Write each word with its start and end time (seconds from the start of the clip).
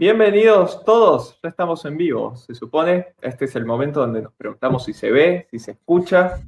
Bienvenidos 0.00 0.82
todos, 0.82 1.38
ya 1.42 1.50
estamos 1.50 1.84
en 1.84 1.98
vivo, 1.98 2.34
se 2.34 2.54
supone. 2.54 3.08
Este 3.20 3.44
es 3.44 3.54
el 3.54 3.66
momento 3.66 4.00
donde 4.00 4.22
nos 4.22 4.32
preguntamos 4.32 4.82
si 4.82 4.94
se 4.94 5.10
ve, 5.10 5.46
si 5.50 5.58
se 5.58 5.72
escucha. 5.72 6.40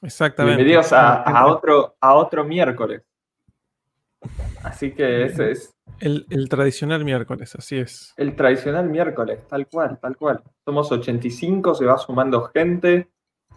Exactamente. 0.00 0.56
Bienvenidos 0.56 0.94
a, 0.94 1.44
otro, 1.44 1.94
a 2.00 2.14
otro 2.14 2.42
miércoles. 2.42 3.02
Así 4.62 4.92
que 4.92 5.26
ese 5.26 5.50
es. 5.50 5.74
El, 6.00 6.26
el, 6.30 6.48
tradicional 6.48 7.04
miércoles, 7.04 7.54
así 7.54 7.76
es. 7.76 8.14
El 8.16 8.34
tradicional 8.34 8.88
miércoles, 8.88 9.46
tal 9.46 9.66
cual, 9.66 9.98
tal 10.00 10.16
cual. 10.16 10.42
Somos 10.64 10.90
85, 10.90 11.74
se 11.74 11.84
va 11.84 11.98
sumando 11.98 12.44
gente. 12.44 13.10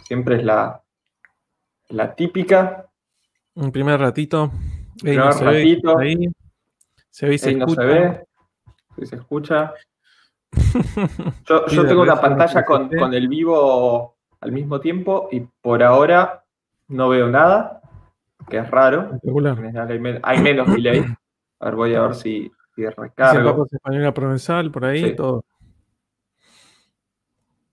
Siempre 0.04 0.36
es 0.36 0.44
la, 0.44 0.84
la 1.88 2.14
típica. 2.14 2.90
Un 3.54 3.72
primer 3.72 4.02
ratito. 4.02 4.52
Ahí 5.02 5.16
primer 5.16 5.34
ratito. 5.34 5.96
Ve, 5.96 6.04
ahí. 6.04 6.28
Se 7.10 7.26
ve 7.26 7.36
y 7.36 7.38
se 7.38 7.56
no 7.56 7.70
se 7.70 7.86
ve. 7.86 8.29
Se 9.06 9.16
escucha. 9.16 9.74
Yo, 11.46 11.68
yo 11.68 11.88
tengo 11.88 12.02
una 12.02 12.20
pantalla 12.20 12.66
con, 12.66 12.90
con 12.90 13.14
el 13.14 13.28
vivo 13.28 14.18
al 14.42 14.52
mismo 14.52 14.80
tiempo 14.80 15.30
y 15.32 15.42
por 15.62 15.84
ahora 15.84 16.44
no 16.88 17.10
veo 17.10 17.30
nada, 17.30 17.82
que 18.50 18.58
es 18.58 18.70
raro. 18.70 19.20
Hay, 20.24 20.42
menos 20.42 20.74
delay. 20.74 21.06
A 21.60 21.66
ver, 21.66 21.76
voy 21.76 21.96
a 21.96 22.02
ver 22.02 22.16
si, 22.16 22.52
si 22.76 22.86
recargo. 22.86 23.68
española 23.72 24.14
provenzal, 24.14 24.72
por 24.72 24.86
ahí, 24.86 25.16
todo. 25.16 25.44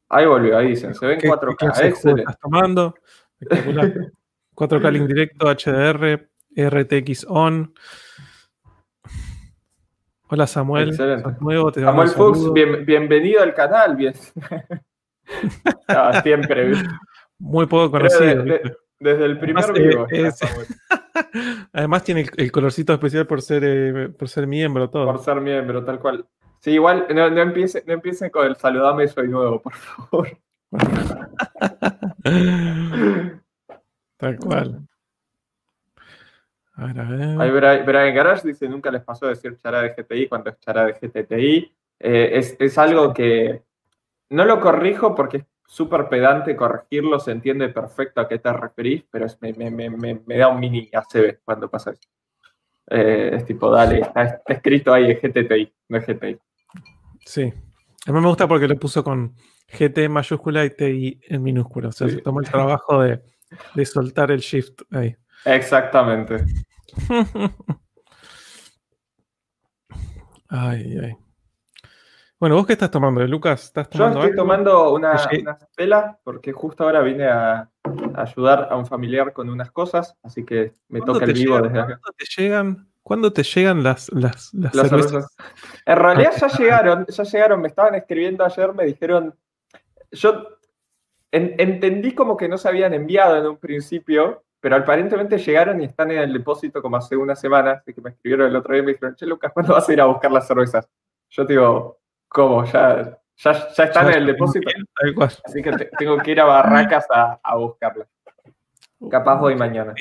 Ahí 0.08 0.26
volvió, 0.26 0.56
ahí 0.56 0.68
dicen, 0.68 0.94
se 0.94 1.06
ven 1.06 1.20
4K. 1.20 1.84
Excelente. 1.84 2.22
Estás 2.22 2.38
tomando. 2.38 2.94
Espectacular. 3.40 3.92
4K 4.56 4.90
link 4.90 5.06
directo, 5.06 5.46
HDR, 5.48 6.30
RTX 6.56 7.26
on. 7.28 7.74
Hola 10.28 10.46
Samuel. 10.46 10.88
Excelente. 10.88 11.30
Nuevo, 11.40 11.70
te 11.70 11.82
Samuel 11.82 12.08
Fuchs, 12.08 12.52
bienvenido 12.52 13.42
al 13.42 13.54
canal. 13.54 13.94
Bien. 13.94 14.12
siempre. 16.22 16.72
Muy 17.38 17.66
poco 17.66 17.92
conocido. 17.92 18.44
desde 18.98 19.24
el 19.24 19.38
primer 19.38 19.72
video. 19.72 20.08
Eh, 20.10 20.32
Además 21.72 22.02
tiene 22.02 22.26
el, 22.36 22.50
colorcito 22.50 22.92
especial 22.92 23.26
por 23.26 23.40
ser, 23.40 23.62
eh, 23.64 24.08
por 24.08 24.28
ser 24.28 24.48
miembro, 24.48 24.90
todo. 24.90 25.06
Por 25.06 25.20
ser 25.20 25.40
miembro, 25.40 25.84
tal 25.84 26.00
cual. 26.00 26.26
Sí, 26.58 26.72
igual 26.72 27.06
no, 27.14 27.30
no, 27.30 27.40
empiecen, 27.40 27.84
no 27.86 27.92
empiecen 27.92 28.30
con 28.30 28.46
el 28.46 28.56
saludame, 28.56 29.06
soy 29.06 29.28
nuevo, 29.28 29.62
por 29.62 29.74
favor. 29.74 30.36
tal 34.16 34.36
cual. 34.38 34.88
A 36.76 36.86
ver, 36.86 37.00
a 37.00 37.04
ver. 37.04 37.84
Brian 37.84 38.14
Garage 38.14 38.46
dice, 38.46 38.68
nunca 38.68 38.90
les 38.90 39.02
pasó 39.02 39.26
decir 39.26 39.56
chara 39.56 39.82
de 39.82 39.94
GTI 39.94 40.28
cuando 40.28 40.50
es 40.50 40.60
chara 40.60 40.84
de 40.84 40.92
GTTI. 40.92 41.74
Eh, 41.98 42.30
es, 42.34 42.56
es, 42.58 42.76
algo 42.76 43.14
que 43.14 43.62
no 44.28 44.44
lo 44.44 44.60
corrijo 44.60 45.14
porque 45.14 45.38
es 45.38 45.44
súper 45.66 46.08
pedante 46.10 46.54
corregirlo, 46.54 47.18
se 47.18 47.32
entiende 47.32 47.70
perfecto 47.70 48.20
a 48.20 48.28
qué 48.28 48.38
te 48.38 48.52
referís, 48.52 49.04
pero 49.10 49.26
me, 49.40 49.54
me, 49.54 49.70
me, 49.70 50.20
me, 50.26 50.36
da 50.36 50.48
un 50.48 50.60
mini 50.60 50.90
ACB 50.92 51.38
cuando 51.42 51.70
pasa 51.70 51.92
eso. 51.92 52.02
Eh, 52.88 53.30
es 53.32 53.46
tipo, 53.46 53.70
dale, 53.70 54.00
está, 54.00 54.42
escrito 54.46 54.92
ahí 54.92 55.10
es 55.10 55.22
GTTI, 55.22 55.72
no 55.88 55.96
es 55.96 56.06
GTI. 56.06 56.38
Sí. 57.24 57.52
A 58.06 58.12
mí 58.12 58.20
me 58.20 58.28
gusta 58.28 58.46
porque 58.46 58.68
lo 58.68 58.76
puso 58.76 59.02
con 59.02 59.34
GT 59.68 60.08
mayúscula 60.10 60.64
y 60.64 60.70
TI 60.70 61.20
en 61.28 61.42
minúscula. 61.42 61.88
O 61.88 61.92
sea, 61.92 62.08
se 62.08 62.18
tomó 62.18 62.40
el 62.40 62.48
trabajo 62.48 63.00
de, 63.00 63.22
de 63.74 63.86
soltar 63.86 64.30
el 64.30 64.40
shift 64.40 64.82
ahí. 64.92 65.16
Exactamente. 65.46 66.44
Ay, 70.48 70.98
ay. 71.02 71.16
Bueno, 72.38 72.56
¿vos 72.56 72.66
qué 72.66 72.74
estás 72.74 72.90
tomando, 72.90 73.26
Lucas? 73.26 73.64
¿Estás 73.64 73.88
tomando 73.88 74.18
Yo 74.18 74.24
estoy 74.24 74.36
tomando 74.36 74.92
una, 74.92 75.18
una 75.78 76.18
porque 76.22 76.52
justo 76.52 76.84
ahora 76.84 77.00
vine 77.00 77.26
a, 77.26 77.70
ayudar 78.14 78.68
a 78.70 78.76
un 78.76 78.84
familiar 78.84 79.32
con 79.32 79.48
unas 79.48 79.70
cosas, 79.70 80.16
así 80.22 80.44
que 80.44 80.74
me 80.88 81.00
toca 81.00 81.24
el 81.24 81.32
vivo 81.32 81.60
desde 81.60 81.78
acá. 81.78 81.98
¿Cuándo 81.98 82.12
te 82.18 82.24
llegan, 82.36 82.88
¿cuándo 83.02 83.32
te 83.32 83.42
llegan 83.42 83.82
las, 83.82 84.12
las, 84.12 84.50
cervezas? 84.50 85.34
En 85.86 85.96
realidad 85.96 86.32
ya 86.38 86.48
llegaron, 86.48 87.06
ya 87.06 87.24
llegaron, 87.24 87.60
me 87.62 87.68
estaban 87.68 87.94
escribiendo 87.94 88.44
ayer, 88.44 88.74
me 88.74 88.84
dijeron, 88.84 89.34
yo 90.12 90.46
entendí 91.32 92.14
como 92.14 92.36
que 92.36 92.48
no 92.48 92.58
se 92.58 92.68
habían 92.68 92.92
enviado 92.92 93.36
en 93.36 93.46
un 93.46 93.56
principio, 93.56 94.44
pero 94.66 94.82
aparentemente 94.82 95.38
llegaron 95.38 95.80
y 95.80 95.84
están 95.84 96.10
en 96.10 96.18
el 96.18 96.32
depósito 96.32 96.82
como 96.82 96.96
hace 96.96 97.16
una 97.16 97.36
semana, 97.36 97.74
así 97.74 97.94
que 97.94 98.00
me 98.00 98.10
escribieron 98.10 98.48
el 98.48 98.56
otro 98.56 98.72
día 98.72 98.82
y 98.82 98.86
me 98.86 98.92
dijeron, 98.94 99.14
che 99.14 99.24
Lucas, 99.24 99.52
¿cuándo 99.52 99.74
vas 99.74 99.88
a 99.88 99.92
ir 99.92 100.00
a 100.00 100.06
buscar 100.06 100.32
las 100.32 100.44
cervezas? 100.44 100.88
Yo 101.30 101.44
digo, 101.44 102.00
¿cómo? 102.26 102.64
Ya, 102.64 103.16
ya, 103.36 103.50
están 103.52 104.08
en 104.08 104.14
el 104.14 104.26
depósito. 104.26 104.68
Así 105.44 105.62
que 105.62 105.70
tengo 105.96 106.18
que 106.18 106.32
ir 106.32 106.40
a 106.40 106.46
Barracas 106.46 107.06
a, 107.14 107.38
a 107.44 107.54
buscarlas. 107.54 108.08
Capaz 109.08 109.40
hoy 109.40 109.54
mañana. 109.54 109.94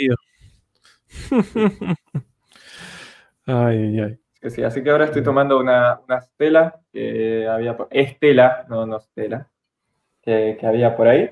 ay, 3.46 4.00
ay. 4.00 4.20
Sí, 4.50 4.64
así 4.64 4.82
que 4.82 4.90
ahora 4.90 5.06
estoy 5.06 5.22
tomando 5.22 5.60
una, 5.60 6.00
una 6.08 6.22
Stella 6.22 6.80
que 6.92 7.48
había 7.48 7.78
Estela, 7.92 8.66
no, 8.68 8.88
no 8.88 9.00
Stella, 9.00 9.48
que, 10.24 10.58
que 10.60 10.66
había 10.66 10.98
por 10.98 11.08
ahí. 11.08 11.30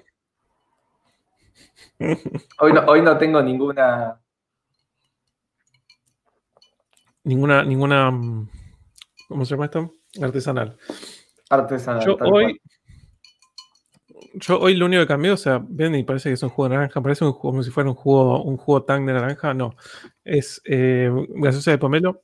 Hoy 2.60 2.74
no, 2.74 2.82
hoy 2.88 3.02
no 3.02 3.18
tengo 3.18 3.42
ninguna. 3.42 4.20
Ninguna, 7.24 7.64
ninguna. 7.64 8.12
¿Cómo 9.30 9.46
se 9.46 9.52
llama 9.52 9.66
esto? 9.66 9.92
Artesanal. 10.22 10.78
Artesanal. 11.50 12.06
Yo 12.06 12.18
hoy. 12.22 12.62
Yo 14.36 14.60
hoy 14.60 14.76
lo 14.76 14.88
único 14.88 15.04
que 15.04 15.08
cambié, 15.08 15.32
o 15.32 15.38
sea, 15.38 15.64
ven 15.64 15.94
y 15.94 16.04
parece 16.04 16.30
que 16.30 16.34
es 16.34 16.44
un 16.44 16.50
jugo 16.50 16.68
de 16.68 16.76
naranja, 16.76 17.02
parece 17.02 17.24
un 17.24 17.34
como 17.34 17.62
si 17.62 17.70
fuera 17.70 17.90
un 17.90 17.96
jugo, 17.96 18.42
un 18.44 18.58
jugo 18.58 18.84
tang 18.84 19.06
de 19.06 19.14
naranja, 19.14 19.54
no. 19.54 19.76
Es 20.24 20.60
eh, 20.66 21.12
gaseosa 21.30 21.70
de 21.70 21.78
pomelo, 21.78 22.23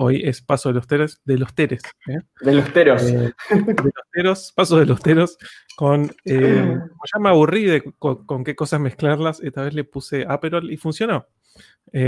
Hoy 0.00 0.22
es 0.24 0.42
paso 0.42 0.68
de 0.68 0.76
los 0.76 0.86
teros, 0.86 1.20
de 1.24 1.38
los 1.38 1.52
teres. 1.56 1.82
¿eh? 2.06 2.20
De 2.40 2.54
los 2.54 2.72
teros. 2.72 3.02
Eh, 3.02 3.32
de 3.50 3.82
los 3.82 4.10
teros, 4.12 4.52
paso 4.54 4.78
de 4.78 4.86
los 4.86 5.00
teros, 5.02 5.36
con, 5.76 6.14
eh, 6.24 6.78
ya 7.12 7.18
me 7.18 7.30
aburrí 7.30 7.64
de 7.64 7.82
con, 7.98 8.44
qué 8.44 8.54
cosas 8.54 8.78
mezclarlas, 8.78 9.40
esta 9.40 9.64
vez 9.64 9.74
le 9.74 9.82
puse 9.82 10.24
Aperol 10.28 10.70
y 10.70 10.76
funcionó. 10.76 11.26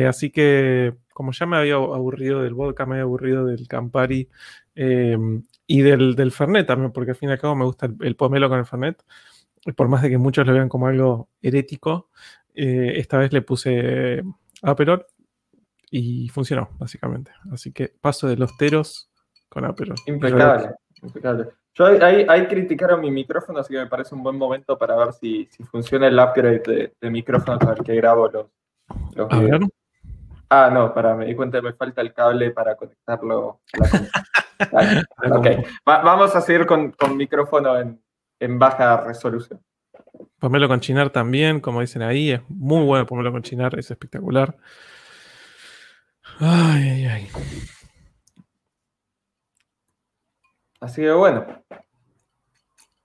así 0.09 0.31
que, 0.31 0.95
como 1.13 1.33
ya 1.33 1.47
me 1.47 1.57
había 1.57 1.75
aburrido 1.75 2.45
del 2.45 2.55
vodka, 2.55 2.87
me 2.87 2.93
había 2.93 3.03
aburrido 3.03 3.45
del 3.45 3.67
Campari 3.67 4.29
y 4.77 5.83
del, 5.83 6.15
del, 6.15 6.31
Fernet 6.31 6.69
también, 6.69 6.93
porque 6.93 7.11
al 7.11 7.17
fin 7.17 7.31
y 7.31 7.33
al 7.33 7.41
cabo 7.41 7.57
me 7.57 7.65
gusta 7.65 7.91
el, 8.03 8.15
pomelo 8.15 8.49
con 8.49 8.61
el 8.61 8.67
Fernet, 8.67 9.03
por 9.75 9.89
más 9.89 10.03
de 10.03 10.11
que 10.11 10.19
muchos 10.19 10.47
lo 10.47 10.53
vean 10.53 10.69
como 10.69 10.87
algo 10.87 11.29
herético, 11.43 12.09
esta 12.55 13.19
vez 13.19 13.33
le 13.33 13.43
puse 13.43 14.23
Aperol 14.63 15.07
y 15.91 16.29
funcionó, 16.29 16.71
básicamente. 16.79 17.33
Así 17.53 17.73
que 17.73 17.89
paso 17.89 18.29
de 18.29 18.37
los 18.37 18.57
teros 18.57 19.11
con 19.49 19.65
Aperol. 19.65 19.97
Impecable, 20.07 20.75
impecable. 21.03 21.49
Yo 21.75 21.87
ahí, 21.87 22.27
ahí, 22.29 22.47
criticaron 22.47 23.01
mi 23.01 23.11
micrófono, 23.11 23.61
así 23.61 23.73
que 23.73 23.79
me 23.79 23.87
parece 23.87 24.15
un 24.15 24.23
buen 24.23 24.37
momento 24.37 24.77
para 24.77 24.97
ver 24.97 25.13
si, 25.13 25.49
si 25.51 25.63
funciona 25.63 26.09
el 26.09 26.19
upgrade 26.19 26.93
de, 27.01 27.11
micrófono 27.11 27.59
con 27.59 27.71
el 27.71 27.85
que 27.85 27.95
grabo 27.95 28.29
los, 28.29 28.47
los 29.15 29.29
Ah, 30.53 30.69
no, 30.73 30.93
para, 30.93 31.15
me 31.15 31.27
di 31.27 31.37
cuenta 31.37 31.59
que 31.59 31.69
me 31.69 31.73
falta 31.75 32.01
el 32.01 32.13
cable 32.13 32.51
para 32.51 32.75
conectarlo. 32.75 33.61
vamos 35.87 36.35
a 36.35 36.41
seguir 36.41 36.67
con, 36.67 36.91
con 36.91 37.17
micrófono 37.17 37.79
en, 37.79 38.03
en, 38.41 38.59
baja 38.59 39.05
resolución. 39.05 39.61
Pomelo 40.41 40.67
con 40.67 40.81
chinar 40.81 41.11
también, 41.11 41.61
como 41.61 41.81
dicen 41.81 42.03
ahí, 42.03 42.33
es 42.33 42.41
muy 42.49 42.85
bueno 42.85 43.07
pomelo 43.07 43.31
con 43.31 43.43
chinar, 43.43 43.79
es 43.79 43.93
espectacular. 43.93 44.57
Ay, 46.43 46.89
ay, 46.89 47.07
ay. 47.07 47.29
Así 50.81 51.03
que 51.03 51.13
bueno. 51.13 51.47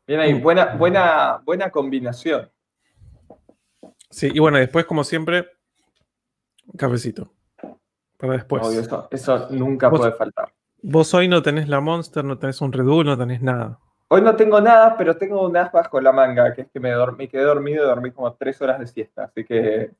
Bien 0.07 0.19
ahí, 0.21 0.33
buena, 0.35 0.75
buena, 0.75 1.41
buena 1.43 1.69
combinación. 1.69 2.49
Sí, 4.09 4.31
y 4.33 4.39
bueno, 4.39 4.57
después, 4.57 4.85
como 4.85 5.03
siempre, 5.03 5.49
cafecito. 6.77 7.33
Para 8.17 8.33
después. 8.33 8.63
eso, 9.11 9.47
nunca 9.49 9.89
puede 9.89 10.13
faltar. 10.13 10.53
Vos 10.81 11.13
hoy 11.13 11.27
no 11.27 11.41
tenés 11.41 11.67
la 11.67 11.81
Monster, 11.81 12.23
no 12.23 12.37
tenés 12.37 12.61
un 12.61 12.71
Red 12.71 12.85
Bull, 12.85 13.05
no 13.05 13.17
tenés 13.17 13.41
nada. 13.41 13.79
Hoy 14.07 14.21
no 14.21 14.35
tengo 14.37 14.61
nada, 14.61 14.95
pero 14.97 15.17
tengo 15.17 15.45
un 15.45 15.57
as 15.57 15.71
bajo 15.73 15.99
la 15.99 16.13
manga, 16.13 16.53
que 16.53 16.61
es 16.61 16.67
que 16.71 16.79
me, 16.79 16.91
dormí, 16.91 17.27
quedé 17.27 17.43
dormido 17.43 17.83
y 17.83 17.87
dormí 17.87 18.11
como 18.11 18.33
tres 18.35 18.61
horas 18.61 18.79
de 18.79 18.87
siesta, 18.87 19.25
así 19.25 19.43
que... 19.43 19.91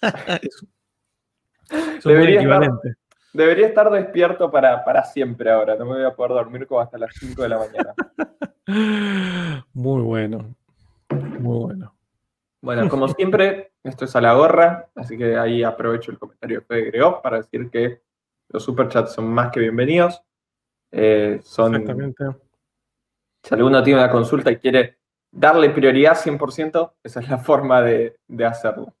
debería, 2.04 3.66
estar, 3.66 3.90
despierto 3.90 4.50
para, 4.50 5.04
siempre 5.04 5.50
ahora. 5.50 5.76
No 5.76 5.86
me 5.86 5.94
voy 5.94 6.04
a 6.04 6.14
poder 6.14 6.32
dormir 6.32 6.66
como 6.66 6.80
hasta 6.80 6.98
las 6.98 7.14
5 7.18 7.42
de 7.42 7.48
la 7.48 7.58
mañana. 7.58 7.94
Muy 9.72 10.02
bueno. 10.02 10.54
Muy 11.10 11.58
bueno. 11.58 11.94
Bueno, 12.60 12.88
como 12.88 13.08
siempre, 13.08 13.72
esto 13.82 14.04
es 14.04 14.14
a 14.14 14.20
la 14.20 14.34
gorra, 14.34 14.88
así 14.94 15.18
que 15.18 15.36
ahí 15.36 15.64
aprovecho 15.64 16.12
el 16.12 16.18
comentario 16.18 16.60
de 16.60 16.66
Fede 16.66 17.02
para 17.20 17.38
decir 17.38 17.68
que 17.70 18.02
los 18.48 18.62
superchats 18.62 19.14
son 19.14 19.26
más 19.32 19.50
que 19.50 19.58
bienvenidos. 19.58 20.22
Eh, 20.92 21.40
son, 21.42 21.74
Exactamente. 21.74 22.24
Si 23.42 23.54
alguno 23.54 23.82
tiene 23.82 23.98
una 23.98 24.10
consulta 24.10 24.52
y 24.52 24.58
quiere 24.58 24.98
darle 25.32 25.70
prioridad 25.70 26.14
100%, 26.16 26.92
esa 27.02 27.20
es 27.20 27.28
la 27.28 27.38
forma 27.38 27.82
de, 27.82 28.16
de 28.28 28.44
hacerlo. 28.44 28.94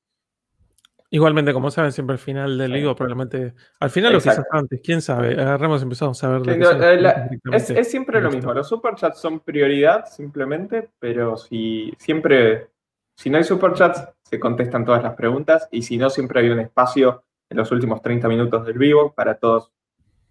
Igualmente, 1.14 1.52
como 1.52 1.70
saben, 1.70 1.92
siempre 1.92 2.14
al 2.14 2.18
final 2.18 2.56
del 2.56 2.72
vivo, 2.72 2.96
probablemente. 2.96 3.52
Al 3.80 3.90
final 3.90 4.14
lo 4.14 4.18
quizás 4.18 4.38
Exacto. 4.38 4.56
antes, 4.56 4.80
quién 4.82 5.02
sabe. 5.02 5.32
Agarramos 5.38 5.82
y 5.82 5.84
empezamos 5.84 6.24
a 6.24 6.28
ver. 6.30 6.40
Sí, 6.54 6.58
no, 6.58 6.70
eh, 6.70 6.98
la- 7.02 7.28
es, 7.52 7.68
es 7.68 7.90
siempre 7.90 8.18
lo 8.22 8.30
mismo. 8.30 8.54
Los 8.54 8.66
superchats 8.66 9.20
son 9.20 9.40
prioridad 9.40 10.06
simplemente, 10.06 10.88
pero 10.98 11.36
si 11.36 11.92
siempre, 11.98 12.70
si 13.14 13.28
no 13.28 13.36
hay 13.36 13.44
superchats, 13.44 14.08
se 14.22 14.40
contestan 14.40 14.86
todas 14.86 15.02
las 15.02 15.14
preguntas 15.14 15.68
y 15.70 15.82
si 15.82 15.98
no, 15.98 16.08
siempre 16.08 16.40
hay 16.40 16.48
un 16.48 16.60
espacio 16.60 17.22
en 17.50 17.58
los 17.58 17.70
últimos 17.70 18.00
30 18.00 18.26
minutos 18.26 18.64
del 18.64 18.78
vivo 18.78 19.12
para 19.12 19.34
todos 19.34 19.70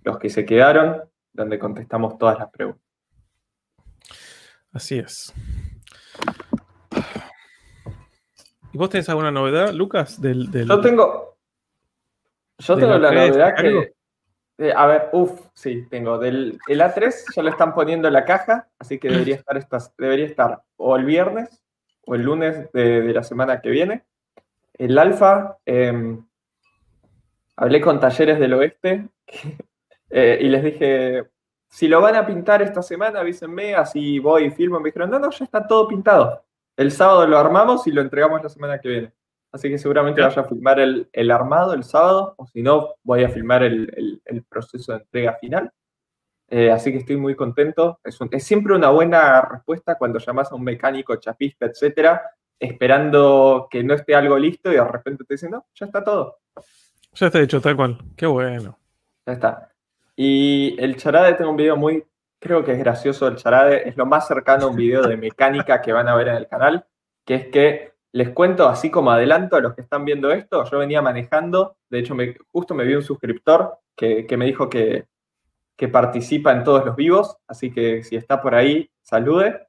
los 0.03 0.17
que 0.17 0.31
se 0.31 0.45
quedaron, 0.45 1.03
donde 1.31 1.59
contestamos 1.59 2.17
todas 2.17 2.39
las 2.39 2.49
preguntas. 2.49 2.81
Así 4.73 4.97
es. 4.97 5.31
¿Y 8.73 8.77
vos 8.77 8.89
tenés 8.89 9.09
alguna 9.09 9.31
novedad, 9.31 9.71
Lucas? 9.73 10.21
Del, 10.21 10.49
del- 10.51 10.67
Yo 10.67 10.79
tengo, 10.81 11.37
yo 12.59 12.75
¿De 12.75 12.81
tengo 12.81 12.97
la 12.97 13.11
novedad 13.11 13.55
que, 13.55 13.93
eh, 14.59 14.73
a 14.75 14.85
ver, 14.85 15.09
uff, 15.13 15.47
sí, 15.53 15.87
tengo 15.89 16.17
del 16.19 16.59
el 16.67 16.81
A3 16.81 17.33
ya 17.35 17.41
lo 17.43 17.49
están 17.49 17.73
poniendo 17.73 18.07
en 18.07 18.13
la 18.13 18.25
caja, 18.25 18.67
así 18.79 18.99
que 18.99 19.09
debería 19.09 19.35
estar 19.35 19.57
estas, 19.57 19.93
debería 19.97 20.25
estar 20.25 20.61
o 20.77 20.95
el 20.95 21.05
viernes 21.05 21.61
o 22.05 22.15
el 22.15 22.21
lunes 22.21 22.71
de, 22.71 23.01
de 23.01 23.13
la 23.13 23.23
semana 23.23 23.59
que 23.61 23.69
viene. 23.69 24.03
El 24.73 24.97
alfa, 24.97 25.57
eh, 25.65 26.17
hablé 27.55 27.81
con 27.81 27.99
Talleres 27.99 28.39
del 28.39 28.53
Oeste 28.53 29.07
eh, 30.09 30.39
y 30.41 30.47
les 30.49 30.63
dije, 30.63 31.25
si 31.67 31.87
lo 31.87 32.01
van 32.01 32.15
a 32.15 32.25
pintar 32.25 32.61
esta 32.61 32.81
semana, 32.81 33.19
avísenme, 33.19 33.75
así 33.75 34.19
voy 34.19 34.45
y 34.45 34.49
filmo. 34.51 34.79
Me 34.79 34.89
dijeron, 34.89 35.09
no, 35.09 35.19
no, 35.19 35.29
ya 35.31 35.45
está 35.45 35.65
todo 35.67 35.87
pintado. 35.87 36.43
El 36.81 36.91
sábado 36.91 37.25
lo 37.27 37.37
armamos 37.37 37.85
y 37.87 37.91
lo 37.91 38.01
entregamos 38.01 38.41
la 38.43 38.49
semana 38.49 38.79
que 38.79 38.89
viene. 38.89 39.13
Así 39.51 39.69
que 39.69 39.77
seguramente 39.77 40.21
Ya. 40.21 40.27
vaya 40.27 40.41
a 40.41 40.45
filmar 40.45 40.79
el, 40.79 41.09
el 41.11 41.29
armado 41.31 41.73
el 41.73 41.83
sábado, 41.83 42.33
o 42.37 42.47
si 42.47 42.61
no, 42.63 42.95
voy 43.03 43.23
a 43.23 43.29
filmar 43.29 43.63
el, 43.63 43.91
el- 43.95 44.21
el 44.25 44.43
proceso 44.43 44.93
de 44.93 44.99
entrega 44.99 45.33
final. 45.39 45.71
Eh, 46.49 46.71
así 46.71 46.91
que 46.91 46.97
estoy 46.99 47.17
muy 47.17 47.35
contento. 47.35 47.99
Es, 48.03 48.19
un- 48.21 48.29
es 48.31 48.43
siempre 48.43 48.73
una 48.75 48.89
buena 48.89 49.41
respuesta 49.41 49.95
cuando 49.97 50.19
llamas 50.19 50.51
a 50.51 50.55
un 50.55 50.63
mecánico, 50.63 51.15
chapista, 51.17 51.65
etcétera, 51.65 52.21
esperando 52.59 53.67
que 53.69 53.83
no 53.83 53.93
esté 53.93 54.15
algo 54.15 54.37
listo 54.37 54.71
y 54.71 54.75
de 54.75 54.83
repente 54.83 55.23
te 55.25 55.33
dicen, 55.35 55.51
no, 55.51 55.65
ya 55.75 55.85
está 55.85 56.03
todo. 56.03 56.39
Ya 57.13 57.27
está 57.27 57.39
hecho, 57.41 57.59
tal 57.61 57.75
cual. 57.75 57.97
Qué 58.15 58.25
bueno. 58.25 58.77
Ya 59.25 59.33
está. 59.33 59.69
Y 60.15 60.75
el 60.79 60.95
charade, 60.97 61.33
tengo 61.35 61.51
un 61.51 61.57
video 61.57 61.75
muy, 61.77 62.03
creo 62.41 62.63
que 62.65 62.73
es 62.73 62.79
gracioso 62.79 63.27
el 63.27 63.35
charade, 63.37 63.87
es 63.87 63.95
lo 63.95 64.05
más 64.05 64.27
cercano 64.27 64.65
a 64.65 64.69
un 64.69 64.75
video 64.75 65.03
de 65.03 65.15
mecánica 65.15 65.79
que 65.81 65.93
van 65.93 66.09
a 66.09 66.15
ver 66.15 66.27
en 66.27 66.35
el 66.35 66.47
canal, 66.47 66.85
que 67.23 67.35
es 67.35 67.47
que 67.47 67.93
les 68.13 68.31
cuento 68.31 68.67
así 68.67 68.89
como 68.89 69.11
adelanto 69.11 69.55
a 69.55 69.61
los 69.61 69.75
que 69.75 69.81
están 69.81 70.03
viendo 70.03 70.31
esto, 70.31 70.65
yo 70.69 70.79
venía 70.79 71.01
manejando, 71.01 71.77
de 71.89 71.99
hecho 71.99 72.15
justo 72.51 72.73
me 72.73 72.83
vi 72.83 72.95
un 72.95 73.03
suscriptor 73.03 73.77
que, 73.95 74.25
que 74.25 74.35
me 74.35 74.45
dijo 74.45 74.69
que, 74.69 75.05
que 75.77 75.87
participa 75.87 76.51
en 76.51 76.63
todos 76.63 76.85
los 76.85 76.95
vivos, 76.95 77.37
así 77.47 77.71
que 77.71 78.03
si 78.03 78.15
está 78.15 78.41
por 78.41 78.55
ahí, 78.55 78.89
salude. 79.01 79.67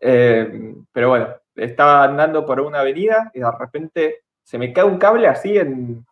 Eh, 0.00 0.74
pero 0.92 1.08
bueno, 1.08 1.28
estaba 1.54 2.04
andando 2.04 2.44
por 2.44 2.60
una 2.60 2.80
avenida 2.80 3.30
y 3.34 3.40
de 3.40 3.50
repente 3.50 4.24
se 4.42 4.58
me 4.58 4.72
cae 4.72 4.84
un 4.84 4.98
cable 4.98 5.26
así 5.26 5.56
en, 5.56 6.04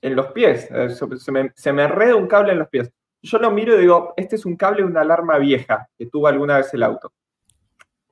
en 0.00 0.16
los 0.16 0.28
pies. 0.28 0.68
Eh, 0.70 0.90
Se, 0.90 1.16
se 1.18 1.32
me, 1.32 1.52
se 1.54 1.72
me 1.72 1.84
enreda 1.84 2.16
un 2.16 2.26
cable 2.26 2.52
en 2.52 2.58
los 2.58 2.68
pies. 2.68 2.92
Yo 3.26 3.38
lo 3.38 3.50
miro 3.50 3.74
y 3.74 3.80
digo, 3.80 4.14
este 4.16 4.36
es 4.36 4.46
un 4.46 4.56
cable 4.56 4.82
de 4.82 4.88
una 4.88 5.00
alarma 5.00 5.36
vieja 5.38 5.88
que 5.98 6.06
tuvo 6.06 6.28
alguna 6.28 6.58
vez 6.58 6.72
el 6.74 6.84
auto. 6.84 7.12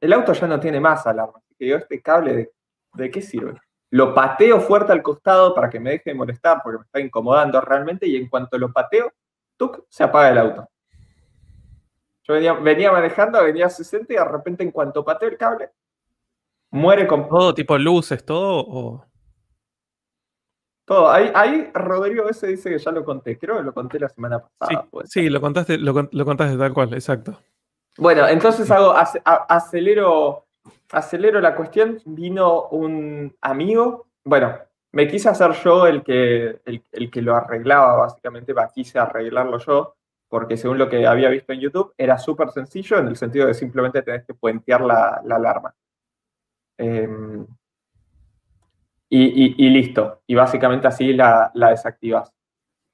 El 0.00 0.12
auto 0.12 0.32
ya 0.32 0.48
no 0.48 0.58
tiene 0.58 0.80
más 0.80 1.06
alarma. 1.06 1.38
Así 1.38 1.54
que 1.56 1.66
digo, 1.66 1.78
este 1.78 2.02
cable, 2.02 2.34
¿de, 2.34 2.52
de 2.94 3.10
qué 3.12 3.22
sirve? 3.22 3.60
Lo 3.90 4.12
pateo 4.12 4.60
fuerte 4.60 4.90
al 4.90 5.04
costado 5.04 5.54
para 5.54 5.70
que 5.70 5.78
me 5.78 5.90
deje 5.90 6.10
de 6.10 6.14
molestar 6.14 6.60
porque 6.64 6.78
me 6.78 6.84
está 6.84 6.98
incomodando 6.98 7.60
realmente 7.60 8.08
y 8.08 8.16
en 8.16 8.28
cuanto 8.28 8.58
lo 8.58 8.72
pateo, 8.72 9.12
¡tuc! 9.56 9.84
se 9.88 10.02
apaga 10.02 10.30
el 10.30 10.38
auto. 10.38 10.68
Yo 12.24 12.34
venía, 12.34 12.54
venía 12.54 12.90
manejando, 12.90 13.40
venía 13.44 13.66
a 13.66 13.70
60 13.70 14.12
y 14.12 14.16
de 14.16 14.24
repente 14.24 14.64
en 14.64 14.72
cuanto 14.72 15.04
pateo 15.04 15.28
el 15.28 15.36
cable, 15.36 15.70
muere 16.70 17.06
con 17.06 17.28
¿Todo 17.28 17.54
tipo 17.54 17.78
luces, 17.78 18.24
todo? 18.24 18.64
O... 18.66 19.06
todo. 20.84 21.10
Ahí, 21.10 21.30
ahí 21.34 21.70
Rodrigo 21.74 22.28
ese 22.28 22.46
dice 22.48 22.70
que 22.70 22.78
ya 22.78 22.90
lo 22.92 23.04
conté, 23.04 23.38
creo 23.38 23.56
que 23.58 23.62
lo 23.62 23.72
conté 23.74 23.98
la 23.98 24.08
semana 24.08 24.38
Sí, 24.38 24.44
pasada. 24.58 24.86
puede 24.90 25.06
sí, 25.08 25.28
lo 25.30 25.40
contaste, 25.40 25.78
lo, 25.78 26.08
lo 26.10 26.24
contaste 26.24 26.56
tal 26.56 26.72
cual, 26.74 26.92
exacto. 26.94 27.38
Bueno, 27.96 28.26
entonces 28.28 28.70
hago, 28.70 28.90
a- 28.92 29.46
acelero, 29.48 30.46
acelero 30.90 31.40
la 31.40 31.54
cuestión. 31.54 31.98
Vino 32.04 32.68
un 32.68 33.34
amigo, 33.40 34.06
bueno, 34.24 34.58
me 34.92 35.06
quise 35.08 35.28
hacer 35.28 35.52
yo 35.64 35.86
el 35.86 36.02
que, 36.02 36.60
el, 36.64 36.82
el 36.92 37.10
que 37.10 37.22
lo 37.22 37.34
arreglaba, 37.34 37.96
básicamente, 37.96 38.52
quise 38.74 38.98
arreglarlo 38.98 39.58
yo, 39.58 39.94
porque 40.28 40.56
según 40.56 40.78
lo 40.78 40.88
que 40.88 41.06
había 41.06 41.28
visto 41.28 41.52
en 41.52 41.60
YouTube, 41.60 41.94
era 41.96 42.18
súper 42.18 42.50
sencillo 42.50 42.98
en 42.98 43.06
el 43.08 43.16
sentido 43.16 43.46
de 43.46 43.54
simplemente 43.54 44.02
tenés 44.02 44.24
que 44.24 44.34
puentear 44.34 44.80
la, 44.80 45.20
la 45.24 45.36
alarma. 45.36 45.74
Em, 46.78 47.46
y, 49.16 49.44
y- 49.44 49.54
y 49.66 49.70
listo, 49.70 50.22
y 50.26 50.34
básicamente 50.34 50.86
así 50.88 51.12
la, 51.12 51.50
la 51.54 51.70
desactivas. 51.70 52.32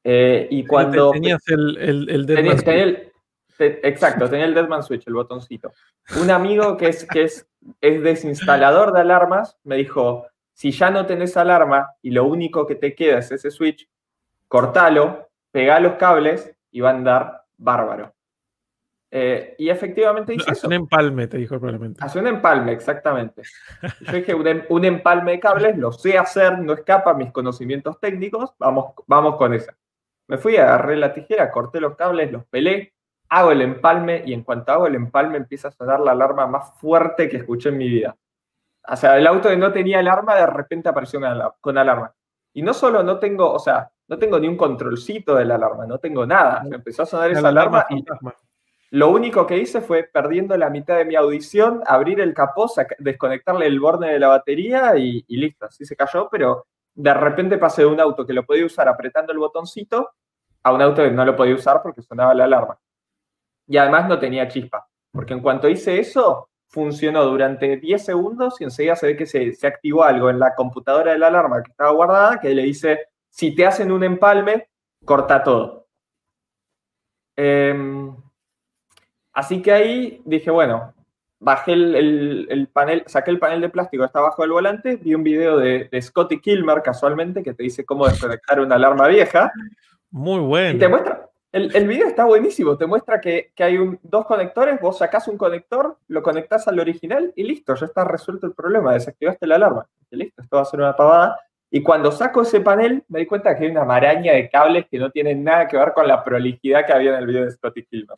Eh, 0.05 0.49
y 0.51 0.67
cuando... 0.67 1.11
Tenías 1.13 1.47
el, 1.49 1.77
el, 1.79 2.11
el 2.11 2.27
Tenía, 2.27 2.43
Deadman 2.43 2.65
tenía 2.65 2.83
el- 2.85 3.13
te- 3.57 3.89
exacto, 3.89 4.29
tenía 4.29 4.47
el 4.47 4.55
Deadman 4.55 4.83
Switch, 4.83 5.07
el 5.07 5.15
botoncito. 5.15 5.73
Un 6.21 6.31
amigo 6.31 6.77
que 6.77 6.89
es, 6.89 7.07
que 7.07 7.23
es, 7.23 7.47
es 7.81 8.03
desinstalador 8.03 8.93
de 8.93 9.01
alarmas 9.01 9.57
me 9.65 9.77
dijo, 9.77 10.27
si 10.53 10.71
ya 10.73 10.91
no 10.91 11.07
tenés 11.07 11.37
alarma 11.37 11.91
y 12.03 12.11
lo 12.11 12.25
único 12.25 12.67
que 12.67 12.75
te 12.75 12.95
queda 12.95 13.19
es 13.19 13.31
ese 13.33 13.51
switch, 13.51 13.89
cortalo, 14.49 15.29
pegá 15.51 15.81
los 15.81 15.95
cables 15.95 16.55
y 16.71 16.81
va 16.81 16.91
a 16.91 16.95
andar 16.95 17.43
bárbaro. 17.57 18.13
Eh, 19.13 19.57
y 19.59 19.69
efectivamente 19.71 20.35
hice 20.35 20.53
Hace 20.53 20.67
un 20.69 20.73
empalme, 20.73 21.27
te 21.27 21.37
dijo 21.39 21.59
probablemente. 21.59 22.05
Hace 22.05 22.21
un 22.21 22.29
empalme, 22.29 22.73
exactamente. 22.73 23.43
Yo 24.03 24.13
dije, 24.13 24.35
un, 24.35 24.47
em- 24.47 24.65
un 24.69 24.85
empalme 24.85 25.33
de 25.33 25.41
cables, 25.41 25.77
lo 25.77 25.91
sé 25.91 26.17
hacer, 26.17 26.59
no 26.61 26.73
escapa 26.75 27.11
a 27.11 27.15
mis 27.15 27.33
conocimientos 27.33 27.99
técnicos, 27.99 28.55
vamos, 28.59 28.93
vamos 29.07 29.37
con 29.37 29.53
esa. 29.53 29.77
Me 30.29 30.39
fui, 30.39 30.57
agarré 30.57 30.97
la 30.97 31.13
tijera, 31.13 31.51
corté 31.51 31.81
los 31.81 31.97
cables, 31.97 32.31
los 32.31 32.45
pelé, 32.47 32.95
hago 33.31 33.51
el 33.51 33.63
empalme 33.63 34.23
y 34.25 34.33
en 34.33 34.45
cuanto 34.45 34.71
hago 34.73 34.87
el 34.87 34.95
empalme 34.95 35.39
empieza 35.39 35.69
a 35.69 35.73
sonar 35.73 35.99
la 36.01 36.13
alarma 36.13 36.47
más 36.47 36.73
fuerte 36.79 37.29
que 37.29 37.39
escuché 37.39 37.71
en 37.71 37.79
mi 37.79 37.89
vida. 37.89 38.17
O 38.89 38.97
sea, 38.97 39.19
el 39.19 39.27
auto 39.27 39.49
que 39.49 39.57
no 39.57 39.73
tenía 39.73 39.99
alarma 39.99 40.37
de 40.37 40.47
repente 40.47 40.89
apareció 40.89 41.19
con 41.21 41.29
alar- 41.29 41.55
con 41.61 41.77
alarma. 41.79 42.15
Y 42.53 42.63
no 42.63 42.73
solo 42.75 43.03
no 43.03 43.19
tengo, 43.19 43.53
o 43.53 43.59
sea, 43.59 43.91
no 44.07 44.19
tengo 44.19 44.39
ni 44.39 44.47
un 44.49 44.57
controlcito 44.57 45.35
de 45.35 45.45
la 45.45 45.57
alarma, 45.57 45.85
no 45.87 45.99
tengo 45.99 46.25
nada. 46.27 46.63
Me 46.65 46.77
empezó 46.77 47.03
a 47.03 47.07
sonar 47.07 47.31
esa 47.33 47.43
La 47.43 47.49
alarma 47.49 47.87
y 47.91 47.95
fantasma. 48.03 48.35
Lo 48.91 49.11
único 49.11 49.47
que 49.47 49.59
hice 49.59 49.81
fue, 49.81 50.05
perdiendo 50.05 50.57
la 50.57 50.69
mitad 50.69 50.97
de 50.97 51.05
mi 51.05 51.15
audición, 51.15 51.83
abrir 51.87 52.21
el 52.21 52.35
capó, 52.35 52.69
desconectarle 52.99 53.67
el 53.67 53.79
borne 53.79 54.13
de 54.13 54.19
la 54.19 54.29
batería 54.29 54.97
y, 54.97 55.25
listo. 55.29 55.67
Así 55.67 55.85
se 55.85 55.95
cayó, 55.95 56.29
pero 56.31 56.67
de 56.95 57.15
repente 57.15 57.57
pasé 57.57 57.83
de 57.83 57.89
un 57.89 58.01
auto 58.01 58.27
que 58.27 58.33
lo 58.33 58.45
podía 58.45 58.67
usar 58.67 58.89
apretando 58.89 59.33
el 59.33 59.39
botoncito 59.39 60.11
a 60.63 60.73
un 60.73 60.83
auto 60.83 61.03
que 61.05 61.11
no 61.11 61.25
lo 61.25 61.37
podía 61.37 61.55
usar 61.55 61.81
porque 61.83 62.03
sonaba 62.03 62.35
la 62.35 62.45
alarma. 62.45 62.79
Y 63.69 63.77
además 63.77 64.09
no 64.09 64.19
tenía 64.19 64.49
chispa, 64.49 64.89
porque 65.13 65.35
en 65.35 65.41
cuanto 65.41 65.69
hice 65.69 66.01
eso, 66.01 66.51
funcionó 66.69 67.25
durante 67.25 67.77
10 67.77 68.05
segundos 68.05 68.61
y 68.61 68.65
enseguida 68.65 68.97
se 68.97 69.07
ve 69.07 69.17
que 69.17 69.27
se, 69.27 69.53
se 69.53 69.67
activó 69.69 70.03
algo 70.03 70.31
en 70.31 70.41
la 70.41 70.55
computadora 70.57 71.13
de 71.13 71.19
la 71.19 71.29
alarma 71.29 71.63
que 71.63 71.71
estaba 71.71 71.93
guardada 71.93 72.41
que 72.41 72.55
le 72.55 72.63
dice, 72.63 73.07
si 73.29 73.55
te 73.55 73.67
hacen 73.67 73.93
un 73.93 74.03
empalme, 74.03 74.69
corta 75.05 75.43
todo. 75.43 75.87
Em, 77.37 78.15
Así 79.33 79.63
que 79.63 79.73
ahí 79.73 80.21
dije, 80.25 80.51
bueno, 80.51 80.93
bajé 81.39 81.73
el, 81.73 81.95
el- 81.95 82.47
el 82.51 82.67
panel, 82.69 83.03
saqué 83.07 83.31
el 83.31 83.39
panel 83.39 83.61
de 83.61 83.69
plástico 83.69 84.03
que 84.03 84.07
está 84.07 84.19
abajo 84.19 84.43
del 84.43 84.51
volante, 84.53 84.97
vi 84.97 85.15
un 85.15 85.23
video 85.23 85.57
de, 85.59 85.89
de 85.91 86.03
Scotty 86.03 86.41
Kilmer 86.41 86.83
casualmente 86.83 87.43
que 87.43 87.55
te 87.55 87.63
dice 87.63 87.85
cómo 87.85 88.07
desconectar 88.07 88.61
una 88.61 88.75
alarma 88.75 89.07
vieja 89.09 89.53
Muy 90.11 90.39
y 90.41 90.79
te 90.79 90.87
bueno. 90.87 90.89
muestra, 90.91 91.27
el, 91.53 91.75
el 91.75 91.89
video 91.89 92.07
está 92.09 92.25
buenísimo, 92.27 92.77
te 92.77 92.87
muestra 92.87 93.21
que, 93.21 93.53
que 93.55 93.65
hay 93.65 93.79
un- 93.79 93.99
dos 94.03 94.27
conectores, 94.27 94.81
vos 94.81 94.99
sacás 94.99 95.27
un 95.29 95.39
conector, 95.39 95.97
lo 96.09 96.23
conectás 96.23 96.69
al 96.69 96.79
original 96.79 97.33
y 97.35 97.45
listo, 97.45 97.75
ya 97.75 97.87
está 97.87 98.05
resuelto 98.05 98.47
el 98.47 98.53
problema, 98.53 98.93
desactivaste 98.93 99.47
la 99.47 99.55
alarma. 99.57 99.87
Y 100.11 100.17
listo, 100.17 100.43
esto 100.43 100.57
va 100.57 100.63
a 100.63 100.67
ser 100.67 100.81
una 100.81 100.95
pavada. 100.95 101.37
Y 101.71 101.83
cuando 101.83 102.11
saco 102.13 102.43
ese 102.43 102.61
panel, 102.61 103.05
me 103.09 103.21
di 103.21 103.27
cuenta 103.27 103.57
que 103.57 103.65
hay 103.65 103.71
una 103.71 103.85
maraña 103.85 104.33
de 104.33 104.51
cables 104.51 104.87
que 104.91 104.99
no 104.99 105.11
tienen 105.11 105.43
nada 105.45 105.67
que 105.69 105.77
ver 105.77 105.93
con 105.95 106.07
la 106.07 106.23
prolijidad 106.23 106.85
que 106.85 106.93
había 106.93 107.11
en 107.13 107.17
el 107.21 107.27
video 107.27 107.45
de 107.45 107.51
Scotty 107.53 107.85
Kilmer. 107.85 108.17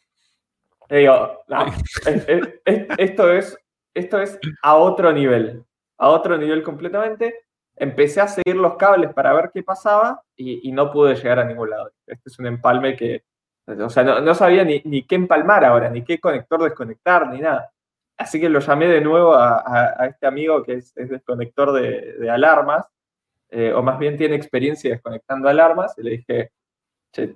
Y 0.93 0.97
digo, 0.97 1.43
no, 1.49 1.67
es- 1.67 2.29
es- 2.29 2.49
es- 2.67 2.87
esto, 2.99 3.33
es, 3.33 3.59
esto 3.95 4.21
es 4.21 4.39
a 4.63 4.77
otro 4.77 5.11
nivel, 5.13 5.65
a 5.99 6.09
otro 6.11 6.37
nivel 6.37 6.63
completamente. 6.63 7.35
Empecé 7.77 8.21
a 8.21 8.29
seguir 8.29 8.57
los 8.57 8.77
cables 8.77 9.13
para 9.15 9.33
ver 9.33 9.51
qué 9.55 9.63
pasaba 9.63 10.23
y, 10.37 10.69
y 10.69 10.73
no 10.73 10.93
pude 10.93 11.15
llegar 11.15 11.39
a 11.39 11.45
ningún 11.45 11.71
lado. 11.71 11.91
Este 12.07 12.29
es 12.29 12.39
un 12.39 12.47
empalme 12.47 12.95
que, 12.97 13.25
O 13.67 13.89
sea, 13.89 14.05
no, 14.05 14.35
sabía 14.35 14.65
ni, 14.65 14.83
ni, 14.85 15.07
qué 15.07 15.15
empalmar 15.15 15.65
ahora, 15.65 15.89
ni 15.89 16.05
qué 16.05 16.21
conector 16.21 16.63
desconectar, 16.63 17.29
ni 17.31 17.41
nada. 17.41 17.73
Así 18.19 18.39
que 18.41 18.51
lo 18.51 18.61
llamé 18.61 18.87
de 18.89 19.01
nuevo 19.01 19.35
a, 19.35 19.97
este 20.07 20.27
amigo 20.27 20.63
que 20.63 20.75
es, 20.75 20.95
desconector 20.95 21.73
de, 21.73 22.31
alarmas, 22.31 22.87
eh, 23.51 23.73
o 23.73 23.83
más 23.83 23.99
bien 23.99 24.17
tiene 24.19 24.37
experiencia 24.37 24.91
desconectando 24.91 25.49
alarmas, 25.49 25.95
y 25.99 26.03
le 26.03 26.11
dije, 26.13 26.53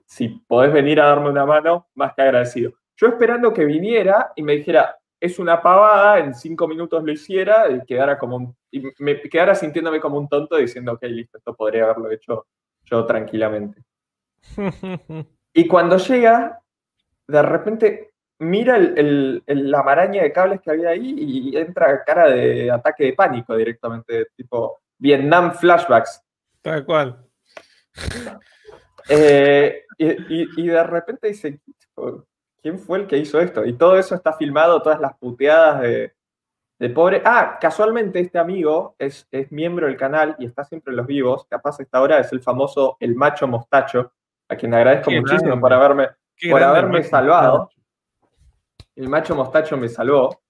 si 0.07 0.29
podés 0.47 0.73
venir 0.73 1.01
a 1.01 1.07
darme 1.07 1.31
una 1.31 1.47
mano, 1.47 1.89
más 1.95 2.15
que 2.15 2.23
agradecido. 2.23 2.73
Yo 2.97 3.09
esperando 3.09 3.53
que 3.53 3.65
viniera 3.65 4.33
y 4.37 4.43
me 4.43 4.55
dijera, 4.55 4.97
es 5.21 5.39
una 5.39 5.63
pavada, 5.63 6.19
en 6.19 6.35
cinco 6.35 6.69
minutos 6.69 7.03
lo 7.03 7.13
hiciera 7.13 7.71
y 7.71 7.85
quedara 7.85 8.19
como 8.19 8.57
y 8.71 8.83
me 8.99 9.21
quedara 9.21 9.55
sintiéndome 9.55 10.01
como 10.01 10.19
un 10.19 10.29
tonto 10.29 10.57
diciendo, 10.57 10.93
ok, 10.93 11.03
listo, 11.05 11.39
esto 11.39 11.55
podría 11.55 11.85
haberlo 11.85 12.11
hecho 12.11 12.47
yo 12.85 13.05
tranquilamente. 13.07 13.83
y 15.53 15.67
cuando 15.67 15.97
llega, 15.99 16.61
de 17.27 17.43
repente 17.43 18.13
mira 18.39 18.79
la 18.79 19.83
maraña 19.83 20.23
de 20.23 20.33
cables 20.33 20.61
que 20.61 20.71
había 20.71 20.91
ahí 20.91 21.15
y 21.17 21.57
entra 21.57 22.05
cara 22.05 22.29
de 22.29 22.71
ataque 22.71 23.05
de 23.05 23.13
pánico 23.15 23.57
directamente, 23.57 24.27
tipo 24.37 24.81
Vietnam 24.99 25.55
flashbacks. 25.55 26.23
Tal 26.61 26.85
cual. 26.85 27.25
Eh, 29.09 29.85
y, 29.99 30.67
de 30.67 30.83
repente 30.83 31.29
dice, 31.29 31.61
¿quién 32.67 32.81
fue 32.81 32.99
el 32.99 33.07
que 33.07 33.17
hizo 33.17 33.39
esto? 33.39 33.65
Y 33.65 33.75
todo 33.75 33.97
eso 33.97 34.17
está 34.17 34.33
filmado, 34.33 34.83
todas 34.83 34.99
las 34.99 35.17
puteadas 35.17 35.83
de, 35.83 36.91
pobre. 36.91 37.23
Ah, 37.25 37.59
casualmente 37.61 38.19
este 38.19 38.41
amigo 38.41 38.97
es, 38.99 39.29
es, 39.31 39.53
miembro 39.53 39.87
del 39.87 39.97
canal 39.97 40.35
y 40.41 40.47
está 40.47 40.65
siempre 40.65 40.91
en 40.91 40.97
los 40.97 41.07
vivos. 41.07 41.47
Capaz 41.49 41.79
esta 41.79 42.03
hora 42.03 42.19
es 42.19 42.33
el 42.33 42.41
famoso 42.41 42.97
El 42.99 43.15
Macho 43.15 43.47
Mostacho, 43.47 44.13
a 44.49 44.57
quien 44.57 44.75
agradezco 44.75 45.13
muchísimo 45.13 45.61
por 45.61 45.73
haberme, 45.73 46.09
por 46.51 46.61
haberme 46.61 47.05
salvado. 47.05 47.71
El 48.97 49.09
Macho 49.09 49.37
Mostacho 49.37 49.77
me 49.77 49.89
salvó. 49.89 50.41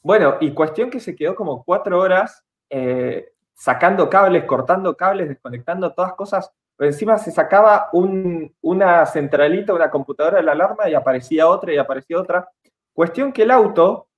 Bueno, 0.00 0.38
y 0.40 0.52
cuestión 0.52 0.88
que 0.88 1.00
se 1.00 1.14
quedó 1.14 1.34
como 1.34 1.62
cuatro 1.64 2.00
horas 2.00 2.46
eh, 2.70 3.34
sacando 3.52 4.08
cables, 4.08 4.44
cortando 4.44 4.96
cables, 4.96 5.28
desconectando 5.28 5.92
todas 5.92 6.14
cosas 6.14 6.50
encima 6.78 7.18
se 7.18 7.30
sacaba 7.30 7.88
una 7.92 9.06
centralita, 9.06 9.72
una 9.72 9.90
computadora 9.90 10.38
de 10.38 10.42
la 10.42 10.52
alarma 10.52 10.88
y 10.88 10.94
aparecía 10.94 11.48
otra 11.48 11.72
y 11.72 11.78
aparecía 11.78 12.18
otra. 12.18 12.48
Cuestión 12.92 13.32
que 13.32 13.42
el 13.42 13.50
auto, 13.50 14.08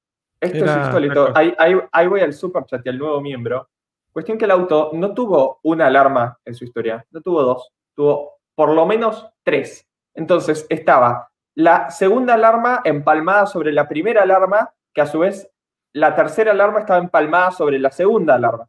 esto 0.41 0.65
es 0.65 0.77
insólito, 0.77 1.33
ahí, 1.35 2.07
voy 2.07 2.21
al 2.21 2.33
super 2.33 2.65
chat 2.65 2.85
y 2.85 2.89
al 2.89 2.99
nuevo 2.99 3.21
miembro. 3.21 3.69
Cuestión 4.13 4.39
que 4.39 4.47
el 4.47 4.51
auto 4.51 4.91
no 4.95 5.15
tuvo 5.15 5.61
una 5.63 5.87
alarma 5.87 6.39
en 6.45 6.55
su 6.55 6.65
historia, 6.65 7.05
no 7.11 7.21
tuvo 7.21 7.43
dos, 7.43 7.71
tuvo 7.95 8.39
por 8.55 8.71
lo 8.71 8.87
menos 8.87 9.29
tres. 9.45 9.87
Entonces 10.15 10.67
estaba 10.69 11.31
la 11.55 11.91
segunda 11.91 12.35
alarma 12.35 12.81
empalmada 12.85 13.47
sobre 13.47 13.73
la 13.73 13.89
primera 13.89 14.23
alarma, 14.23 14.73
que 14.93 15.01
a 15.01 15.07
su 15.07 15.21
vez 15.21 15.49
la 15.93 16.15
tercera 16.15 16.53
alarma 16.53 16.81
estaba 16.81 16.99
empalmada 16.99 17.51
sobre 17.53 17.79
la 17.79 17.91
segunda 17.91 18.35
alarma. 18.35 18.69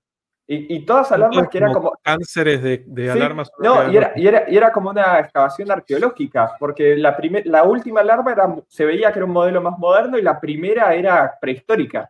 Y, 0.51 0.83
todas 0.83 1.11
alarmas 1.11 1.47
que 1.47 1.59
eran 1.59 1.71
como... 1.71 1.93
Cánceres 2.01 2.63
de, 2.63 3.11
alarmas. 3.11 3.51
No, 3.59 3.91
y 3.91 3.97
era, 3.97 4.13
y, 4.15 4.57
era, 4.57 4.71
como 4.71 4.89
una 4.89 5.19
excavación 5.19 5.69
arqueológica, 5.69 6.55
porque 6.59 6.95
la, 6.95 7.15
la 7.45 7.63
última 7.63 7.99
alarma 7.99 8.31
era, 8.31 8.55
se 8.67 8.83
veía 8.83 9.11
que 9.11 9.19
era 9.19 9.27
un 9.27 9.31
modelo 9.31 9.61
más 9.61 9.77
moderno 9.77 10.17
y 10.17 10.23
la 10.23 10.39
primera 10.39 10.95
era 10.95 11.37
prehistórica. 11.39 12.09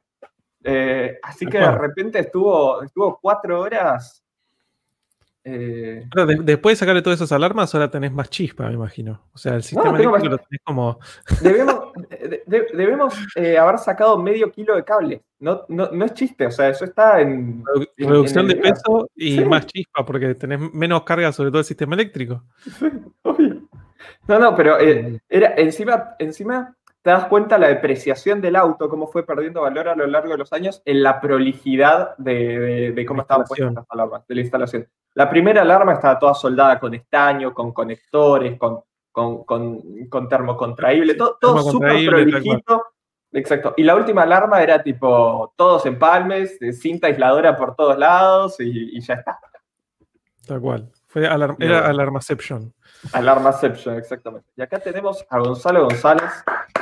Eh, 0.63 1.19
así 1.21 1.45
que 1.47 1.57
de 1.57 1.71
repente 1.71 2.19
estuvo, 2.19 2.81
estuvo 2.81 3.19
cuatro 3.21 3.59
horas 3.59 4.23
eh, 5.51 6.07
después 6.43 6.77
de 6.77 6.79
sacarle 6.79 7.01
todas 7.01 7.19
esas 7.19 7.31
alarmas, 7.31 7.73
ahora 7.73 7.89
tenés 7.89 8.11
más 8.11 8.29
chispa, 8.29 8.67
me 8.67 8.73
imagino. 8.73 9.21
O 9.33 9.37
sea, 9.37 9.55
el 9.55 9.63
sistema 9.63 9.97
eléctrico 9.97 10.29
lo 10.29 10.37
tenés 10.37 10.61
como. 10.63 10.99
Debemos, 12.73 13.15
eh, 13.35 13.57
haber 13.57 13.77
sacado 13.79 14.17
medio 14.17 14.51
kilo 14.51 14.75
de 14.75 14.83
cable. 14.83 15.23
No, 15.39 15.65
no, 15.69 16.05
es 16.05 16.13
chiste, 16.13 16.45
o 16.45 16.51
sea, 16.51 16.69
eso 16.69 16.85
está 16.85 17.21
en. 17.21 17.63
Reducción 17.97 18.47
de 18.47 18.55
peso 18.55 19.09
y 19.15 19.39
más 19.45 19.65
chispa, 19.65 20.05
porque 20.05 20.35
tenés 20.35 20.59
menos 20.73 21.03
carga 21.03 21.31
sobre 21.31 21.49
todo 21.49 21.59
el 21.59 21.65
sistema 21.65 21.95
eléctrico. 21.95 22.43
No, 24.27 24.37
no, 24.37 24.55
pero 24.55 24.79
eh, 24.79 25.19
era, 25.27 25.55
encima, 25.57 26.15
encima 26.19 26.75
te 27.01 27.11
das 27.11 27.25
cuenta 27.25 27.57
la 27.57 27.67
depreciación 27.67 28.41
del 28.41 28.55
auto, 28.55 28.89
cómo 28.89 29.07
fue 29.07 29.25
perdiendo 29.25 29.61
valor 29.61 29.87
a 29.87 29.95
lo 29.95 30.05
largo 30.05 30.31
de 30.31 30.37
los 30.37 30.51
años 30.51 30.81
en 30.85 31.01
la 31.01 31.21
prolijidad 31.21 32.17
de, 32.17 33.05
cómo 33.07 33.21
estaban 33.21 33.45
puestas 33.45 33.73
las 33.73 33.85
alarmas, 33.89 34.27
de 34.27 34.35
la 34.35 34.41
instalación. 34.41 34.87
La 35.13 35.29
primera 35.29 35.61
alarma 35.61 35.93
estaba 35.93 36.19
toda 36.19 36.33
soldada 36.33 36.79
con 36.79 36.93
estaño, 36.93 37.53
con 37.53 37.71
conectores, 37.71 38.57
con, 38.57 38.81
con, 39.11 39.43
con, 39.43 40.29
termocontraíble, 40.29 41.15
todo, 41.15 41.37
todo 41.39 41.61
súper 41.61 42.05
prolijito. 42.05 42.83
Exacto. 43.31 43.73
Y 43.77 43.83
la 43.83 43.95
última 43.95 44.23
alarma 44.23 44.61
era 44.61 44.81
tipo 44.81 45.53
todos 45.55 45.85
empalmes, 45.85 46.57
cinta 46.79 47.07
aisladora 47.07 47.55
por 47.55 47.75
todos 47.75 47.97
lados 47.97 48.59
y, 48.59 48.99
ya 49.01 49.15
está. 49.15 49.39
Tal 50.45 50.59
cual. 50.59 50.91
Fue 51.07 51.23
era 51.25 51.87
Alarmaception. 51.87 52.73
Alarmaception, 53.13 53.97
exactamente. 53.97 54.49
Y 54.55 54.61
acá 54.61 54.79
tenemos 54.79 55.25
a 55.29 55.39
Gonzalo 55.39 55.83
González. 55.85 56.31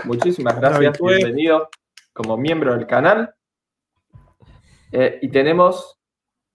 Muchísimas 0.03 0.59
gracias, 0.59 0.99
bienvenido 0.99 1.69
como 2.11 2.37
miembro 2.37 2.75
del 2.75 2.87
canal. 2.87 3.33
Eh, 4.91 5.19
y 5.21 5.29
tenemos 5.29 5.99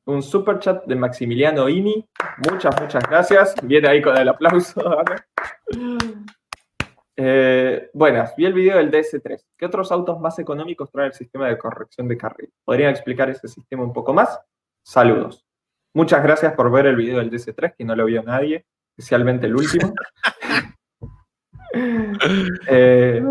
un 0.05 0.23
super 0.23 0.59
chat 0.59 0.85
de 0.85 0.97
Maximiliano 0.97 1.69
Ini. 1.69 2.09
Muchas, 2.51 2.81
muchas 2.81 3.09
gracias. 3.09 3.55
Viene 3.63 3.89
ahí 3.89 4.03
con 4.03 4.17
el 4.17 4.29
aplauso. 4.29 4.83
Eh, 7.15 7.91
buenas, 7.93 8.35
vi 8.37 8.47
el 8.47 8.55
video 8.55 8.79
del 8.79 8.91
DS3. 8.91 9.39
¿Qué 9.59 9.67
otros 9.67 9.93
autos 9.93 10.19
más 10.19 10.39
económicos 10.39 10.91
trae 10.91 11.09
el 11.09 11.13
sistema 11.13 11.47
de 11.47 11.59
corrección 11.59 12.09
de 12.09 12.17
carril? 12.17 12.51
¿Podrían 12.65 12.91
explicar 12.91 13.29
ese 13.29 13.49
sistema 13.49 13.85
un 13.85 13.93
poco 13.93 14.15
más? 14.15 14.41
Saludos. 14.83 15.45
Muchas 15.93 16.23
gracias 16.23 16.55
por 16.55 16.73
ver 16.73 16.87
el 16.87 16.97
video 16.97 17.19
del 17.19 17.31
DS3, 17.31 17.75
que 17.77 17.85
no 17.85 17.95
lo 17.95 18.07
vio 18.07 18.23
nadie 18.23 18.65
especialmente 19.03 19.47
el 19.47 19.57
último. 19.57 19.93
Eh, 22.69 23.23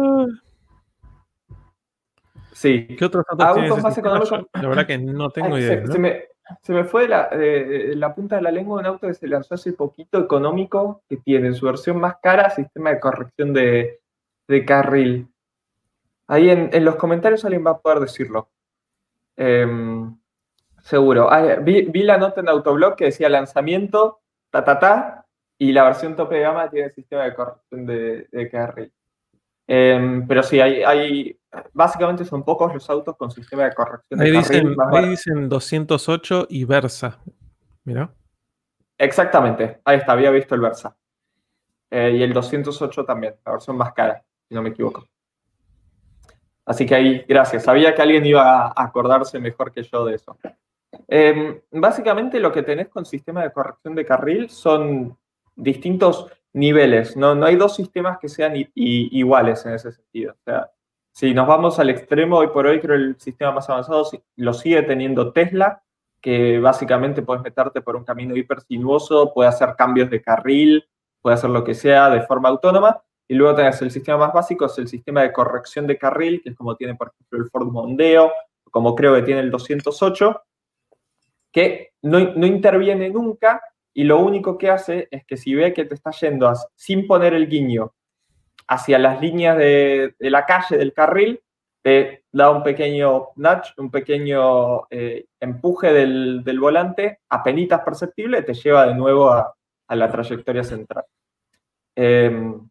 sí. 2.53 2.87
¿Qué 2.97 3.05
otros 3.05 3.23
autos, 3.37 3.83
más 3.83 3.95
económicos? 3.95 4.47
La 4.53 4.67
verdad 4.67 4.87
que 4.87 4.97
no 4.97 5.29
tengo 5.31 5.59
idea. 5.59 5.85
Se, 6.63 6.73
me, 6.73 6.83
fue 6.83 7.03
de 7.03 7.95
la, 7.95 8.15
punta 8.15 8.37
de 8.37 8.41
la 8.41 8.49
lengua 8.49 8.79
un 8.79 8.87
auto 8.87 9.05
que 9.05 9.13
se 9.13 9.27
lanzó 9.27 9.53
hace 9.53 9.73
poquito 9.73 10.17
económico, 10.17 11.03
que 11.07 11.17
tiene 11.17 11.49
en 11.49 11.53
su 11.53 11.67
versión 11.67 11.99
más 11.99 12.15
cara 12.19 12.49
sistema 12.49 12.89
de 12.89 12.99
corrección 12.99 13.53
de, 13.53 13.99
carril. 14.65 15.27
Ahí 16.25 16.49
en, 16.49 16.83
los 16.83 16.95
comentarios 16.95 17.45
alguien 17.45 17.63
va 17.63 17.71
a 17.71 17.79
poder 17.79 17.99
decirlo. 17.99 18.49
Em, 19.37 20.17
seguro. 20.81 21.29
vi, 21.61 21.83
vi, 21.83 22.01
la 22.01 22.17
nota 22.17 22.41
en 22.41 22.49
Autoblog 22.49 22.95
que 22.95 23.05
decía 23.05 23.29
lanzamiento, 23.29 24.21
ta, 24.49 24.63
ta, 24.63 24.79
ta, 24.79 25.20
y 25.61 25.71
la 25.71 25.83
versión 25.83 26.15
tope 26.15 26.37
de 26.37 26.41
gama 26.41 26.71
tiene 26.71 26.87
el 26.87 26.91
sistema 26.91 27.23
de 27.23 27.35
corrección 27.35 27.85
de, 27.85 28.27
de 28.31 28.49
carril. 28.49 28.91
Em, 29.67 30.27
pero 30.27 30.41
sí, 30.41 30.59
hay, 30.59 30.81
hay, 30.81 31.39
básicamente 31.71 32.25
son 32.25 32.43
pocos 32.43 32.73
los 32.73 32.89
autos 32.89 33.15
con 33.15 33.29
sistema 33.29 33.65
de 33.65 33.73
corrección 33.75 34.19
de 34.19 34.41
carril. 34.41 34.75
ahí 34.91 35.09
dicen 35.09 35.47
208 35.47 36.47
y 36.49 36.65
Versa. 36.65 37.19
Mira. 37.83 38.11
Exactamente, 38.97 39.81
ahí 39.85 39.99
está, 39.99 40.13
había 40.13 40.31
visto 40.31 40.55
el 40.55 40.61
Versa. 40.61 40.97
Eh, 41.91 42.15
y 42.17 42.23
el 42.23 42.33
208 42.33 43.05
también, 43.05 43.35
la 43.45 43.51
versión 43.51 43.77
más 43.77 43.93
cara, 43.93 44.25
si 44.49 44.55
no 44.55 44.63
me 44.63 44.69
equivoco. 44.69 45.07
Así 46.65 46.87
que 46.87 46.95
ahí, 46.95 47.23
gracias. 47.27 47.65
Sabía 47.65 47.93
que 47.93 48.01
alguien 48.01 48.25
iba 48.25 48.65
a 48.65 48.73
acordarse 48.75 49.37
mejor 49.37 49.71
que 49.71 49.83
yo 49.83 50.05
de 50.05 50.15
eso. 50.15 50.35
Em, 51.07 51.61
básicamente 51.69 52.39
lo 52.39 52.51
que 52.51 52.63
tenés 52.63 52.89
con 52.89 53.05
sistema 53.05 53.43
de 53.43 53.51
corrección 53.51 53.93
de 53.93 54.05
carril 54.05 54.49
son 54.49 55.17
distintos 55.61 56.27
niveles, 56.53 57.15
¿no? 57.15 57.35
No 57.35 57.45
hay 57.45 57.55
dos 57.55 57.75
sistemas 57.75 58.17
que 58.19 58.27
sean 58.27 58.53
iguales 58.75 59.65
en 59.65 59.73
ese 59.73 59.91
sentido. 59.91 60.33
O 60.33 60.43
sea, 60.43 60.71
si 61.11 61.33
nos 61.33 61.47
vamos 61.47 61.79
al 61.79 61.89
extremo, 61.89 62.37
hoy 62.37 62.47
por 62.47 62.65
hoy 62.65 62.79
creo 62.79 62.95
el 62.95 63.19
sistema 63.19 63.51
más 63.51 63.69
avanzado 63.69 64.09
lo 64.37 64.53
sigue 64.53 64.81
teniendo 64.83 65.31
Tesla, 65.31 65.83
que 66.19 66.59
básicamente 66.59 67.21
puedes 67.21 67.43
meterte 67.43 67.81
por 67.81 67.95
un 67.95 68.03
camino 68.03 68.35
hiper 68.35 68.61
sinuoso, 68.61 69.33
puede 69.33 69.49
hacer 69.49 69.75
cambios 69.77 70.09
de 70.09 70.21
carril, 70.21 70.83
puede 71.21 71.35
hacer 71.35 71.49
lo 71.49 71.63
que 71.63 71.73
sea 71.73 72.09
de 72.09 72.21
forma 72.21 72.49
autónoma. 72.49 73.01
Y 73.27 73.35
luego 73.35 73.55
tenés 73.55 73.81
el 73.81 73.91
sistema 73.91 74.17
más 74.17 74.33
básico, 74.33 74.65
es 74.65 74.77
el 74.77 74.87
sistema 74.87 75.21
de 75.21 75.31
corrección 75.31 75.87
de 75.87 75.97
carril, 75.97 76.41
que 76.41 76.49
es 76.49 76.55
como 76.55 76.75
tiene, 76.75 76.95
por 76.95 77.09
ejemplo, 77.13 77.39
el 77.39 77.49
Ford 77.49 77.67
Mondeo, 77.67 78.31
como 78.69 78.95
creo 78.95 79.15
que 79.15 79.21
tiene 79.21 79.41
el 79.41 79.51
208, 79.51 80.41
que 81.51 81.93
no, 82.01 82.19
no 82.19 82.45
interviene 82.45 83.09
nunca 83.09 83.61
y 83.93 84.03
lo 84.03 84.19
único 84.19 84.57
que 84.57 84.69
hace 84.69 85.07
es 85.11 85.25
que 85.25 85.37
si 85.37 85.53
ve 85.53 85.73
que 85.73 85.85
te 85.85 85.95
está 85.95 86.11
yendo 86.11 86.51
sin 86.75 87.07
poner 87.07 87.33
el 87.33 87.47
guiño 87.47 87.93
hacia 88.67 88.97
las 88.99 89.21
líneas 89.21 89.57
de, 89.57 90.15
la 90.19 90.45
calle, 90.45 90.77
del 90.77 90.93
carril, 90.93 91.41
te 91.81 92.23
da 92.31 92.51
un 92.51 92.63
pequeño 92.63 93.29
nudge, 93.35 93.73
un 93.77 93.91
pequeño 93.91 94.87
eh, 94.89 95.25
empuje 95.39 95.91
del, 95.91 96.59
volante, 96.59 97.19
apenas 97.29 97.81
perceptible, 97.81 98.43
te 98.43 98.53
lleva 98.53 98.87
de 98.87 98.95
nuevo 98.95 99.29
a, 99.31 99.53
la 99.89 100.09
trayectoria 100.09 100.63
central. 100.63 101.03
Em, 101.95 102.69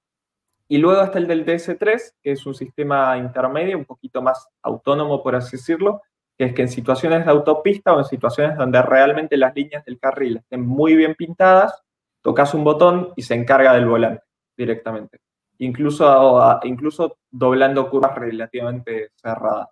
Y 0.68 0.78
luego 0.78 1.02
está 1.02 1.18
el 1.18 1.26
del 1.26 1.44
DS3, 1.44 2.14
que 2.22 2.32
es 2.32 2.46
un 2.46 2.54
sistema 2.54 3.18
intermedio, 3.18 3.76
un 3.76 3.84
poquito 3.84 4.22
más 4.22 4.48
autónomo, 4.62 5.22
por 5.22 5.34
así 5.34 5.56
decirlo, 5.56 6.00
que 6.40 6.46
es 6.46 6.54
que 6.54 6.62
en 6.62 6.70
situaciones 6.70 7.26
de 7.26 7.30
autopista 7.30 7.92
o 7.92 7.98
en 7.98 8.06
situaciones 8.06 8.56
donde 8.56 8.80
realmente 8.80 9.36
las 9.36 9.54
líneas 9.54 9.84
del 9.84 9.98
carril 9.98 10.38
estén 10.38 10.66
muy 10.66 10.96
bien 10.96 11.14
pintadas, 11.14 11.82
tocas 12.22 12.54
un 12.54 12.64
botón 12.64 13.12
y 13.14 13.20
se 13.20 13.34
encarga 13.34 13.74
del 13.74 13.84
volante 13.84 14.22
directamente. 14.56 15.18
Incluso, 15.58 16.58
incluso 16.62 17.18
doblando 17.30 17.90
curvas 17.90 18.14
relativamente 18.14 19.10
cerradas. 19.16 19.68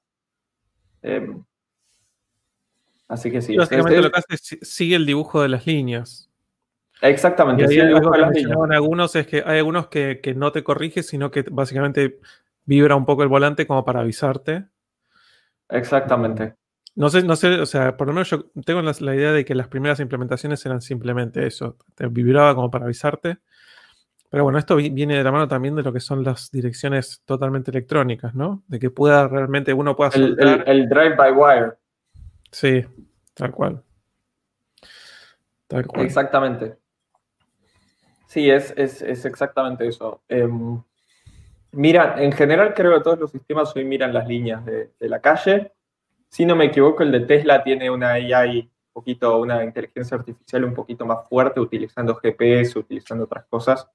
Em, 1.01 1.43
así 3.09 3.31
que 3.31 3.41
sí. 3.41 3.57
Básicamente 3.57 4.03
lo 4.03 4.11
que 4.11 4.19
hace 4.19 4.35
es 4.35 4.59
sigue 4.61 4.97
el 4.97 5.07
dibujo 5.07 5.41
de 5.41 5.49
las 5.49 5.67
líneas. 5.67 6.31
Exactamente. 7.01 7.65
Hay 7.65 7.81
algo 7.81 8.13
que 8.13 8.75
algunos 8.75 9.17
es 9.17 9.27
que 9.27 9.43
hay 9.47 9.61
algunos 9.61 9.87
que, 9.87 10.21
no 10.37 10.53
te 10.53 10.63
corrige, 10.63 11.03
sino 11.03 11.31
que 11.31 11.47
básicamente 11.51 12.21
vibra 12.67 12.95
un 12.95 13.07
poco 13.07 13.23
el 13.23 13.31
volante 13.31 13.67
como 13.67 13.87
para 13.87 14.01
avisarte. 14.01 14.67
Exactamente. 15.69 16.55
No 16.95 17.09
sé, 17.11 17.23
no 17.23 17.37
sé, 17.37 17.61
o 17.61 17.67
sea, 17.67 17.97
por 17.97 18.09
lo 18.09 18.13
menos 18.13 18.29
yo 18.31 18.47
tengo 18.65 18.83
la, 18.83 19.15
idea 19.15 19.33
de 19.33 19.45
que 19.45 19.55
las 19.55 19.69
primeras 19.69 20.01
implementaciones 20.01 20.65
eran 20.67 20.81
simplemente 20.81 21.47
eso, 21.47 21.77
te 21.95 22.09
vibraba 22.09 22.55
como 22.55 22.71
para 22.71 22.87
avisarte. 22.87 23.39
Pero 24.31 24.43
bueno, 24.43 24.59
esto 24.59 24.77
viene 24.77 25.17
de 25.17 25.25
la 25.25 25.33
mano 25.33 25.49
también 25.49 25.75
de 25.75 25.83
lo 25.83 25.93
que 25.93 26.01
son 26.01 26.23
las 26.23 26.51
direcciones 26.51 27.23
totalmente 27.25 27.71
electrónicas, 27.71 28.35
¿no? 28.35 28.63
De 28.67 28.79
que 28.79 28.91
pueda 28.91 29.27
realmente 29.27 29.73
uno 29.73 29.97
pueda 29.97 30.11
el, 30.15 30.37
el, 30.67 30.89
drive 30.89 31.15
by 31.15 31.33
wire. 31.33 31.73
Sí, 32.51 32.85
tal 33.33 33.53
cual. 33.53 33.83
Tal 35.67 35.87
cual. 35.87 36.05
Exactamente. 36.05 36.77
Sí, 38.27 38.51
es, 38.51 38.75
exactamente 38.77 39.89
eso. 39.89 40.23
Em, 40.29 40.83
mira, 41.73 42.23
en 42.23 42.33
general 42.33 42.75
creo 42.75 42.95
que 42.95 43.05
todos 43.05 43.19
los 43.19 43.31
sistemas 43.31 43.75
hoy 43.77 43.85
miran 43.85 44.13
las 44.13 44.27
líneas 44.27 44.65
de, 44.65 44.91
la 45.01 45.21
calle. 45.21 45.73
Si 46.29 46.45
no 46.45 46.57
me 46.57 46.67
equivoco, 46.67 47.03
el 47.03 47.13
de 47.13 47.21
Tesla 47.21 47.63
tiene 47.63 47.91
una 47.91 48.13
AI, 48.13 48.61
un 48.61 48.93
poquito, 48.93 49.39
una 49.41 49.65
inteligencia 49.65 50.17
artificial 50.17 50.65
un 50.65 50.75
poquito 50.75 51.07
más 51.07 51.29
fuerte, 51.29 51.61
utilizando 51.61 52.15
GPS, 52.17 52.79
utilizando 52.79 53.25
otras 53.25 53.47
cosas. 53.47 53.89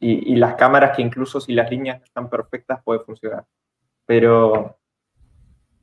Y, 0.00 0.36
las 0.36 0.54
cámaras 0.56 0.94
que 0.94 1.02
incluso 1.02 1.40
si 1.40 1.54
las 1.54 1.70
líneas 1.70 2.02
están 2.02 2.28
perfectas 2.28 2.82
puede 2.84 3.00
funcionar. 3.00 3.46
Pero, 4.04 4.78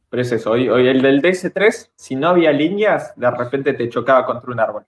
pero 0.09 0.21
es 0.21 0.31
eso. 0.31 0.51
Hoy, 0.51 0.69
hoy 0.69 0.87
el 0.87 1.01
del 1.01 1.21
DS3, 1.21 1.91
si 1.95 2.15
no 2.15 2.29
había 2.29 2.51
líneas, 2.51 3.13
de 3.15 3.31
repente 3.31 3.73
te 3.73 3.89
chocaba 3.89 4.25
contra 4.25 4.51
un 4.51 4.59
árbol. 4.59 4.85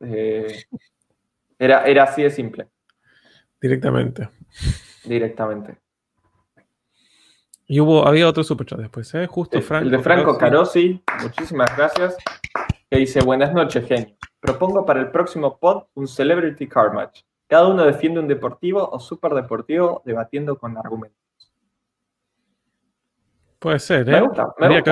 Eh, 0.00 0.64
era, 1.58 1.84
era 1.84 2.04
así 2.04 2.22
de 2.22 2.30
simple. 2.30 2.68
Directamente. 3.60 4.28
Directamente. 5.04 5.78
Y 7.66 7.78
hubo, 7.78 8.06
había 8.06 8.28
otro 8.28 8.42
superchat 8.42 8.80
después, 8.80 9.14
¿eh? 9.14 9.26
Justo 9.26 9.60
Franco. 9.62 9.84
El 9.84 9.90
de 9.92 9.98
Franco 10.00 10.36
Carosi, 10.36 11.02
muchísimas 11.22 11.76
gracias. 11.76 12.16
Que 12.90 12.98
dice: 12.98 13.20
Buenas 13.20 13.52
noches, 13.52 13.86
genio. 13.86 14.16
Propongo 14.40 14.84
para 14.84 15.00
el 15.00 15.10
próximo 15.10 15.56
pod 15.58 15.84
un 15.94 16.08
Celebrity 16.08 16.66
Car 16.66 16.92
Match. 16.92 17.20
Cada 17.46 17.68
uno 17.68 17.84
defiende 17.84 18.20
un 18.20 18.26
deportivo 18.26 18.88
o 18.90 18.98
superdeportivo 18.98 20.02
debatiendo 20.04 20.58
con 20.58 20.76
argumentos. 20.76 21.18
Puede 23.60 23.78
ser, 23.78 24.08
¿eh? 24.08 24.12
Me 24.12 24.20
gusta, 24.22 24.54
me 24.58 24.66
había, 24.66 24.82
que, 24.82 24.90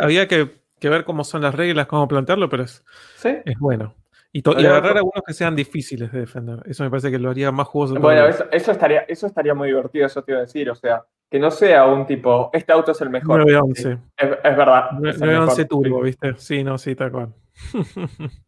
había, 0.00 0.26
que, 0.26 0.88
ver 0.88 1.04
cómo 1.04 1.22
son 1.22 1.42
las 1.42 1.54
reglas, 1.54 1.86
cómo 1.86 2.08
plantearlo, 2.08 2.48
pero 2.48 2.62
es, 2.64 2.82
es 3.22 3.58
bueno. 3.58 3.94
Y, 4.32 4.48
agarrar 4.48 4.96
algunos 4.96 5.22
que 5.26 5.32
sean 5.32 5.56
difíciles 5.56 6.12
de 6.12 6.20
defender. 6.20 6.62
Eso 6.66 6.84
me 6.84 6.90
parece 6.90 7.10
que 7.10 7.18
lo 7.18 7.30
haría 7.30 7.50
más 7.50 7.66
jugoso. 7.66 7.94
Bueno, 7.94 8.26
eso, 8.26 8.70
estaría, 8.70 9.00
eso 9.00 9.26
estaría 9.26 9.54
muy 9.54 9.68
divertido, 9.68 10.06
eso 10.06 10.22
te 10.22 10.32
iba 10.32 10.38
a 10.38 10.42
decir. 10.42 10.70
O 10.70 10.74
sea, 10.76 11.04
que 11.28 11.40
no 11.40 11.50
sea 11.50 11.86
un 11.86 12.06
tipo, 12.06 12.50
este 12.52 12.72
auto 12.72 12.92
es 12.92 13.00
el 13.00 13.10
mejor. 13.10 13.40
911. 13.40 13.98
Es, 14.16 14.30
es 14.44 14.56
verdad. 14.56 14.92
911 14.92 15.64
Turbo, 15.64 16.02
¿viste? 16.02 16.34
Sí, 16.36 16.62
no, 16.62 16.78
sí, 16.78 16.94
tal 16.94 17.10
cual. 17.10 17.34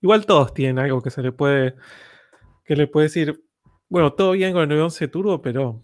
Igual 0.00 0.24
todos 0.24 0.54
tienen 0.54 0.78
algo 0.78 1.02
que 1.02 1.10
se 1.10 1.22
le 1.22 1.30
puede, 1.30 1.76
que 2.64 2.74
le 2.74 2.86
puede 2.86 3.06
decir, 3.06 3.44
bueno, 3.88 4.14
todo 4.14 4.32
bien 4.32 4.52
con 4.52 4.62
el 4.62 4.68
911 4.68 5.08
Turbo, 5.08 5.42
pero 5.42 5.82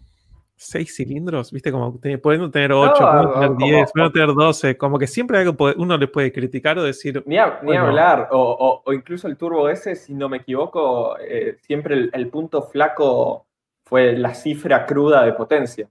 seis 0.61 0.93
cilindros, 0.93 1.53
viste, 1.53 1.71
como 1.71 1.97
pueden 2.21 2.51
tener 2.51 2.73
ocho, 2.73 2.99
pueden 2.99 3.33
tener 3.33 3.57
diez, 3.57 3.91
pueden 3.93 4.11
tener 4.11 4.33
doce, 4.33 4.77
como 4.77 4.99
que 4.99 5.07
siempre 5.07 5.37
algo 5.37 5.55
uno 5.77 5.97
le 5.97 6.07
puede 6.09 6.33
criticar 6.33 6.77
o 6.77 6.83
decir. 6.83 7.23
Ni, 7.25 7.37
hablar, 7.37 8.27
o, 8.31 8.83
incluso 8.91 9.29
el 9.29 9.37
turbo 9.37 9.69
ese, 9.69 9.95
si 9.95 10.13
no 10.13 10.27
me 10.27 10.37
equivoco, 10.37 11.17
eh, 11.17 11.57
siempre 11.61 12.09
el, 12.11 12.27
punto 12.27 12.63
flaco 12.63 13.47
fue 13.85 14.17
la 14.17 14.35
cifra 14.35 14.85
cruda 14.85 15.23
de 15.23 15.31
potencia. 15.31 15.89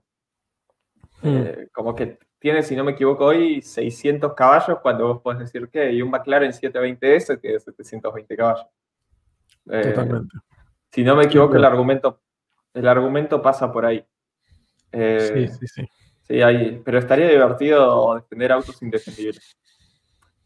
Hmm. 1.23 1.37
Eh, 1.37 1.67
como 1.73 1.95
que 1.95 2.19
tiene, 2.37 2.61
si 2.61 2.75
no 2.75 2.83
me 2.83 2.91
equivoco, 2.91 3.25
hoy 3.25 3.63
600 3.63 4.35
caballos, 4.35 4.77
cuando 4.83 5.07
vos 5.07 5.21
podés 5.23 5.39
decir 5.39 5.67
que, 5.69 5.91
y 5.91 6.03
un 6.03 6.11
McLaren 6.11 6.51
720S 6.51 7.41
tiene 7.41 7.59
720 7.59 8.37
caballos. 8.37 8.67
Eh, 9.67 9.81
Totalmente. 9.81 10.37
Si 10.91 11.03
no 11.03 11.15
me 11.15 11.23
equivoco, 11.23 11.55
el 11.55 11.65
argumento, 11.65 12.21
el 12.75 12.87
argumento 12.87 13.41
pasa 13.41 13.71
por 13.71 13.87
ahí. 13.87 14.05
Eh, 14.91 15.47
sí, 15.49 15.57
sí, 15.59 15.67
sí. 15.67 15.89
Sí, 16.29 16.41
hay, 16.41 16.79
pero 16.85 16.99
estaría 16.99 17.27
divertido 17.27 18.15
defender 18.15 18.51
autos 18.51 18.81
indefendibles. 18.83 19.57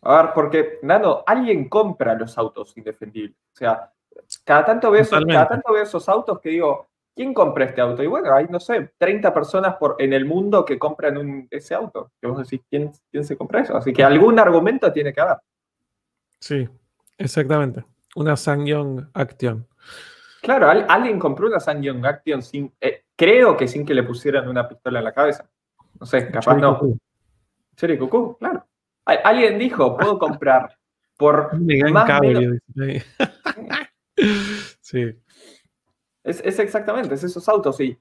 A 0.01 0.21
ver, 0.21 0.31
porque, 0.33 0.79
Nano, 0.81 1.23
alguien 1.25 1.67
compra 1.67 2.13
los 2.15 2.37
autos 2.37 2.75
indefendibles. 2.77 3.37
O 3.53 3.55
sea, 3.57 3.91
cada 4.45 4.65
tanto 4.65 4.91
veo, 4.91 5.01
esos, 5.01 5.23
cada 5.25 5.47
tanto 5.47 5.73
veo 5.73 5.83
esos 5.83 6.07
autos 6.07 6.39
que 6.39 6.49
digo, 6.49 6.89
¿quién 7.13 7.33
compra 7.33 7.65
este 7.65 7.81
auto? 7.81 8.01
Y 8.01 8.07
bueno, 8.07 8.33
hay, 8.33 8.47
no 8.49 8.59
sé, 8.59 8.93
30 8.97 9.33
personas 9.33 9.75
por, 9.75 9.95
en 9.99 10.13
el 10.13 10.25
mundo 10.25 10.63
que 10.63 10.79
compran 10.79 11.17
un, 11.17 11.47
ese 11.51 11.73
auto. 11.73 12.11
Que 12.19 12.27
vos 12.27 12.37
decís, 12.37 12.65
¿quién, 12.69 12.91
¿quién 13.11 13.25
se 13.25 13.35
compra 13.37 13.61
eso? 13.61 13.75
Así 13.75 13.91
que 13.91 14.03
algún 14.03 14.39
argumento 14.39 14.91
tiene 14.91 15.13
que 15.13 15.21
haber. 15.21 15.37
Sí, 16.39 16.67
exactamente. 17.17 17.83
Una 18.15 18.37
Sangyong 18.37 19.09
Action. 19.13 19.67
Claro, 20.43 20.69
alguien 20.69 21.17
compró 21.17 21.47
una 21.47 21.61
Sangyong 21.61 22.05
Action 22.05 22.41
sin, 22.41 22.69
eh, 22.81 23.05
creo 23.15 23.55
que 23.55 23.65
sin 23.65 23.85
que 23.85 23.93
le 23.93 24.03
pusieran 24.03 24.49
una 24.49 24.67
pistola 24.67 24.99
en 24.99 25.05
la 25.05 25.13
cabeza. 25.13 25.49
No 25.97 26.05
sé, 26.05 26.29
capaz 26.29 26.57
no. 26.57 26.81
Cherry 27.77 27.97
Cucú, 27.97 28.35
claro. 28.37 28.67
Alguien 29.05 29.57
dijo, 29.57 29.95
puedo 29.95 30.19
comprar 30.19 30.77
por 31.15 31.49
más 31.93 32.21
sí. 34.81 35.15
Es, 36.25 36.59
exactamente, 36.59 37.15
es 37.15 37.23
esos 37.23 37.47
autos. 37.47 37.79
Y, 37.79 37.97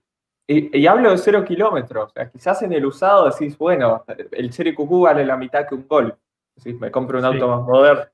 y, 0.48 0.84
hablo 0.88 1.12
de 1.12 1.18
cero 1.18 1.44
kilómetros. 1.44 2.10
O 2.10 2.12
sea, 2.12 2.28
quizás 2.28 2.60
en 2.62 2.72
el 2.72 2.84
usado 2.84 3.30
decís, 3.30 3.56
bueno, 3.56 4.04
el 4.32 4.50
Cherry 4.50 4.74
Cucú 4.74 5.02
vale 5.02 5.24
la 5.24 5.36
mitad 5.36 5.64
que 5.68 5.76
un 5.76 5.86
Gol. 5.86 6.18
Decís, 6.56 6.80
me 6.80 6.90
compro 6.90 7.20
un 7.20 7.24
auto 7.24 7.46
más 7.46 7.60
moderno. 7.62 8.11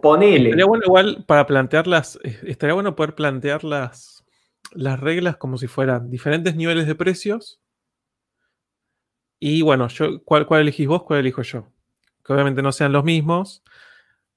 Ponele. 0.00 0.50
Estaría 0.50 0.66
bueno 0.66 0.84
igual 0.86 1.24
para 1.26 1.46
plantearlas, 1.46 2.18
eh, 2.22 2.38
estaría 2.44 2.74
bueno 2.74 2.94
poder 2.96 3.14
plantear 3.14 3.64
las, 3.64 4.24
las 4.72 5.00
reglas 5.00 5.36
como 5.36 5.58
si 5.58 5.66
fueran 5.66 6.10
diferentes 6.10 6.54
niveles 6.54 6.86
de 6.86 6.94
precios. 6.94 7.60
Y 9.40 9.62
bueno, 9.62 9.88
yo, 9.88 10.22
¿cuál, 10.24 10.46
¿cuál 10.46 10.62
elegís 10.62 10.88
vos? 10.88 11.02
¿Cuál 11.04 11.20
elijo 11.20 11.42
yo? 11.42 11.68
Que 12.24 12.32
obviamente 12.32 12.62
no 12.62 12.72
sean 12.72 12.92
los 12.92 13.04
mismos. 13.04 13.62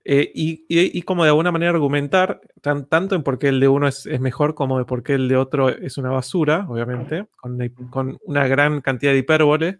Eh, 0.03 0.31
y, 0.33 1.01
como 1.03 1.23
de 1.23 1.29
alguna 1.29 1.51
manera 1.51 1.71
argumentar 1.71 2.41
tan, 2.61 2.87
tanto 2.87 3.13
en 3.13 3.21
por 3.21 3.37
qué 3.37 3.49
el 3.49 3.59
de 3.59 3.67
uno 3.67 3.87
es, 3.87 4.07
mejor 4.19 4.55
como 4.55 4.79
de 4.79 4.85
por 4.85 5.03
qué 5.03 5.13
el 5.13 5.27
de 5.27 5.37
otro 5.37 5.69
es 5.69 5.97
una 5.97 6.09
basura, 6.09 6.65
obviamente, 6.67 7.27
con 7.91 8.17
una, 8.23 8.47
gran 8.47 8.81
cantidad 8.81 9.11
de 9.11 9.19
hipérbole. 9.19 9.79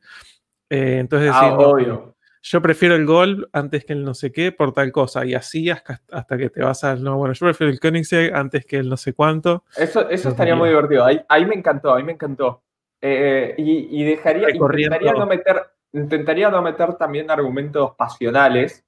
Eh, 0.70 0.98
entonces, 1.00 1.32
ah, 1.34 1.54
obvio 1.54 2.16
yo 2.44 2.62
prefiero 2.62 2.96
el 2.96 3.06
gol 3.06 3.50
antes 3.54 3.86
que 3.86 3.94
el 3.94 4.04
no 4.04 4.14
sé 4.14 4.32
qué 4.32 4.52
por 4.52 4.74
tal 4.74 4.92
cosa. 4.92 5.26
Y 5.26 5.36
así 5.36 5.70
hasta, 5.70 6.38
que 6.38 6.50
te 6.50 6.64
vas 6.64 6.84
al. 6.84 7.04
No, 7.04 7.18
bueno, 7.18 7.34
yo 7.34 7.46
prefiero 7.46 7.72
el 7.72 7.80
Koenigsegg 7.80 8.34
antes 8.34 8.66
que 8.66 8.78
el 8.78 8.90
no 8.90 8.98
sé 8.98 9.14
cuánto. 9.14 9.64
Eso, 9.78 10.10
eso 10.10 10.30
estaría 10.30 10.56
muy 10.56 10.70
divertido. 10.70 11.06
Ahí, 11.06 11.22
ahí 11.30 11.46
me 11.46 11.56
encantó, 11.56 11.94
ahí 11.94 12.04
me 12.04 12.14
encantó. 12.14 12.64
Eh, 13.00 13.56
y, 13.58 14.04
dejaría. 14.04 14.50
Intentaría 14.50 15.14
no, 15.14 15.26
meter, 15.26 15.62
intentaría 15.94 16.50
no 16.50 16.62
meter 16.62 16.96
también 16.96 17.30
argumentos 17.30 17.96
pasionales. 17.96 18.84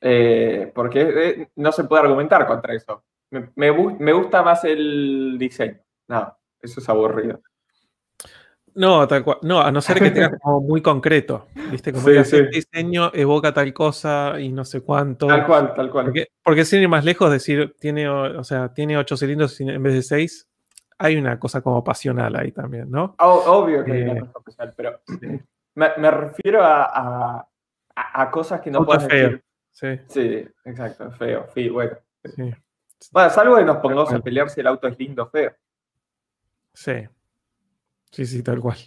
Eh, 0.00 0.70
porque 0.72 1.00
eh, 1.00 1.48
no 1.56 1.72
se 1.72 1.84
puede 1.84 2.02
argumentar 2.02 2.46
contra 2.46 2.74
eso. 2.74 3.02
Me, 3.30 3.50
me, 3.56 3.72
me 3.98 4.12
gusta 4.12 4.42
más 4.42 4.64
el 4.64 5.36
diseño. 5.36 5.80
No, 6.06 6.36
eso 6.62 6.80
es 6.80 6.88
aburrido. 6.88 7.42
No, 8.78 9.08
tal 9.08 9.24
cual. 9.24 9.38
No, 9.42 9.60
a 9.60 9.72
no 9.72 9.80
ser 9.80 9.98
que 9.98 10.12
tengas 10.12 10.38
como 10.42 10.60
muy 10.60 10.80
concreto. 10.80 11.48
¿Viste? 11.68 11.92
Como 11.92 12.06
que 12.06 12.18
el 12.18 12.50
diseño 12.50 13.10
evoca 13.12 13.52
tal 13.52 13.72
cosa 13.74 14.38
y 14.38 14.50
no 14.50 14.64
sé 14.64 14.82
cuánto. 14.82 15.26
Tal 15.26 15.44
cual, 15.44 15.74
tal 15.74 15.90
cual. 15.90 16.04
Porque, 16.06 16.28
porque 16.44 16.64
sin 16.64 16.82
ir 16.82 16.88
más 16.88 17.04
lejos, 17.04 17.28
decir, 17.28 17.74
tiene, 17.80 18.08
o 18.08 18.44
sea, 18.44 18.72
tiene 18.72 18.96
ocho 18.96 19.16
cilindros 19.16 19.60
en 19.60 19.82
vez 19.82 19.94
de 19.94 20.02
seis, 20.02 20.48
hay 20.96 21.16
una 21.16 21.40
cosa 21.40 21.60
como 21.60 21.82
pasional 21.82 22.36
ahí 22.36 22.52
también, 22.52 22.88
¿no? 22.88 23.16
obvio 23.18 23.84
que 23.84 23.92
hay 23.92 24.02
una 24.02 24.12
eh, 24.12 24.20
cosa 24.20 24.44
pasional, 24.44 24.74
pero 24.76 25.00
me, 25.74 26.10
refiero 26.12 26.62
a, 26.62 27.48
a, 27.96 28.30
cosas 28.30 28.60
que 28.60 28.70
no 28.70 28.86
puedes 28.86 29.08
decir. 29.08 29.42
Sí. 29.72 29.88
sí, 30.06 30.48
exacto, 30.64 31.10
feo, 31.12 31.48
feo, 31.48 31.72
bueno. 31.72 31.96
Bueno, 33.10 33.30
salvo 33.30 33.56
que 33.56 33.64
nos 33.64 33.78
pongamos 33.78 34.12
a 34.12 34.20
pelear 34.20 34.48
si 34.50 34.60
el 34.60 34.68
auto 34.68 34.86
es 34.86 34.96
lindo 34.96 35.24
o 35.24 35.30
feo. 35.30 35.52
Sí. 36.74 37.08
Sí, 38.10 38.26
sí, 38.26 38.42
tal 38.42 38.60
cual. 38.60 38.78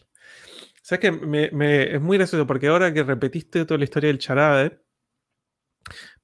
sabes 0.82 1.00
que 1.02 1.12
me, 1.12 1.96
es 1.96 2.02
muy 2.02 2.18
gracioso 2.18 2.46
porque 2.48 2.68
ahora 2.68 2.94
que 2.94 3.04
repetiste 3.04 3.66
toda 3.66 3.78
la 3.78 3.84
historia 3.84 4.08
del 4.08 4.20
charade, 4.20 4.82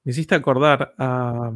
me 0.04 0.12
hiciste 0.12 0.34
acordar 0.34 0.94
a, 0.98 1.50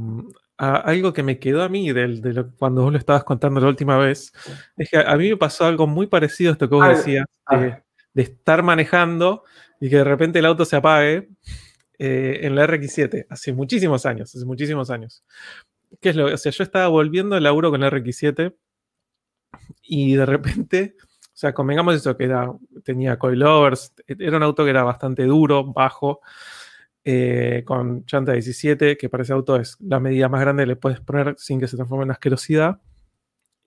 algo 0.59 1.13
que 1.13 1.23
me 1.23 1.39
quedó 1.39 1.63
a 1.63 1.69
mí 1.69 1.91
de 1.91 2.47
cuando 2.59 2.83
vos 2.83 2.93
lo 2.93 2.99
estabas 2.99 3.25
contando 3.25 3.61
la 3.61 3.69
última 3.69 3.99
vez. 3.99 4.33
Es 4.77 4.91
que 4.91 4.99
a 4.99 5.17
mí 5.17 5.31
me 5.31 5.37
pasó 5.37 5.65
algo 5.67 5.87
muy 5.87 6.07
parecido 6.07 6.51
a 6.51 6.53
esto 6.53 6.69
que 6.69 6.75
vos 6.75 6.89
decías, 6.89 7.27
de, 7.51 8.23
estar 8.23 8.63
manejando 8.63 9.43
y 9.81 9.89
que 9.91 9.97
de 9.97 10.05
repente 10.05 10.39
el 10.39 10.47
auto 10.47 10.65
se 10.65 10.77
apague 10.77 11.31
eh, 11.99 12.41
en 12.43 12.55
la 12.55 12.67
RX7, 12.67 13.27
hace 13.29 13.53
muchísimos 13.53 14.07
años, 14.07 14.35
hace 14.35 14.45
muchísimos 14.45 14.91
años. 14.91 15.25
¿Qué 16.01 16.11
es 16.11 16.17
lo? 16.17 16.27
O 16.27 16.37
sea, 16.37 16.53
yo 16.53 16.63
estaba 16.63 16.89
volviendo 16.89 17.37
el 17.37 17.43
laburo 17.43 17.71
con 17.71 17.81
la 17.81 17.91
RX7 17.91 18.55
y 19.83 20.15
de 20.15 20.27
repente, 20.27 20.97
o 21.01 21.12
sea, 21.43 21.53
convengamos 21.53 21.97
eso, 21.97 22.17
que 22.17 22.25
era, 22.25 22.53
tenía 22.85 23.19
coilovers, 23.19 23.95
era 24.07 24.37
un 24.37 24.45
auto 24.45 24.63
que 24.63 24.71
era 24.71 24.85
bastante 24.85 25.25
duro, 25.25 25.65
bajo, 25.65 26.21
eh, 27.05 27.65
con 27.67 28.07
chanta 28.07 28.33
17, 28.33 28.97
que 28.97 29.09
para 29.09 29.25
ese 29.25 29.33
auto 29.33 29.57
es 29.57 29.77
la 29.81 29.99
medida 29.99 30.29
más 30.29 30.41
grande 30.41 30.63
que 30.63 30.69
le 30.69 30.77
puedes 30.77 31.01
poner 31.01 31.35
sin 31.37 31.59
que 31.59 31.67
se 31.67 31.77
transforme 31.77 32.05
en 32.05 32.13
asquerosidad. 32.13 32.81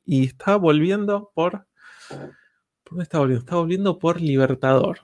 Y 0.05 0.25
estaba 0.25 0.57
volviendo 0.57 1.31
por... 1.35 1.67
¿Por 2.09 2.91
dónde 2.91 3.03
estaba 3.03 3.23
volviendo? 3.23 3.43
Estaba 3.43 3.61
volviendo 3.61 3.99
por 3.99 4.21
Libertador. 4.21 4.99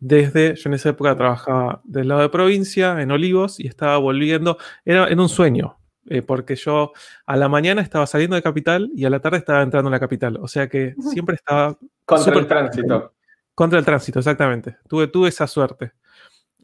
Desde, 0.00 0.54
yo 0.54 0.70
en 0.70 0.74
esa 0.74 0.90
época 0.90 1.16
trabajaba 1.16 1.82
del 1.84 2.08
lado 2.08 2.22
de 2.22 2.28
provincia, 2.30 3.02
en 3.02 3.10
Olivos, 3.10 3.60
y 3.60 3.66
estaba 3.66 3.98
volviendo, 3.98 4.56
era 4.84 5.08
en 5.08 5.20
un 5.20 5.28
sueño, 5.28 5.78
eh, 6.08 6.22
porque 6.22 6.56
yo 6.56 6.92
a 7.26 7.36
la 7.36 7.48
mañana 7.48 7.82
estaba 7.82 8.06
saliendo 8.06 8.36
de 8.36 8.42
capital 8.42 8.90
y 8.94 9.04
a 9.04 9.10
la 9.10 9.20
tarde 9.20 9.38
estaba 9.38 9.62
entrando 9.62 9.88
en 9.88 9.92
la 9.92 10.00
capital. 10.00 10.38
O 10.40 10.48
sea 10.48 10.68
que 10.68 10.94
siempre 11.00 11.36
estaba... 11.36 11.78
Contra 12.04 12.38
el 12.38 12.46
tránsito. 12.46 13.14
Contra 13.54 13.78
el 13.78 13.84
tránsito, 13.84 14.18
exactamente. 14.18 14.76
Tuve, 14.88 15.08
tuve 15.08 15.28
esa 15.28 15.46
suerte. 15.46 15.92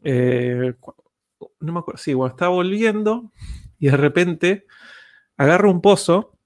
Eh, 0.03 0.73
no 1.59 1.73
me 1.73 1.79
acuerdo, 1.79 1.97
sí, 1.97 2.13
bueno, 2.13 2.33
estaba 2.33 2.51
volviendo 2.51 3.31
y 3.79 3.89
de 3.89 3.97
repente 3.97 4.65
agarro 5.37 5.71
un 5.71 5.81
pozo. 5.81 6.37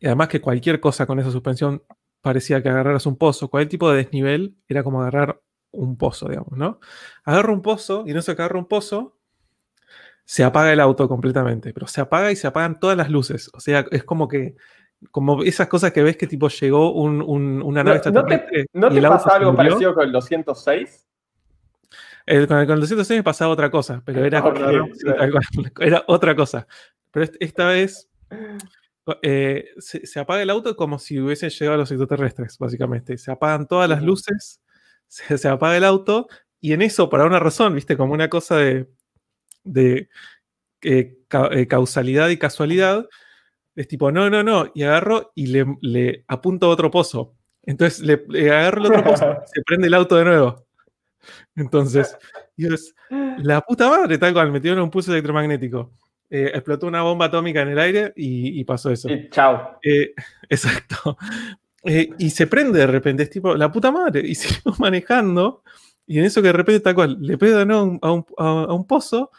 Y 0.00 0.06
además 0.06 0.28
que 0.28 0.40
cualquier 0.40 0.80
cosa 0.80 1.06
con 1.06 1.18
esa 1.18 1.30
suspensión 1.30 1.82
parecía 2.20 2.62
que 2.62 2.68
agarraras 2.68 3.06
un 3.06 3.16
pozo. 3.16 3.48
Cualquier 3.48 3.70
tipo 3.70 3.90
de 3.90 3.98
desnivel 3.98 4.56
era 4.68 4.82
como 4.82 5.00
agarrar 5.00 5.40
un 5.70 5.96
pozo, 5.96 6.28
digamos, 6.28 6.52
¿no? 6.52 6.80
Agarro 7.24 7.52
un 7.52 7.62
pozo 7.62 8.04
y 8.06 8.14
no 8.14 8.22
sé 8.22 8.34
que 8.34 8.42
agarro 8.42 8.58
un 8.58 8.66
pozo 8.66 9.17
se 10.28 10.44
apaga 10.44 10.70
el 10.70 10.80
auto 10.80 11.08
completamente, 11.08 11.72
pero 11.72 11.86
se 11.86 12.02
apaga 12.02 12.30
y 12.30 12.36
se 12.36 12.46
apagan 12.46 12.78
todas 12.78 12.98
las 12.98 13.08
luces. 13.08 13.50
O 13.54 13.60
sea, 13.60 13.86
es 13.90 14.04
como 14.04 14.28
que, 14.28 14.56
como 15.10 15.42
esas 15.42 15.68
cosas 15.68 15.90
que 15.90 16.02
ves 16.02 16.18
que 16.18 16.26
tipo 16.26 16.48
llegó 16.48 16.92
un, 16.92 17.22
una 17.62 17.82
nave 17.82 18.02
¿No, 18.12 18.22
¿No 18.74 18.90
te, 18.90 19.00
pasa 19.00 19.36
algo 19.36 19.56
parecido 19.56 19.94
con 19.94 20.04
el 20.04 20.12
206? 20.12 21.08
con, 22.26 22.58
el, 22.58 22.66
206 22.66 23.20
me 23.20 23.24
pasaba 23.24 23.50
otra 23.50 23.70
cosa, 23.70 24.02
pero 24.04 24.22
era, 24.22 24.44
era 25.80 26.04
otra 26.06 26.36
cosa. 26.36 26.66
Pero 27.10 27.24
esta 27.40 27.68
vez 27.68 28.10
eh, 29.22 29.64
se, 29.78 30.20
apaga 30.20 30.42
el 30.42 30.50
auto 30.50 30.76
como 30.76 30.98
si 30.98 31.18
hubiesen 31.18 31.48
llegado 31.48 31.76
a 31.76 31.78
los 31.78 31.90
extraterrestres, 31.90 32.58
básicamente. 32.58 33.16
Se 33.16 33.32
apagan 33.32 33.66
todas 33.66 33.88
las 33.88 34.02
luces, 34.02 34.60
se, 35.08 35.38
se 35.38 35.48
apaga 35.48 35.78
el 35.78 35.84
auto, 35.84 36.28
y 36.60 36.74
en 36.74 36.82
eso, 36.82 37.08
por 37.08 37.20
una 37.20 37.38
razón, 37.38 37.74
viste, 37.74 37.96
como 37.96 38.12
una 38.12 38.28
cosa 38.28 38.58
de 38.58 38.90
de 39.72 40.08
eh, 40.82 41.18
eh, 41.50 41.66
causalidad 41.66 42.28
y 42.28 42.36
casualidad, 42.36 43.08
es 43.74 43.88
tipo, 43.88 44.12
no, 44.12 44.30
no, 44.30 44.42
no, 44.42 44.70
y 44.74 44.84
agarro 44.84 45.32
y 45.34 45.46
le, 45.46 45.66
le 45.80 46.24
apunto 46.28 46.66
a 46.66 46.70
otro 46.70 46.90
pozo. 46.90 47.34
Entonces 47.64 48.00
le, 48.00 48.50
agarro 48.50 48.80
el 48.80 48.86
otro 48.86 49.04
pozo, 49.04 49.36
se 49.52 49.62
prende 49.62 49.88
el 49.88 49.94
auto 49.94 50.16
de 50.16 50.24
nuevo. 50.24 50.66
Entonces, 51.56 52.16
es 52.56 52.94
la 53.38 53.60
puta 53.60 53.88
madre, 53.88 54.18
tal 54.18 54.32
cual, 54.32 54.52
metieron 54.52 54.80
un 54.80 54.90
pulso 54.90 55.12
electromagnético. 55.12 55.92
Eh, 56.30 56.50
explotó 56.54 56.86
una 56.86 57.02
bomba 57.02 57.26
atómica 57.26 57.62
en 57.62 57.68
el 57.68 57.78
aire 57.78 58.12
y, 58.14 58.62
pasó 58.64 58.90
eso. 58.90 59.10
Y 59.10 59.28
chao. 59.30 59.78
exacto. 60.48 61.16
y 61.82 62.30
se 62.30 62.46
prende 62.46 62.78
de 62.78 62.86
repente, 62.86 63.24
es 63.24 63.30
tipo, 63.30 63.54
la 63.54 63.70
puta 63.70 63.90
madre, 63.90 64.22
y 64.26 64.34
sigo 64.36 64.74
manejando, 64.78 65.62
y 66.06 66.18
en 66.18 66.24
eso 66.24 66.40
que 66.40 66.48
de 66.48 66.52
repente, 66.52 66.80
tal 66.80 66.94
cual, 66.94 67.18
le 67.20 67.36
nuevo 67.36 67.98
a 68.00 68.12
un, 68.12 68.26
a 68.38 68.72
un 68.72 68.86
pozo, 68.86 69.30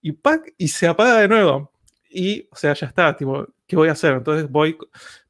y 0.00 0.12
¡pac! 0.12 0.54
y 0.56 0.68
se 0.68 0.86
apaga 0.86 1.18
de 1.18 1.28
nuevo. 1.28 1.72
Y, 2.10 2.48
o 2.50 2.56
sea, 2.56 2.74
ya 2.74 2.86
está, 2.86 3.16
tipo, 3.16 3.46
¿qué 3.66 3.76
voy 3.76 3.88
a 3.88 3.92
hacer? 3.92 4.14
Entonces 4.14 4.50
voy, 4.50 4.78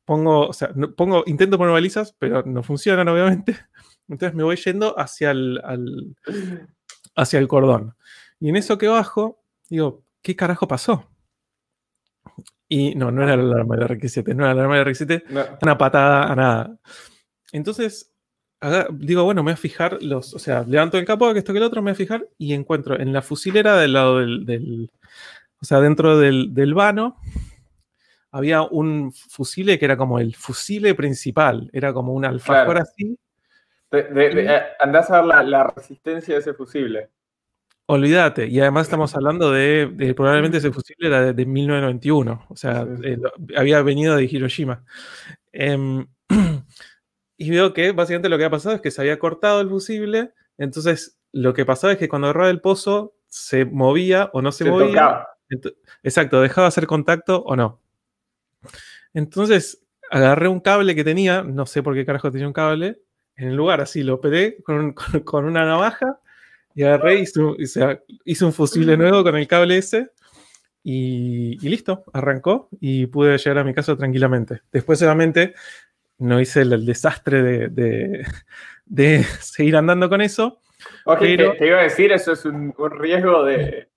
pongo, 0.05 0.49
o 0.49 0.53
sea, 0.53 0.71
pongo, 0.97 1.25
intento 1.27 1.59
poner 1.59 1.73
balizas, 1.73 2.15
pero 2.19 2.43
no 2.45 2.63
funcionan, 2.63 3.09
obviamente. 3.09 3.57
Entonces 4.09 4.35
me 4.35 4.45
voy 4.45 4.57
yendo 4.57 4.99
hacia 4.99 5.33
el, 5.33 5.61
hacia 7.17 7.39
el 7.39 7.49
cordón. 7.49 7.95
Y 8.39 8.51
en 8.51 8.57
eso 8.57 8.79
que 8.79 8.87
bajo, 8.87 9.43
digo, 9.69 10.05
¿qué 10.23 10.37
carajo 10.37 10.69
pasó? 10.69 11.11
Y 12.69 12.95
no, 12.95 13.11
no 13.11 13.23
era 13.23 13.37
la 13.37 13.55
alarma 13.55 13.77
de 13.77 13.87
R7, 13.87 14.35
no 14.35 14.45
era 14.45 14.55
la 14.55 14.65
alarma 14.65 14.77
de 14.77 14.85
R7, 14.85 15.59
una 15.63 15.79
patada 15.79 16.31
a 16.31 16.37
nada. 16.37 16.79
Entonces 17.53 18.13
digo, 18.93 19.25
bueno, 19.25 19.43
me 19.43 19.51
voy 19.51 19.55
a 19.55 19.57
fijar 19.57 20.03
los, 20.03 20.35
o 20.35 20.39
sea, 20.39 20.65
levanto 20.67 20.99
el 20.99 21.05
capó, 21.05 21.33
que 21.33 21.39
esto 21.39 21.53
que 21.53 21.59
el 21.59 21.65
otro, 21.65 21.83
me 21.83 21.91
voy 21.91 21.93
a 21.93 21.97
fijar 21.97 22.27
y 22.39 22.55
encuentro 22.55 22.99
en 22.99 23.13
la 23.13 23.23
fusilera 23.23 23.77
del 23.77 23.93
lado 23.93 24.19
del, 24.19 24.91
o 25.61 25.65
sea, 25.65 25.81
dentro 25.81 26.19
del, 26.19 26.75
vano, 26.75 27.17
había 28.31 28.63
un 28.63 29.13
fusile 29.13 29.79
que 29.79 29.85
era 29.85 29.97
como 29.97 30.19
el 30.19 30.35
fusile 30.35 30.95
principal, 30.95 31.71
era 31.73 31.93
como 31.93 32.13
un 32.13 32.25
alfajor 32.25 32.79
así. 32.79 33.19
Eh, 33.93 34.63
andás 34.81 35.11
a 35.11 35.23
ver 35.23 35.47
la, 35.47 35.65
resistencia 35.75 36.35
de 36.35 36.41
ese 36.41 36.55
fusible. 36.55 37.11
Olvídate, 37.87 38.49
y 38.49 38.59
además 38.61 38.87
estamos 38.87 39.15
hablando 39.15 39.53
de, 39.53 40.13
probablemente 40.17 40.59
ese 40.59 40.73
fusible 40.73 41.07
era 41.07 41.33
de, 41.33 41.47
1991, 41.47 42.47
o 42.49 42.57
sea, 42.57 42.85
eh, 43.05 43.17
había 43.57 43.81
venido 43.83 44.17
de 44.17 44.25
Hiroshima. 44.25 44.85
Em, 45.53 46.07
Y 47.37 47.51
veo 47.51 47.73
que 47.73 47.93
básicamente 47.93 48.29
lo 48.29 48.39
que 48.39 48.45
ha 48.45 48.51
pasado 48.51 48.77
es 48.77 48.81
que 48.81 48.91
se 48.91 49.01
había 49.01 49.19
cortado 49.19 49.61
el 49.61 49.69
fusible. 49.69 50.33
Entonces, 50.59 51.19
lo 51.33 51.53
que 51.53 51.67
pasaba 51.67 51.93
es 51.93 51.99
que 51.99 52.09
cuando 52.09 52.29
agarraba 52.29 52.51
el 52.51 52.61
pozo, 52.61 53.15
se 53.29 53.65
movía 53.65 54.31
o 54.33 54.41
no 54.41 54.53
se, 54.53 54.65
movía. 54.65 55.27
Exacto, 56.03 56.41
dejaba 56.41 56.67
de 56.67 56.69
hacer 56.69 56.87
contacto 56.87 57.43
o 57.43 57.57
no. 57.57 57.81
Entonces, 59.13 59.83
agarré 60.11 60.49
un 60.49 60.61
cable 60.61 60.95
que 60.95 61.05
tenía, 61.05 61.43
no 61.43 61.67
sé 61.67 61.83
por 61.83 61.95
qué 61.95 62.07
carajo 62.07 62.31
tenía 62.31 62.47
un 62.47 62.53
cable, 62.53 63.01
en 63.37 63.49
el 63.49 63.57
lugar 63.57 63.81
así, 63.81 64.03
lo 64.03 64.21
pegué 64.21 64.63
con, 64.65 64.93
con, 64.93 65.45
una 65.45 65.65
navaja 65.65 66.21
y 66.75 66.83
agarré 66.83 67.21
y 67.21 67.25
hice, 67.59 68.45
un 68.45 68.53
fusible 68.53 68.97
nuevo 68.97 69.23
con 69.23 69.37
el 69.37 69.47
cable 69.47 69.79
ese. 69.79 70.11
Y, 70.83 71.59
y, 71.61 71.69
listo, 71.69 72.05
arrancó 72.13 72.69
y 72.81 73.07
pude 73.07 73.37
llegar 73.39 73.59
a 73.59 73.65
mi 73.65 73.75
casa 73.75 73.97
tranquilamente. 73.97 74.61
Después, 74.71 75.01
solamente 75.01 75.55
no 76.19 76.41
hice 76.41 76.63
el, 76.63 76.87
desastre 76.87 77.69
de, 77.69 78.27
seguir 79.41 79.77
andando 79.77 80.09
con 80.09 80.21
eso. 80.21 80.61
pero, 81.19 81.55
te, 81.57 81.67
iba 81.67 81.81
a 81.81 81.83
decir, 81.85 82.13
eso 82.13 82.33
es 82.33 82.45
un, 82.45 82.75
riesgo 82.99 83.45
de... 83.45 83.89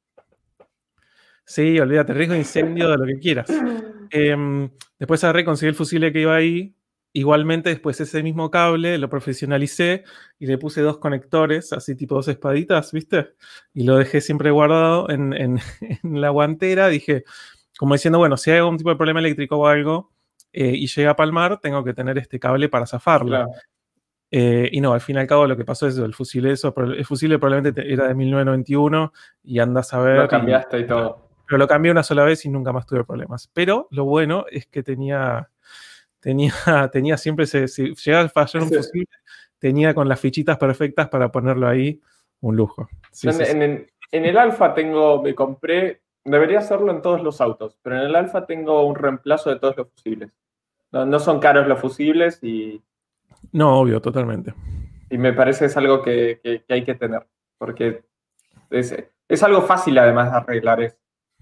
Sí, 1.46 1.80
olvídate, 1.80 2.14
riesgo 2.14 2.34
de 2.34 2.40
incendio, 2.40 2.90
de 2.90 2.98
lo 2.98 3.06
que 3.06 3.20
quieras. 3.20 3.50
Em, 4.12 4.72
después 4.98 5.24
agarré, 5.24 5.46
conseguí 5.46 5.70
el 5.70 5.76
fusil 5.76 6.12
que 6.12 6.22
iba 6.22 6.36
ahí. 6.36 6.76
Igualmente, 7.14 7.70
después 7.70 8.00
ese 8.02 8.24
mismo 8.24 8.50
cable 8.50 8.98
lo 8.98 9.08
profesionalicé 9.08 10.04
y 10.40 10.48
le 10.48 10.58
puse 10.58 10.82
dos 10.82 10.98
conectores, 10.98 11.74
así 11.74 11.96
tipo 11.96 12.16
dos 12.16 12.28
espaditas, 12.28 12.92
¿viste? 12.92 13.34
Y 13.72 13.84
lo 13.84 13.98
dejé 13.98 14.22
siempre 14.22 14.50
guardado 14.50 15.10
en 15.12 15.60
la 16.04 16.30
guantera. 16.30 16.88
Dije, 16.88 17.24
como 17.80 17.94
diciendo, 17.94 18.18
bueno, 18.20 18.36
si 18.36 18.52
hay 18.52 18.58
algún 18.58 18.78
tipo 18.78 18.90
de 18.90 18.96
problema 18.96 19.20
eléctrico 19.22 19.58
o 19.58 19.68
algo, 19.68 20.12
eh, 20.52 20.74
y 20.74 20.88
llega 20.88 21.12
a 21.12 21.16
palmar, 21.16 21.60
tengo 21.60 21.84
que 21.84 21.94
tener 21.94 22.18
este 22.18 22.40
cable 22.40 22.70
para 22.70 22.86
zafarlo. 22.86 23.48
Eh, 24.32 24.70
y 24.72 24.82
no, 24.82 24.94
al 24.94 25.02
fin 25.02 25.16
y 25.16 25.20
al 25.20 25.28
cabo 25.28 25.48
lo 25.48 25.58
que 25.58 25.66
pasó 25.66 25.88
es 25.88 25.96
eso, 25.96 26.06
el 26.06 26.14
fusil 26.14 26.46
eso, 26.46 26.74
el 26.78 27.06
fusil 27.06 27.40
probablemente 27.40 27.92
era 27.92 28.08
de 28.08 28.14
1991 28.14 29.12
y 29.44 29.60
andas 29.60 29.94
a 29.94 30.00
ver. 30.00 30.18
Lo 30.18 30.28
cambiaste 30.28 30.80
y, 30.80 30.88
todo. 30.88 31.30
Pero 31.48 31.58
lo 31.58 31.68
cambié 31.68 31.92
una 31.92 32.04
sola 32.04 32.24
vez 32.24 32.46
y 32.46 32.50
nunca 32.50 32.72
más 32.72 32.86
tuve 32.86 33.04
problemas. 33.04 33.50
Pero 33.54 33.88
lo 33.92 34.06
bueno 34.06 34.46
es 34.52 34.68
que 34.68 34.84
tenía, 34.84 35.50
tenía, 36.20 36.54
tenía 36.92 37.18
siempre, 37.18 37.46
ese, 37.46 37.68
si 37.68 37.96
llegaba 37.96 38.26
a 38.26 38.30
fallar 38.30 38.64
un 38.64 38.70
fusil, 38.70 39.08
tenía 39.58 39.94
con 39.94 40.08
las 40.08 40.20
fichitas 40.20 40.58
perfectas 40.58 41.10
para 41.10 41.32
ponerlo 41.32 41.68
ahí, 41.68 42.00
un 42.42 42.56
lujo. 42.56 42.88
en, 43.24 43.88
en, 44.12 44.26
el 44.26 44.38
Alfa 44.38 44.74
tengo, 44.74 45.22
me 45.24 45.34
compré 45.34 46.02
Debería 46.24 46.60
hacerlo 46.60 46.92
en 46.92 47.02
todos 47.02 47.24
los 47.24 47.42
autos, 47.42 47.78
pero 47.82 47.98
en 47.98 48.04
el 48.04 48.16
Alfa 48.16 48.46
tengo 48.46 48.86
un 48.86 48.96
reemplazo 48.96 49.50
de 49.50 49.58
todos 49.58 49.78
los 49.78 49.90
fusibles. 49.90 50.32
No, 50.92 51.20
son 51.20 51.40
caros 51.40 51.68
los 51.68 51.80
fusibles 51.80 52.40
y... 52.44 52.82
No, 53.52 53.80
obvio, 53.80 54.02
totalmente. 54.02 54.54
Y 55.10 55.18
me 55.18 55.34
parece 55.34 55.66
es 55.66 55.78
algo 55.78 56.02
que, 56.02 56.64
hay 56.68 56.84
que 56.84 56.96
tener, 56.96 57.26
porque 57.58 58.04
es, 58.70 59.44
algo 59.44 59.62
fácil 59.62 59.98
además 59.98 60.32
de 60.32 60.38
arreglar 60.38 60.82
eso. 60.82 60.98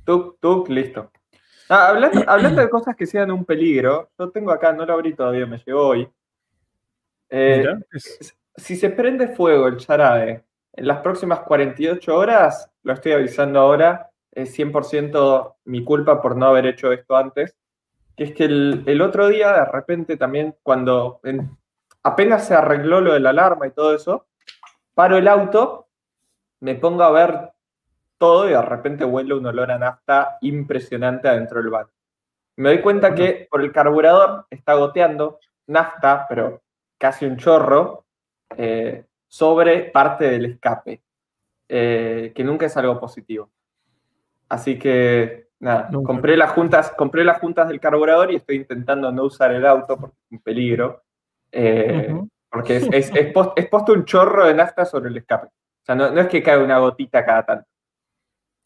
Tuk, 0.05 0.39
tuk, 0.39 0.69
listo. 0.69 1.11
Ah, 1.69 1.87
hablando, 2.27 2.61
de 2.61 2.69
cosas 2.69 2.95
que 2.95 3.05
sean 3.05 3.31
un 3.31 3.45
peligro, 3.45 4.09
yo 4.17 4.29
tengo 4.29 4.51
acá, 4.51 4.71
no 4.73 4.85
lo 4.85 4.93
abrí 4.93 5.13
todavía, 5.13 5.45
me 5.45 5.57
llegó 5.57 5.87
hoy, 5.87 6.09
Eh, 7.29 7.65
si 8.55 8.75
se 8.75 8.89
prende 8.89 9.27
fuego 9.27 9.67
el 9.67 9.77
charade 9.77 10.43
en 10.73 10.87
las 10.87 10.99
próximas 10.99 11.41
48 11.41 12.15
horas, 12.15 12.71
lo 12.83 12.93
estoy 12.93 13.11
avisando 13.13 13.59
ahora, 13.59 14.09
es 14.37 14.55
100% 14.55 15.55
mi 15.65 15.83
culpa 15.83 16.21
por 16.21 16.35
no 16.35 16.45
haber 16.45 16.67
hecho 16.67 16.91
esto 16.91 17.17
antes, 17.17 17.57
que 18.15 18.23
es 18.23 18.33
que 18.33 18.45
el, 18.45 19.01
otro 19.01 19.27
día, 19.29 19.51
de 19.51 19.65
repente 19.65 20.15
también, 20.15 20.55
cuando 20.61 21.19
apenas 22.03 22.45
se 22.45 22.53
arregló 22.53 23.01
lo 23.01 23.13
de 23.13 23.19
la 23.19 23.31
alarma 23.31 23.65
y 23.65 23.71
todo 23.71 23.95
eso, 23.95 24.27
paro 24.93 25.17
el 25.17 25.27
auto, 25.27 25.87
me 26.59 26.75
pongo 26.75 27.01
a 27.01 27.11
ver 27.11 27.51
todo 28.19 28.47
y 28.47 28.51
de 28.51 28.61
repente 28.61 29.05
huele 29.05 29.33
un 29.33 29.47
olor 29.47 29.71
a 29.71 29.79
nafta 29.79 30.37
impresionante 30.41 31.27
adentro 31.27 31.59
del 31.59 31.71
baño. 31.71 31.89
Me 32.57 32.69
doy 32.69 32.81
cuenta 32.81 33.15
que 33.15 33.47
por 33.49 33.61
el 33.61 33.71
carburador 33.71 34.45
está 34.51 34.75
goteando 34.75 35.39
nafta, 35.65 36.27
pero 36.29 36.61
casi 36.99 37.25
un 37.25 37.37
chorro, 37.37 38.05
eh, 38.55 39.03
sobre 39.27 39.85
parte 39.85 40.29
del 40.29 40.45
escape, 40.45 41.01
eh, 41.69 42.31
que 42.35 42.43
nunca 42.43 42.67
es 42.67 42.77
algo 42.77 42.99
positivo. 42.99 43.49
Así 44.49 44.79
que, 44.79 45.49
nada, 45.59 45.89
compré 45.91 46.37
las, 46.37 46.51
juntas, 46.51 46.91
compré 46.91 47.23
las 47.23 47.39
juntas 47.39 47.67
del 47.67 47.79
carburador 47.79 48.31
y 48.31 48.35
estoy 48.35 48.57
intentando 48.57 49.11
no 49.11 49.23
usar 49.23 49.51
el 49.53 49.65
auto 49.65 49.97
porque 49.97 50.15
es 50.25 50.31
un 50.31 50.39
peligro. 50.39 51.03
Eh, 51.51 52.15
porque 52.49 52.77
es, 52.77 53.11
es, 53.15 53.67
posto 53.67 53.93
un 53.93 54.05
chorro 54.05 54.45
de 54.45 54.53
nafta 54.53 54.85
sobre 54.85 55.09
el 55.09 55.17
escape. 55.17 55.47
O 55.47 55.85
sea, 55.85 55.95
no, 55.95 56.07
es 56.07 56.27
que 56.27 56.43
cae 56.43 56.61
una 56.61 56.79
gotita 56.79 57.25
cada 57.25 57.45
tanto. 57.45 57.67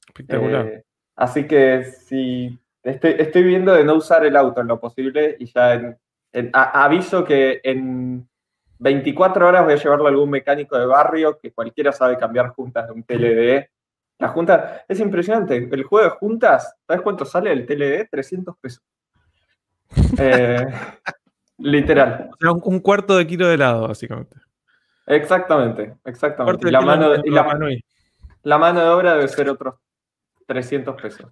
Espectacular. 0.08 0.84
así 1.16 1.48
que 1.48 1.86
si 1.86 2.60
estoy, 2.84 3.16
estoy 3.18 3.44
viendo 3.44 3.74
de 3.74 3.84
no 3.84 3.96
usar 3.96 4.26
el 4.26 4.36
auto 4.36 4.62
en 4.62 4.68
lo 4.68 4.80
posible 4.80 5.38
y 5.40 5.46
ya 5.46 5.98
aviso 6.54 7.24
que 7.24 7.62
en 7.64 8.28
24 8.80 9.48
horas 9.48 9.64
voy 9.64 9.74
a 9.74 9.78
llevarlo 9.78 10.06
a 10.06 10.10
algún 10.10 10.30
mecánico 10.30 10.78
de 10.78 10.86
barrio 10.86 11.38
que 11.40 11.52
cualquiera 11.52 11.92
sabe 11.92 12.18
cambiar 12.18 12.50
juntas 12.50 12.88
de 12.88 12.94
un 12.94 13.04
TLD. 13.04 13.70
La 14.22 14.28
junta 14.28 14.86
es 14.88 15.00
impresionante. 15.00 15.58
El 15.58 15.84
juego 15.84 16.06
de 16.08 16.12
juntas, 16.12 16.76
¿sabes 16.86 17.02
cuánto 17.02 17.26
sale 17.26 17.52
el 17.52 17.66
TLD? 17.66 18.08
300 18.10 18.56
pesos. 18.60 18.84
Eh, 20.18 20.66
literal. 21.58 22.30
O 22.32 22.38
sea, 22.40 22.52
un, 22.52 22.80
cuarto 22.80 23.18
de 23.18 23.28
kilo 23.28 23.48
de 23.48 23.56
helado, 23.56 23.90
básicamente. 23.90 24.38
Exactamente, 25.06 25.98
exactamente. 26.06 26.72
la, 26.72 26.82
mano, 26.82 27.10
la 28.44 28.58
mano 28.58 28.80
de 28.80 28.88
obra 28.88 29.16
debe 29.16 29.28
ser 29.28 29.50
otros 29.50 29.76
300 30.46 31.02
pesos. 31.02 31.30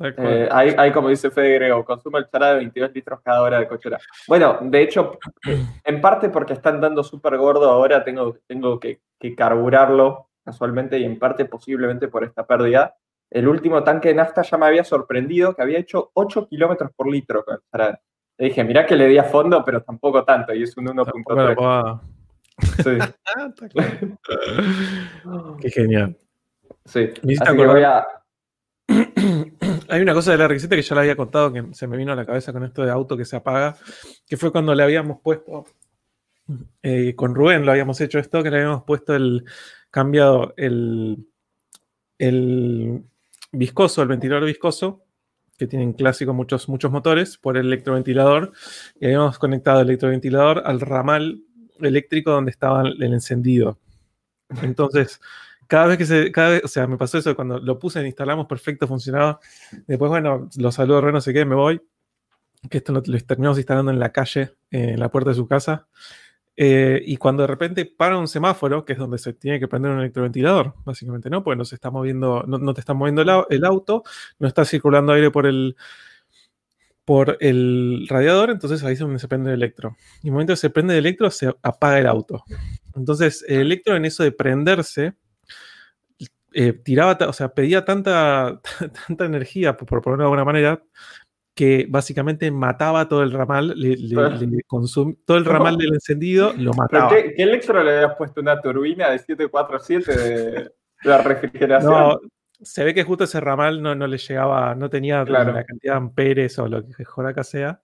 Eh, 0.00 0.48
hay, 0.50 0.92
como 0.92 1.08
dice 1.08 1.30
Fede 1.30 1.54
Grego, 1.54 1.84
consume 1.84 2.20
el 2.20 2.28
chará 2.30 2.50
de 2.50 2.56
22 2.56 2.92
litros 2.94 3.20
cada 3.22 3.42
hora 3.42 3.58
de 3.58 3.68
cochera. 3.68 3.98
Bueno, 4.26 4.58
de 4.62 4.82
hecho, 4.82 5.18
en 5.84 6.00
parte 6.00 6.30
porque 6.30 6.54
están 6.54 6.80
dando 6.80 7.04
súper 7.04 7.36
gordo 7.36 7.68
ahora, 7.70 8.02
tengo, 8.02 8.38
tengo 8.46 8.80
que, 8.80 9.00
carburarlo 9.36 10.28
casualmente 10.44 10.98
y 10.98 11.04
en 11.04 11.18
parte 11.18 11.44
posiblemente 11.46 12.08
por 12.08 12.24
esta 12.24 12.46
pérdida. 12.46 12.94
El 13.30 13.48
último 13.48 13.82
tanque 13.82 14.08
de 14.08 14.14
nafta 14.14 14.42
ya 14.42 14.58
me 14.58 14.66
había 14.66 14.84
sorprendido 14.84 15.54
que 15.54 15.62
había 15.62 15.78
hecho 15.78 16.10
8 16.14 16.46
kilómetros 16.48 16.92
por 16.94 17.10
litro 17.10 17.44
con 17.44 17.54
el 17.54 17.60
chará. 17.70 18.00
Le 18.36 18.46
dije, 18.46 18.64
mirá 18.64 18.84
que 18.84 18.96
le 18.96 19.06
di 19.06 19.18
a 19.18 19.24
fondo, 19.24 19.64
pero 19.64 19.82
tampoco 19.82 20.24
tanto, 20.24 20.54
y 20.54 20.62
es 20.62 20.76
un 20.76 20.86
1.3. 20.86 22.00
Sí. 22.82 22.98
Qué 25.60 25.70
genial. 25.70 26.16
Sí. 26.84 27.10
Así 27.40 27.56
que 27.56 27.66
voy 27.66 27.82
a, 27.82 28.06
Hay 29.88 30.02
una 30.02 30.14
cosa 30.14 30.32
de 30.32 30.38
la 30.38 30.48
receta 30.48 30.76
que 30.76 30.82
yo 30.82 30.94
le 30.94 31.00
había 31.02 31.16
contado 31.16 31.52
que 31.52 31.64
se 31.72 31.86
me 31.86 31.96
vino 31.96 32.12
a 32.12 32.16
la 32.16 32.26
cabeza 32.26 32.52
con 32.52 32.64
esto 32.64 32.84
de 32.84 32.90
auto 32.90 33.16
que 33.16 33.24
se 33.24 33.36
apaga, 33.36 33.76
que 34.26 34.36
fue 34.36 34.52
cuando 34.52 34.74
le 34.74 34.82
habíamos 34.82 35.20
puesto, 35.20 35.64
eh, 36.82 37.14
con 37.14 37.34
Rubén 37.34 37.64
lo 37.64 37.72
habíamos 37.72 38.00
hecho 38.00 38.18
esto, 38.18 38.42
que 38.42 38.50
le 38.50 38.58
habíamos 38.58 38.84
puesto 38.84 39.14
el, 39.14 39.44
cambiado 39.94 40.54
el, 40.56 41.28
el 42.18 43.04
viscoso, 43.52 44.02
el 44.02 44.08
ventilador 44.08 44.44
viscoso, 44.44 45.04
que 45.56 45.68
tienen 45.68 45.92
clásico 45.92 46.34
muchos, 46.34 46.68
muchos 46.68 46.90
motores, 46.90 47.38
por 47.38 47.56
el 47.56 47.66
electroventilador, 47.66 48.50
y 48.98 49.04
habíamos 49.04 49.38
conectado 49.38 49.80
el 49.80 49.86
electroventilador 49.86 50.64
al 50.66 50.80
ramal 50.80 51.44
eléctrico 51.78 52.32
donde 52.32 52.50
estaba 52.50 52.82
el 52.82 53.02
encendido. 53.04 53.78
Entonces, 54.62 55.20
cada 55.68 55.86
vez 55.86 55.98
que 55.98 56.06
se, 56.06 56.32
cada 56.32 56.60
o 56.64 56.66
sea, 56.66 56.88
me 56.88 56.96
pasó 56.96 57.18
eso 57.18 57.36
cuando 57.36 57.60
lo 57.60 57.78
puse, 57.78 58.04
instalamos, 58.04 58.48
perfecto, 58.48 58.88
funcionaba. 58.88 59.38
Después, 59.86 60.08
bueno, 60.08 60.50
lo 60.56 60.72
saludo, 60.72 61.02
re 61.02 61.12
no 61.12 61.20
sé 61.20 61.32
qué, 61.32 61.44
me 61.44 61.54
voy. 61.54 61.80
Que 62.68 62.78
esto 62.78 62.92
lo, 62.92 63.00
terminamos 63.00 63.58
instalando 63.58 63.92
en 63.92 64.00
la 64.00 64.10
calle, 64.10 64.56
en 64.72 64.98
la 64.98 65.08
puerta 65.08 65.30
de 65.30 65.36
su 65.36 65.46
casa. 65.46 65.86
Eh, 66.56 67.02
y 67.04 67.16
cuando 67.16 67.42
de 67.42 67.48
repente 67.48 67.84
para 67.84 68.16
un 68.16 68.28
semáforo, 68.28 68.84
que 68.84 68.92
es 68.92 68.98
donde 68.98 69.18
se 69.18 69.32
tiene 69.32 69.58
que 69.58 69.66
prender 69.66 69.90
un 69.90 69.98
electroventilador, 70.00 70.74
básicamente, 70.84 71.28
¿no? 71.28 71.42
Pues 71.42 71.58
no 71.58 71.64
se 71.64 71.74
está 71.74 71.90
moviendo, 71.90 72.44
no, 72.46 72.74
te 72.74 72.80
está 72.80 72.94
moviendo 72.94 73.22
el, 73.22 73.64
auto, 73.64 74.04
no 74.38 74.46
está 74.46 74.64
circulando 74.64 75.12
aire 75.12 75.30
por 75.32 75.46
el, 75.46 75.76
por 77.04 77.36
el 77.40 78.06
radiador, 78.08 78.50
entonces 78.50 78.84
ahí 78.84 78.92
es 78.92 79.00
donde 79.00 79.18
se 79.18 79.26
prende 79.26 79.50
el 79.50 79.56
electro. 79.56 79.96
Y 80.22 80.28
en 80.28 80.28
el 80.28 80.32
momento 80.32 80.52
que 80.52 80.58
se 80.58 80.70
prende 80.70 80.94
el 80.94 81.00
electro, 81.00 81.30
se 81.30 81.48
apaga 81.62 81.98
el 81.98 82.06
auto. 82.06 82.44
Entonces, 82.94 83.44
el 83.48 83.60
electro 83.62 83.96
en 83.96 84.04
eso 84.04 84.22
de 84.22 84.30
prenderse, 84.30 85.14
eh, 86.56 86.72
tiraba, 86.72 87.18
o 87.28 87.32
sea, 87.32 87.52
pedía 87.52 87.84
tanta, 87.84 88.60
tanta 89.08 89.24
energía, 89.24 89.76
por, 89.76 90.00
ponerlo 90.00 90.22
de 90.22 90.26
alguna 90.26 90.44
manera, 90.44 90.82
que 91.54 91.86
básicamente 91.88 92.50
mataba 92.50 93.08
todo 93.08 93.22
el 93.22 93.30
ramal, 93.30 93.74
le, 93.76 93.96
todo 95.24 95.38
el 95.38 95.44
ramal 95.44 95.76
del 95.78 95.94
encendido 95.94 96.52
lo 96.56 96.72
mataba. 96.72 97.10
Qué, 97.10 97.34
electro 97.38 97.82
le 97.82 97.96
habías 97.96 98.16
puesto 98.16 98.40
una 98.40 98.60
turbina 98.60 99.10
de 99.10 99.18
747 99.18 100.16
de, 100.16 100.72
la 101.04 101.18
refrigeración? 101.18 101.92
No, 101.92 102.20
se 102.60 102.84
ve 102.84 102.94
que 102.94 103.04
justo 103.04 103.24
ese 103.24 103.40
ramal 103.40 103.82
no, 103.82 103.94
no 103.94 104.06
le 104.06 104.18
llegaba, 104.18 104.74
no 104.74 104.90
tenía 104.90 105.24
la 105.24 105.64
cantidad 105.64 105.94
de 105.94 105.98
amperes 105.98 106.58
o 106.58 106.66
lo 106.66 106.84
que 106.84 107.04
acá 107.26 107.44
sea. 107.44 107.80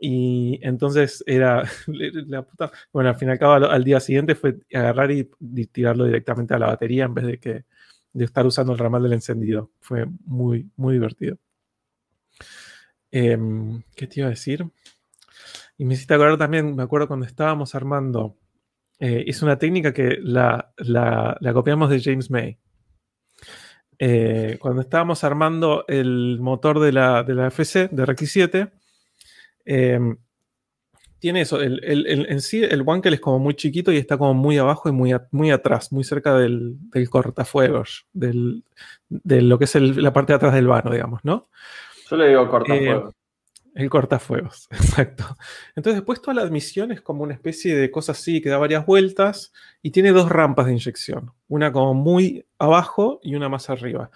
Y 0.00 0.60
entonces 0.62 1.24
era 1.26 1.64
la 1.86 2.42
puta. 2.42 2.70
Bueno, 2.92 3.08
al 3.08 3.16
fin 3.16 3.28
y 3.28 3.32
al 3.32 3.38
cabo, 3.38 3.54
al, 3.54 3.84
día 3.84 4.00
siguiente 4.00 4.34
fue 4.34 4.58
agarrar 4.72 5.10
y 5.10 5.24
tirarlo 5.66 6.04
directamente 6.04 6.54
a 6.54 6.58
la 6.58 6.66
batería 6.66 7.04
en 7.04 7.14
vez 7.14 7.26
de 7.26 7.38
que 7.38 7.64
de 8.12 8.24
estar 8.24 8.46
usando 8.46 8.72
el 8.72 8.78
ramal 8.78 9.02
del 9.02 9.14
encendido. 9.14 9.70
Fue 9.80 10.06
muy, 10.24 10.70
muy 10.76 10.94
divertido. 10.94 11.38
Em, 13.10 13.82
¿Qué 13.96 14.06
te 14.06 14.20
iba 14.20 14.26
a 14.26 14.30
decir? 14.30 14.66
Y 15.76 15.84
me 15.84 15.94
hiciste 15.94 16.14
acordar 16.14 16.38
también, 16.38 16.74
me 16.74 16.82
acuerdo 16.82 17.08
cuando 17.08 17.26
estábamos 17.26 17.74
armando, 17.74 18.36
eh, 18.98 19.24
es 19.26 19.42
una 19.42 19.58
técnica 19.58 19.92
que 19.92 20.18
la, 20.20 20.72
copiamos 21.52 21.90
de 21.90 22.00
James 22.00 22.30
May. 22.30 22.58
Eh, 24.00 24.58
cuando 24.60 24.82
estábamos 24.82 25.24
armando 25.24 25.84
el 25.88 26.38
motor 26.40 26.80
de 26.80 26.92
la, 26.92 27.22
de 27.22 27.46
FC, 27.46 27.88
de 27.88 28.04
RX7, 28.04 28.72
tiene 31.18 31.40
eso, 31.40 31.60
en 31.60 32.40
sí 32.40 32.62
el 32.62 32.82
Wankel 32.82 33.14
es 33.14 33.20
como 33.20 33.40
muy 33.40 33.54
chiquito 33.54 33.90
y 33.90 33.96
está 33.96 34.16
como 34.16 34.34
muy 34.34 34.56
abajo 34.56 34.88
y 34.88 34.92
muy, 34.92 35.50
atrás, 35.50 35.90
muy 35.90 36.04
cerca 36.04 36.36
del, 36.36 36.76
del 36.92 37.10
cortafuegos, 37.10 38.06
de 38.12 38.62
lo 39.08 39.58
que 39.58 39.64
es 39.64 39.74
la 39.74 40.12
parte 40.12 40.32
de 40.32 40.36
atrás 40.36 40.54
del 40.54 40.68
vano, 40.68 40.92
digamos, 40.92 41.24
¿no? 41.24 41.48
Yo 42.08 42.16
le 42.16 42.28
digo 42.28 42.48
cortafuegos. 42.48 43.10
Eh, 43.10 43.18
el 43.74 43.90
cortafuegos, 43.90 44.66
exacto. 44.70 45.24
Entonces 45.76 46.00
después 46.00 46.20
toda 46.20 46.34
la 46.34 46.42
admisión 46.42 46.90
es 46.90 47.00
como 47.00 47.22
una 47.22 47.34
especie 47.34 47.76
de 47.76 47.90
cosa 47.90 48.12
así 48.12 48.40
que 48.40 48.48
da 48.48 48.58
varias 48.58 48.84
vueltas 48.86 49.52
y 49.82 49.90
tiene 49.90 50.10
dos 50.10 50.28
rampas 50.28 50.66
de 50.66 50.72
inyección, 50.72 51.32
una 51.48 51.72
como 51.72 51.94
muy 51.94 52.44
abajo 52.58 53.20
y 53.22 53.34
una 53.34 53.48
más 53.48 53.70
arriba. 53.70 54.10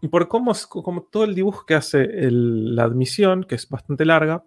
Y 0.00 0.08
por 0.08 0.28
cómo, 0.28 0.52
como 0.68 1.02
todo 1.02 1.24
el 1.24 1.34
dibujo 1.34 1.66
que 1.66 1.74
hace 1.74 2.08
la 2.30 2.84
admisión, 2.84 3.44
que 3.44 3.56
es 3.56 3.68
bastante 3.68 4.04
larga, 4.04 4.44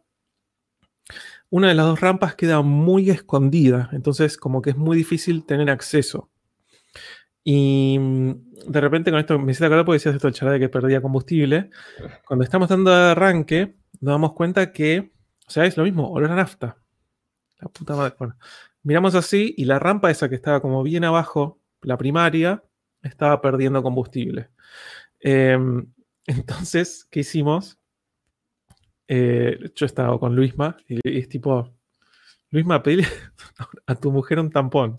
una 1.50 1.68
de 1.68 1.76
las 1.76 1.86
dos 1.86 2.02
rampas 2.02 2.36
queda 2.36 2.62
muy 2.62 3.10
escondida, 3.12 3.90
entonces 3.92 4.38
como 4.38 4.62
que 4.62 4.72
es 4.72 4.78
muy 4.78 4.98
difícil 4.98 5.46
tener 5.46 5.70
acceso. 5.70 6.30
Y 7.44 7.98
mm, 8.00 8.32
de 8.68 8.82
repente 8.82 9.12
con 9.12 9.20
esto 9.20 9.38
me 9.38 9.52
hiciste 9.52 9.66
acordar 9.66 9.86
porque 9.86 9.98
decías 9.98 10.16
esto 10.16 10.28
el 10.28 10.52
de 10.52 10.60
que 10.60 10.70
perdía 10.70 11.02
combustible. 11.02 11.70
Cuando 12.26 12.44
estamos 12.44 12.70
dando 12.70 12.94
arranque, 12.94 13.76
nos 14.00 14.14
damos 14.14 14.34
cuenta 14.34 14.72
que, 14.72 15.12
o 15.48 15.52
sea, 15.52 15.66
es 15.66 15.78
lo 15.78 15.84
mismo, 15.84 16.10
olor 16.10 16.32
a 16.32 16.36
nafta. 16.36 16.78
La 17.60 17.68
puta 17.70 17.96
madre. 17.96 18.16
Bueno, 18.18 18.38
miramos 18.84 19.16
así 19.16 19.54
y 19.58 19.66
la 19.66 19.80
rampa 19.80 20.12
esa 20.12 20.30
que 20.30 20.36
estaba 20.36 20.62
como 20.62 20.84
bien 20.84 21.04
abajo, 21.04 21.60
la 21.82 21.98
primaria, 21.98 22.64
estaba 23.02 23.42
perdiendo 23.42 23.84
combustible. 23.84 24.50
Em, 25.20 25.86
entonces, 26.26 27.08
¿qué 27.12 27.22
hicimos? 27.22 27.78
Eh, 29.08 29.72
yo 29.76 29.86
he 29.86 29.88
estado 29.88 30.20
con 30.20 30.36
Luisma 30.36 30.78
y 30.88 31.00
es 31.04 31.28
tipo, 31.28 31.70
Luisma, 32.50 32.82
pedile 32.82 33.08
a 33.88 33.96
tu 33.96 34.12
mujer 34.12 34.40
un 34.40 34.50
tampón. 34.50 34.96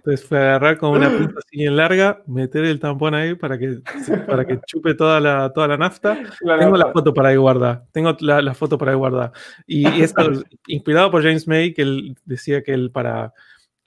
Entonces 0.00 0.26
fue 0.26 0.38
a 0.38 0.42
agarrar 0.42 0.78
con 0.78 0.90
una 0.92 1.10
pinza 1.10 1.34
así 1.38 1.62
en 1.62 1.76
larga, 1.76 2.22
meter 2.26 2.64
el 2.64 2.80
tampón 2.80 3.14
ahí 3.14 3.34
para 3.34 3.58
que, 3.58 3.80
para 4.26 4.46
que 4.46 4.58
chupe 4.66 4.94
toda 4.94 5.20
la, 5.20 5.52
toda 5.52 5.68
la 5.68 5.76
nafta. 5.76 6.18
Tengo 6.58 6.76
la 6.76 6.90
foto 6.90 7.12
para 7.12 7.28
ahí 7.28 7.36
guardar. 7.36 7.84
Tengo 7.92 8.16
la, 8.20 8.40
la 8.40 8.54
foto 8.54 8.78
para 8.78 8.92
ahí 8.92 8.96
guardar. 8.96 9.32
Y, 9.66 9.86
y 9.86 10.02
esto, 10.02 10.22
inspirado 10.68 11.10
por 11.10 11.22
James 11.22 11.46
May, 11.46 11.74
que 11.74 11.82
él 11.82 12.16
decía 12.24 12.62
que 12.62 12.72
él 12.72 12.90
para, 12.90 13.34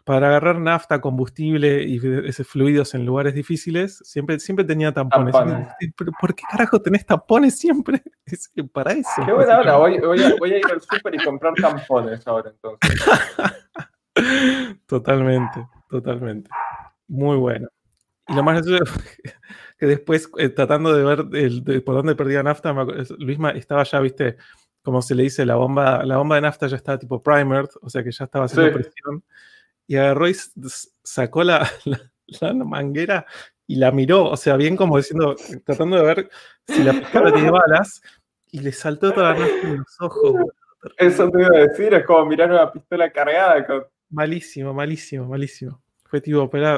para 0.03 0.27
agarrar 0.27 0.59
nafta, 0.59 1.01
combustible 1.01 1.83
y 1.83 1.99
esos 2.27 2.45
fluidos 2.47 2.93
en 2.93 3.05
lugares 3.05 3.33
difíciles, 3.33 3.99
siempre, 4.03 4.39
siempre 4.39 4.65
tenía 4.65 4.93
tampones. 4.93 5.33
Tampones. 5.33 5.67
¿Pero 5.97 6.11
por 6.19 6.35
qué 6.35 6.43
carajo 6.49 6.79
tenés 6.79 7.05
tampones 7.05 7.57
siempre? 7.57 8.03
Es 8.25 8.47
que 8.47 8.63
para 8.63 8.93
eso. 8.93 9.09
Qué 9.25 9.33
buena 9.33 9.59
hora. 9.59 9.77
Voy, 9.77 9.99
voy 9.99 10.23
a, 10.23 10.35
voy 10.39 10.53
a 10.53 10.57
ir 10.57 10.65
al 10.71 10.79
súper 10.79 11.15
y 11.15 11.23
comprar 11.23 11.53
tampones 11.55 12.25
ahora 12.25 12.51
entonces. 12.51 13.03
Totalmente, 14.87 15.67
totalmente. 16.01 16.49
Muy 17.07 17.37
bueno. 17.37 17.67
Y 18.27 18.33
lo 18.35 18.43
más 18.43 18.55
gracioso 18.65 18.93
que 19.77 19.85
después, 19.85 20.29
eh, 20.37 20.49
tratando 20.49 20.93
de 20.95 21.03
ver 21.03 21.25
el- 21.33 21.63
de 21.63 21.81
por 21.81 21.95
dónde 21.95 22.15
perdía 22.15 22.41
nafta, 22.43 22.73
Luisma 23.19 23.51
estaba 23.51 23.83
ya, 23.83 23.99
viste, 23.99 24.37
como 24.81 25.01
se 25.01 25.13
le 25.15 25.23
dice, 25.23 25.45
la 25.45 25.55
bomba, 25.55 26.03
la 26.05 26.17
bomba 26.17 26.35
de 26.35 26.41
nafta 26.41 26.67
ya 26.67 26.77
estaba 26.77 26.97
tipo 26.97 27.21
primered, 27.21 27.69
o 27.81 27.89
sea 27.89 28.03
que 28.03 28.11
ya 28.11 28.25
estaba 28.25 28.45
haciendo 28.45 28.69
Sí. 28.69 28.73
presión. 28.83 29.23
Y 29.87 29.97
agarró 29.97 30.29
y 30.29 30.35
sacó 31.03 31.43
la, 31.43 31.59
la- 32.27 32.53
la 32.53 32.53
manguera 32.65 33.25
y 33.67 33.75
la 33.75 33.91
miró, 33.91 34.25
o 34.29 34.37
sea, 34.37 34.55
bien 34.57 34.75
como 34.77 34.97
diciendo, 34.97 35.35
tratando 35.65 35.97
de 35.97 36.03
ver 36.03 36.29
si 36.65 36.81
la 36.83 36.93
pistola 36.93 37.31
tiene 37.33 37.51
balas, 37.51 38.01
y 38.51 38.59
le 38.59 38.71
saltó 38.71 39.11
toda 39.13 39.33
la 39.33 39.39
nafta 39.39 39.67
en 39.67 39.77
los 39.77 40.01
ojos. 40.01 40.35
Eso 40.97 41.29
te 41.29 41.39
iba 41.41 41.49
a 41.57 41.59
decir, 41.67 41.93
es 41.93 42.05
como 42.05 42.25
mirar 42.25 42.49
una 42.51 42.71
pistola 42.71 43.11
cargada 43.11 43.65
con 43.67 43.83
Malísimo, 44.09 44.73
malísimo, 44.73 45.25
malísimo. 45.27 45.81
Fue 46.13 46.21
tipo, 46.21 46.47
pero 46.47 46.77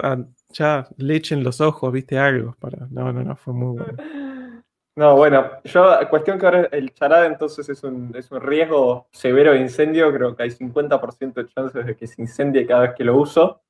ya 0.54 0.88
leche 0.96 1.36
en 1.36 1.44
los 1.44 1.60
ojos, 1.60 1.92
viste 1.92 2.18
algo. 2.18 2.56
Para... 2.58 2.88
No, 2.90 3.12
no, 3.12 3.22
no, 3.22 3.36
fue 3.36 3.54
muy 3.54 3.78
bueno. 3.78 3.98
No, 4.96 5.18
bueno, 5.18 5.62
yo, 5.66 6.00
cuestión 6.10 6.40
que 6.40 6.46
ahora 6.46 6.70
el 6.72 6.94
charade 6.94 7.28
entonces 7.28 7.68
es 7.68 7.84
un, 7.84 8.16
es 8.16 8.32
un 8.32 8.40
riesgo 8.40 9.10
severo 9.12 9.52
de 9.52 9.60
incendio, 9.60 10.10
creo 10.14 10.38
que 10.38 10.44
hay 10.44 10.52
50% 10.52 11.34
de 11.34 11.48
chances 11.50 11.86
de 11.86 11.98
que 11.98 12.08
se 12.08 12.22
incendie 12.22 12.66
cada 12.66 12.84
vez 12.84 12.94
que 12.96 13.04
lo 13.04 13.18
uso. 13.18 13.62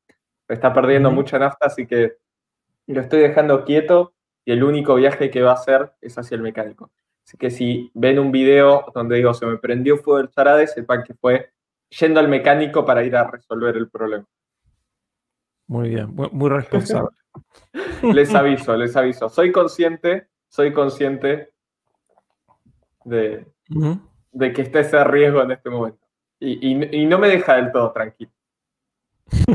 Está 0.48 0.72
perdiendo 0.72 1.10
mucha 1.10 1.40
nafta, 1.40 1.66
así 1.66 1.88
que 1.88 2.18
lo 2.86 3.02
estoy 3.02 3.22
dejando 3.22 3.66
quieto 3.66 4.14
y 4.46 4.52
el 4.52 4.64
único 4.64 4.94
viaje 4.94 5.32
que 5.32 5.42
va 5.42 5.50
a 5.50 5.56
hacer 5.56 5.94
es 6.00 6.16
hacia 6.16 6.36
el 6.36 6.44
mecánico. 6.44 6.92
Así 7.26 7.38
que 7.38 7.50
si 7.50 7.90
ven 7.96 8.20
un 8.20 8.32
video 8.32 8.86
donde 8.94 9.16
digo 9.16 9.34
se 9.34 9.48
me 9.48 9.58
prendió 9.58 9.98
fuego 9.98 10.20
el 10.20 10.30
charade, 10.30 10.68
sepan 10.68 11.04
que 11.04 11.16
fue 11.16 11.50
yendo 11.90 12.20
al 12.20 12.28
mecánico 12.28 12.86
para 12.86 13.04
ir 13.04 13.16
a 13.16 13.32
resolver 13.32 13.76
el 13.76 13.90
problema. 13.90 14.28
Muy 15.68 15.90
bien, 15.90 16.14
muy, 16.16 16.50
responsable. 16.50 17.10
Les 18.14 18.34
aviso, 18.34 18.76
les 18.78 18.96
aviso. 18.96 19.28
Soy 19.30 19.52
consciente, 19.52 20.30
soy 20.48 20.72
consciente 20.72 21.52
de, 23.04 23.46
de 24.32 24.54
que 24.54 24.62
está 24.62 24.80
ese 24.80 25.04
riesgo 25.04 25.42
en 25.42 25.52
este 25.52 25.70
momento. 25.70 26.00
Y, 26.40 26.72
y- 26.72 27.02
y 27.02 27.06
no 27.06 27.18
me 27.18 27.28
deja 27.28 27.56
del 27.56 27.72
todo 27.72 27.92
tranquilo. 27.92 28.32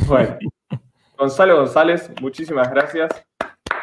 Bueno, 0.07 0.39
Gonzalo 1.19 1.57
González, 1.57 2.11
muchísimas 2.21 2.71
gracias. 2.71 3.11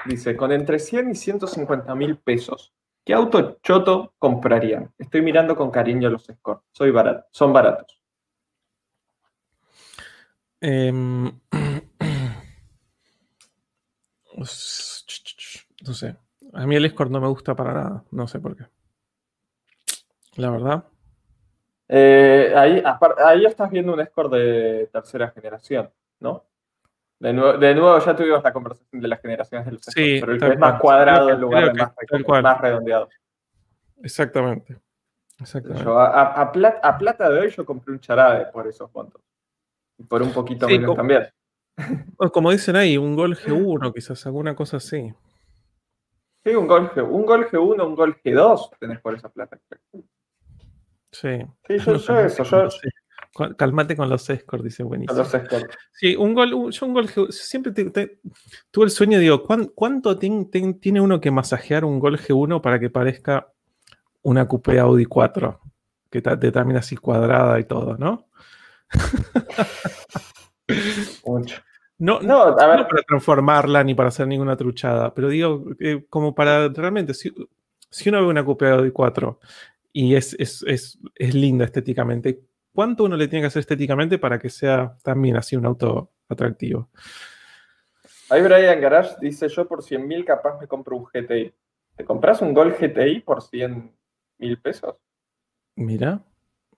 Dice, 0.05 0.35
con 0.37 0.51
entre 0.51 0.79
100 0.79 1.11
y 1.11 1.15
150 1.15 1.93
mil 1.95 2.17
pesos, 2.17 2.73
¿qué 3.03 3.13
auto 3.13 3.57
choto 3.63 4.13
comprarían? 4.19 4.91
Estoy 4.97 5.21
mirando 5.21 5.55
con 5.55 5.71
cariño 5.71 6.09
los 6.09 6.29
Escort. 6.29 6.63
Soy 6.71 6.91
barato, 6.91 7.25
son 7.31 7.51
baratos. 7.51 7.99
Em, 10.61 11.31
no 14.37 15.93
sé. 15.93 16.15
A 16.53 16.65
mí 16.65 16.75
el 16.75 16.85
Escort 16.85 17.11
no 17.11 17.19
me 17.19 17.27
gusta 17.27 17.55
para 17.55 17.73
nada. 17.73 18.03
No 18.11 18.27
sé 18.27 18.39
por 18.39 18.55
qué. 18.55 18.65
La 20.35 20.49
verdad. 20.49 20.83
Eh, 21.89 22.53
ahí, 22.55 22.83
ahí 23.25 23.45
estás 23.45 23.69
viendo 23.71 23.93
un 23.93 23.99
Escort 24.01 24.31
de 24.31 24.89
tercera 24.91 25.29
generación, 25.31 25.89
¿no? 26.19 26.43
De 27.19 27.33
nuevo, 27.33 27.57
de 27.57 27.73
nuevo 27.73 27.97
ya 27.99 28.15
tuvimos 28.15 28.43
la 28.43 28.53
conversación 28.53 29.01
de 29.01 29.07
las 29.07 29.21
generaciones 29.21 29.65
de 29.65 29.71
los 29.73 29.87
Escort, 29.87 30.05
Sí, 30.05 30.17
pero 30.19 30.33
el 30.33 30.39
que 30.39 30.47
es 30.49 30.59
más 30.59 30.79
cuadrado 30.79 31.29
en 31.31 31.41
lugar 31.41 31.73
de 31.73 31.73
más, 31.73 31.91
más 32.43 32.61
redondeado. 32.61 33.09
Exactamente. 34.03 34.77
Exactamente. 35.39 35.83
Yo, 35.83 35.97
a, 35.99 36.07
a- 36.07 36.41
a 36.41 36.51
plat- 36.51 36.79
a 36.83 36.97
plata 36.97 37.29
de 37.29 37.39
hoy 37.39 37.49
yo 37.49 37.65
compré 37.65 37.91
un 37.93 37.99
charade 37.99 38.45
por 38.51 38.67
esos 38.67 38.93
montos. 38.93 39.21
Y 39.97 40.03
por 40.03 40.21
un 40.21 40.31
poquito 40.31 40.67
Sí, 40.67 40.77
menos 40.77 40.95
también. 40.95 41.27
Como 42.33 42.51
dicen 42.51 42.75
ahí, 42.75 42.97
un 42.97 43.15
Gol 43.15 43.35
G1, 43.37 43.93
quizás 43.93 44.25
alguna 44.25 44.55
cosa 44.55 44.77
así. 44.77 45.13
Sí, 46.43 46.55
un 46.55 46.67
Gol, 46.67 46.89
G, 46.91 47.03
un 47.07 47.25
Gol 47.25 47.47
G1, 47.49 47.85
un 47.85 47.95
Gol 47.95 48.17
G2 48.23 48.69
tenés 48.79 48.99
por 49.01 49.15
esa 49.15 49.29
plata. 49.29 49.59
Sí. 51.11 51.39
Sí, 51.67 51.77
yo, 51.79 51.95
yo 51.97 52.19
eso, 52.19 52.43
yo, 52.43 52.69
Sí. 52.69 52.89
Calmate 53.55 53.95
con 53.95 54.09
los 54.09 54.27
Escort, 54.31 54.63
dice 54.63 54.81
buenísimo. 54.81 55.19
los. 55.19 55.31
Sí, 55.91 56.15
un 56.15 56.33
gol, 56.33 56.53
un- 56.55 56.71
yo 56.71 56.85
un 56.87 56.93
gol, 56.93 57.07
G- 57.07 57.29
siempre 57.31 57.71
te- 57.71 57.91
te- 57.91 58.19
tuve 58.71 58.85
el 58.85 58.91
sueño, 58.91 59.19
digo, 59.19 59.43
¿cuán- 59.43 59.69
¿cuánto 59.75 60.17
tin- 60.17 60.49
tin- 60.49 60.79
tiene 60.79 61.01
uno 61.01 61.21
que 61.21 61.29
masajear 61.29 61.85
un 61.85 61.99
gol 61.99 62.17
G1 62.17 62.61
para 62.63 62.79
que 62.79 62.89
parezca 62.89 63.53
una 64.23 64.47
coupé 64.47 64.79
Audi 64.79 65.05
4? 65.05 65.59
Que 66.09 66.19
ta- 66.21 66.39
te 66.39 66.51
termina 66.51 66.79
así 66.79 66.95
cuadrada 66.97 67.59
y 67.59 67.65
todo, 67.65 67.95
¿no? 67.97 68.27
Mucho. 71.25 71.57
No, 71.99 72.19
No, 72.21 72.43
a 72.43 72.77
no 72.77 72.87
para 72.87 73.03
transformarla 73.07 73.83
ni 73.83 73.95
para 73.95 74.09
hacer 74.09 74.27
ninguna 74.27 74.55
truchada, 74.55 75.13
pero 75.13 75.29
digo, 75.29 75.65
eh, 75.79 76.05
como 76.09 76.35
para 76.35 76.69
realmente, 76.69 77.13
si, 77.13 77.33
si 77.89 78.09
uno 78.09 78.21
ve 78.21 78.27
una 78.27 78.45
coupé 78.45 78.69
Audi 78.69 78.91
4 78.91 79.39
y 79.93 80.15
es, 80.15 80.35
es, 80.39 80.63
es, 80.67 80.99
es 81.15 81.33
linda 81.33 81.65
estéticamente, 81.65 82.41
¿cuánto 82.73 83.05
uno 83.05 83.17
le 83.17 83.27
tiene 83.27 83.43
que 83.43 83.47
hacer 83.47 83.61
estéticamente 83.61 84.19
para 84.19 84.37
que 84.37 84.49
sea 84.49 84.95
también 85.01 85.37
así 85.37 85.55
un 85.55 85.65
auto 85.65 86.11
atractivo? 86.29 86.89
ahí 88.29 88.41
Brian 88.41 88.81
Garage 88.81 89.15
dice, 89.21 89.47
yo 89.49 89.67
por 89.67 89.83
100 89.83 90.07
mil 90.07 90.25
capaz 90.25 90.59
me 90.59 90.67
compro 90.67 90.95
un 90.97 91.05
GTI. 91.05 91.53
¿Te 91.95 92.05
compras 92.05 92.41
un 92.41 92.53
Gol 92.53 92.73
GTI 92.73 93.21
por 93.21 93.41
100 93.41 93.91
mil 94.37 94.59
pesos? 94.59 94.95
Mira, 95.75 96.21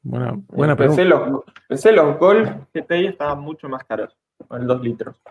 buena, 0.01 0.33
buena 0.47 0.75
pensé, 0.75 1.03
pregunta. 1.03 1.29
los, 1.29 1.43
pensé 1.67 1.91
los 1.91 2.17
Gol 2.17 2.67
GTI 2.73 3.07
estaban 3.07 3.39
mucho 3.41 3.67
más 3.67 3.83
caros, 3.83 4.17
el 4.51 4.67
2 4.67 4.81
litros. 4.81 5.21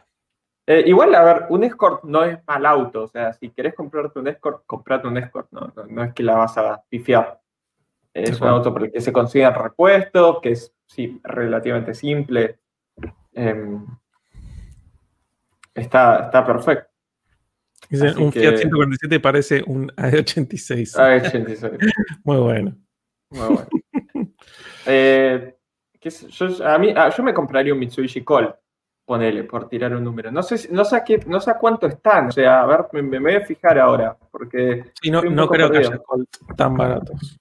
Eh, 0.67 0.85
igual, 0.87 1.15
a 1.15 1.25
ver, 1.25 1.47
un 1.49 1.65
Escort 1.65 2.05
no 2.05 2.25
es 2.25 2.39
mal 2.47 2.67
auto, 2.67 3.05
o 3.05 3.09
sea, 3.09 3.33
si 3.33 3.49
querés 3.51 3.75
comprarte 3.75 4.19
un 4.19 4.29
Escort, 4.29 4.67
comprate 4.67 5.07
un 5.09 5.17
Escort, 5.17 5.49
no, 5.51 5.73
no, 5.75 5.85
no 5.87 6.05
es 6.05 6.13
que 6.13 6.23
la 6.23 6.37
vas 6.37 6.59
a 6.59 6.83
pifiar. 6.89 7.41
Es 8.13 8.41
un 8.41 8.49
auto 8.49 8.73
por 8.73 8.85
el 8.85 8.93
que 8.93 9.01
se 9.01 9.13
consiguen 9.13 9.55
repuestos, 9.55 10.41
que 10.43 10.51
es 10.53 10.75
sí, 10.87 11.21
relativamente 11.23 11.95
simple. 11.95 12.59
Em, 13.33 13.87
está, 15.75 16.25
está 16.25 16.45
perfecto. 16.45 16.91
Dicen, 17.89 18.09
así 18.09 18.23
un 18.23 18.31
que- 18.33 18.41
Fiat 18.41 18.57
147 18.57 19.21
parece 19.21 19.63
un 19.67 19.89
A86. 19.97 20.95
A86, 20.97 21.79
Muy 22.25 22.37
bueno. 22.39 22.77
muy 23.31 23.47
bueno. 23.47 23.69
Eh, 24.87 25.55
yo, 26.01 26.67
a 26.67 26.79
mí, 26.79 26.93
ah, 26.97 27.11
yo 27.15 27.23
me 27.23 27.35
compraría 27.35 27.75
un 27.75 27.79
Mitsubishi 27.79 28.25
Colt, 28.25 28.55
ponele, 29.09 29.45
por 29.45 29.69
tirar 29.71 29.97
un 29.97 30.05
número. 30.05 30.31
No 30.31 30.43
sé, 30.43 30.69
no 30.71 30.85
sé, 30.85 30.97
a, 30.97 31.03
qué- 31.03 31.25
no 31.27 31.41
sé 31.41 31.51
a 31.51 31.59
cuánto 31.59 31.87
están, 31.87 32.29
o 32.29 32.33
sea, 32.33 32.61
a 32.61 32.67
ver, 32.67 32.85
me, 32.93 33.01
me 33.03 33.19
voy 33.19 33.35
a 33.37 33.41
fijar 33.41 33.79
ahora, 33.79 34.15
porque 34.31 34.93
Sí, 35.03 35.11
no, 35.11 35.23
creo 35.49 35.71
que 35.71 35.79
haya 35.79 35.97
Colt 35.99 36.29
tan 36.55 36.77
baratos. 36.77 37.39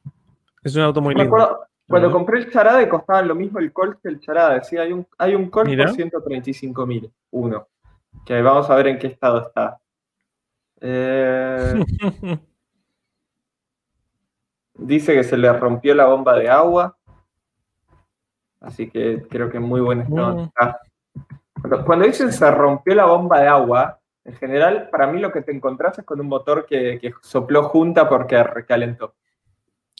Es 0.63 0.73
un 0.77 0.83
auto 0.83 1.01
muy 1.01 1.13
me 1.13 1.23
lindo. 1.23 1.35
acuerdo, 1.35 1.67
cuando 1.85 2.09
compré 2.11 2.39
el 2.39 2.49
Charade 2.51 2.87
costaba 2.87 3.21
lo 3.21 3.35
mismo 3.35 3.59
el 3.59 3.73
Colt 3.73 3.99
que 4.01 4.07
el 4.07 4.19
Charade, 4.21 4.63
sí, 4.63 4.77
hay 4.77 4.93
un, 4.93 5.05
hay 5.17 5.35
un 5.35 5.49
Colt 5.49 5.67
Mira. 5.67 5.85
por 5.87 5.93
135 5.95 6.85
mil, 6.85 7.11
uno, 7.31 7.67
que 8.25 8.41
vamos 8.41 8.69
a 8.69 8.75
ver 8.75 8.87
en 8.87 8.97
qué 8.99 9.07
estado 9.07 9.47
está. 9.47 9.77
Eh, 10.79 11.83
dice 14.75 15.13
que 15.15 15.23
se 15.25 15.35
le 15.37 15.51
rompió 15.51 15.93
la 15.95 16.05
bomba 16.05 16.33
de 16.35 16.49
agua, 16.49 16.95
así 18.61 18.89
que 18.89 19.25
creo 19.29 19.49
que 19.49 19.57
en 19.57 19.63
muy 19.63 19.81
buen 19.81 20.01
estado 20.01 20.35
Mm. 20.35 20.39
está. 20.45 20.79
Cuando, 21.61 21.85
cuando 21.85 22.05
dicen 22.05 22.31
se 22.31 22.49
rompió 22.51 22.95
la 22.95 23.05
bomba 23.05 23.39
de 23.41 23.47
agua, 23.47 23.99
en 24.25 24.35
general, 24.35 24.89
para 24.91 25.07
mí 25.07 25.19
lo 25.21 25.31
que 25.31 25.41
te 25.41 25.51
encontrás 25.51 25.97
es 25.99 26.05
con 26.05 26.19
un 26.19 26.27
motor 26.27 26.65
que, 26.65 26.99
que 26.99 27.13
sopló 27.21 27.63
junta 27.63 28.07
porque 28.09 28.41
recalentó. 28.43 29.15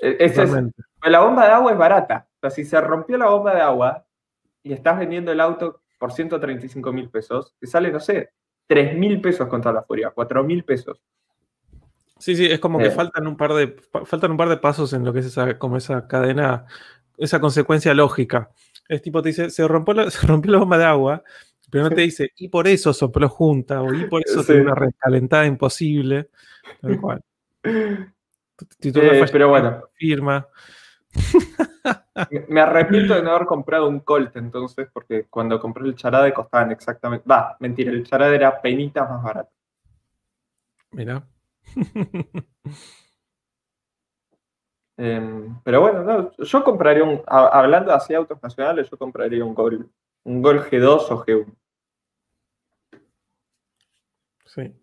E- 0.02 0.18
Ese 0.20 0.44
es, 0.44 0.50
Totalmente. 0.50 0.84
la 1.04 1.20
bomba 1.22 1.46
de 1.46 1.52
agua 1.54 1.72
es 1.72 1.78
barata. 1.78 2.28
O 2.36 2.40
sea, 2.42 2.50
si 2.50 2.66
se 2.66 2.80
rompió 2.82 3.18
la 3.18 3.28
bomba 3.30 3.56
de 3.56 3.62
agua 3.62 4.06
y 4.64 4.74
estás 4.74 5.00
vendiendo 5.00 5.32
el 5.32 5.40
auto 5.40 5.82
por 5.98 6.12
135 6.12 6.92
mil 6.92 7.10
pesos, 7.10 7.56
te 7.60 7.68
sale, 7.68 7.92
no 7.92 8.00
sé, 8.00 8.32
3 8.68 8.96
mil 8.98 9.22
pesos 9.22 9.48
contra 9.48 9.72
la 9.72 9.82
furia, 9.82 10.12
4 10.14 10.44
mil 10.44 10.64
pesos. 10.64 11.00
Sí, 12.20 12.36
sí, 12.36 12.46
es 12.48 12.60
como 12.60 12.80
que 12.80 12.88
Eh. 12.88 12.92
faltan 12.92 13.28
un 13.28 13.38
par 13.38 13.54
de 13.54 13.76
faltan 14.06 14.32
un 14.32 14.38
par 14.38 14.50
de 14.50 14.58
pasos 14.58 14.92
en 14.94 15.06
lo 15.06 15.14
que 15.14 15.20
es 15.20 15.28
esa, 15.28 15.58
como 15.58 15.78
esa 15.78 16.08
cadena, 16.08 16.66
esa 17.18 17.40
consecuencia 17.40 17.94
lógica. 17.94 18.50
Es 18.88 19.02
tipo, 19.02 19.22
te 19.22 19.30
dice, 19.30 19.50
se 19.50 19.68
rompió 19.68 19.94
la, 19.94 20.10
se 20.12 20.26
rompió 20.28 20.52
la 20.52 20.60
bomba 20.60 20.78
de 20.78 20.86
agua, 20.86 21.24
pero 21.70 21.86
no 21.86 21.90
te 21.90 22.02
dice, 22.02 22.32
y 22.38 22.48
por 22.48 22.68
eso 22.68 22.94
sopló 22.94 23.28
junta, 23.30 23.82
o 23.82 23.94
y 23.94 24.06
por 24.06 24.22
eso 24.26 24.44
tiene 24.44 24.62
una 24.62 24.76
recalentada 24.76 25.46
imposible. 25.46 26.30
Tal 26.82 27.00
cual. 27.00 27.22
Eh, 27.64 28.08
pero 29.32 29.50
bueno. 29.50 29.84
Firma. 29.94 30.48
Me 32.48 32.62
arrepiento 32.62 33.14
de 33.14 33.24
no 33.24 33.32
haber 33.32 33.48
comprado 33.48 33.88
un 33.88 34.02
Colt 34.02 34.36
entonces, 34.36 34.88
porque 34.92 35.26
cuando 35.30 35.60
compré 35.60 35.86
el 35.86 35.96
Charade 35.96 36.34
costaban 36.34 36.72
exactamente. 36.72 37.28
Va, 37.30 37.56
mentira, 37.60 37.92
el 37.92 38.06
Charade 38.06 38.36
era 38.36 38.62
penitas 38.62 39.10
más 39.10 39.24
barato. 39.24 39.52
Mira. 40.92 41.24
Em, 44.98 45.62
pero 45.64 45.82
bueno, 45.82 46.32
yo 46.38 46.64
compraría 46.64 47.04
un. 47.04 47.22
Hablando 47.28 47.94
así 47.94 48.14
de 48.14 48.18
autos 48.18 48.42
nacionales, 48.42 48.90
yo 48.90 48.98
compraría 48.98 49.46
un 49.46 49.54
Gol, 49.54 49.90
un 50.24 50.42
Gol 50.42 50.64
G2 50.64 51.12
o 51.12 51.24
G1. 51.24 51.56
Sí. 54.46 54.74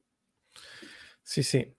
Sí, 1.22 1.42
sí. 1.42 1.74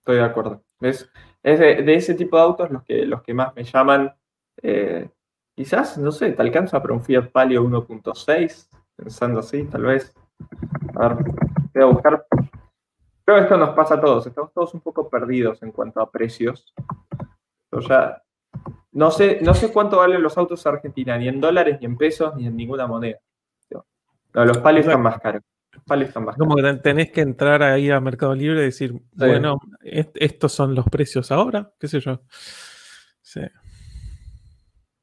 Estoy 0.00 0.16
de 0.16 0.24
acuerdo. 0.24 0.62
Es, 0.80 1.08
de, 1.42 1.94
ese 1.94 2.14
tipo 2.14 2.36
de 2.36 2.42
autos 2.42 2.70
los 2.70 2.82
que, 2.82 3.06
los 3.06 3.22
que 3.22 3.32
más 3.32 3.54
me 3.54 3.64
llaman. 3.64 4.14
Eh, 4.62 5.08
quizás, 5.54 5.96
no 5.96 6.12
sé, 6.12 6.32
te 6.32 6.42
alcanza 6.42 6.82
para 6.82 6.92
un 6.92 7.02
Fiat 7.02 7.30
Palio 7.30 7.64
1.6, 7.64 8.68
pensando 8.96 9.40
así, 9.40 9.64
tal 9.64 9.82
vez. 9.82 10.12
A 10.96 11.08
ver, 11.08 11.24
voy 11.72 11.82
a 11.82 11.86
buscar. 11.86 12.26
Creo 13.30 13.42
que 13.42 13.44
esto 13.44 13.58
nos 13.58 13.76
pasa 13.76 13.94
a 13.94 14.00
todos. 14.00 14.26
Estamos 14.26 14.52
todos 14.52 14.74
un 14.74 14.80
poco 14.80 15.08
perdidos 15.08 15.62
en 15.62 15.70
cuanto 15.70 16.00
a 16.00 16.10
precios. 16.10 16.74
O 17.70 17.80
sea, 17.80 18.20
no 18.90 19.12
sé, 19.12 19.38
no 19.40 19.54
sé 19.54 19.72
cuánto 19.72 19.98
valen 19.98 20.20
los 20.20 20.36
autos 20.36 20.66
en 20.66 20.74
Argentina, 20.74 21.16
ni 21.16 21.28
en 21.28 21.40
dólares, 21.40 21.78
ni 21.78 21.86
en 21.86 21.96
pesos, 21.96 22.34
ni 22.34 22.48
en 22.48 22.56
ninguna 22.56 22.88
moneda. 22.88 23.20
No, 23.70 24.44
los 24.44 24.58
palios 24.58 24.84
están 24.84 25.02
más 25.02 25.20
caros. 25.20 25.44
Como 26.36 26.56
que 26.56 26.74
tenés 26.82 27.12
que 27.12 27.20
entrar 27.20 27.62
ahí 27.62 27.88
a 27.88 28.00
Mercado 28.00 28.34
Libre 28.34 28.62
y 28.62 28.64
decir, 28.64 29.00
bueno, 29.12 29.60
estos 29.80 30.50
son 30.50 30.74
los 30.74 30.86
precios 30.86 31.30
ahora, 31.30 31.72
qué 31.78 31.86
sé 31.86 32.00
yo. 32.00 32.22
Sí. 33.22 33.42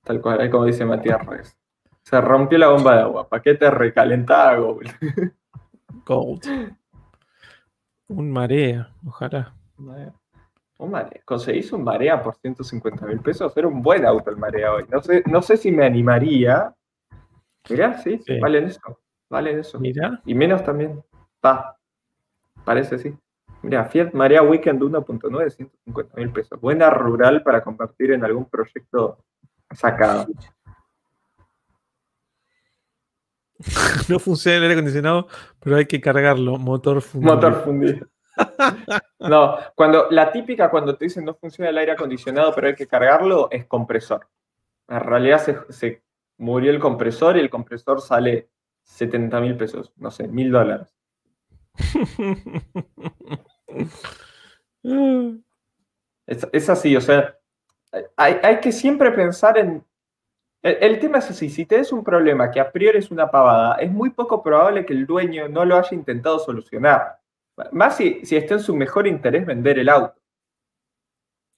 Tal 0.04 0.20
cual, 0.20 0.42
es 0.42 0.52
como 0.52 0.66
dice 0.66 0.84
Matías 0.84 1.26
Reyes. 1.26 1.58
Se 2.04 2.20
rompió 2.20 2.58
la 2.58 2.68
bomba 2.68 2.94
de 2.94 3.02
agua. 3.04 3.30
Paquete 3.30 3.72
recalentada 3.72 4.58
Gold. 4.58 4.92
Gold. 6.06 6.76
Un 8.08 8.32
marea, 8.32 8.90
ojalá. 9.06 9.54
Un 9.78 10.92
marea. 10.92 11.22
Conseguís 11.26 11.72
un 11.74 11.84
marea 11.84 12.22
por 12.22 12.36
150 12.36 13.06
mil 13.06 13.20
pesos. 13.20 13.56
Era 13.58 13.68
un 13.68 13.82
buen 13.82 14.06
auto 14.06 14.30
el 14.30 14.38
marea 14.38 14.74
hoy. 14.74 14.86
No 14.90 15.02
sé, 15.02 15.24
no 15.26 15.42
sé 15.42 15.58
si 15.58 15.72
me 15.72 15.86
animaría. 15.86 16.74
Mirá, 17.70 17.98
sí, 17.98 18.20
sí. 18.20 18.40
valen 18.40 18.66
eso. 18.66 19.00
Vale 19.30 19.60
eso. 19.60 19.80
Mira. 19.80 20.22
Y 20.26 20.34
menos 20.34 20.64
también. 20.64 21.04
Pa. 21.42 21.78
Parece 22.64 22.98
sí. 22.98 23.14
Mira, 23.62 23.86
Fiat 23.86 24.14
Marea 24.14 24.44
Weekend 24.44 24.82
1.9, 24.82 25.50
150 25.50 26.16
mil 26.16 26.32
pesos. 26.32 26.62
Buena 26.62 26.90
rural 26.90 27.44
para 27.44 27.64
compartir 27.64 28.12
en 28.12 28.24
algún 28.24 28.46
proyecto 28.46 29.18
sacado. 29.72 30.28
No 34.10 34.20
funciona 34.20 34.58
el 34.58 34.64
aire 34.64 34.74
acondicionado, 34.76 35.28
pero 35.60 35.78
hay 35.78 35.86
que 35.86 36.02
cargarlo. 36.02 36.58
Motor 36.58 37.02
fundido. 37.02 37.36
Motor 37.36 37.64
fundido. 37.64 38.08
No, 39.20 39.58
cuando 39.74 40.06
la 40.12 40.32
típica 40.32 40.70
cuando 40.70 40.96
te 40.96 41.06
dicen 41.06 41.26
no 41.26 41.34
funciona 41.34 41.72
el 41.72 41.78
aire 41.80 41.94
acondicionado, 41.94 42.54
pero 42.54 42.68
hay 42.68 42.76
que 42.76 42.86
cargarlo, 42.86 43.48
es 43.50 43.66
compresor. 43.66 44.28
En 44.88 45.00
realidad 45.00 45.44
se, 45.44 45.58
se 45.70 46.04
murió 46.38 46.70
el 46.70 46.80
compresor 46.80 47.36
y 47.36 47.40
el 47.40 47.50
compresor 47.50 48.00
sale 48.00 48.48
70 48.84 49.42
mil 49.42 49.58
pesos, 49.58 49.92
no 49.98 50.12
sé, 50.12 50.28
mil 50.28 50.52
dólares. 50.52 50.94
es, 56.26 56.70
así, 56.70 56.96
o 56.96 57.02
sea, 57.02 57.38
hay, 58.16 58.60
que 58.60 58.72
siempre 58.72 59.12
pensar 59.12 59.58
en... 59.58 59.84
El, 60.68 61.00
tema 61.00 61.20
es 61.20 61.30
así, 61.30 61.50
si 61.50 61.66
tienes 61.66 61.92
un 61.94 62.04
problema 62.04 62.52
que 62.52 62.60
a 62.60 62.72
priori 62.72 62.98
es 62.98 63.10
una 63.10 63.32
pavada, 63.32 63.76
es 63.76 63.90
muy 63.90 64.10
poco 64.10 64.44
probable 64.44 64.86
que 64.86 64.94
el 64.94 65.06
dueño 65.06 65.48
no 65.48 65.64
lo 65.64 65.78
haya 65.78 65.96
intentado 65.96 66.40
solucionar. 66.40 67.20
Más 67.72 67.96
si, 67.96 68.26
si 68.26 68.36
está 68.36 68.56
en 68.56 68.60
su 68.60 68.76
mejor 68.76 69.08
interés 69.08 69.46
vender 69.46 69.80
el 69.80 69.90
auto. 69.90 70.20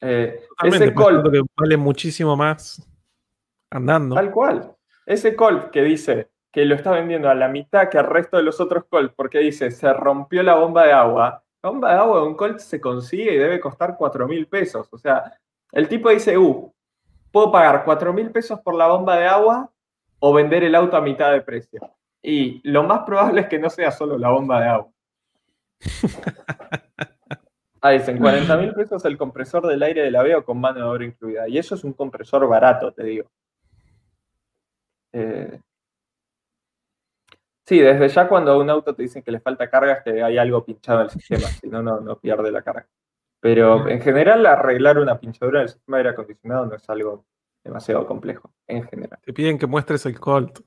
Eh, 0.01 0.41
ese 0.63 0.93
Colt 0.93 1.29
que 1.29 1.41
vale 1.57 1.77
muchísimo 1.77 2.35
más 2.35 2.87
andando. 3.71 4.15
Tal 4.15 4.31
cual. 4.31 4.75
Ese 5.05 5.35
Colt 5.35 5.71
que 5.71 5.81
dice, 5.81 6.29
que 6.51 6.65
lo 6.65 6.75
está 6.75 6.91
vendiendo 6.91 7.29
a 7.29 7.35
la 7.35 7.47
mitad 7.47 7.89
que 7.89 7.97
al 7.97 8.07
resto 8.07 8.37
de 8.37 8.43
los 8.43 8.59
otros 8.59 8.85
Colt, 8.89 9.13
porque 9.15 9.39
dice, 9.39 9.71
se 9.71 9.91
rompió 9.93 10.43
la 10.43 10.55
bomba 10.55 10.85
de 10.85 10.93
agua. 10.93 11.43
La 11.61 11.69
bomba 11.69 11.91
de 11.91 11.99
agua 11.99 12.21
de 12.21 12.27
un 12.27 12.35
Colt 12.35 12.59
se 12.59 12.79
consigue 12.79 13.33
y 13.33 13.37
debe 13.37 13.59
costar 13.59 13.95
4 13.97 14.27
mil 14.27 14.47
pesos. 14.47 14.87
O 14.91 14.97
sea, 14.97 15.39
el 15.71 15.87
tipo 15.87 16.09
dice, 16.09 16.37
uh, 16.37 16.73
puedo 17.31 17.51
pagar 17.51 17.83
4 17.85 18.13
mil 18.13 18.31
pesos 18.31 18.59
por 18.61 18.75
la 18.75 18.87
bomba 18.87 19.17
de 19.17 19.27
agua 19.27 19.71
o 20.19 20.33
vender 20.33 20.63
el 20.63 20.75
auto 20.75 20.97
a 20.97 21.01
mitad 21.01 21.31
de 21.31 21.41
precio. 21.41 21.81
Y 22.21 22.61
lo 22.69 22.83
más 22.83 23.01
probable 23.01 23.41
es 23.41 23.47
que 23.47 23.59
no 23.59 23.69
sea 23.69 23.91
solo 23.91 24.17
la 24.17 24.29
bomba 24.29 24.61
de 24.61 24.67
agua. 24.67 24.91
Ah, 27.81 27.91
dicen 27.91 28.17
40 28.17 28.57
mil 28.57 28.73
pesos 28.73 29.05
el 29.05 29.17
compresor 29.17 29.65
del 29.65 29.81
aire 29.81 30.01
de 30.01 30.11
la 30.11 30.21
veo 30.21 30.43
con 30.43 30.59
mano 30.59 30.79
de 30.79 30.83
obra 30.83 31.05
incluida. 31.05 31.47
Y 31.47 31.57
eso 31.57 31.75
es 31.75 31.85
un 31.85 31.93
compresor 31.93 32.45
barato, 32.45 32.91
te 32.91 33.05
digo. 33.05 33.31
Eh, 35.13 35.61
Sí, 37.69 37.77
desde 37.79 38.07
ya 38.09 38.27
cuando 38.27 38.51
a 38.51 38.57
un 38.57 38.67
auto 38.67 38.95
te 38.95 39.03
dicen 39.03 39.21
que 39.21 39.29
le 39.29 39.39
falta 39.39 39.69
carga 39.69 39.93
es 39.93 40.03
que 40.03 40.23
hay 40.23 40.39
algo 40.39 40.65
pinchado 40.65 41.01
en 41.01 41.05
el 41.05 41.11
sistema, 41.11 41.47
si 41.49 41.67
no, 41.67 41.83
no 41.83 42.19
pierde 42.19 42.51
la 42.51 42.63
carga. 42.63 42.87
Pero 43.39 43.87
en 43.87 44.01
general 44.01 44.45
arreglar 44.45 44.99
una 44.99 45.19
pinchadura 45.19 45.59
del 45.59 45.69
sistema 45.69 45.97
de 45.97 46.01
aire 46.01 46.09
acondicionado 46.11 46.65
no 46.65 46.75
es 46.75 46.89
algo 46.89 47.25
demasiado 47.63 48.05
complejo, 48.05 48.51
en 48.67 48.83
general. 48.87 49.19
Te 49.23 49.33
piden 49.33 49.57
que 49.57 49.67
muestres 49.67 50.05
el 50.05 50.19
Colt. 50.19 50.59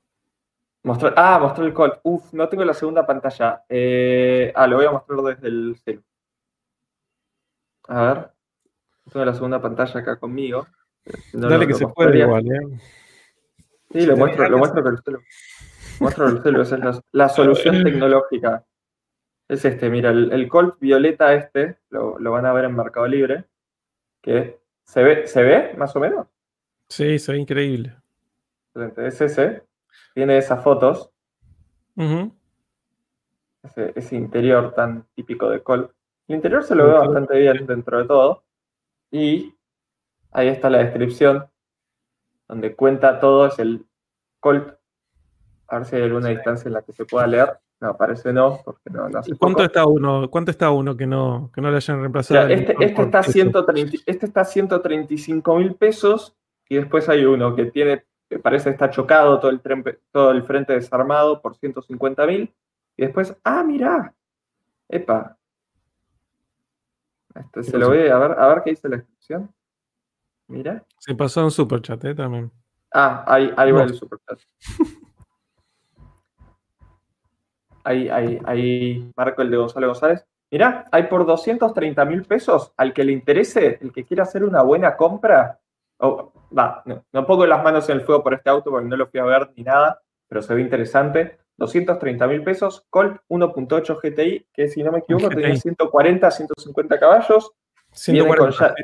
Mostrar, 0.83 1.13
ah, 1.15 1.39
mostrar 1.39 1.67
el 1.67 1.73
Colt. 1.73 1.99
Uf, 2.03 2.33
no 2.33 2.49
tengo 2.49 2.65
la 2.65 2.73
segunda 2.73 3.05
pantalla. 3.05 3.63
Eh, 3.69 4.51
ah, 4.55 4.67
lo 4.67 4.77
voy 4.77 4.85
a 4.85 4.91
mostrar 4.91 5.19
desde 5.21 5.47
el 5.47 5.77
celu. 5.83 6.03
A 7.87 8.01
ver. 8.01 8.29
Tengo 9.11 9.25
la 9.25 9.33
segunda 9.33 9.61
pantalla 9.61 9.99
acá 9.99 10.17
conmigo. 10.17 10.67
Dale 11.33 11.67
que 11.67 11.73
se 11.73 11.87
puede 11.87 12.19
igual, 12.19 12.45
¿eh? 12.47 12.79
Sí, 13.91 14.05
lo 14.05 14.17
muestro, 14.17 14.49
lo 14.49 14.57
muestro 14.57 14.81
con 14.81 14.93
el 14.93 15.03
celu. 15.03 15.19
Muestro 15.99 16.27
el 16.27 16.41
celu, 16.41 16.61
esa 16.61 16.75
es 16.77 17.01
la, 17.11 17.29
solución 17.29 17.83
tecnológica. 17.83 18.65
Es 19.47 19.65
este, 19.65 19.89
mira, 19.89 20.09
el, 20.09 20.47
Colt 20.47 20.79
violeta 20.79 21.33
este, 21.33 21.77
lo, 21.89 22.17
van 22.19 22.45
a 22.45 22.53
ver 22.53 22.65
en 22.65 22.75
Mercado 22.75 23.07
Libre, 23.07 23.45
que 24.21 24.59
se 24.83 25.03
ve, 25.03 25.27
¿se 25.27 25.43
ve 25.43 25.73
más 25.77 25.95
o 25.95 25.99
menos? 25.99 26.27
Sí, 26.89 27.19
se 27.19 27.31
ve 27.31 27.39
increíble. 27.39 27.95
Es 28.97 29.21
ese, 29.21 29.63
tiene 30.13 30.37
esas 30.37 30.63
fotos. 30.63 31.11
ese, 33.95 34.15
interior 34.15 34.73
tan 34.73 35.05
típico 35.15 35.49
de 35.49 35.61
Colt. 35.61 35.91
El 36.27 36.35
interior 36.35 36.63
se 36.63 36.75
lo 36.75 36.87
ve 36.87 36.93
bastante 36.93 37.37
bien 37.37 37.65
dentro 37.65 37.99
de 37.99 38.05
todo. 38.05 38.43
Y 39.11 39.53
ahí 40.31 40.47
está 40.47 40.69
la 40.69 40.79
descripción, 40.79 41.47
donde 42.47 42.75
cuenta 42.75 43.19
todo, 43.19 43.47
es 43.47 43.59
el 43.59 43.85
Colt 44.39 44.75
a 45.67 45.79
ver 45.79 45.87
si 45.87 45.95
hay 45.95 46.03
alguna 46.03 46.29
distancia 46.29 46.67
en 46.67 46.73
la 46.73 46.81
que 46.81 46.93
se 46.93 47.05
pueda 47.05 47.27
leer. 47.27 47.59
No, 47.83 47.97
parece 47.97 48.31
no, 48.31 48.61
porque 48.63 48.89
no, 48.89 49.09
no 49.09 49.19
¿Cuánto 49.37 49.61
está 49.61 49.85
uno? 49.85 50.29
¿Cuánto 50.29 50.51
está 50.51 50.71
uno 50.71 50.95
que 50.95 51.05
no, 51.05 51.51
que 51.53 51.59
no 51.59 51.69
le 51.69 51.75
hayan 51.75 51.99
reemplazado? 51.99 52.47
este, 52.47 52.77
este, 52.79 53.01
está 53.01 53.21
130, 53.21 53.97
este 54.05 54.25
está 54.25 54.45
135 54.45 55.57
mil 55.57 55.75
pesos 55.75 56.33
y 56.69 56.75
después 56.75 57.09
hay 57.09 57.25
uno 57.25 57.53
que 57.57 57.65
tiene, 57.65 58.05
que 58.29 58.39
parece 58.39 58.69
está 58.69 58.89
chocado 58.89 59.37
todo 59.41 59.51
el, 59.51 59.59
todo 60.13 60.31
el 60.31 60.43
frente 60.43 60.71
desarmado 60.71 61.41
por 61.41 61.57
150 61.57 62.25
mil. 62.25 62.53
Y 62.95 63.01
después, 63.01 63.35
ah, 63.43 63.65
mirá, 63.65 64.13
epa. 64.87 65.37
Este, 67.35 67.63
se 67.63 67.77
lo 67.77 67.89
voy 67.89 68.07
a 68.07 68.17
ver, 68.17 68.31
a 68.39 68.47
ver 68.47 68.63
qué 68.63 68.69
dice 68.69 68.87
la 68.87 68.95
descripción. 68.95 69.53
Mira. 70.47 70.85
Se 70.99 71.13
pasó 71.15 71.43
un 71.43 71.51
superchat, 71.51 72.01
¿eh? 72.05 72.15
También. 72.15 72.49
Ah, 72.93 73.25
ahí, 73.27 73.53
ahí 73.57 73.73
va 73.73 73.83
el 73.83 73.93
superchat. 73.93 74.39
ahí, 77.83 78.09
ahí, 78.09 78.39
ahí 78.45 79.11
marco 79.15 79.41
el 79.41 79.49
de 79.49 79.57
Gonzalo 79.57 79.87
González. 79.87 80.25
Mirá, 80.51 80.85
hay 80.91 81.03
por 81.03 81.25
230 81.25 82.05
mil 82.05 82.23
pesos 82.23 82.73
al 82.77 82.93
que 82.93 83.03
le 83.03 83.11
interese, 83.11 83.79
el 83.81 83.91
que 83.91 84.05
quiera 84.05 84.23
hacer 84.23 84.43
una 84.43 84.61
buena 84.61 84.95
compra. 84.95 85.59
Oh, 85.97 86.31
va, 86.55 86.83
no, 86.85 87.25
pongo 87.25 87.45
las 87.45 87.63
manos 87.63 87.89
en 87.89 87.97
el 87.97 88.03
fuego 88.03 88.23
por 88.23 88.33
este 88.33 88.49
auto 88.49 88.69
porque 88.69 88.87
no 88.87 88.95
lo 88.95 89.07
fui 89.07 89.19
a 89.19 89.23
ver 89.23 89.51
ni 89.55 89.63
nada, 89.63 90.01
pero 90.27 90.41
se 90.41 90.53
ve 90.53 90.61
interesante. 90.61 91.39
230 91.57 92.27
mil 92.27 92.43
pesos, 92.43 92.85
Colt 92.89 93.21
1.8 93.29 93.99
GTI, 94.01 94.47
que 94.53 94.67
si 94.67 94.83
no 94.83 94.91
me 94.91 94.99
equivoco 94.99 95.29
tiene 95.29 95.55
140, 95.55 96.31
150 96.31 96.99
caballos. 96.99 97.51
140. 97.91 98.75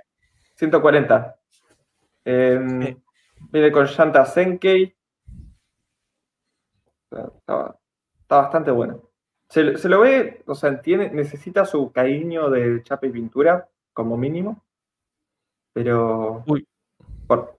140. 0.55 1.35
Viene 2.25 3.71
con 3.71 3.85
llanta 3.85 4.25
Senkei, 4.25 4.95
Está, 8.29 8.41
bastante 8.41 8.69
bueno. 8.69 9.01
Se, 9.49 9.63
lo 9.63 10.01
ve, 10.01 10.43
o 10.45 10.53
sea, 10.53 10.79
tiene, 10.79 11.09
necesita 11.09 11.65
su 11.65 11.91
cariño 11.91 12.51
de 12.51 12.83
chapa 12.83 13.07
y 13.07 13.09
pintura, 13.09 13.67
como 13.91 14.17
mínimo. 14.17 14.63
Pero. 15.73 16.43
Uy. 16.45 16.63
Por, 17.25 17.57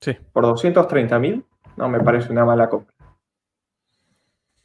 sí. 0.00 0.16
por 0.32 0.44
230 0.44 1.18
mil, 1.18 1.44
no 1.76 1.90
me 1.90 2.00
parece 2.00 2.32
una 2.32 2.46
mala 2.46 2.70
compra. 2.70 2.94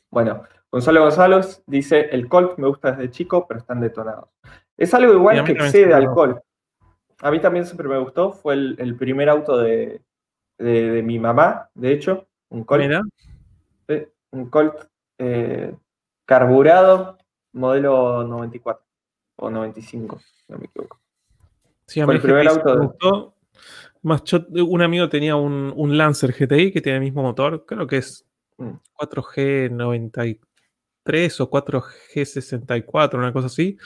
Bueno, 0.09 0.43
Gonzalo 0.71 1.01
González 1.01 1.61
dice: 1.67 2.07
el 2.11 2.29
Colt 2.29 2.57
me 2.57 2.69
gusta 2.69 2.93
desde 2.93 3.11
chico, 3.11 3.45
pero 3.45 3.59
están 3.59 3.81
detonados. 3.81 4.29
Es 4.77 4.93
algo 4.93 5.11
igual 5.11 5.43
que 5.43 5.51
excede 5.51 5.93
al 5.93 6.13
Colt. 6.13 6.37
A 7.19 7.29
mí 7.29 7.41
también 7.41 7.65
siempre 7.65 7.89
me 7.89 7.99
gustó. 7.99 8.31
Fue 8.31 8.53
el, 8.53 8.95
primer 8.95 9.27
auto 9.27 9.57
de, 9.57 10.01
mi 10.59 11.19
mamá, 11.19 11.69
de 11.73 11.91
hecho. 11.91 12.25
Un 12.47 12.63
Colt. 12.63 12.89
un 14.31 14.49
Colt 14.49 14.92
eh, 15.17 15.75
carburado, 16.25 17.17
modelo 17.53 18.23
94 18.23 18.83
o 19.37 19.49
95, 19.49 20.21
no 20.49 20.57
me 20.57 20.65
equivoco. 20.65 20.99
Sí, 21.85 21.99
a 22.01 22.07
mí 22.07 22.15
el 22.15 22.21
primer 22.21 22.47
auto 22.47 22.75
me 22.75 22.85
gustó. 22.87 23.35
Más, 24.01 24.21
un 24.33 24.81
amigo 24.81 25.07
tenía 25.09 25.35
un, 25.35 25.97
Lancer 25.97 26.33
GTI 26.33 26.71
que 26.71 26.81
tiene 26.81 26.97
el 26.97 27.03
mismo 27.03 27.21
motor, 27.23 27.65
creo 27.65 27.87
que 27.87 27.97
es 27.97 28.25
4G93 28.57 30.39
mm. 31.05 31.41
o 31.41 31.49
4G64, 31.49 33.15
una 33.15 33.33
cosa 33.33 33.47
así. 33.47 33.77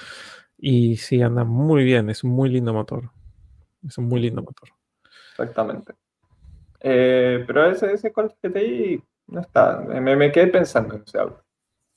Y 0.58 0.98
sí, 0.98 1.22
anda 1.22 1.44
muy 1.44 1.84
bien, 1.84 2.10
es 2.10 2.24
un 2.24 2.32
muy 2.32 2.50
lindo 2.50 2.74
motor. 2.74 3.12
Es 3.86 3.98
un 4.00 4.06
muy 4.06 4.20
lindo 4.22 4.42
motor. 4.42 4.70
Exactamente. 5.32 5.94
Eh, 6.80 7.44
pero 7.46 7.70
ese, 7.70 7.94
ese 7.94 8.12
Colt 8.12 8.34
GTI 8.42 9.02
no 9.28 9.42
está. 9.42 9.80
Me, 9.80 10.16
me 10.16 10.32
quedé 10.32 10.48
pensando 10.48 10.96
en 10.96 11.04
ese 11.04 11.20
auto. 11.20 11.44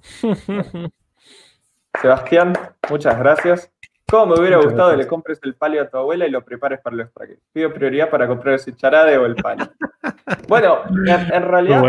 Sebastián, 2.00 2.52
muchas 2.88 3.18
gracias. 3.18 3.72
¿Cómo 4.10 4.34
me 4.34 4.40
hubiera 4.40 4.56
gustado 4.56 4.90
que 4.90 4.96
le 4.96 5.06
compres 5.06 5.38
el 5.44 5.54
palio 5.54 5.82
a 5.82 5.88
tu 5.88 5.96
abuela 5.96 6.26
y 6.26 6.30
lo 6.30 6.44
prepares 6.44 6.80
para 6.80 6.96
los 6.96 7.12
trajes? 7.12 7.38
Pido 7.52 7.72
prioridad 7.72 8.10
para 8.10 8.26
comprar 8.26 8.56
ese 8.56 8.74
charade 8.74 9.16
o 9.16 9.24
el 9.24 9.36
palio. 9.36 9.70
bueno, 10.48 10.80
en, 11.06 11.42
realidad 11.44 11.82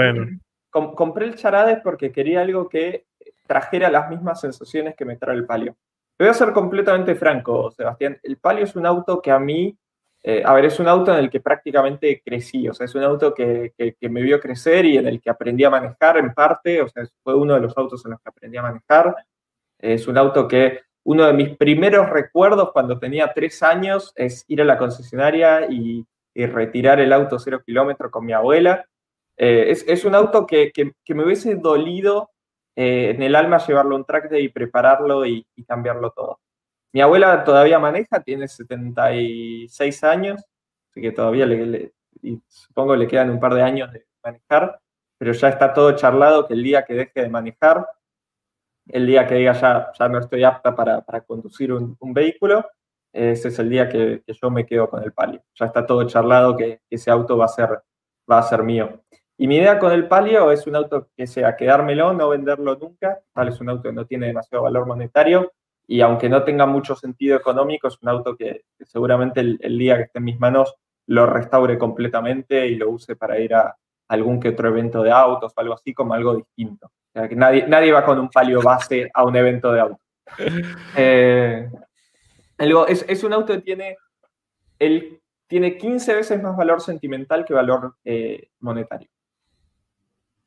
compré 0.69 1.25
el 1.25 1.35
charade 1.35 1.81
porque 1.83 2.11
quería 2.11 2.41
algo 2.41 2.69
que 2.69 3.07
trajera 3.47 3.89
las 3.89 4.09
mismas 4.09 4.39
sensaciones 4.39 4.95
que 4.95 5.03
me 5.03 5.17
trae 5.17 5.35
el 5.35 5.45
palio. 5.45 5.75
voy 6.19 6.29
a 6.29 6.33
ser 6.33 6.53
completamente 6.53 7.15
franco, 7.15 7.71
Sebastián. 7.71 8.19
El 8.21 8.37
palio 8.37 8.65
es 8.65 8.75
un 8.75 8.85
auto 8.85 9.19
que 9.21 9.31
a 9.31 9.39
mí, 9.39 9.75
eh, 10.23 10.43
a 10.45 10.53
ver, 10.53 10.65
es 10.65 10.79
un 10.79 10.87
auto 10.87 11.11
en 11.11 11.19
el 11.19 11.29
que 11.29 11.39
prácticamente 11.39 12.21
crecí, 12.23 12.69
o 12.69 12.73
sea, 12.73 12.85
es 12.85 12.93
un 12.93 13.03
auto 13.03 13.33
que, 13.33 13.73
que, 13.75 14.09
me 14.09 14.21
vio 14.21 14.39
crecer 14.39 14.85
y 14.85 14.97
en 14.97 15.07
el 15.07 15.19
que 15.19 15.31
aprendí 15.31 15.63
a 15.63 15.69
manejar 15.69 16.17
en 16.17 16.33
parte, 16.33 16.81
o 16.81 16.87
sea, 16.87 17.03
fue 17.23 17.35
uno 17.35 17.55
de 17.55 17.61
los 17.61 17.75
autos 17.77 18.05
en 18.05 18.11
los 18.11 18.21
que 18.21 18.29
aprendí 18.29 18.57
a 18.57 18.61
manejar. 18.61 19.15
Es 19.79 20.07
un 20.07 20.17
auto 20.17 20.47
que 20.47 20.81
uno 21.03 21.25
de 21.25 21.33
mis 21.33 21.57
primeros 21.57 22.09
recuerdos 22.09 22.71
cuando 22.71 22.99
tenía 22.99 23.33
tres 23.33 23.63
años 23.63 24.13
es 24.15 24.45
ir 24.47 24.61
a 24.61 24.65
la 24.65 24.77
concesionaria 24.77 25.67
y, 25.69 26.05
retirar 26.33 27.01
el 27.01 27.11
auto 27.11 27.37
cero 27.39 27.61
kilómetro 27.65 28.09
con 28.09 28.25
mi 28.25 28.31
abuela. 28.31 28.85
Eh, 29.35 29.75
es, 29.85 30.05
un 30.05 30.15
auto 30.15 30.47
que, 30.47 30.71
me 31.09 31.25
hubiese 31.25 31.55
dolido 31.55 32.29
eh, 32.73 33.11
en 33.13 33.21
el 33.21 33.35
alma 33.35 33.57
llevarlo 33.57 33.95
a 33.95 33.99
un 33.99 34.05
track 34.05 34.31
y 34.33 34.47
prepararlo 34.47 35.25
y, 35.25 35.45
cambiarlo 35.67 36.11
todo. 36.11 36.39
Mi 36.93 37.01
abuela 37.01 37.43
todavía 37.43 37.79
maneja, 37.79 38.21
tiene 38.21 38.47
76 38.47 40.03
años, 40.03 40.43
así 40.89 41.01
que 41.01 41.11
todavía 41.11 41.45
le, 41.45 41.93
y 42.21 42.41
supongo 42.47 42.95
le 42.95 43.07
quedan 43.07 43.29
un 43.29 43.39
par 43.39 43.53
de 43.53 43.61
años 43.61 43.91
de 43.93 44.05
manejar, 44.23 44.79
pero 45.17 45.31
ya 45.31 45.49
está 45.49 45.73
todo 45.73 45.95
charlado 45.95 46.47
que 46.47 46.53
el 46.53 46.63
día 46.63 46.83
que 46.83 46.93
deje 46.93 47.21
de 47.21 47.29
manejar 47.29 47.87
el 48.87 49.07
día 49.07 49.27
que 49.27 49.35
diga 49.35 49.53
ya, 49.53 49.91
ya 49.97 50.09
no 50.09 50.19
estoy 50.19 50.43
apta 50.43 50.75
para, 50.75 51.03
conducir 51.21 51.73
un, 51.73 51.97
vehículo, 52.13 52.65
ese 53.13 53.49
es 53.49 53.59
el 53.59 53.69
día 53.69 53.89
que, 53.89 54.23
yo 54.27 54.49
me 54.49 54.65
quedo 54.65 54.89
con 54.89 55.03
el 55.03 55.13
palio. 55.13 55.41
Ya 55.55 55.65
está 55.65 55.85
todo 55.85 56.05
charlado 56.07 56.55
que 56.55 56.81
ese 56.89 57.11
auto 57.11 57.37
va 57.37 57.45
a 57.45 57.49
ser, 57.49 57.81
va 58.29 58.39
a 58.39 58.43
ser 58.43 58.63
mío. 58.63 59.03
Y 59.37 59.47
mi 59.47 59.57
idea 59.57 59.79
con 59.79 59.91
el 59.91 60.07
palio 60.07 60.51
es 60.51 60.67
un 60.67 60.75
auto 60.75 61.09
que 61.15 61.25
sea 61.25 61.55
quedármelo, 61.55 62.13
no 62.13 62.29
venderlo 62.29 62.75
nunca. 62.75 63.19
Tal 63.33 63.47
es 63.49 63.59
un 63.59 63.69
auto 63.69 63.83
que 63.83 63.93
no 63.93 64.05
tiene 64.05 64.27
demasiado 64.27 64.63
valor 64.63 64.85
monetario 64.85 65.51
y 65.87 66.01
aunque 66.01 66.29
no 66.29 66.43
tenga 66.43 66.65
mucho 66.65 66.95
sentido 66.95 67.37
económico, 67.37 67.87
es 67.87 67.97
un 68.01 68.09
auto 68.09 68.35
que, 68.35 68.63
seguramente 68.85 69.41
el, 69.41 69.77
día 69.77 69.97
que 69.97 70.03
esté 70.03 70.19
en 70.19 70.25
mis 70.25 70.39
manos 70.39 70.75
lo 71.07 71.25
restaure 71.25 71.77
completamente 71.77 72.67
y 72.67 72.75
lo 72.75 72.89
use 72.89 73.15
para 73.15 73.39
ir 73.39 73.53
a 73.55 73.75
algún 74.07 74.39
que 74.39 74.49
otro 74.49 74.69
evento 74.69 75.03
de 75.03 75.11
autos 75.11 75.53
o 75.55 75.59
algo 75.61 75.73
así 75.73 75.93
como 75.93 76.13
algo 76.13 76.35
distinto 76.35 76.91
que 77.13 77.35
nadie, 77.35 77.67
nadie 77.67 77.91
va 77.91 78.05
con 78.05 78.19
un 78.19 78.29
palio 78.29 78.61
base 78.61 79.09
a 79.13 79.23
un 79.23 79.35
evento 79.35 79.71
de 79.71 79.79
auto. 79.79 79.99
Eh, 80.95 81.67
es, 83.07 83.23
un 83.23 83.33
auto 83.33 83.53
que 83.53 83.61
tiene, 83.61 83.97
el, 84.77 85.19
tiene 85.47 85.77
15 85.79 86.13
veces 86.13 86.43
más 86.43 86.55
valor 86.55 86.79
sentimental 86.79 87.43
que 87.43 87.55
valor 87.55 87.95
eh, 88.05 88.49
monetario. 88.59 89.09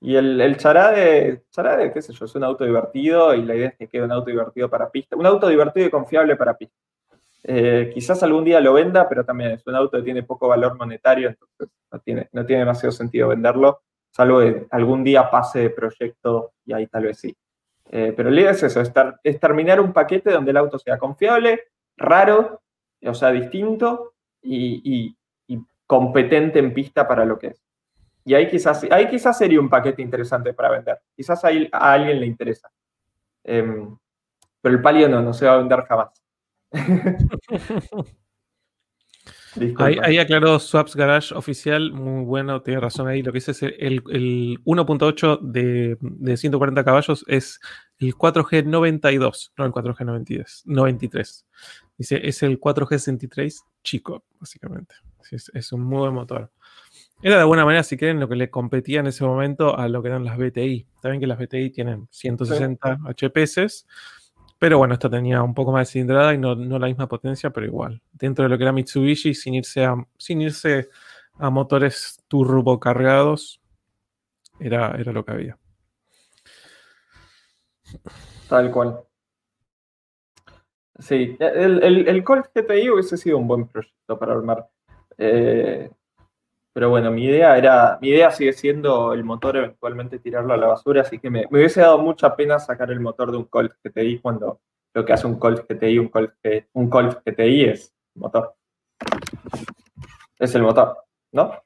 Y 0.05 0.17
el, 0.17 0.41
el 0.41 0.57
charade, 0.57 1.45
charade, 1.51 1.91
qué 1.93 2.03
sé 2.03 2.13
yo, 2.13 2.27
es 2.27 2.35
un 2.35 2.45
auto 2.45 2.65
divertido 2.65 3.35
y 3.35 3.43
la 3.43 3.55
idea 3.55 3.69
es 3.69 3.77
que 3.77 3.89
quede 3.89 4.05
un 4.05 4.13
auto 4.13 4.31
divertido 4.31 4.69
para 4.69 4.91
pista. 4.91 5.17
Un 5.17 5.27
auto 5.27 5.49
divertido 5.49 5.87
y 5.87 5.91
confiable 5.91 6.37
para 6.37 6.55
pista. 6.57 6.77
Eh, 7.43 7.91
quizás 7.93 8.23
algún 8.23 8.45
día 8.45 8.61
lo 8.61 8.75
venda, 8.75 9.09
pero 9.09 9.25
también 9.25 9.53
es 9.53 9.67
un 9.67 9.75
auto 9.75 9.99
que 9.99 10.05
tiene 10.05 10.23
poco 10.23 10.49
valor 10.49 10.77
monetario, 10.77 11.29
entonces 11.29 11.69
no 11.91 11.99
tiene, 12.01 12.29
no 12.33 12.45
tiene 12.45 12.61
demasiado 12.61 12.93
sentido 12.93 13.29
venderlo 13.29 13.81
salvo 14.15 14.41
que 14.41 14.67
algún 14.71 15.03
día 15.03 15.29
pase 15.29 15.61
de 15.61 15.71
proyecto 15.71 16.53
y 16.65 16.73
ahí 16.73 16.87
tal 16.87 17.05
vez 17.05 17.19
sí. 17.19 17.37
Eh, 17.91 18.15
pero 18.17 18.31
la 18.31 18.41
idea 18.41 18.51
es 18.53 18.63
eso, 18.63 18.81
es, 18.81 19.41
terminar 19.41 19.81
un 19.81 19.93
paquete 19.93 20.31
donde 20.31 20.53
el 20.53 20.57
auto 20.57 20.79
sea 20.79 20.99
confiable, 20.99 21.65
raro, 21.97 22.63
o 23.05 23.15
sea, 23.15 23.31
distinto 23.31 24.15
y, 24.43 25.17
competente 25.87 26.59
en 26.59 26.73
pista 26.73 27.07
para 27.07 27.27
lo 27.27 27.39
que 27.39 27.49
es. 27.49 27.63
Y 28.25 28.35
ahí 28.35 28.49
quizás, 28.49 28.87
ahí 28.91 29.09
quizás 29.09 29.37
sería 29.37 29.61
un 29.61 29.68
paquete 29.68 30.01
interesante 30.03 30.55
para 30.55 30.70
vender. 30.70 30.99
Quizás 31.14 31.45
ahí 31.45 31.68
a 31.72 31.93
alguien 31.93 32.20
le 32.20 32.27
interesa. 32.27 32.70
Em, 33.43 33.97
pero 34.61 34.75
el 34.75 34.83
palio 34.83 35.09
no, 35.09 35.20
no 35.20 35.35
se 35.35 35.47
va 35.47 35.55
a 35.55 35.59
vender 35.59 35.83
jamás. 35.83 36.22
Ahí, 39.79 40.18
aclaró 40.18 40.59
Swaps 40.59 40.97
Garage 40.97 41.35
oficial, 41.35 41.93
muy 41.93 42.25
bueno, 42.25 42.62
tiene 42.62 42.81
razón 42.81 43.07
ahí. 43.07 43.22
Lo 43.22 43.33
que 43.33 43.37
dice 43.37 43.53
es 43.53 43.62
el, 43.62 44.03
1.8 44.03 45.41
de, 45.41 46.37
140 46.37 46.85
caballos 46.85 47.25
es 47.29 47.61
el 47.99 48.14
4G92, 48.14 49.53
no 49.57 49.64
el 49.64 49.72
4G93. 49.72 51.45
Dice, 51.97 52.20
es 52.27 52.43
el 52.43 52.59
4G63 52.59 53.55
chico, 53.85 54.25
básicamente. 54.41 54.97
Es, 55.31 55.72
un 55.72 55.83
muy 55.83 56.01
buen 56.01 56.14
motor. 56.14 56.51
Era 57.23 57.39
de 57.39 57.45
buena 57.45 57.65
manera, 57.65 57.83
si 57.83 57.97
quieren, 57.97 58.21
lo 58.21 58.29
que 58.29 58.37
le 58.37 58.51
competía 58.51 59.01
en 59.01 59.07
ese 59.07 59.25
momento 59.25 59.79
a 59.79 59.89
lo 59.89 60.03
que 60.03 60.09
eran 60.09 60.25
las 60.25 60.37
BTI. 60.37 60.87
Saben 61.01 61.21
que 61.21 61.27
las 61.27 61.39
BTI 61.39 61.71
tienen 61.71 62.07
160 62.11 62.99
HPS 63.17 63.87
pero 64.65 64.79
bueno, 64.79 64.95
esta 64.95 65.11
tenía 65.11 65.43
un 65.43 65.53
poco 65.53 65.73
más 65.73 65.89
de 65.89 65.93
cilindrada 65.93 66.33
y 66.33 66.39
no, 66.39 66.55
la 66.55 66.87
misma 66.87 67.07
potencia, 67.07 67.51
pero 67.51 67.67
igual. 67.67 68.01
Dentro 68.12 68.45
de 68.45 68.49
lo 68.49 68.57
que 68.57 68.65
era 68.65 68.73
Mitsubishi, 68.73 69.35
sin 69.35 69.57
irse 69.57 69.85
a, 69.85 69.95
sin 70.17 70.41
irse 70.41 70.89
a 71.39 71.51
motores 71.51 72.23
turbo 72.29 72.81
cargados, 72.81 73.61
era, 74.59 74.97
era 74.99 75.12
lo 75.12 75.23
que 75.23 75.33
había. 75.33 75.59
Tal 78.49 78.71
cual. 78.71 79.01
Sí, 80.99 81.37
el, 81.39 81.83
el, 81.83 82.09
el 82.09 82.25
Colt 82.25 82.47
GTI 82.55 82.89
hubiese 82.89 83.19
sido 83.19 83.37
un 83.37 83.47
buen 83.47 83.69
proyecto 83.69 84.19
para 84.19 84.33
armar. 84.33 84.67
Eh, 85.19 85.91
pero 86.75 86.91
bueno, 86.91 87.12
mi 87.12 87.25
idea 87.25 87.57
era, 87.57 87.99
mi 88.03 88.09
idea 88.09 88.33
sigue 88.33 88.53
siendo 88.53 89.12
el 89.12 89.22
motor 89.22 89.57
eventualmente 89.57 90.18
tirarlo 90.18 90.55
a 90.55 90.57
la 90.57 90.66
basura, 90.66 91.03
así 91.03 91.20
que 91.20 91.31
me, 91.31 91.47
hubiese 91.49 91.81
dado 91.81 91.99
mucha 91.99 92.35
pena 92.35 92.59
sacar 92.59 92.91
el 92.91 92.99
motor 92.99 93.31
de 93.31 93.37
un 93.37 93.45
Colt 93.45 93.75
GTI 93.85 94.18
cuando 94.18 94.61
lo 94.93 95.05
que 95.05 95.12
hace 95.12 95.29
un 95.29 95.39
Colt 95.39 95.70
GTI, 95.70 95.99
un 96.01 96.09
Colt, 96.09 96.35
un 96.72 96.91
Colt 96.91 97.22
GTI 97.25 97.64
es 97.66 97.95
motor. 98.16 98.57
Es 100.37 100.53
el 100.57 100.62
motor, 100.62 100.99
¿no? 101.31 101.62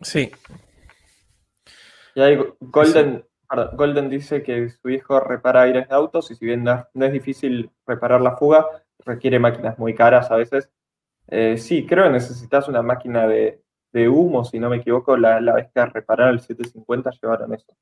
Sí. 0.00 0.32
Y 2.16 2.20
ahí 2.20 2.38
Golden, 2.58 3.24
Golden 3.74 4.10
dice 4.10 4.42
que 4.42 4.68
su 4.68 4.90
hijo 4.90 5.20
repara 5.20 5.62
aires 5.62 5.88
de 5.88 5.94
autos 5.94 6.28
y 6.32 6.34
si 6.34 6.44
bien 6.44 6.64
no 6.64 7.04
es 7.04 7.12
difícil 7.12 7.70
reparar 7.86 8.20
la 8.20 8.36
fuga, 8.36 8.66
requiere 9.04 9.38
máquinas 9.38 9.78
muy 9.78 9.94
caras 9.94 10.28
a 10.32 10.36
veces 10.36 10.72
eh, 11.28 11.58
sí, 11.58 11.86
creo 11.86 12.04
que 12.04 12.10
necesitas 12.10 12.68
una 12.68 12.82
máquina 12.82 13.26
de, 13.26 13.60
humo, 14.08 14.44
si 14.44 14.58
no 14.58 14.70
me 14.70 14.76
equivoco, 14.76 15.16
la, 15.16 15.40
vez 15.52 15.68
que 15.72 15.80
a 15.80 15.86
reparar 15.86 16.30
el 16.30 16.40
750 16.40 17.10
llevaron 17.20 17.54
eso. 17.54 17.74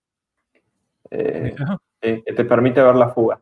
Eh, 1.10 1.54
que 2.00 2.32
te 2.32 2.44
permite 2.44 2.82
ver 2.82 2.96
la 2.96 3.10
fuga. 3.10 3.40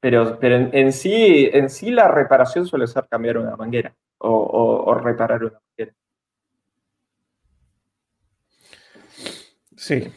Pero, 0.00 0.38
pero 0.40 0.68
en, 0.72 0.92
sí, 0.92 1.48
en 1.52 1.70
sí 1.70 1.90
la 1.90 2.08
reparación 2.08 2.66
suele 2.66 2.86
ser 2.88 3.06
cambiar 3.08 3.38
una 3.38 3.56
manguera 3.56 3.94
o, 4.18 4.94
reparar 4.94 5.44
una 5.44 5.60
manguera. 5.60 5.96
Sí. 9.76 10.12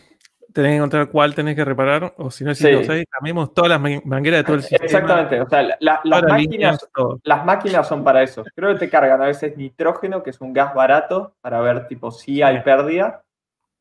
Tenés 0.55 0.71
que 0.71 0.75
encontrar 0.77 1.09
cuál 1.09 1.35
tenés 1.35 1.53
que 1.53 1.65
reparar, 1.65 2.13
o 2.15 2.31
si 2.31 2.45
no, 2.45 2.55
si 2.55 2.71
lo 2.71 2.81
sabés, 2.85 3.03
cambiemos 3.09 3.53
todas 3.53 3.71
las 3.71 4.05
mangueras 4.05 4.39
de 4.39 4.43
todo 4.45 4.55
el 4.55 4.61
sistema. 4.61 4.85
Exactamente, 4.85 5.41
o 5.41 5.49
sea, 5.49 5.77
las, 5.81 5.99
máquinas, 6.05 6.89
las 7.23 7.45
máquinas 7.45 7.85
son 7.85 8.05
para 8.05 8.23
eso. 8.23 8.41
Creo 8.55 8.71
que 8.71 8.79
te 8.79 8.89
cargan 8.89 9.21
a 9.21 9.25
veces 9.25 9.57
nitrógeno, 9.57 10.23
que 10.23 10.29
es 10.29 10.39
un 10.39 10.53
gas 10.53 10.73
barato, 10.73 11.35
para 11.41 11.59
ver 11.59 11.89
tipo 11.89 12.09
si 12.09 12.41
hay 12.41 12.61
pérdida. 12.61 13.25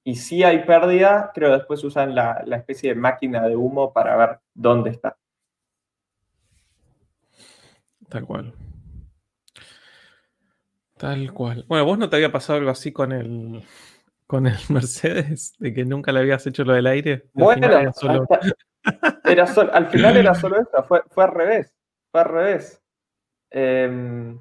Y 0.02 0.16
si 0.16 0.42
hay 0.42 0.64
pérdida, 0.64 1.30
creo 1.32 1.50
que 1.50 1.58
después 1.58 1.84
usan 1.84 2.12
la, 2.12 2.42
la 2.44 2.56
especie 2.56 2.92
de 2.92 3.00
máquina 3.00 3.46
de 3.46 3.54
humo 3.54 3.92
para 3.92 4.16
ver 4.16 4.40
dónde 4.52 4.90
está. 4.90 5.16
Tal 8.08 8.26
cual. 8.26 8.52
Tal 10.96 11.32
cual. 11.32 11.66
Bueno, 11.68 11.84
vos 11.84 11.98
no 11.98 12.10
te 12.10 12.16
había 12.16 12.32
pasado 12.32 12.58
algo 12.58 12.72
así 12.72 12.90
con 12.90 13.12
el 13.12 13.62
con 14.26 14.46
el 14.46 14.56
Mercedes, 14.70 15.54
de 15.58 15.74
que 15.74 15.84
nunca 15.84 16.12
le 16.12 16.20
habías 16.20 16.46
hecho 16.46 16.64
lo 16.64 16.72
del 16.72 16.86
aire. 16.86 17.28
Bueno, 17.32 17.66
era 17.66 17.92
solo... 17.92 18.26
al 19.72 19.86
final 19.86 20.16
era 20.16 20.34
solo 20.34 20.60
eso, 20.60 20.82
fue, 20.84 21.02
fue 21.10 21.24
al 21.24 21.32
revés. 21.32 21.74
Fue 22.10 22.20
al 22.20 22.28
revés. 22.28 22.82
Em, 23.50 24.38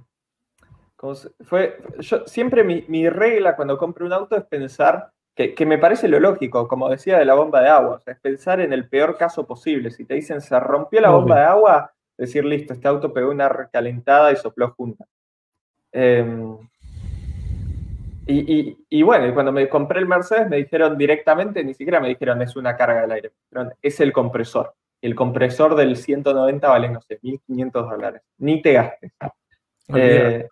fue, 1.41 1.77
yo, 1.99 2.25
siempre 2.25 2.63
mi, 2.63 3.09
regla 3.09 3.55
cuando 3.55 3.77
compro 3.77 4.05
un 4.05 4.13
auto 4.13 4.38
es 4.38 4.45
pensar, 4.45 5.11
que, 5.36 5.65
me 5.65 5.77
parece 5.77 6.07
lo 6.07 6.19
lógico, 6.19 6.67
como 6.67 6.89
decía 6.89 7.17
de 7.17 7.25
la 7.25 7.34
bomba 7.34 7.61
de 7.61 7.69
agua, 7.69 8.01
es 8.05 8.19
pensar 8.19 8.61
en 8.61 8.71
el 8.71 8.88
peor 8.88 9.17
caso 9.17 9.45
posible. 9.45 9.91
Si 9.91 10.05
te 10.05 10.13
dicen 10.13 10.41
se 10.41 10.57
rompió 10.59 11.01
la 11.01 11.09
bomba 11.09 11.39
de 11.39 11.45
agua, 11.45 11.93
decir 12.17 12.45
listo, 12.45 12.73
este 12.73 12.88
auto 12.88 13.11
pegó 13.11 13.31
una 13.31 13.49
recalentada 13.49 14.31
y 14.31 14.38
sopló 14.38 14.71
junta. 14.71 15.05
Em, 15.91 16.57
y, 18.26 19.03
bueno, 19.03 19.34
cuando 19.34 19.51
me 19.51 19.67
compré 19.67 19.99
el 19.99 20.07
Mercedes 20.07 20.49
me 20.49 20.57
dijeron 20.57 20.97
directamente, 20.97 21.63
ni 21.63 21.74
siquiera 21.74 21.99
me 21.99 22.09
dijeron 22.09 22.41
es 22.41 22.55
una 22.55 22.76
carga 22.76 23.01
del 23.01 23.11
aire, 23.11 23.32
es 23.82 23.99
el 23.99 24.13
compresor. 24.13 24.74
El 25.01 25.15
compresor 25.15 25.76
del 25.76 25.97
190 25.97 26.69
vale, 26.69 26.89
no 26.89 27.01
sé, 27.01 27.19
1.500 27.21 27.71
dólares. 27.89 28.21
Ni 28.38 28.61
te 28.61 28.74
gastes. 28.74 29.11
Eh, 29.95 30.47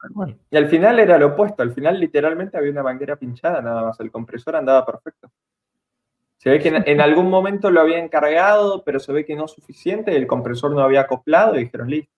y 0.49 0.57
al 0.57 0.67
final 0.67 0.99
era 0.99 1.17
lo 1.17 1.28
opuesto, 1.28 1.63
al 1.63 1.72
final 1.72 1.99
literalmente 1.99 2.57
había 2.57 2.72
una 2.72 2.84
manguera 2.84 3.15
pinchada 3.15 3.61
nada 3.61 3.84
más, 3.84 3.99
el 4.01 4.11
compresor 4.11 4.57
andaba 4.57 4.86
perfecto. 4.86 5.32
Se 6.38 6.49
ve 6.49 6.59
que 6.59 6.69
en, 6.69 7.01
algún 7.01 7.30
momento 7.30 7.69
lo 7.69 7.82
habían 7.82 8.09
cargado, 8.09 8.84
pero 8.84 8.99
se 8.99 9.13
ve 9.13 9.26
que 9.26 9.36
no 9.36 9.45
es 9.45 9.51
suficiente, 9.51 10.15
el 10.15 10.28
compresor 10.28 10.72
no 10.72 10.82
había 10.82 11.01
acoplado 11.01 11.55
y 11.55 11.65
dijeron, 11.65 11.89
listo, 11.89 12.11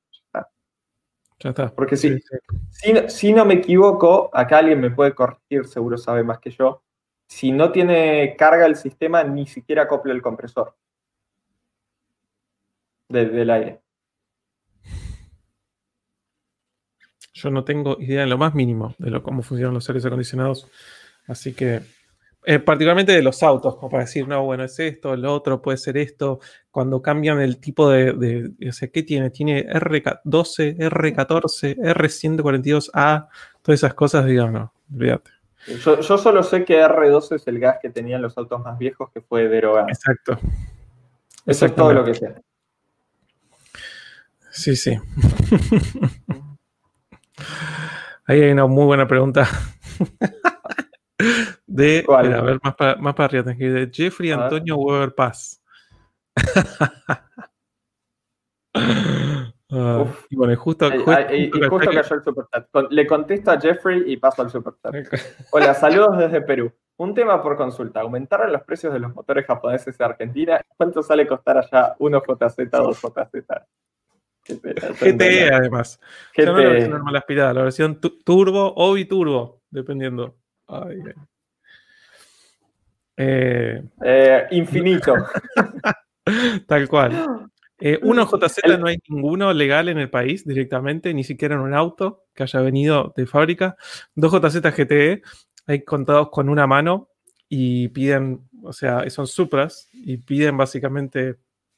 porque 1.75 1.97
si, 1.97 2.17
Si, 3.09 3.33
no 3.33 3.45
me 3.45 3.55
equivoco, 3.55 4.29
acá 4.33 4.59
alguien 4.59 4.79
me 4.79 4.91
puede 4.91 5.13
corregir, 5.13 5.65
seguro 5.65 5.97
sabe 5.97 6.23
más 6.23 6.39
que 6.39 6.51
yo. 6.51 6.83
Si 7.27 7.51
no 7.51 7.71
tiene 7.71 8.35
carga 8.37 8.65
el 8.65 8.75
sistema, 8.75 9.23
ni 9.23 9.45
siquiera 9.47 9.83
acopla 9.83 10.13
el 10.13 10.21
compresor 10.21 10.75
del 13.09 13.49
aire. 13.49 13.81
Yo 17.33 17.49
no 17.49 17.63
tengo 17.63 17.97
idea 17.99 18.23
en 18.23 18.29
lo 18.29 18.37
más 18.37 18.53
mínimo 18.53 18.95
de 18.99 19.09
lo, 19.09 19.23
cómo 19.23 19.41
funcionan 19.41 19.73
los 19.73 19.89
aires 19.89 20.05
acondicionados, 20.05 20.69
así 21.27 21.53
que 21.53 21.81
eh, 22.45 22.59
particularmente 22.59 23.11
de 23.13 23.21
los 23.21 23.41
autos, 23.43 23.75
como 23.75 23.89
para 23.89 24.03
decir, 24.03 24.27
no, 24.27 24.43
bueno, 24.43 24.63
es 24.63 24.77
esto, 24.79 25.15
lo 25.15 25.33
otro 25.33 25.61
puede 25.61 25.77
ser 25.77 25.97
esto. 25.97 26.39
Cuando 26.71 27.01
cambian 27.01 27.39
el 27.39 27.59
tipo 27.59 27.89
de. 27.89 28.51
o 28.67 28.71
sea, 28.71 28.89
¿qué 28.89 29.03
tiene? 29.03 29.29
Tiene 29.29 29.67
R12, 29.67 30.77
R14, 30.77 31.77
R142A, 31.77 33.27
todas 33.61 33.79
esas 33.79 33.93
cosas, 33.93 34.25
digo, 34.25 34.49
no, 34.49 34.73
olvídate. 34.93 35.31
Yo, 35.67 36.03
solo 36.03 36.43
sé 36.43 36.65
que 36.65 36.81
R12 36.83 37.35
es 37.35 37.47
el 37.47 37.59
gas 37.59 37.77
que 37.81 37.89
tenían 37.89 38.21
los 38.21 38.37
autos 38.37 38.61
más 38.61 38.77
viejos 38.77 39.09
que 39.13 39.21
fue 39.21 39.47
derogado. 39.47 39.87
Exacto. 39.87 40.37
Eso 41.45 41.65
es 41.65 41.75
todo 41.75 41.93
lo 41.93 42.03
que 42.03 42.13
sé. 42.13 42.35
Sí, 44.51 44.75
sí. 44.75 44.97
Ahí 48.25 48.41
hay 48.41 48.51
una 48.51 48.67
muy 48.67 48.85
buena 48.85 49.07
pregunta. 49.07 49.47
De, 51.67 52.05
a 52.07 52.21
ver, 52.21 52.59
más 52.63 52.75
para, 52.75 52.95
más 52.95 53.13
para 53.13 53.25
arriba, 53.25 53.43
de 53.43 53.89
Jeffrey 53.91 54.31
Antonio 54.31 54.77
Weber 54.77 55.13
Paz. 55.13 55.61
Ah, 59.75 60.05
y 60.29 60.35
bueno, 60.35 60.55
justo, 60.55 60.87
justo, 60.91 61.05
cayó 61.91 62.15
el 62.15 62.23
superchat. 62.23 62.67
Le 62.91 63.07
contesto 63.07 63.49
a 63.49 63.59
Jeffrey 63.59 64.03
y 64.05 64.17
paso 64.17 64.43
al 64.43 64.51
superchat. 64.51 64.93
Hola, 65.51 65.73
saludos 65.73 66.15
desde 66.19 66.41
Perú. 66.41 66.71
Un 66.97 67.15
tema 67.15 67.41
por 67.41 67.57
consulta. 67.57 68.01
¿Aumentaron 68.01 68.51
los 68.51 68.61
precios 68.61 68.93
de 68.93 68.99
los 68.99 69.15
motores 69.15 69.47
japoneses 69.47 69.99
en 69.99 70.05
Argentina? 70.05 70.61
¿Cuánto 70.77 71.01
sale 71.01 71.25
costar 71.25 71.57
allá 71.57 71.95
uno 71.97 72.21
JZ, 72.21 72.69
dos 72.69 73.01
JZ? 73.01 73.43
GTE 74.45 75.51
además. 75.51 75.99
GTE. 76.35 76.45
no 76.45 76.57
la 76.57 76.69
versión 76.69 76.91
normal 76.91 77.15
aspirada, 77.15 77.53
la 77.53 77.63
versión 77.63 77.99
turbo 77.99 78.73
o 78.75 78.93
biturbo, 78.93 79.63
dependiendo. 79.71 80.35
Eh, 83.17 83.83
eh, 84.03 84.47
infinito. 84.51 85.15
Tal 86.67 86.87
cual. 86.87 87.49
Eh, 87.79 87.99
uno 88.01 88.25
JZ 88.25 88.79
no 88.79 88.87
hay 88.87 88.97
ninguno 89.09 89.51
legal 89.51 89.89
en 89.89 89.97
el 89.97 90.09
país 90.09 90.45
directamente, 90.45 91.13
ni 91.13 91.23
siquiera 91.23 91.55
en 91.55 91.61
un 91.61 91.73
auto 91.73 92.25
que 92.33 92.43
haya 92.43 92.61
venido 92.61 93.13
de 93.15 93.25
fábrica. 93.25 93.75
Dos 94.15 94.31
JZ 94.31 94.61
GTE 94.61 95.21
hay 95.67 95.83
contados 95.83 96.29
con 96.29 96.49
una 96.49 96.67
mano 96.67 97.09
y 97.49 97.89
piden, 97.89 98.47
o 98.63 98.73
sea, 98.73 99.09
son 99.09 99.27
Supras 99.27 99.89
y 99.91 100.17
piden 100.17 100.57
básicamente. 100.57 101.35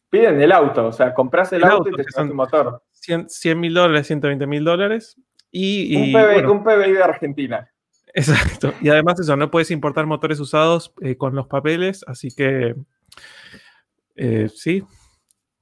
Piden 0.09 0.39
el 0.41 0.51
auto, 0.51 0.87
o 0.87 0.91
sea, 0.91 1.13
compras 1.13 1.51
el, 1.53 1.63
auto, 1.63 1.89
y 1.89 1.93
te 1.93 2.03
son 2.11 2.29
tu 2.29 2.35
motor. 2.35 2.83
100 2.91 3.59
mil 3.59 3.73
dólares, 3.73 4.07
120 4.07 4.47
mil 4.47 4.63
dólares. 4.63 5.19
Y, 5.51 5.95
un, 5.95 6.11
PBI, 6.11 6.45
un 6.45 6.63
PBI 6.63 6.91
de 6.91 7.03
Argentina. 7.03 7.71
Exacto. 8.15 8.73
Y 8.81 8.87
además 8.87 9.19
eso, 9.19 9.35
no 9.35 9.51
puedes 9.51 9.71
importar 9.71 10.05
motores 10.05 10.39
usados 10.39 10.93
eh, 11.01 11.17
con 11.17 11.35
los 11.35 11.47
papeles, 11.47 12.03
así 12.07 12.29
que 12.31 12.75
eh, 14.15 14.49
sí. 14.53 14.83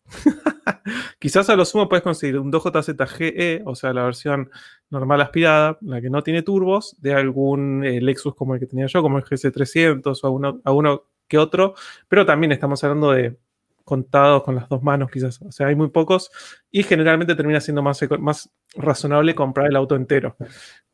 Quizás 1.19 1.49
a 1.49 1.55
lo 1.55 1.65
sumo 1.65 1.89
puedes 1.89 2.03
conseguir 2.03 2.37
un 2.37 2.51
2JZGE, 2.51 3.63
o 3.65 3.73
sea, 3.73 3.91
la 3.91 4.03
versión 4.03 4.51
normal 4.91 5.21
aspirada, 5.21 5.79
la 5.81 5.99
que 5.99 6.11
no 6.11 6.21
tiene 6.21 6.43
turbos, 6.43 6.95
de 7.01 7.15
algún 7.15 7.83
eh, 7.83 7.99
Lexus 7.99 8.35
como 8.35 8.53
el 8.53 8.59
que 8.59 8.67
tenía 8.67 8.85
yo, 8.85 9.01
como 9.01 9.17
el 9.17 9.23
GC300 9.23 10.19
o 10.21 10.45
a 10.45 10.59
a 10.63 10.71
uno 10.73 11.07
que 11.27 11.39
otro, 11.39 11.73
pero 12.07 12.23
también 12.23 12.51
estamos 12.51 12.83
hablando 12.83 13.11
de 13.13 13.35
contados 13.83 14.43
con 14.43 14.55
las 14.55 14.69
dos 14.69 14.81
manos, 14.81 15.11
quizás. 15.11 15.41
O 15.41 15.51
sea, 15.51 15.67
hay 15.67 15.75
muy 15.75 15.89
pocos 15.89 16.31
y 16.71 16.83
generalmente 16.83 17.35
termina 17.35 17.59
siendo 17.59 17.81
más, 17.81 17.99
más 18.19 18.49
razonable 18.75 19.35
comprar 19.35 19.67
el 19.67 19.75
auto 19.75 19.95
entero. 19.95 20.35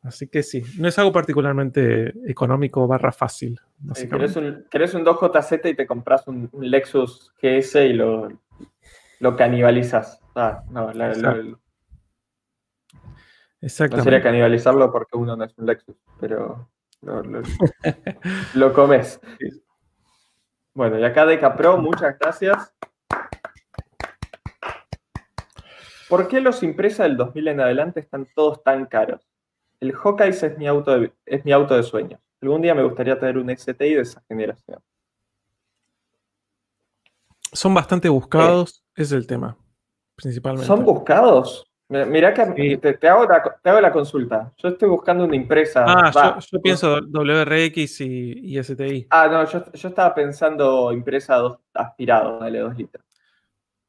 Así 0.02 0.28
que 0.28 0.42
sí, 0.42 0.62
no 0.78 0.88
es 0.88 0.98
algo 0.98 1.12
particularmente 1.12 2.14
económico 2.26 2.86
barra 2.86 3.12
fácil. 3.12 3.60
Eh, 3.96 4.08
¿Querés 4.08 4.94
un, 4.94 5.00
un, 5.00 5.06
2JZ 5.06 5.70
y 5.70 5.74
te 5.74 5.86
compras 5.86 6.26
un, 6.26 6.50
Lexus 6.58 7.32
GS 7.40 7.84
y 7.84 7.92
lo, 7.92 8.28
lo 9.20 9.36
canibalizas? 9.36 10.20
Ah, 10.34 10.62
no, 10.70 10.92
la, 10.92 11.10
Exactamente. 13.62 13.96
No 13.98 14.04
sería 14.04 14.22
canibalizarlo 14.22 14.90
porque 14.90 15.18
uno 15.18 15.36
no 15.36 15.44
es 15.44 15.56
un 15.58 15.66
Lexus, 15.66 15.96
pero 16.18 16.70
lo, 17.02 17.22
lo 18.54 18.72
comes. 18.72 19.20
Bueno, 20.74 20.98
y 20.98 21.04
acá 21.04 21.26
de 21.26 21.38
Capro, 21.38 21.78
muchas 21.78 22.18
gracias. 22.18 22.74
¿Por 26.08 26.26
qué 26.28 26.40
los 26.40 26.62
Impresa 26.62 27.04
del 27.04 27.16
2000 27.16 27.48
en 27.48 27.60
adelante 27.60 28.00
están 28.00 28.26
todos 28.34 28.62
tan 28.62 28.86
caros? 28.86 29.28
El 29.78 29.92
Hawkeye 29.92 30.30
es 30.30 30.58
mi 30.58 30.66
auto 30.66 30.98
de, 30.98 31.12
es 31.24 31.44
mi 31.44 31.52
auto 31.52 31.76
de 31.76 31.82
sueño. 31.82 32.20
Algún 32.42 32.62
día 32.62 32.74
me 32.74 32.82
gustaría 32.82 33.18
tener 33.18 33.38
un 33.38 33.48
XTI 33.56 33.94
de 33.94 34.00
esa 34.00 34.22
generación. 34.28 34.80
Son 37.52 37.74
bastante 37.74 38.08
buscados, 38.08 38.84
es 38.94 39.12
el 39.12 39.26
tema, 39.26 39.56
principalmente. 40.16 40.66
¿Son 40.66 40.84
buscados? 40.84 41.69
Mira 41.90 42.32
que 42.32 42.78
te, 42.78 43.08
hago 43.08 43.26
la, 43.26 43.90
consulta. 43.90 44.52
Yo 44.58 44.68
estoy 44.68 44.88
buscando 44.88 45.24
una 45.24 45.34
impresa. 45.34 45.84
Ah, 45.88 46.38
yo, 46.38 46.62
pienso 46.62 47.00
WRX 47.00 48.00
y, 48.02 48.62
STI. 48.62 49.08
Ah, 49.10 49.26
no, 49.26 49.44
yo, 49.44 49.64
estaba 49.72 50.14
pensando 50.14 50.92
impresa 50.92 51.34
dos, 51.34 51.58
aspirado, 51.74 52.38
dale 52.38 52.60
2 52.60 52.76
litros. 52.76 53.04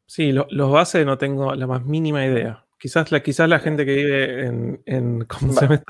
Sí, 0.07 0.31
los 0.31 0.71
bases 0.71 1.05
no 1.05 1.19
tengo 1.19 1.53
la 1.53 1.67
más 1.67 1.85
mínima 1.85 2.25
idea. 2.25 2.65
Quizás 2.79 3.11
la, 3.11 3.19
quizás 3.21 3.47
la 3.47 3.59
gente 3.59 3.85
que 3.85 3.93
vive 3.93 4.45
en, 4.85 5.25
¿cómo 5.25 5.53
se 5.53 5.61
llama 5.61 5.83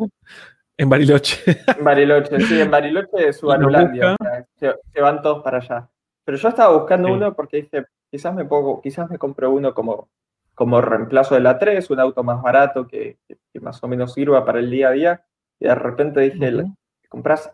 En 0.75 0.89
Bariloche. 0.89 1.63
En 1.77 1.83
Bariloche, 1.85 2.41
sí, 2.41 2.59
en 2.59 2.71
Bariloche 2.71 3.29
es 3.29 3.37
su 3.39 3.49
anulandia. 3.49 4.17
Se, 4.57 4.75
se, 4.93 5.01
van 5.01 5.21
todos 5.21 5.41
para 5.41 5.59
allá. 5.59 5.89
Pero 6.25 6.37
yo 6.37 6.49
estaba 6.49 6.75
buscando 6.75 7.07
uno 7.13 7.33
porque 7.33 7.57
dije, 7.61 7.85
quizás 8.11 8.35
me 8.35 8.43
pongo, 8.43 8.81
quizás 8.81 9.09
me 9.09 9.17
compro 9.17 9.49
uno 9.49 9.73
como 9.73 10.09
como 10.55 10.81
reemplazo 10.81 11.35
de 11.35 11.41
la 11.41 11.57
3, 11.57 11.89
un 11.89 11.99
auto 11.99 12.23
más 12.23 12.41
barato 12.41 12.87
que, 12.87 13.17
más 13.61 13.83
o 13.83 13.87
menos 13.87 14.13
sirva 14.13 14.45
para 14.45 14.59
el 14.59 14.69
día 14.69 14.89
a 14.89 14.91
día. 14.91 15.25
Y 15.59 15.65
de 15.65 15.75
repente 15.75 16.21
dije, 16.21 16.65
compras 17.09 17.53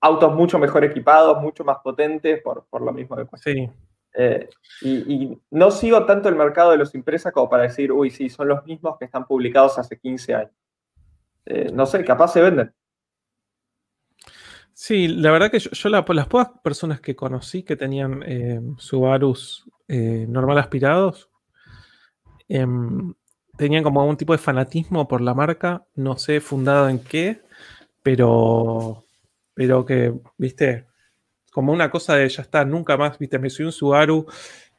autos 0.00 0.34
mucho 0.34 0.58
mejor 0.58 0.84
equipados, 0.84 1.40
mucho 1.40 1.64
más 1.64 1.78
potentes, 1.82 2.42
por, 2.42 2.66
lo 2.80 2.92
mismo 2.92 3.16
de 3.16 3.26
Sí. 3.36 3.68
Eh, 4.14 4.48
y, 4.82 5.38
no 5.50 5.70
sigo 5.70 6.04
tanto 6.04 6.28
el 6.28 6.34
mercado 6.34 6.72
de 6.72 6.78
los 6.78 6.94
impresas 6.94 7.32
como 7.32 7.48
para 7.48 7.64
decir, 7.64 7.92
uy, 7.92 8.10
sí, 8.10 8.28
son 8.28 8.48
los 8.48 8.64
mismos 8.64 8.98
que 8.98 9.04
están 9.04 9.26
publicados 9.26 9.78
hace 9.78 9.98
15 9.98 10.34
años. 10.34 10.52
Eh, 11.46 11.70
no 11.72 11.86
sé, 11.86 12.04
capaz 12.04 12.32
se 12.32 12.40
venden. 12.40 12.72
Sí, 14.72 15.08
la 15.08 15.30
verdad 15.30 15.50
que 15.50 15.58
yo, 15.58 15.88
las 15.88 16.26
pocas 16.26 16.50
personas 16.62 17.00
que 17.00 17.14
conocí 17.14 17.62
que 17.62 17.76
tenían 17.76 18.22
eh, 18.26 18.60
Subarus 18.78 19.68
normal 19.88 20.56
aspirados, 20.58 21.29
em, 22.50 23.14
tenían 23.56 23.82
como 23.84 24.00
algún 24.00 24.16
tipo 24.16 24.32
de 24.32 24.38
fanatismo 24.38 25.06
por 25.06 25.20
la 25.20 25.34
marca, 25.34 25.84
no 25.94 26.18
sé 26.18 26.40
fundado 26.40 26.88
en 26.88 26.98
qué, 26.98 27.40
pero, 28.02 29.04
pero 29.54 29.86
que, 29.86 30.12
viste, 30.36 30.86
como 31.52 31.72
una 31.72 31.90
cosa 31.90 32.16
de 32.16 32.28
ya 32.28 32.42
está, 32.42 32.64
nunca 32.64 32.96
más, 32.96 33.18
viste, 33.18 33.38
me 33.38 33.50
soy 33.50 33.66
un 33.66 33.72
Subaru, 33.72 34.26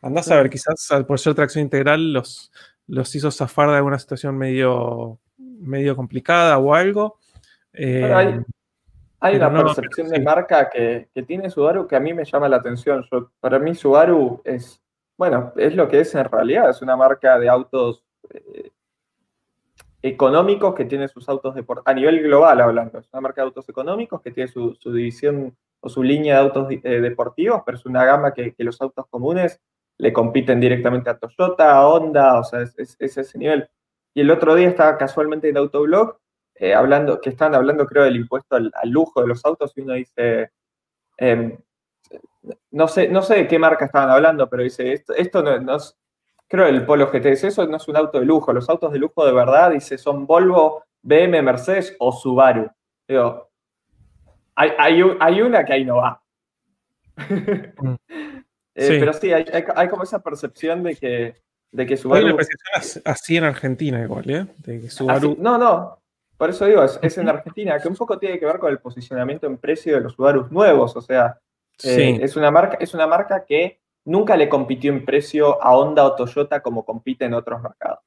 andás 0.02 0.30
a 0.32 0.36
ver, 0.36 0.50
quizás 0.50 0.90
por 1.08 1.20
ser 1.20 1.34
tracción 1.34 1.64
integral 1.64 2.12
los, 2.14 2.52
los 2.88 3.16
hizo 3.16 3.32
zafar 3.32 3.70
de 3.70 3.78
alguna 3.78 4.00
situación 4.00 4.38
medio, 4.38 5.20
medio 5.38 5.96
complicada 5.96 6.58
o 6.58 6.74
algo. 6.74 7.20
hay, 7.74 8.44
eh, 9.22 9.36
una 9.38 9.64
percepción 9.64 10.10
de 10.10 10.20
marca 10.20 10.70
que, 10.70 11.10
tiene 11.26 11.50
Subaru 11.50 11.88
que 11.88 11.96
a 11.96 12.00
mí 12.00 12.14
me 12.14 12.26
llama 12.26 12.50
la 12.50 12.58
atención. 12.58 13.06
para 13.40 13.60
mí 13.60 13.76
Subaru 13.76 14.42
es, 14.44 14.81
bueno, 15.22 15.54
es 15.56 15.76
lo 15.76 15.88
que 15.88 16.00
es 16.00 16.16
en 16.16 16.26
realidad, 16.26 16.72
es 16.72 16.82
una 16.82 16.96
marca 16.96 17.38
de 17.38 17.48
autos 17.48 18.04
eh, 18.34 18.72
económicos 20.02 20.74
que 20.74 20.86
tiene 20.86 21.08
sus 21.10 21.30
autos 21.30 21.56
a 21.86 21.94
nivel 21.94 22.24
global 22.24 22.60
hablando. 22.60 22.98
Es 22.98 23.08
una 23.14 23.22
marca 23.22 23.42
de 23.42 23.46
autos 23.50 23.70
económicos 23.70 24.20
que 24.20 24.32
tiene 24.32 24.50
su, 24.50 24.76
división 24.84 25.56
o 25.80 25.90
su 25.90 26.02
línea 26.02 26.38
de 26.38 26.42
autos 26.42 26.68
eh, 26.72 27.02
deportivos, 27.02 27.62
pero 27.64 27.78
es 27.78 27.86
una 27.86 28.04
gama 28.04 28.34
que, 28.34 28.56
los 28.58 28.82
autos 28.82 29.06
comunes 29.12 29.62
le 30.00 30.12
compiten 30.12 30.60
directamente 30.60 31.12
a 31.12 31.20
Toyota, 31.20 31.72
a 31.72 31.88
Honda, 31.88 32.40
o 32.40 32.44
sea, 32.44 32.62
es, 32.62 32.98
ese 32.98 33.38
nivel. 33.38 33.70
Y 34.16 34.22
el 34.22 34.32
otro 34.32 34.56
día 34.56 34.70
estaba 34.70 34.98
casualmente 34.98 35.48
en 35.50 35.58
Autoblog, 35.58 36.18
eh, 36.56 36.74
hablando, 36.74 37.22
que 37.22 37.30
estaban 37.30 37.54
hablando 37.54 37.86
creo 37.86 38.06
del 38.06 38.16
impuesto 38.16 38.56
al, 38.56 38.72
lujo 38.86 39.22
de 39.22 39.28
los 39.28 39.46
autos 39.46 39.72
y 39.76 39.82
uno 39.82 39.94
dice, 39.94 40.50
em, 41.18 41.60
no, 42.72 42.88
sé, 42.88 43.08
no 43.08 43.22
sé 43.22 43.36
de 43.36 43.48
qué 43.48 43.60
marca 43.60 43.86
estaban 43.86 44.10
hablando, 44.10 44.50
pero 44.50 44.64
dice, 44.64 44.94
esto, 44.94 45.14
esto 45.14 45.44
no, 45.44 45.60
no, 45.60 45.78
creo 46.48 46.68
el 46.68 46.86
Polo 46.86 47.10
GT, 47.12 47.26
eso 47.26 47.66
no 47.68 47.78
es 47.78 47.88
un 47.88 47.98
auto 47.98 48.20
de 48.20 48.26
lujo, 48.26 48.54
los 48.54 48.70
autos 48.70 48.92
de 48.92 49.00
lujo 49.00 49.26
de 49.26 49.34
verdad, 49.34 49.72
dice, 49.72 49.98
son 49.98 50.26
Volvo, 50.26 50.84
BM, 51.02 51.42
Mercedes 51.42 51.96
o 52.00 52.12
Subaru. 52.12 52.70
Digo, 53.08 53.50
hay, 54.56 54.72
hay, 55.20 55.42
una 55.42 55.66
que 55.66 55.74
ahí 55.74 55.86
no 55.86 55.98
va. 55.98 56.22
Mm. 57.18 57.96
Eh, 58.74 58.98
pero 59.02 59.12
sí, 59.12 59.34
hay, 59.34 59.44
hay, 59.76 59.90
como 59.90 60.04
esa 60.04 60.24
percepción 60.24 60.82
de 60.82 60.96
que, 60.96 61.36
de 61.72 61.86
que 61.86 61.98
Subaru... 61.98 62.20
Hay 62.20 62.26
una 62.32 62.38
percepción 62.38 63.04
así 63.04 63.36
en 63.36 63.44
Argentina 63.44 64.02
igual, 64.02 64.30
¿eh? 64.30 64.48
De 64.60 64.80
que 64.80 64.90
Subaru... 64.90 65.36
no, 65.38 65.58
no, 65.58 66.02
por 66.42 66.50
eso 66.50 66.66
digo, 66.66 66.82
es, 66.82 67.18
en 67.20 67.30
Argentina, 67.30 67.78
que 67.80 67.88
un 67.88 67.96
poco 67.96 68.18
tiene 68.18 68.40
que 68.40 68.48
ver 68.48 68.58
con 68.58 68.72
el 68.72 68.80
posicionamiento 68.80 69.46
en 69.46 69.58
precio 69.58 69.94
de 69.94 70.02
los 70.02 70.14
Subarus 70.14 70.50
nuevos, 70.50 70.96
o 70.96 71.02
sea, 71.02 71.38
eh, 71.84 72.20
es, 72.22 72.36
una 72.36 72.52
marca, 72.52 72.78
es 72.80 72.94
una 72.94 73.08
marca 73.08 73.46
que 73.46 73.82
nunca 74.06 74.36
le 74.36 74.50
compitió 74.50 74.92
en 74.92 75.06
precio 75.06 75.62
a 75.64 75.76
Honda 75.76 76.06
o 76.06 76.16
Toyota 76.16 76.62
como 76.62 76.86
compite 76.86 77.26
en 77.26 77.34
otros 77.34 77.62
mercados. 77.62 78.00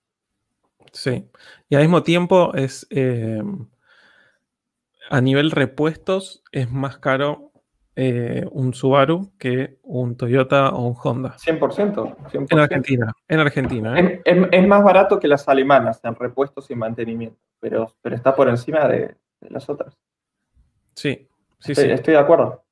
Sí, 0.93 1.29
y 1.69 1.75
al 1.75 1.83
mismo 1.83 2.03
tiempo 2.03 2.55
es 2.55 2.87
eh, 2.91 3.43
a 5.11 5.21
nivel 5.21 5.51
repuestos 5.51 6.43
es 6.53 6.71
más 6.71 6.99
caro 6.99 7.53
eh, 7.97 8.45
un 8.51 8.75
Subaru 8.75 9.33
que 9.39 9.79
un 9.83 10.17
Toyota 10.17 10.71
o 10.71 10.89
un 10.89 10.97
Honda. 11.03 11.37
100%. 11.37 12.17
En 12.51 12.59
Argentina, 12.59 13.13
en 13.29 13.41
Argentina. 13.41 13.99
¿eh? 13.99 14.21
Es, 14.25 14.67
más 14.67 14.83
barato 14.83 15.21
que 15.21 15.29
las 15.29 15.49
alemanas 15.49 16.01
en 16.03 16.15
repuestos 16.17 16.71
y 16.71 16.75
mantenimiento, 16.75 17.39
pero, 17.61 17.95
pero 18.03 18.17
está 18.17 18.35
por 18.35 18.49
encima 18.49 18.89
de, 18.89 19.17
las 19.41 19.69
otras. 19.69 19.97
Sí, 20.95 21.29
sí, 21.61 21.73
estoy, 21.73 21.85
sí. 21.85 21.91
Estoy 21.93 22.15
de 22.15 22.21
acuerdo. 22.21 22.64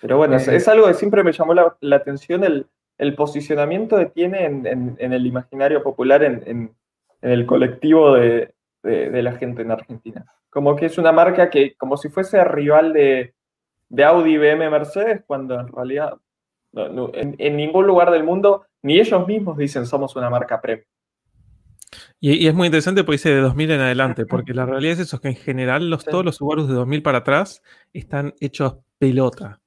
Pero 0.00 0.16
bueno, 0.16 0.36
es, 0.36 0.48
eh, 0.48 0.70
algo 0.70 0.86
que 0.86 0.94
siempre 0.94 1.22
me 1.22 1.32
llamó 1.32 1.54
la, 1.54 1.96
atención 1.96 2.44
el, 2.44 3.14
posicionamiento 3.14 3.96
que 3.96 4.06
tiene 4.06 4.44
en, 4.44 4.96
el 4.98 5.26
imaginario 5.26 5.82
popular, 5.82 6.22
en, 6.22 6.74
el 7.22 7.46
colectivo 7.46 8.14
de, 8.14 8.52
la 8.82 9.32
gente 9.32 9.62
en 9.62 9.70
Argentina. 9.70 10.24
Como 10.48 10.74
que 10.74 10.86
es 10.86 10.98
una 10.98 11.12
marca 11.12 11.50
que, 11.50 11.74
como 11.76 11.96
si 11.96 12.08
fuese 12.08 12.42
rival 12.44 12.92
de, 12.92 13.34
Audi, 14.04 14.38
BM, 14.38 14.70
Mercedes, 14.70 15.22
cuando 15.26 15.58
en 15.58 15.68
realidad 15.68 16.14
en, 16.72 17.56
ningún 17.56 17.86
lugar 17.86 18.10
del 18.10 18.24
mundo, 18.24 18.64
ni 18.82 18.98
ellos 18.98 19.26
mismos 19.26 19.56
dicen 19.56 19.86
somos 19.86 20.16
una 20.16 20.30
marca 20.30 20.60
premium. 20.60 20.86
Y, 22.20 22.46
es 22.46 22.54
muy 22.54 22.66
interesante 22.66 23.02
porque 23.02 23.16
dice 23.16 23.30
de 23.30 23.40
2000 23.40 23.70
en 23.72 23.80
adelante, 23.80 24.26
porque 24.26 24.54
la 24.54 24.66
realidad 24.66 24.94
es 24.94 25.00
eso, 25.00 25.20
que 25.20 25.28
en 25.28 25.36
general 25.36 25.90
los, 25.90 26.04
todos 26.04 26.24
los 26.24 26.36
Subaru 26.36 26.66
de 26.66 26.74
2000 26.74 27.02
para 27.02 27.18
atrás 27.18 27.62
están 27.92 28.34
hechos 28.40 28.78
pelota. 28.98 29.60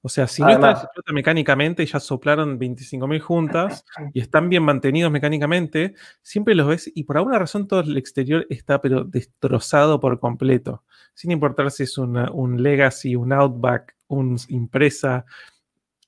O 0.00 0.08
sea, 0.08 0.28
si 0.28 0.42
no 0.42 0.50
están 0.50 0.76
mecánicamente 1.12 1.82
y 1.82 1.86
ya 1.86 1.98
soplaron 1.98 2.58
25.000 2.58 3.20
juntas 3.20 3.84
y 4.14 4.20
están 4.20 4.48
bien 4.48 4.62
mantenidos 4.62 5.10
mecánicamente, 5.10 5.94
siempre 6.22 6.54
los 6.54 6.68
ves 6.68 6.90
y 6.94 7.02
por 7.02 7.16
alguna 7.16 7.38
razón 7.38 7.66
todo 7.66 7.80
el 7.80 7.96
exterior 7.96 8.46
está 8.48 8.80
pero 8.80 9.04
destrozado 9.04 9.98
por 9.98 10.20
completo. 10.20 10.84
Sin 11.14 11.32
importar 11.32 11.70
si 11.72 11.82
es 11.82 11.98
un 11.98 12.62
Legacy, 12.62 13.16
un 13.16 13.32
Outback, 13.32 13.96
un 14.06 14.36
Impresa. 14.48 15.24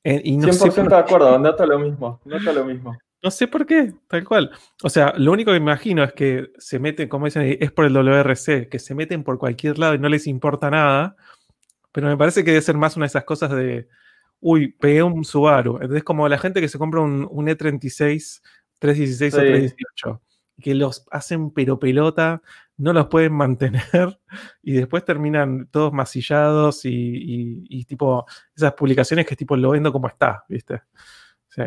Eh, 0.04 0.20
y 0.24 0.36
no 0.36 0.48
100% 0.48 0.88
de 0.88 0.96
acuerdo, 0.96 1.38
nota 1.38 1.66
lo 1.66 1.78
mismo, 1.78 2.20
nota 2.24 2.52
lo 2.52 2.64
mismo. 2.64 2.96
No 3.22 3.30
sé 3.30 3.48
por 3.48 3.66
qué, 3.66 3.92
tal 4.06 4.24
cual. 4.24 4.50
O 4.82 4.88
sea, 4.88 5.12
lo 5.16 5.32
único 5.32 5.52
que 5.52 5.60
me 5.60 5.64
imagino 5.64 6.02
es 6.04 6.12
que 6.14 6.52
se 6.56 6.78
meten, 6.78 7.08
como 7.08 7.26
dicen, 7.26 7.58
es 7.60 7.70
por 7.72 7.84
el 7.84 7.92
WRC, 7.92 8.68
que 8.68 8.78
se 8.78 8.94
meten 8.94 9.24
por 9.24 9.38
cualquier 9.38 9.78
lado 9.78 9.94
y 9.94 9.98
no 9.98 10.08
les 10.08 10.26
importa 10.26 10.70
nada 10.70 11.16
pero 11.92 12.08
me 12.08 12.16
parece 12.16 12.44
que 12.44 12.50
debe 12.50 12.62
ser 12.62 12.76
más 12.76 12.96
una 12.96 13.04
de 13.04 13.08
esas 13.08 13.24
cosas 13.24 13.50
de, 13.50 13.88
uy, 14.40 14.72
pegué 14.72 15.02
un 15.02 15.24
Subaru. 15.24 15.78
Es 15.94 16.04
como 16.04 16.28
la 16.28 16.38
gente 16.38 16.60
que 16.60 16.68
se 16.68 16.78
compra 16.78 17.00
un, 17.00 17.26
E36, 17.26 18.40
316 18.78 19.34
o 19.34 19.38
318, 19.38 20.22
que 20.60 20.74
los 20.74 21.06
hacen 21.10 21.50
pero 21.50 21.78
pelota, 21.78 22.42
no 22.76 22.92
los 22.92 23.08
pueden 23.08 23.34
mantener 23.34 23.82
y 24.62 24.72
después 24.72 25.04
terminan 25.04 25.68
todos 25.70 25.92
masillados 25.92 26.80
y, 26.84 27.84
tipo 27.86 28.24
esas 28.56 28.72
publicaciones 28.74 29.26
que 29.26 29.36
tipo 29.36 29.56
lo 29.56 29.70
vendo 29.70 29.92
como 29.92 30.08
está, 30.08 30.44
¿viste? 30.48 30.82
Sí. 31.48 31.62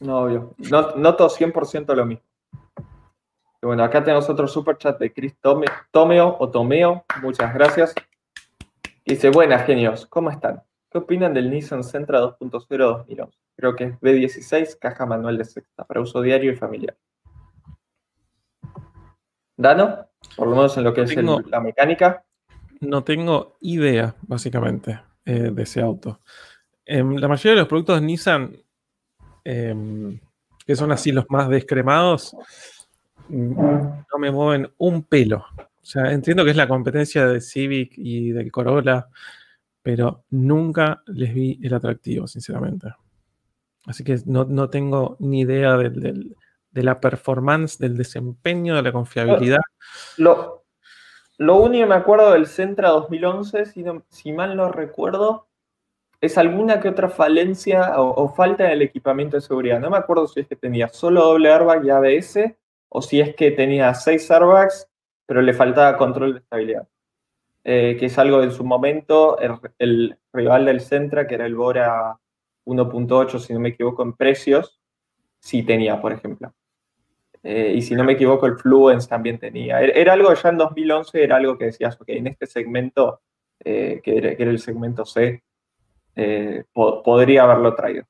No, 0.00 0.20
obvio. 0.20 0.54
No, 0.70 0.96
noto 0.96 1.28
100% 1.28 1.94
lo 1.94 2.04
mismo. 2.04 2.24
bueno, 3.62 3.82
acá 3.84 4.02
tenemos 4.02 4.28
otro 4.28 4.46
super 4.46 4.76
chat 4.76 4.98
de 4.98 5.12
Chris 5.12 5.36
Tomeo 5.90 6.36
o 6.38 6.50
Tomeo. 6.50 7.04
Muchas 7.22 7.54
gracias. 7.54 7.94
Dice, 9.06 9.30
buenas 9.30 9.64
genios, 9.64 10.04
¿cómo 10.06 10.32
están? 10.32 10.64
¿Qué 10.90 10.98
opinan 10.98 11.32
del 11.32 11.48
Nissan 11.48 11.84
Sentra 11.84 12.20
2.0 12.20 12.76
2011? 12.76 13.38
Creo 13.54 13.76
que 13.76 13.84
es 13.84 14.00
B16, 14.00 14.80
caja 14.80 15.06
manual 15.06 15.38
de 15.38 15.44
sexta, 15.44 15.84
para 15.84 16.00
uso 16.00 16.20
diario 16.20 16.50
y 16.50 16.56
familiar. 16.56 16.96
¿Dano? 19.56 20.08
Por 20.36 20.48
lo 20.48 20.56
menos 20.56 20.76
en 20.76 20.82
lo 20.82 20.92
que 20.92 21.02
es 21.02 21.14
la 21.14 21.60
mecánica. 21.60 22.24
No 22.80 23.04
tengo 23.04 23.56
idea, 23.60 24.16
básicamente, 24.22 25.00
eh, 25.24 25.50
de 25.52 25.62
ese 25.62 25.80
auto. 25.80 26.20
Em, 26.84 27.14
la 27.14 27.28
mayoría 27.28 27.52
de 27.52 27.60
los 27.60 27.68
productos 27.68 28.00
de 28.00 28.06
Nissan, 28.08 28.56
em, 29.44 30.18
que 30.66 30.74
son 30.74 30.90
así 30.90 31.12
los 31.12 31.26
más 31.30 31.48
descremados, 31.48 32.36
mm, 33.28 33.54
no 33.56 34.18
me 34.18 34.32
mueven 34.32 34.68
un 34.78 35.04
pelo. 35.04 35.44
O 35.86 35.88
sea, 35.88 36.10
entiendo 36.10 36.44
que 36.44 36.50
es 36.50 36.56
la 36.56 36.66
competencia 36.66 37.28
de 37.28 37.40
Civic 37.40 37.92
y 37.96 38.32
del 38.32 38.50
Corolla, 38.50 39.06
pero 39.82 40.24
nunca 40.30 41.04
les 41.06 41.32
vi 41.32 41.60
el 41.62 41.72
atractivo, 41.74 42.26
sinceramente. 42.26 42.88
Así 43.86 44.02
que 44.02 44.18
no, 44.26 44.68
tengo 44.68 45.16
ni 45.20 45.42
idea 45.42 45.76
de 45.76 46.82
la 46.82 46.98
performance, 46.98 47.78
del 47.78 47.96
desempeño, 47.96 48.74
de 48.74 48.82
la 48.82 48.90
confiabilidad. 48.90 49.60
Lo, 50.16 50.64
lo 51.38 51.56
único 51.58 51.84
que 51.84 51.88
me 51.90 51.94
acuerdo 51.94 52.32
del 52.32 52.48
Centra 52.48 52.88
2011, 52.88 53.66
si, 53.66 53.84
si 54.08 54.32
mal 54.32 54.56
no 54.56 54.72
recuerdo, 54.72 55.46
es 56.20 56.36
alguna 56.36 56.80
que 56.80 56.88
otra 56.88 57.10
falencia 57.10 58.00
o, 58.00 58.28
falta 58.34 58.64
en 58.64 58.72
el 58.72 58.82
equipamiento 58.82 59.36
de 59.36 59.42
seguridad. 59.42 59.78
No 59.78 59.90
me 59.90 59.98
acuerdo 59.98 60.26
si 60.26 60.40
es 60.40 60.48
que 60.48 60.56
tenía 60.56 60.88
solo 60.88 61.22
doble 61.22 61.52
airbag 61.52 61.84
y 61.84 61.90
ABS 61.90 62.56
o 62.88 63.00
si 63.00 63.20
es 63.20 63.36
que 63.36 63.52
tenía 63.52 63.94
seis 63.94 64.28
airbags 64.32 64.88
pero 65.26 65.42
le 65.42 65.52
faltaba 65.52 65.96
control 65.96 66.34
de 66.34 66.38
estabilidad. 66.38 66.88
Eh, 67.68 67.96
que 67.98 68.06
es 68.06 68.16
algo 68.16 68.44
en 68.44 68.52
su 68.52 68.62
momento, 68.64 69.38
el, 69.80 70.16
rival 70.32 70.66
del 70.66 70.80
Centra, 70.80 71.26
que 71.26 71.34
era 71.34 71.46
el 71.46 71.56
Bora 71.56 72.16
1.8, 72.64 73.40
si 73.40 73.52
no 73.52 73.58
me 73.58 73.70
equivoco, 73.70 74.04
en 74.04 74.12
precios, 74.12 74.80
sí 75.40 75.64
tenía, 75.64 76.00
por 76.00 76.12
ejemplo. 76.12 76.54
Eh, 77.42 77.74
y 77.76 77.82
si 77.82 77.96
no 77.96 78.04
me 78.04 78.12
equivoco, 78.12 78.46
el 78.46 78.56
Fluence 78.56 79.08
también 79.08 79.40
tenía. 79.40 79.80
Era, 79.80 80.12
algo 80.12 80.32
ya 80.32 80.48
en 80.48 80.58
2011, 80.58 81.24
era 81.24 81.36
algo 81.36 81.58
que 81.58 81.66
decías, 81.66 82.00
ok, 82.00 82.08
en 82.10 82.28
este 82.28 82.46
segmento 82.46 83.20
eh, 83.58 84.00
que, 84.00 84.16
era, 84.16 84.30
el 84.30 84.60
segmento 84.60 85.04
C, 85.04 85.42
podría 86.72 87.42
haberlo 87.42 87.74
traído. 87.74 88.04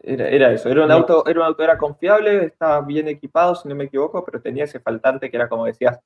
Era, 0.00 0.52
eso, 0.52 0.68
era 0.68 0.84
un, 0.84 0.90
auto, 0.90 1.26
era 1.26 1.40
un 1.40 1.46
auto, 1.46 1.62
era 1.62 1.78
confiable, 1.78 2.44
estaba 2.46 2.80
bien 2.82 3.08
equipado, 3.08 3.54
si 3.54 3.68
no 3.68 3.74
me 3.74 3.84
equivoco, 3.84 4.24
pero 4.24 4.42
tenía 4.42 4.64
ese 4.64 4.80
faltante 4.80 5.30
que 5.30 5.36
era, 5.36 5.48
como 5.48 5.64
decías, 5.64 5.98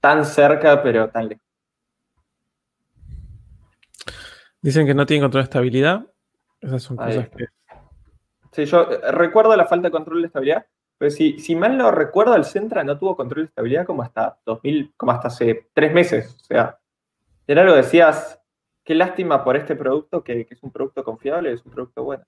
tan 0.00 0.24
cerca, 0.24 0.82
pero 0.82 1.08
tan 1.08 1.28
lejos. 1.28 1.44
Dicen 4.60 4.86
que 4.86 4.94
no 4.94 5.06
tiene 5.06 5.22
control 5.22 5.42
de 5.42 5.44
estabilidad. 5.44 6.06
Esas 6.60 6.82
son 6.82 6.96
cosas 6.96 7.28
que. 7.28 7.46
Sí, 8.52 8.64
yo 8.66 8.86
recuerdo 9.10 9.54
la 9.56 9.66
falta 9.66 9.88
de 9.88 9.92
control 9.92 10.22
de 10.22 10.28
estabilidad, 10.28 10.66
pero 10.96 11.10
si, 11.10 11.38
si 11.38 11.56
mal 11.56 11.76
no 11.76 11.90
recuerdo, 11.90 12.36
el 12.36 12.44
Centra 12.44 12.84
no 12.84 12.98
tuvo 12.98 13.16
control 13.16 13.44
de 13.44 13.48
estabilidad 13.48 13.84
como 13.84 14.02
hasta 14.02 14.38
2000, 14.46 14.94
como 14.96 15.12
hasta 15.12 15.28
hace 15.28 15.68
tres 15.74 15.92
meses. 15.92 16.36
O 16.40 16.44
sea, 16.44 16.78
era 17.46 17.62
algo 17.62 17.74
decías, 17.74 18.40
qué 18.84 18.94
lástima 18.94 19.42
por 19.42 19.56
este 19.56 19.74
producto, 19.74 20.22
que, 20.22 20.46
que 20.46 20.54
es 20.54 20.62
un 20.62 20.70
producto 20.70 21.02
confiable, 21.02 21.52
es 21.52 21.64
un 21.64 21.72
producto 21.72 22.04
bueno. 22.04 22.24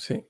Sí. 0.00 0.24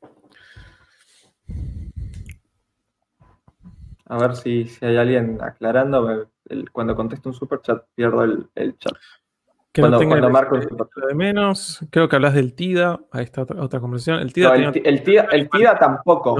A 4.06 4.18
ver 4.18 4.34
si, 4.34 4.66
si 4.66 4.84
hay 4.84 4.96
alguien 4.96 5.38
aclarando. 5.40 6.28
cuando 6.72 6.96
contesto 6.96 7.28
un 7.28 7.34
super 7.34 7.60
chat, 7.62 7.84
pierdo 7.94 8.24
el, 8.24 8.78
chat. 8.78 8.94
Que 9.70 9.82
cuando, 9.82 10.02
no 10.02 10.30
marco 10.30 10.56
el 10.56 10.66
de 10.66 11.14
menos. 11.14 11.86
Creo 11.90 12.08
que 12.08 12.16
hablas 12.16 12.34
del 12.34 12.54
TIDA. 12.54 13.00
Ahí 13.12 13.22
está 13.22 13.42
otra, 13.42 13.62
otra 13.62 13.78
conversación. 13.78 14.18
El 14.18 14.32
TIDA, 14.32 14.56
el, 14.56 15.02
TIDA, 15.48 15.78
tampoco. 15.78 16.36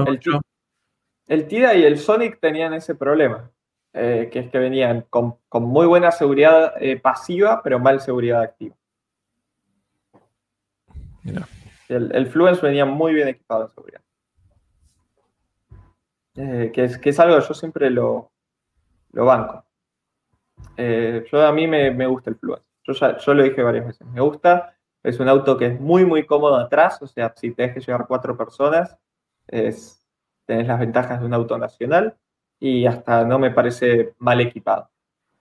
el, 1.27 1.47
TIDA, 1.47 1.73
y 1.75 1.83
el 1.83 1.97
Sonic 1.97 2.41
tenían 2.41 2.73
ese 2.73 2.95
problema. 2.95 3.49
Eh, 3.93 4.29
que 4.31 4.39
es 4.39 4.49
que 4.49 4.59
venían 4.59 5.05
con, 5.09 5.37
muy 5.53 5.85
buena 5.85 6.11
seguridad 6.11 6.73
eh, 6.81 6.99
pasiva, 6.99 7.61
pero 7.63 7.79
mal 7.79 8.01
seguridad 8.01 8.41
activa. 8.41 8.75
El, 11.91 12.15
el 12.15 12.27
Fluence 12.27 12.61
venía 12.61 12.85
muy 12.85 13.13
bien 13.13 13.27
equipado 13.27 13.63
en 13.63 13.69
seguridad. 13.69 14.01
Eh, 16.35 16.71
que, 16.73 16.85
es, 16.85 16.97
que 16.97 17.09
es 17.09 17.19
algo 17.19 17.37
que 17.37 17.47
yo 17.47 17.53
siempre 17.53 17.89
lo, 17.89 18.31
lo 19.11 19.25
banco. 19.25 19.65
Eh, 20.77 21.25
yo 21.29 21.45
a 21.45 21.51
mí 21.51 21.67
me, 21.67 21.91
me, 21.91 22.07
gusta 22.07 22.29
el 22.29 22.37
Fluence. 22.37 22.65
Yo 22.83 22.93
ya 22.93 23.17
yo 23.17 23.33
lo 23.33 23.43
dije 23.43 23.61
varias 23.61 23.87
veces. 23.87 24.07
Me 24.07 24.21
gusta. 24.21 24.77
Es 25.03 25.19
un 25.19 25.27
auto 25.27 25.57
que 25.57 25.65
es 25.65 25.79
muy, 25.79 26.05
muy 26.05 26.25
cómodo 26.25 26.55
atrás. 26.55 27.01
O 27.01 27.07
sea, 27.07 27.33
si 27.35 27.51
te 27.51 27.73
que 27.73 27.81
llevar 27.81 28.07
cuatro 28.07 28.37
personas, 28.37 28.97
es, 29.47 30.07
tenés 30.45 30.67
las 30.67 30.79
ventajas 30.79 31.19
de 31.19 31.25
un 31.25 31.33
auto 31.33 31.57
nacional 31.57 32.15
y 32.59 32.85
hasta 32.85 33.25
no 33.25 33.37
me 33.37 33.51
parece 33.51 34.13
mal 34.19 34.39
equipado. 34.39 34.89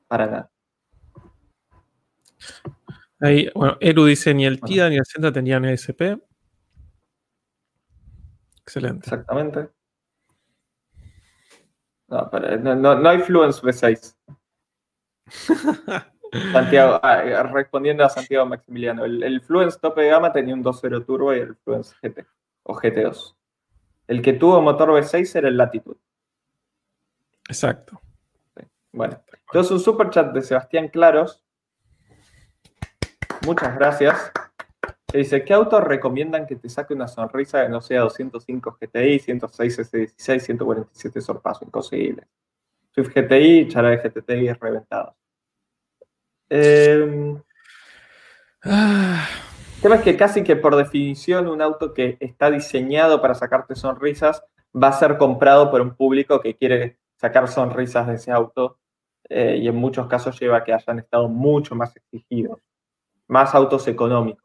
Para 0.09 0.27
nada. 0.27 0.51
Ahí, 3.21 3.51
bueno, 3.55 3.77
Eru 3.81 4.07
dice 4.07 4.35
ni 4.35 4.47
el 4.47 4.61
TIDA 4.61 4.89
ni 4.89 4.97
el 4.97 5.05
Centra 5.05 5.31
tenían 5.31 5.65
ESP. 5.65 6.19
Excelente. 8.71 9.01
Exactamente. 9.03 9.69
No, 12.07 12.95
no, 12.97 13.09
hay 13.09 13.19
Fluence 13.19 13.61
V6. 13.61 14.17
Santiago, 16.53 17.01
ah, 17.03 17.43
respondiendo 17.53 18.05
a 18.05 18.09
Santiago 18.09 18.47
Maximiliano, 18.47 19.05
el, 19.05 19.41
Fluence 19.41 19.77
tope 19.81 20.03
de 20.03 20.11
gama 20.11 20.33
tenía 20.33 20.55
un 20.55 20.63
2.0 20.63 21.05
turbo 21.05 21.35
y 21.35 21.41
el 21.41 21.57
Fluence 21.57 21.97
GT 22.01 22.25
o 22.63 22.75
GT2. 22.75 23.35
El 24.07 24.23
que 24.23 24.35
tuvo 24.35 24.63
motor 24.63 24.91
V6 24.91 25.35
era 25.35 25.49
el 25.49 25.57
Latitude. 25.57 25.99
Exacto. 27.49 28.01
Bueno, 28.93 29.21
entonces 29.47 29.73
un 29.73 29.81
super 29.81 30.11
chat 30.11 30.33
de 30.33 30.43
Sebastián 30.43 30.87
Claros. 30.87 31.45
Muchas 33.45 33.75
gracias 33.77 34.31
dice, 35.13 35.45
¿qué 35.45 35.53
auto 35.55 35.81
recomiendan 35.81 36.47
que 36.47 36.57
te 36.57 36.69
saque 36.69 36.95
una 36.95 37.09
sonrisa 37.09 37.61
de 37.61 37.69
no 37.69 37.81
sea 37.81 38.01
205 38.01 38.79
GTI, 38.81 39.19
106 39.19 39.79
S16, 39.79 40.41
147 40.41 41.21
sorpaso? 41.21 41.65
Imposible. 41.65 42.27
Swift 42.93 43.15
GTI, 43.15 43.69
Chara 43.69 43.91
de 43.91 43.99
GTI 43.99 44.53
reventado. 44.53 45.17
Eh, 46.49 47.37
el 48.63 49.83
tema 49.83 49.95
es 49.97 50.03
que 50.03 50.17
casi 50.17 50.43
que 50.43 50.57
por 50.57 50.77
definición 50.77 51.49
un 51.49 51.63
auto 51.63 51.95
que 51.95 52.17
está 52.21 52.51
diseñado 52.51 53.23
para 53.23 53.35
sacarte 53.35 53.75
sonrisas 53.75 54.43
va 54.75 54.89
a 54.89 54.93
ser 54.93 55.17
comprado 55.17 55.71
por 55.71 55.81
un 55.81 55.95
público 55.95 56.41
que 56.41 56.57
quiere 56.57 56.99
sacar 57.17 57.49
sonrisas 57.49 58.07
de 58.07 58.15
ese 58.15 58.33
auto 58.33 58.79
eh, 59.29 59.59
y 59.61 59.69
en 59.69 59.77
muchos 59.77 60.07
casos 60.09 60.39
lleva 60.39 60.59
a 60.59 60.65
que 60.65 60.73
hayan 60.73 60.99
estado 60.99 61.29
mucho 61.29 61.75
más 61.75 61.95
exigidos, 61.97 62.61
más 63.29 63.55
autos 63.55 63.87
económicos. 63.89 64.45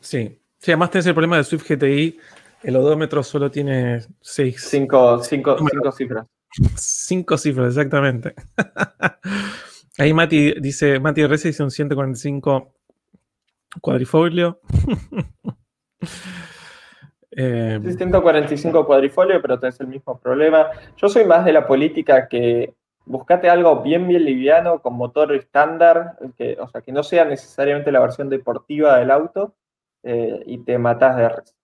Sí. 0.00 0.38
sí, 0.58 0.70
además 0.70 0.90
tenés 0.90 1.06
el 1.06 1.14
problema 1.14 1.36
del 1.36 1.44
Swift 1.44 1.68
GTI. 1.68 2.18
El 2.62 2.76
odómetro 2.76 3.22
solo 3.22 3.50
tiene 3.50 4.00
seis. 4.20 4.66
Cinco, 4.68 5.22
cinco, 5.22 5.56
cinco 5.58 5.92
cifras. 5.92 6.26
Cinco 6.76 7.38
cifras, 7.38 7.68
exactamente. 7.68 8.34
Ahí 9.98 10.12
Mati 10.12 10.54
dice, 10.60 10.98
Mati 10.98 11.26
RS 11.26 11.44
dice 11.44 11.62
un 11.62 11.70
145 11.70 12.74
cuadrifolio. 13.80 14.60
eh, 17.30 17.80
145 17.82 18.86
cuadrifolio, 18.86 19.40
pero 19.40 19.58
tenés 19.58 19.80
el 19.80 19.88
mismo 19.88 20.18
problema. 20.18 20.68
Yo 20.96 21.08
soy 21.08 21.24
más 21.24 21.44
de 21.44 21.52
la 21.52 21.66
política 21.66 22.28
que 22.28 22.74
buscate 23.04 23.48
algo 23.48 23.82
bien, 23.82 24.08
bien 24.08 24.24
liviano, 24.24 24.80
con 24.80 24.94
motor 24.94 25.34
estándar, 25.34 26.18
que, 26.36 26.56
o 26.60 26.68
sea, 26.68 26.80
que 26.80 26.92
no 26.92 27.02
sea 27.02 27.24
necesariamente 27.24 27.92
la 27.92 28.00
versión 28.00 28.28
deportiva 28.28 28.98
del 28.98 29.10
auto, 29.10 29.54
eh, 30.02 30.42
y 30.46 30.58
te 30.64 30.78
matas 30.78 31.16
de 31.16 31.28
risa. 31.28 31.54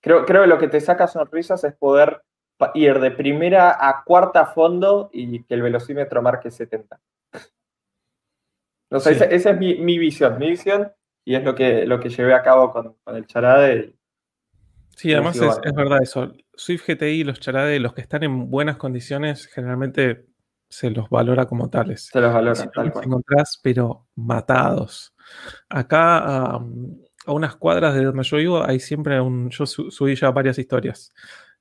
creo, 0.00 0.24
creo 0.24 0.42
que 0.42 0.48
lo 0.48 0.58
que 0.58 0.68
te 0.68 0.80
saca 0.80 1.06
sonrisas 1.06 1.64
es 1.64 1.74
poder 1.74 2.22
ir 2.74 3.00
de 3.00 3.10
primera 3.10 3.76
a 3.88 4.04
cuarta 4.04 4.46
fondo 4.46 5.10
y 5.12 5.42
que 5.44 5.54
el 5.54 5.62
velocímetro 5.62 6.22
marque 6.22 6.50
70. 6.50 7.00
No 8.90 8.98
sé, 8.98 9.12
esa, 9.12 9.50
es 9.50 9.58
mi, 9.58 9.98
visión, 9.98 10.36
mi 10.38 10.50
visión, 10.50 10.92
y 11.24 11.36
es 11.36 11.44
lo 11.44 11.54
que, 11.54 11.86
lo 11.86 12.00
que 12.00 12.08
llevé 12.08 12.34
a 12.34 12.42
cabo 12.42 12.72
con, 12.72 12.96
el 13.14 13.26
charade. 13.26 13.94
sí, 14.96 15.12
además 15.12 15.36
es, 15.36 15.72
verdad 15.74 16.02
eso. 16.02 16.32
Swift 16.54 16.88
GTI 16.88 17.20
y 17.20 17.24
los 17.24 17.38
charade, 17.38 17.78
los 17.78 17.94
que 17.94 18.00
están 18.00 18.24
en 18.24 18.50
buenas 18.50 18.76
condiciones, 18.76 19.46
generalmente 19.46 20.26
se 20.68 20.90
los 20.90 21.08
valora 21.08 21.46
como 21.46 21.70
tales. 21.70 22.06
Se 22.12 22.20
los 22.20 22.32
valora, 22.32 22.70
tal 22.70 22.92
cual. 22.92 23.04
encontrás, 23.04 23.60
pero 23.62 24.08
matados. 24.16 25.14
Acá 25.68 26.18
a, 26.18 26.64
unas 27.26 27.56
cuadras 27.56 27.94
de 27.94 28.04
donde 28.04 28.22
yo 28.22 28.36
vivo 28.38 28.64
hay 28.64 28.80
siempre 28.80 29.20
un, 29.20 29.50
yo 29.50 29.66
subí 29.66 30.14
ya 30.16 30.30
varias 30.30 30.58
historias. 30.58 31.12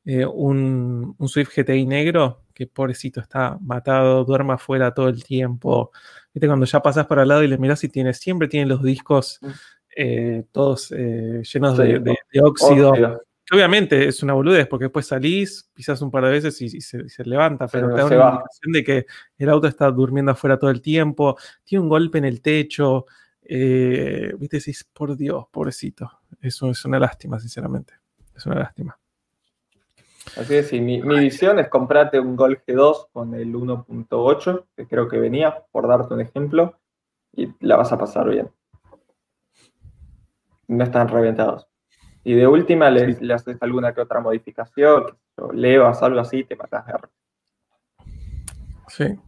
Eh, 0.06 0.26
un, 0.26 1.16
Swift 1.28 1.52
GTI 1.56 1.86
negro 1.86 2.44
que 2.54 2.66
pobrecito 2.68 3.20
está 3.20 3.58
matado, 3.62 4.24
duerme 4.24 4.54
afuera 4.54 4.94
todo 4.94 5.10
el 5.10 5.24
tiempo. 5.24 5.92
Viste, 6.34 6.48
cuando 6.48 6.66
ya 6.66 6.82
pasas 6.82 7.06
para 7.06 7.24
el 7.24 7.28
lado 7.28 7.44
y 7.44 7.48
le 7.48 7.58
miras 7.58 7.84
y 7.84 7.90
tiene, 7.90 8.14
siempre 8.14 8.48
tiene 8.48 8.66
los 8.66 8.82
discos 8.82 9.40
mm. 9.42 9.48
eh, 9.96 10.46
todos 10.52 10.92
eh, 10.92 11.42
llenos 11.44 11.78
de, 11.78 12.16
óxido. 12.42 12.94
Obviamente 13.52 14.08
es 14.08 14.22
una 14.22 14.34
boludez 14.34 14.68
porque 14.68 14.86
después 14.86 15.08
salís, 15.08 15.70
pisas 15.74 16.02
un 16.02 16.12
par 16.12 16.24
de 16.24 16.32
veces 16.32 16.62
y, 16.62 16.82
se, 16.82 17.24
levanta, 17.26 17.68
pero, 17.68 17.90
te 17.90 17.96
da 17.96 18.06
una 18.06 18.16
indicación 18.16 18.72
de 18.72 18.84
que 18.84 19.06
el 19.40 19.50
auto 19.50 19.68
está 19.68 19.90
durmiendo 19.90 20.32
afuera 20.32 20.60
todo 20.60 20.70
el 20.70 20.82
tiempo, 20.82 21.36
tiene 21.64 21.82
un 21.82 21.90
golpe 21.90 22.20
en 22.20 22.26
el 22.26 22.42
techo, 22.42 23.08
eh, 23.52 24.34
decís, 24.38 24.88
por 24.94 25.18
Dios, 25.18 25.46
pobrecito. 25.50 26.12
Eso 26.40 26.70
es 26.70 26.86
una 26.86 27.00
lástima, 27.00 27.40
sinceramente. 27.40 27.94
Es 28.36 28.46
una 28.46 28.60
lástima. 28.60 28.98
Así 30.38 30.56
es, 30.56 30.72
y 30.72 30.80
mi, 30.80 31.02
visión 31.02 31.58
es 31.58 31.68
comprarte 31.68 32.20
un 32.20 32.36
Golf 32.36 32.60
G2 32.68 33.08
con 33.12 33.34
el 33.34 33.52
1.8, 33.56 34.66
que 34.76 34.86
creo 34.86 35.08
que 35.08 35.18
venía, 35.18 35.64
por 35.72 35.88
darte 35.88 36.14
un 36.14 36.22
ejemplo, 36.22 36.80
y 37.36 37.52
la 37.62 37.76
vas 37.78 37.92
a 37.92 37.98
pasar 37.98 38.30
bien. 38.30 38.52
No 40.68 40.84
están 40.84 41.08
reventados. 41.08 41.68
Y 42.24 42.36
de 42.36 42.46
última 42.46 42.92
le, 42.92 43.34
haces 43.34 43.58
alguna 43.62 43.96
que 43.96 44.02
otra 44.02 44.20
modificación, 44.20 45.18
levas, 45.54 46.04
algo 46.04 46.20
así, 46.20 46.44
te 46.44 46.56
matas 46.56 46.86
de 46.86 46.94
Sí. 48.90 49.20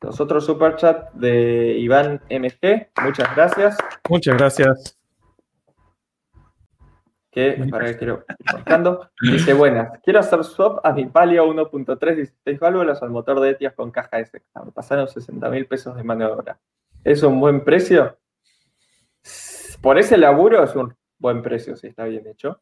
Nosotros 0.00 0.46
superchat 0.46 1.12
de 1.14 1.76
Iván 1.78 2.20
MG, 2.30 2.88
muchas 3.02 3.34
gracias. 3.34 3.78
Muchas 4.08 4.36
gracias. 4.36 4.98
Que, 7.30 7.66
para 7.70 7.86
que 7.86 7.98
quiero 7.98 8.24
ir 9.20 9.32
Dice, 9.32 9.52
buenas, 9.54 10.00
quiero 10.02 10.20
hacer 10.20 10.42
swap 10.44 10.84
a 10.84 10.92
mi 10.92 11.06
Palio 11.06 11.46
1.3 11.46 12.14
16 12.14 12.58
válvulas 12.58 13.02
al 13.02 13.10
motor 13.10 13.40
de 13.40 13.50
Etias 13.50 13.74
con 13.74 13.90
caja 13.90 14.18
S. 14.20 14.40
Me 14.64 14.72
pasaron 14.72 15.08
60 15.08 15.48
mil 15.50 15.66
pesos 15.66 15.96
de 15.96 16.04
maniobra. 16.04 16.58
¿Es 17.04 17.22
un 17.22 17.38
buen 17.40 17.64
precio? 17.64 18.16
Por 19.80 19.98
ese 19.98 20.16
laburo 20.16 20.62
es 20.62 20.74
un 20.74 20.94
buen 21.18 21.42
precio, 21.42 21.76
si 21.76 21.88
está 21.88 22.04
bien 22.04 22.26
hecho. 22.26 22.60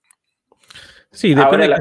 Sí, 1.11 1.35
depende 1.35 1.69
de 1.69 1.77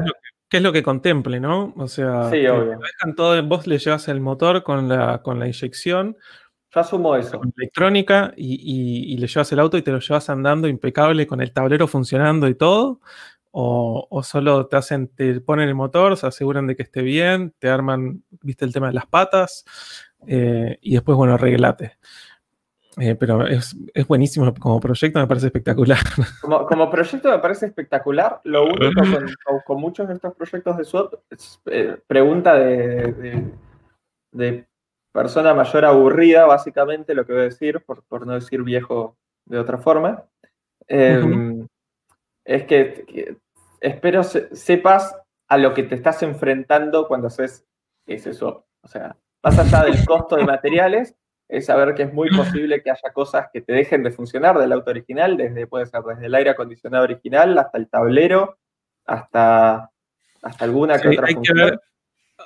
qué 0.48 0.58
es 0.58 0.62
lo 0.62 0.72
que 0.72 0.82
contemple, 0.82 1.40
¿no? 1.40 1.72
O 1.76 1.88
sea, 1.88 2.30
Sí, 2.30 2.46
obvio. 2.46 2.78
dejan 2.78 3.14
todo, 3.16 3.42
vos 3.46 3.66
le 3.66 3.78
llevas 3.78 4.08
el 4.08 4.20
motor 4.20 4.62
con 4.62 4.88
la, 4.88 5.22
con 5.22 5.38
la 5.38 5.46
inyección, 5.46 6.16
Yo 6.74 6.80
asumo 6.80 7.16
eso. 7.16 7.38
con 7.40 7.52
electrónica 7.56 8.32
y, 8.36 8.54
y- 8.54 9.14
y 9.14 9.18
le 9.18 9.26
llevas 9.26 9.50
el 9.52 9.60
auto 9.60 9.76
y 9.78 9.82
te 9.82 9.92
lo 9.92 9.98
llevas 10.00 10.28
andando 10.30 10.68
impecable 10.68 11.26
con 11.26 11.40
el 11.40 11.52
tablero 11.52 11.86
funcionando 11.88 12.48
y 12.48 12.54
todo. 12.54 13.00
O, 13.58 14.06
o 14.10 14.22
solo 14.22 14.66
te 14.66 14.76
hacen, 14.76 15.08
te 15.08 15.40
ponen 15.40 15.68
el 15.68 15.74
motor, 15.74 16.16
se 16.18 16.26
aseguran 16.26 16.66
de 16.66 16.76
que 16.76 16.82
esté 16.82 17.00
bien, 17.02 17.54
te 17.58 17.70
arman, 17.70 18.22
viste 18.42 18.66
el 18.66 18.72
tema 18.74 18.88
de 18.88 18.92
las 18.92 19.06
patas, 19.06 19.64
eh, 20.26 20.78
y 20.82 20.92
después, 20.94 21.16
bueno, 21.16 21.34
arreglate. 21.34 21.96
Eh, 22.98 23.14
pero 23.14 23.46
es, 23.46 23.76
es 23.92 24.06
buenísimo 24.06 24.54
como 24.54 24.80
proyecto, 24.80 25.18
me 25.18 25.26
parece 25.26 25.46
espectacular. 25.46 25.98
Como, 26.40 26.64
como 26.66 26.90
proyecto 26.90 27.30
me 27.30 27.38
parece 27.40 27.66
espectacular. 27.66 28.40
Lo 28.44 28.64
único 28.64 29.02
con, 29.02 29.26
con- 29.44 29.60
con 29.66 29.80
muchos 29.80 30.08
de 30.08 30.14
estos 30.14 30.34
proyectos 30.34 30.76
de 30.78 30.84
SWOT 30.84 31.14
es 31.30 31.60
eh, 31.66 31.98
pregunta 32.06 32.54
de, 32.54 33.12
de- 33.12 33.52
de 34.32 34.66
persona 35.12 35.52
mayor 35.54 35.84
aburrida, 35.84 36.46
básicamente, 36.46 37.14
lo 37.14 37.26
que 37.26 37.32
voy 37.32 37.42
a 37.42 37.44
decir, 37.44 37.82
por, 37.84 38.02
por 38.04 38.26
no 38.26 38.32
decir 38.34 38.62
viejo 38.62 39.16
de 39.44 39.58
otra 39.58 39.76
forma. 39.78 40.24
Eh, 40.88 41.20
Ujú. 41.22 41.66
Es 42.44 42.64
que, 42.64 43.04
que 43.06 43.36
espero 43.80 44.22
se- 44.24 44.54
sepas 44.56 45.14
a 45.48 45.58
lo 45.58 45.74
que 45.74 45.82
te 45.82 45.94
estás 45.96 46.22
enfrentando 46.22 47.06
cuando 47.08 47.26
haces 47.26 47.66
ese 48.06 48.32
SWOT. 48.32 48.64
O 48.82 48.88
sea, 48.88 49.16
más 49.42 49.58
allá 49.58 49.84
del 49.84 50.02
costo 50.06 50.36
de 50.36 50.44
materiales, 50.46 51.14
es 51.48 51.66
saber 51.66 51.94
que 51.94 52.04
es 52.04 52.12
muy 52.12 52.28
posible 52.36 52.82
que 52.82 52.90
haya 52.90 53.12
cosas 53.12 53.48
que 53.52 53.60
te 53.60 53.72
dejen 53.72 54.02
de 54.02 54.10
funcionar 54.10 54.58
del 54.58 54.72
auto 54.72 54.90
original, 54.90 55.36
desde, 55.36 55.66
puede 55.66 55.86
ser 55.86 56.02
desde 56.02 56.26
el 56.26 56.34
aire 56.34 56.50
acondicionado 56.50 57.04
original 57.04 57.56
hasta 57.58 57.78
el 57.78 57.88
tablero, 57.88 58.58
hasta, 59.04 59.90
hasta 60.42 60.64
alguna 60.64 61.00
que 61.00 61.08
Sí, 61.08 61.08
otra 61.08 61.28
hay 61.28 61.36
que 61.40 61.52
función. 61.52 61.58
ver, 61.60 61.80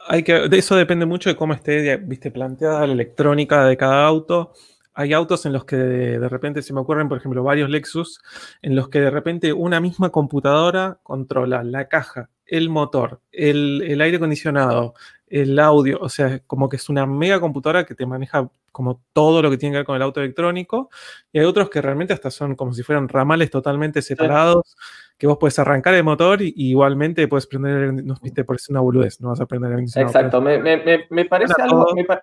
hay 0.07 0.23
que, 0.23 0.49
de 0.49 0.59
eso 0.59 0.77
depende 0.77 1.07
mucho 1.07 1.31
de 1.31 1.37
cómo 1.37 1.55
esté 1.55 1.97
viste, 1.99 2.31
planteada 2.31 2.87
la 2.87 2.93
electrónica 2.93 3.65
de 3.67 3.77
cada 3.77 4.07
auto. 4.07 4.53
Hay 4.93 5.13
autos 5.13 5.47
en 5.47 5.53
los 5.53 5.65
que 5.65 5.77
de, 5.77 6.19
de 6.19 6.29
repente 6.29 6.63
se 6.63 6.73
me 6.73 6.81
ocurren, 6.81 7.09
por 7.09 7.19
ejemplo, 7.19 7.43
varios 7.43 7.71
Lexus, 7.71 8.21
en 8.61 8.77
los 8.77 8.89
que 8.89 9.01
de 9.01 9.11
repente 9.11 9.53
una 9.53 9.81
misma 9.81 10.11
computadora 10.11 10.99
controla 11.03 11.63
la 11.65 11.89
caja, 11.89 12.29
el 12.45 12.69
motor, 12.69 13.21
el, 13.31 13.83
el 13.87 14.01
aire 14.01 14.17
acondicionado, 14.17 14.95
el 15.29 15.59
audio, 15.59 15.99
o 16.01 16.09
sea, 16.09 16.41
como 16.41 16.69
que 16.69 16.77
es 16.77 16.89
una 16.89 17.07
mega 17.07 17.41
computadora 17.41 17.87
que 17.87 17.95
te 17.95 18.05
maneja 18.05 18.51
como 18.73 19.03
todo 19.13 19.43
lo 19.43 19.51
que 19.51 19.57
tiene 19.59 19.73
que 19.75 19.79
ver 19.79 19.87
con 19.87 19.97
el 19.97 20.03
auto 20.03 20.21
electrónico. 20.21 20.91
Y 21.33 21.39
hay 21.39 21.45
otros 21.45 21.69
que 21.71 21.81
realmente 21.83 22.13
hasta 22.13 22.31
son 22.31 22.55
como 22.57 22.73
si 22.73 22.83
fueran 22.83 23.09
ramales 23.09 23.51
totalmente 23.51 24.03
separados, 24.03 24.77
que 25.19 25.27
vos 25.27 25.39
puedes 25.39 25.59
arrancar 25.59 25.95
el 25.95 26.05
motor 26.05 26.41
y, 26.43 26.53
y 26.57 26.71
igualmente 26.71 27.27
puedes 27.29 27.47
prender, 27.47 27.77
el- 27.83 28.07
no 28.07 28.15
viste, 28.23 28.45
por 28.45 28.59
ser 28.61 28.75
una 28.75 28.81
boludez, 28.81 29.21
no 29.21 29.29
vas 29.31 29.41
a 29.41 29.47
prender 29.47 29.73
el. 29.73 29.81
Exacto, 29.81 30.41
me, 30.41 30.59
me- 30.59 31.07
me- 31.11 31.25
parece 31.25 31.55
algo. 31.61 31.85
todo. 31.85 31.95
me 31.95 32.05
pa- 32.05 32.23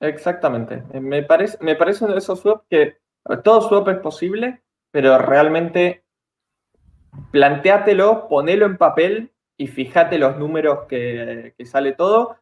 Exactamente. 0.00 0.82
Me 1.00 1.22
parece, 1.24 1.58
me 1.60 1.74
parece 1.74 2.04
uno 2.04 2.14
de 2.14 2.20
esos 2.20 2.40
swap 2.40 2.64
que 2.70 2.98
todo 3.42 3.60
swap 3.62 3.88
es 3.88 3.98
posible, 3.98 4.62
pero 4.90 5.18
realmente 5.18 6.04
planteátelo, 7.32 8.28
ponelo 8.28 8.66
en 8.66 8.76
papel 8.76 9.32
y 9.56 9.66
fíjate 9.66 10.18
los 10.18 10.38
números 10.38 10.86
que, 10.88 11.54
que 11.56 11.66
sale 11.66 11.92
todo. 11.92 12.36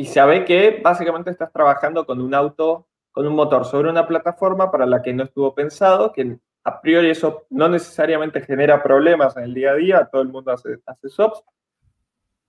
Y 0.00 0.06
sabe 0.06 0.46
que 0.46 0.80
básicamente 0.82 1.28
estás 1.30 1.52
trabajando 1.52 2.06
con 2.06 2.22
un 2.22 2.32
auto, 2.34 2.86
con 3.12 3.26
un 3.26 3.34
motor 3.34 3.66
sobre 3.66 3.90
una 3.90 4.06
plataforma 4.06 4.70
para 4.70 4.86
la 4.86 5.02
que 5.02 5.12
no 5.12 5.24
estuvo 5.24 5.54
pensado, 5.54 6.10
que 6.10 6.38
a 6.64 6.80
priori 6.80 7.10
eso 7.10 7.44
no 7.50 7.68
necesariamente 7.68 8.40
genera 8.40 8.82
problemas 8.82 9.36
en 9.36 9.44
el 9.44 9.52
día 9.52 9.72
a 9.72 9.74
día, 9.74 10.08
todo 10.10 10.22
el 10.22 10.28
mundo 10.28 10.52
hace, 10.52 10.78
hace 10.86 11.10
swaps, 11.10 11.42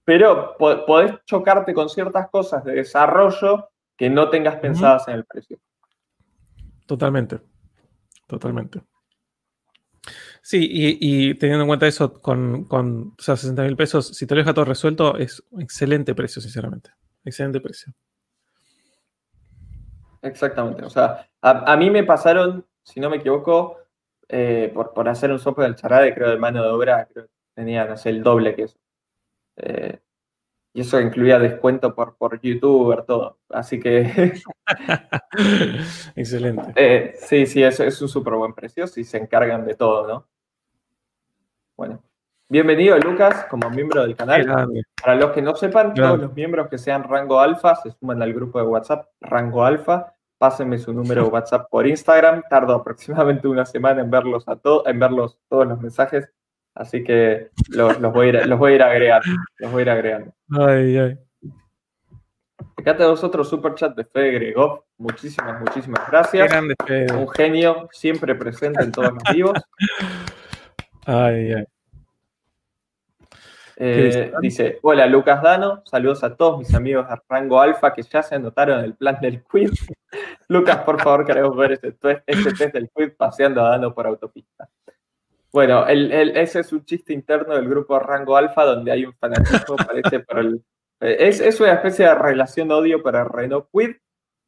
pero 0.05 0.55
po- 0.57 0.85
podés 0.85 1.13
chocarte 1.25 1.73
con 1.73 1.89
ciertas 1.89 2.29
cosas 2.29 2.63
de 2.63 2.71
desarrollo 2.71 3.67
que 3.97 4.09
no 4.09 4.29
tengas 4.29 4.55
pensadas 4.55 5.09
en 5.09 5.15
el 5.15 5.25
precio. 5.25 5.57
Totalmente. 6.85 7.41
Totalmente. 8.27 8.81
Sí, 10.41 10.67
y, 10.71 10.97
y 11.29 11.35
teniendo 11.35 11.63
en 11.63 11.67
cuenta 11.67 11.85
eso, 11.85 12.13
con, 12.13 12.63
con 12.63 13.13
o 13.19 13.21
sea, 13.21 13.35
60 13.35 13.63
mil 13.63 13.75
pesos, 13.75 14.07
si 14.07 14.25
te 14.25 14.35
lo 14.35 14.39
deja 14.39 14.53
todo 14.53 14.63
resuelto, 14.63 15.17
es 15.17 15.43
un 15.51 15.61
excelente 15.61 16.15
precio, 16.15 16.41
sinceramente. 16.41 16.91
Excelente 17.23 17.59
precio. 17.61 17.93
Exactamente. 20.21 20.83
O 20.83 20.89
sea, 20.89 21.27
a, 21.41 21.73
a 21.73 21.77
mí 21.77 21.89
me 21.89 22.03
pasaron, 22.03 22.65
si 22.83 22.99
no 22.99 23.09
me 23.09 23.17
equivoco, 23.17 23.77
eh, 24.29 24.71
por, 24.73 24.93
por 24.93 25.09
hacer 25.09 25.31
un 25.31 25.39
software 25.39 25.67
del 25.67 25.75
charade, 25.75 26.13
creo 26.13 26.29
de 26.29 26.37
mano 26.37 26.63
de 26.63 26.69
obra, 26.69 27.05
creo 27.11 27.25
que 27.25 27.31
tenía, 27.53 27.85
no 27.85 27.97
sé, 27.97 28.09
el 28.09 28.23
doble 28.23 28.55
que 28.55 28.63
eso. 28.63 28.77
Eh, 29.57 29.99
y 30.73 30.81
eso 30.81 31.01
incluía 31.01 31.39
descuento 31.39 31.93
por, 31.95 32.15
por 32.17 32.39
youtuber, 32.41 33.03
todo. 33.03 33.39
Así 33.49 33.79
que 33.79 34.33
excelente. 36.15 36.73
eh, 36.77 37.15
sí, 37.19 37.45
sí, 37.45 37.63
es, 37.63 37.79
es 37.79 38.01
un 38.01 38.09
súper 38.09 38.35
buen 38.35 38.53
precio 38.53 38.87
si 38.87 39.03
se 39.03 39.17
encargan 39.17 39.65
de 39.65 39.75
todo, 39.75 40.07
¿no? 40.07 40.27
Bueno, 41.75 42.03
bienvenido 42.51 42.97
Lucas 42.99 43.45
como 43.49 43.69
miembro 43.69 44.01
del 44.01 44.13
canal. 44.13 44.43
grande. 44.43 44.83
Para 45.01 45.15
los 45.15 45.31
que 45.31 45.41
no 45.41 45.55
sepan, 45.55 45.93
todos 45.93 46.19
los 46.19 46.33
miembros 46.33 46.67
que 46.67 46.77
sean 46.77 47.03
rango 47.03 47.39
alfa 47.39 47.75
se 47.75 47.91
suman 47.91 48.21
al 48.21 48.33
grupo 48.33 48.59
de 48.59 48.65
WhatsApp 48.65 49.07
rango 49.21 49.63
alfa. 49.63 50.13
Pásenme 50.37 50.77
su 50.77 50.91
número 50.91 51.23
de 51.23 51.29
WhatsApp 51.31 51.69
por 51.69 51.87
Instagram. 51.87 52.43
Tardo 52.49 52.75
aproximadamente 52.75 53.47
una 53.47 53.65
semana 53.65 54.01
en 54.01 54.11
verlos 54.11 54.47
a 54.49 54.57
todos, 54.57 54.85
en 54.85 54.99
verlos 54.99 55.39
todos 55.47 55.65
los 55.65 55.79
mensajes. 55.79 56.29
Así 56.75 57.03
que 57.03 57.51
los, 57.69 57.99
los 58.01 58.13
voy 58.13 58.27
a 58.27 58.29
ir, 58.29 58.47
los 58.47 58.59
voy 58.59 58.73
a 58.73 58.75
ir 58.75 58.83
agregando. 58.83 59.27
Los 59.57 59.71
voy 59.71 59.79
a 59.79 59.83
ir 59.83 59.89
agregando. 59.89 60.33
Ay, 60.51 60.97
ay. 60.97 61.19
Acá 62.77 62.97
tenemos 62.97 63.23
otro 63.23 63.45
super 63.45 63.75
chat 63.75 63.95
de 63.95 64.03
Fede 64.03 64.31
Gregov. 64.31 64.83
Muchísimas, 64.97 65.57
muchísimas 65.59 66.09
gracias. 66.09 66.49
grande, 66.49 66.75
Fede. 66.85 67.13
Un 67.13 67.29
genio, 67.29 67.87
siempre 67.91 68.35
presente 68.35 68.83
en 68.83 68.91
todos 68.91 69.13
los 69.13 69.23
vivos. 69.33 69.53
Ay, 71.05 71.51
ay. 71.53 71.65
Eh, 73.83 74.31
dice? 74.41 74.77
hola 74.83 75.07
Lucas 75.07 75.41
Dano, 75.41 75.81
saludos 75.85 76.23
a 76.23 76.35
todos 76.35 76.59
mis 76.59 76.71
amigos 76.75 77.09
de 77.09 77.15
Rango 77.27 77.59
Alfa 77.59 77.91
que 77.93 78.03
ya 78.03 78.21
se 78.21 78.35
anotaron 78.35 78.77
en 78.79 78.85
el 78.85 78.93
plan 78.95 79.17
del 79.19 79.41
quiz. 79.43 79.71
Lucas, 80.49 80.77
por 80.83 81.01
favor, 81.01 81.25
queremos 81.25 81.55
ver 81.57 81.79
test- 81.81 82.21
este 82.27 82.53
test 82.53 82.73
del 82.75 82.89
quiz 82.91 83.15
paseando 83.17 83.65
a 83.65 83.69
Dano 83.69 83.91
por 83.95 84.05
autopista. 84.05 84.69
Bueno, 85.51 85.87
el- 85.87 86.11
el- 86.11 86.37
ese 86.37 86.59
es 86.59 86.71
un 86.71 86.85
chiste 86.85 87.11
interno 87.11 87.55
del 87.55 87.67
grupo 87.67 87.97
Rango 87.97 88.37
Alfa 88.37 88.63
donde 88.65 88.91
hay 88.91 89.03
un 89.05 89.15
fanatismo, 89.15 89.75
parece, 89.75 90.19
por 90.19 90.37
el... 90.37 90.63
eh, 90.99 91.17
Es, 91.19 91.41
es 91.41 91.59
una 91.59 91.73
especie 91.73 92.05
de 92.05 92.13
relación 92.13 92.67
de 92.67 92.75
odio 92.75 93.01
para 93.01 93.23
Renault 93.23 93.67
Quid. 93.73 93.95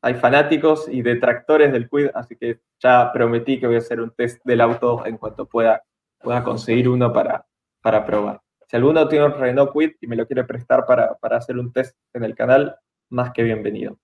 Hay 0.03 0.13
fanáticos 0.13 0.88
y 0.88 1.01
detractores 1.01 1.71
del 1.71 1.89
Quid, 1.89 2.09
así 2.13 2.36
que 2.36 2.59
ya 2.79 3.11
prometí 3.11 3.59
que 3.59 3.65
voy 3.65 3.77
a 3.77 3.79
hacer 3.79 3.99
un 3.99 4.11
test 4.11 4.41
del 4.45 4.61
auto 4.61 5.03
en 5.07 5.17
cuanto 5.17 5.47
pueda, 5.47 5.81
pueda 6.19 6.43
conseguir 6.43 6.88
uno 6.88 7.11
para, 7.11 7.45
para 7.81 8.05
probar. 8.05 8.42
Si 8.74 8.78
alguno 8.78 9.07
tiene 9.07 9.26
un 9.26 9.34
Renault 9.34 9.71
Quid 9.71 9.91
y 10.01 10.07
me 10.07 10.15
lo 10.15 10.26
quiere 10.26 10.45
prestar 10.45 10.84
para, 10.88 11.13
para 11.19 11.38
hacer 11.38 11.59
un 11.59 11.71
test 11.71 11.95
en 12.11 12.24
el 12.24 12.34
canal, 12.34 12.76
más 13.09 13.32
que 13.32 13.43
bienvenido. 13.43 13.99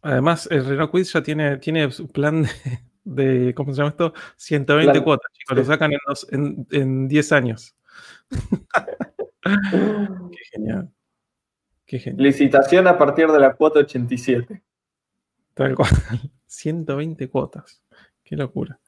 Además, 0.00 0.46
el 0.48 0.64
Renault 0.64 0.92
Quiz 0.92 1.12
ya 1.12 1.24
tiene, 1.24 1.56
tiene 1.56 1.90
su 1.90 2.06
plan 2.06 2.42
de, 3.02 3.42
de- 3.48 3.52
¿cómo 3.52 3.72
se 3.72 3.78
llama 3.78 3.88
esto? 3.88 4.14
120 4.36 4.92
Plan- 4.92 5.02
cuotas, 5.02 5.32
chicos. 5.32 5.56
Lo 5.56 5.64
sacan 5.64 5.90
en, 5.92 5.98
en, 6.30 6.66
en 6.70 7.08
10 7.08 7.32
años. 7.32 7.74
Qué 9.42 10.44
genial. 10.52 10.92
Qué 11.84 11.98
genial. 11.98 12.22
Licitación 12.22 12.86
a 12.86 12.96
partir 12.96 13.26
de 13.26 13.40
la 13.40 13.54
cuota 13.56 13.80
87. 13.80 14.62
Tal 15.52 15.74
cual. 15.74 15.90
120 16.46 17.28
cuotas. 17.28 17.82
Qué 18.22 18.36
locura. 18.36 18.78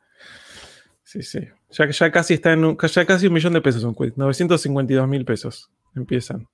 Sí, 1.02 1.22
sí. 1.24 1.40
Ya, 1.70 1.88
ya 1.88 2.10
casi 2.10 2.34
está 2.34 2.52
en 2.52 2.64
un, 2.64 2.78
ya 2.78 3.04
casi 3.04 3.26
un 3.26 3.32
millón 3.32 3.52
de 3.52 3.60
pesos 3.60 3.84
un 3.84 3.94
quiz. 3.94 4.16
952 4.16 5.08
mil 5.08 5.24
pesos. 5.24 5.70
Empiezan. 5.94 6.48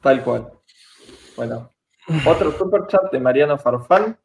Tal 0.00 0.22
cual. 0.22 0.52
Bueno, 1.36 1.70
otro 2.26 2.52
super 2.52 2.86
chat 2.86 3.10
de 3.12 3.20
Mariano 3.20 3.56
Farfán. 3.58 4.18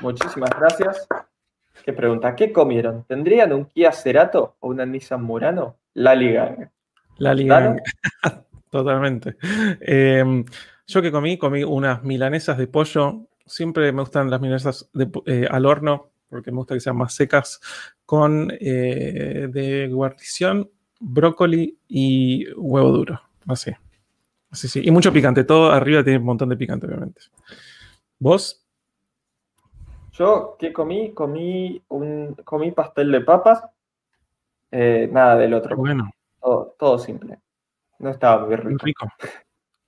Muchísimas 0.00 0.50
gracias. 0.58 1.06
Que 1.84 1.92
pregunta, 1.92 2.36
¿qué 2.36 2.52
comieron? 2.52 3.04
¿Tendrían 3.04 3.52
un 3.52 3.64
Kia 3.64 3.92
Cerato 3.92 4.56
o 4.60 4.68
una 4.68 4.84
Nissan 4.84 5.22
Murano? 5.22 5.76
La 5.94 6.14
Liga. 6.14 6.70
La 7.16 7.34
liga. 7.34 7.76
Totalmente. 8.70 9.36
Eh, 9.80 10.44
yo 10.86 11.02
que 11.02 11.12
comí, 11.12 11.38
comí 11.38 11.64
unas 11.64 12.02
milanesas 12.02 12.56
de 12.56 12.66
pollo. 12.66 13.26
Siempre 13.46 13.92
me 13.92 14.02
gustan 14.02 14.30
las 14.30 14.40
milanesas 14.40 14.88
de 14.92 15.10
eh, 15.26 15.46
al 15.50 15.66
horno, 15.66 16.10
porque 16.30 16.50
me 16.50 16.58
gusta 16.58 16.74
que 16.74 16.80
sean 16.80 16.96
más 16.96 17.12
secas, 17.12 17.60
con 18.06 18.50
eh, 18.58 19.48
de 19.50 19.88
guarnición, 19.88 20.70
brócoli 21.00 21.78
y 21.88 22.50
huevo 22.54 22.92
duro. 22.92 23.20
Así. 23.46 23.72
Así, 24.50 24.68
sí. 24.68 24.80
Y 24.82 24.90
mucho 24.90 25.12
picante. 25.12 25.44
Todo 25.44 25.70
arriba 25.70 26.02
tiene 26.02 26.18
un 26.18 26.24
montón 26.24 26.48
de 26.48 26.56
picante, 26.56 26.86
obviamente. 26.86 27.20
¿Vos? 28.18 28.64
Yo, 30.12 30.56
¿qué 30.58 30.72
comí? 30.72 31.12
Comí 31.12 31.82
un 31.88 32.34
comí 32.44 32.72
pastel 32.72 33.12
de 33.12 33.20
papas 33.20 33.62
Eh, 34.72 35.08
nada 35.10 35.36
del 35.36 35.54
otro. 35.54 35.76
Bueno, 35.76 36.10
Todo, 36.40 36.74
todo 36.78 36.98
simple. 36.98 37.38
No 37.98 38.10
estaba 38.10 38.46
muy 38.46 38.56
muy 38.56 38.76
rico. 38.78 39.08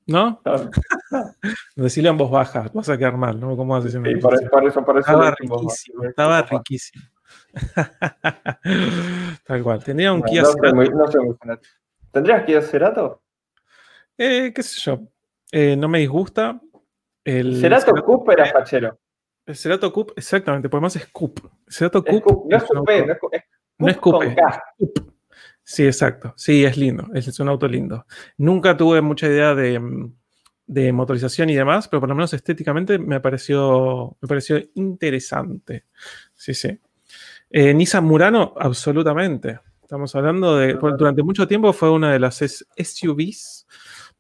¿No? 0.06 0.40
Decirlo 1.76 2.10
en 2.10 2.18
voz 2.18 2.30
baja, 2.30 2.70
vas 2.72 2.88
a 2.88 2.98
quedar 2.98 3.16
mal, 3.16 3.38
¿no? 3.38 3.56
¿Cómo 3.56 3.74
vas 3.74 3.84
sí, 3.90 3.98
por 4.20 4.34
eso, 4.34 4.84
por 4.84 4.98
eso 4.98 4.98
Estaba 4.98 5.30
riquísimo, 5.30 6.04
estaba 6.04 6.42
riquísimo. 6.42 7.04
Tal 9.46 9.62
cual. 9.62 9.82
Tenía 9.84 10.12
un 10.12 10.20
Bueno, 10.20 10.32
Kia 10.32 10.42
no, 10.42 10.52
Cerato. 10.52 10.74
muy, 10.74 10.88
no 10.88 11.04
muy. 11.06 11.36
¿Tendrías 12.10 12.44
Kia 12.44 12.62
Cerato? 12.62 13.22
Eh, 14.18 14.52
qué 14.54 14.62
sé 14.62 14.80
yo. 14.80 15.00
Eh, 15.50 15.76
no 15.76 15.88
me 15.88 15.98
disgusta. 16.00 16.60
El 17.24 17.60
Cerato 17.60 17.92
Coupe 18.04 18.32
era 18.32 18.46
fachero. 18.46 18.98
El 19.46 19.56
Cerato 19.56 19.92
Coupe, 19.92 20.12
exactamente, 20.16 20.68
por 20.68 20.80
más 20.80 20.94
es 20.96 21.06
Coupe. 21.08 21.42
Cerato 21.68 22.02
Es 22.06 22.20
Coupe 22.20 22.22
Coupe, 22.22 22.48
no 22.50 22.56
es 22.56 22.62
auto- 22.62 22.74
no 22.74 23.12
es 23.12 23.18
Coupe, 23.18 23.44
No 23.78 23.88
es 23.88 23.96
Coupe 23.98 24.36
Sí, 25.64 25.84
exacto. 25.86 26.34
Sí, 26.36 26.64
es 26.64 26.76
lindo. 26.76 27.08
Es, 27.14 27.28
es 27.28 27.38
un 27.40 27.48
auto 27.48 27.68
lindo. 27.68 28.06
Nunca 28.38 28.76
tuve 28.76 29.00
mucha 29.00 29.26
idea 29.26 29.54
de, 29.54 29.78
mm, 29.78 30.12
de 30.66 30.92
motorización 30.92 31.50
y 31.50 31.54
demás, 31.54 31.88
pero 31.88 32.00
por 32.00 32.08
lo 32.08 32.14
menos 32.14 32.32
estéticamente 32.32 32.98
me 32.98 33.20
pareció, 33.20 34.16
me 34.20 34.28
pareció 34.28 34.60
interesante. 34.74 35.86
Sí, 36.34 36.54
sí. 36.54 36.78
Eh, 37.50 37.74
Nissan 37.74 38.04
Murano, 38.04 38.54
absolutamente. 38.58 39.60
Estamos 39.82 40.14
hablando 40.14 40.56
de. 40.56 40.74
durante 40.74 41.22
mucho 41.22 41.46
tiempo 41.46 41.72
fue 41.74 41.90
una 41.90 42.12
de 42.12 42.18
las 42.18 42.36
SUVs, 42.38 43.66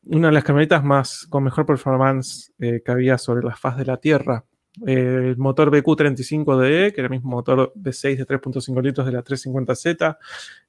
una 0.04 0.28
de 0.28 0.34
las 0.34 0.44
camionetas 0.44 0.84
más 0.84 1.26
con 1.30 1.44
mejor 1.44 1.64
performance 1.64 2.52
eh, 2.58 2.82
que 2.84 2.92
había 2.92 3.16
sobre 3.16 3.42
la 3.42 3.56
faz 3.56 3.78
de 3.78 3.86
la 3.86 3.96
Tierra. 3.96 4.44
Eh, 4.86 5.28
el 5.30 5.36
motor 5.38 5.70
BQ35DE, 5.70 6.92
que 6.92 7.00
era 7.00 7.04
el 7.04 7.10
mismo 7.10 7.30
motor 7.30 7.72
V6 7.74 8.16
de 8.16 8.26
3.5 8.26 8.82
litros 8.82 9.06
de 9.06 9.12
la 9.12 9.24
350Z, 9.24 10.18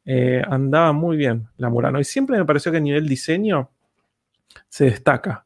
eh, 0.05 0.41
andaba 0.47 0.91
muy 0.91 1.17
bien 1.17 1.47
la 1.57 1.69
Murano. 1.69 1.99
Y 1.99 2.03
siempre 2.03 2.37
me 2.37 2.45
pareció 2.45 2.71
que 2.71 2.77
a 2.79 2.81
nivel 2.81 3.07
diseño 3.07 3.69
se 4.69 4.85
destaca. 4.85 5.45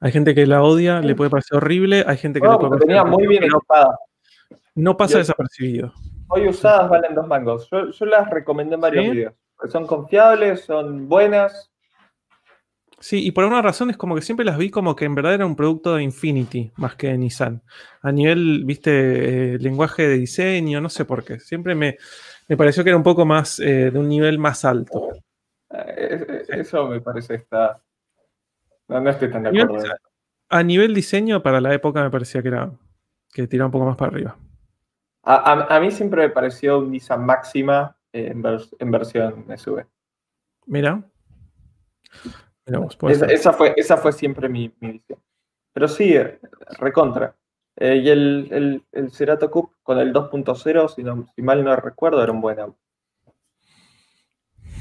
Hay 0.00 0.12
gente 0.12 0.34
que 0.34 0.46
la 0.46 0.62
odia, 0.62 1.00
le 1.00 1.14
puede 1.14 1.30
parecer 1.30 1.56
horrible, 1.56 2.04
hay 2.06 2.16
gente 2.16 2.40
que 2.40 2.46
No, 2.46 2.52
le 2.52 2.58
puede 2.58 2.70
parecer 2.70 2.86
tenía 2.88 3.04
muy 3.04 3.26
bien 3.26 3.42
equipada. 3.44 3.98
no 4.74 4.96
pasa 4.96 5.14
Yo- 5.14 5.18
desapercibido. 5.18 5.92
Hoy 6.28 6.46
usadas 6.46 6.88
valen 6.90 7.14
dos 7.14 7.26
mangos. 7.26 7.68
Yo, 7.70 7.90
yo 7.90 8.04
las 8.06 8.28
recomendé 8.30 8.74
en 8.74 8.80
varios 8.82 9.04
¿Sí? 9.06 9.10
videos. 9.10 9.34
Son 9.70 9.86
confiables, 9.86 10.60
son 10.64 11.08
buenas. 11.08 11.72
Sí, 13.00 13.24
y 13.24 13.30
por 13.30 13.44
alguna 13.44 13.62
razón 13.62 13.90
es 13.90 13.96
como 13.96 14.14
que 14.16 14.22
siempre 14.22 14.44
las 14.44 14.58
vi 14.58 14.70
como 14.70 14.94
que 14.96 15.04
en 15.04 15.14
verdad 15.14 15.34
era 15.34 15.46
un 15.46 15.54
producto 15.56 15.94
de 15.94 16.02
Infinity 16.02 16.72
más 16.76 16.96
que 16.96 17.08
de 17.08 17.18
Nissan. 17.18 17.62
A 18.02 18.10
nivel, 18.12 18.64
viste, 18.64 19.54
eh, 19.54 19.58
lenguaje 19.58 20.06
de 20.06 20.18
diseño, 20.18 20.80
no 20.80 20.88
sé 20.88 21.04
por 21.04 21.24
qué. 21.24 21.38
Siempre 21.40 21.74
me, 21.74 21.96
me 22.48 22.56
pareció 22.56 22.82
que 22.82 22.90
era 22.90 22.96
un 22.96 23.02
poco 23.02 23.24
más, 23.24 23.60
eh, 23.60 23.90
de 23.90 23.98
un 23.98 24.08
nivel 24.08 24.38
más 24.38 24.64
alto. 24.64 25.10
Eh, 25.70 26.26
eh, 26.28 26.42
Eso 26.48 26.88
me 26.88 27.00
parece 27.00 27.34
está. 27.34 27.80
No, 28.88 29.00
no 29.00 29.10
estoy 29.10 29.30
tan 29.30 29.42
de 29.42 29.50
acuerdo. 29.50 29.78
A 30.50 30.62
nivel 30.62 30.94
diseño, 30.94 31.42
para 31.42 31.60
la 31.60 31.74
época 31.74 32.02
me 32.02 32.10
parecía 32.10 32.40
que 32.42 32.48
era 32.48 32.72
que 33.32 33.46
tiraba 33.46 33.66
un 33.66 33.72
poco 33.72 33.84
más 33.84 33.96
para 33.96 34.10
arriba. 34.12 34.36
A, 35.24 35.34
a- 35.52 35.76
a 35.76 35.80
mí 35.80 35.90
siempre 35.90 36.22
me 36.22 36.30
pareció 36.30 36.78
un 36.78 36.90
Nissan 36.90 37.24
Máxima 37.24 37.96
en, 38.12 38.42
vers- 38.42 38.74
en 38.78 38.90
versión 38.90 39.44
SUV. 39.50 39.84
Mira. 40.66 41.02
Mira 42.66 42.78
vos, 42.80 42.98
Esa, 43.08 43.52
fue, 43.52 43.74
esa 43.76 43.96
fue 43.96 44.12
siempre 44.12 44.48
mi, 44.48 44.74
mi 44.80 44.92
visión. 44.92 45.18
Pero 45.72 45.88
sí, 45.88 46.14
recontra. 46.78 47.34
Eh, 47.80 47.96
y 47.96 48.08
el, 48.08 48.48
el, 48.50 48.84
el 48.92 49.10
Cerato 49.12 49.50
Coupe 49.50 49.74
con 49.84 49.98
el 49.98 50.12
2.0, 50.12 50.88
si, 50.94 51.02
no- 51.04 51.26
si 51.34 51.42
mal 51.42 51.62
no 51.62 51.76
recuerdo, 51.76 52.22
era 52.22 52.32
un 52.32 52.40
buen 52.40 52.58
auto. 52.58 52.78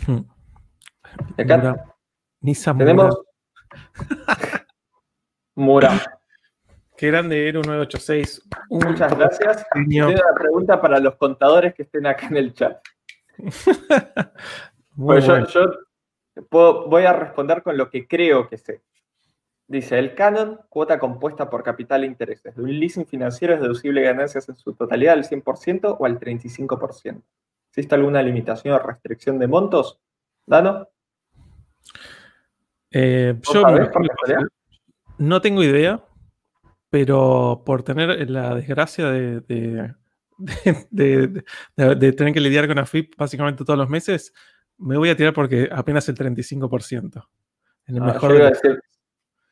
Hmm. 0.07 0.21
Acá 1.37 1.57
Mura- 1.57 1.95
Nissan 2.41 2.77
tenemos 2.77 3.15
Mura. 3.15 4.67
Mura. 5.99 6.19
Qué 6.95 7.07
grande 7.07 7.47
era 7.47 7.59
un 7.59 7.65
986. 7.67 8.41
Un 8.69 8.79
Muchas 8.87 9.15
gracias. 9.17 9.65
Tengo 9.71 10.07
una 10.07 10.33
pregunta 10.35 10.81
para 10.81 10.99
los 10.99 11.15
contadores 11.15 11.75
que 11.75 11.83
estén 11.83 12.07
acá 12.07 12.27
en 12.27 12.37
el 12.37 12.53
chat. 12.53 12.79
Muy 14.95 15.17
Pues 15.17 15.25
yo, 15.25 15.31
bueno. 15.33 15.47
yo 15.47 15.65
puedo- 16.49 16.87
voy 16.87 17.03
a 17.03 17.13
responder 17.13 17.61
con 17.61 17.77
lo 17.77 17.89
que 17.91 18.07
creo 18.07 18.47
que 18.49 18.57
sé. 18.57 18.81
Dice, 19.69 19.99
el 19.99 20.15
canon, 20.15 20.61
cuota 20.69 20.97
compuesta 20.97 21.49
por 21.49 21.61
capital 21.61 22.03
e 22.03 22.07
intereses. 22.07 22.55
De 22.55 22.61
un 22.63 22.79
leasing 22.79 23.05
financiero 23.05 23.53
es 23.53 23.59
deducible 23.61 24.01
ganancias 24.01 24.47
en 24.47 24.55
su 24.55 24.73
totalidad 24.73 25.13
al 25.15 25.25
100% 25.25 25.97
o 25.99 26.05
al 26.05 26.19
35%. 26.19 27.21
¿Existe 27.69 27.95
alguna 27.95 28.23
limitación 28.23 28.73
o 28.75 28.79
restricción 28.79 29.37
de 29.39 29.47
montos? 29.47 29.99
¿Dano? 30.45 30.87
Eh, 32.91 33.33
¿Vos 33.45 33.53
yo 33.53 33.63
no 35.17 35.41
tengo 35.41 35.63
idea, 35.63 36.01
pero 36.89 37.61
por 37.65 37.83
tener 37.83 38.29
la 38.29 38.55
desgracia 38.55 39.09
de, 39.09 39.41
de- 39.41 39.93
tener 42.13 42.33
que 42.33 42.39
lidiar 42.39 42.67
con 42.67 42.79
AFIP 42.79 43.15
básicamente 43.17 43.65
todos 43.65 43.77
los 43.79 43.89
meses, 43.89 44.31
me 44.77 44.95
voy 44.97 45.09
a 45.09 45.15
tirar 45.17 45.33
porque 45.33 45.67
apenas 45.71 46.07
el 46.07 46.15
35%. 46.15 47.27
En 47.87 47.95
el 47.97 48.03
Ah, 48.03 48.13
mejor 48.13 48.29
yo, 48.29 48.35
de 48.35 48.37
iba 48.37 48.47
a 48.47 48.49
los- 48.51 48.61
decir, 48.61 48.79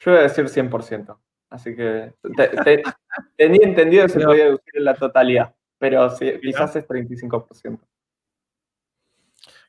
yo 0.06 0.12
iba 0.12 0.20
a 0.20 0.24
decir 0.24 0.46
100%. 0.48 1.18
Así 1.50 1.76
que 1.76 2.14
te- 2.38 2.48
te- 2.48 2.84
tenía 3.38 3.66
entendido 3.68 4.04
que 4.04 4.10
se 4.10 4.20
Pero- 4.20 4.30
podía 4.30 4.46
deducir 4.46 4.74
en 4.78 4.84
la 4.86 4.94
totalidad, 4.96 5.56
pero 5.78 6.10
sí, 6.12 6.32
quizás 6.42 6.76
es 6.76 6.88
35%. 6.88 7.80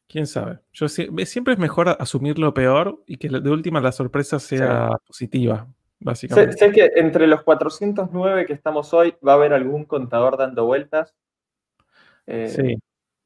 ¿Quién 0.08 0.26
sabe? 0.26 0.60
Yo 0.72 0.86
sie- 0.88 1.26
siempre 1.26 1.54
es 1.54 1.58
mejor 1.58 1.88
asumir 1.98 2.38
lo 2.38 2.54
peor 2.54 3.02
y 3.06 3.16
que 3.16 3.28
de 3.28 3.50
última 3.50 3.80
la 3.80 3.90
sorpresa 3.92 4.38
sea 4.38 4.90
positiva, 5.06 5.66
Sé, 5.66 5.74
básicamente. 6.00 6.56
sé 6.56 6.70
que 6.70 6.92
entre 6.96 7.26
los 7.26 7.42
409 7.42 8.46
que 8.46 8.52
estamos 8.52 8.92
hoy 8.94 9.16
va 9.26 9.32
a 9.32 9.34
haber 9.36 9.52
algún 9.52 9.84
contador 9.84 10.36
dando 10.38 10.64
vueltas. 10.64 11.14
Eh, 12.26 12.48
Sí, 12.48 12.78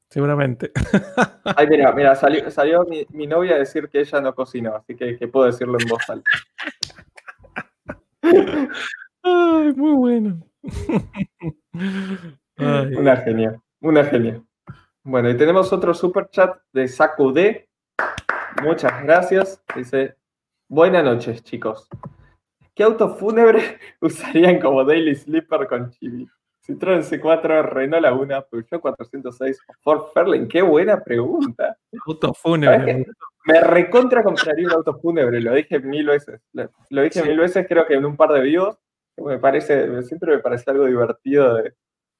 seguramente. 0.08 0.72
Ay, 1.44 1.66
mira, 1.68 1.92
mira, 1.92 2.14
salió, 2.14 2.50
salió 2.50 2.84
mi, 2.84 3.06
mi 3.10 3.26
novia 3.26 3.56
a 3.56 3.58
decir 3.58 3.88
que 3.90 4.00
ella 4.00 4.20
no 4.22 4.34
cocinó, 4.34 4.74
así 4.76 4.96
que, 4.96 5.16
que 5.18 5.28
puedo 5.28 5.46
decirlo 5.46 5.76
en 5.78 5.86
voz 5.86 6.08
alta. 6.08 6.30
Ay, 9.22 9.72
muy 9.74 9.92
bueno. 9.92 10.42
Ay, 12.56 12.94
Una 12.96 13.16
genia, 13.16 13.60
una 13.80 14.04
genia. 14.04 14.42
Bueno, 15.02 15.30
y 15.30 15.36
tenemos 15.36 15.72
otro 15.72 15.94
super 15.94 16.28
chat 16.30 16.58
de 16.72 16.86
Saku 16.88 17.32
D. 17.32 17.68
Muchas 18.62 19.02
gracias. 19.02 19.62
Dice, 19.74 20.16
buenas 20.68 21.04
noches, 21.04 21.42
chicos. 21.42 21.88
¿Qué 22.74 22.82
auto 22.82 23.14
fúnebre 23.16 23.78
usarían 24.00 24.60
como 24.60 24.84
daily 24.84 25.14
sleeper 25.14 25.66
con 25.66 25.90
Chibi? 25.90 26.28
Citroën 26.66 27.02
C4, 27.02 27.62
Renault 27.64 28.02
Laguna, 28.02 28.42
Peugeot 28.42 28.80
406 28.80 29.58
o 29.66 29.72
Ford 29.80 30.12
Fairlane. 30.12 30.46
Qué 30.46 30.62
buena 30.62 31.02
pregunta. 31.02 31.76
auto 32.06 32.34
fúnebre. 32.34 33.06
Me 33.44 33.60
recontra 33.60 34.22
compraría 34.22 34.66
un 34.66 34.72
auto 34.74 34.98
fúnebre, 35.00 35.40
lo 35.40 35.52
dije 35.54 35.78
mil 35.80 36.06
veces. 36.06 36.40
Lo, 36.52 37.02
dije 37.02 37.22
Sí. 37.22 37.28
mil 37.28 37.38
veces, 37.38 37.66
creo 37.68 37.86
que 37.86 37.94
en 37.94 38.04
un 38.04 38.16
par 38.16 38.30
de 38.30 38.40
videos. 38.40 38.78
Me 39.16 39.38
parece, 39.38 40.02
siempre 40.02 40.36
me 40.36 40.38
parece 40.42 40.70
algo 40.70 40.86
divertido 40.86 41.54
de, 41.56 41.62
de 41.64 41.72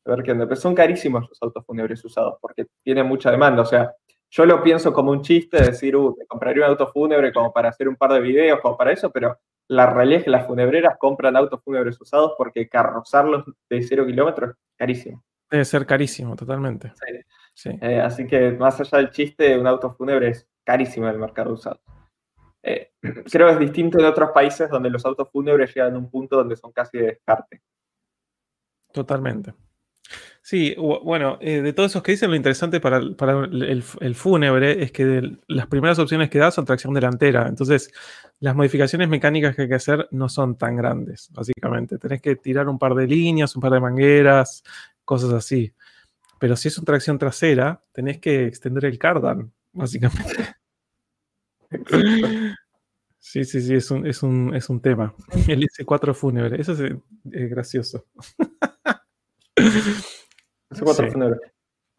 ver 0.05 0.23
qué 0.23 0.33
onda. 0.33 0.47
Pero 0.47 0.57
son 0.61 0.75
carísimos 0.75 1.29
los 1.29 1.43
autos 1.43 1.65
fúnebres 1.65 2.05
usados 2.05 2.37
porque 2.41 2.67
tienen 2.83 3.07
mucha 3.07 3.31
demanda. 3.31 3.63
O 3.63 3.67
sea, 3.67 3.93
yo 4.31 4.45
lo 4.47 4.63
pienso 4.63 4.93
como 4.93 5.11
un 5.11 5.23
chiste, 5.23 5.63
decir, 5.63 5.97
uh, 5.97 6.15
me 6.19 6.27
compraría 6.27 6.65
un 6.65 6.71
auto 6.71 6.87
fúnebre 6.89 7.33
como 7.33 7.53
para 7.53 7.71
hacer 7.71 7.89
un 7.89 7.97
par 7.97 8.13
de 8.13 8.21
videos, 8.21 8.61
como 8.61 8.77
para 8.77 8.93
eso, 8.93 9.11
pero 9.11 9.39
la 9.69 9.87
realidad 9.87 10.19
es 10.19 10.25
que 10.25 10.31
las 10.31 10.47
funebreras 10.47 10.97
compran 10.99 11.37
autos 11.37 11.63
fúnebres 11.65 12.01
usados 12.01 12.35
porque 12.37 12.69
carrozarlos 12.69 13.45
de 13.69 13.83
cero 13.83 14.05
kilómetros 14.07 14.51
es 14.51 14.57
carísimo. 14.77 15.25
Debe 15.51 15.65
ser 15.65 15.87
carísimo, 15.87 16.37
totalmente. 16.37 16.93
Sí. 16.95 17.21
Sí. 17.55 17.79
Eh, 17.81 18.01
así 18.01 18.27
que 18.27 18.53
más 18.53 18.81
allá 18.81 18.99
del 18.99 19.11
chiste, 19.11 19.59
un 19.59 19.67
auto 19.67 19.93
fúnebre 19.95 20.29
es 20.29 20.47
carísimo 20.65 21.07
en 21.07 21.15
el 21.15 21.19
mercado 21.19 21.53
usado. 21.53 21.81
Eh, 22.63 22.93
creo 23.31 23.49
que 23.49 23.53
es 23.55 23.59
distinto 23.61 23.99
en 23.99 24.07
otros 24.07 24.31
países 24.33 24.69
donde 24.71 24.91
los 24.91 25.05
autos 25.05 25.31
fúnebres 25.31 25.75
llegan 25.75 25.95
a 25.95 25.99
un 25.99 26.11
punto 26.11 26.37
donde 26.37 26.57
son 26.57 26.73
casi 26.73 26.99
de 26.99 27.07
descarte. 27.07 27.63
Totalmente. 28.93 29.55
Sí, 30.43 30.75
bueno, 30.77 31.39
eh, 31.41 31.61
de 31.63 31.73
todos 31.73 31.93
esos 31.93 32.03
que 32.03 32.13
dicen, 32.13 32.31
lo 32.31 32.37
interesante 32.37 32.81
para, 32.81 32.97
el, 32.97 34.15
fúnebre 34.15 34.83
es 34.83 34.91
que 34.91 35.05
de- 35.05 35.37
las 35.47 35.67
primeras 35.67 35.99
opciones 35.99 36.31
que 36.31 36.39
da 36.39 36.51
son 36.51 36.65
tracción 36.65 36.95
delantera. 36.95 37.47
Entonces, 37.47 37.93
las 38.41 38.57
modificaciones 38.57 39.09
mecánicas 39.09 39.55
que 39.55 39.63
hay 39.63 39.69
que 39.69 39.75
hacer 39.75 40.09
no 40.11 40.29
son 40.29 40.57
tan 40.57 40.77
grandes, 40.77 41.31
básicamente. 41.33 41.99
Tenés 41.99 42.23
que 42.23 42.37
tirar 42.37 42.69
un 42.69 42.79
par 42.79 42.95
de 42.95 43.07
líneas, 43.07 43.55
un 43.55 43.63
par 43.63 43.73
de 43.73 43.81
mangueras, 43.81 44.65
cosas 45.05 45.33
así. 45.33 45.73
Pero 46.39 46.57
si 46.57 46.69
es 46.69 46.79
una 46.79 46.87
tracción 46.87 47.19
trasera, 47.19 47.83
tenés 47.93 48.19
que 48.19 48.47
extender 48.47 48.87
el 48.87 48.99
cardan, 48.99 49.53
básicamente. 49.73 50.55
Sí, 53.23 53.45
sí, 53.45 53.61
sí, 53.61 53.75
es 53.75 53.91
un, 53.91 54.07
es 54.07 54.23
un, 54.23 54.55
es 54.57 54.71
un 54.71 54.81
tema. 54.81 55.15
El 55.47 55.63
S4 55.63 56.15
fúnebre, 56.15 56.59
eso 56.59 56.73
es, 56.73 56.81
eh, 56.81 56.97
gracioso. 57.49 58.07
Ese 59.57 60.83
cuatro 60.83 61.05
Sí. 61.05 61.13
fúnebre. 61.13 61.39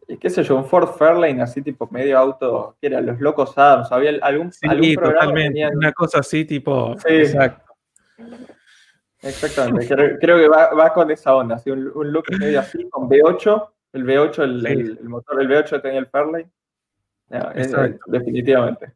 y 0.07 0.17
qué 0.17 0.29
sé 0.31 0.43
yo, 0.43 0.55
un 0.57 0.65
Ford 0.65 0.89
Fairlane 0.97 1.41
así 1.43 1.61
tipo 1.61 1.87
medio 1.91 2.17
auto, 2.17 2.75
que 2.81 2.87
eran 2.87 3.05
los 3.05 3.19
locos 3.21 3.55
Adams, 3.57 3.91
había 3.91 4.11
algún, 4.23 4.51
Sí, 4.51 4.67
algún 4.67 4.95
programa 4.95 5.19
totalmente. 5.19 5.49
tenían- 5.49 5.77
Una 5.77 5.93
cosa 5.93 6.19
así, 6.19 6.43
tipo. 6.43 6.97
Sí. 6.97 7.13
Exacto. 7.13 7.65
Exactamente, 9.21 9.87
creo, 9.87 10.17
creo 10.19 10.37
que 10.39 10.47
va, 10.47 10.73
va 10.73 10.91
con 10.91 11.11
esa 11.11 11.35
onda, 11.35 11.55
así, 11.55 11.69
un, 11.69 11.91
un 11.93 12.11
look 12.11 12.25
medio 12.39 12.59
así, 12.59 12.89
con 12.89 13.07
V8, 13.07 13.69
el 13.93 14.03
V8, 14.05 14.43
el, 14.43 14.65
el- 14.65 14.97
el 14.99 15.07
motor 15.07 15.37
del 15.37 15.47
V8 15.49 15.81
tenía 15.83 15.99
el 15.99 16.07
Fairlane. 16.07 16.49
No, 17.31 17.51
es- 17.51 17.67
Exacto. 17.67 17.99
definitivamente. 18.07 18.93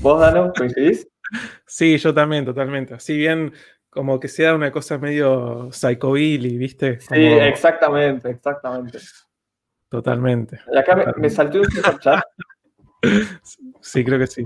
¿Vos, 0.00 0.20
Dano, 0.20 0.52
coincidís? 0.56 1.08
Sí, 1.66 1.96
yo 1.96 2.12
también, 2.12 2.44
totalmente. 2.44 2.98
Si 3.00 3.16
bien 3.16 3.52
como 3.88 4.20
que 4.20 4.28
sea 4.28 4.54
una 4.54 4.70
cosa 4.70 4.98
medio 4.98 5.70
psychobilly, 5.72 6.58
¿viste? 6.58 7.00
Sí, 7.00 7.14
exactamente, 7.24 8.28
exactamente. 8.30 8.98
Totalmente. 9.88 10.60
Y 10.72 10.76
acá 10.76 10.94
me, 10.96 11.04
me 11.16 11.30
saltó 11.30 11.60
un 11.60 11.66
chat 12.00 12.22
Sí, 13.80 14.04
creo 14.04 14.18
que 14.18 14.26
sí. 14.26 14.44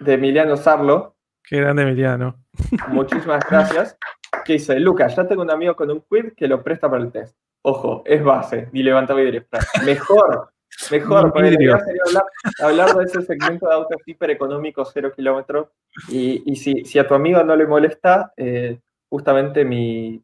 de 0.00 0.12
Emiliano 0.14 0.56
Sarlo, 0.56 1.16
Qué 1.42 1.56
grande 1.60 1.82
Emiliano. 1.82 2.44
muchísimas 2.88 3.42
gracias, 3.48 3.96
que 4.44 4.54
dice, 4.54 4.78
Lucas, 4.80 5.16
ya 5.16 5.26
tengo 5.26 5.42
un 5.42 5.50
amigo 5.50 5.74
con 5.76 5.90
un 5.90 6.00
quid 6.02 6.32
que 6.36 6.46
lo 6.48 6.62
presta 6.62 6.90
para 6.90 7.02
el 7.02 7.10
test. 7.12 7.36
Ojo, 7.62 8.02
es 8.06 8.22
base, 8.22 8.68
ni 8.72 8.82
levanta 8.82 9.14
vidrios. 9.14 9.44
Mejor, 9.84 10.52
mejor, 10.90 11.32
porque 11.32 11.50
sería 11.50 11.74
hablar, 12.06 12.24
hablar 12.60 12.96
de 12.96 13.04
ese 13.04 13.22
segmento 13.22 13.66
de 13.68 13.74
autos 13.74 13.98
hiper 14.06 14.30
económicos, 14.30 14.90
cero 14.92 15.12
kilómetros, 15.14 15.68
y, 16.08 16.42
y 16.50 16.56
si, 16.56 16.84
si 16.84 16.98
a 16.98 17.06
tu 17.06 17.14
amigo 17.14 17.42
no 17.42 17.56
le 17.56 17.66
molesta, 17.66 18.32
eh, 18.36 18.78
justamente 19.08 19.64
mi, 19.64 20.22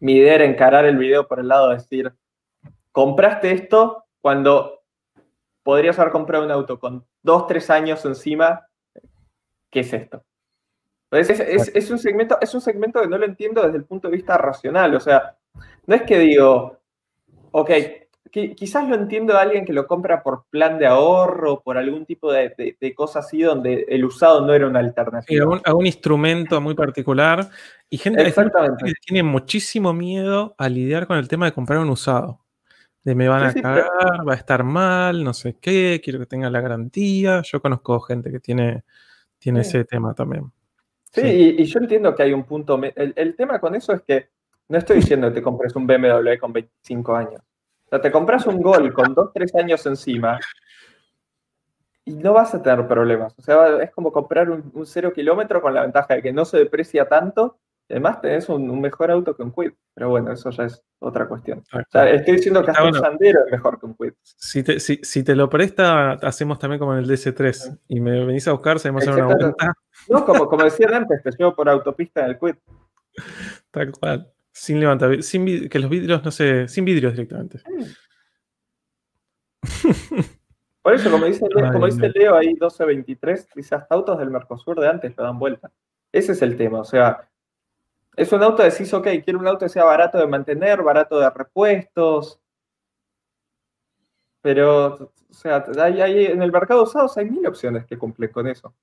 mi 0.00 0.16
idea 0.16 0.36
era 0.36 0.44
encarar 0.44 0.84
el 0.86 0.96
video 0.96 1.26
por 1.28 1.40
el 1.40 1.48
lado 1.48 1.68
de 1.68 1.74
decir, 1.76 2.12
compraste 2.92 3.52
esto 3.52 4.04
cuando 4.20 4.80
podrías 5.62 5.98
haber 5.98 6.12
comprado 6.12 6.44
un 6.44 6.50
auto 6.50 6.78
con 6.80 7.04
dos, 7.22 7.46
tres 7.46 7.68
años 7.70 8.04
encima, 8.04 8.66
¿qué 9.70 9.80
es 9.80 9.92
esto? 9.92 10.24
Es, 11.10 11.28
es- 11.28 11.72
es 11.74 11.90
un 11.90 11.98
segmento, 11.98 12.38
es 12.40 12.54
un 12.54 12.60
segmento 12.60 13.00
que 13.00 13.08
no 13.08 13.18
lo 13.18 13.24
entiendo 13.26 13.62
desde 13.62 13.78
el 13.78 13.84
punto 13.84 14.08
de 14.08 14.16
vista 14.16 14.38
racional. 14.38 14.94
O 14.94 15.00
sea, 15.00 15.36
no 15.86 15.94
es 15.96 16.02
que 16.02 16.18
digo, 16.18 16.78
ok, 17.50 17.70
qui- 18.30 18.54
quizás 18.54 18.88
lo 18.88 18.94
entiendo 18.94 19.32
de 19.34 19.38
alguien 19.40 19.64
que 19.64 19.72
lo 19.72 19.86
compra 19.86 20.22
por 20.22 20.44
plan 20.50 20.78
de 20.78 20.86
ahorro, 20.86 21.60
por 21.62 21.76
algún 21.78 22.06
tipo 22.06 22.32
de, 22.32 22.54
de- 22.56 22.76
de 22.80 22.94
cosa 22.94 23.18
así 23.20 23.42
donde 23.42 23.86
el 23.88 24.04
usado 24.04 24.44
no 24.46 24.52
era 24.54 24.66
una 24.66 24.80
Sí, 24.80 24.86
alternativa. 24.86 25.44
a, 25.44 25.48
un, 25.48 25.60
a 25.64 25.74
un 25.74 25.86
instrumento 25.86 26.60
muy 26.60 26.74
particular. 26.74 27.48
Y 27.88 27.98
gente, 27.98 28.22
que 28.24 28.92
tiene 29.04 29.22
muchísimo 29.22 29.92
miedo 29.92 30.54
a 30.58 30.68
lidiar 30.68 31.06
con 31.06 31.18
el 31.18 31.26
tema 31.28 31.46
de 31.46 31.52
comprar 31.52 31.80
un 31.80 31.90
usado. 31.90 32.40
De 33.02 33.14
me 33.14 33.28
van 33.28 33.40
Sí, 33.40 33.46
a 33.46 33.52
sí, 33.52 33.62
cagar, 33.62 33.88
pero- 34.10 34.24
va 34.26 34.32
a 34.34 34.36
estar 34.36 34.62
mal, 34.62 35.24
no 35.24 35.32
sé 35.32 35.56
qué, 35.60 36.00
quiero 36.04 36.18
que 36.18 36.26
tenga 36.26 36.50
la 36.50 36.60
garantía. 36.60 37.42
Yo 37.42 37.60
conozco 37.60 37.98
gente 38.00 38.30
que 38.30 38.40
tiene, 38.40 38.84
tiene 39.38 39.64
Sí. 39.64 39.70
ese 39.78 39.84
tema 39.86 40.14
también. 40.14 40.52
Sí, 41.12 41.22
Sí. 41.22 41.26
Y, 41.58 41.62
y 41.62 41.64
yo 41.64 41.80
entiendo 41.80 42.14
que 42.14 42.22
hay 42.22 42.32
un 42.32 42.44
punto. 42.44 42.80
El, 42.94 43.12
el 43.16 43.34
tema 43.36 43.58
con 43.58 43.74
eso 43.74 43.92
es 43.92 44.02
que 44.02 44.28
no 44.68 44.78
estoy 44.78 44.96
diciendo 44.96 45.28
que 45.28 45.34
te 45.34 45.42
compres 45.42 45.74
un 45.74 45.86
BMW 45.86 46.38
con 46.38 46.52
25 46.52 47.16
años. 47.16 47.40
O 47.90 47.96
sea, 47.96 48.00
te 48.00 48.12
compras 48.12 48.46
un 48.46 48.62
Gol 48.62 48.92
con 48.92 49.14
2, 49.14 49.32
3 49.34 49.54
años 49.56 49.84
encima 49.84 50.38
y 52.04 52.14
no 52.14 52.32
vas 52.32 52.54
a 52.54 52.62
tener 52.62 52.86
problemas. 52.86 53.34
O 53.36 53.42
sea, 53.42 53.82
es 53.82 53.90
como 53.90 54.12
comprar 54.12 54.48
un, 54.48 54.70
un 54.74 54.86
cero 54.86 55.12
kilómetro 55.12 55.60
con 55.60 55.74
la 55.74 55.82
ventaja 55.82 56.14
de 56.14 56.22
que 56.22 56.32
no 56.32 56.44
se 56.44 56.58
deprecia 56.58 57.08
tanto. 57.08 57.58
y 57.88 57.94
Además, 57.94 58.20
tenés 58.20 58.48
un, 58.48 58.70
un 58.70 58.80
mejor 58.80 59.10
auto 59.10 59.34
que 59.34 59.42
un 59.42 59.52
Quid. 59.52 59.72
Pero 59.94 60.08
bueno, 60.08 60.32
eso 60.32 60.50
ya 60.50 60.64
es 60.64 60.82
otra 61.00 61.28
cuestión. 61.28 61.62
O 61.72 61.80
sea, 61.90 62.08
estoy 62.08 62.36
diciendo 62.36 62.64
que 62.64 62.70
hasta 62.70 62.84
un 62.84 62.90
bueno. 62.90 63.04
Sandero 63.04 63.40
es 63.44 63.52
mejor 63.52 63.80
que 63.80 63.86
un 63.86 63.94
Quid. 63.94 64.12
Si 64.22 64.62
te, 64.62 64.78
si, 64.80 65.00
si 65.02 65.24
te 65.24 65.34
lo 65.34 65.50
presta, 65.50 66.12
hacemos 66.12 66.60
también 66.60 66.78
como 66.78 66.94
en 66.94 67.00
el 67.00 67.08
DC3. 67.08 67.80
Y 67.88 68.00
me 68.00 68.24
venís 68.24 68.46
a 68.48 68.52
buscar, 68.52 68.78
salimos 68.78 69.06
a 69.06 69.10
hacer 69.10 69.24
una 69.24 69.34
vuelta. 69.34 69.72
No, 70.08 70.24
como, 70.24 70.46
como 70.46 70.62
decían 70.62 70.94
antes, 70.94 71.22
te 71.22 71.30
llevo 71.36 71.54
por 71.54 71.68
autopista 71.68 72.20
en 72.20 72.30
el 72.30 72.38
Quid. 72.38 72.54
Tal 73.70 73.92
cual. 73.92 74.32
Sin 74.52 74.80
levantar, 74.80 75.22
sin 75.22 75.68
que 75.68 75.78
los 75.78 75.88
vidrios, 75.90 76.24
no 76.24 76.30
sé, 76.30 76.66
sin 76.68 76.84
vidrios 76.84 77.12
directamente. 77.12 77.60
Por 80.82 80.94
eso, 80.94 81.10
como 81.10 81.26
dice, 81.26 81.46
Le- 81.54 81.62
Ay, 81.66 81.72
como 81.72 81.86
dice. 81.86 82.08
Leo 82.08 82.34
ahí 82.36 82.48
1223, 82.48 83.48
dice 83.54 83.74
hasta 83.74 83.94
autos 83.94 84.18
del 84.18 84.30
Mercosur 84.30 84.80
de 84.80 84.88
antes 84.88 85.14
lo 85.16 85.24
dan 85.24 85.38
vuelta. 85.38 85.70
Ese 86.12 86.32
es 86.32 86.42
el 86.42 86.56
tema, 86.56 86.80
o 86.80 86.84
sea, 86.84 87.28
es 88.16 88.32
un 88.32 88.42
auto, 88.42 88.62
decís, 88.62 88.92
ok, 88.92 89.06
quiero 89.24 89.38
un 89.38 89.46
auto 89.46 89.66
que 89.66 89.68
sea 89.68 89.84
barato 89.84 90.18
de 90.18 90.26
mantener, 90.26 90.82
barato 90.82 91.20
de 91.20 91.30
repuestos, 91.30 92.40
pero, 94.42 94.94
o 94.94 95.12
sea, 95.32 95.64
hay, 95.78 96.00
hay- 96.00 96.26
en 96.26 96.42
el 96.42 96.50
mercado 96.50 96.80
de 96.80 96.88
usados 96.88 97.16
hay 97.18 97.26
mil 97.30 97.46
opciones 97.46 97.84
que 97.86 97.98
cumplen 97.98 98.32
con 98.32 98.46
eso. 98.48 98.74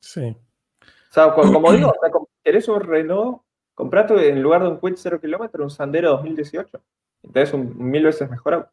Sí. 0.00 0.36
O 0.80 1.12
sea, 1.12 1.32
co- 1.32 1.50
como 1.52 1.72
digo, 1.72 1.88
o 1.96 2.00
sea, 2.00 2.10
como 2.10 2.28
querés 2.44 2.68
un 2.68 2.80
Renault, 2.80 3.42
comprate 3.76 4.28
en 4.30 4.42
lugar 4.42 4.62
de 4.62 4.68
un 4.68 4.80
Quid 4.80 4.94
0 4.96 5.20
kilómetro 5.20 5.62
un 5.62 5.70
Sandero 5.70 6.10
2018. 6.12 6.82
Entonces, 7.22 7.54
un 7.54 7.76
mil 7.78 8.04
veces 8.04 8.28
mejor 8.28 8.54
auto. 8.54 8.70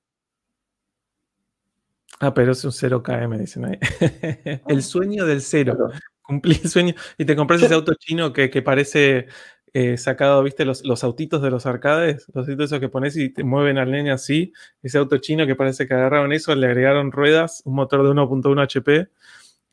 Ah, 2.19 2.33
pero 2.33 2.53
es 2.53 2.63
un 2.63 2.71
0KM, 2.71 3.37
dicen 3.37 3.65
ahí. 3.65 3.79
el 4.67 4.81
sueño 4.81 5.25
del 5.25 5.41
cero. 5.41 5.75
Claro. 5.75 5.99
Cumplí 6.21 6.57
el 6.63 6.69
sueño. 6.69 6.93
Y 7.17 7.25
te 7.25 7.35
compras 7.35 7.61
ese 7.61 7.73
auto 7.73 7.93
chino 7.95 8.31
que, 8.31 8.49
que 8.49 8.61
parece 8.61 9.27
eh, 9.73 9.97
sacado, 9.97 10.41
¿viste? 10.41 10.63
Los, 10.63 10.85
los 10.85 11.03
autitos 11.03 11.41
de 11.41 11.51
los 11.51 11.65
arcades, 11.65 12.27
los 12.33 12.47
autitos 12.47 12.65
esos 12.65 12.79
que 12.79 12.87
pones 12.87 13.17
y 13.17 13.29
te 13.29 13.43
mueven 13.43 13.77
al 13.77 13.91
nene 13.91 14.11
así. 14.11 14.53
Ese 14.81 14.99
auto 14.99 15.17
chino 15.17 15.45
que 15.45 15.55
parece 15.55 15.85
que 15.85 15.95
agarraron 15.95 16.31
eso, 16.31 16.55
le 16.55 16.67
agregaron 16.67 17.11
ruedas, 17.11 17.61
un 17.65 17.75
motor 17.75 18.03
de 18.03 18.09
1.1 18.09 18.63
HP. 18.63 19.09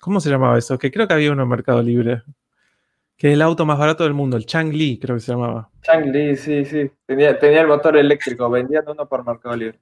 ¿Cómo 0.01 0.19
se 0.21 0.31
llamaba 0.31 0.59
eso? 0.59 0.77
Que 0.77 0.91
creo 0.91 1.07
que 1.07 1.15
había 1.15 1.31
uno 1.31 1.45
en 1.45 1.49
Mercado 1.51 1.83
Libre. 1.83 2.23
Que 3.21 3.29
es 3.29 3.35
el 3.35 3.43
auto 3.43 3.67
más 3.67 3.79
barato 3.79 4.05
del 4.05 4.15
mundo, 4.15 4.39
el 4.39 4.47
Changli, 4.47 4.99
creo 4.99 5.17
que 5.17 5.21
se 5.21 5.33
llamaba. 5.33 5.69
Chang-Li, 5.83 6.37
sí, 6.37 6.65
sí. 6.65 6.91
Tenía, 7.05 7.39
tenía 7.39 7.61
el 7.61 7.67
motor 7.67 7.99
eléctrico, 7.99 8.49
vendían 8.49 8.85
uno 8.89 9.07
por 9.07 9.27
Mercado 9.27 9.55
Libre. 9.57 9.79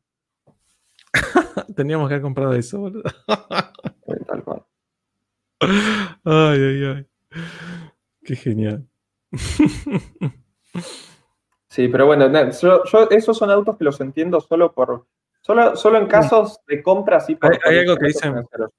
Teníamos 1.77 2.09
que 2.09 2.15
haber 2.15 2.23
comprado 2.23 2.53
eso, 2.55 2.81
boludo. 2.81 3.05
Tal 4.27 4.43
cual. 4.43 4.65
Ay, 5.61 6.59
ay, 6.61 6.85
ay. 6.85 7.07
Qué 8.25 8.35
genial. 8.35 8.85
Sí, 11.71 11.87
pero 11.89 12.07
bueno, 12.07 12.29
no, 12.29 12.51
yo, 12.51 12.83
yo- 12.85 13.11
esos 13.11 13.37
son 13.39 13.51
autos 13.51 13.77
que 13.77 13.85
los 13.85 14.01
entiendo 14.01 14.41
solo 14.41 14.73
por. 14.73 15.07
Solo, 15.43 15.77
solo 15.77 15.99
en 15.99 16.07
casos 16.07 16.59
de 16.67 16.83
compras 16.83 17.29
y 17.31 17.37
por. 17.37 17.53
Hay- 17.53 17.59
hay 17.65 17.79
algo 17.81 17.97
que 17.97 18.07
dicen- 18.07 18.31
financieros. 18.33 18.71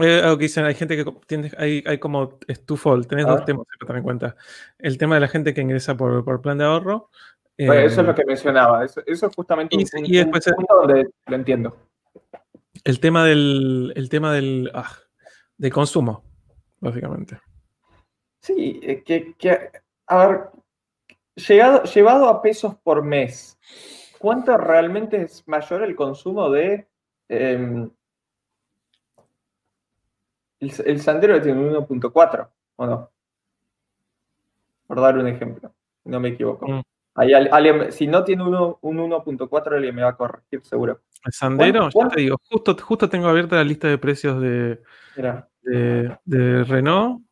Eh, 0.00 0.20
algo 0.22 0.38
que 0.38 0.44
dicen, 0.44 0.64
hay 0.64 0.74
gente 0.74 0.96
que 0.96 1.04
tiene, 1.26 1.50
hay, 1.58 1.84
hay 1.86 1.98
como 1.98 2.38
es 2.48 2.64
twofold, 2.64 3.06
tenés 3.06 3.26
dos 3.26 3.36
ver. 3.36 3.44
temas 3.44 3.66
que 3.78 3.84
tener 3.86 3.98
en 3.98 4.02
cuenta. 4.04 4.36
El 4.78 4.96
tema 4.96 5.16
de 5.16 5.20
la 5.20 5.28
gente 5.28 5.52
que 5.52 5.60
ingresa 5.60 5.96
por, 5.96 6.24
por 6.24 6.40
plan 6.40 6.56
de 6.58 6.64
ahorro. 6.64 7.10
Bueno, 7.58 7.74
eh, 7.74 7.84
eso 7.84 8.00
es 8.00 8.06
lo 8.06 8.14
que 8.14 8.24
mencionaba. 8.24 8.84
Eso, 8.84 9.02
eso 9.06 9.26
es 9.26 9.34
justamente 9.36 9.76
un, 9.76 9.82
Y- 9.82 9.86
un- 9.98 10.06
y 10.06 10.16
después- 10.16 10.46
un 10.46 10.54
punto 10.54 10.74
donde 10.76 11.10
lo 11.26 11.36
entiendo. 11.36 11.76
El 12.84 13.00
tema 13.00 13.24
del, 13.26 13.92
el 13.94 14.08
tema 14.08 14.32
del, 14.32 14.70
ah, 14.74 14.90
del 15.58 15.72
consumo, 15.72 16.24
básicamente. 16.80 17.38
Sí, 18.40 18.80
eh, 18.82 19.02
que, 19.04 19.34
que- 19.36 19.70
a 20.06 20.26
ver, 20.26 20.40
llegado, 21.36 21.82
llevado 21.84 22.28
a 22.28 22.40
pesos 22.42 22.74
por 22.82 23.04
mes, 23.04 23.58
¿cuánto 24.18 24.56
realmente 24.56 25.20
es 25.22 25.46
mayor 25.46 25.82
el 25.82 25.94
consumo 25.94 26.50
de 26.50 26.88
em, 27.28 27.90
el, 30.62 30.72
el 30.86 31.00
Sandero 31.00 31.40
tiene 31.40 31.60
un 31.60 31.74
1.4 31.74 32.48
o 32.76 32.86
no? 32.86 33.10
Por 34.86 35.00
dar 35.00 35.16
un 35.18 35.26
ejemplo, 35.26 35.72
no 36.04 36.20
me 36.20 36.30
equivoco. 36.30 36.66
Mm. 36.68 36.82
Ahí 37.14 37.32
alguien- 37.34 37.92
si 37.92 38.06
no 38.06 38.24
tiene 38.24 38.42
uno- 38.42 38.78
un 38.80 38.98
1.4, 38.98 39.76
alguien 39.76 39.94
me 39.94 40.02
va 40.02 40.10
a 40.10 40.16
corregir 40.16 40.62
seguro. 40.64 41.00
El 41.24 41.32
Sandero, 41.32 41.88
¿Cuánto- 41.92 42.10
ya 42.10 42.14
te 42.16 42.20
digo, 42.22 42.36
justo, 42.50 42.76
justo 42.80 43.08
tengo 43.08 43.28
abierta 43.28 43.56
la 43.56 43.64
lista 43.64 43.86
de 43.88 43.98
precios 43.98 44.40
de, 44.40 44.80
de, 45.62 46.16
de 46.24 46.64
Renault. 46.64 47.22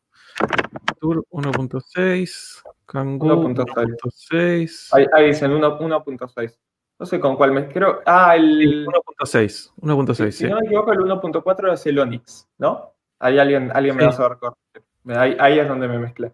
Tour 0.99 1.25
1.6, 1.31 2.61
Kangoo 2.85 3.27
1.6. 3.49 3.65
1.6. 3.75 4.89
ahí, 4.93 5.05
ahí 5.13 5.27
dicen 5.27 5.51
1 5.51 5.77
1.6. 5.79 6.59
No 6.99 7.05
sé 7.07 7.19
con 7.19 7.35
cuál 7.35 7.51
me 7.51 7.67
creo. 7.67 8.01
Ah, 8.05 8.35
el. 8.35 8.85
1.6, 8.87 9.73
1.6, 9.81 10.31
Si 10.35 10.43
sí. 10.45 10.49
no 10.49 10.59
me 10.59 10.65
equivoco, 10.67 10.91
el 10.93 10.99
1.4 10.99 11.73
es 11.73 11.85
el 11.87 11.97
Onix, 11.99 12.47
¿no? 12.59 12.93
Ahí 13.21 13.39
alguien, 13.39 13.71
alguien 13.73 13.95
me 13.95 14.01
Sí. 14.01 14.05
va 14.07 14.11
a 14.13 14.15
saber 14.15 14.37
corregir. 14.39 15.17
Ahí, 15.17 15.37
ahí 15.39 15.59
es 15.59 15.67
donde 15.67 15.87
me 15.87 15.99
mezclé. 15.99 16.33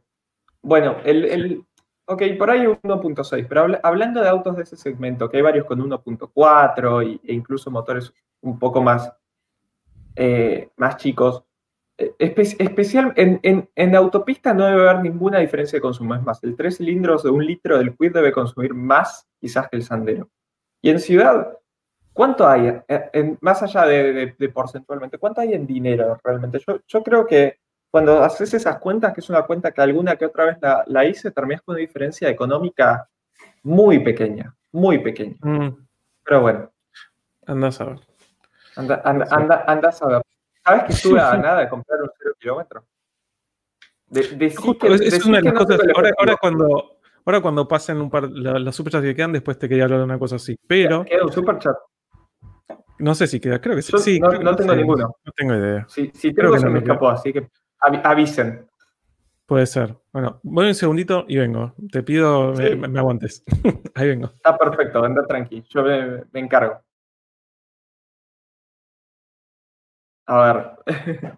Bueno, 0.61 0.97
el, 1.03 1.25
el- 1.25 1.65
ok, 2.05 2.23
por 2.37 2.49
ahí 2.49 2.65
1.6, 2.65 3.45
pero 3.47 3.61
habla- 3.61 3.79
hablando 3.83 4.21
de 4.21 4.29
autos 4.29 4.55
de 4.57 4.63
ese 4.63 4.75
segmento, 4.77 5.29
que 5.29 5.37
hay 5.37 5.43
varios 5.43 5.65
con 5.65 5.79
1.4 5.81 7.03
y- 7.03 7.19
e 7.23 7.33
incluso 7.33 7.69
motores 7.71 8.13
un 8.41 8.57
poco 8.57 8.81
más, 8.81 9.11
eh, 10.15 10.69
más 10.77 10.97
chicos, 10.97 11.43
eh, 11.97 12.13
espe- 12.19 12.55
especial 12.59 13.13
en, 13.15 13.39
en- 13.43 13.69
en 13.75 13.95
autopista 13.95 14.53
no 14.53 14.65
debe 14.65 14.89
haber 14.89 15.03
ninguna 15.03 15.39
diferencia 15.39 15.77
de 15.77 15.81
consumo. 15.81 16.15
Es 16.15 16.23
más, 16.23 16.43
el 16.43 16.55
3 16.55 16.77
cilindros 16.77 17.23
de 17.23 17.29
un 17.29 17.45
litro 17.45 17.77
del 17.77 17.95
Quid 17.95 18.13
debe 18.13 18.31
consumir 18.31 18.73
más 18.73 19.27
quizás 19.39 19.69
que 19.69 19.77
el 19.77 19.83
Sandero. 19.83 20.29
Y 20.81 20.89
en 20.89 20.99
ciudad, 20.99 21.57
¿Cuánto 22.17 22.47
hay, 22.47 22.81
más 23.41 23.61
allá 23.61 23.85
de, 23.85 24.51
porcentualmente, 24.51 25.19
cuánto 25.19 25.41
hay 25.41 25.53
en 25.53 25.67
dinero 25.67 26.17
realmente? 26.23 26.59
Yo, 26.87 27.03
creo 27.03 27.27
que 27.27 27.59
cuando 27.91 28.23
haces 28.23 28.55
esas 28.55 28.79
cuentas, 28.79 29.13
que 29.13 29.19
es 29.19 29.29
una 29.29 29.43
cuenta 29.43 29.71
que 29.71 29.81
alguna 29.81 30.15
que 30.15 30.25
otra 30.25 30.45
vez 30.45 30.57
la, 30.87 31.05
hice, 31.05 31.29
terminas 31.29 31.61
con 31.61 31.73
una 31.73 31.81
diferencia 31.81 32.27
económica 32.27 33.07
muy 33.61 33.99
pequeña, 33.99 34.51
muy 34.71 34.97
pequeña. 34.97 35.35
Mm. 35.41 35.67
Pero 36.23 36.41
bueno. 36.41 36.71
Anda 37.45 37.67
a 37.67 37.71
saber. 37.71 37.99
Anda, 38.75 38.99
anda, 39.05 39.63
anda, 39.67 39.89
a 39.89 39.91
saber. 39.91 40.23
¿Sabes 40.65 40.83
que 40.85 40.93
estuve 40.93 41.19
a 41.19 41.37
nada 41.37 41.59
de 41.59 41.69
comprar 41.69 42.01
un 42.01 42.09
cero 42.17 42.33
kilómetro? 42.39 42.83
es, 44.09 45.23
una 45.23 45.37
de 45.37 45.43
las 45.43 45.53
cosas. 45.53 45.79
ahora, 46.17 46.35
cuando, 46.37 46.97
ahora 47.25 47.41
cuando 47.41 47.67
pasen 47.67 48.01
un 48.01 48.09
par 48.09 48.27
las 48.27 48.75
superchats 48.75 49.03
que 49.03 49.13
quedan, 49.13 49.33
después 49.33 49.59
te 49.59 49.69
quería 49.69 49.83
hablar 49.83 49.99
de 49.99 50.05
una 50.05 50.17
cosa 50.17 50.37
así. 50.37 50.57
Pero. 50.65 51.05
¿Queda 51.05 51.23
un 51.23 51.31
superchat? 51.31 51.75
No 52.99 53.13
sé 53.13 53.27
si 53.27 53.39
queda, 53.39 53.61
creo 53.61 53.75
que 53.75 53.81
sí. 53.81 54.19
no, 54.19 54.55
tengo 54.55 54.75
ninguno. 54.75 55.15
No 55.23 55.31
tengo 55.33 55.55
idea. 55.55 55.85
Si, 55.87 56.11
si 56.13 56.33
tengo, 56.33 56.53
que 56.53 56.59
se 56.59 56.69
me 56.69 56.79
escapó, 56.79 57.09
así 57.09 57.31
que 57.31 57.47
avisen. 57.79 58.67
Puede 59.45 59.65
ser. 59.65 59.95
Bueno, 60.11 60.39
voy 60.43 60.67
un 60.67 60.75
segundito 60.75 61.23
y 61.27 61.37
vengo. 61.37 61.73
Te 61.91 62.03
pido 62.03 62.53
me, 62.53 62.75
me, 62.75 62.99
aguantes. 62.99 63.43
Ahí 63.95 64.09
vengo. 64.09 64.27
Está 64.27 64.57
perfecto, 64.57 65.03
anda 65.03 65.25
tranqui. 65.25 65.63
Yo 65.69 65.83
me, 65.83 66.25
encargo. 66.33 66.81
A 70.25 70.53
ver. 70.53 70.71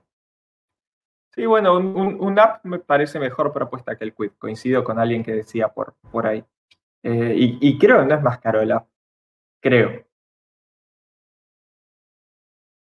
sí, 1.35 1.45
bueno, 1.45 1.77
un, 1.77 2.39
app 2.39 2.65
me 2.65 2.79
parece 2.79 3.19
mejor 3.19 3.53
propuesta 3.53 3.95
que 3.95 4.05
el 4.05 4.15
Quip. 4.15 4.39
Coincido 4.39 4.83
con 4.83 4.97
alguien 4.97 5.23
que 5.23 5.33
decía 5.33 5.67
por, 5.67 5.93
por 6.11 6.25
ahí. 6.25 6.43
Eh, 7.03 7.35
y, 7.37 7.59
y 7.61 7.77
creo 7.77 7.99
que 7.99 8.05
no 8.05 8.15
es 8.15 8.23
más 8.23 8.39
caro 8.39 8.61
el 8.61 8.71
app. 8.71 8.87
Creo. 9.61 10.08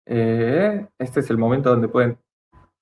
Eh, 0.06 0.86
este 0.98 1.20
es 1.20 1.30
el 1.30 1.38
momento 1.38 1.70
donde 1.70 1.88
pueden. 1.88 2.18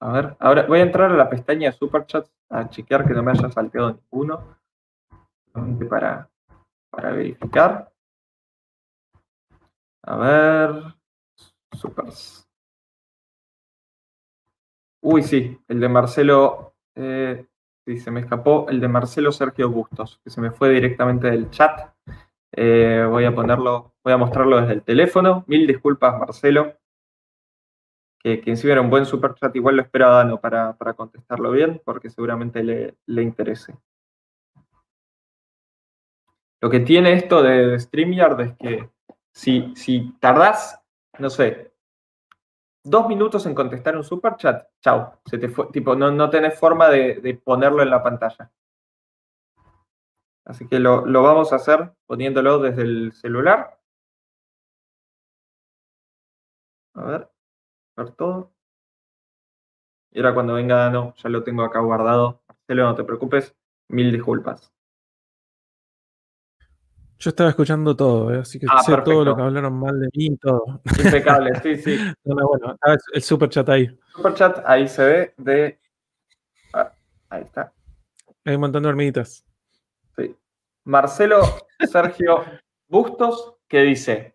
A 0.00 0.12
ver, 0.12 0.36
ahora 0.40 0.66
voy 0.66 0.80
a 0.80 0.84
entrar 0.84 1.10
a 1.10 1.16
la 1.16 1.28
pestaña 1.28 1.70
de 1.70 1.76
Superchats 1.76 2.32
a 2.48 2.68
chequear 2.68 3.06
que 3.06 3.14
no 3.14 3.22
me 3.22 3.32
haya 3.32 3.50
salteado 3.50 3.92
ninguno. 3.92 4.58
Para, 5.88 6.30
para 6.90 7.12
verificar. 7.12 7.92
A 10.02 10.16
ver. 10.16 10.94
Supers. 11.72 12.48
Uy, 15.02 15.22
sí, 15.22 15.58
el 15.68 15.80
de 15.80 15.88
Marcelo. 15.88 16.74
Eh, 16.94 17.46
sí, 17.86 17.98
se 17.98 18.10
me 18.10 18.20
escapó. 18.20 18.66
El 18.68 18.80
de 18.80 18.88
Marcelo 18.88 19.32
Sergio 19.32 19.70
Bustos, 19.70 20.20
que 20.24 20.30
se 20.30 20.40
me 20.40 20.50
fue 20.50 20.70
directamente 20.70 21.30
del 21.30 21.50
chat. 21.50 21.92
Eh, 22.52 23.06
voy 23.08 23.24
a 23.24 23.34
ponerlo, 23.34 23.94
voy 24.02 24.12
a 24.12 24.16
mostrarlo 24.16 24.60
desde 24.60 24.74
el 24.74 24.82
teléfono. 24.82 25.44
Mil 25.46 25.66
disculpas, 25.66 26.18
Marcelo 26.18 26.79
que, 28.20 28.40
que 28.40 28.50
encima 28.50 28.74
era 28.74 28.82
un 28.82 28.90
buen 28.90 29.06
super 29.06 29.34
chat, 29.34 29.56
igual 29.56 29.76
lo 29.76 29.82
espero 29.82 30.06
a 30.06 30.16
Dano 30.16 30.40
para, 30.40 30.74
contestarlo 30.94 31.50
bien, 31.50 31.80
porque 31.84 32.10
seguramente 32.10 32.62
le, 32.62 32.96
le, 33.06 33.22
interese. 33.22 33.76
Lo 36.60 36.68
que 36.68 36.80
tiene 36.80 37.14
esto 37.14 37.42
de, 37.42 37.78
StreamYard 37.78 38.40
es 38.42 38.56
que 38.56 38.90
si, 39.32 39.74
si 39.74 40.12
tardás, 40.20 40.78
no 41.18 41.30
sé, 41.30 41.72
dos 42.84 43.08
minutos 43.08 43.46
en 43.46 43.54
contestar 43.54 43.96
un 43.96 44.04
super 44.04 44.36
chat, 44.36 44.68
chao, 44.80 45.20
se 45.24 45.38
te 45.38 45.48
fue, 45.48 45.70
tipo, 45.72 45.96
no, 45.96 46.10
no 46.10 46.28
tenés 46.28 46.58
forma 46.58 46.88
de, 46.88 47.40
ponerlo 47.42 47.82
en 47.82 47.90
la 47.90 48.02
pantalla. 48.02 48.50
Así 50.44 50.66
que 50.68 50.78
lo, 50.78 51.06
lo 51.06 51.22
vamos 51.22 51.52
a 51.52 51.56
hacer 51.56 51.92
poniéndolo 52.06 52.58
desde 52.58 52.82
el 52.82 53.12
celular. 53.12 53.78
A 56.94 57.04
ver 57.04 57.29
todo. 58.08 58.52
Y 60.12 60.18
ahora 60.18 60.34
cuando 60.34 60.54
venga 60.54 60.90
no, 60.90 61.14
ya 61.16 61.28
lo 61.28 61.44
tengo 61.44 61.62
acá 61.62 61.80
guardado. 61.80 62.42
Marcelo, 62.48 62.84
no 62.84 62.94
te 62.94 63.04
preocupes, 63.04 63.54
mil 63.88 64.10
disculpas. 64.10 64.72
Yo 67.20 67.28
estaba 67.28 67.50
escuchando 67.50 67.94
todo, 67.94 68.32
¿eh? 68.32 68.38
así 68.38 68.58
que 68.58 68.66
ah, 68.70 68.82
sé 68.82 68.96
todo 69.04 69.22
lo 69.22 69.36
que 69.36 69.42
hablaron 69.42 69.78
mal 69.78 70.00
de 70.00 70.06
mí 70.14 70.26
y 70.26 70.36
todo. 70.38 70.80
Impecable, 71.04 71.52
sí, 71.60 71.76
sí. 71.76 71.98
bueno, 72.24 72.78
el 73.12 73.22
super 73.22 73.50
chat 73.50 73.68
ahí. 73.68 73.94
Super 74.14 74.32
chat 74.32 74.62
ahí 74.64 74.88
se 74.88 75.04
ve 75.04 75.34
de. 75.36 75.78
Ah, 76.72 76.90
ahí 77.28 77.42
está. 77.42 77.74
Hay 78.46 78.54
un 78.54 78.62
montón 78.62 78.82
de 78.84 78.88
hormiguitas. 78.88 79.44
Sí. 80.16 80.34
Marcelo 80.84 81.42
Sergio 81.90 82.42
Bustos, 82.88 83.56
que 83.68 83.82
dice: 83.82 84.32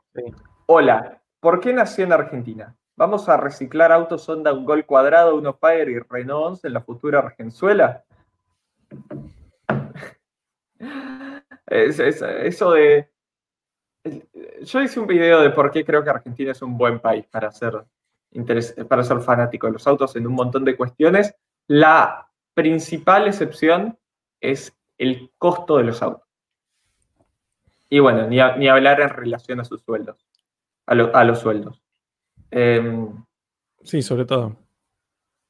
Hola, 0.67 1.23
¿por 1.39 1.59
qué 1.59 1.73
nací 1.73 2.03
en 2.03 2.13
Argentina? 2.13 2.75
¿Vamos 2.97 3.27
a 3.27 3.35
reciclar 3.35 3.91
autos 3.91 4.27
Honda 4.29 4.53
un 4.53 4.63
Gol 4.63 4.85
cuadrado, 4.85 5.35
uno 5.35 5.53
Fire 5.53 5.89
y 5.89 5.99
Renault 5.99 6.45
11 6.47 6.67
en 6.67 6.73
la 6.73 6.81
futura 6.81 7.19
Argenzuela? 7.19 8.05
eso 11.67 12.71
de... 12.71 13.09
Yo 14.61 14.81
hice 14.81 14.99
un 14.99 15.07
video 15.07 15.41
de 15.41 15.49
por 15.49 15.71
qué 15.71 15.83
creo 15.83 16.03
que 16.03 16.09
Argentina 16.09 16.51
es 16.51 16.61
un 16.61 16.77
buen 16.77 16.99
país 16.99 17.25
para 17.27 17.51
ser, 17.51 17.83
para 18.87 19.03
ser 19.03 19.19
fanático 19.19 19.67
de 19.67 19.73
los 19.73 19.85
autos 19.87 20.15
en 20.15 20.25
un 20.25 20.33
montón 20.33 20.63
de 20.63 20.77
cuestiones. 20.77 21.35
La 21.67 22.29
principal 22.53 23.27
excepción 23.27 23.97
es 24.39 24.73
el 24.97 25.31
costo 25.37 25.77
de 25.77 25.83
los 25.83 26.01
autos. 26.01 26.29
Y 27.89 27.99
bueno, 27.99 28.27
ni, 28.27 28.39
hablar 28.39 29.01
en 29.01 29.09
relación 29.09 29.59
a 29.59 29.65
sus 29.65 29.81
sueldos, 29.81 30.25
a 30.85 31.23
los 31.23 31.39
sueldos. 31.39 31.84
Em, 32.51 33.23
sí, 33.83 34.01
sobre 34.01 34.25
todo. 34.25 34.55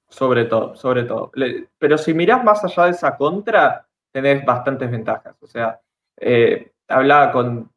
Sobre 0.07 0.45
todo, 0.45 0.75
sobre 0.75 1.03
todo. 1.03 1.31
pero 1.77 1.97
si 1.97 2.13
mirás 2.13 2.43
más 2.43 2.63
allá 2.63 2.85
de 2.85 2.91
esa 2.91 3.17
contra, 3.17 3.87
tenés 4.11 4.45
bastantes 4.45 4.89
ventajas. 4.89 5.35
O 5.41 5.47
sea, 5.47 5.79
eh, 6.17 6.71
hablaba 6.87 7.31
con, 7.31 7.71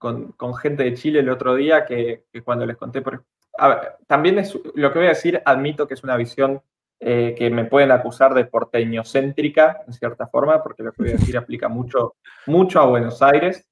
gente 0.60 0.84
de 0.84 0.94
Chile 0.94 1.20
el 1.20 1.30
otro 1.30 1.54
día 1.54 1.84
que, 1.84 2.24
cuando 2.44 2.66
les 2.66 2.76
conté, 2.76 3.02
por, 3.02 3.24
también 4.06 4.38
es 4.38 4.56
lo 4.74 4.92
que 4.92 4.98
voy 4.98 5.06
a 5.06 5.10
decir, 5.10 5.42
admito 5.44 5.88
que 5.88 5.94
es 5.94 6.04
una 6.04 6.16
visión 6.16 6.62
eh, 7.00 7.34
que 7.36 7.50
me 7.50 7.64
pueden 7.64 7.90
acusar 7.90 8.34
de 8.34 8.44
porteñocéntrica, 8.44 9.82
en 9.86 9.92
cierta 9.92 10.26
forma, 10.26 10.62
porque 10.62 10.82
lo 10.82 10.92
que 10.92 11.02
voy 11.02 11.10
a 11.10 11.16
decir 11.16 11.36
aplica 11.36 11.68
mucho, 11.68 12.16
mucho 12.46 12.80
a 12.80 12.86
Buenos 12.86 13.22
Aires, 13.22 13.66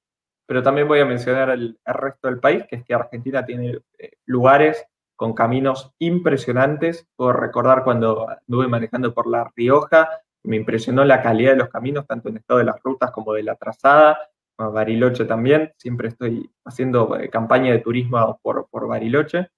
pero 0.45 0.63
también 0.63 0.87
voy 0.87 0.99
a 0.99 1.05
mencionar 1.05 1.49
el, 1.49 1.77
resto 1.85 2.27
del 2.29 2.39
país, 2.39 2.65
que 2.67 2.77
es 2.77 2.85
que 2.85 2.93
Argentina 2.93 3.45
tiene 3.45 3.79
eh, 3.97 4.11
lugares 4.25 4.85
con 5.17 5.33
caminos 5.33 5.91
impresionantes. 5.99 7.07
Puedo 7.17 7.33
recordar 7.33 7.83
cuando 7.83 8.29
anduve 8.29 8.67
manejando 8.67 9.13
por 9.13 9.27
La 9.27 9.51
Rioja, 9.55 10.09
me 10.43 10.55
impresionó 10.55 11.03
la 11.03 11.21
calidad 11.21 11.51
de 11.51 11.57
los 11.57 11.69
caminos, 11.69 12.07
tanto 12.07 12.29
en 12.29 12.37
estado 12.37 12.59
de 12.59 12.65
las 12.65 12.81
rutas 12.81 13.11
como 13.11 13.33
de 13.33 13.43
la 13.43 13.55
trazada. 13.55 14.17
Bariloche 14.57 15.25
también, 15.25 15.73
siempre 15.77 16.07
estoy 16.07 16.49
haciendo 16.65 17.17
eh, 17.19 17.29
campaña 17.29 17.71
de 17.71 17.79
turismo 17.79 18.39
por, 18.41 18.67
por 18.69 18.87
Bariloche. 18.87 19.49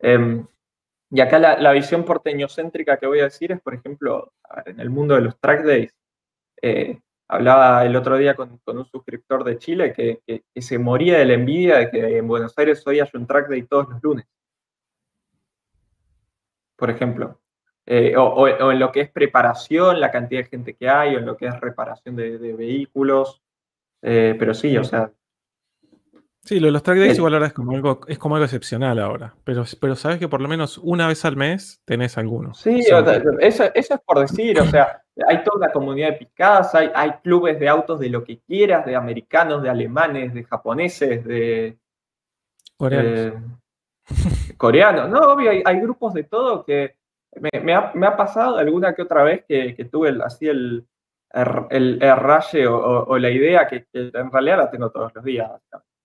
Em, 0.00 0.46
y 1.10 1.20
acá 1.20 1.38
la, 1.38 1.72
visión 1.72 2.04
porteñocéntrica 2.04 2.96
que 2.96 3.06
voy 3.06 3.20
a 3.20 3.24
decir 3.24 3.52
es, 3.52 3.60
por 3.60 3.74
ejemplo, 3.74 4.32
en 4.64 4.80
el 4.80 4.90
mundo 4.90 5.14
de 5.14 5.20
los 5.20 5.38
track 5.38 5.64
days. 5.64 5.94
Eh, 6.62 7.00
hablaba 7.28 7.84
el 7.84 7.94
otro 7.94 8.16
día 8.16 8.34
con, 8.34 8.60
un 8.66 8.86
suscriptor 8.86 9.44
de 9.44 9.58
Chile 9.58 9.92
que, 9.92 10.22
que, 10.26 10.42
se 10.62 10.78
moría 10.78 11.18
de 11.18 11.26
la 11.26 11.34
envidia 11.34 11.78
de 11.78 11.90
que 11.90 12.18
en 12.18 12.26
Buenos 12.26 12.56
Aires 12.58 12.84
hoy 12.86 13.00
hay 13.00 13.08
un 13.14 13.26
track 13.26 13.48
day 13.48 13.62
todos 13.62 13.88
los 13.90 14.02
lunes 14.02 14.26
por 16.76 16.90
ejemplo. 16.90 17.40
Eh, 17.86 18.14
o, 18.16 18.48
en 18.48 18.78
lo 18.78 18.90
que 18.90 19.02
es 19.02 19.10
preparación, 19.10 20.00
la 20.00 20.10
cantidad 20.10 20.42
de 20.42 20.48
gente 20.48 20.74
que 20.74 20.88
hay, 20.88 21.14
o 21.14 21.18
en 21.18 21.26
lo 21.26 21.36
que 21.36 21.46
es 21.46 21.60
reparación 21.60 22.16
de, 22.16 22.38
vehículos. 22.54 23.42
Eh, 24.02 24.34
pero 24.38 24.54
sí, 24.54 24.76
o 24.76 24.84
sea. 24.84 25.10
Sí, 26.42 26.60
lo 26.60 26.66
de 26.66 26.72
los 26.72 26.82
track 26.82 26.98
days 26.98 27.16
igual 27.16 27.32
ahora 27.34 27.46
es 27.46 27.54
como 27.54 27.72
algo, 27.72 28.00
es 28.06 28.18
como 28.18 28.36
algo 28.36 28.44
excepcional 28.44 28.98
ahora. 28.98 29.34
Pero, 29.44 29.64
pero 29.80 29.96
sabes 29.96 30.18
que 30.18 30.28
por 30.28 30.42
lo 30.42 30.48
menos 30.48 30.76
una 30.78 31.08
vez 31.08 31.24
al 31.24 31.36
mes 31.36 31.80
tenés 31.86 32.18
algunos. 32.18 32.58
Sí, 32.58 32.80
eso, 33.40 33.64
es 33.74 33.88
por 34.04 34.18
decir, 34.18 34.60
o 34.60 34.66
sea, 34.66 35.02
hay 35.26 35.42
toda 35.42 35.56
una 35.56 35.72
comunidad 35.72 36.10
de 36.10 36.16
picadas, 36.16 36.74
hay, 36.74 36.90
hay 36.94 37.12
clubes 37.22 37.58
de 37.58 37.68
autos 37.68 37.98
de 37.98 38.10
lo 38.10 38.24
que 38.24 38.40
quieras, 38.40 38.84
de 38.84 38.94
americanos, 38.94 39.62
de 39.62 39.70
alemanes, 39.70 40.34
de 40.34 40.44
japoneses, 40.44 41.24
de. 41.24 41.78
Coreanos. 42.76 43.34
Coreano. 44.56 45.08
No, 45.08 45.32
obvio, 45.32 45.50
hay, 45.50 45.80
grupos 45.80 46.14
de 46.14 46.24
todo 46.24 46.64
que 46.64 46.96
me, 47.62 47.74
ha, 47.74 48.16
pasado 48.16 48.58
alguna 48.58 48.94
que 48.94 49.02
otra 49.02 49.22
vez 49.22 49.44
que, 49.46 49.88
tuve 49.90 50.16
así 50.24 50.48
el, 50.48 50.86
el, 51.70 52.00
raye 52.00 52.66
o, 52.66 53.18
la 53.18 53.30
idea 53.30 53.66
que, 53.66 53.86
en 53.92 54.30
realidad 54.30 54.58
la 54.58 54.70
tengo 54.70 54.90
todos 54.90 55.12
los 55.14 55.24
días, 55.24 55.50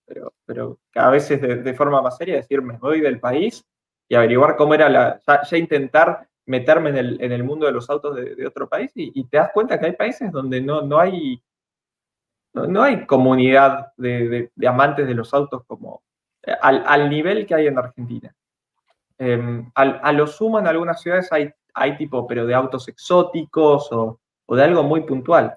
pero, 0.06 0.32
pero 0.44 0.78
a 0.94 1.10
veces 1.10 1.40
de, 1.40 1.74
forma 1.74 2.02
más 2.02 2.16
seria 2.16 2.36
decir 2.36 2.62
me 2.62 2.78
voy 2.78 3.00
del 3.00 3.20
país 3.20 3.64
y 4.08 4.14
averiguar 4.14 4.56
cómo 4.56 4.74
era 4.74 4.88
la, 4.88 5.20
ya, 5.26 5.56
intentar 5.56 6.26
meterme 6.46 6.90
en 6.90 6.96
el, 6.96 7.22
en 7.22 7.30
el, 7.30 7.44
mundo 7.44 7.66
de 7.66 7.72
los 7.72 7.88
autos 7.88 8.16
de, 8.16 8.46
otro 8.46 8.68
país 8.68 8.90
y, 8.94 9.24
te 9.28 9.36
das 9.36 9.50
cuenta 9.54 9.78
que 9.78 9.86
hay 9.86 9.92
países 9.92 10.32
donde 10.32 10.60
no, 10.60 10.82
no 10.82 10.98
hay 10.98 11.40
no, 12.52 12.82
hay 12.82 13.06
comunidad 13.06 13.92
de, 13.96 14.50
amantes 14.66 15.06
de 15.06 15.14
los 15.14 15.32
autos 15.32 15.62
como, 15.66 16.02
al, 16.60 17.10
nivel 17.10 17.46
que 17.46 17.54
hay 17.54 17.66
en 17.66 17.78
Argentina. 17.78 18.34
Em, 19.18 19.70
a 19.74 20.12
lo 20.12 20.26
sumo 20.26 20.58
en 20.58 20.66
algunas 20.66 21.00
ciudades 21.00 21.30
hay, 21.30 21.52
hay 21.74 21.96
tipo, 21.96 22.26
pero 22.26 22.46
de 22.46 22.54
autos 22.54 22.88
exóticos 22.88 23.88
o, 23.92 24.18
de 24.48 24.64
algo 24.64 24.82
muy 24.82 25.02
puntual. 25.02 25.56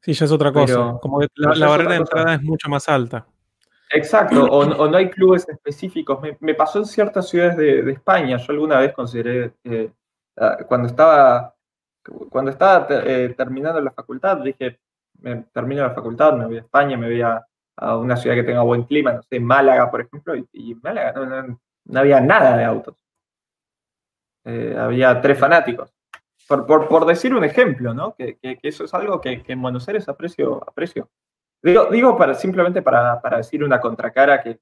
Sí, 0.00 0.12
ya 0.12 0.26
es 0.26 0.32
otra 0.32 0.52
cosa. 0.52 0.98
Como 1.00 1.20
la, 1.34 1.68
barrera 1.68 1.90
de 1.90 1.96
entrada 1.96 2.34
es 2.34 2.42
mucho 2.42 2.68
más 2.68 2.88
alta. 2.88 3.26
Exacto, 3.90 4.44
o, 4.44 4.88
no 4.88 4.96
hay 4.96 5.10
clubes 5.10 5.48
específicos. 5.48 6.18
Me, 6.40 6.54
pasó 6.54 6.78
en 6.78 6.86
ciertas 6.86 7.28
ciudades 7.28 7.56
de, 7.56 7.90
España. 7.90 8.36
Yo 8.36 8.52
alguna 8.52 8.78
vez 8.78 8.92
consideré, 8.92 9.52
eh, 9.64 9.90
cuando 10.68 10.88
estaba, 10.88 11.54
cuando 12.30 12.50
estaba 12.50 12.86
eh, 12.90 13.34
terminando 13.36 13.80
la 13.80 13.90
facultad, 13.90 14.38
dije, 14.38 14.78
me 15.20 15.44
termino 15.52 15.82
la 15.82 15.90
facultad, 15.90 16.34
me 16.34 16.46
voy 16.46 16.58
a 16.58 16.60
España, 16.60 16.96
me 16.96 17.06
voy 17.06 17.22
a, 17.22 17.44
una 17.78 18.16
ciudad 18.16 18.36
que 18.36 18.42
tenga 18.42 18.62
buen 18.62 18.84
clima, 18.84 19.12
no 19.12 19.22
sé, 19.22 19.40
Málaga, 19.40 19.90
por 19.90 20.00
ejemplo, 20.00 20.34
y, 20.36 20.72
en 20.72 20.80
Málaga 20.82 21.46
no, 21.84 22.00
había 22.00 22.20
nada 22.20 22.56
de 22.56 22.64
autos. 22.64 22.96
Eh, 24.44 24.76
había 24.78 25.20
tres 25.20 25.38
fanáticos. 25.38 25.92
Por, 26.48 27.06
decir 27.06 27.34
un 27.34 27.44
ejemplo, 27.44 27.92
¿no? 27.92 28.14
Que, 28.14 28.38
eso 28.62 28.84
es 28.84 28.94
algo 28.94 29.20
que, 29.20 29.42
en 29.46 29.62
Buenos 29.62 29.86
Aires 29.88 30.08
aprecio. 30.08 30.62
aprecio. 30.66 31.10
Digo, 31.62 31.86
digo 31.86 32.16
para, 32.16 32.34
simplemente 32.34 32.82
para, 32.82 33.20
decir 33.36 33.64
una 33.64 33.80
contracara 33.80 34.42
que, 34.42 34.60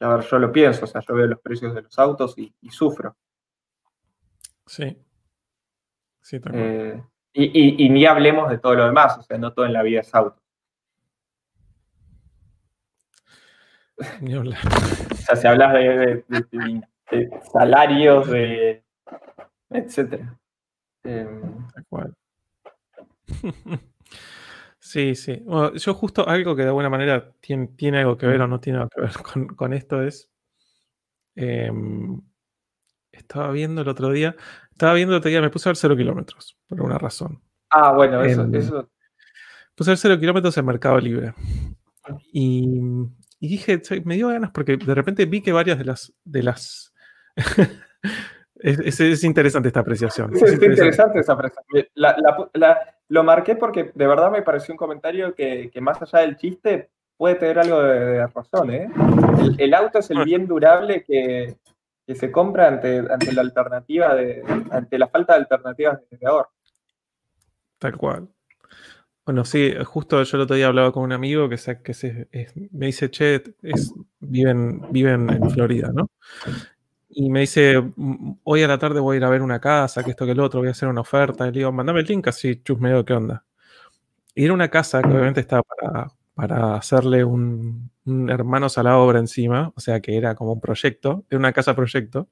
a 0.00 0.08
ver, 0.08 0.20
yo 0.20 0.38
lo 0.38 0.52
pienso, 0.52 0.84
o 0.84 0.88
sea, 0.88 1.00
yo 1.00 1.14
veo 1.14 1.26
los 1.26 1.40
precios 1.40 1.74
de 1.74 1.82
los 1.82 1.98
autos 1.98 2.34
y, 2.36 2.52
sufro. 2.70 3.16
Sí. 4.66 5.02
Sí, 6.20 6.40
eh, 6.52 7.02
y, 7.32 7.88
ni 7.88 8.04
hablemos 8.04 8.50
de 8.50 8.58
todo 8.58 8.74
lo 8.74 8.86
demás, 8.86 9.16
o 9.18 9.22
sea, 9.22 9.38
no 9.38 9.52
todo 9.52 9.64
en 9.64 9.72
la 9.72 9.82
vida 9.82 10.00
es 10.00 10.14
auto. 10.14 10.38
Ni 10.38 10.44
hablar. 10.44 10.46
O 15.10 15.26
sea, 15.26 15.36
si 15.36 15.46
hablas 15.48 15.72
de, 15.72 16.24
salarios, 17.52 18.28
de 18.28 18.84
etcétera. 19.70 20.38
Em, 21.04 21.66
Sí, 24.78 25.16
sí. 25.16 25.44
yo 25.74 25.94
justo 25.94 26.28
algo 26.28 26.54
que 26.54 26.62
de 26.62 26.68
alguna 26.68 26.88
manera 26.88 27.32
tiene, 27.40 27.66
tiene, 27.76 27.98
algo 27.98 28.16
que 28.16 28.26
ver 28.26 28.40
o 28.40 28.46
no 28.46 28.60
tiene 28.60 28.78
algo 28.78 28.90
que 28.90 29.00
ver 29.00 29.12
con, 29.56 29.72
esto 29.72 30.00
es... 30.00 30.30
Em, 31.34 32.22
estaba 33.10 33.50
viendo 33.50 33.82
el 33.82 33.88
otro 33.88 34.10
día, 34.10 34.36
estaba 34.70 34.94
viendo 34.94 35.14
el 35.14 35.18
otro 35.18 35.28
día, 35.28 35.40
me 35.40 35.50
puse 35.50 35.68
a 35.68 35.70
ver 35.70 35.76
cero 35.76 35.96
kilómetros, 35.96 36.56
por 36.68 36.80
una 36.82 36.98
razón. 36.98 37.42
Ah, 37.68 37.94
bueno, 37.94 38.22
eso, 38.22 38.48
eso. 38.52 38.88
Puse 39.74 39.90
a 39.90 39.92
ver 39.92 39.98
cero 39.98 40.20
kilómetros 40.20 40.56
en 40.56 40.66
Mercado 40.66 41.00
Libre. 41.00 41.34
Y, 42.32 42.80
dije, 43.40 43.80
me 44.04 44.14
dio 44.14 44.28
ganas 44.28 44.50
porque 44.50 44.76
de 44.76 44.94
repente 44.94 45.26
vi 45.26 45.42
que 45.42 45.52
varias 45.52 45.78
de 45.78 45.84
las, 45.84 46.12
de 46.24 46.42
las 46.42 46.92
Es, 48.58 49.24
interesante 49.24 49.68
esta 49.68 49.80
apreciación. 49.80 50.34
es, 50.34 50.52
interesante. 50.52 51.20
esa 51.20 51.34
apreciación. 51.34 51.86
lo 53.08 53.24
marqué 53.24 53.54
porque 53.56 53.92
de 53.94 54.06
verdad 54.06 54.30
me 54.30 54.42
pareció 54.42 54.72
un 54.72 54.78
comentario 54.78 55.34
que, 55.34 55.70
más 55.80 56.00
allá 56.02 56.20
del 56.20 56.36
chiste 56.36 56.90
puede 57.16 57.36
tener 57.36 57.58
algo 57.58 57.82
de, 57.82 58.26
razón. 58.26 58.70
¿eh? 58.70 58.88
El, 59.58 59.74
auto 59.74 59.98
es 59.98 60.10
el 60.10 60.24
bien 60.24 60.46
durable 60.46 61.04
que, 61.04 61.56
se 62.14 62.30
compra 62.30 62.68
ante, 62.68 62.98
ante, 62.98 63.32
la 63.32 63.42
alternativa 63.42 64.14
de, 64.14 64.42
ante 64.70 64.98
la 64.98 65.08
falta 65.08 65.34
de 65.34 65.40
alternativas 65.40 66.00
de 66.10 66.26
ahorro. 66.26 66.50
Tal 67.78 67.96
cual. 67.96 68.28
Bueno, 69.26 69.44
sí, 69.44 69.74
justo 69.84 70.22
yo 70.22 70.36
el 70.36 70.42
otro 70.44 70.56
día 70.56 70.68
hablaba 70.68 70.92
con 70.92 71.02
un 71.02 71.12
amigo 71.12 71.48
que, 71.48 71.56
que 71.82 71.94
se, 71.94 72.28
me 72.70 72.86
dice, 72.86 73.10
che, 73.10 73.42
es, 73.62 73.92
viven, 74.20 74.80
viven 74.90 75.28
en 75.28 75.50
Florida, 75.50 75.90
¿no? 75.92 76.08
y 77.18 77.30
me 77.30 77.40
dice, 77.40 77.82
hoy 78.44 78.62
a 78.62 78.68
la 78.68 78.78
tarde 78.78 79.00
voy 79.00 79.14
a 79.14 79.16
ir 79.16 79.24
a 79.24 79.30
ver 79.30 79.40
una 79.40 79.58
casa, 79.58 80.04
que 80.04 80.10
esto 80.10 80.26
que 80.26 80.32
el 80.32 80.40
otro, 80.40 80.60
voy 80.60 80.68
a 80.68 80.72
hacer 80.72 80.86
una 80.86 81.00
oferta. 81.00 81.44
Y 81.46 81.50
le 81.50 81.60
digo, 81.60 81.72
mandame 81.72 82.00
el 82.00 82.06
link, 82.06 82.28
así 82.28 82.62
chusmeo, 82.62 83.06
¿qué 83.06 83.14
onda? 83.14 83.42
Y 84.34 84.44
era 84.44 84.52
una 84.52 84.68
casa 84.68 85.00
que 85.00 85.08
obviamente 85.08 85.40
estaba 85.40 85.62
para, 86.34 86.76
hacerle 86.76 87.24
un, 87.24 87.90
hermanos 88.28 88.76
a 88.76 88.82
la 88.82 88.98
obra 88.98 89.18
encima, 89.18 89.72
o 89.74 89.80
sea 89.80 90.00
que 90.00 90.16
era 90.18 90.34
como 90.34 90.52
un 90.52 90.60
proyecto, 90.60 91.24
era 91.30 91.38
una 91.38 91.54
casa 91.54 91.74
proyecto. 91.74 92.28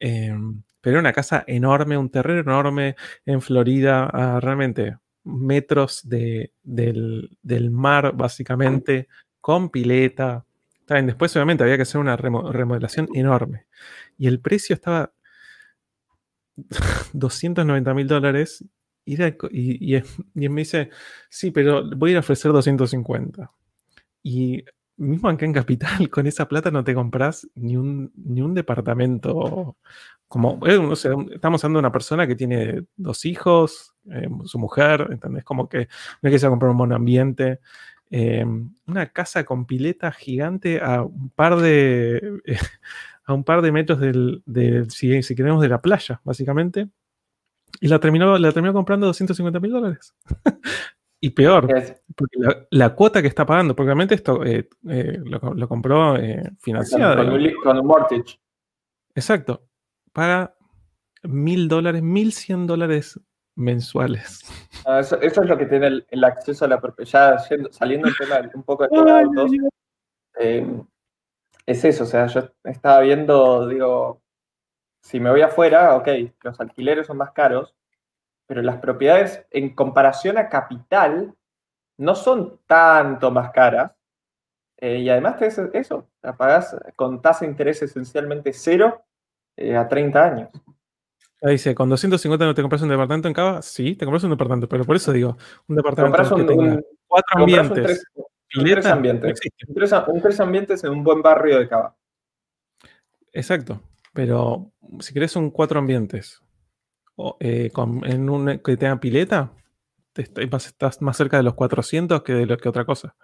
Em, 0.00 0.62
pero 0.82 0.96
era 0.96 1.00
una 1.00 1.12
casa 1.14 1.44
enorme, 1.46 1.96
un 1.96 2.10
terreno 2.10 2.40
enorme 2.40 2.96
en 3.24 3.40
Florida, 3.40 4.08
realmente 4.40 4.98
metros 5.24 6.08
de, 6.08 6.52
del, 6.62 7.36
del 7.42 7.70
mar, 7.70 8.14
básicamente, 8.14 9.08
con 9.40 9.70
pileta, 9.70 10.44
después 10.86 11.34
obviamente 11.36 11.64
había 11.64 11.76
que 11.76 11.82
hacer 11.82 12.00
una 12.00 12.16
remodelación 12.16 13.08
enorme. 13.14 13.66
Y 14.18 14.26
el 14.26 14.40
precio 14.40 14.74
estaba 14.74 15.12
290 17.12 17.94
mil 17.94 18.06
dólares. 18.06 18.64
Y, 19.06 19.22
y, 19.22 20.48
me 20.48 20.62
dice, 20.62 20.88
sí, 21.28 21.50
pero 21.50 21.84
voy 21.94 22.10
a 22.10 22.12
ir 22.12 22.16
a 22.16 22.20
ofrecer 22.20 22.52
250. 22.52 23.50
Y 24.22 24.64
mismo 24.96 25.28
acá 25.28 25.44
en 25.44 25.52
Capital, 25.52 26.08
con 26.10 26.26
esa 26.26 26.48
plata 26.48 26.70
no 26.70 26.84
te 26.84 26.94
compras 26.94 27.48
ni 27.54 27.76
un, 27.76 28.12
ni 28.16 28.42
un 28.42 28.54
departamento. 28.54 29.76
Como, 30.28 30.58
eh, 30.66 30.80
estamos 31.32 31.64
hablando 31.64 31.78
de 31.78 31.80
una 31.80 31.92
persona 31.92 32.26
que 32.26 32.34
tiene 32.34 32.84
dos 32.96 33.24
hijos, 33.24 33.94
eh, 34.10 34.28
su 34.44 34.58
mujer, 34.58 35.08
¿entendés? 35.10 35.44
Como 35.44 35.68
que 35.68 35.88
no 36.22 36.28
hay 36.28 36.36
que 36.36 36.48
comprar 36.48 36.70
un 36.70 36.76
monoambiente. 36.76 37.44
ambiente 37.44 37.60
Em, 38.16 38.70
una 38.86 39.06
casa 39.06 39.44
con 39.44 39.66
pileta 39.66 40.12
gigante 40.12 40.80
a 40.80 41.02
un 41.02 41.30
par 41.30 41.56
de, 41.56 42.40
a 43.24 43.34
un 43.34 43.42
par 43.42 43.60
de 43.60 43.72
metros 43.72 43.98
del, 43.98 44.42
si, 44.90 45.34
queremos, 45.34 45.60
de 45.60 45.68
la 45.68 45.80
playa, 45.80 46.20
básicamente. 46.22 46.88
Y 47.80 47.88
la 47.88 47.98
terminó, 47.98 48.38
la 48.38 48.52
terminó 48.52 48.72
comprando 48.72 49.06
250 49.06 49.58
mil 49.58 49.72
dólares. 49.72 50.14
y 51.24 51.30
peor, 51.30 51.66
porque 52.14 52.36
la, 52.68 52.94
cuota 52.94 53.22
que 53.22 53.28
está 53.28 53.46
pagando, 53.46 53.74
porque 53.74 53.86
realmente 53.86 54.14
esto 54.14 54.44
eh, 54.44 54.68
eh, 54.90 55.18
lo, 55.24 55.68
compró 55.68 56.16
eh, 56.16 56.52
financiado. 56.60 57.16
Con, 57.62 57.78
un 57.78 57.86
mortgage. 57.86 58.38
Exacto. 59.14 59.62
Paga 60.12 60.54
mil 61.22 61.66
dólares, 61.66 62.02
mil 62.02 62.34
cien 62.34 62.66
dólares 62.66 63.18
mensuales. 63.54 64.42
Ah, 64.84 65.00
eso, 65.00 65.18
es 65.18 65.34
lo 65.38 65.56
que 65.56 65.64
tiene 65.64 66.04
el, 66.06 66.24
acceso 66.24 66.66
a 66.66 66.68
la 66.68 66.78
propiedad. 66.78 67.38
Ya 67.38 67.70
saliendo 67.70 68.08
el 68.08 68.16
tema 68.18 68.46
un 68.54 68.62
poco 68.62 68.86
de 68.86 69.10
autos, 69.10 69.50
em, 70.34 70.84
es 71.64 71.86
eso. 71.86 72.04
O 72.04 72.06
sea, 72.06 72.26
yo 72.26 72.50
estaba 72.64 73.00
viendo, 73.00 73.66
digo, 73.66 74.20
si 75.00 75.20
me 75.20 75.30
voy 75.30 75.40
afuera, 75.40 75.96
ok, 75.96 76.08
los 76.42 76.60
alquileres 76.60 77.06
son 77.06 77.16
más 77.16 77.30
caros, 77.30 77.74
pero 78.46 78.62
las 78.62 78.78
propiedades 78.78 79.46
en 79.50 79.74
comparación 79.74 80.38
a 80.38 80.48
capital 80.48 81.34
no 81.98 82.14
son 82.14 82.60
tanto 82.66 83.30
más 83.30 83.50
caras. 83.50 83.92
Eh, 84.76 84.98
y 84.98 85.08
además 85.08 85.36
te 85.38 85.46
eso, 85.46 86.08
la 86.22 86.36
pagás 86.36 86.76
con 86.96 87.22
tasa 87.22 87.44
de 87.44 87.50
interés 87.50 87.80
esencialmente 87.82 88.52
cero 88.52 89.04
eh, 89.56 89.76
a 89.76 89.88
30 89.88 90.24
años 90.24 90.50
dice, 91.50 91.74
con 91.74 91.88
250 91.88 92.44
no 92.44 92.54
te 92.54 92.62
compras 92.62 92.82
un 92.82 92.88
departamento 92.88 93.28
en 93.28 93.34
Cava. 93.34 93.62
Sí, 93.62 93.94
te 93.96 94.04
compras 94.04 94.24
un 94.24 94.30
departamento, 94.30 94.68
pero 94.68 94.84
por 94.84 94.96
eso 94.96 95.12
digo, 95.12 95.36
un 95.68 95.76
departamento 95.76 96.36
que 96.36 96.44
tenga 96.44 96.80
cuatro 97.06 97.40
ambientes. 97.40 98.04
Un 98.56 98.64
tres, 98.64 98.86
ambientes. 98.86 99.40
un, 99.66 100.20
tres, 100.22 100.40
ambientes 100.40 100.84
en 100.84 100.92
un 100.92 101.02
buen 101.02 101.20
barrio 101.22 101.58
de 101.58 101.68
Cava. 101.68 101.96
Exacto, 103.32 103.80
pero 104.12 104.70
si 105.00 105.12
querés 105.12 105.34
un 105.34 105.50
cuatro 105.50 105.78
ambientes 105.78 106.40
eh, 107.40 107.70
en 108.04 108.30
un 108.30 108.58
que 108.58 108.76
tenga 108.76 109.00
pileta, 109.00 109.52
estás 110.14 111.02
más 111.02 111.16
cerca 111.16 111.36
de 111.36 111.42
los 111.42 111.54
400 111.54 112.22
que 112.22 112.34
de 112.34 112.46
lo 112.46 112.56
que 112.56 112.68
otra 112.68 112.84
cosa. 112.84 113.14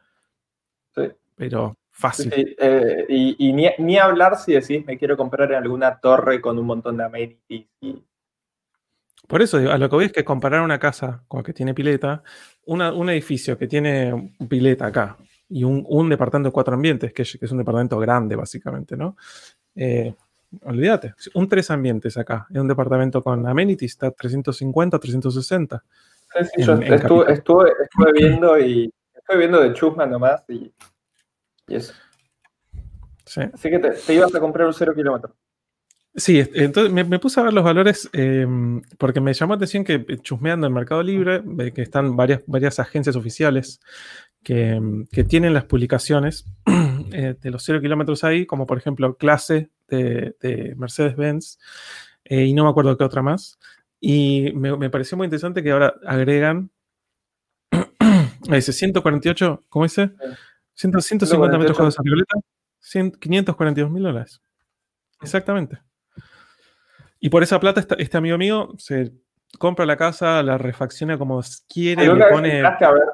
Sí. 0.95 1.03
Pero 1.37 1.77
fácil. 1.91 2.33
Eh, 2.35 3.07
y, 3.09 3.53
ni, 3.53 3.69
ni, 3.79 3.99
hablar 3.99 4.37
si 4.37 4.53
decís 4.53 4.85
me 4.87 4.99
quiero 4.99 5.17
comprar 5.17 5.53
alguna 5.53 6.01
torre 6.01 6.41
con 6.41 6.59
un 6.59 6.67
montón 6.67 6.97
de 6.97 7.05
amenities 7.05 7.67
y 7.81 8.05
por 9.31 9.43
eso, 9.43 9.59
a 9.59 9.79
lo 9.79 9.89
que 9.89 9.95
voy 9.95 10.05
es 10.07 10.13
que 10.13 10.25
comparar 10.25 10.61
una 10.61 10.81
casa 10.81 11.23
con 11.29 11.39
la 11.39 11.45
que 11.45 11.53
tiene 11.53 11.73
pileta, 11.73 12.21
un 12.67 13.11
edificio 13.11 13.57
que 13.57 13.69
tiene 13.69 14.33
pileta 14.49 14.87
acá 14.87 15.19
y 15.49 15.63
un, 15.63 16.09
departamento 16.09 16.49
de 16.49 16.53
cuatro 16.53 16.75
ambientes, 16.75 17.13
que 17.13 17.23
es, 17.23 17.53
un 17.53 17.59
departamento 17.59 17.97
grande 18.01 18.35
básicamente, 18.35 18.97
¿no? 18.97 19.17
Eh, 19.77 20.13
olvídate, 20.63 21.15
un 21.35 21.49
tres 21.49 21.71
ambientes 21.71 22.17
acá, 22.17 22.47
es 22.51 22.61
un 22.61 22.69
departamento 22.69 23.23
con 23.23 23.47
amenities, 23.47 23.93
está 23.93 24.11
350, 24.11 24.99
360. 24.99 25.85
Sí, 26.55 26.63
yo 26.63 26.75
estuve, 26.81 27.73
viendo 28.15 28.59
y 28.59 28.93
estuve 29.15 29.39
viendo 29.39 29.61
de 29.61 29.73
chusma 29.73 30.07
nomás 30.07 30.45
y, 30.49 30.73
eso. 31.67 31.93
Así 33.25 33.71
que 33.71 33.79
te, 33.79 33.91
te, 33.91 34.15
ibas 34.15 34.35
a 34.35 34.41
comprar 34.41 34.67
un 34.67 34.75
cero 34.75 34.93
kilómetro. 34.95 35.35
Sí, 36.17 36.45
entonces 36.55 36.93
me, 36.93 37.19
puse 37.21 37.39
a 37.39 37.45
ver 37.45 37.53
los 37.53 37.63
valores 37.63 38.11
em, 38.13 38.83
porque 38.99 39.21
me 39.21 39.33
llamó 39.33 39.53
la 39.53 39.59
atención 39.59 39.85
que 39.85 40.05
eh, 40.09 40.19
chusmeando 40.21 40.67
en 40.67 40.73
Mercado 40.73 41.05
Libre, 41.05 41.43
que 41.73 41.83
están 41.83 42.17
varias, 42.17 42.43
varias 42.47 42.81
agencias 42.81 43.15
oficiales 43.15 43.81
que, 44.43 44.71
em, 44.71 45.07
tienen 45.29 45.55
las 45.55 45.65
publicaciones 45.65 46.47
eh, 47.13 47.37
de 47.41 47.51
los 47.51 47.63
cero 47.63 47.81
kilómetros 47.81 48.25
ahí, 48.25 48.47
como 48.47 48.67
por 48.67 48.79
ejemplo 48.79 49.17
clase 49.17 49.71
de, 49.89 50.75
Mercedes-Benz, 50.77 51.59
eh, 52.25 52.45
y 52.45 52.55
no 52.55 52.65
me 52.65 52.71
acuerdo 52.71 52.97
qué 52.97 53.05
otra 53.05 53.23
más. 53.23 53.59
Y 54.01 54.53
me, 54.55 54.91
pareció 54.91 55.17
muy 55.17 55.27
interesante 55.27 55.63
que 55.63 55.73
ahora 55.73 55.95
agregan 56.07 56.71
ese 58.51 58.73
148, 58.73 59.65
¿cómo 59.69 59.85
dice? 59.85 60.11
150 60.75 61.59
metros 61.59 61.77
cuadrados 61.77 61.97
de 61.97 62.03
bicicleta, 62.03 63.19
542 63.21 63.91
mil 63.91 64.03
dólares. 64.03 64.41
Exactamente. 65.21 65.79
Y 67.19 67.29
por 67.29 67.43
esa 67.43 67.61
plata, 67.61 67.85
este 67.99 68.17
amigo 68.17 68.39
mío 68.39 68.73
se 68.79 69.13
compra 69.59 69.85
la 69.85 69.97
casa, 69.97 70.43
la 70.43 70.57
refacciona 70.57 71.19
como 71.19 71.43
quiere, 71.69 72.07
le 72.15 72.27
pone 72.27 72.63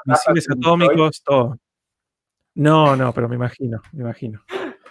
misiles 0.04 0.48
atómicos, 0.48 1.22
todo. 1.24 1.58
No, 2.56 2.96
no, 2.96 3.12
pero 3.12 3.28
me 3.28 3.36
imagino, 3.36 3.82
me 3.92 4.02
imagino. 4.02 4.42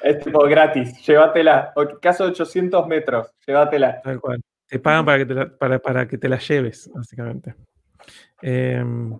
Es 0.04 0.20
tipo 0.20 0.44
gratis, 0.44 1.04
llévatela. 1.06 1.74
O 1.76 2.00
caso 2.00 2.26
de 2.26 2.30
800 2.30 2.88
metros, 2.88 3.32
llévatela. 3.46 4.02
Tal 4.04 4.22
cual. 4.22 4.40
Te 4.68 4.78
pagan 4.80 5.04
para 5.04 5.18
que 5.18 5.26
te 5.26 5.34
la, 5.34 5.80
para, 5.80 6.08
que 6.08 6.18
te 6.20 6.30
la 6.30 6.38
lleves, 6.38 6.92
básicamente. 6.94 7.56
Em, 8.42 9.20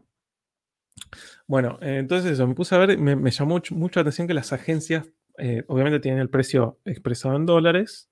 bueno, 1.48 1.80
entonces 1.82 2.34
eso, 2.34 2.48
me 2.48 2.54
puse 2.54 2.76
a 2.76 2.80
ver, 2.80 2.98
me, 3.00 3.32
llamó 3.32 3.60
mucho, 3.72 4.00
la 4.00 4.02
atención 4.02 4.28
que 4.28 4.34
las 4.36 4.54
agencias, 4.54 5.10
eh, 5.40 5.64
obviamente 5.68 6.00
tienen 6.00 6.22
el 6.22 6.30
precio 6.30 6.80
expresado 6.86 7.36
en 7.36 7.48
dólares, 7.48 8.12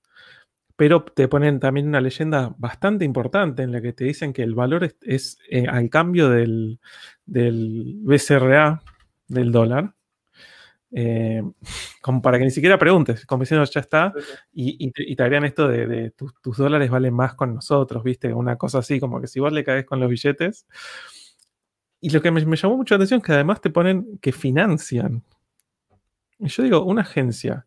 pero 0.76 1.04
te 1.04 1.28
ponen 1.28 1.60
también 1.60 1.86
una 1.86 2.00
leyenda 2.00 2.54
bastante 2.58 3.04
importante 3.04 3.62
en 3.62 3.70
la 3.70 3.80
que 3.80 3.92
te 3.92 4.04
dicen 4.04 4.32
que 4.32 4.42
el 4.42 4.56
valor 4.56 4.96
es, 5.02 5.38
eh, 5.48 5.66
al 5.68 5.88
cambio 5.90 6.28
del, 6.28 6.80
del, 7.24 7.98
BCRA, 8.02 8.82
del 9.28 9.52
dólar, 9.52 9.94
eh, 10.94 11.42
como 12.00 12.22
para 12.22 12.38
que 12.38 12.44
ni 12.44 12.50
siquiera 12.50 12.78
preguntes, 12.78 13.26
como 13.26 13.42
diciendo 13.42 13.64
ya 13.64 13.80
está, 13.80 14.12
y, 14.52 14.90
te 15.14 15.22
harían 15.22 15.44
esto 15.44 15.68
de, 15.68 16.12
tus, 16.12 16.56
dólares 16.56 16.90
valen 16.90 17.14
más 17.14 17.34
con 17.34 17.54
nosotros, 17.54 18.02
¿viste? 18.04 18.32
Una 18.32 18.56
cosa 18.56 18.78
así, 18.78 19.00
como 19.00 19.20
que 19.20 19.26
si 19.26 19.40
vos 19.40 19.52
le 19.52 19.64
caes 19.64 19.84
con 19.84 20.00
los 20.00 20.08
billetes. 20.08 20.66
Y 22.00 22.10
lo 22.10 22.20
que 22.20 22.30
me, 22.30 22.44
me 22.44 22.56
llamó 22.56 22.76
mucho 22.76 22.94
la 22.94 22.96
atención 22.96 23.20
es 23.20 23.26
que 23.26 23.32
además 23.32 23.60
te 23.60 23.70
ponen 23.70 24.18
que 24.18 24.32
financian. 24.32 25.24
Y 26.38 26.48
yo 26.48 26.62
digo, 26.62 26.84
una 26.84 27.02
agencia 27.02 27.66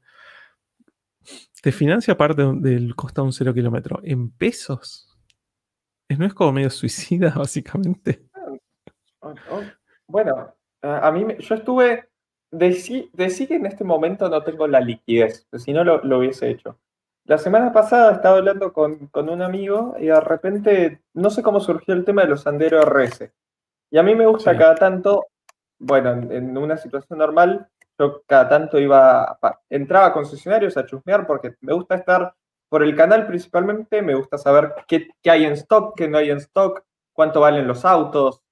te 1.62 1.72
financia 1.72 2.16
parte 2.16 2.44
del 2.44 2.96
costo 2.96 3.22
de 3.22 3.26
un 3.26 3.34
cero 3.34 3.54
kilómetro 3.54 4.00
en 4.04 4.32
pesos. 4.32 5.18
¿No 6.10 6.26
es 6.26 6.34
como 6.34 6.54
medio 6.54 6.70
suicida, 6.70 7.34
básicamente? 7.36 8.26
Bueno, 10.08 10.56
a 10.82 11.12
mí 11.12 11.26
yo 11.40 11.56
estuve. 11.56 12.10
De 12.52 12.74
sí, 12.74 13.10
que 13.12 13.56
en 13.56 13.66
este 13.66 13.84
momento 13.84 14.30
no 14.30 14.44
tengo 14.44 14.68
la 14.68 14.80
liquidez, 14.80 15.48
si 15.54 15.74
no 15.74 15.84
lo, 15.84 16.18
hubiese 16.18 16.50
hecho. 16.50 16.80
La 17.26 17.38
semana 17.38 17.74
pasada 17.74 18.14
estaba 18.14 18.38
hablando 18.38 18.72
con, 18.72 19.10
un 19.14 19.42
amigo 19.42 19.96
y 20.00 20.06
de 20.06 20.20
repente 20.22 21.02
no 21.14 21.30
sé 21.30 21.44
cómo 21.44 21.60
surgió 21.60 21.94
el 21.94 22.06
tema 22.06 22.22
de 22.22 22.30
los 22.30 22.44
Sandero 22.44 22.82
RS. 22.84 23.32
Y 23.92 23.98
a 23.98 24.04
mí 24.04 24.16
me 24.16 24.26
gusta 24.26 24.58
cada 24.58 24.76
tanto, 24.76 25.28
bueno, 25.78 26.32
en 26.32 26.58
una 26.58 26.78
situación 26.78 27.20
normal, 27.20 27.68
yo 28.00 28.24
cada 28.28 28.48
tanto 28.48 28.80
iba, 28.80 29.40
entraba 29.70 30.08
a 30.08 30.14
concesionarios 30.14 30.78
a 30.78 30.86
chusmear 30.86 31.26
porque 31.26 31.56
me 31.62 31.74
gusta 31.74 31.96
estar 31.96 32.36
por 32.70 32.84
el 32.84 32.96
canal 32.96 33.26
principalmente, 33.28 34.02
me 34.02 34.16
gusta 34.16 34.38
saber 34.38 34.74
qué, 34.88 35.10
hay 35.26 35.46
en 35.46 35.54
stock, 35.54 35.96
qué 35.96 36.08
no 36.08 36.18
hay 36.18 36.30
en 36.30 36.38
stock, 36.38 36.84
cuánto 37.14 37.40
valen 37.40 37.68
los 37.68 37.86
autos, 37.86 38.44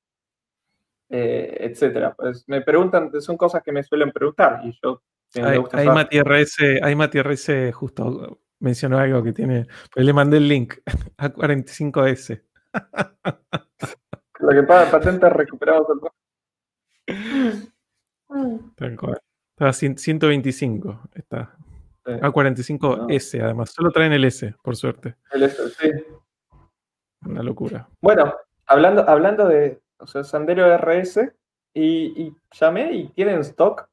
eh, 1.09 1.57
etcétera. 1.59 2.13
Pues 2.15 2.43
me 2.47 2.61
preguntan, 2.61 3.11
son 3.21 3.37
cosas 3.37 3.63
que 3.63 3.71
me 3.71 3.83
suelen 3.83 4.11
preguntar 4.11 4.61
y 4.63 4.77
yo 4.83 5.01
hay, 5.35 5.59
hay 5.71 5.87
Mati 5.87 6.19
RS, 6.21 6.79
hay 6.81 6.95
Mati 6.95 7.21
RS 7.21 7.73
justo 7.73 8.39
mencionó 8.59 8.97
algo 8.97 9.23
que 9.23 9.33
tiene, 9.33 9.67
pues 9.93 10.05
le 10.05 10.13
mandé 10.13 10.37
el 10.37 10.47
link 10.47 10.75
a 11.17 11.29
45S. 11.29 12.41
Lo 14.39 14.49
que 14.49 14.63
paga 14.63 14.91
patentes 14.91 15.31
recuperados. 15.31 15.87
Tal 18.75 18.97
cual. 18.97 19.21
Está 19.57 19.71
125, 19.71 21.09
está. 21.13 21.55
A45S, 22.05 23.41
además. 23.41 23.71
Solo 23.71 23.91
traen 23.91 24.13
el 24.13 24.25
S, 24.25 24.53
por 24.61 24.75
suerte. 24.75 25.15
El 25.31 25.43
S, 25.43 25.69
sí. 25.79 25.91
Una 27.25 27.41
locura. 27.41 27.87
Bueno, 28.01 28.35
hablando, 28.67 29.07
hablando 29.07 29.47
de 29.47 29.81
o 29.99 30.07
sea, 30.07 30.23
Sandero 30.23 30.65
RS, 30.77 31.33
y, 31.73 32.33
llamé 32.51 32.93
y 32.93 33.07
tienen 33.09 33.39
stock, 33.41 33.89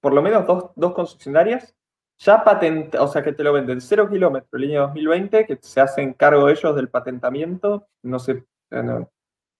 por 0.00 0.14
lo 0.14 0.22
menos 0.22 0.46
dos, 0.46 0.92
concesionarias, 0.94 1.76
ya 2.18 2.42
patenta, 2.44 3.02
o 3.02 3.08
sea, 3.08 3.22
que 3.22 3.32
te 3.32 3.42
lo 3.42 3.52
venden 3.52 3.80
0 3.80 4.08
kilómetros, 4.10 4.60
línea 4.60 4.80
2020, 4.82 5.46
que 5.46 5.58
se 5.60 5.80
hacen 5.80 6.14
cargo 6.14 6.48
ellos 6.48 6.74
del 6.74 6.88
patentamiento, 6.88 7.88
no 8.02 8.18
sé, 8.18 8.44
no, 8.70 9.10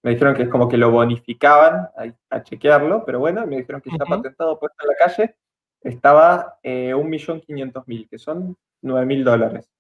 me 0.03 0.11
dijeron 0.11 0.35
que 0.35 0.43
es 0.43 0.49
como 0.49 0.69
que 0.69 0.77
lo 0.77 0.91
bonificaban 0.91 1.89
a, 2.31 2.43
chequearlo, 2.43 3.05
pero 3.05 3.21
bueno, 3.21 3.47
me 3.47 3.59
dijeron 3.59 3.81
que 3.81 3.91
está 3.91 4.05
patentado 4.05 4.59
puesto 4.59 4.77
en 4.83 4.89
la 4.89 4.97
calle. 4.97 5.37
Estaba 5.81 6.59
eh, 6.63 6.93
1.500.000, 6.95 8.09
que 8.09 8.19
son 8.19 8.57
9.000 8.83 9.23
dólares. 9.23 9.71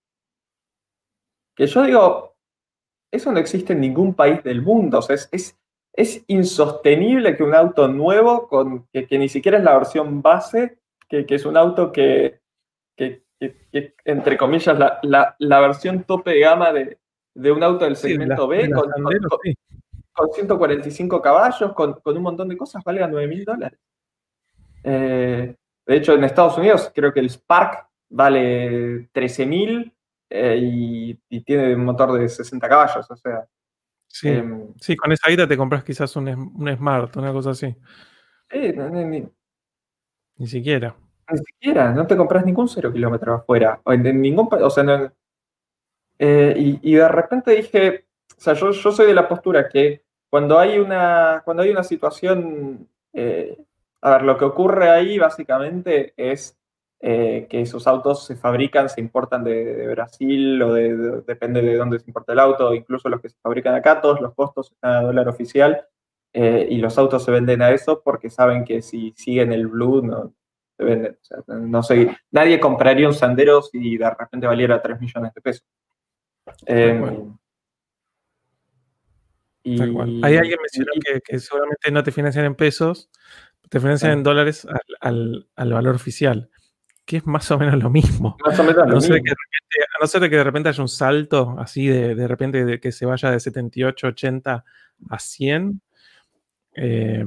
Que 1.56 1.66
yo 1.66 1.82
digo, 1.82 2.36
eso 3.10 3.32
no 3.32 3.39
existe 3.40 3.73
en 3.73 3.81
ningún 3.81 4.14
país 4.14 4.43
del 4.44 4.62
mundo. 4.62 4.98
O 4.98 5.02
sea, 5.02 5.16
es, 5.16 5.28
es, 5.32 5.59
insostenible 6.27 7.36
que 7.36 7.43
un 7.43 7.55
auto 7.55 7.89
nuevo, 7.89 8.48
con, 8.48 8.86
que, 8.93 9.19
ni 9.19 9.28
siquiera 9.28 9.59
es 9.59 9.64
la 9.64 9.77
versión 9.77 10.23
base, 10.23 10.78
que, 11.09 11.27
es 11.28 11.44
un 11.44 11.56
auto 11.56 11.93
que, 11.93 12.40
entre 14.05 14.36
comillas, 14.36 14.78
la, 15.02 15.60
versión 15.60 16.05
tope 16.05 16.31
de 16.31 16.40
gama 16.40 16.73
de, 16.73 17.52
un 17.52 17.62
auto 17.62 17.85
del 17.85 17.97
segmento 17.97 18.48
B, 18.48 18.70
con, 18.70 18.90
con 20.12 20.32
145 20.32 21.23
caballos, 21.23 21.73
con, 21.73 22.01
un 22.05 22.23
montón 22.23 22.48
de 22.48 22.56
cosas, 22.56 22.82
valga 22.85 23.09
9 23.09 23.27
mil 23.27 23.44
dólares. 23.44 23.78
Eh, 24.85 25.55
de 25.86 25.97
hecho, 25.97 26.14
en 26.14 26.24
Estados 26.24 26.59
Unidos 26.59 26.90
creo 26.94 27.12
que 27.12 27.20
el 27.20 27.31
Spark 27.31 27.89
vale 28.09 29.09
13 29.12 29.47
mil 29.47 29.93
eh, 30.28 30.59
y, 30.60 31.40
tiene 31.43 31.74
un 31.74 31.85
motor 31.85 32.12
de 32.19 32.28
60 32.28 32.69
caballos, 32.69 33.10
o 33.10 33.16
sea. 33.16 33.47
Sí, 34.12 34.28
em, 34.28 34.74
sí 34.78 34.94
con 34.94 35.10
esa 35.10 35.30
guita 35.30 35.48
te 35.48 35.56
compras 35.56 35.82
quizás 35.82 36.14
un, 36.16 36.28
Smart, 36.76 37.16
una 37.16 37.32
cosa 37.32 37.51
así. 37.51 37.74
ni, 40.36 40.47
siquiera. 40.47 40.94
Ni 41.30 41.39
siquiera, 41.39 41.93
no 41.93 42.06
te 42.06 42.14
compras 42.14 42.44
ningún 42.44 42.68
cero 42.68 42.93
kilómetro 42.93 43.34
afuera. 43.34 43.80
O 43.84 43.93
en, 43.93 44.20
ningún 44.20 44.48
o 44.52 44.68
sea, 44.68 45.12
eh, 46.18 46.55
y, 46.59 46.78
y, 46.82 46.94
de 46.97 47.09
repente 47.09 47.52
dije, 47.52 48.05
o 48.36 48.40
sea, 48.40 48.52
yo, 48.52 48.72
soy 48.74 49.06
de 49.06 49.14
la 49.14 49.26
postura 49.26 49.70
que 49.70 50.05
cuando 50.28 50.59
hay 50.59 50.78
una, 50.78 51.40
cuando 51.43 51.62
hay 51.62 51.70
una 51.70 51.82
situación, 51.82 52.86
eh, 53.14 53.56
a 54.02 54.10
ver, 54.10 54.22
lo 54.24 54.36
que 54.36 54.44
ocurre 54.44 54.90
ahí 54.90 55.18
básicamente 55.18 56.12
es 56.18 56.59
eh, 57.04 57.48
que 57.50 57.60
esos 57.60 57.86
autos 57.88 58.24
se 58.24 58.36
fabrican, 58.36 58.88
se 58.88 59.00
importan 59.00 59.42
de, 59.42 59.88
Brasil 59.88 60.62
o 60.62 60.72
de, 60.72 61.22
depende 61.26 61.60
de 61.60 61.76
dónde 61.76 61.98
se 61.98 62.08
importa 62.08 62.32
el 62.32 62.38
auto, 62.38 62.72
incluso 62.74 63.08
los 63.08 63.20
que 63.20 63.28
se 63.28 63.36
fabrican 63.42 63.74
acá, 63.74 64.00
todos 64.00 64.20
los 64.20 64.34
costos 64.34 64.70
están 64.70 64.92
a 64.92 65.02
dólar 65.02 65.28
oficial 65.28 65.84
eh, 66.32 66.66
y 66.70 66.78
los 66.78 66.96
autos 66.98 67.24
se 67.24 67.32
venden 67.32 67.60
a 67.60 67.70
eso 67.70 68.02
porque 68.02 68.30
saben 68.30 68.64
que 68.64 68.82
si 68.82 69.12
siguen 69.16 69.52
el 69.52 69.66
blue 69.66 70.00
no 70.00 70.32
se 70.78 70.84
venden. 70.84 71.18
O 71.20 71.24
sea, 71.24 71.38
no 71.48 71.82
sé, 71.82 72.16
nadie 72.30 72.60
compraría 72.60 73.08
un 73.08 73.14
Sandero 73.14 73.62
si 73.62 73.96
de 73.96 74.08
repente 74.08 74.46
valiera 74.46 74.80
3 74.80 75.00
millones 75.00 75.34
de 75.34 75.40
pesos. 75.40 75.66
Y, 79.64 79.80
Hay 79.80 80.36
alguien 80.36 80.58
mencionó 80.60 80.92
que, 81.24 81.38
seguramente 81.38 81.90
no 81.90 82.02
te 82.02 82.10
financian 82.10 82.44
en 82.44 82.54
pesos, 82.54 83.10
te 83.68 83.78
financian 83.80 84.12
en 84.12 84.22
dólares 84.22 84.66
al, 85.00 85.46
valor 85.56 85.94
oficial, 85.94 86.50
que 87.04 87.18
es 87.18 87.26
más 87.26 87.50
o 87.50 87.58
menos 87.58 87.82
lo 87.82 87.90
mismo. 87.90 88.36
Más 88.44 88.58
o 88.58 88.64
menos 88.64 88.82
a, 88.82 88.86
no 88.86 89.00
ser 89.00 90.30
que 90.30 90.36
de 90.36 90.44
repente 90.44 90.68
haya 90.68 90.82
un 90.82 90.88
salto 90.88 91.56
así 91.58 91.86
de, 91.86 92.14
de 92.14 92.28
repente 92.28 92.64
de 92.64 92.80
que 92.80 92.92
se 92.92 93.06
vaya 93.06 93.30
de 93.30 93.40
78, 93.40 94.08
80 94.08 94.64
a 95.10 95.18
100. 95.18 95.80
Eh, 96.74 97.24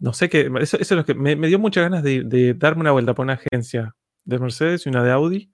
no 0.00 0.12
sé 0.12 0.28
qué, 0.28 0.50
eso, 0.60 0.76
es 0.78 0.90
lo 0.92 1.04
que 1.04 1.14
me, 1.14 1.34
dio 1.34 1.58
muchas 1.58 1.82
ganas 1.82 2.02
de, 2.02 2.22
de, 2.22 2.54
darme 2.54 2.82
una 2.82 2.92
vuelta 2.92 3.14
por 3.14 3.24
una 3.24 3.34
agencia 3.34 3.96
de 4.24 4.38
Mercedes 4.38 4.86
y 4.86 4.88
una 4.88 5.02
de 5.02 5.10
Audi 5.10 5.50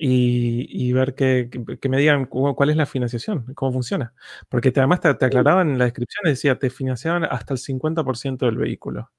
y, 0.00 0.92
ver 0.92 1.14
que, 1.14 1.50
me 1.88 1.98
digan 1.98 2.26
cuál 2.26 2.70
es 2.70 2.76
la 2.76 2.86
financiación, 2.86 3.52
cómo 3.54 3.72
funciona. 3.72 4.14
Porque 4.48 4.72
además 4.76 5.00
te, 5.00 5.08
aclaraban 5.08 5.70
en 5.70 5.78
la 5.78 5.86
descripción, 5.86 6.22
decía, 6.24 6.58
te 6.58 6.70
financiaban 6.70 7.24
hasta 7.24 7.54
el 7.54 7.58
50% 7.58 8.38
del 8.46 8.56
vehículo. 8.56 9.10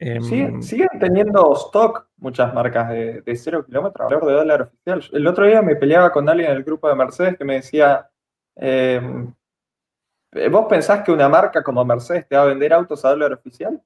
Em, 0.00 0.62
siguen 0.62 0.88
teniendo 1.00 1.52
stock 1.54 2.06
muchas 2.18 2.54
marcas 2.54 2.88
de, 2.90 3.20
de 3.22 3.36
cero 3.36 3.64
kilómetros, 3.66 4.08
valor 4.08 4.26
de 4.26 4.32
dólar 4.32 4.62
oficial. 4.62 5.04
El 5.12 5.26
otro 5.26 5.44
día 5.44 5.60
me 5.60 5.74
peleaba 5.74 6.12
con 6.12 6.28
alguien 6.28 6.50
en 6.50 6.56
el 6.56 6.62
grupo 6.62 6.88
de 6.88 6.94
Mercedes 6.94 7.36
que 7.36 7.44
me 7.44 7.54
decía, 7.54 8.08
em, 8.54 9.34
¿vos 10.50 10.66
pensás 10.68 11.02
que 11.02 11.10
una 11.10 11.28
marca 11.28 11.62
como 11.62 11.84
Mercedes 11.84 12.28
te 12.28 12.36
va 12.36 12.42
a 12.42 12.46
vender 12.46 12.72
autos 12.72 13.04
a 13.04 13.10
dólar 13.10 13.32
oficial? 13.32 13.82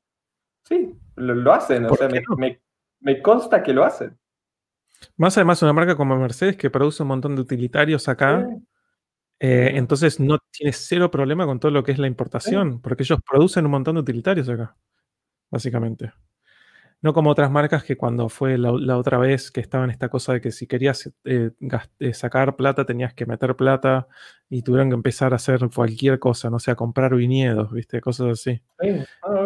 Sí, 0.64 0.94
lo, 1.16 1.52
hacen. 1.52 1.86
O 1.86 1.94
sea, 1.94 2.08
me, 2.36 2.60
me 3.00 3.22
consta 3.22 3.62
que 3.62 3.72
lo 3.72 3.84
hacen. 3.84 4.16
Más 5.16 5.36
además 5.36 5.62
una 5.62 5.72
marca 5.72 5.96
como 5.96 6.16
Mercedes 6.16 6.56
que 6.56 6.70
produce 6.70 7.02
un 7.02 7.08
montón 7.08 7.34
de 7.34 7.42
utilitarios 7.42 8.08
acá. 8.08 8.46
Eh, 9.40 9.72
entonces 9.74 10.20
no 10.20 10.38
tiene 10.52 10.72
cero 10.72 11.10
problema 11.10 11.46
con 11.46 11.58
todo 11.58 11.72
lo 11.72 11.82
que 11.82 11.90
es 11.90 11.98
la 11.98 12.06
importación, 12.06 12.80
porque 12.80 13.02
ellos 13.02 13.18
producen 13.28 13.64
un 13.64 13.72
montón 13.72 13.96
de 13.96 14.02
utilitarios 14.02 14.48
acá, 14.48 14.76
básicamente. 15.52 16.12
No 17.02 17.12
como 17.12 17.30
otras 17.30 17.50
marcas 17.50 17.82
que 17.82 17.96
cuando 17.96 18.28
fue 18.28 18.56
la, 18.56 18.96
otra 18.96 19.18
vez 19.18 19.50
que 19.50 19.60
estaba 19.60 19.82
en 19.84 19.90
esta 19.90 20.08
cosa 20.08 20.34
de 20.34 20.40
que 20.40 20.52
si 20.52 20.68
querías 20.68 21.12
eh, 21.24 21.50
eh, 21.98 22.14
sacar 22.14 22.54
plata 22.54 22.86
tenías 22.86 23.12
que 23.12 23.26
meter 23.26 23.56
plata 23.56 24.06
y 24.48 24.62
tuvieron 24.62 24.88
que 24.88 24.94
empezar 24.94 25.32
a 25.32 25.36
hacer 25.36 25.60
cualquier 25.74 26.20
cosa, 26.20 26.48
no 26.48 26.60
sé, 26.60 26.70
a 26.70 26.76
comprar 26.76 27.16
viñedos, 27.16 27.72
¿viste? 27.72 28.00
Cosas 28.00 28.28
así. 28.28 28.62
Sí, 28.80 29.04
ah, 29.24 29.44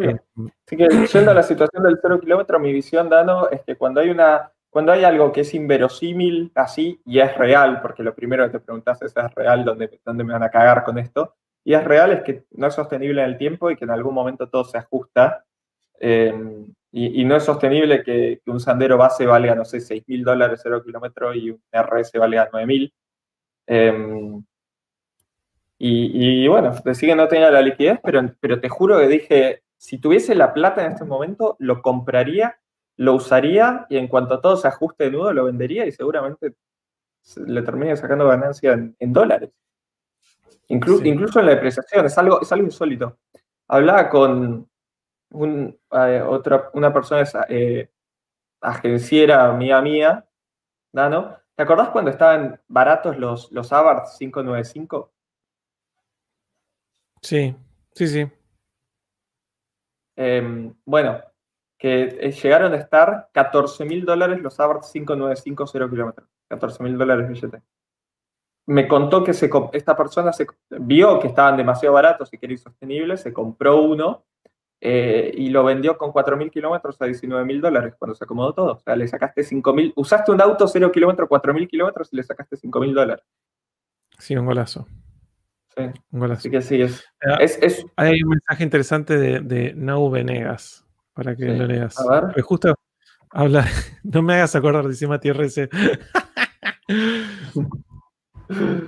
así 0.66 0.76
que 0.76 0.88
yendo 1.12 1.30
a 1.30 1.34
la 1.34 1.42
situación 1.42 1.82
del 1.82 1.98
cero 2.00 2.20
kilómetro, 2.20 2.60
mi 2.60 2.72
visión, 2.74 3.08
Dano, 3.08 3.48
es 3.48 3.62
que 3.62 3.76
cuando 3.76 4.00
hay 4.00 4.10
una 4.10 4.52
cuando 4.68 4.92
hay 4.92 5.04
algo 5.04 5.32
que 5.32 5.40
es 5.40 5.54
inverosímil 5.54 6.52
así 6.54 7.00
y 7.06 7.20
es 7.20 7.34
real, 7.38 7.80
porque 7.80 8.02
lo 8.02 8.14
primero 8.14 8.44
que 8.44 8.58
te 8.58 8.60
preguntas 8.60 9.00
es, 9.00 9.16
¿es 9.16 9.34
real? 9.34 9.64
¿Dónde, 9.64 9.98
¿Dónde 10.04 10.22
me 10.22 10.34
van 10.34 10.42
a 10.42 10.50
cagar 10.50 10.84
con 10.84 10.98
esto? 10.98 11.34
Y 11.64 11.72
es 11.72 11.82
real, 11.82 12.12
es 12.12 12.22
que 12.22 12.44
no 12.52 12.66
es 12.66 12.74
sostenible 12.74 13.22
en 13.22 13.28
el 13.30 13.38
tiempo 13.38 13.70
y 13.70 13.76
que 13.76 13.84
en 13.86 13.90
algún 13.90 14.14
momento 14.14 14.50
todo 14.50 14.64
se 14.64 14.76
ajusta. 14.76 15.45
Em, 16.00 16.66
y, 16.92 17.24
no 17.24 17.36
es 17.36 17.44
sostenible 17.44 18.02
que, 18.02 18.40
un 18.46 18.60
sandero 18.60 18.96
base 18.96 19.26
valga, 19.26 19.54
no 19.54 19.64
sé, 19.64 19.80
6 19.80 20.04
mil 20.06 20.24
dólares 20.24 20.60
0 20.62 20.82
kilómetro 20.84 21.34
y 21.34 21.50
un 21.50 21.60
RS 21.72 22.18
valga 22.18 22.48
9 22.52 22.66
mil. 22.66 22.94
Em, 23.66 24.42
y, 25.78 26.44
y, 26.44 26.48
bueno, 26.48 26.72
decía 26.84 27.10
que 27.10 27.16
no 27.16 27.28
tenía 27.28 27.50
la 27.50 27.60
liquidez, 27.62 28.00
pero, 28.02 28.20
pero 28.40 28.60
te 28.60 28.68
juro 28.68 28.98
que 28.98 29.08
dije, 29.08 29.62
si 29.76 29.98
tuviese 29.98 30.34
la 30.34 30.54
plata 30.54 30.84
en 30.84 30.92
este 30.92 31.04
momento, 31.04 31.56
lo 31.58 31.82
compraría 31.82 32.58
lo 32.96 33.14
usaría 33.14 33.86
y 33.88 33.96
en 33.96 34.08
cuanto 34.08 34.40
todo 34.40 34.56
se 34.56 34.68
ajuste 34.68 35.04
de 35.04 35.10
nuevo 35.10 35.32
lo 35.32 35.44
vendería 35.44 35.86
y 35.86 35.92
seguramente 35.92 36.54
le 37.44 37.62
termine 37.62 37.96
sacando 37.96 38.26
ganancia 38.26 38.72
en, 38.72 39.12
dólares. 39.12 39.50
Incluso 40.68 41.40
en 41.40 41.46
la 41.46 41.54
depreciación, 41.54 42.06
es 42.06 42.16
algo, 42.18 42.40
es 42.40 42.50
algo 42.52 42.64
insólito. 42.64 43.18
Hablaba 43.68 44.08
con 44.08 44.68
un, 45.30 45.78
eh, 45.92 46.22
otra, 46.26 46.70
una 46.74 46.92
persona 46.92 47.24
eh, 47.48 47.90
agenciera 48.60 49.48
amiga 49.48 49.80
mía, 49.82 50.26
Nano. 50.92 51.38
¿Te 51.54 51.62
acordás 51.62 51.90
cuando 51.90 52.10
estaban 52.10 52.60
baratos 52.68 53.16
los, 53.16 53.50
los 53.50 53.72
Abarth 53.72 54.08
595? 54.18 55.12
Sí, 57.22 57.56
sí, 57.94 58.06
sí. 58.06 58.30
Em, 60.16 60.74
bueno, 60.84 61.20
que 61.78 62.02
eh, 62.20 62.32
llegaron 62.32 62.72
a 62.72 62.76
estar 62.76 63.30
14 63.32 63.84
mil 63.84 64.04
dólares 64.04 64.40
los 64.40 64.58
Abarth 64.60 64.84
5950 64.84 65.90
kilómetros. 65.90 66.28
14 66.48 66.82
mil 66.82 66.96
dólares 66.98 67.28
billete. 67.28 67.62
Me 68.66 68.88
contó 68.88 69.22
que 69.22 69.32
se, 69.32 69.48
esta 69.72 69.96
persona 69.96 70.32
se, 70.32 70.46
vio 70.70 71.18
que 71.20 71.28
estaban 71.28 71.56
demasiado 71.56 71.94
baratos 71.94 72.32
y 72.32 72.38
que 72.38 72.46
era 72.46 72.52
insostenible, 72.52 73.16
se 73.16 73.32
compró 73.32 73.80
uno 73.82 74.24
eh, 74.80 75.32
y 75.34 75.48
lo 75.48 75.64
vendió 75.64 75.96
con 75.96 76.12
4 76.12 76.36
mil 76.36 76.50
kilómetros 76.50 77.00
a 77.00 77.06
19 77.06 77.44
mil 77.44 77.60
dólares 77.60 77.94
cuando 77.98 78.14
se 78.14 78.24
acomodó 78.24 78.52
todo. 78.52 78.72
O 78.74 78.78
sea, 78.78 78.96
le 78.96 79.08
sacaste 79.08 79.42
5 79.42 79.72
mil, 79.72 79.92
usaste 79.96 80.32
un 80.32 80.40
auto 80.40 80.66
0 80.68 80.92
kilómetros, 80.92 81.28
4 81.28 81.54
mil 81.54 81.66
kilómetros 81.68 82.12
y 82.12 82.16
le 82.16 82.22
sacaste 82.22 82.56
5 82.56 82.80
mil 82.80 82.94
dólares. 82.94 83.24
Sí, 84.18 84.36
un 84.36 84.46
golazo. 84.46 84.86
Sí, 85.76 85.82
un 86.10 86.20
golazo. 86.20 86.40
Así 86.40 86.50
que 86.50 86.62
sí, 86.62 86.80
es, 86.82 87.04
Hay 87.96 88.22
un 88.22 88.30
mensaje 88.30 88.64
interesante 88.64 89.16
de, 89.18 89.40
de 89.40 89.74
No 89.74 90.10
Venegas 90.10 90.86
para 91.12 91.34
que 91.34 91.46
lo 91.46 91.66
leas. 91.66 91.98
A 91.98 92.20
ver. 92.20 92.32
Pues 92.34 92.44
justo 92.44 92.74
habla, 93.30 93.66
no 94.04 94.22
me 94.22 94.34
hagas 94.34 94.54
acordar, 94.56 94.86
dice 94.88 95.06
Mati 95.06 95.30
RC. 95.30 95.68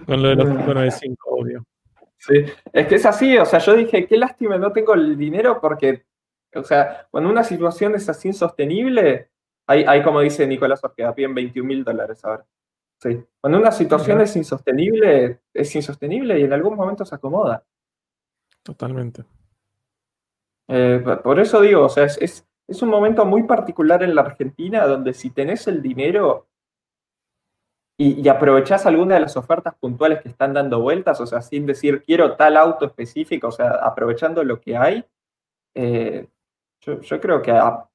Con 0.07 0.23
lo 0.23 0.29
de 0.29 0.37
los 0.37 0.47
595, 0.47 1.31
obvio. 1.31 1.65
Sí, 2.19 2.45
es 2.73 2.87
que 2.87 2.97
es 2.97 3.07
así, 3.07 3.39
o 3.39 3.47
sea, 3.47 3.61
yo 3.61 3.75
dije, 3.75 4.07
qué 4.07 4.17
lástima, 4.17 4.59
no 4.59 4.73
tengo 4.73 4.95
el 4.95 5.17
dinero 5.17 5.61
porque, 5.61 6.05
o 6.55 6.65
sea, 6.65 7.07
cuando 7.11 7.31
una 7.31 7.45
situación 7.45 7.95
es 7.95 8.09
así 8.09 8.29
insostenible, 8.29 9.31
hay, 9.69 10.03
como 10.03 10.21
dice 10.21 10.47
Nicolás 10.47 10.83
Orqueda, 10.83 11.15
piden 11.15 11.35
21 11.35 11.69
mil 11.69 11.85
dólares 11.85 12.25
ahora. 12.25 12.47
Sí. 13.01 13.23
Cuando 13.39 13.59
una 13.59 13.71
situación 13.71 14.21
es 14.23 14.35
insostenible, 14.35 15.41
es 15.53 15.77
insostenible 15.77 16.41
y 16.41 16.45
en 16.45 16.53
algún 16.55 16.75
momento 16.75 17.05
se 17.05 17.15
acomoda. 17.15 17.65
Totalmente. 18.63 19.25
Eh, 20.69 21.05
por 21.23 21.39
eso 21.39 21.61
digo, 21.61 21.85
o 21.85 21.89
sea, 21.89 22.05
es, 22.05 22.47
un 22.83 22.89
momento 22.89 23.25
muy 23.27 23.45
particular 23.45 24.03
en 24.03 24.15
la 24.15 24.23
Argentina 24.23 24.87
donde 24.87 25.13
si 25.13 25.31
tenés 25.31 25.69
el 25.69 25.83
dinero 25.83 26.48
y, 28.01 28.23
y, 28.23 28.29
aprovechás 28.29 28.87
alguna 28.87 29.17
de 29.17 29.23
las 29.23 29.37
ofertas 29.37 29.75
puntuales 29.75 30.23
que 30.23 30.29
están 30.29 30.55
dando 30.55 30.81
vueltas, 30.81 31.21
o 31.21 31.27
sea, 31.27 31.43
sin 31.43 31.67
decir 31.67 32.03
quiero 32.05 32.37
tal 32.37 32.57
auto 32.57 32.87
específico, 32.87 33.49
o 33.49 33.53
sea, 33.53 33.71
aprovechando 33.83 34.45
lo 34.45 34.61
que 34.61 34.77
hay, 34.77 35.05
eh, 35.75 36.29
yo, 36.81 37.21
creo 37.21 37.43
que 37.43 37.51
a, 37.51 37.89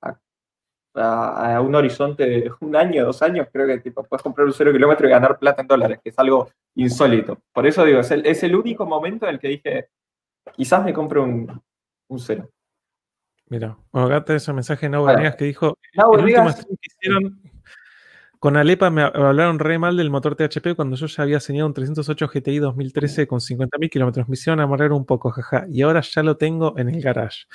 un 1.61 1.75
horizonte 1.75 2.25
de 2.25 2.51
un 2.59 2.75
año, 2.75 3.05
dos 3.05 3.21
años, 3.21 3.47
creo 3.51 3.65
que 3.65 3.79
tipo, 3.79 4.03
puedes 4.03 4.21
comprar 4.21 4.45
un 4.45 4.53
cero 4.53 4.71
kilómetro 4.71 5.07
y 5.07 5.11
ganar 5.11 5.39
plata 5.39 5.61
en 5.61 5.67
dólares, 5.67 5.99
que 6.03 6.09
es 6.09 6.19
algo 6.19 6.49
insólito. 6.75 7.41
Por 7.51 7.65
eso 7.65 7.83
digo, 7.83 8.01
es 8.01 8.11
el, 8.11 8.25
es 8.25 8.43
el 8.43 8.55
único 8.55 8.85
momento 8.85 9.25
en 9.25 9.33
el 9.33 9.39
que 9.39 9.47
dije, 9.47 9.89
quizás 10.53 10.83
me 10.83 10.93
compre 10.93 11.19
un, 11.19 11.61
un 12.09 12.19
cero. 12.19 12.49
Mira, 13.47 13.77
bueno, 13.91 14.07
acá 14.07 14.25
tenés 14.25 14.47
un 14.47 14.55
mensaje 14.55 14.85
de 14.85 14.89
Nau 14.91 15.05
que 15.37 15.45
dijo: 15.45 15.77
el 15.93 16.23
último 16.23 16.51
stream 16.51 16.77
que 16.77 16.87
hicieron 16.87 17.41
con 18.43 18.57
Alepa 18.57 18.89
me 18.89 19.03
hablaron 19.03 19.57
re 19.57 19.79
mal 19.79 19.95
del 19.95 20.09
motor 20.09 20.35
THP 20.35 20.75
cuando 20.75 20.97
yo 20.97 21.05
ya 21.05 21.23
había 21.23 21.35
enseñado 21.35 21.65
un 21.65 21.73
308 21.73 22.27
GTI 22.27 22.59
2013 22.59 23.25
con 23.25 23.39
50.000 23.39 23.89
kilómetros. 23.89 24.27
Me 24.27 24.33
hicieron 24.33 24.59
amarrar 24.59 24.91
un 24.91 25.05
poco, 25.05 25.31
jaja. 25.31 25.65
Y 25.69 25.81
ahora 25.81 26.01
ya 26.01 26.23
lo 26.23 26.35
tengo 26.35 26.77
en 26.77 26.89
el 26.89 27.01
garage. 27.01 27.45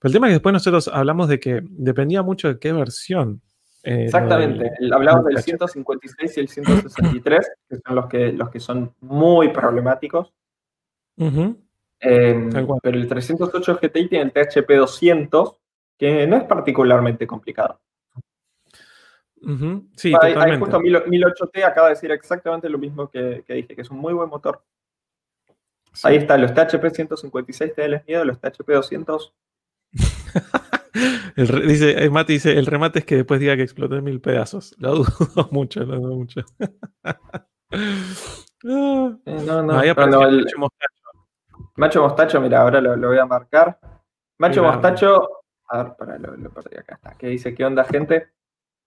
Pero 0.00 0.08
el 0.08 0.12
tema 0.14 0.26
es 0.26 0.30
que 0.30 0.34
después 0.36 0.54
nosotros 0.54 0.88
hablamos 0.88 1.28
de 1.28 1.38
que 1.38 1.60
dependía 1.62 2.22
mucho 2.22 2.48
de 2.48 2.58
qué 2.58 2.72
versión. 2.72 3.42
Eh, 3.82 4.04
Exactamente. 4.04 4.70
Hablamos 4.90 5.26
del 5.26 5.36
156 5.36 6.36
y 6.38 6.40
el 6.40 6.48
163, 6.48 7.50
que 7.68 7.76
son 7.76 7.94
los 7.94 8.06
que, 8.06 8.32
los 8.32 8.48
que 8.48 8.60
son 8.60 8.94
muy 9.02 9.50
problemáticos. 9.50 10.32
Em, 11.18 11.58
pero 12.00 12.96
el 12.96 13.06
308 13.06 13.78
GTI 13.82 14.08
tiene 14.08 14.24
el 14.24 14.32
THP 14.32 14.76
200, 14.78 15.58
que 15.98 16.26
no 16.26 16.38
es 16.38 16.44
particularmente 16.44 17.26
complicado. 17.26 17.82
Sí, 19.96 20.12
hay, 20.20 20.32
totalmente. 20.34 20.52
Hay 20.52 20.58
justo 20.58 20.80
1008T 20.80 21.64
acaba 21.64 21.88
de 21.88 21.94
decir 21.94 22.10
exactamente 22.10 22.68
lo 22.68 22.78
mismo 22.78 23.08
que, 23.08 23.44
dije, 23.46 23.74
que 23.74 23.82
es 23.82 23.90
un 23.90 23.98
muy 23.98 24.12
buen 24.12 24.28
motor. 24.28 24.62
Ahí 26.04 26.16
está, 26.16 26.36
los 26.36 26.52
THP 26.54 26.90
156 26.90 27.74
te 27.74 27.88
les 27.88 28.06
miedo, 28.06 28.24
los 28.24 28.38
THP 28.40 28.68
200. 28.68 29.34
dice, 31.66 32.04
eh, 32.04 32.10
Mati 32.10 32.34
dice, 32.34 32.58
el 32.58 32.66
remate 32.66 33.00
es 33.00 33.04
que 33.04 33.16
después 33.16 33.40
diga 33.40 33.56
que 33.56 33.62
explotó 33.62 33.96
en 33.96 34.04
mil 34.04 34.20
pedazos. 34.20 34.74
Lo 34.78 34.96
dudo 34.96 35.48
mucho, 35.50 35.80
lo 35.80 35.96
dudo 35.96 36.16
mucho. 36.16 36.40
Eh, 38.64 38.66
no, 38.66 39.62
no, 39.62 39.62
no, 39.62 40.26
el, 40.26 40.46
Macho 41.76 42.02
Mostacho, 42.02 42.40
mira, 42.40 42.62
ahora 42.62 42.80
lo, 42.80 42.96
voy 42.96 43.18
a 43.18 43.24
marcar. 43.24 43.78
Macho 44.38 44.64
Mostacho, 44.64 45.44
a 45.68 45.82
ver, 45.84 45.92
para, 45.96 46.18
lo, 46.18 46.50
perdí 46.50 46.76
acá 46.76 46.96
está. 46.96 47.14
¿Qué 47.16 47.28
dice? 47.28 47.54
¿Qué 47.54 47.64
onda, 47.64 47.84
gente? 47.84 48.32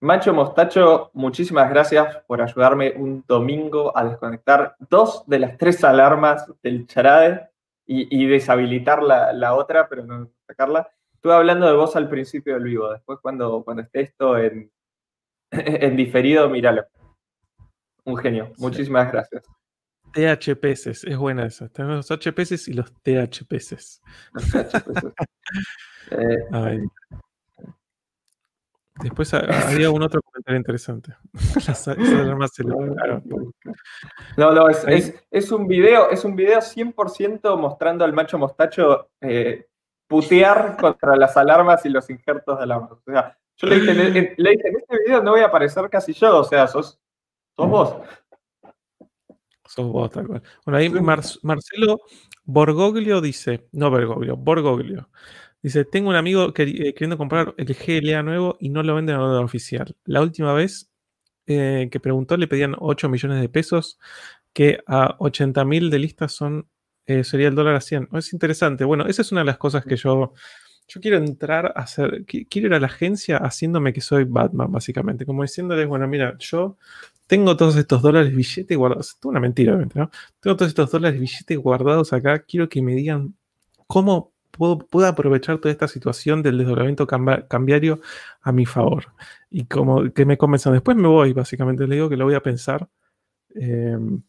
Macho 0.01 0.33
Mostacho, 0.33 1.11
muchísimas 1.13 1.69
gracias 1.69 2.17
por 2.25 2.41
ayudarme 2.41 2.93
un 2.97 3.23
domingo 3.27 3.95
a 3.95 4.03
desconectar 4.03 4.75
dos 4.89 5.23
de 5.27 5.37
las 5.37 5.57
tres 5.59 5.83
alarmas 5.83 6.51
del 6.63 6.87
charade 6.87 7.51
y, 7.85 8.25
deshabilitar 8.25 9.03
la, 9.03 9.53
otra, 9.53 9.87
pero 9.87 10.03
no 10.03 10.31
sacarla. 10.47 10.89
Estuve 11.13 11.33
hablando 11.33 11.67
de 11.67 11.73
vos 11.73 11.95
al 11.95 12.09
principio 12.09 12.55
del 12.55 12.63
vivo, 12.63 12.91
después 12.91 13.19
cuando, 13.21 13.63
cuando 13.63 13.83
esté 13.83 14.01
esto 14.01 14.39
en, 14.39 14.71
en 15.51 15.95
diferido, 15.95 16.49
míralo. 16.49 16.83
Un 18.03 18.17
genio, 18.17 18.53
muchísimas 18.57 19.11
gracias. 19.11 19.43
THPS, 20.13 21.03
es 21.03 21.17
buena 21.17 21.45
esa. 21.45 21.69
Tenemos 21.69 22.09
los 22.09 22.19
HPS 22.19 22.67
y 22.69 22.73
los 22.73 22.91
THPS. 23.03 24.01
Eh, 26.09 26.83
Después 29.01 29.33
había 29.33 29.89
un 29.89 30.03
otro 30.03 30.21
comentario 30.21 30.57
interesante. 30.57 31.15
no, 34.37 34.53
no, 34.53 34.69
es, 34.69 35.51
un 35.51 35.67
video, 35.67 36.09
es 36.09 36.23
un 36.23 36.35
video 36.35 36.59
100% 36.59 37.57
mostrando 37.57 38.05
al 38.05 38.13
macho 38.13 38.37
mostacho 38.37 39.09
eh, 39.19 39.67
putear 40.07 40.77
contra 40.77 41.15
las 41.15 41.35
alarmas 41.37 41.85
y 41.85 41.89
los 41.89 42.09
injertos 42.09 42.57
de 42.57 42.63
alarmas. 42.63 42.91
O 42.91 43.01
sea, 43.05 43.37
yo 43.57 43.67
le 43.67 43.79
dije, 43.79 43.93
le, 43.93 44.11
dije, 44.11 44.67
en 44.67 44.75
este 44.75 44.97
video 45.05 45.23
no 45.23 45.31
voy 45.31 45.41
a 45.41 45.47
aparecer 45.47 45.89
casi 45.89 46.13
yo, 46.13 46.39
o 46.39 46.43
sea, 46.43 46.67
sos, 46.67 46.99
sos 47.55 47.69
vos. 47.69 47.95
Sos 49.65 49.87
vos, 49.87 50.11
tal 50.11 50.27
cual. 50.27 50.43
Bueno, 50.65 50.77
ahí 50.77 50.89
Marcelo 50.89 52.01
Borgoglio 52.43 53.21
dice, 53.21 53.67
no 53.71 53.89
Bergoglio, 53.89 54.35
Borgoglio. 54.35 55.09
Dice, 55.61 55.85
tengo 55.85 56.09
un 56.09 56.15
amigo 56.15 56.49
eh, 56.55 56.93
queriendo 56.93 57.17
comprar 57.17 57.53
el 57.57 57.75
GLA 57.75 58.23
nuevo 58.23 58.57
y 58.59 58.69
no 58.69 58.81
lo 58.81 58.95
venden 58.95 59.15
a 59.15 59.19
dólar 59.19 59.43
oficial. 59.43 59.95
La 60.05 60.21
última 60.21 60.53
vez 60.53 60.89
eh, 61.45 61.89
que 61.91 61.99
preguntó 61.99 62.37
le 62.37 62.47
pedían 62.47 62.75
8 62.79 63.09
millones 63.09 63.41
de 63.41 63.49
pesos, 63.49 63.99
que 64.53 64.79
a 64.87 65.15
80 65.19 65.63
mil 65.65 65.89
de 65.89 65.99
listas 65.99 66.31
son, 66.33 66.67
eh, 67.05 67.23
sería 67.23 67.47
el 67.47 67.55
dólar 67.55 67.75
a 67.75 67.81
100. 67.81 68.09
Es 68.13 68.33
interesante. 68.33 68.85
Bueno, 68.85 69.05
esa 69.07 69.21
es 69.21 69.31
una 69.31 69.41
de 69.41 69.45
las 69.45 69.57
cosas 69.57 69.85
que 69.85 69.97
yo, 69.97 70.33
yo 70.87 71.01
quiero 71.01 71.17
entrar 71.17 71.67
a 71.75 71.81
hacer, 71.81 72.25
quiero 72.25 72.67
ir 72.67 72.73
a 72.73 72.79
la 72.79 72.87
agencia 72.87 73.37
haciéndome 73.37 73.93
que 73.93 74.01
soy 74.01 74.23
Batman, 74.25 74.71
básicamente, 74.71 75.25
como 75.25 75.43
diciéndoles, 75.43 75.87
bueno, 75.87 76.07
mira, 76.07 76.35
yo 76.39 76.77
tengo 77.27 77.55
todos 77.55 77.75
estos 77.77 78.01
dólares 78.01 78.35
billetes 78.35 78.77
guardados, 78.77 79.09
es 79.09 79.25
una 79.25 79.39
mentira, 79.39 79.71
obviamente, 79.73 79.99
¿no? 79.99 80.11
Tengo 80.39 80.57
todos 80.57 80.69
estos 80.69 80.91
dólares 80.91 81.19
billetes 81.19 81.57
guardados 81.57 82.13
acá, 82.13 82.39
quiero 82.39 82.67
que 82.67 82.81
me 82.81 82.93
digan 82.95 83.35
cómo 83.87 84.30
puedo, 84.51 85.05
aprovechar 85.05 85.57
toda 85.57 85.71
esta 85.71 85.87
situación 85.87 86.43
del 86.43 86.57
desdoblamiento 86.57 87.07
cambiario 87.07 87.99
a 88.41 88.51
mi 88.51 88.65
favor. 88.65 89.05
Y 89.49 89.65
como 89.65 90.11
que 90.11 90.25
me 90.25 90.37
convenzan. 90.37 90.73
Después 90.73 90.97
me 90.97 91.07
voy, 91.07 91.33
básicamente. 91.33 91.87
Le 91.87 91.95
digo 91.95 92.09
que 92.09 92.17
lo 92.17 92.25
voy 92.25 92.35
a 92.35 92.43
pensar. 92.43 92.87
Em, 93.55 94.21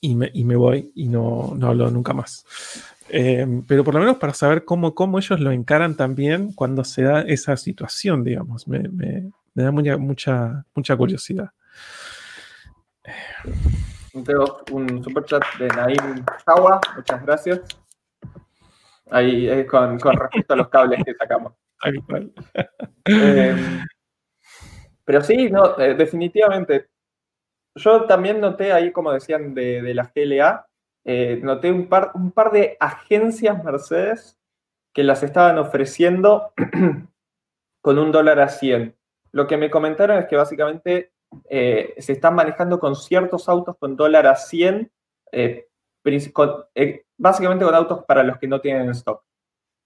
y, 0.00 0.14
me, 0.14 0.56
voy 0.56 0.92
y 0.94 1.08
no, 1.08 1.54
no 1.56 1.68
hablo 1.68 1.90
nunca 1.90 2.12
más. 2.12 2.44
Em, 3.08 3.62
pero 3.62 3.82
por 3.84 3.94
lo 3.94 4.00
menos 4.00 4.16
para 4.16 4.34
saber 4.34 4.64
cómo, 4.64 4.94
cómo 4.94 5.18
ellos 5.18 5.40
lo 5.40 5.50
encaran 5.50 5.96
también 5.96 6.52
cuando 6.52 6.84
se 6.84 7.02
da 7.02 7.22
esa 7.22 7.56
situación, 7.56 8.22
digamos. 8.24 8.68
Me, 8.68 9.30
da 9.54 9.70
mucha, 9.70 9.96
mucha, 9.96 10.64
mucha 10.74 10.96
curiosidad. 10.96 11.50
Tengo 14.12 14.62
un 14.72 15.02
super 15.02 15.24
chat 15.24 15.42
de 15.58 15.68
Naim 15.68 16.24
Jawa, 16.46 16.80
muchas 16.96 17.22
gracias. 17.24 17.60
Ahí 19.10 19.48
es 19.48 19.66
con, 19.66 19.98
respecto 19.98 20.54
a 20.54 20.56
los 20.56 20.68
cables 20.68 21.02
que 21.04 21.14
sacamos. 21.14 21.54
Eh, 23.10 23.56
pero 25.02 25.22
sí, 25.22 25.48
no, 25.50 25.78
eh, 25.78 25.94
definitivamente. 25.94 26.88
Yo 27.74 28.04
también 28.04 28.38
noté 28.38 28.70
ahí, 28.70 28.92
como 28.92 29.12
decían, 29.12 29.54
de, 29.54 29.80
de 29.80 29.94
la 29.94 30.12
GLA, 30.14 30.66
eh, 31.06 31.40
noté 31.42 31.72
un 31.72 31.88
par, 31.88 32.10
un 32.14 32.32
par 32.32 32.50
de 32.50 32.76
agencias 32.78 33.64
Mercedes 33.64 34.38
que 34.92 35.04
las 35.04 35.22
estaban 35.22 35.56
ofreciendo 35.56 36.52
con 37.80 37.98
un 37.98 38.12
dólar 38.12 38.40
a 38.40 38.48
100. 38.50 38.94
Lo 39.32 39.46
que 39.46 39.56
me 39.56 39.70
comentaron 39.70 40.18
es 40.18 40.26
que 40.26 40.36
básicamente 40.36 41.12
se 41.48 42.12
están 42.12 42.34
manejando 42.34 42.78
con 42.78 42.94
ciertos 42.94 43.48
autos 43.48 43.76
con 43.78 43.96
dólar 43.96 44.26
a 44.26 44.36
100, 44.36 44.92
básicamente 47.18 47.64
con 47.64 47.74
autos 47.74 48.04
para 48.06 48.22
los 48.22 48.38
que 48.38 48.48
no 48.48 48.60
tienen 48.60 48.88
stock 48.90 49.22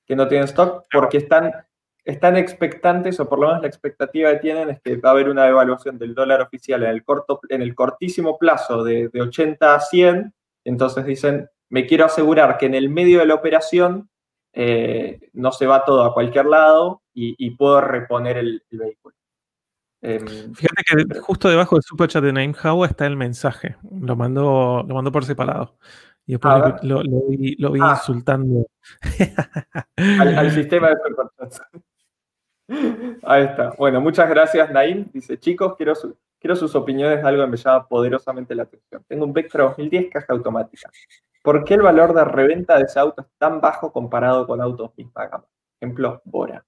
que 0.07 0.17
no 0.17 0.29
tienen 0.29 0.49
stock 0.49 0.85
porque 0.93 1.19
están, 1.19 1.53
están 2.05 2.37
expectantes, 2.37 3.19
o 3.21 3.29
por 3.29 3.39
lo 3.39 3.49
menos 3.49 3.63
la 3.63 3.69
expectativa 3.69 4.31
que 4.33 4.39
tienen 4.39 4.71
es 4.71 4.81
que 4.81 4.97
va 4.97 5.11
a 5.11 5.13
haber 5.13 5.29
una 5.29 5.45
devaluación 5.45 5.99
del 5.99 6.15
dólar 6.15 6.43
oficial 6.43 6.83
en 6.83 6.91
el, 6.91 7.05
corto, 7.05 7.41
en 7.49 7.63
el 7.63 7.75
cortísimo 7.75 8.39
plazo 8.39 8.85
de, 8.85 9.11
80 9.15 9.75
a 9.75 9.81
100. 9.81 10.35
Entonces 10.65 11.05
dicen, 11.05 11.49
me 11.69 11.87
quiero 11.87 12.05
asegurar 12.05 12.59
que 12.59 12.67
en 12.67 12.75
el 12.75 12.89
medio 12.89 13.21
de 13.21 13.27
la 13.27 13.35
operación 13.35 14.11
eh, 14.53 15.31
no 15.33 15.53
se 15.53 15.67
va 15.67 15.85
todo 15.85 16.05
a 16.05 16.13
cualquier 16.13 16.47
lado 16.47 17.03
y, 17.15 17.51
puedo 17.57 17.81
reponer 17.81 18.39
el, 18.39 18.63
vehículo. 18.71 19.15
Em, 20.01 20.55
Fíjate 20.55 20.83
que 20.85 21.21
justo 21.21 21.49
debajo 21.49 21.77
del 21.77 21.83
superchat 21.83 22.25
de 22.25 22.55
Hawa 22.63 22.87
está 22.87 23.07
el 23.07 23.17
mensaje. 23.17 23.77
Lo 24.01 24.17
mandó, 24.17 24.83
lo 24.87 24.95
mandó 24.95 25.13
por 25.13 25.25
separado. 25.25 25.77
Y 26.27 26.33
después 26.33 26.83
lo, 26.83 27.03
vi, 27.29 27.57
ah. 27.81 27.97
insultando. 27.99 28.67
Al, 29.97 30.51
sistema 30.53 30.91
de 30.91 30.97
superchats. 30.97 31.63
Ahí 33.25 33.45
está. 33.45 33.75
Bueno, 33.77 34.01
muchas 34.01 34.29
gracias, 34.29 34.71
Naim. 34.71 35.11
Dice, 35.13 35.39
chicos, 35.39 35.75
quiero, 35.77 35.95
quiero 36.39 36.57
sus 36.57 36.75
opiniones 36.75 37.23
de 37.23 37.29
algo 37.29 37.45
que 37.45 37.51
me 37.51 37.57
llama 37.57 37.87
poderosamente 37.89 38.55
la 38.55 38.63
atención. 38.65 39.05
Tengo 39.09 39.25
un 39.25 39.33
Vectra 39.33 39.65
2010 39.65 40.11
caja 40.11 40.33
automática. 40.33 40.91
¿Por 41.43 41.65
qué 41.65 41.75
el 41.75 41.83
valor 41.83 42.15
de 42.15 42.25
reventa 42.25 42.79
de 42.79 42.85
ese 42.85 43.01
auto 43.01 43.23
es 43.23 43.29
tan 43.37 43.61
bajo 43.61 43.93
comparado 43.93 44.47
con 44.47 44.61
autos 44.61 44.93
misma 44.97 45.27
gama? 45.27 45.47
Ejemplo, 45.81 46.23
Bora. 46.25 46.65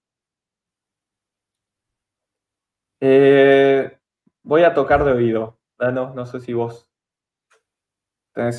Eh, 3.00 3.98
voy 4.42 4.62
a 4.64 4.74
tocar 4.74 5.04
de 5.04 5.12
oído. 5.12 5.58
Ah, 5.78 5.90
no, 5.90 6.12
no 6.14 6.26
sé 6.26 6.40
si 6.40 6.52
vos 6.52 6.88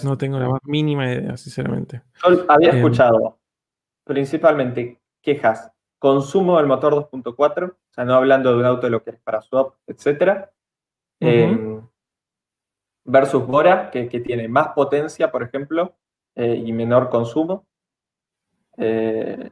no 0.03 0.17
tengo 0.17 0.39
la 0.39 0.49
más 0.49 0.61
mínima 0.63 1.11
idea, 1.11 1.37
sinceramente. 1.37 2.01
Yo 2.23 2.45
había 2.47 2.69
em, 2.69 2.77
escuchado 2.77 3.39
principalmente 4.03 5.01
quejas, 5.21 5.71
consumo 5.99 6.57
del 6.57 6.67
motor 6.67 6.93
2.4, 6.93 7.71
o 7.71 7.75
sea, 7.89 8.05
no 8.05 8.15
hablando 8.15 8.51
de 8.51 8.59
un 8.59 8.65
auto 8.65 8.87
de 8.87 8.91
lo 8.91 9.03
que 9.03 9.11
es 9.11 9.19
para 9.19 9.41
swap, 9.41 9.75
etc. 9.87 10.49
Em, 11.19 11.81
versus 13.03 13.45
Bora, 13.45 13.89
que, 13.91 14.05
tiene 14.07 14.47
más 14.47 14.69
potencia, 14.69 15.31
por 15.31 15.43
ejemplo, 15.43 15.95
eh, 16.35 16.55
y 16.55 16.71
menor 16.73 17.09
consumo. 17.09 17.65
Eh, 18.77 19.49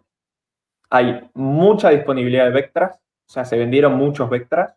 hay 0.90 1.30
mucha 1.34 1.90
disponibilidad 1.90 2.46
de 2.46 2.52
Vectras, 2.52 2.96
o 2.96 3.32
sea, 3.32 3.46
se 3.46 3.58
vendieron 3.58 3.96
muchos 3.96 4.30
Vectras. 4.30 4.76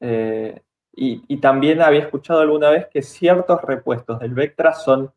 Eh, 0.00 0.60
y, 0.98 1.36
también 1.36 1.82
había 1.82 2.00
escuchado 2.00 2.40
alguna 2.40 2.70
vez 2.70 2.86
que 2.86 3.02
ciertos 3.02 3.60
repuestos 3.60 4.18
del 4.18 4.32
Vectra 4.32 4.72
son 4.72 5.12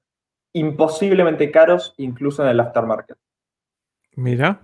imposiblemente 0.51 1.49
caros, 1.51 1.93
incluso 1.97 2.43
en 2.43 2.49
el 2.49 2.59
aftermarket. 2.59 3.17
Mira. 4.15 4.61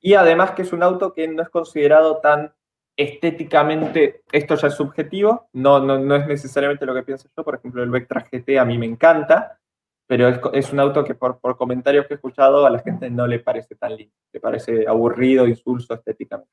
Y 0.00 0.14
además 0.14 0.52
que 0.52 0.62
es 0.62 0.72
un 0.72 0.82
auto 0.82 1.12
que 1.12 1.28
no 1.28 1.42
es 1.42 1.50
considerado 1.50 2.20
tan 2.22 2.54
estéticamente, 2.96 4.22
esto 4.32 4.54
ya 4.54 4.68
es 4.68 4.74
subjetivo, 4.74 5.48
no, 5.52 5.78
no, 5.80 6.16
es 6.16 6.26
necesariamente 6.26 6.86
lo 6.86 6.94
que 6.94 7.02
pienso 7.02 7.28
yo, 7.36 7.44
por 7.44 7.56
ejemplo, 7.56 7.82
el 7.82 7.90
Vectra 7.90 8.24
GT 8.30 8.58
a 8.58 8.64
mí 8.64 8.78
me 8.78 8.86
encanta, 8.86 9.58
pero 10.06 10.28
es, 10.54 10.72
un 10.72 10.80
auto 10.80 11.04
que 11.04 11.14
por, 11.14 11.38
comentarios 11.56 12.06
que 12.06 12.14
he 12.14 12.16
escuchado 12.16 12.64
a 12.64 12.70
la 12.70 12.78
gente 12.80 13.10
no 13.10 13.26
le 13.26 13.40
parece 13.40 13.74
tan 13.74 13.94
lindo, 13.94 14.14
le 14.32 14.40
parece 14.40 14.86
aburrido, 14.88 15.46
insulso 15.46 15.92
estéticamente. 15.92 16.50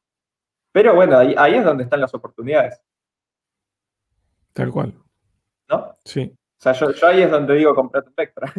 Pero 0.74 0.94
bueno, 0.94 1.18
ahí, 1.18 1.34
ahí 1.38 1.56
es 1.56 1.64
donde 1.64 1.84
están 1.84 2.02
las 2.02 2.14
oportunidades. 2.14 2.82
Tal 4.58 4.72
cual. 4.72 4.92
¿No? 5.70 5.94
Sí. 6.04 6.34
O 6.34 6.60
sea, 6.60 6.74
yo, 6.74 6.88
ahí 7.06 7.22
es 7.22 7.30
donde 7.30 7.54
digo 7.54 7.76
comprate 7.76 8.10
Spectra. 8.10 8.52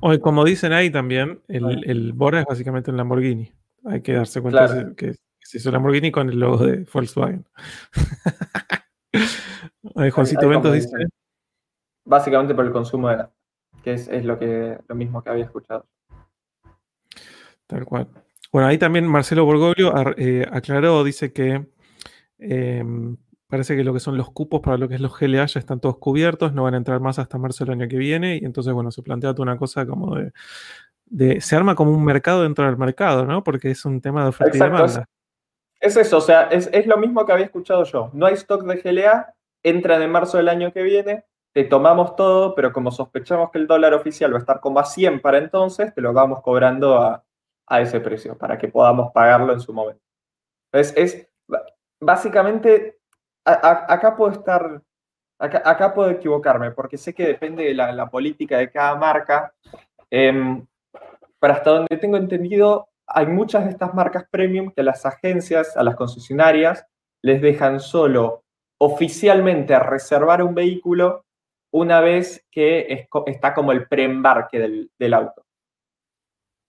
O 0.00 0.18
como 0.18 0.44
dicen 0.44 0.72
ahí 0.72 0.90
también, 0.90 1.40
el, 1.48 1.88
el, 1.88 2.12
Bora 2.12 2.40
es 2.40 2.44
básicamente 2.44 2.90
un 2.90 2.98
Lamborghini. 2.98 3.50
Hay 3.86 4.02
que 4.02 4.12
darse 4.12 4.42
cuenta 4.42 4.92
que 4.94 5.10
es 5.10 5.54
hizo 5.54 5.70
Lamborghini 5.70 6.10
con 6.10 6.28
el 6.28 6.38
logo 6.38 6.66
de 6.66 6.86
Volkswagen. 6.92 7.46
Juancito 10.12 10.48
Ventos 10.48 10.74
dice. 10.74 10.90
Básicamente 12.04 12.54
por 12.54 12.66
el 12.66 12.72
consumo 12.72 13.08
de 13.08 13.16
la 13.16 13.30
que 13.82 13.94
es, 13.94 14.24
lo 14.24 14.38
que 14.38 14.78
lo 14.86 14.94
mismo 14.94 15.22
que 15.22 15.30
había 15.30 15.44
escuchado. 15.44 15.86
Tal 17.66 17.86
cual. 17.86 18.08
Bueno, 18.52 18.68
ahí 18.68 18.76
también 18.76 19.06
Marcelo 19.06 19.46
Borgoglio 19.46 19.94
eh, 20.18 20.46
aclaró, 20.50 21.04
dice 21.04 21.32
que 21.32 21.66
em, 22.38 23.16
Parece 23.54 23.76
que 23.76 23.84
lo 23.84 23.92
que 23.92 24.00
son 24.00 24.16
los 24.16 24.32
cupos 24.32 24.60
para 24.60 24.76
lo 24.76 24.88
que 24.88 24.96
es 24.96 25.00
los 25.00 25.16
GLA 25.16 25.46
ya 25.46 25.60
están 25.60 25.78
todos 25.78 25.98
cubiertos, 25.98 26.52
no 26.52 26.64
van 26.64 26.74
a 26.74 26.76
entrar 26.76 26.98
más 26.98 27.20
hasta 27.20 27.38
marzo 27.38 27.64
del 27.64 27.74
año 27.74 27.88
que 27.88 27.96
viene. 27.96 28.40
Y 28.42 28.44
entonces, 28.44 28.72
bueno, 28.72 28.90
se 28.90 29.00
plantea 29.00 29.32
toda 29.32 29.44
una 29.44 29.56
cosa 29.56 29.86
como 29.86 30.16
de, 31.06 31.40
se 31.40 31.54
arma 31.54 31.76
como 31.76 31.92
un 31.92 32.04
mercado 32.04 32.42
dentro 32.42 32.64
del 32.64 32.76
mercado, 32.76 33.24
¿no? 33.24 33.44
Porque 33.44 33.70
es 33.70 33.84
un 33.84 34.00
tema 34.00 34.24
de 34.24 34.30
oferta 34.30 34.56
y 34.56 34.60
demanda. 34.60 35.08
Es, 35.78 35.96
eso, 35.96 36.16
o 36.16 36.20
sea, 36.20 36.48
es, 36.48 36.84
lo 36.88 36.96
mismo 36.96 37.24
que 37.24 37.30
había 37.30 37.44
escuchado 37.44 37.84
yo. 37.84 38.10
No 38.12 38.26
hay 38.26 38.34
stock 38.34 38.64
de 38.64 38.74
GLA, 38.74 39.32
entran 39.62 40.02
en 40.02 40.10
marzo 40.10 40.36
del 40.38 40.48
año 40.48 40.72
que 40.72 40.82
viene, 40.82 41.24
te 41.52 41.62
tomamos 41.62 42.16
todo, 42.16 42.56
pero 42.56 42.72
como 42.72 42.90
sospechamos 42.90 43.52
que 43.52 43.58
el 43.58 43.68
dólar 43.68 43.94
oficial 43.94 44.32
va 44.32 44.38
a 44.38 44.40
estar 44.40 44.58
como 44.58 44.80
a 44.80 44.84
100 44.84 45.20
para 45.20 45.38
entonces, 45.38 45.94
te 45.94 46.00
lo 46.00 46.12
vamos 46.12 46.42
cobrando 46.42 47.00
a, 47.00 47.22
ese 47.80 48.00
precio 48.00 48.36
para 48.36 48.58
que 48.58 48.66
podamos 48.66 49.12
pagarlo 49.12 49.52
en 49.52 49.60
su 49.60 49.72
momento. 49.72 50.02
Entonces, 50.72 50.96
es 50.96 51.28
básicamente 52.00 52.98
acá 53.44 54.16
puedo 54.16 54.32
estar, 54.32 54.82
acá, 55.38 55.94
puedo 55.94 56.10
equivocarme, 56.10 56.70
porque 56.70 56.96
sé 56.96 57.14
que 57.14 57.26
depende 57.26 57.64
de 57.64 57.74
la, 57.74 58.08
política 58.10 58.58
de 58.58 58.70
cada 58.70 58.94
marca. 58.96 59.54
Em, 60.10 60.66
pero 61.38 61.52
hasta 61.52 61.70
donde 61.70 61.96
tengo 61.98 62.16
entendido, 62.16 62.88
hay 63.06 63.26
muchas 63.26 63.64
de 63.64 63.70
estas 63.70 63.94
marcas 63.94 64.24
premium 64.30 64.72
que 64.74 64.82
las 64.82 65.04
agencias, 65.04 65.76
a 65.76 65.82
las 65.82 65.96
concesionarias, 65.96 66.86
les 67.22 67.40
dejan 67.42 67.80
solo 67.80 68.44
oficialmente 68.78 69.78
reservar 69.78 70.42
un 70.42 70.54
vehículo 70.54 71.24
una 71.72 72.00
vez 72.00 72.44
que 72.50 73.08
está 73.26 73.54
como 73.54 73.72
el 73.72 73.88
preembarque 73.88 74.58
del, 74.58 74.90
del 74.98 75.14
auto. 75.14 75.44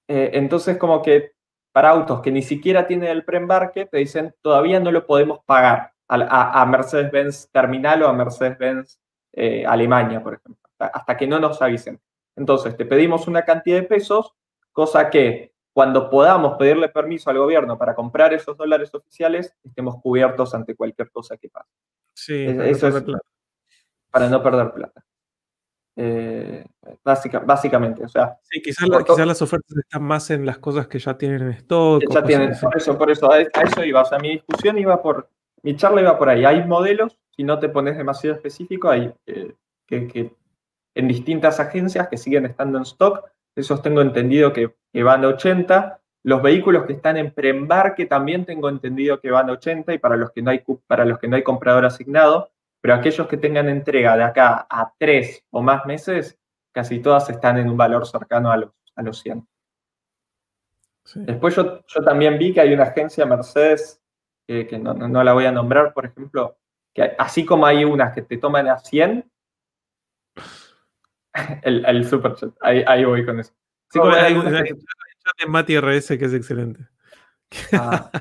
Eh, 0.07 0.31
entonces, 0.34 0.77
como 0.77 1.02
que 1.02 1.31
para 1.72 1.89
autos 1.89 2.22
que 2.22 2.31
ni 2.31 2.41
siquiera 2.41 2.88
tienen 2.88 3.10
el 3.10 3.26
preembarque, 3.26 3.85
te 3.85 3.97
dicen, 3.97 4.34
todavía 4.41 4.80
no 4.80 4.91
lo 4.91 5.06
podemos 5.06 5.39
pagar 5.45 5.95
a, 6.07 6.65
Mercedes-Benz 6.65 7.49
Terminal 7.52 8.03
o 8.03 8.07
a 8.07 8.14
Mercedes-Benz 8.14 8.99
eh, 9.34 9.65
Alemania, 9.65 10.22
por 10.22 10.36
ejemplo, 10.36 10.61
hasta, 10.80 11.18
que 11.18 11.27
no 11.27 11.40
nos 11.40 11.61
avisen. 11.61 11.99
Entonces, 12.36 12.76
te 12.77 12.86
pedimos 12.86 13.27
una 13.27 13.44
cantidad 13.44 13.77
de 13.77 13.84
pesos, 13.88 14.34
cosa 14.72 15.10
que 15.10 15.53
cuando 15.73 16.10
podamos 16.10 16.57
pedirle 16.57 16.90
permiso 16.90 17.30
al 17.30 17.38
gobierno 17.38 17.77
para 17.77 17.95
comprar 17.95 18.34
esos 18.34 18.56
dólares 18.56 18.94
oficiales, 18.94 19.53
estemos 19.64 20.02
cubiertos 20.02 20.53
ante 20.56 20.76
cualquier 20.76 21.10
cosa 21.11 21.36
que 21.38 21.49
pase. 21.49 21.69
Sí, 22.14 22.45
Es- 22.45 22.56
para 22.56 22.69
eso 22.69 22.90
no 22.90 22.98
es- 22.98 23.03
plata. 23.03 23.26
Para 24.11 24.30
no 24.30 24.41
perder 24.44 24.72
plata. 24.72 25.03
Eh, 25.98 26.65
básica- 27.03 27.40
básicamente, 27.40 28.03
o 28.03 28.07
sea, 28.10 28.38
Sí, 28.44 28.61
quizás, 28.61 28.88
la- 28.90 28.98
o- 28.98 29.03
quizás 29.03 29.26
las 29.26 29.41
ofertas 29.41 29.77
están 29.77 30.03
más 30.03 30.30
en 30.30 30.45
las 30.45 30.57
cosas 30.57 30.88
que 30.88 30.99
ya 30.99 31.18
tienen 31.18 31.41
en 31.44 31.49
stock. 31.52 32.03
ya 32.10 32.22
tienen, 32.23 32.53
por 32.61 32.76
eso, 32.77 32.98
por 32.98 33.11
eso, 33.11 33.32
a 33.32 33.36
a 33.38 33.61
eso 33.64 33.84
iba. 33.84 34.02
O 34.02 34.06
sea, 34.06 34.18
mi 34.19 34.30
discusión 34.32 34.77
iba 34.77 35.02
por, 35.02 35.30
mi 35.66 35.76
charla 35.76 36.02
iba 36.02 36.16
por 36.16 36.30
ahí. 36.30 36.46
Hay 36.46 36.64
modelos, 36.64 37.18
si 37.32 37.44
no 37.44 37.58
te 37.58 37.70
pones 37.70 37.98
demasiado 37.98 38.36
específico, 38.36 38.88
hay 38.88 39.12
eh, 39.26 39.56
que, 39.88 40.08
que 40.08 40.32
en 40.94 41.08
distintas 41.08 41.60
agencias 41.60 42.08
que 42.08 42.18
siguen 42.18 42.46
estando 42.46 42.78
en 42.78 42.84
stock. 42.84 43.28
Esos 43.56 43.82
tengo 43.82 44.02
entendido 44.02 44.54
que, 44.54 44.76
que 44.94 45.02
van 45.02 45.26
a 45.26 45.30
80. 45.30 46.00
Los 46.22 46.44
vehículos 46.44 46.86
que 46.86 46.94
están 46.94 47.18
en 47.18 47.32
preembarque 47.32 48.06
también 48.06 48.46
tengo 48.46 48.70
entendido 48.70 49.20
que 49.20 49.32
van 49.32 49.50
a 49.50 49.54
80 49.54 49.92
y 49.96 49.98
para 49.98 50.18
los 50.18 50.32
que 50.32 50.44
no 50.44 50.52
hay, 50.52 50.64
para 50.86 51.04
los 51.04 51.18
que 51.18 51.28
no 51.28 51.36
hay 51.36 51.42
comprador 51.42 51.86
asignado. 51.86 52.52
Pero 52.80 52.94
aquellos 52.94 53.28
que 53.28 53.38
tengan 53.38 53.68
entrega 53.68 54.16
de 54.16 54.24
acá 54.24 54.68
a 54.70 54.94
tres 55.00 55.44
o 55.50 55.64
más 55.64 55.88
meses, 55.88 56.38
casi 56.72 57.00
todas 57.00 57.28
están 57.32 57.58
en 57.58 57.72
un 57.72 57.78
valor 57.78 58.06
cercano 58.06 58.52
a 58.52 58.58
los, 58.58 58.70
a 58.96 59.02
los 59.02 59.18
100. 59.20 59.48
Sí. 61.06 61.22
Después 61.24 61.56
yo, 61.56 61.84
yo 61.88 62.04
también 62.04 62.38
vi 62.38 62.54
que 62.54 62.62
hay 62.62 62.72
una 62.72 62.84
agencia 62.84 63.26
Mercedes, 63.26 64.00
eh, 64.48 64.68
que 64.68 64.78
no, 64.80 64.94
no- 64.94 65.08
no 65.08 65.24
la 65.24 65.34
voy 65.34 65.46
a 65.46 65.52
nombrar, 65.52 65.94
por 65.94 66.06
ejemplo, 66.06 66.58
que 66.94 67.14
así 67.18 67.46
como 67.46 67.66
hay 67.66 67.84
unas 67.86 68.14
que 68.14 68.22
te 68.22 68.38
toman 68.38 68.68
a 68.68 68.80
100, 68.80 69.30
el, 71.64 71.86
el 71.86 72.08
superchat, 72.08 72.52
ahí, 72.62 72.84
ahí 72.88 73.06
voy 73.06 73.26
con 73.26 73.40
eso. 73.40 73.54
Así 73.90 74.00
como 74.00 74.12
hay, 74.12 74.20
hay 74.26 74.34
un 74.34 74.40
algunas 74.42 74.62
hay 74.62 74.68
que- 74.70 74.76
chat 74.80 75.38
de 75.40 75.48
Mati 75.48 75.76
RS 75.76 76.18
que 76.20 76.26
es 76.26 76.34
excelente. 76.34 76.88
ah, 77.74 78.12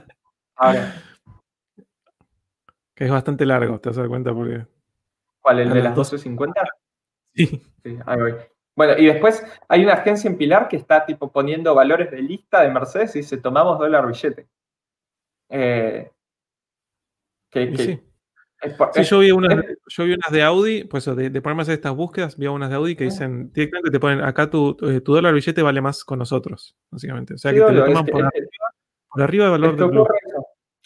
ahora, 0.57 0.95
Que 2.97 3.05
es 3.07 3.11
bastante 3.11 3.45
largo, 3.45 3.81
te 3.81 3.89
vas 3.89 3.99
a 3.99 4.03
dar 4.03 4.09
cuenta 4.09 4.33
porque. 4.33 4.67
¿cuál? 5.41 5.59
¿El 5.59 5.69
de 5.71 5.75
las 5.77 5.85
las 5.85 5.95
12. 6.11 6.17
12.50? 6.31 6.53
Sí. 7.37 7.47
Sí, 7.83 7.99
ahí 8.07 8.21
voy. 8.21 8.35
Bueno, 8.77 8.97
y 8.97 9.07
después 9.07 9.45
hay 9.69 9.83
una 9.85 9.95
agencia 9.95 10.31
en 10.31 10.39
Pilar 10.39 10.69
que 10.69 10.77
está 10.77 11.05
tipo 11.05 11.33
poniendo 11.33 11.75
valores 11.75 12.13
de 12.13 12.23
lista 12.23 12.61
de 12.63 12.71
Mercedes 12.71 13.17
y 13.17 13.21
dice, 13.21 13.39
tomamos 13.39 13.77
dólar 13.81 14.07
billete. 14.07 14.47
Eh, 15.49 16.13
que, 17.55 17.62
Y 17.62 17.70
que 17.72 17.82
sí. 17.82 17.90
es 18.60 18.72
Sí, 18.94 19.01
es- 19.01 19.10
yo 19.10 19.18
vi 19.20 19.31
unas, 19.31 19.59
es- 19.59 19.78
yo 19.89 20.05
vi 20.05 20.14
unas 20.14 20.31
de 20.31 20.43
Audi, 20.43 20.85
pues 20.85 21.05
de, 21.05 21.31
de 21.31 21.40
ponerme 21.43 21.60
a 21.60 21.64
hacer 21.64 21.74
estas 21.74 21.94
búsquedas, 21.94 22.36
vi 22.36 22.47
unas 22.47 22.68
de 22.70 22.76
Audi 22.76 22.97
que 22.97 23.05
Ah. 23.05 23.09
dicen, 23.09 23.52
directamente 23.52 23.90
te 23.90 24.01
ponen, 24.01 24.20
acá 24.22 24.48
tu, 24.51 24.74
tu, 24.74 25.01
tu 25.01 25.14
dólar 25.14 25.32
billete 25.35 25.62
vale 25.62 25.81
más 25.81 26.05
con 26.05 26.18
nosotros, 26.18 26.76
básicamente. 26.90 27.35
O 27.35 27.39
sea 27.39 27.51
sí, 27.52 27.59
que 27.59 27.64
te 27.64 27.72
lo 27.72 27.85
toman 27.86 28.06
por, 28.06 28.32
que- 28.32 28.47
por 29.10 29.22
arriba 29.22 29.44
del 29.44 29.52
valor 29.52 29.76
del 29.76 29.89
eso. 29.90 30.06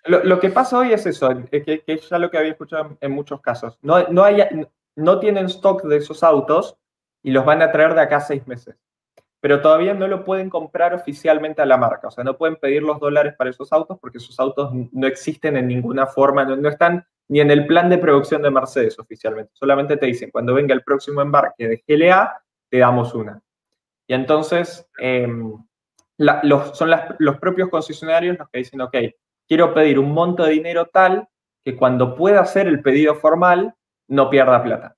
Lo, 0.06 0.24
lo 0.24 0.40
que 0.40 0.48
pasa 0.50 0.78
hoy 0.78 0.92
es 0.92 1.04
eso, 1.06 1.30
es 1.50 1.64
que, 1.64 1.80
que 1.80 1.92
es 1.92 2.08
ya 2.08 2.18
lo 2.18 2.30
que 2.30 2.38
había 2.38 2.52
escuchado 2.52 2.86
en, 2.86 2.98
en 3.00 3.12
muchos 3.12 3.40
casos. 3.40 3.78
No, 3.82 4.08
no, 4.08 4.24
hay, 4.24 4.42
no 4.96 5.18
tienen 5.20 5.46
stock 5.46 5.82
de 5.84 5.96
esos 5.98 6.22
autos 6.22 6.76
y 7.22 7.30
los 7.30 7.44
van 7.44 7.62
a 7.62 7.70
traer 7.70 7.94
de 7.94 8.00
acá 8.00 8.16
a 8.16 8.20
seis 8.20 8.46
meses. 8.46 8.74
Pero 9.40 9.60
todavía 9.60 9.94
no 9.94 10.08
lo 10.08 10.24
pueden 10.24 10.50
comprar 10.50 10.94
oficialmente 10.94 11.62
a 11.62 11.66
la 11.66 11.76
marca. 11.76 12.08
O 12.08 12.10
sea, 12.10 12.24
no 12.24 12.36
pueden 12.36 12.56
pedir 12.56 12.82
los 12.82 12.98
dólares 12.98 13.34
para 13.38 13.50
esos 13.50 13.72
autos 13.72 13.98
porque 14.00 14.18
esos 14.18 14.38
autos 14.40 14.70
no 14.92 15.06
existen 15.06 15.56
en 15.56 15.68
ninguna 15.68 16.06
forma, 16.06 16.44
no, 16.44 16.56
no 16.56 16.68
están 16.68 17.06
ni 17.28 17.40
en 17.40 17.50
el 17.50 17.66
plan 17.66 17.88
de 17.88 17.98
producción 17.98 18.42
de 18.42 18.50
Mercedes 18.50 18.98
oficialmente. 18.98 19.50
Solamente 19.54 19.96
te 19.96 20.06
dicen, 20.06 20.30
cuando 20.30 20.54
venga 20.54 20.74
el 20.74 20.82
próximo 20.82 21.20
embarque 21.22 21.68
de 21.68 21.84
GLA, 21.86 22.42
te 22.70 22.78
damos 22.78 23.14
una. 23.14 23.40
Y 24.06 24.14
entonces, 24.14 24.88
em, 24.98 25.54
los, 26.16 26.76
son 26.76 26.90
las- 26.90 27.14
los 27.18 27.38
propios 27.38 27.68
concesionarios 27.68 28.38
los 28.38 28.48
que 28.48 28.58
dicen, 28.58 28.80
ok, 28.80 28.96
quiero 29.46 29.72
pedir 29.72 29.98
un 29.98 30.10
monto 30.12 30.44
de 30.44 30.50
dinero 30.52 30.86
tal 30.86 31.28
que 31.64 31.76
cuando 31.76 32.14
pueda 32.16 32.40
hacer 32.40 32.66
el 32.66 32.82
pedido 32.82 33.14
formal 33.14 33.74
no 34.08 34.30
pierda 34.30 34.62
plata 34.62 34.96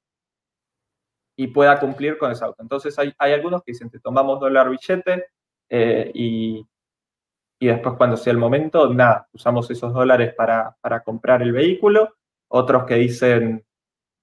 y 1.42 1.46
pueda 1.46 1.80
cumplir 1.80 2.18
con 2.18 2.30
ese 2.30 2.44
auto. 2.44 2.62
Entonces 2.62 2.98
hay, 2.98 3.14
hay 3.18 3.32
algunos 3.32 3.62
que 3.62 3.72
dicen, 3.72 3.88
te 3.88 3.98
tomamos 3.98 4.38
dólar 4.38 4.68
billete 4.68 5.24
eh, 5.70 6.10
y, 6.14 6.66
y 7.58 7.66
después 7.66 7.94
cuando 7.96 8.18
sea 8.18 8.32
el 8.32 8.38
momento, 8.38 8.92
nada, 8.92 9.26
usamos 9.32 9.70
esos 9.70 9.94
dólares 9.94 10.34
para, 10.36 10.76
para 10.82 11.02
comprar 11.02 11.40
el 11.40 11.52
vehículo. 11.52 12.14
Otros 12.48 12.84
que 12.84 12.96
dicen, 12.96 13.64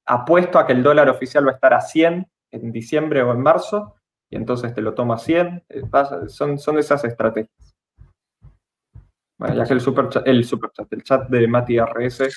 apuesto 0.06 0.60
a 0.60 0.68
que 0.68 0.73
el 0.73 0.84
dólar 0.84 1.10
oficial 1.10 1.48
va 1.48 1.53
a 1.53 1.56
estar 1.56 1.73
a 1.73 1.81
100 1.81 2.30
en 2.52 2.72
diciembre 2.72 3.23
o 3.23 3.31
en 3.31 3.41
marzo 3.41 3.95
y 4.30 4.35
entonces 4.35 4.76
te 4.76 4.81
lo 4.81 4.94
tomo 4.94 5.14
a 5.14 5.18
100. 5.18 5.64
eh, 5.69 5.81
Son, 6.27 6.60
son 6.60 6.77
esas 6.77 7.03
estrategias. 7.03 7.76
Bueno, 9.39 9.56
ya 9.56 9.65
que 9.65 9.73
el 9.73 9.81
superchat, 9.81 10.27
el, 10.27 10.44
superchat, 10.44 10.94
el 10.94 11.02
chat 11.02 11.27
de 11.30 11.48
Mati 11.48 11.80
RS, 11.80 12.30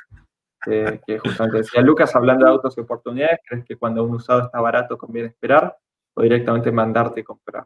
que 0.65 1.19
justamente 1.19 1.59
decía, 1.59 1.81
Lucas, 1.83 2.15
hablando 2.15 2.45
de 2.45 2.51
autos 2.53 2.77
y 2.77 2.81
oportunidades, 2.81 3.39
¿crees 3.49 3.65
que 3.65 3.77
cuando 3.77 4.05
un 4.05 4.15
usado 4.15 4.43
está 4.43 4.61
barato 4.61 4.99
conviene 4.99 5.29
esperar 5.29 5.77
o 6.15 6.23
directamente 6.23 6.71
mandarte 6.71 7.25
comprar? 7.25 7.65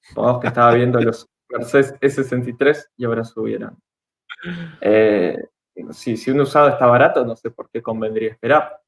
Supongamos 0.00 0.40
que 0.40 0.46
estaba 0.48 0.72
viendo 0.74 1.00
los 1.00 1.28
Mercedes 1.48 1.94
S63 2.00 2.90
y 2.96 3.04
ahora 3.04 3.24
subieron. 3.24 3.76
Eh, 4.80 5.36
si, 5.90 6.16
si 6.16 6.30
un 6.30 6.40
usado 6.40 6.68
está 6.68 6.86
barato, 6.86 7.24
no 7.24 7.36
sé 7.36 7.50
por 7.50 7.68
qué 7.70 7.82
convendría 7.82 8.30
esperar. 8.30 8.80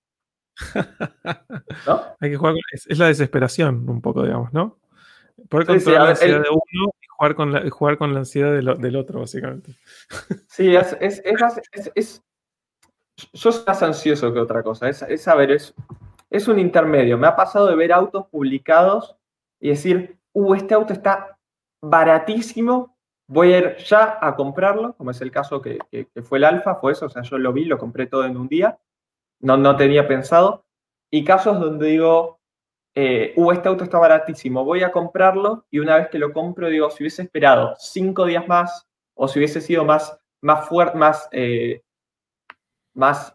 ¿No? 1.87 2.03
Hay 2.21 2.31
que 2.31 2.37
jugar 2.37 2.55
con, 2.55 2.61
es, 2.73 2.87
es 2.87 2.99
la 2.99 3.07
desesperación 3.09 3.89
un 3.89 4.01
poco, 4.01 4.23
digamos, 4.23 4.53
¿no? 4.53 4.79
Poder 5.51 5.67
Sí, 5.67 5.73
sí, 5.81 5.85
controlar 5.85 6.01
a 6.01 6.05
la 6.05 6.11
ansiedad 6.11 6.37
el- 6.39 6.43
de 6.45 6.49
uno 6.51 6.91
y 7.03 7.07
jugar 7.09 7.35
con 7.35 7.53
la, 7.53 7.71
jugar 7.71 7.99
con 7.99 8.13
la 8.15 8.19
ansiedad 8.21 8.53
de 8.53 8.63
lo- 8.63 8.75
del 8.77 8.97
otro, 8.97 9.21
básicamente. 9.21 9.75
Sí, 10.49 10.75
es, 10.75 10.97
es, 11.95 12.23
es 13.17 13.65
más- 13.67 13.83
ansioso 13.83 14.33
que 14.33 14.39
otra 14.41 14.63
cosa. 14.63 14.89
Es, 14.89 15.03
ver, 15.35 15.51
es, 15.53 15.75
es 16.31 16.49
un 16.49 16.59
intermedio. 16.59 17.17
Me 17.19 17.27
ha 17.27 17.37
pasado 17.37 17.67
de 17.69 17.77
ver 17.77 17.93
autos 17.93 18.27
publicados 18.29 19.17
y 19.61 19.71
decir, 19.71 20.19
uh, 20.33 20.55
este 20.55 20.75
auto 20.75 20.93
está 20.93 21.39
baratísimo, 21.83 22.97
voy 23.29 23.53
a 23.53 23.59
ir 23.59 23.77
ya 23.79 24.19
a 24.21 24.37
comprarlo, 24.37 24.95
como 24.95 25.11
es 25.11 25.21
el 25.21 25.31
caso 25.31 25.61
que, 25.63 25.79
que- 25.91 26.07
que 26.07 26.23
fue 26.23 26.39
el 26.39 26.45
Alfa, 26.45 26.75
fue 26.77 26.93
eso, 26.93 27.07
o 27.07 27.09
sea, 27.09 27.23
yo 27.23 27.39
lo 27.39 27.53
vi, 27.53 27.65
lo 27.65 27.79
compré 27.79 28.07
todo 28.07 28.25
en 28.25 28.37
un 28.37 28.49
día, 28.49 28.79
no, 29.41 29.57
no 29.57 29.77
tenía 29.77 30.07
pensado. 30.07 30.65
Y 31.11 31.25
casos 31.25 31.61
donde 31.61 31.87
digo, 31.89 32.41
eh, 32.95 33.33
uh, 33.37 33.53
este 33.53 33.69
auto 33.69 33.85
está 33.85 33.99
baratísimo, 33.99 34.65
voy 34.65 34.83
a 34.83 34.93
comprarlo 34.93 35.65
y 35.71 35.79
una 35.79 35.97
vez 35.97 36.09
que 36.09 36.19
lo 36.19 36.33
compro 36.33 36.69
digo, 36.69 36.91
si 36.91 37.03
hubiese 37.05 37.23
esperado 37.23 37.75
cinco 37.79 38.25
días 38.27 38.47
más 38.49 38.87
o 39.15 39.29
si 39.29 39.39
hubiese 39.39 39.61
sido 39.61 39.85
más, 39.85 40.19
más 40.43 40.69
fuerte, 40.69 40.97
más, 40.99 41.29
eh, 41.33 41.83
más, 42.97 43.35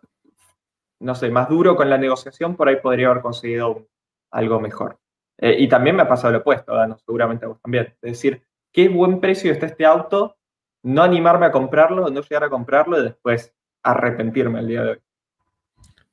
no 1.00 1.16
sé, 1.16 1.30
más 1.30 1.48
duro 1.48 1.76
con 1.76 1.90
la 1.90 1.98
negociación, 1.98 2.56
por 2.56 2.68
ahí 2.68 2.78
podría 2.78 3.10
haber 3.10 3.22
conseguido 3.22 3.88
algo 4.32 4.60
mejor. 4.60 5.00
Eh, 5.38 5.56
y 5.60 5.68
también 5.68 5.96
me 5.96 6.04
ha 6.04 6.08
pasado 6.08 6.34
lo 6.34 6.40
opuesto, 6.40 6.76
Dano, 6.76 6.98
seguramente 6.98 7.46
a 7.46 7.50
vos 7.50 7.62
también. 7.62 7.88
Es 8.02 8.12
decir, 8.12 8.44
qué 8.72 8.90
buen 8.90 9.20
precio 9.20 9.52
está 9.52 9.66
este 9.68 9.86
auto, 9.86 10.38
no 10.84 11.04
animarme 11.04 11.46
a 11.46 11.52
comprarlo, 11.52 12.10
no 12.10 12.22
llegar 12.22 12.44
a 12.44 12.50
comprarlo 12.50 13.00
y 13.00 13.04
después 13.04 13.54
arrepentirme 13.84 14.60
el 14.60 14.68
día 14.68 14.84
de 14.84 14.90
hoy. 14.92 15.00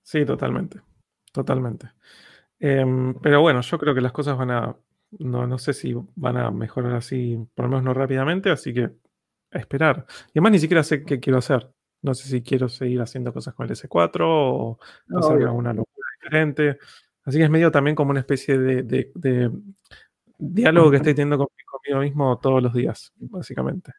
Sí, 0.02 0.24
totalmente. 0.24 0.80
Totalmente. 1.32 1.90
Em, 2.58 3.14
pero 3.20 3.40
bueno, 3.40 3.60
yo 3.60 3.78
creo 3.78 3.94
que 3.94 4.00
las 4.00 4.12
cosas 4.12 4.36
van 4.36 4.50
a. 4.50 4.76
No, 5.18 5.46
no 5.46 5.58
sé 5.58 5.72
si 5.72 5.94
van 6.16 6.36
a 6.36 6.50
mejorar 6.50 6.94
así, 6.94 7.38
por 7.54 7.64
lo 7.64 7.70
menos 7.70 7.84
no 7.84 7.94
rápidamente, 7.94 8.50
así 8.50 8.74
que 8.74 8.90
esperar. 9.50 10.06
Y 10.28 10.38
además 10.38 10.52
ni 10.52 10.58
siquiera 10.58 10.82
sé 10.82 11.04
qué 11.04 11.20
quiero 11.20 11.38
hacer. 11.38 11.70
No 12.02 12.14
sé 12.14 12.28
si 12.28 12.42
quiero 12.42 12.68
seguir 12.68 13.00
haciendo 13.00 13.32
cosas 13.32 13.54
con 13.54 13.66
el 13.66 13.72
S4 13.72 14.26
o 14.28 14.78
No, 15.08 15.18
hacer 15.18 15.36
obvio. 15.36 15.46
alguna 15.48 15.72
locura 15.72 16.06
diferente. 16.22 16.78
Así 17.24 17.38
que 17.38 17.44
es 17.44 17.50
medio 17.50 17.70
también 17.70 17.94
como 17.96 18.10
una 18.12 18.20
especie 18.20 18.58
de, 18.58 18.82
de- 18.82 19.12
de 19.14 19.50
diálogo 20.38 20.90
que 20.90 20.96
estoy 20.98 21.14
teniendo 21.14 21.38
con- 21.38 21.48
conmigo 21.70 22.00
mismo 22.02 22.38
todos 22.38 22.62
los 22.62 22.72
días, 22.74 23.12
básicamente. 23.18 23.92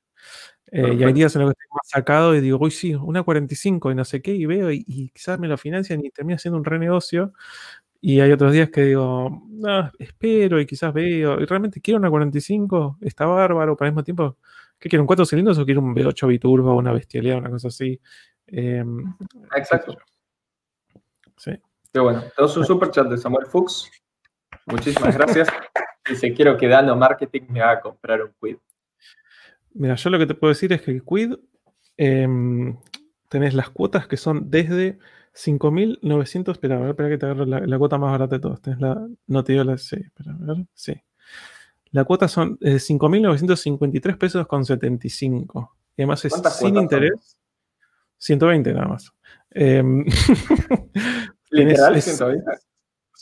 Eh, 0.72 0.96
y 1.00 1.04
hay 1.04 1.14
días 1.14 1.36
en 1.36 1.42
los 1.44 1.50
que 1.52 1.54
estoy 1.64 1.68
más 1.76 1.90
sacado 1.90 2.36
y 2.36 2.42
digo, 2.42 2.58
uy, 2.62 2.72
sí, 2.72 2.94
una 2.96 3.24
45 3.24 3.92
y 3.92 3.96
no 3.96 4.06
sé 4.06 4.22
qué, 4.22 4.34
y 4.36 4.46
veo 4.46 4.72
y, 4.72 4.84
y 4.88 5.10
quizás 5.10 5.40
me 5.40 5.48
lo 5.48 5.58
financian 5.58 6.04
y 6.06 6.12
termina 6.12 6.38
siendo 6.40 6.58
un 6.60 6.66
renegocio. 6.66 7.34
Y 8.02 8.22
hay 8.22 8.32
otros 8.32 8.54
días 8.54 8.70
que 8.72 8.82
digo, 8.84 9.44
no, 9.50 9.92
espero 10.00 10.60
y 10.62 10.66
quizás 10.68 10.94
veo, 10.94 11.40
y 11.42 11.46
realmente 11.46 11.82
quiero 11.82 12.00
una 12.00 12.10
45, 12.10 12.98
está 13.02 13.26
bárbaro, 13.26 13.76
pero 13.78 13.88
al 13.88 13.94
mismo 13.94 14.04
tiempo, 14.06 14.38
¿qué 14.80 14.90
quiero? 14.90 15.04
¿Un 15.04 15.08
4 15.08 15.26
cilindros 15.26 15.58
o 15.58 15.66
quiero 15.66 15.82
un 15.82 15.96
V8 15.96 16.28
biturbo, 16.28 16.76
una 16.76 16.92
bestialidad, 16.92 17.38
una 17.38 17.50
cosa 17.50 17.68
así? 17.68 18.00
Em, 18.48 19.04
Exacto. 19.56 19.98
sí. 21.38 21.52
Pero 21.92 22.04
bueno, 22.04 22.24
tenemos 22.36 22.56
un 22.58 22.66
super 22.66 22.92
chat 22.92 23.08
de 23.08 23.18
Samuel 23.18 23.48
Fuchs. 23.48 23.90
Muchísimas 24.68 25.18
gracias. 25.18 25.48
Dice, 26.08 26.34
quiero 26.34 26.58
que 26.58 26.68
Dano 26.68 26.96
Marketing 26.96 27.42
me 27.50 27.62
haga 27.62 27.82
comprar 27.82 28.22
un 28.22 28.34
Quid. 28.42 28.58
Mira, 29.74 29.96
yo 29.96 30.10
lo 30.10 30.20
que 30.20 30.28
te 30.28 30.36
puedo 30.36 30.50
decir 30.50 30.72
es 30.74 30.82
que 30.82 30.92
el 30.92 31.04
Quid 31.04 31.36
em, 31.98 32.78
tenés 33.28 33.54
las 33.54 33.70
cuotas 33.70 34.08
que 34.08 34.18
son 34.18 34.50
desde 34.50 35.00
5.900. 35.34 36.52
Espera, 36.52 36.76
a 36.78 36.80
ver, 36.80 36.90
espera 36.90 37.10
que 37.10 37.18
te 37.18 37.26
agarro 37.26 37.46
la, 37.46 37.60
la 37.62 37.78
cuota 37.78 37.98
más 37.98 38.12
barata 38.12 38.36
de 38.36 38.42
todas. 38.42 38.62
Tenés 38.62 38.80
la, 38.80 39.08
no 39.28 39.44
te 39.44 39.54
digo 39.54 39.64
la. 39.64 39.78
Sí, 39.78 39.98
espera, 39.98 40.34
a 40.34 40.54
ver. 40.54 40.66
Sí. 40.74 40.94
La 41.92 42.04
cuota 42.04 42.28
son 42.28 42.58
eh, 42.62 42.76
5.953 42.76 44.18
pesos 44.18 44.48
con 44.48 44.66
75. 44.66 45.76
Y 45.98 46.02
además 46.02 46.26
es 46.26 46.34
sin 46.60 46.78
interés. 46.78 47.38
120 48.18 48.74
nada 48.74 48.88
más. 48.88 49.14
Literal, 51.52 52.02
120. 52.02 52.52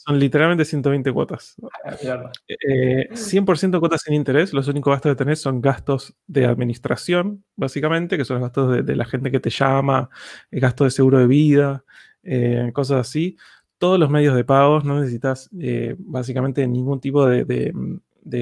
Son 0.08 0.20
literalmente 0.20 0.64
120 0.64 1.12
cuotas. 1.12 1.56
100% 1.86 2.14
ah, 2.14 2.36
eh, 2.48 3.80
cuotas 3.80 4.02
sin 4.02 4.14
interés. 4.14 4.54
Los 4.54 4.68
únicos 4.68 4.92
gastos 4.92 5.12
que 5.12 5.16
tenés 5.18 5.42
son 5.42 5.60
gastos 5.60 6.16
de 6.28 6.46
administración, 6.46 7.44
básicamente, 7.56 8.16
que 8.16 8.24
son 8.24 8.36
los 8.36 8.44
gastos 8.44 8.86
de, 8.86 8.96
la 8.96 9.06
gente 9.06 9.32
que 9.32 9.40
te 9.40 9.50
llama, 9.50 10.10
el 10.52 10.60
gasto 10.60 10.84
de 10.84 10.92
seguro 10.92 11.20
de 11.20 11.28
vida, 11.28 11.84
eh, 12.24 12.72
cosas 12.74 13.08
así. 13.08 13.38
Todos 13.80 14.00
los 14.00 14.10
medios 14.10 14.36
de 14.36 14.46
pagos, 14.46 14.86
no 14.86 15.00
necesitas 15.00 15.50
eh, 15.60 15.96
básicamente 16.00 16.66
ningún 16.68 17.02
tipo 17.02 17.26
de, 17.26 17.44
de, 17.44 17.74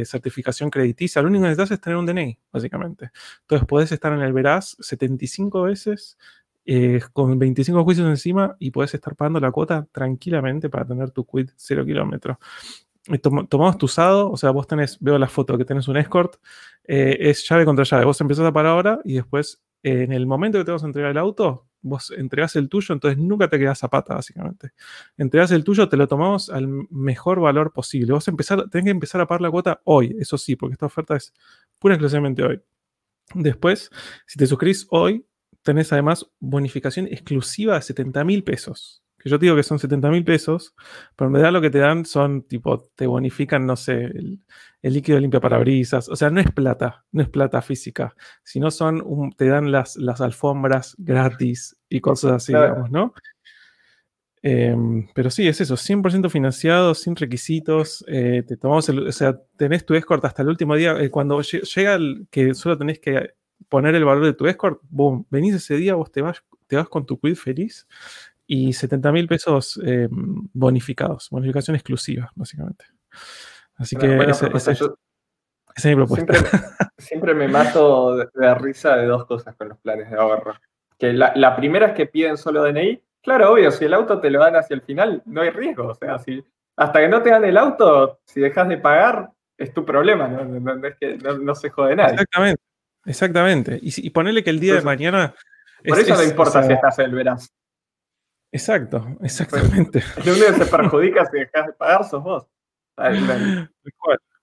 certificación 0.05 0.69
crediticia. 0.69 1.21
Lo 1.21 1.27
único 1.27 1.43
que 1.43 1.49
necesitas 1.49 1.71
es 1.71 1.81
tener 1.81 1.97
un 1.97 2.05
DNI, 2.05 2.37
básicamente. 2.51 3.11
Entonces 3.41 3.67
podés 3.67 3.91
estar 3.91 4.13
en 4.13 4.21
el 4.21 4.33
Veraz 4.33 4.75
75 4.79 5.63
veces 5.63 6.17
eh, 6.67 6.99
con 7.13 7.37
25 7.37 7.83
juicios 7.83 8.07
encima 8.07 8.55
y 8.59 8.71
puedes 8.71 8.93
estar 8.93 9.15
pagando 9.15 9.39
la 9.39 9.51
cuota 9.51 9.87
tranquilamente 9.91 10.67
para 10.67 10.85
tener 10.85 11.11
tu 11.11 11.23
quit 11.25 11.51
0 11.55 11.85
kilómetros. 11.85 12.37
tomamos 13.49 13.77
tu 13.77 13.85
usado, 13.85 14.31
o 14.31 14.37
sea, 14.37 14.49
vos 14.49 14.65
tenés, 14.65 14.97
veo 14.99 15.19
la 15.19 15.27
foto 15.27 15.57
que 15.59 15.65
tenés 15.65 15.87
un 15.87 15.97
escort, 15.97 16.37
eh, 16.85 17.17
es 17.19 17.47
llave 17.47 17.65
contra 17.65 17.85
llave. 17.85 18.05
Vos 18.05 18.19
empezás 18.19 18.45
a 18.45 18.51
parar 18.51 18.71
ahora 18.71 18.99
y 19.03 19.13
después, 19.13 19.61
en 19.83 20.11
el 20.11 20.25
momento 20.25 20.57
que 20.57 20.65
te 20.65 20.71
vas 20.71 20.83
a 20.83 20.87
entregar 20.87 21.11
el 21.11 21.19
auto, 21.19 21.67
vos 21.85 22.11
entregás 22.11 22.55
el 22.55 22.67
tuyo, 22.67 22.93
entonces 22.93 23.17
nunca 23.17 23.47
te 23.47 23.59
quedas 23.59 23.79
zapata, 23.79 24.15
básicamente. 24.15 24.71
Entregás 25.17 25.51
el 25.51 25.63
tuyo, 25.63 25.87
te 25.87 25.97
lo 25.97 26.07
tomamos 26.07 26.49
al 26.49 26.67
mejor 26.89 27.39
valor 27.39 27.71
posible. 27.71 28.11
Vos 28.11 28.27
empezar, 28.27 28.69
tenés 28.69 28.85
que 28.85 28.91
empezar 28.91 29.21
a 29.21 29.27
pagar 29.27 29.41
la 29.41 29.51
cuota 29.51 29.81
hoy, 29.83 30.15
eso 30.19 30.37
sí, 30.37 30.55
porque 30.55 30.73
esta 30.73 30.87
oferta 30.87 31.15
es 31.15 31.33
pura 31.79 31.93
exclusivamente 31.93 32.43
hoy. 32.43 32.59
Después, 33.35 33.91
si 34.25 34.39
te 34.39 34.47
suscribís 34.47 34.87
hoy, 34.89 35.25
tenés 35.61 35.93
además 35.93 36.27
bonificación 36.39 37.07
exclusiva 37.07 37.75
de 37.75 37.81
70 37.83 38.23
mil 38.23 38.43
pesos. 38.43 39.04
Que 39.25 39.31
yo 39.31 39.39
digo 39.39 39.55
que 39.55 39.63
son 39.63 39.79
70 39.79 40.11
mil 40.11 40.23
pesos, 40.23 40.75
pero 41.15 41.29
en 41.29 41.33
verdad 41.33 41.51
lo 41.51 41.59
que 41.59 41.71
te 41.71 41.79
dan 41.79 42.05
son 42.05 42.43
tipo, 42.43 42.87
te 42.93 43.07
bonifican, 43.07 43.65
no 43.65 43.75
sé, 43.75 44.03
el, 44.03 44.39
líquido 44.83 45.19
limpia 45.19 45.39
parabrisas. 45.39 46.09
O 46.09 46.15
sea, 46.15 46.29
no 46.29 46.39
es 46.39 46.51
plata, 46.51 47.03
no 47.11 47.23
es 47.23 47.29
plata 47.29 47.59
física, 47.63 48.15
sino 48.43 48.69
son, 48.69 49.31
te 49.35 49.47
dan 49.47 49.71
las, 49.71 49.95
las 49.95 50.21
alfombras 50.21 50.93
gratis 50.99 51.75
y 51.89 52.01
cosas 52.01 52.33
así, 52.33 52.53
digamos, 52.53 52.91
¿no? 52.91 53.15
Em, 54.43 55.07
pero 55.15 55.31
sí, 55.31 55.47
es 55.47 55.59
eso, 55.59 55.75
100% 55.75 56.29
financiado, 56.29 56.93
sin 56.93 57.15
requisitos. 57.15 58.05
Eh, 58.07 58.43
te 58.47 58.57
tomamos 58.57 58.87
o 58.89 59.11
sea, 59.11 59.41
tenés 59.57 59.87
tu 59.87 59.95
escort 59.95 60.23
hasta 60.23 60.43
el 60.43 60.49
último 60.49 60.75
día. 60.75 60.95
Eh, 60.99 61.09
cuando 61.09 61.41
llega 61.41 61.95
el 61.95 62.27
que 62.29 62.53
solo 62.53 62.77
tenés 62.77 62.99
que 62.99 63.31
poner 63.69 63.95
el 63.95 64.05
valor 64.05 64.23
de 64.23 64.33
tu 64.33 64.45
escort, 64.45 64.79
boom, 64.87 65.25
venís 65.31 65.55
ese 65.55 65.77
día, 65.77 65.95
vos 65.95 66.11
te 66.11 66.21
vas, 66.21 66.43
te 66.67 66.75
vas 66.75 66.87
con 66.87 67.07
tu 67.07 67.19
quid 67.19 67.33
feliz 67.33 67.87
y 68.47 68.73
70 68.73 69.11
mil 69.11 69.27
pesos 69.27 69.79
eh, 69.83 70.07
bonificados, 70.09 71.29
bonificación 71.29 71.75
exclusiva, 71.75 72.31
básicamente. 72.35 72.85
Así 73.77 73.95
que 73.95 74.17
esa, 74.17 74.47
es 74.47 75.85
mi 75.85 75.95
propuesta. 75.95 76.33
Siempre, 76.97 77.33
me 77.33 77.47
mato 77.47 78.17
de, 78.17 78.55
risa 78.55 78.95
de 78.95 79.05
dos 79.05 79.25
cosas 79.25 79.55
con 79.55 79.69
los 79.69 79.77
planes 79.79 80.09
de 80.09 80.17
ahorro. 80.17 80.55
Que 80.97 81.11
la, 81.11 81.55
primera 81.55 81.87
es 81.87 81.93
que 81.93 82.05
piden 82.05 82.37
solo 82.37 82.63
DNI. 82.63 83.01
Claro, 83.21 83.51
obvio, 83.51 83.71
si 83.71 83.85
el 83.85 83.93
auto 83.93 84.19
te 84.21 84.29
lo 84.29 84.39
dan 84.39 84.55
hacia 84.55 84.75
el 84.75 84.81
final, 84.81 85.21
no 85.25 85.41
hay 85.41 85.49
riesgo. 85.49 85.87
O 85.87 85.95
sea, 85.95 86.19
si 86.19 86.45
hasta 86.77 86.99
que 86.99 87.07
no 87.09 87.21
te 87.21 87.31
dan 87.31 87.43
el 87.43 87.57
auto, 87.57 88.19
si 88.25 88.39
dejas 88.39 88.69
de 88.69 88.77
pagar, 88.77 89.31
es 89.57 89.73
tu 89.73 89.85
problema, 89.85 90.27
no, 90.27 90.87
es 90.87 90.95
que 90.99 91.17
no 91.17 91.55
se 91.55 91.69
jode 91.69 91.95
nadie. 91.95 92.13
Exactamente. 92.13 92.61
Exactamente. 93.05 93.79
Y, 93.81 94.09
ponerle 94.09 94.43
que 94.43 94.49
el 94.49 94.59
día 94.59 94.75
de 94.75 94.81
mañana. 94.81 95.33
Por 95.87 95.99
eso 95.99 96.15
no 96.15 96.23
importa 96.23 96.63
si 96.63 96.73
estás 96.73 96.99
en 96.99 97.05
el 97.05 97.15
verano. 97.15 97.39
Exacto, 98.55 99.05
exactamente. 99.21 100.01
El 100.15 100.31
único 100.31 100.45
que 100.45 100.63
se 100.63 100.65
perjudica 100.65 101.25
si 101.25 101.39
dejas 101.39 101.67
de 101.67 101.73
pagar 101.73 102.05
sos 102.05 102.23
vos. 102.23 102.47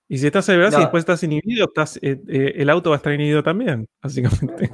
Y 0.09 0.19
si 0.19 0.27
estás 0.27 0.47
el 0.49 0.57
verano 0.57 0.77
y 0.77 0.81
después 0.81 1.01
estás 1.01 1.23
inhibido, 1.23 1.65
estás, 1.65 1.97
eh, 1.97 2.21
eh, 2.27 2.53
el 2.57 2.69
auto 2.69 2.91
va 2.91 2.97
a 2.97 2.97
estar 2.97 3.11
inhibido 3.13 3.41
también, 3.41 3.87
básicamente. 4.03 4.69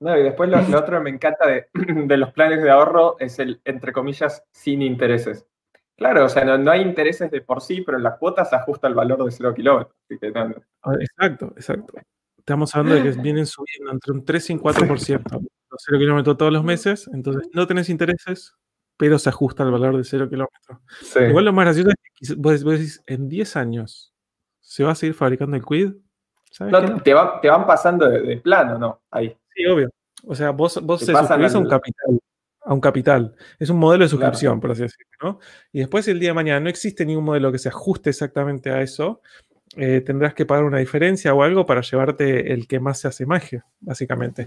No, 0.00 0.18
y 0.18 0.22
después 0.24 0.50
lo, 0.50 0.58
otro 0.76 0.96
que 0.96 1.04
me 1.04 1.10
encanta 1.10 1.46
de, 1.46 1.68
de, 1.74 2.16
los 2.16 2.32
planes 2.32 2.60
de 2.60 2.70
ahorro 2.70 3.16
es 3.20 3.38
el, 3.38 3.60
entre 3.64 3.92
comillas, 3.92 4.42
sin 4.50 4.82
intereses. 4.82 5.46
Claro, 5.96 6.24
o 6.24 6.28
sea, 6.28 6.44
no, 6.44 6.70
hay 6.70 6.80
intereses 6.80 7.30
de 7.30 7.42
por 7.42 7.60
sí, 7.60 7.82
pero 7.82 7.98
la 7.98 8.16
cuota 8.16 8.44
se 8.44 8.56
ajusta 8.56 8.88
al 8.88 8.94
valor 8.94 9.22
de 9.24 9.30
cero 9.30 9.54
kilómetros. 9.54 9.94
Ah, 10.82 10.94
exacto, 10.98 11.52
exacto. 11.54 11.92
Estamos 12.38 12.74
hablando 12.74 13.00
de 13.00 13.12
que 13.14 13.20
vienen 13.20 13.46
subiendo 13.46 13.92
entre 13.92 14.12
un 14.12 14.24
3 14.24 14.50
y 14.50 14.52
un 14.54 14.60
4% 14.60 15.48
los 15.70 15.82
0 15.86 15.98
kilómetros 15.98 16.36
todos 16.36 16.52
los 16.52 16.64
meses, 16.64 17.08
entonces 17.12 17.48
no 17.52 17.66
tenés 17.66 17.88
intereses, 17.88 18.54
pero 18.96 19.18
se 19.18 19.28
ajusta 19.28 19.62
al 19.62 19.70
valor 19.70 19.96
de 19.96 20.04
0 20.04 20.28
kilómetros. 20.28 20.78
Igual 21.28 21.44
lo 21.44 21.52
más 21.52 21.64
gracioso 21.66 21.90
es 21.90 22.28
que 22.28 22.34
vos, 22.36 22.60
decís, 22.64 23.02
en 23.06 23.28
10 23.28 23.56
años, 23.56 24.14
¿se 24.60 24.84
va 24.84 24.92
a 24.92 24.94
seguir 24.94 25.14
fabricando 25.14 25.56
el 25.56 25.64
Quid? 25.64 25.92
No, 26.60 27.00
te, 27.02 27.14
van 27.14 27.66
pasando 27.66 28.08
de, 28.08 28.36
plano, 28.38 28.78
¿no? 28.78 29.02
Ahí. 29.10 29.36
Sí, 29.54 29.64
obvio. 29.66 29.88
O 30.26 30.34
sea, 30.34 30.50
vos, 30.50 30.78
vos 30.82 31.00
se 31.00 31.14
suscribís 31.14 31.54
a 31.54 31.58
un 31.58 31.68
capital. 31.68 32.20
A 32.62 32.74
un 32.74 32.80
capital. 32.80 33.34
Es 33.58 33.70
un 33.70 33.78
modelo 33.78 34.04
de 34.04 34.10
suscripción, 34.10 34.60
por 34.60 34.72
así 34.72 34.82
decirlo, 34.82 35.06
¿no? 35.22 35.38
Y 35.72 35.78
después 35.78 36.06
el 36.08 36.20
día 36.20 36.30
de 36.30 36.34
mañana 36.34 36.60
no 36.60 36.68
existe 36.68 37.06
ningún 37.06 37.24
modelo 37.24 37.52
que 37.52 37.58
se 37.58 37.68
ajuste 37.68 38.10
exactamente 38.10 38.70
a 38.70 38.82
eso. 38.82 39.22
Eh, 39.76 40.00
tendrás 40.00 40.34
que 40.34 40.46
pagar 40.46 40.64
una 40.64 40.78
diferencia 40.78 41.32
o 41.32 41.44
algo 41.44 41.64
para 41.64 41.80
llevarte 41.80 42.52
el 42.52 42.66
que 42.66 42.80
más 42.80 42.98
se 42.98 43.06
asemeje, 43.06 43.62
básicamente. 43.78 44.44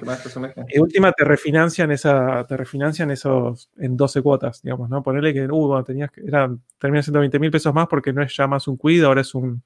Y 0.68 0.80
última 0.80 1.14
te 1.14 1.24
refinancian 1.24 1.92
esa, 1.92 2.46
te 2.46 2.58
refinancian 2.58 3.10
esos 3.10 3.70
en 3.78 3.96
12 3.96 4.22
cuotas, 4.22 4.62
digamos, 4.62 4.90
¿no? 4.90 5.02
Ponerle 5.02 5.34
que, 5.34 5.48
uh, 5.50 5.84
tenías 5.84 6.12
que, 6.12 6.22
era, 6.28 6.54
termina 6.78 7.02
siendo 7.02 7.22
20 7.22 7.40
mil 7.40 7.52
pesos 7.52 7.74
más 7.74 7.88
porque 7.88 8.12
no 8.12 8.22
es 8.22 8.36
ya 8.36 8.48
más 8.48 8.68
un 8.68 8.78
Quid, 8.78 9.06
ahora 9.06 9.22
es 9.22 9.34
un 9.34 9.64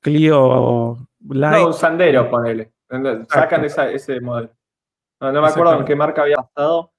Clio 0.00 0.98
Light. 1.28 1.60
No, 1.60 1.66
un 1.68 1.74
Sandero, 1.74 2.28
ponele. 2.28 2.72
Sacan 3.28 3.64
ese 3.64 4.20
modelo. 4.20 4.50
No, 5.20 5.30
me 5.30 5.46
acuerdo 5.46 5.78
en 5.78 5.84
qué 5.84 5.94
marca 5.94 6.22
había 6.22 6.40
estado. 6.40 6.90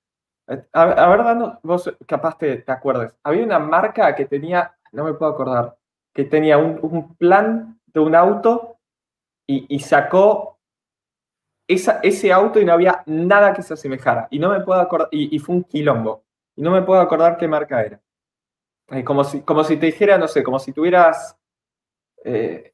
A, 0.72 1.10
ver, 1.10 1.58
vos 1.62 1.94
capaz 2.08 2.38
te, 2.38 2.58
te 2.58 2.72
acuerdes. 2.72 3.14
Había 3.24 3.44
una 3.44 3.60
marca 3.60 4.16
que 4.16 4.26
tenía, 4.26 4.74
no 4.94 5.04
me 5.04 5.14
puedo 5.14 5.34
acordar, 5.34 5.76
que 6.14 6.24
tenía 6.26 6.58
un, 6.58 7.16
plan 7.18 7.80
de 7.88 8.00
un 8.00 8.16
auto 8.16 8.78
y, 9.48 9.80
sacó 9.80 10.60
esa, 11.68 12.00
ese 12.04 12.32
auto 12.32 12.60
y 12.60 12.66
no 12.66 12.74
había 12.74 13.04
nada 13.06 13.54
que 13.54 13.64
se 13.64 13.74
asemejara. 13.74 14.28
Y 14.32 14.40
no 14.40 14.50
me 14.50 14.62
puedo 14.62 14.80
acordar, 14.80 15.10
y, 15.12 15.38
fue 15.40 15.56
un 15.56 15.64
quilombo. 15.64 16.24
Y 16.56 16.62
no 16.62 16.72
me 16.72 16.84
puedo 16.84 17.02
acordar 17.02 17.38
qué 17.38 17.48
marca 17.48 17.84
era. 17.84 18.02
como, 19.04 19.24
si, 19.24 19.42
como 19.42 19.64
si 19.64 19.78
te 19.78 19.88
dijera, 19.88 20.18
no 20.18 20.28
sé, 20.28 20.44
como 20.44 20.60
si 20.60 20.72
tuvieras. 20.72 21.38
Eh, 22.24 22.74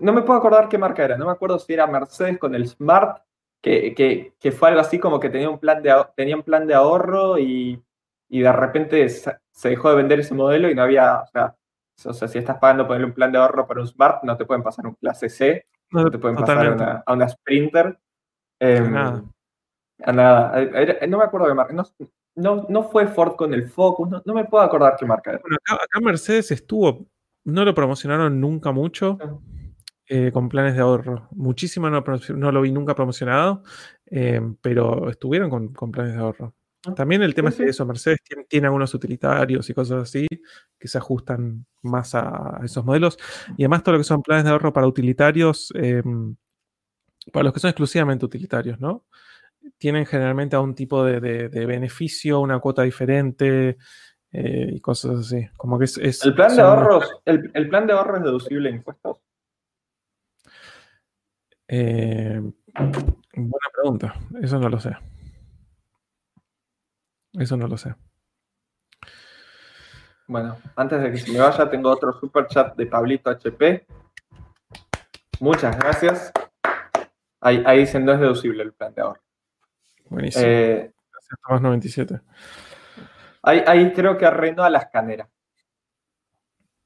no 0.00 0.12
me 0.12 0.22
puedo 0.22 0.38
acordar 0.38 0.68
qué 0.68 0.78
marca 0.78 1.04
era. 1.04 1.16
No 1.16 1.26
me 1.26 1.32
acuerdo 1.32 1.58
si 1.58 1.72
era 1.72 1.86
Mercedes 1.86 2.38
con 2.38 2.54
el 2.54 2.68
Smart, 2.68 3.22
que, 3.60 3.94
que, 4.38 4.52
fue 4.52 4.68
algo 4.68 4.80
así 4.80 4.98
como 4.98 5.20
que 5.20 5.30
tenía 5.30 5.48
un 5.48 5.58
plan 5.58 5.82
de, 5.82 5.94
tenía 6.16 6.36
un 6.36 6.42
plan 6.42 6.66
de 6.66 6.74
ahorro 6.74 7.38
y, 7.38 7.82
y 8.28 8.40
de 8.40 8.52
repente 8.52 9.08
se 9.08 9.68
dejó 9.68 9.90
de 9.90 9.96
vender 9.96 10.20
ese 10.20 10.34
modelo 10.34 10.70
y 10.70 10.74
no 10.74 10.82
había, 10.82 11.24
o 12.06 12.12
sea, 12.12 12.28
si 12.28 12.38
estás 12.38 12.58
pagando 12.58 12.86
por 12.86 13.02
un 13.02 13.12
plan 13.12 13.32
de 13.32 13.38
ahorro 13.38 13.66
para 13.66 13.80
un 13.80 13.86
Smart, 13.86 14.22
no 14.24 14.36
te 14.36 14.44
pueden 14.44 14.62
pasar 14.62 14.86
un 14.86 14.94
clase 14.94 15.28
C, 15.28 15.66
no, 15.90 16.10
te 16.10 16.18
pueden 16.18 16.36
pasar 16.36 17.02
a 17.04 17.12
una 17.12 17.28
Sprinter. 17.28 17.98
Em, 18.58 18.92
nada. 18.92 19.24
A 20.04 20.12
nada. 20.12 20.64
no 21.08 21.18
me 21.18 21.24
acuerdo 21.24 21.48
de 21.48 21.54
marca. 21.54 21.74
No, 22.34 22.66
no, 22.68 22.82
fue 22.84 23.06
Ford 23.06 23.36
con 23.36 23.52
el 23.52 23.68
Focus, 23.68 24.22
no, 24.24 24.34
me 24.34 24.44
puedo 24.46 24.64
acordar 24.64 24.96
qué 24.98 25.04
marca 25.04 25.30
era. 25.32 25.40
Bueno, 25.40 25.58
acá, 25.66 26.00
Mercedes 26.00 26.50
estuvo, 26.50 27.06
no 27.44 27.64
lo 27.64 27.74
promocionaron 27.74 28.40
nunca 28.40 28.72
mucho. 28.72 29.18
Eh, 30.08 30.30
con 30.30 30.48
planes 30.48 30.74
de 30.74 30.82
ahorro. 30.82 31.28
Muchísimo 31.30 31.88
no, 31.88 32.04
no 32.36 32.52
lo 32.52 32.60
vi 32.60 32.70
nunca 32.70 32.94
promocionado, 32.94 33.62
em, 34.04 34.56
pero 34.60 35.08
estuvieron 35.08 35.48
con, 35.48 35.72
con 35.72 35.90
planes 35.90 36.14
de 36.14 36.20
ahorro. 36.20 36.54
También 36.96 37.22
el 37.22 37.34
tema 37.34 37.50
es 37.50 37.56
que 37.56 37.64
eso, 37.64 37.86
Mercedes 37.86 38.18
tiene, 38.48 38.66
algunos 38.66 38.92
utilitarios 38.92 39.70
y 39.70 39.74
cosas 39.74 40.02
así 40.02 40.26
que 40.78 40.88
se 40.88 40.98
ajustan 40.98 41.64
más 41.82 42.14
a, 42.16 42.60
esos 42.64 42.84
modelos. 42.84 43.16
Y 43.56 43.62
además 43.62 43.84
todo 43.84 43.92
lo 43.92 44.00
que 44.00 44.04
son 44.04 44.22
planes 44.22 44.44
de 44.44 44.50
ahorro 44.50 44.72
para 44.72 44.88
utilitarios, 44.88 45.72
em, 45.76 46.34
para 47.32 47.44
los 47.44 47.52
que 47.52 47.60
son 47.60 47.68
exclusivamente 47.68 48.24
utilitarios, 48.24 48.80
¿no? 48.80 49.06
Tienen 49.78 50.06
generalmente 50.06 50.56
a 50.56 50.60
un 50.60 50.74
tipo 50.74 51.04
de, 51.04 51.48
beneficio, 51.48 52.40
una 52.40 52.58
cuota 52.58 52.82
diferente 52.82 53.78
eh, 54.32 54.70
y 54.72 54.80
cosas 54.80 55.20
así. 55.20 55.48
Como 55.56 55.78
que 55.78 55.84
es, 55.84 56.24
¿El, 56.24 56.34
plan 56.34 56.56
de 56.56 56.62
ahorros, 56.62 57.22
el, 57.24 57.68
plan 57.68 57.86
de 57.86 57.92
ahorro 57.92 58.16
es 58.16 58.24
deducible 58.24 58.70
de 58.70 58.76
impuestos? 58.76 59.18
Eh, 61.68 62.42
buena 63.34 63.68
pregunta, 63.72 64.14
eso 64.42 64.58
no 64.58 64.68
lo 64.68 64.80
sé. 64.80 64.96
Eso 67.34 67.56
no 67.56 67.66
lo 67.66 67.76
sé. 67.76 67.94
Bueno, 70.26 70.56
antes 70.76 71.02
de 71.02 71.10
que 71.10 71.18
se 71.18 71.32
me 71.32 71.40
vaya, 71.40 71.68
tengo 71.68 71.90
otro 71.90 72.12
super 72.12 72.46
chat 72.46 72.76
de 72.76 72.86
Pablito 72.86 73.30
HP. 73.30 73.86
Muchas 75.40 75.76
gracias. 75.78 76.32
Ahí, 77.40 77.62
ahí 77.66 77.80
dicen, 77.80 78.04
no 78.04 78.12
es 78.12 78.20
deducible 78.20 78.62
el 78.62 78.72
plan 78.72 78.94
de 78.94 79.02
ahorro. 79.02 79.20
Buenísimo. 80.08 80.44
Eh, 80.46 80.92
gracias, 81.10 81.40
Tomás 81.46 81.62
97. 81.62 82.20
Ahí, 83.42 83.64
ahí 83.66 83.92
creo 83.92 84.16
que 84.16 84.26
arruinó 84.26 84.62
a 84.62 84.70
las 84.70 84.86
caneras. 84.86 85.28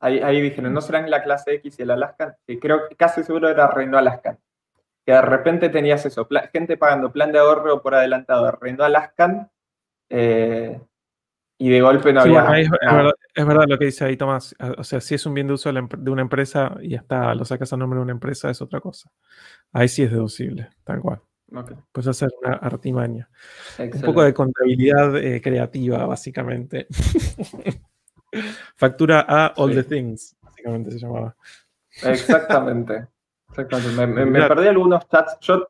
Ahí, 0.01 0.21
ahí 0.21 0.41
dijeron, 0.41 0.73
no 0.73 0.81
serán 0.81 1.11
la 1.11 1.23
clase 1.23 1.55
X 1.55 1.79
y 1.79 1.83
el 1.83 1.91
Alaskan, 1.91 2.37
que 2.47 2.59
creo 2.59 2.89
que 2.89 2.97
casi 2.97 3.23
seguro 3.23 3.49
era 3.49 3.67
Reino 3.67 3.99
Alaskan. 3.99 4.39
Que 5.05 5.13
de 5.13 5.23
repente 5.23 5.69
tenías 5.69 6.05
eso, 6.07 6.27
gente 6.53 6.77
pagando 6.77 7.13
plan 7.13 7.33
de 7.33 7.39
ahorro 7.39 7.83
por 7.83 7.95
adelantado 7.95 8.47
de 8.47 8.53
Reino 8.53 8.85
Alaskan, 8.85 9.51
eh, 10.11 10.81
y 11.59 11.71
de 11.71 11.81
golpe 11.81 12.13
no 12.13 12.21
había. 12.21 12.59
es, 12.59 12.71
verdad, 13.47 13.65
lo 13.67 13.79
que 13.79 13.87
dice 13.87 14.05
ahí 14.05 14.17
Tomás. 14.17 14.55
O 14.77 14.85
sea, 14.85 15.01
si 15.01 15.15
es 15.15 15.25
un 15.25 15.33
bien 15.33 15.47
de 15.47 15.55
uso 15.55 15.73
de 15.73 16.11
una 16.11 16.23
empresa 16.23 16.77
y 16.83 16.95
hasta 16.95 17.35
lo 17.35 17.45
sacas 17.45 17.73
a 17.73 17.77
nombre 17.77 17.99
de 17.99 18.03
una 18.03 18.13
empresa, 18.13 18.51
es 18.51 18.61
otra 18.61 18.81
cosa. 18.81 19.11
Ahí 19.73 19.89
sí 19.89 20.03
es 20.03 20.11
deducible, 20.11 20.69
tal 20.85 21.01
cual. 21.01 21.23
Puedes 21.93 22.09
hacer 22.09 22.29
una 22.43 22.57
artimaña. 22.57 23.29
Un 23.79 24.03
poco 24.03 24.23
de 24.23 24.35
contabilidad 24.35 25.17
eh, 25.17 25.41
creativa, 25.41 26.05
básicamente. 26.05 26.89
Factura 28.77 29.25
a 29.27 29.55
All 29.57 29.75
the 29.75 29.85
Things, 29.85 30.37
básicamente 30.43 30.91
se 30.91 30.99
llamaba. 30.99 31.37
Exactamente. 32.03 33.07
Me, 33.57 34.47
perdí 34.47 34.67
algunos 34.67 35.09
chats. 35.09 35.39
Yo, 35.41 35.69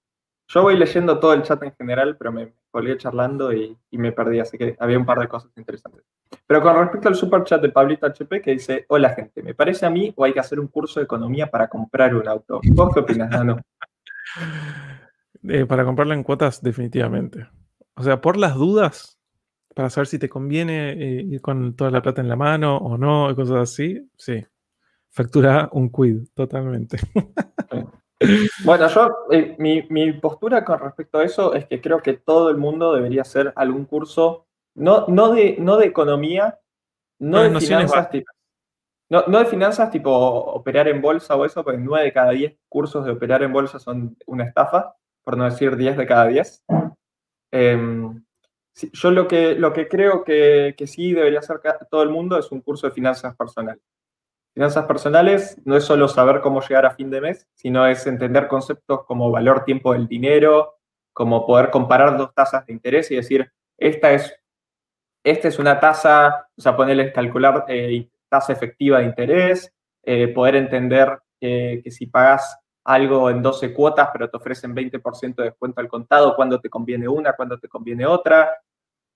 yo 0.49 0.63
voy 0.63 0.77
leyendo 0.77 1.21
todo 1.21 1.35
el 1.35 1.43
chat 1.43 1.63
en 1.63 1.75
general, 1.77 2.17
pero 2.17 2.33
me 2.33 2.53
volví 2.77 2.97
charlando 2.99 3.53
y, 3.53 3.77
me 3.93 4.13
perdí, 4.13 4.39
así 4.39 4.59
que 4.59 4.77
había 4.79 4.99
un 4.99 5.07
par 5.07 5.19
de 5.19 5.29
cosas 5.29 5.51
interesantes. 5.57 6.05
Pero 6.47 6.61
con 6.61 6.77
respecto 6.77 7.09
al 7.09 7.15
super 7.15 7.43
chat 7.45 7.63
de 7.63 7.71
Pablito 7.71 8.07
HP 8.07 8.43
que 8.43 8.51
dice, 8.53 8.85
hola 8.89 9.11
gente, 9.11 9.43
¿me 9.43 9.55
parece 9.55 9.87
a 9.87 9.91
mí 9.91 10.13
o 10.15 10.25
hay 10.25 10.33
que 10.33 10.41
hacer 10.41 10.61
un 10.61 10.69
curso 10.69 11.01
de 11.01 11.05
economía 11.05 11.47
para 11.51 11.69
comprar 11.69 12.15
un 12.15 12.29
auto? 12.29 12.61
¿Vos 12.73 12.93
qué 12.93 13.01
opinas, 13.01 13.31
Nano? 13.31 13.61
Eh, 15.49 15.65
para 15.65 15.85
comprarlo 15.85 16.13
en 16.13 16.23
cuotas, 16.23 16.61
definitivamente. 16.61 17.47
O 17.95 18.03
sea, 18.03 18.21
por 18.21 18.37
las 18.37 18.57
dudas, 18.57 19.19
para 19.75 19.91
saber 19.91 20.09
si 20.09 20.19
te 20.19 20.29
conviene 20.29 20.91
eh, 20.93 21.23
ir 21.23 21.41
con 21.41 21.75
toda 21.77 21.91
la 21.91 22.03
plata 22.03 22.21
en 22.21 22.29
la 22.29 22.37
mano 22.37 22.77
o 22.77 22.99
no, 22.99 23.31
y 23.31 23.35
cosas 23.35 23.59
así, 23.59 24.11
sí. 24.17 24.45
Factura 25.11 25.71
un 25.73 25.91
quid, 25.91 26.29
totalmente. 26.35 26.99
Bueno, 28.65 28.89
yo, 28.89 29.27
eh, 29.31 29.57
mi, 29.59 30.13
postura 30.15 30.65
con 30.65 30.81
respecto 30.81 31.19
a 31.19 31.25
eso 31.25 31.55
es 31.55 31.67
que 31.67 31.81
creo 31.81 32.01
que 32.01 32.15
todo 32.15 32.51
el 32.51 32.57
mundo 32.57 32.95
debería 32.95 33.23
hacer 33.23 33.53
algún 33.57 33.85
curso, 33.85 34.47
no, 34.75 35.07
no, 35.09 35.33
de, 35.33 35.57
no 35.59 35.77
de 35.77 35.87
economía, 35.87 36.59
no, 37.19 37.43
de 37.43 37.61
finanzas 37.61 38.11
tipo, 38.11 38.31
no, 39.11 39.23
de 39.23 39.45
finanzas 39.47 39.91
tipo 39.91 40.11
operar 40.11 40.89
en 40.89 41.03
bolsa 41.03 41.37
o 41.37 41.45
eso, 41.45 41.63
porque 41.63 41.79
9 41.79 42.07
de 42.07 42.13
cada 42.13 42.31
10 42.31 42.57
cursos 42.69 43.05
de 43.05 43.13
operar 43.13 43.43
en 43.43 43.53
bolsa 43.53 43.79
son 43.79 44.17
una 44.27 44.45
estafa, 44.45 44.97
por 45.23 45.37
no 45.37 45.45
decir 45.45 45.77
10 45.77 45.97
de 45.97 46.07
cada 46.07 46.27
10 46.27 46.65
yo 48.93 49.11
lo 49.11 49.27
que, 49.27 49.55
lo 49.55 49.73
que 49.73 49.89
creo 49.89 50.23
que, 50.25 50.75
sí 50.87 51.13
debería 51.13 51.39
hacer 51.39 51.61
todo 51.91 52.03
el 52.03 52.11
mundo 52.11 52.39
es 52.39 52.51
un 52.53 52.61
curso 52.61 52.87
de 52.87 52.93
finanzas 52.93 53.35
personales. 53.35 53.83
Finanzas 54.57 54.87
personales 54.87 55.61
no 55.67 55.77
es 55.77 55.85
solo 55.85 56.09
saber 56.09 56.41
cómo 56.41 56.63
llegar 56.63 56.87
a 56.87 56.95
fin 56.95 57.11
de 57.11 57.21
mes, 57.21 57.47
sino 57.53 57.87
es 57.87 58.07
entender 58.07 58.49
conceptos 58.49 59.05
como 59.05 59.31
valor 59.31 59.65
tiempo 59.65 59.93
del 59.93 60.09
dinero, 60.09 60.79
como 61.13 61.45
poder 61.45 61.71
comparar 61.71 62.17
dos 62.17 62.33
tasas 62.33 62.65
de 62.65 62.73
interés 62.73 63.11
y 63.11 63.17
decir, 63.17 63.53
esta 63.77 64.15
es, 64.15 64.35
esta 65.23 65.49
es 65.49 65.59
una 65.59 65.79
tasa, 65.79 66.49
o 66.57 66.63
sea, 66.63 66.75
ponerles 66.75 67.13
calcular 67.13 67.67
eh, 67.69 68.09
tasa 68.31 68.55
efectiva 68.55 69.01
de 69.01 69.05
interés, 69.05 69.75
eh, 70.03 70.29
poder 70.29 70.57
entender 70.57 71.19
que 71.39 71.83
si 71.91 72.07
pagas 72.07 72.59
algo 72.83 73.29
en 73.29 73.43
12 73.43 73.75
cuotas, 73.75 74.09
pero 74.11 74.31
te 74.31 74.39
ofrecen 74.39 74.75
20% 74.75 75.35
de 75.35 75.51
descuento 75.51 75.83
al 75.83 75.89
contado, 75.89 76.35
cuándo 76.35 76.59
te 76.61 76.71
conviene 76.71 77.07
una, 77.07 77.35
cuándo 77.35 77.59
te 77.59 77.69
conviene 77.69 78.07
otra. 78.07 78.51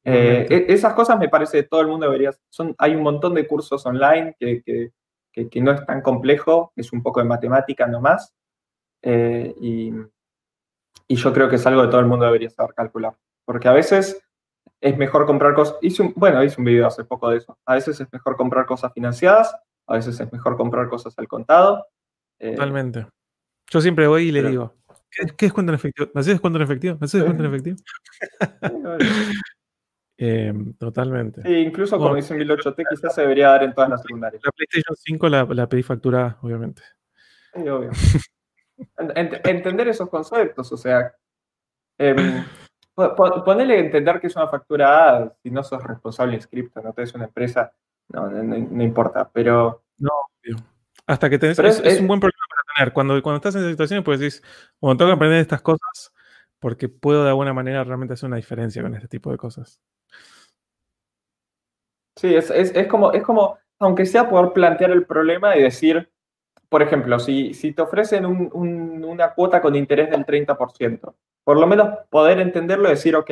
Eh, 0.04 0.46
e, 0.50 0.66
esas 0.68 0.92
cosas 0.92 1.18
me 1.18 1.30
parece 1.30 1.62
que 1.62 1.68
todo 1.68 1.80
el 1.80 1.86
mundo 1.86 2.04
debería. 2.04 2.30
Son, 2.50 2.74
hay 2.76 2.94
un 2.94 3.02
montón 3.02 3.32
de 3.32 3.46
cursos 3.46 3.86
online 3.86 4.36
que, 4.38 4.62
que, 4.62 4.92
que, 5.48 5.60
no 5.60 5.72
es 5.72 5.84
tan 5.86 6.02
complejo, 6.02 6.72
es 6.76 6.92
un 6.92 7.02
poco 7.02 7.20
de 7.20 7.26
matemática 7.26 7.86
nomás. 7.86 8.34
Eh, 9.02 9.54
y, 9.60 9.92
y, 11.08 11.16
yo 11.16 11.32
creo 11.32 11.48
que 11.48 11.56
es 11.56 11.66
algo 11.66 11.82
que 11.82 11.88
todo 11.88 12.00
el 12.00 12.06
mundo 12.06 12.26
debería 12.26 12.50
saber 12.50 12.74
calcular. 12.74 13.16
Porque 13.44 13.68
a 13.68 13.72
veces 13.72 14.22
es 14.80 14.96
mejor 14.96 15.26
comprar 15.26 15.54
cosas. 15.54 15.76
Hice 15.82 16.12
bueno, 16.16 16.42
hice 16.42 16.60
un 16.60 16.64
video 16.64 16.86
hace 16.86 17.04
poco 17.04 17.30
de 17.30 17.38
eso. 17.38 17.58
A 17.64 17.74
veces 17.74 18.00
es 18.00 18.08
mejor 18.12 18.36
comprar 18.36 18.66
cosas 18.66 18.92
financiadas, 18.92 19.54
a 19.86 19.94
veces 19.94 20.18
es 20.20 20.32
mejor 20.32 20.56
comprar 20.56 20.88
cosas 20.88 21.18
al 21.18 21.28
contado. 21.28 21.86
Eh, 22.38 22.52
Totalmente. 22.52 23.06
Yo 23.70 23.80
siempre 23.80 24.06
voy 24.06 24.28
y 24.28 24.32
le 24.32 24.42
digo, 24.42 24.74
¿qué, 25.10 25.26
¿qué 25.36 25.46
descuento 25.46 25.70
en 25.70 25.76
efectivo? 25.76 26.10
¿Me 26.14 26.20
haces 26.20 26.34
descuento 26.34 26.58
en 26.58 26.64
efectivo? 26.64 26.96
¿Me 26.98 27.04
haces 27.04 27.20
descuento 27.20 27.44
en 27.44 27.50
efectivo? 27.50 27.76
Em, 30.22 30.74
totalmente. 30.74 31.40
Sí, 31.42 31.54
incluso 31.54 31.96
como 31.96 32.14
dice 32.14 32.36
1008T, 32.36 32.84
quizás 32.90 33.14
se 33.14 33.22
debería 33.22 33.48
dar 33.48 33.62
en 33.62 33.72
todas 33.72 33.88
las 33.88 34.02
secundarias. 34.02 34.42
La 34.44 34.52
PlayStation 34.52 34.94
5 34.94 35.28
la, 35.30 35.66
pedí 35.66 35.82
facturada, 35.82 36.36
obviamente. 36.42 36.82
Sí, 37.54 37.66
obvio. 37.66 37.90
entender 38.98 39.88
esos 39.88 40.10
conceptos, 40.10 40.70
o 40.72 40.76
sea, 40.76 41.14
eh, 41.96 42.44
ponele 43.46 43.76
a 43.76 43.80
entender 43.80 44.20
que 44.20 44.26
es 44.26 44.36
una 44.36 44.48
factura 44.48 45.16
A 45.16 45.32
si 45.42 45.50
no 45.50 45.62
sos 45.62 45.82
responsable 45.82 46.36
inscripto, 46.36 46.82
no 46.82 46.92
tenés 46.92 47.14
una 47.14 47.24
empresa, 47.24 47.72
no, 48.08 48.28
no, 48.28 48.82
importa, 48.82 49.26
pero... 49.32 49.84
No, 49.96 50.10
hasta 51.06 51.30
que 51.30 51.38
tenés... 51.38 51.58
Es, 51.58 51.98
un 51.98 52.08
buen 52.08 52.20
problema 52.20 52.44
para 52.50 52.74
tener. 52.76 52.92
Cuando, 52.92 53.22
cuando 53.22 53.36
estás 53.36 53.54
en 53.54 53.62
esa 53.62 53.70
situación, 53.70 54.04
pues 54.04 54.20
decís, 54.20 54.42
bueno, 54.82 54.98
tengo 54.98 55.12
que 55.12 55.14
aprender 55.14 55.40
estas 55.40 55.62
cosas 55.62 56.12
porque 56.60 56.88
puedo 56.88 57.24
de 57.24 57.30
alguna 57.30 57.54
manera 57.54 57.82
realmente 57.82 58.14
hacer 58.14 58.28
una 58.28 58.36
diferencia 58.36 58.82
con 58.82 58.94
este 58.94 59.08
tipo 59.08 59.30
de 59.32 59.38
cosas. 59.38 59.80
Sí, 62.16 62.34
es, 62.34 62.86
como, 62.86 63.12
es 63.12 63.22
como, 63.22 63.58
aunque 63.78 64.04
sea 64.04 64.28
poder 64.28 64.52
plantear 64.52 64.90
el 64.90 65.06
problema 65.06 65.56
y 65.56 65.62
decir, 65.62 66.10
por 66.68 66.82
ejemplo, 66.82 67.18
si, 67.18 67.54
si 67.54 67.72
te 67.72 67.80
ofrecen 67.80 68.26
una 68.26 69.32
cuota 69.32 69.62
con 69.62 69.74
interés 69.74 70.10
del 70.10 70.26
30%, 70.26 71.14
por 71.44 71.58
lo 71.58 71.66
menos 71.66 71.98
poder 72.10 72.38
entenderlo 72.40 72.88
y 72.88 72.92
decir, 72.92 73.16
ok, 73.16 73.30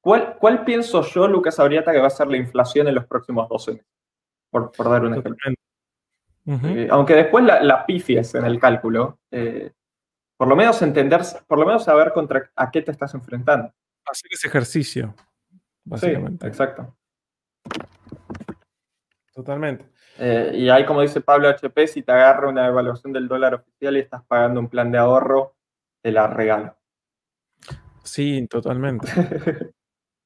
¿cuál, 0.00 0.36
cuál 0.38 0.64
pienso 0.64 1.02
yo, 1.02 1.26
Lucas 1.26 1.58
Abriata, 1.58 1.92
que 1.92 1.98
va 1.98 2.06
a 2.06 2.10
ser 2.10 2.28
la 2.28 2.36
inflación 2.36 2.86
en 2.86 2.94
los 2.94 3.06
próximos 3.06 3.48
12 3.48 3.72
meses? 3.72 3.86
Por, 4.50 4.72
dar 4.76 5.04
un 5.04 5.14
ejemplo. 5.14 5.54
Eh, 6.46 6.88
aunque 6.90 7.14
después 7.14 7.44
la, 7.44 7.62
la, 7.62 7.86
pifies 7.86 8.34
en 8.34 8.44
el 8.44 8.58
cálculo, 8.58 9.18
eh, 9.30 9.72
por 10.40 10.48
lo 10.48 10.56
menos 10.56 10.80
entender, 10.80 11.20
por 11.46 11.58
lo 11.58 11.66
menos 11.66 11.84
saber 11.84 12.14
contra 12.14 12.50
a 12.56 12.70
qué 12.70 12.80
te 12.80 12.90
estás 12.90 13.12
enfrentando. 13.12 13.74
Hacer 14.06 14.30
ese 14.32 14.48
ejercicio, 14.48 15.14
básicamente. 15.84 16.46
Sí, 16.46 16.48
exacto. 16.48 16.96
Totalmente. 19.34 19.90
Eh, 20.16 20.52
y 20.54 20.70
ahí, 20.70 20.86
como 20.86 21.02
dice 21.02 21.20
Pablo 21.20 21.46
HP, 21.46 21.86
si 21.88 22.02
te 22.02 22.12
agarra 22.12 22.48
una 22.48 22.66
evaluación 22.66 23.12
del 23.12 23.28
dólar 23.28 23.56
oficial 23.56 23.98
y 23.98 24.00
estás 24.00 24.24
pagando 24.24 24.60
un 24.60 24.70
plan 24.70 24.90
de 24.90 24.96
ahorro, 24.96 25.56
te 26.00 26.10
la 26.10 26.26
regalo. 26.26 26.74
Sí, 28.02 28.46
totalmente. 28.46 29.08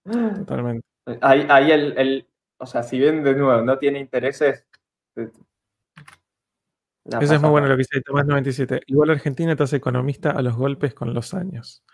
totalmente. 0.05 0.87
Ahí, 1.23 1.45
ahí 1.51 1.73
el, 1.73 2.29
o 2.59 2.67
sea, 2.67 2.85
si 2.85 3.01
bien 3.01 3.25
de 3.25 3.35
nuevo 3.35 3.63
no 3.63 3.79
tiene 3.79 3.99
intereses. 3.99 4.65
Eso 7.05 7.35
es 7.35 7.41
muy 7.41 7.51
bueno 7.51 7.67
lo 7.67 7.75
que 7.75 7.83
dice 7.83 8.01
Tomás 8.01 8.27
97. 8.27 8.83
Igual 8.87 9.11
Argentina 9.11 9.55
te 9.55 9.63
hace 9.63 9.77
economista 9.77 10.31
a 10.31 10.43
los 10.43 10.57
golpes 10.57 10.95
con 10.95 11.13
los 11.13 11.35
años. 11.35 11.85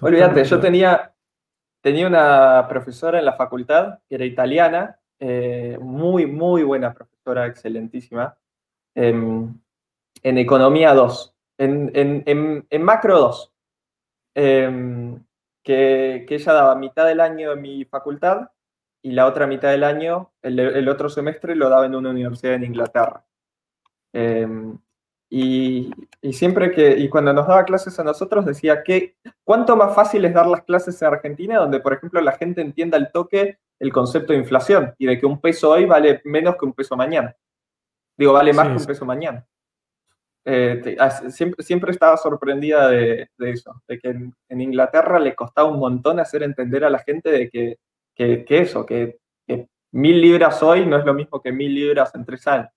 Olvídate, 0.00 0.44
yo 0.44 0.60
tenía, 0.60 1.14
tenía 1.80 2.06
una 2.06 2.66
profesora 2.68 3.18
en 3.18 3.24
la 3.24 3.32
facultad 3.32 3.98
que 4.08 4.14
era 4.14 4.24
italiana 4.24 5.00
eh, 5.22 5.78
muy, 5.80 6.24
muy 6.24 6.62
buena 6.62 6.94
profesora, 6.94 7.46
excelentísima, 7.46 8.38
en, 8.94 9.60
Economía 10.22 10.94
2, 10.94 11.34
en, 11.58 12.82
Macro 12.82 13.18
2, 13.18 13.52
em, 14.34 15.22
que, 15.62 16.26
ella 16.28 16.52
daba 16.54 16.74
mitad 16.74 17.06
del 17.06 17.20
año 17.20 17.52
en 17.52 17.60
mi 17.60 17.84
facultad 17.84 18.48
y 19.02 19.12
la 19.12 19.26
otra 19.26 19.46
mitad 19.46 19.70
del 19.70 19.84
año, 19.84 20.32
el, 20.40 20.88
otro 20.88 21.10
semestre, 21.10 21.54
lo 21.54 21.68
daba 21.68 21.84
en 21.84 21.94
una 21.94 22.10
universidad 22.10 22.54
en 22.54 22.64
Inglaterra. 22.64 23.24
Em, 24.12 24.78
y, 25.28 25.90
siempre 26.32 26.72
que, 26.72 26.98
y 26.98 27.08
cuando 27.08 27.32
nos 27.32 27.46
daba 27.46 27.64
clases 27.64 27.98
a 27.98 28.04
nosotros 28.04 28.44
decía 28.44 28.82
que 28.82 29.16
cuánto 29.44 29.76
más 29.76 29.94
fácil 29.94 30.24
es 30.24 30.34
dar 30.34 30.46
las 30.46 30.62
clases 30.64 31.00
en 31.00 31.08
Argentina, 31.08 31.58
donde 31.58 31.80
por 31.80 31.92
ejemplo 31.92 32.20
la 32.20 32.32
gente 32.32 32.60
entienda 32.60 32.98
el 32.98 33.12
toque 33.12 33.58
el 33.80 33.92
concepto 33.92 34.32
de 34.32 34.38
inflación 34.38 34.94
y 34.98 35.06
de 35.06 35.18
que 35.18 35.26
un 35.26 35.40
peso 35.40 35.70
hoy 35.70 35.86
vale 35.86 36.20
menos 36.24 36.56
que 36.56 36.66
un 36.66 36.74
peso 36.74 36.96
mañana. 36.96 37.34
Digo, 38.16 38.34
vale 38.34 38.52
más 38.52 38.68
que 38.68 38.76
un 38.76 38.84
peso 38.84 39.06
mañana. 39.06 39.46
Eh, 40.44 40.96
siempre, 41.30 41.64
siempre, 41.64 41.90
estaba 41.90 42.16
sorprendida 42.16 42.88
de, 42.88 43.28
eso, 43.38 43.82
de 43.88 43.98
que 43.98 44.08
en, 44.08 44.60
Inglaterra 44.60 45.18
le 45.18 45.34
costaba 45.34 45.70
un 45.70 45.78
montón 45.78 46.20
hacer 46.20 46.42
entender 46.42 46.84
a 46.84 46.90
la 46.90 46.98
gente 46.98 47.30
de 47.30 47.48
que, 47.48 47.78
que, 48.14 48.58
eso, 48.58 48.84
que, 48.84 49.18
mil 49.92 50.20
libras 50.20 50.62
hoy 50.62 50.86
no 50.86 50.98
es 50.98 51.04
lo 51.04 51.14
mismo 51.14 51.40
que 51.40 51.50
mil 51.50 51.74
libras 51.74 52.14
en 52.14 52.24
tres 52.24 52.46
años. 52.46 52.70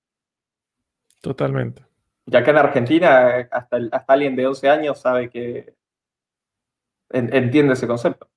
Totalmente. 1.24 1.86
Y 2.26 2.36
acá 2.36 2.52
en 2.52 2.58
Argentina, 2.58 3.48
hasta, 3.50 3.78
hasta 3.94 4.14
alguien 4.14 4.36
de 4.36 4.46
11 4.46 4.70
años 4.70 5.00
sabe 5.00 5.30
que 5.30 5.74
entiende 7.10 7.74
ese 7.74 7.88
concepto. 7.88 8.30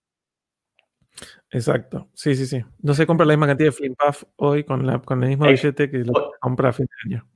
Exacto, 1.51 2.09
sí, 2.15 2.37
sí, 2.37 2.47
sí. 2.47 2.65
No 2.79 2.95
se 2.95 3.05
compra 3.05 3.27
la 3.27 3.33
misma 3.33 3.49
cantidad 3.49 3.71
de 3.71 3.73
Flimpaf 3.73 4.23
hoy 4.37 4.63
con, 4.63 4.87
la, 4.87 5.01
con 5.01 5.21
el 5.25 5.31
mismo 5.31 5.47
billete 5.47 5.91
que 5.91 5.99
lo 5.99 6.33
compra 6.41 6.69
a 6.69 6.73
fin 6.73 6.87
de 6.87 7.17
año. 7.17 7.29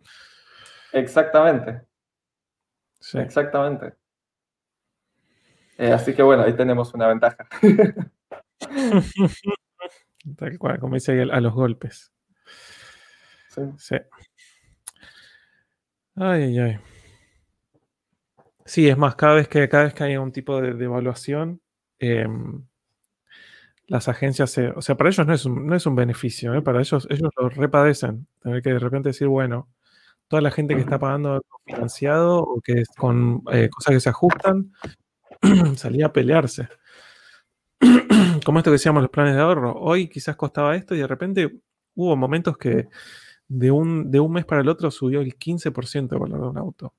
Exactamente. 0.93 1.83
Exactamente. 3.15 3.95
Eh, 5.79 5.91
así 5.91 6.15
que 6.15 6.23
bueno, 6.23 6.45
ahí 6.45 6.53
tenemos 6.53 6.95
una 6.95 7.09
ventaja. 7.09 7.49
Tal 10.37 10.59
cual, 10.59 10.79
como 10.79 10.95
dice 10.95 11.11
ahí, 11.11 11.29
a 11.29 11.41
los 11.41 11.55
golpes. 11.55 12.13
Sí. 13.49 13.63
sí. 13.79 13.97
Ay, 16.17 16.43
ay, 16.45 16.59
ay. 16.59 16.79
Sí, 18.65 18.89
es 18.89 18.97
más, 18.97 19.17
cada 19.17 19.35
vez 19.35 19.49
que, 19.49 19.69
cada 19.69 19.85
vez 19.85 19.95
que 19.95 20.05
hay 20.05 20.17
un 20.17 20.33
tipo 20.33 20.61
de, 20.61 20.71
evaluación, 20.85 21.61
em, 21.99 22.65
las 23.87 24.09
agencias, 24.09 24.51
se, 24.51 24.69
o 24.69 24.83
sea, 24.83 24.97
para 24.97 25.11
ellos 25.11 25.27
no 25.27 25.35
es 25.35 25.45
un, 25.45 25.67
no 25.67 25.75
es 25.75 25.85
un 25.87 25.97
beneficio, 25.97 26.55
¿eh? 26.55 26.63
para 26.63 26.81
ellos, 26.81 27.07
ellos 27.11 27.31
lo 27.37 27.49
repadecen. 27.49 28.27
Tener 28.41 28.63
que 28.63 28.71
de 28.71 28.79
repente 28.79 29.09
decir, 29.11 29.27
bueno, 29.29 29.69
toda 30.29 30.43
la 30.43 30.51
gente 30.53 30.75
que 30.77 30.83
está 30.83 30.99
pagando 30.99 31.43
financiado 31.67 32.39
o 32.43 32.61
que 32.61 32.75
es 32.83 32.89
con 32.97 33.43
eh, 33.53 33.69
cosas 33.71 33.95
que 33.95 34.01
se 34.01 34.09
ajustan, 34.11 34.73
salía 35.77 36.07
a 36.07 36.13
pelearse. 36.13 36.69
Como 38.45 38.59
esto 38.59 38.71
que 38.71 38.75
decíamos 38.77 39.03
los 39.03 39.11
planes 39.11 39.35
de 39.35 39.41
ahorro. 39.43 39.75
Hoy 39.75 40.09
quizás 40.09 40.37
costaba 40.37 40.77
esto 40.77 40.95
y 40.95 40.99
de 40.99 41.07
repente 41.07 41.61
hubo 41.95 42.17
momentos 42.17 42.57
que 42.57 42.89
de 43.51 43.73
un, 43.73 44.13
de 44.13 44.21
un 44.21 44.33
mes 44.33 44.45
para 44.45 44.61
el 44.61 44.69
otro 44.69 44.91
subió 44.93 45.21
el 45.21 45.37
15% 45.37 46.13
el 46.13 46.19
valor 46.19 46.41
de 46.41 46.47
un 46.47 46.59
auto. 46.59 46.95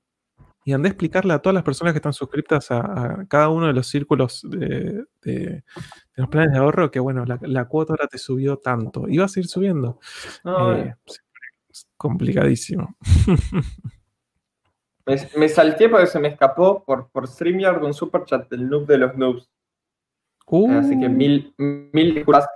Y 0.64 0.74
andé 0.74 0.88
a 0.88 0.92
explicarle 0.92 1.32
a 1.32 1.40
todas 1.40 1.54
las 1.54 1.64
personas 1.64 1.92
que 1.92 1.98
están 1.98 2.12
suscritas 2.12 2.70
a, 2.70 3.24
cada 3.28 3.48
uno 3.48 3.66
de 3.66 3.72
los 3.72 3.88
círculos 3.88 4.46
de, 4.48 5.04
los 6.14 6.28
planes 6.28 6.52
de 6.52 6.58
ahorro 6.58 6.90
que, 6.90 7.00
bueno, 7.00 7.24
la, 7.24 7.64
cuota 7.64 7.94
ahora 7.94 8.06
te 8.06 8.18
subió 8.18 8.58
tanto. 8.58 9.08
Y 9.08 9.18
a 9.18 9.26
seguir 9.26 9.48
subiendo. 9.48 9.98
Eh, 10.44 10.94
complicadísimo. 11.96 12.94
me, 15.36 15.48
salté 15.48 15.88
porque 15.88 16.06
se 16.06 16.20
me 16.20 16.28
escapó 16.28 16.84
por, 16.84 17.08
por 17.08 17.26
StreamYard 17.26 17.82
un 17.82 17.94
super 17.94 18.24
chat 18.24 18.48
del 18.48 18.68
noob 18.68 18.86
de 18.86 18.98
los 18.98 19.16
noobs. 19.16 19.50
Así 20.46 21.00
que 21.00 21.06
uh. 21.06 21.10
mil, 21.10 21.54
mil 21.56 22.14
disculpas. 22.14 22.46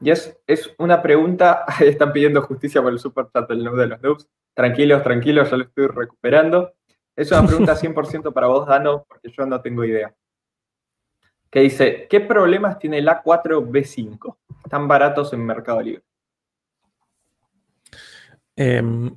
Y 0.00 0.10
es, 0.10 0.38
es 0.46 0.74
una 0.78 1.00
pregunta, 1.02 1.64
están 1.80 2.12
pidiendo 2.12 2.42
justicia 2.42 2.82
por 2.82 2.92
el 2.92 2.98
super 2.98 3.26
chat 3.32 3.48
del 3.48 3.64
noob 3.64 3.76
de 3.76 3.86
los 3.86 4.02
noobs. 4.02 4.28
Tranquilos, 4.54 5.02
tranquilos, 5.02 5.50
ya 5.50 5.56
lo 5.56 5.64
estoy 5.64 5.86
recuperando. 5.86 6.72
Es 7.16 7.30
una 7.30 7.46
pregunta 7.46 7.76
100% 7.80 8.32
para 8.32 8.46
vos, 8.48 8.66
Dano, 8.66 9.04
porque 9.08 9.30
yo 9.30 9.46
no 9.46 9.60
tengo 9.60 9.84
idea. 9.84 10.14
Que 11.50 11.60
dice, 11.60 12.06
¿qué 12.08 12.20
problemas 12.20 12.78
tiene 12.78 12.98
el 12.98 13.08
A4B5? 13.08 14.36
Están 14.64 14.88
baratos 14.88 15.32
en 15.32 15.44
Mercado 15.44 15.82
Libre. 15.82 16.02
Em, 18.56 19.14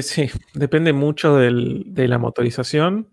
sí, 0.00 0.30
depende 0.54 0.92
mucho 0.92 1.36
de 1.36 2.08
la 2.08 2.18
motorización. 2.18 3.10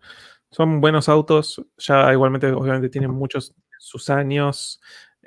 Son 0.51 0.81
buenos 0.81 1.09
autos, 1.09 1.65
ya 1.77 2.11
igualmente 2.13 2.51
obviamente 2.51 2.89
tienen 2.89 3.11
muchos 3.11 3.55
sus 3.79 4.09
años. 4.09 4.79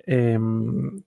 Em, 0.07 1.03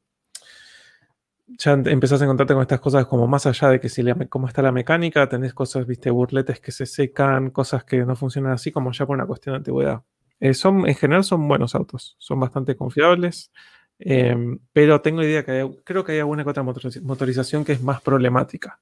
ya 1.57 1.73
empezás 1.73 2.21
a 2.21 2.25
encontrarte 2.25 2.53
con 2.53 2.61
estas 2.61 2.79
cosas 2.79 3.05
como 3.05 3.27
más 3.27 3.45
allá 3.45 3.69
de 3.69 3.79
que 3.79 3.89
si 3.89 4.03
cómo 4.29 4.47
está 4.47 4.61
la 4.61 4.71
mecánica, 4.71 5.27
tenés 5.27 5.53
cosas, 5.53 5.85
viste, 5.85 6.09
burletes 6.09 6.59
que 6.59 6.71
se 6.71 6.85
secan, 6.85 7.49
cosas 7.49 7.83
que 7.83 8.05
no 8.05 8.15
funcionan 8.15 8.53
así, 8.53 8.71
como 8.71 8.91
ya 8.91 9.05
por 9.05 9.15
una 9.15 9.25
cuestión 9.25 9.53
de 9.53 9.57
antigüedad. 9.57 10.01
Eh, 10.39 10.53
son, 10.53 10.87
en 10.87 10.95
general 10.95 11.23
son 11.23 11.47
buenos 11.47 11.75
autos, 11.75 12.15
son 12.17 12.39
bastante 12.39 12.75
confiables, 12.75 13.51
em, 13.99 14.59
pero 14.71 15.01
tengo 15.01 15.21
idea 15.21 15.43
que 15.43 15.69
creo 15.83 16.03
que 16.03 16.13
hay 16.13 16.19
alguna 16.19 16.43
que 16.43 16.49
otra 16.49 16.63
motorización 16.63 17.65
que 17.65 17.73
es 17.73 17.81
más 17.81 18.01
problemática. 18.01 18.79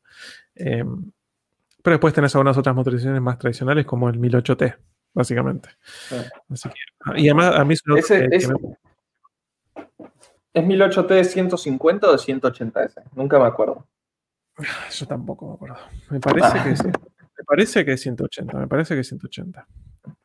Em, 0.53 1.11
pero 1.81 1.95
después 1.95 2.14
tenés 2.14 2.35
algunas 2.35 2.57
otras 2.57 2.76
motorizaciones 2.76 3.22
más 3.22 3.39
tradicionales 3.39 3.85
como 3.85 4.10
el 4.10 4.19
1008T, 4.19 4.76
básicamente. 5.14 5.69
y 7.15 7.30
además 7.30 7.56
a 7.56 7.64
mí 7.64 7.73
es, 7.73 7.84
¿Es 10.57 10.63
1008T 10.63 11.23
150 11.23 12.07
o 12.07 12.11
de 12.11 12.17
180S? 12.17 13.03
Nunca 13.13 13.38
me 13.38 13.45
acuerdo. 13.45 13.88
Yo 14.91 15.05
tampoco 15.05 15.49
me 15.49 15.53
acuerdo. 15.53 15.77
Me 16.09 16.19
parece, 16.19 16.63
que, 16.63 16.71
es, 16.71 16.84
me 16.84 17.43
parece 17.45 17.85
que 17.85 17.93
es 17.93 18.01
180, 18.01 18.57
me 18.57 18.67
parece 18.67 18.95
que 18.95 19.01
es 19.01 19.07
180. 19.07 19.67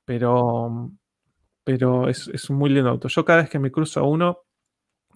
Pero, 0.06 0.90
pero 1.62 2.08
es, 2.08 2.48
un 2.48 2.56
muy 2.56 2.70
lindo 2.70 2.88
auto. 2.88 3.08
Yo 3.08 3.26
cada 3.26 3.42
vez 3.42 3.50
que 3.50 3.58
me 3.58 3.70
cruzo 3.70 4.00
a 4.00 4.04
uno, 4.04 4.38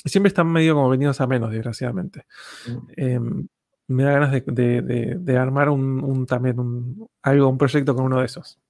siempre 0.05 0.29
están 0.29 0.49
medio 0.49 0.75
como 0.75 0.91
venidos 0.91 1.19
a 1.23 1.27
menos, 1.27 1.51
desgraciadamente. 1.51 2.27
Mm. 2.69 2.79
Em, 2.97 3.49
me 3.89 4.03
da 4.03 4.13
ganas 4.13 4.33
de, 4.33 5.39
armar 5.39 5.71
un, 5.71 6.27
también 6.27 6.61
un, 6.61 7.09
algo, 7.23 7.49
un 7.49 7.57
proyecto 7.57 7.95
con 7.95 8.05
uno 8.05 8.21
de 8.21 8.27
esos. 8.27 8.61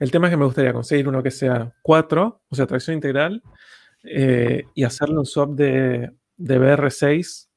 El 0.00 0.10
tema 0.10 0.26
es 0.26 0.32
que 0.32 0.38
me 0.38 0.44
gustaría 0.44 0.72
conseguir 0.72 1.06
uno 1.06 1.22
que 1.22 1.30
sea 1.30 1.72
4, 1.82 2.42
o 2.48 2.54
sea, 2.56 2.66
tracción 2.66 2.94
integral, 2.94 3.44
eh, 4.04 4.64
y 4.74 4.84
hacerle 4.84 5.18
un 5.18 5.26
swap 5.26 5.50
de, 5.50 6.10
de, 6.36 6.58
BR6 6.58 7.48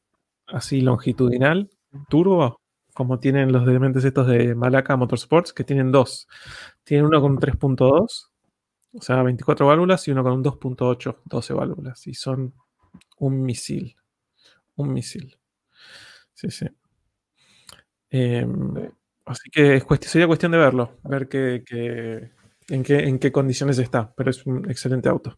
así 0.48 0.82
longitudinal, 0.82 1.70
turbo, 2.10 2.62
como 2.94 3.20
tienen 3.20 3.52
los 3.52 3.68
elementos 3.68 4.04
estos 4.06 4.28
de 4.28 4.56
Malaca 4.56 4.96
Motorsports, 4.96 5.54
que 5.54 5.64
tienen 5.64 5.92
dos. 5.92 6.28
Tienen 6.84 7.06
uno 7.06 7.22
con 7.22 7.38
3.2, 7.38 8.30
o 8.94 9.02
sea, 9.02 9.22
24 9.24 9.68
válvulas, 9.68 10.08
y 10.08 10.12
uno 10.12 10.24
con 10.24 10.34
un 10.34 10.44
2.8, 10.44 11.18
12 11.26 11.54
válvulas. 11.54 12.08
Y 12.08 12.14
son 12.14 12.54
un 13.20 13.44
misil. 13.44 13.96
Un 14.76 14.94
misil. 14.94 15.38
Sí, 16.34 16.50
sí. 16.50 16.68
Em, 18.10 18.90
así 19.26 19.50
que 19.52 19.82
sería 20.02 20.28
cuestión 20.28 20.52
de 20.54 20.58
verlo, 20.58 20.98
ver 21.04 21.28
en, 21.32 22.84
qué, 22.84 23.00
en 23.00 23.20
qué 23.20 23.32
condiciones 23.32 23.78
está, 23.80 24.14
pero 24.16 24.32
es 24.32 24.46
un 24.46 24.70
excelente 24.70 25.10
auto. 25.10 25.38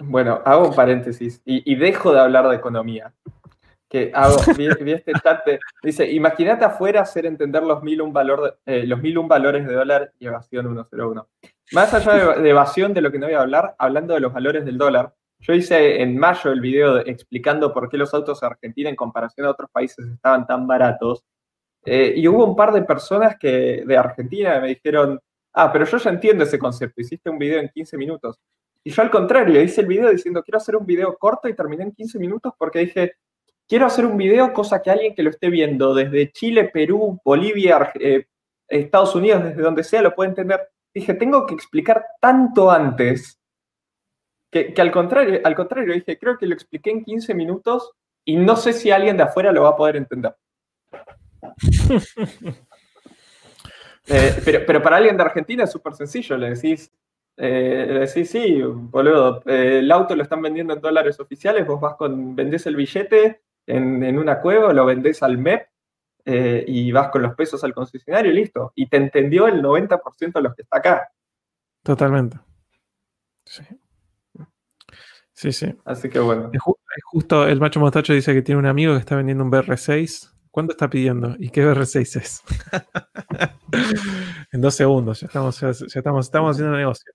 Bueno, 0.00 0.40
hago 0.44 0.68
un 0.68 0.74
paréntesis 0.74 1.42
y, 1.44 1.74
dejo 1.74 2.12
de 2.12 2.20
hablar 2.20 2.48
de 2.48 2.56
economía. 2.56 3.12
Que 3.88 4.12
hago, 4.14 4.36
vi, 4.56 4.68
este 4.92 5.12
chat 5.22 5.40
dice, 5.82 6.10
imagínate 6.10 6.64
afuera 6.64 7.00
hacer 7.00 7.24
entender 7.24 7.62
los 7.62 7.82
mil 7.82 8.02
un, 8.02 8.12
valor 8.12 8.60
eh, 8.66 8.84
los 8.86 9.00
mil 9.00 9.16
un 9.16 9.28
valores 9.28 9.66
de 9.66 9.72
dólar 9.72 10.12
y 10.18 10.26
evasión 10.26 10.66
101. 10.66 11.28
Más 11.72 11.94
allá 11.94 12.36
de, 12.36 12.50
evasión 12.50 12.92
de 12.92 13.00
lo 13.00 13.10
que 13.10 13.18
no 13.18 13.26
voy 13.26 13.34
a 13.34 13.40
hablar, 13.40 13.74
hablando 13.78 14.14
de 14.14 14.20
los 14.20 14.32
valores 14.32 14.64
del 14.64 14.78
dólar, 14.78 15.14
yo 15.40 15.54
hice 15.54 16.02
en 16.02 16.18
mayo 16.18 16.52
el 16.52 16.60
video 16.60 16.98
explicando 16.98 17.72
por 17.72 17.88
qué 17.88 17.96
los 17.96 18.12
autos 18.12 18.42
en 18.42 18.50
Argentina 18.50 18.90
en 18.90 18.96
comparación 18.96 19.46
a 19.46 19.50
otros 19.50 19.70
países 19.70 20.06
estaban 20.06 20.46
tan 20.46 20.66
baratos. 20.66 21.24
Eh, 21.84 22.14
y 22.16 22.28
hubo 22.28 22.44
un 22.44 22.56
par 22.56 22.72
de 22.72 22.82
personas 22.82 23.36
que, 23.38 23.84
de 23.86 23.96
Argentina 23.96 24.60
me 24.60 24.68
dijeron, 24.68 25.20
ah, 25.58 25.72
pero 25.72 25.84
yo 25.84 25.98
ya 25.98 26.10
entiendo 26.10 26.44
ese 26.44 26.58
concepto, 26.58 27.00
hiciste 27.00 27.30
un 27.30 27.38
video 27.38 27.60
en 27.60 27.68
15 27.68 27.96
minutos. 27.96 28.38
Y 28.84 28.90
yo 28.90 29.02
al 29.02 29.10
contrario, 29.10 29.60
hice 29.60 29.80
el 29.80 29.86
video 29.86 30.10
diciendo, 30.10 30.42
quiero 30.42 30.58
hacer 30.58 30.76
un 30.76 30.86
video 30.86 31.16
corto 31.18 31.48
y 31.48 31.54
terminé 31.54 31.84
en 31.84 31.92
15 31.92 32.18
minutos 32.18 32.52
porque 32.56 32.78
dije, 32.80 33.14
quiero 33.68 33.86
hacer 33.86 34.06
un 34.06 34.16
video, 34.16 34.52
cosa 34.52 34.80
que 34.80 34.90
alguien 34.90 35.14
que 35.14 35.22
lo 35.22 35.30
esté 35.30 35.50
viendo 35.50 35.94
desde 35.94 36.32
Chile, 36.32 36.70
Perú, 36.72 37.20
Bolivia, 37.24 37.92
eh, 38.00 38.26
Estados 38.68 39.14
Unidos, 39.14 39.44
desde 39.44 39.62
donde 39.62 39.84
sea, 39.84 40.02
lo 40.02 40.14
puede 40.14 40.30
entender. 40.30 40.60
Dije, 40.94 41.14
tengo 41.14 41.44
que 41.46 41.54
explicar 41.54 42.04
tanto 42.20 42.70
antes 42.70 43.38
que, 44.50 44.72
al, 44.78 44.90
contrario, 44.90 45.40
al 45.44 45.54
contrario, 45.54 45.92
dije, 45.92 46.18
creo 46.18 46.38
que 46.38 46.46
lo 46.46 46.54
expliqué 46.54 46.90
en 46.90 47.04
15 47.04 47.34
minutos 47.34 47.92
y 48.24 48.36
no 48.36 48.56
sé 48.56 48.72
si 48.72 48.90
alguien 48.90 49.16
de 49.16 49.24
afuera 49.24 49.52
lo 49.52 49.62
va 49.62 49.70
a 49.70 49.76
poder 49.76 49.96
entender. 49.96 50.34
Eh, 54.08 54.62
pero, 54.66 54.82
para 54.82 54.96
alguien 54.96 55.16
de 55.16 55.22
Argentina 55.22 55.64
es 55.64 55.72
súper 55.72 55.94
sencillo, 55.94 56.36
le 56.36 56.50
decís, 56.50 56.90
eh, 57.36 57.86
le 57.88 58.00
decís, 58.00 58.30
sí, 58.30 58.62
boludo, 58.62 59.42
eh, 59.46 59.80
el 59.80 59.90
auto 59.92 60.16
lo 60.16 60.22
están 60.22 60.42
vendiendo 60.42 60.72
en 60.72 60.80
dólares 60.80 61.20
oficiales, 61.20 61.66
vos 61.66 61.80
vas 61.80 61.96
con, 61.96 62.34
vendés 62.34 62.66
el 62.66 62.76
billete 62.76 63.42
en, 63.66 64.18
una 64.18 64.40
cueva, 64.40 64.72
lo 64.72 64.86
vendés 64.86 65.22
al 65.22 65.36
MEP 65.38 65.68
y 66.66 66.92
vas 66.92 67.08
con 67.08 67.22
los 67.22 67.34
pesos 67.34 67.64
al 67.64 67.72
concesionario 67.72 68.32
y 68.32 68.34
listo. 68.34 68.72
Y 68.74 68.86
te 68.88 68.98
entendió 68.98 69.46
el 69.46 69.62
90% 69.62 70.32
de 70.32 70.42
los 70.42 70.54
que 70.54 70.62
está 70.62 70.78
acá. 70.78 71.12
Totalmente. 71.82 72.38
Sí. 73.46 73.62
Sí, 75.32 75.52
sí. 75.52 75.74
Así 75.84 76.10
que 76.10 76.18
bueno. 76.18 76.50
Es, 76.52 76.60
justo 77.04 77.46
el 77.46 77.60
macho 77.60 77.80
mostacho 77.80 78.12
dice 78.12 78.34
que 78.34 78.42
tiene 78.42 78.58
un 78.58 78.66
amigo 78.66 78.94
que 78.94 79.00
está 79.00 79.16
vendiendo 79.16 79.44
un 79.44 79.50
BR6 79.50 80.32
¿Cuánto 80.58 80.72
está 80.72 80.90
pidiendo? 80.90 81.36
¿Y 81.38 81.50
qué 81.50 81.64
BR6 81.64 82.20
es? 82.20 82.42
en 84.52 84.60
dos 84.60 84.74
segundos, 84.74 85.20
ya 85.20 85.28
estamos, 85.28 85.60
ya, 85.60 85.68
estamos, 85.68 86.26
estamos 86.26 86.56
haciendo 86.56 86.76
negocio. 86.76 87.12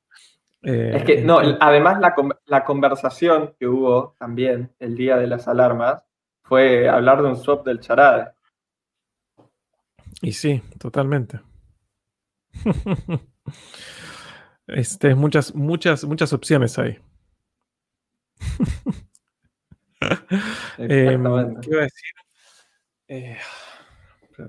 Eh, 0.61 0.93
es 0.95 1.03
que, 1.03 1.21
no, 1.23 1.39
además 1.59 1.99
la, 2.45 2.63
conversación 2.63 3.53
que 3.59 3.67
hubo 3.67 4.15
también 4.17 4.73
el 4.79 4.95
día 4.95 5.17
de 5.17 5.27
las 5.27 5.49
alarmas 5.49 6.03
fue 6.41 6.87
hablar 6.87 7.21
de 7.21 7.27
un 7.27 7.35
swap 7.35 7.65
del 7.65 7.81
charade. 7.81 8.31
Y 10.21 10.31
sí, 10.31 10.63
totalmente. 10.79 11.41
este, 14.67 15.15
muchas, 15.15 15.53
muchas, 15.53 16.05
muchas 16.05 16.31
opciones 16.31 16.79
hay. 16.79 16.97
Em, 20.77 21.23
¿Qué 21.61 21.69
iba 21.69 21.79
a 21.79 21.83
decir? 21.83 22.22
Eh, 23.13 23.37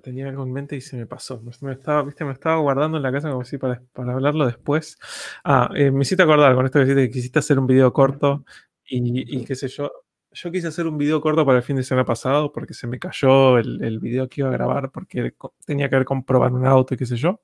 tenía 0.02 0.26
algo 0.28 0.42
en 0.44 0.52
mente 0.52 0.74
y 0.74 0.80
se 0.80 0.96
me 0.96 1.06
pasó. 1.06 1.42
Me 1.60 1.72
estaba, 1.72 2.02
¿viste? 2.02 2.24
me 2.24 2.32
estaba 2.32 2.56
guardando 2.56 2.96
en 2.96 3.02
la 3.02 3.12
casa 3.12 3.28
como 3.28 3.42
así 3.42 3.58
para, 3.58 3.82
para 3.92 4.14
hablarlo 4.14 4.46
después. 4.46 4.98
Ah, 5.44 5.70
eh, 5.74 5.90
me 5.90 6.00
hiciste 6.00 6.22
acordar 6.22 6.54
con 6.54 6.64
esto 6.64 6.80
que, 6.80 6.94
que 6.94 7.10
quisiste 7.10 7.38
hacer 7.38 7.58
un 7.58 7.66
video 7.66 7.92
corto 7.92 8.44
y, 8.86 9.38
y, 9.38 9.44
qué 9.44 9.54
sé 9.54 9.68
yo. 9.68 9.92
Yo 10.32 10.50
quise 10.50 10.68
hacer 10.68 10.86
un 10.86 10.96
video 10.96 11.20
corto 11.20 11.44
para 11.44 11.58
el 11.58 11.64
fin 11.64 11.76
de 11.76 11.82
semana 11.82 12.06
pasado 12.06 12.52
porque 12.52 12.72
se 12.72 12.86
me 12.86 12.98
cayó 12.98 13.58
el, 13.58 13.84
el 13.84 14.00
video 14.00 14.28
que 14.28 14.40
iba 14.40 14.48
a 14.48 14.52
grabar 14.52 14.90
porque 14.90 15.34
tenía 15.66 15.90
que 15.90 15.96
ver 15.96 16.04
con 16.06 16.24
probar 16.24 16.52
un 16.52 16.66
auto 16.66 16.94
y 16.94 16.96
qué 16.96 17.06
sé 17.06 17.16
yo. 17.16 17.42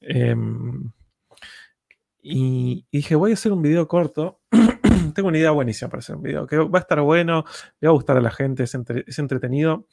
Em, 0.00 0.92
y, 2.22 2.86
dije, 2.92 3.16
voy 3.16 3.30
a 3.32 3.34
hacer 3.34 3.52
un 3.52 3.62
video 3.62 3.88
corto. 3.88 4.40
Tengo 5.14 5.28
una 5.28 5.38
idea 5.38 5.50
buenísima 5.50 5.90
para 5.90 5.98
hacer 6.00 6.16
un 6.16 6.22
video, 6.22 6.46
que 6.46 6.56
va 6.58 6.78
a 6.78 6.82
estar 6.82 7.00
bueno, 7.00 7.44
le 7.80 7.88
va 7.88 7.92
a 7.92 7.94
gustar 7.94 8.16
a 8.16 8.20
la 8.20 8.30
gente, 8.30 8.62
es, 8.62 8.74
es 9.06 9.18
entretenido. 9.18 9.86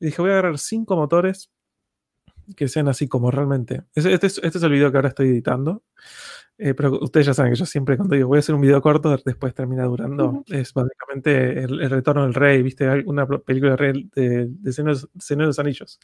Y 0.00 0.06
dije, 0.06 0.20
voy 0.20 0.30
a 0.30 0.34
agarrar 0.34 0.58
cinco 0.58 0.96
motores 0.96 1.50
que 2.56 2.68
sean 2.68 2.88
así 2.88 3.08
como 3.08 3.30
realmente. 3.30 3.84
Este, 3.94 4.12
este, 4.12 4.26
es, 4.26 4.62
el 4.62 4.70
video 4.70 4.90
que 4.90 4.98
ahora 4.98 5.08
estoy 5.08 5.28
editando. 5.28 5.82
Eh, 6.56 6.72
pero 6.72 7.00
ustedes 7.00 7.26
ya 7.26 7.34
saben 7.34 7.52
que 7.52 7.58
yo 7.58 7.66
siempre 7.66 7.96
cuando 7.96 8.14
digo 8.14 8.28
voy 8.28 8.36
a 8.36 8.38
hacer 8.38 8.54
un 8.54 8.60
video 8.60 8.80
corto, 8.80 9.16
después 9.24 9.54
termina 9.54 9.84
durando. 9.84 10.44
Es 10.46 10.72
básicamente 10.72 11.64
el, 11.64 11.90
retorno 11.90 12.22
del 12.22 12.34
rey, 12.34 12.62
¿viste? 12.62 12.88
Una 13.06 13.26
película 13.26 13.72
de, 13.72 13.76
rey 13.76 14.10
de, 14.14 14.46
de 14.48 14.72
Señor 14.72 14.96
de 14.96 15.46
los 15.46 15.58
Anillos. 15.58 15.98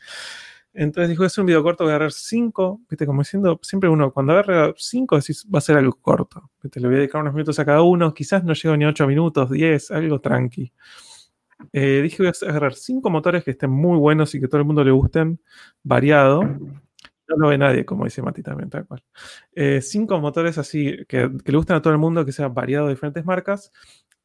Entonces 0.72 1.10
dijo, 1.10 1.24
es 1.24 1.36
un 1.36 1.46
video 1.46 1.62
corto, 1.64 1.82
voy 1.82 1.92
a 1.92 1.96
agarrar 1.96 2.12
cinco, 2.12 2.80
viste, 2.88 3.04
como 3.04 3.22
diciendo, 3.22 3.58
siempre 3.62 3.88
uno, 3.88 4.12
cuando 4.12 4.32
agarra 4.32 4.72
cinco, 4.76 5.16
decís, 5.16 5.44
va 5.52 5.58
a 5.58 5.62
ser 5.62 5.76
algo 5.76 5.98
corto, 6.00 6.50
viste, 6.62 6.78
le 6.78 6.86
voy 6.86 6.94
a 6.94 6.98
dedicar 7.00 7.20
unos 7.20 7.34
minutos 7.34 7.58
a 7.58 7.64
cada 7.64 7.82
uno, 7.82 8.14
quizás 8.14 8.44
no 8.44 8.52
llego 8.52 8.76
ni 8.76 8.84
ocho 8.84 9.04
minutos, 9.08 9.50
diez, 9.50 9.90
algo 9.90 10.20
tranqui. 10.20 10.72
Eh, 11.72 12.00
dije, 12.02 12.22
voy 12.22 12.28
a 12.28 12.48
agarrar 12.48 12.74
cinco 12.74 13.10
motores 13.10 13.44
que 13.44 13.52
estén 13.52 13.70
muy 13.70 13.98
buenos 13.98 14.34
y 14.34 14.40
que 14.40 14.48
todo 14.48 14.58
el 14.58 14.66
mundo 14.66 14.84
le 14.84 14.90
gusten, 14.90 15.40
variado. 15.82 16.42
No 16.42 17.36
lo 17.36 17.48
ve 17.48 17.58
nadie, 17.58 17.84
como 17.84 18.04
dice 18.04 18.22
Mati 18.22 18.42
también, 18.42 18.70
tal 18.70 18.86
cual. 18.86 19.02
Eh, 19.54 19.80
cinco 19.82 20.18
motores 20.20 20.58
así 20.58 21.04
que, 21.08 21.30
le 21.44 21.56
gusten 21.56 21.76
a 21.76 21.82
todo 21.82 21.92
el 21.92 21.98
mundo, 21.98 22.24
que 22.24 22.32
sean 22.32 22.52
variados 22.52 22.88
de 22.88 22.94
diferentes 22.94 23.24
marcas, 23.24 23.72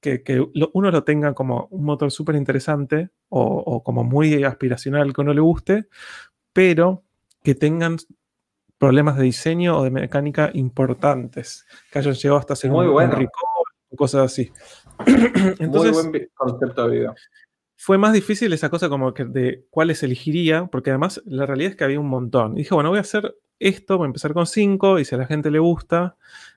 que, 0.02 0.46
uno 0.74 0.92
lo 0.92 1.04
tenga 1.04 1.34
como 1.34 1.68
un 1.72 1.84
motor 1.84 2.12
súper 2.12 2.36
interesante 2.36 3.10
o, 3.30 3.42
o, 3.42 3.84
como 3.84 4.04
muy 4.04 4.44
aspiracional 4.44 5.14
que 5.14 5.22
uno 5.22 5.34
le 5.34 5.42
guste, 5.42 5.88
pero 6.54 7.04
que 7.44 7.56
tengan 7.56 7.98
problemas 8.78 9.18
de 9.18 9.24
diseño 9.24 9.78
o 9.78 9.84
de 9.84 9.92
mecánica 9.92 10.52
importantes, 10.54 11.66
que 11.92 12.00
hayan 12.00 12.14
llegado 12.14 12.40
hasta 12.40 12.56
ser 12.56 12.72
Muy 12.72 12.88
un, 12.88 12.94
bueno. 12.94 13.18
o 13.90 13.96
cosas 13.96 14.32
así. 14.32 14.52
Entonces, 15.60 15.94
Muy 16.04 16.12
buen 16.12 16.30
concepto 16.36 16.88
de 16.88 16.98
video. 16.98 17.16
Fue 17.78 17.98
más 17.98 18.14
difícil 18.14 18.54
esa 18.54 18.70
cosa 18.70 18.90
como 18.90 19.14
que 19.14 19.26
de 19.26 19.66
cuáles 19.70 20.02
elegiría, 20.04 20.68
porque 20.68 20.92
además 20.92 21.22
la 21.26 21.46
realidad 21.46 21.72
es 21.72 21.78
que 21.78 21.84
había 21.84 22.00
un 22.00 22.08
montón. 22.08 22.54
Y 22.54 22.60
dije, 22.60 22.74
bueno, 22.74 22.90
voy 22.90 22.98
a 22.98 23.02
hacer 23.02 23.36
esto, 23.60 23.98
voy 23.98 24.06
a 24.06 24.08
empezar 24.08 24.34
con 24.34 24.48
cinco, 24.48 25.00
y 25.00 25.06
si 25.06 25.16
a 25.16 25.18
la 25.18 25.28
gente 25.28 25.52
le 25.52 25.60
gusta, 25.60 26.16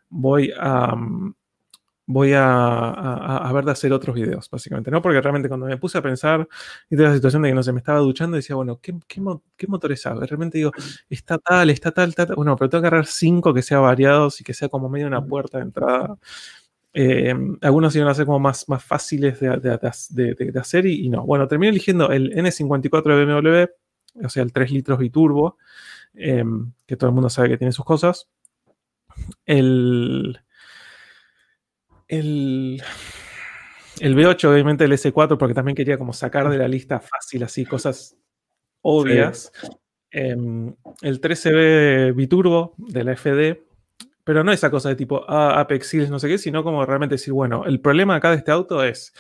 voy 0.09 0.53
a, 0.57 0.95
mm, 0.95 1.35
voy 2.09 2.33
a, 2.35 3.51
ver 3.53 3.67
de 3.67 3.73
hacer 3.73 3.93
otros 3.93 4.17
videos, 4.17 4.49
básicamente, 4.49 4.91
¿no? 4.91 5.03
Porque 5.03 5.21
realmente 5.21 5.49
cuando 5.49 5.67
me 5.67 5.77
puse 5.77 5.99
a 5.99 6.03
pensar 6.03 6.49
y 6.89 6.97
de 6.97 7.05
la 7.05 7.15
situación 7.15 7.43
de 7.43 7.51
que 7.51 7.55
no 7.55 7.63
sé, 7.63 7.73
me 7.73 7.81
estaba 7.81 7.99
duchando, 7.99 8.37
decía, 8.37 8.57
bueno, 8.57 8.81
¿qué, 8.81 8.95
qué, 9.07 9.21
qué 9.57 9.67
motores 9.67 10.07
hago? 10.07 10.21
Realmente 10.21 10.57
digo, 10.57 10.73
está 11.11 11.37
tal, 11.37 11.69
está 11.69 11.91
tal, 11.93 12.15
tal, 12.15 12.35
bueno, 12.35 12.57
pero 12.57 12.71
tengo 12.71 12.81
que 12.83 12.89
agarrar 12.89 13.07
cinco 13.07 13.53
que 13.53 13.61
sean 13.61 13.83
variados 13.83 14.41
y 14.41 14.45
que 14.45 14.55
sea 14.55 14.71
como 14.71 14.89
medio 14.89 15.07
una 15.07 15.23
puerta 15.23 15.59
de 15.59 15.65
entrada. 15.65 16.17
Eh, 17.01 17.33
algunos 17.61 17.95
iban 17.95 18.09
a 18.09 18.15
ser 18.15 18.27
como 18.27 18.41
más, 18.41 18.69
más 18.69 18.83
fáciles 18.83 19.39
de, 19.39 19.57
de, 19.61 20.59
hacer 20.59 20.85
y, 20.85 21.09
no. 21.09 21.25
Bueno, 21.25 21.47
terminé 21.47 21.71
eligiendo 21.71 22.11
el 22.11 22.33
N54 22.33 23.17
de 23.17 23.25
BMW, 23.25 24.27
o 24.27 24.29
sea, 24.29 24.43
el 24.43 24.53
3 24.53 24.73
litros 24.73 24.99
biturbo, 24.99 25.59
eh, 26.15 26.43
que 26.89 26.97
todo 26.97 27.11
el 27.11 27.15
mundo 27.15 27.31
sabe 27.31 27.51
que 27.51 27.57
tiene 27.57 27.71
sus 27.71 27.85
cosas. 27.85 28.29
El 29.47 30.41
el, 32.09 32.83
el 34.01 34.17
B8, 34.17 34.51
obviamente 34.51 34.85
el 34.85 34.93
S4, 34.93 35.39
porque 35.39 35.55
también 35.55 35.77
quería 35.77 35.99
como 35.99 36.13
sacar 36.13 36.51
de 36.51 36.59
la 36.59 36.67
lista 36.67 36.99
fácil 36.99 37.45
así 37.45 37.65
cosas 37.65 38.17
obvias. 38.83 39.53
Em, 40.11 40.75
el 41.03 41.21
13B 41.21 42.13
Biturbo 42.13 42.75
de 42.77 43.05
la 43.05 43.13
FD, 43.13 43.68
pero 44.29 44.45
no 44.45 44.53
esa 44.53 44.71
cosa 44.71 44.91
de 44.91 44.95
tipo 44.95 45.25
ah, 45.27 45.67
no 46.11 46.19
sé 46.19 46.29
qué, 46.29 46.37
sino 46.37 46.63
como 46.63 46.85
realmente 46.85 47.15
decir, 47.15 47.33
bueno, 47.33 47.65
el 47.65 47.81
problema 47.81 48.15
acá 48.15 48.29
de 48.29 48.37
este 48.37 48.51
auto 48.51 48.85
es 48.85 49.15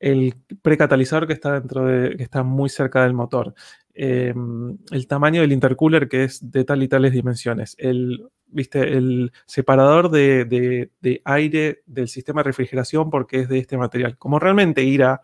el 0.00 0.36
precatalizador 0.62 1.26
que 1.26 1.34
está 1.34 1.60
dentro 1.60 1.84
de, 1.84 2.16
que 2.16 2.22
está 2.22 2.42
muy 2.42 2.70
cerca 2.70 3.02
del 3.02 3.12
motor, 3.12 3.52
em, 3.92 4.78
el 4.90 5.06
tamaño 5.06 5.42
del 5.42 5.52
intercooler 5.52 6.08
que 6.08 6.24
es 6.24 6.50
de 6.50 6.64
tal 6.64 6.82
y 6.82 6.88
tales 6.88 7.12
dimensiones, 7.12 7.76
el 7.78 8.26
viste, 8.46 8.96
el 8.96 9.32
separador 9.44 10.10
de, 10.10 10.90
aire 11.26 11.82
del 11.84 12.08
sistema 12.08 12.40
de 12.40 12.44
refrigeración 12.44 13.10
porque 13.10 13.40
es 13.40 13.50
de 13.50 13.58
este 13.58 13.76
material. 13.76 14.16
Como 14.16 14.38
realmente 14.38 14.82
ir 14.82 15.04
a, 15.04 15.20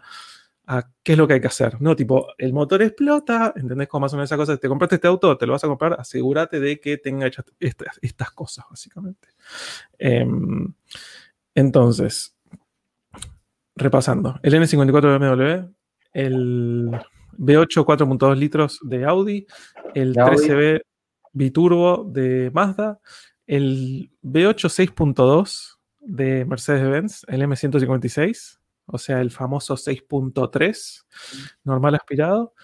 qué 1.02 1.12
es 1.12 1.18
lo 1.18 1.26
que 1.26 1.34
hay 1.34 1.40
que 1.40 1.48
hacer. 1.48 1.80
No, 1.80 1.97
tipo, 1.97 2.28
el 2.38 2.52
motor 2.52 2.82
explota, 2.82 3.52
¿entendés 3.56 3.88
cómo 3.88 4.02
más 4.02 4.12
o 4.12 4.16
menos 4.16 4.28
esa 4.28 4.36
cosa? 4.36 4.56
Te 4.56 4.68
compraste 4.68 4.97
este 4.97 5.09
auto, 5.09 5.36
te 5.36 5.47
lo 5.47 5.52
vas 5.52 5.64
a 5.64 5.68
comprar, 5.68 5.94
asegúrate 5.98 6.60
de 6.60 6.78
que 6.78 6.97
tenga 6.97 7.26
hechas 7.26 7.44
estas, 8.01 8.30
cosas, 8.30 8.64
básicamente. 8.70 9.28
Em, 9.98 10.72
entonces, 11.55 12.36
repasando, 13.74 14.38
el 14.42 14.55
N54 14.55 15.12
de 15.12 15.18
BMW, 15.18 15.74
el 16.12 16.90
V8 17.38 17.84
4.2 17.84 18.36
litros 18.36 18.78
de 18.82 19.05
Audi, 19.05 19.47
el 19.94 20.14
13B 20.14 20.82
biturbo 21.32 22.05
de 22.05 22.51
Mazda, 22.52 23.01
el 23.47 24.10
V8 24.22 24.94
6.2 24.94 25.78
de 26.01 26.44
Mercedes-Benz, 26.44 27.24
el 27.28 27.42
M156, 27.42 28.60
o 28.92 28.98
sea, 28.98 29.20
el 29.20 29.30
famoso 29.30 29.76
6.3 29.76 31.06
normal 31.64 31.94
aspirado, 31.94 32.54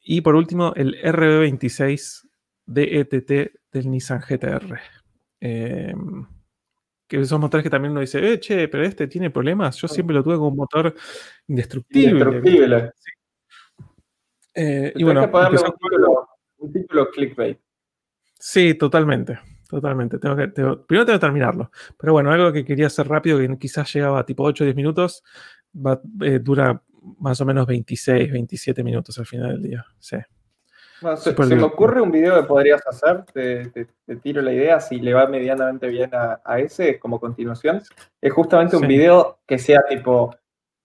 y 0.00 0.20
por 0.20 0.36
último 0.36 0.72
el 0.76 0.94
RB26 1.02 2.28
DETT 2.66 3.52
del 3.72 3.90
Nissan 3.90 4.20
GTR. 4.20 4.78
Em, 5.40 6.26
que 7.06 7.24
son 7.24 7.40
motores 7.40 7.62
que 7.62 7.70
también 7.70 7.92
uno 7.92 8.00
dice, 8.00 8.32
eh, 8.32 8.40
che, 8.40 8.68
pero 8.68 8.84
este 8.84 9.06
tiene 9.06 9.30
problemas. 9.30 9.76
Yo 9.76 9.88
siempre 9.88 10.14
lo 10.14 10.22
tuve 10.22 10.36
como 10.36 10.48
un 10.48 10.56
motor 10.56 10.94
indestructible. 11.46 12.10
indestructible. 12.10 12.92
Eh, 14.54 14.92
y 14.96 15.04
bueno, 15.04 15.30
un 16.58 16.72
título 16.72 17.10
clickbait. 17.10 17.58
Sí, 18.38 18.74
totalmente. 18.74 19.38
Totalmente. 19.68 20.18
Tengo 20.18 20.36
que, 20.36 20.48
primero 20.48 20.86
tengo 20.86 21.18
que 21.18 21.18
terminarlo. 21.18 21.70
Pero 21.98 22.12
bueno, 22.12 22.30
algo 22.30 22.52
que 22.52 22.64
quería 22.64 22.86
hacer 22.86 23.08
rápido, 23.08 23.38
que 23.38 23.58
quizás 23.58 23.92
llegaba 23.92 24.20
a 24.20 24.26
tipo 24.26 24.44
8 24.44 24.62
o 24.62 24.66
10 24.66 24.76
minutos, 24.76 25.24
eh, 26.22 26.38
dura 26.40 26.82
más 27.18 27.40
o 27.40 27.44
menos 27.44 27.66
26, 27.66 28.32
27 28.32 28.82
minutos 28.82 29.18
al 29.18 29.26
final 29.26 29.52
del 29.52 29.62
día. 29.62 29.86
Sí. 29.98 30.16
se, 31.16 31.54
me 31.54 31.62
ocurre 31.62 32.00
un 32.00 32.10
video 32.10 32.40
que 32.40 32.46
podrías 32.46 32.82
hacer, 32.86 33.24
te, 33.32 33.86
tiro 34.22 34.42
la 34.42 34.52
idea, 34.52 34.80
si 34.80 34.98
le 35.00 35.14
va 35.14 35.26
medianamente 35.26 35.88
bien 35.88 36.10
a, 36.12 36.58
ese 36.58 36.98
como 36.98 37.20
continuación. 37.20 37.82
Es 38.20 38.32
justamente 38.32 38.76
un 38.76 38.86
video 38.86 39.38
que 39.46 39.58
sea 39.58 39.84
tipo 39.88 40.34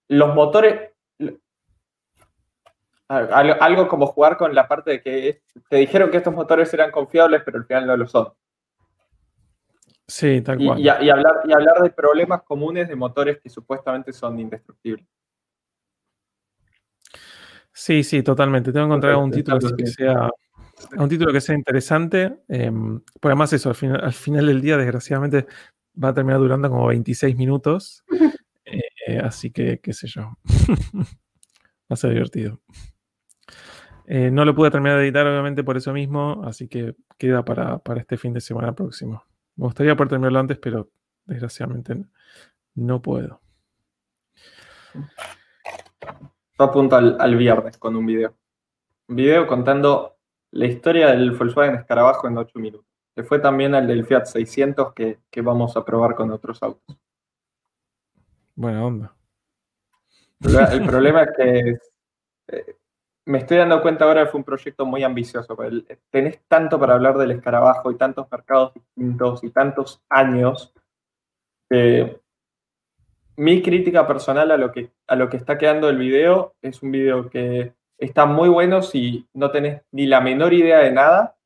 los 0.07 0.35
motores, 0.35 0.91
algo 3.07 3.87
como 3.87 4.07
jugar 4.07 4.37
con 4.37 4.53
la 4.53 4.67
parte 4.67 4.91
de 4.91 5.01
que 5.01 5.41
te 5.69 5.77
dijeron 5.77 6.11
que 6.11 6.17
estos 6.17 6.33
motores 6.33 6.73
eran 6.73 6.91
confiables, 6.91 7.41
pero 7.43 7.59
al 7.59 7.65
final 7.65 7.87
no 7.87 7.97
lo 7.97 8.07
son. 8.07 8.33
Sí, 10.07 10.41
tal 10.41 10.57
cual. 10.57 10.79
Y, 10.79 10.89
hablar, 10.89 11.41
y 11.45 11.53
hablar 11.53 11.81
de 11.81 11.89
problemas 11.89 12.43
comunes 12.43 12.89
de 12.89 12.95
motores 12.95 13.39
que 13.39 13.49
supuestamente 13.49 14.11
son 14.11 14.39
indestructibles. 14.39 15.07
Sí, 17.71 18.03
sí, 18.03 18.21
totalmente. 18.21 18.73
Tengo 18.73 18.87
que 18.87 18.89
encontrar 18.89 19.15
un 19.15 19.31
título 19.31 19.59
que 19.75 19.85
sea 19.87 20.29
un 20.97 21.09
título 21.09 21.31
que 21.31 21.41
sea 21.41 21.55
interesante. 21.55 22.33
Eh, 22.47 22.71
además 23.21 23.53
eso, 23.53 23.69
al 23.69 23.75
final, 23.75 24.03
al 24.03 24.13
final 24.13 24.47
del 24.47 24.61
día, 24.61 24.77
desgraciadamente, 24.77 25.47
va 26.01 26.09
a 26.09 26.13
terminar 26.13 26.39
durando 26.39 26.69
como 26.69 26.87
26 26.87 27.35
minutos. 27.35 28.03
Eh, 29.07 29.17
así 29.17 29.51
que, 29.51 29.79
qué 29.79 29.93
sé 29.93 30.07
yo. 30.07 30.37
va 30.93 31.05
a 31.89 31.95
ser 31.95 32.11
divertido. 32.11 32.61
Eh, 34.05 34.29
no 34.31 34.45
lo 34.45 34.55
pude 34.55 34.69
terminar 34.69 34.99
de 34.99 35.05
editar, 35.05 35.25
obviamente, 35.25 35.63
por 35.63 35.75
eso 35.75 35.91
mismo, 35.91 36.43
así 36.45 36.67
que 36.67 36.95
queda 37.17 37.43
para, 37.43 37.81
este 37.97 38.15
fin 38.15 38.31
de 38.31 38.41
semana 38.41 38.73
próximo. 38.73 39.23
Me 39.61 39.67
gustaría 39.67 39.95
poder 39.95 40.09
terminarlo 40.09 40.39
antes, 40.39 40.57
pero 40.57 40.89
desgraciadamente 41.23 41.95
no 42.73 42.99
puedo. 42.99 43.39
Yo 46.57 46.65
apunto 46.65 46.95
al, 46.95 47.35
viernes 47.35 47.77
con 47.77 47.95
un 47.95 48.07
video. 48.07 48.35
Un 49.07 49.17
video 49.17 49.45
contando 49.45 50.17
la 50.49 50.65
historia 50.65 51.11
del 51.11 51.29
Volkswagen 51.29 51.75
Escarabajo 51.75 52.27
en 52.27 52.39
8 52.39 52.57
minutos. 52.57 52.87
Que 53.13 53.21
fue 53.21 53.37
también 53.37 53.75
el 53.75 53.85
del 53.85 54.03
Fiat 54.03 54.25
600 54.25 54.93
que, 54.95 55.19
que 55.29 55.41
vamos 55.41 55.77
a 55.77 55.85
probar 55.85 56.15
con 56.15 56.31
otros 56.31 56.63
autos. 56.63 56.97
Buena 58.55 58.83
onda. 58.83 59.15
El 60.71 60.87
problema 60.87 61.21
es 61.21 61.29
que 61.37 61.77
eh, 62.47 62.77
me 63.25 63.39
estoy 63.39 63.57
dando 63.57 63.81
cuenta 63.81 64.05
ahora 64.05 64.25
que 64.25 64.31
fue 64.31 64.39
un 64.39 64.43
proyecto 64.43 64.85
muy 64.85 65.03
ambicioso. 65.03 65.55
Tenés 66.09 66.41
tanto 66.47 66.79
para 66.79 66.95
hablar 66.95 67.17
del 67.17 67.31
escarabajo 67.31 67.91
y 67.91 67.97
tantos 67.97 68.27
mercados 68.31 68.73
distintos 68.73 69.43
y 69.43 69.51
tantos 69.51 70.01
años 70.09 70.73
que 71.69 72.19
mi 73.37 73.61
crítica 73.61 74.07
personal 74.07 74.51
a 74.51 74.57
lo, 74.57 74.71
que, 74.71 74.91
a 75.07 75.15
lo 75.15 75.29
que 75.29 75.37
está 75.37 75.57
quedando 75.57 75.89
el 75.89 75.97
video 75.97 76.55
es 76.61 76.81
un 76.83 76.91
video 76.91 77.29
que 77.29 77.73
está 77.97 78.25
muy 78.25 78.49
bueno 78.49 78.81
si 78.81 79.27
no 79.33 79.51
tenés 79.51 79.81
ni 79.91 80.07
la 80.07 80.21
menor 80.21 80.53
idea 80.53 80.79
de 80.79 80.91
nada, 80.91 81.37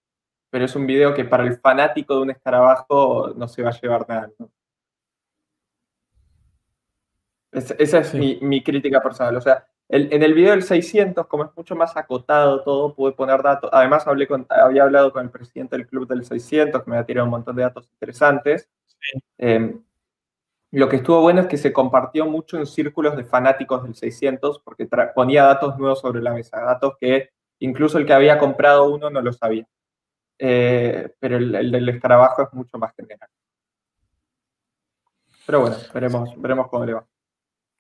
pero 0.49 0.65
es 0.65 0.76
un 0.76 0.88
video 0.88 1.14
que 1.14 1.26
para 1.26 1.43
el 1.43 1.57
fanático 1.57 2.15
de 2.15 2.22
un 2.22 2.31
escarabajo 2.31 3.34
no 3.35 3.47
se 3.47 3.61
va 3.61 3.69
a 3.69 3.80
llevar 3.80 4.07
nada. 4.07 4.31
esa 7.52 7.99
es 7.99 8.14
mi, 8.14 8.39
mi, 8.41 8.64
crítica 8.64 9.02
personal. 9.02 9.35
O 9.38 9.41
sea, 9.41 9.65
en 9.89 10.23
el 10.23 10.33
video 10.33 10.51
del 10.51 10.63
600, 10.63 11.27
como 11.27 11.45
es 11.45 11.51
mucho 11.55 11.75
más 11.75 11.95
acotado 11.95 12.63
todo, 12.63 12.95
pude 12.95 13.11
poner 13.11 13.41
datos. 13.43 13.69
Además, 13.71 14.07
hablé 14.07 14.27
con, 14.27 14.45
había 14.49 14.83
hablado 14.83 15.11
con 15.11 15.23
el 15.23 15.29
presidente 15.29 15.77
del 15.77 15.87
club 15.87 16.07
del 16.07 16.25
600, 16.25 16.83
que 16.83 16.89
me 16.91 16.97
ha 16.97 17.05
tirado 17.05 17.25
un 17.25 17.31
montón 17.31 17.55
de 17.55 17.63
datos 17.63 17.87
interesantes. 17.93 18.67
Em, 19.37 19.83
lo 20.71 20.89
que 20.89 20.97
estuvo 20.97 21.21
bueno 21.21 21.41
es 21.41 21.47
que 21.47 21.57
se 21.57 21.71
compartió 21.71 22.25
mucho 22.25 22.57
en 22.57 22.65
círculos 22.65 23.15
de 23.15 23.23
fanáticos 23.23 23.83
del 23.83 23.95
600, 23.95 24.59
porque 24.59 24.87
ponía 25.13 25.43
datos 25.43 25.77
nuevos 25.77 25.99
sobre 26.01 26.21
la 26.21 26.33
mesa, 26.33 26.59
datos 26.61 26.95
que 26.99 27.29
incluso 27.59 27.97
el 27.97 28.05
que 28.05 28.13
había 28.13 28.39
comprado 28.39 28.89
uno 28.89 29.09
no 29.09 29.21
lo 29.21 29.33
sabía. 29.33 29.67
Eh, 30.39 31.13
pero 31.19 31.37
el, 31.37 31.55
el, 31.55 31.71
del 31.71 31.89
escarabajo 31.89 32.41
es 32.43 32.53
mucho 32.53 32.77
más 32.77 32.93
general. 32.95 33.29
Pero 35.45 35.61
bueno, 35.61 35.77
veremos, 35.93 36.41
veremos 36.41 36.67
cómo 36.69 36.85
le 36.85 36.93
va. 36.93 37.05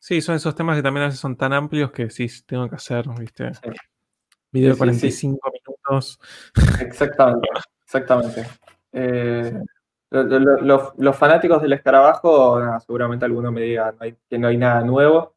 Sí, 0.05 0.21
son 0.21 0.35
esos 0.35 0.53
temas 0.53 0.77
que 0.77 0.83
también 0.83 1.01
a 1.01 1.07
veces 1.07 1.19
son 1.19 1.35
tan 1.35 1.51
amplios 1.51 1.89
que 1.89 2.11
sí, 2.11 2.27
tengo 2.45 2.69
que 2.69 2.75
hacer, 2.75 3.05
¿viste? 3.17 3.49
Video 4.51 4.73
de 4.73 4.77
45 4.77 5.51
minutos. 5.51 6.19
Exactamente, 6.79 7.49
exactamente. 7.83 8.45
Eh, 8.91 9.51
los, 10.11 11.15
fanáticos 11.17 11.59
del 11.59 11.73
escarabajo, 11.73 12.61
seguramente 12.85 13.25
alguno 13.25 13.51
me 13.51 13.61
diga 13.61 13.95
que 14.29 14.37
no 14.37 14.47
hay 14.47 14.57
nada 14.57 14.81
nuevo, 14.81 15.33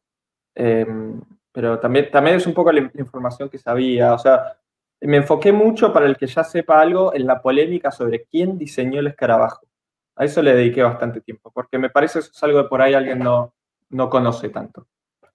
em, 0.53 1.19
pero 1.51 1.79
también, 1.79 2.11
también 2.11 2.35
es 2.35 2.45
un 2.45 2.53
poco 2.53 2.71
la, 2.71 2.91
información 2.93 3.49
que 3.49 3.57
sabía. 3.57 4.13
O 4.13 4.19
sea, 4.19 4.55
me 5.01 5.17
enfoqué 5.17 5.51
mucho 5.51 5.91
para 5.91 6.05
el 6.05 6.15
que 6.15 6.27
ya 6.27 6.43
sepa 6.43 6.79
algo 6.79 7.11
en 7.15 7.25
la 7.25 7.41
polémica 7.41 7.89
sobre 7.89 8.25
quién 8.25 8.59
diseñó 8.59 8.99
el 8.99 9.07
escarabajo. 9.07 9.65
A 10.15 10.25
eso 10.25 10.43
le 10.43 10.53
dediqué 10.53 10.83
bastante 10.83 11.21
tiempo, 11.21 11.49
porque 11.51 11.79
me 11.79 11.89
parece 11.89 12.19
que 12.19 12.19
eso 12.19 12.31
es 12.35 12.43
algo 12.43 12.61
que 12.61 12.69
por 12.69 12.83
ahí 12.83 12.93
alguien 12.93 13.17
no, 13.17 13.55
no 13.89 14.09
conoce 14.09 14.49
tanto. 14.49 14.87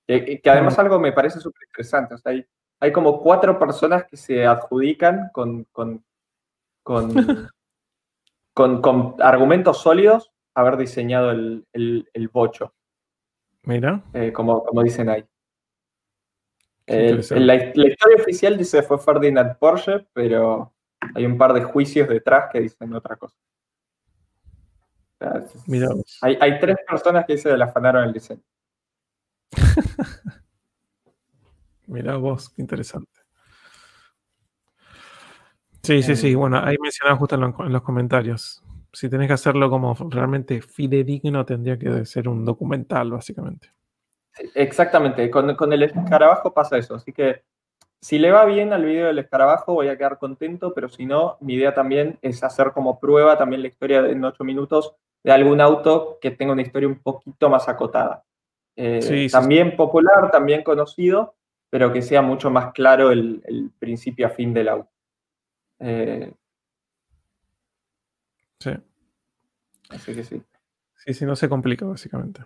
Que, 0.07 0.41
además 0.45 0.79
algo 0.79 0.99
me 0.99 1.13
parece 1.13 1.41
súper 1.41 1.63
interesante. 1.67 2.15
O 2.15 2.19
sea, 2.19 2.33
hay, 2.33 2.45
hay, 2.81 2.93
como 2.93 3.21
cuatro 3.21 3.59
personas 3.59 4.05
que 4.05 4.17
se 4.17 4.47
adjudican 4.47 5.31
con, 5.33 5.65
con, 5.73 6.05
con, 6.83 7.15
con, 8.55 9.17
argumentos 9.21 9.79
sólidos 9.81 10.33
haber 10.55 10.77
diseñado 10.77 11.31
el, 11.31 11.67
el, 11.73 12.29
bocho. 12.29 12.75
Mira. 13.63 14.03
Eh, 14.13 14.33
como, 14.33 14.65
como 14.65 14.83
dicen 14.83 15.09
ahí. 15.09 15.25
la, 16.87 17.55
historia 17.55 18.17
oficial 18.21 18.59
dice 18.59 18.83
fue 18.83 18.99
Ferdinand 18.99 19.59
Porsche, 19.59 20.07
pero 20.13 20.75
hay 21.15 21.25
un 21.27 21.39
par 21.39 21.55
de 21.55 21.63
juicios 21.63 22.09
detrás 22.09 22.51
que 22.53 22.61
dicen 22.61 22.93
otra 22.95 23.17
cosa. 23.17 23.37
Hay, 26.23 26.39
hay, 26.41 26.59
tres 26.59 26.77
personas 26.89 27.25
que 27.27 27.39
se 27.39 27.57
le 27.57 27.65
afanaron 27.65 28.05
el 28.05 28.13
diseño. 28.13 28.43
Mira 31.87 32.17
vos, 32.17 32.51
qué 32.51 32.63
interesante. 32.63 33.21
Sí, 35.83 36.03
sí, 36.03 36.17
sí. 36.17 36.33
Eh, 36.33 36.35
bueno, 36.35 36.59
ahí 36.63 36.77
mencionaba 36.81 37.19
justo 37.19 37.35
en, 37.35 37.73
los 37.73 37.83
comentarios. 37.83 38.63
Si 38.93 39.09
tenés 39.11 39.27
que 39.27 39.35
hacerlo 39.35 39.69
como 39.69 39.95
realmente 40.11 40.63
fidedigno, 40.63 41.45
tendría 41.45 41.79
que 41.79 42.07
ser 42.07 42.29
un 42.29 42.45
documental, 42.45 43.11
básicamente. 43.11 43.69
exactamente. 44.55 45.31
Con, 45.31 45.55
con, 45.57 45.73
el 45.73 45.83
escarabajo 45.83 46.55
pasa 46.55 46.79
eso. 46.79 46.95
Así 46.95 47.13
que 47.13 47.43
si 48.05 48.19
le 48.19 48.31
va 48.31 48.45
bien 48.45 48.75
al 48.75 48.85
video 48.85 49.07
del 49.07 49.19
escarabajo, 49.19 49.73
voy 49.73 49.89
a 49.89 49.97
quedar 49.97 50.19
contento, 50.19 50.75
pero 50.75 50.91
si 50.91 51.07
no, 51.07 51.39
mi 51.41 51.55
idea 51.55 51.73
también 51.73 52.19
es 52.21 52.45
hacer 52.45 52.73
como 52.73 53.01
prueba 53.01 53.39
también 53.39 53.63
la 53.63 53.69
historia 53.69 54.01
en 54.01 54.23
ocho 54.23 54.45
minutos 54.45 54.95
de 55.23 55.33
algún 55.33 55.59
auto 55.59 56.19
que 56.21 56.31
tenga 56.31 56.53
una 56.53 56.61
historia 56.61 56.87
un 56.87 56.99
poquito 56.99 57.49
más 57.49 57.67
acotada. 57.67 58.23
Eh, 58.77 59.27
también 59.33 59.75
popular, 59.75 60.31
también 60.31 60.63
conocido, 60.63 61.35
pero 61.71 61.95
que 61.95 62.03
sea 62.03 62.21
mucho 62.21 62.51
más 62.51 62.75
claro 62.75 63.11
el, 63.11 63.73
principio 63.79 64.27
a 64.27 64.31
fin 64.31 64.53
del 64.53 64.69
auto. 64.69 64.91
Eh, 65.79 66.31
sí. 68.59 68.73
Así 69.89 70.15
que 70.15 70.25
sí. 70.25 70.43
Sí, 70.97 71.15
sí, 71.15 71.25
no 71.25 71.37
se 71.37 71.49
complica, 71.49 71.87
básicamente. 71.87 72.43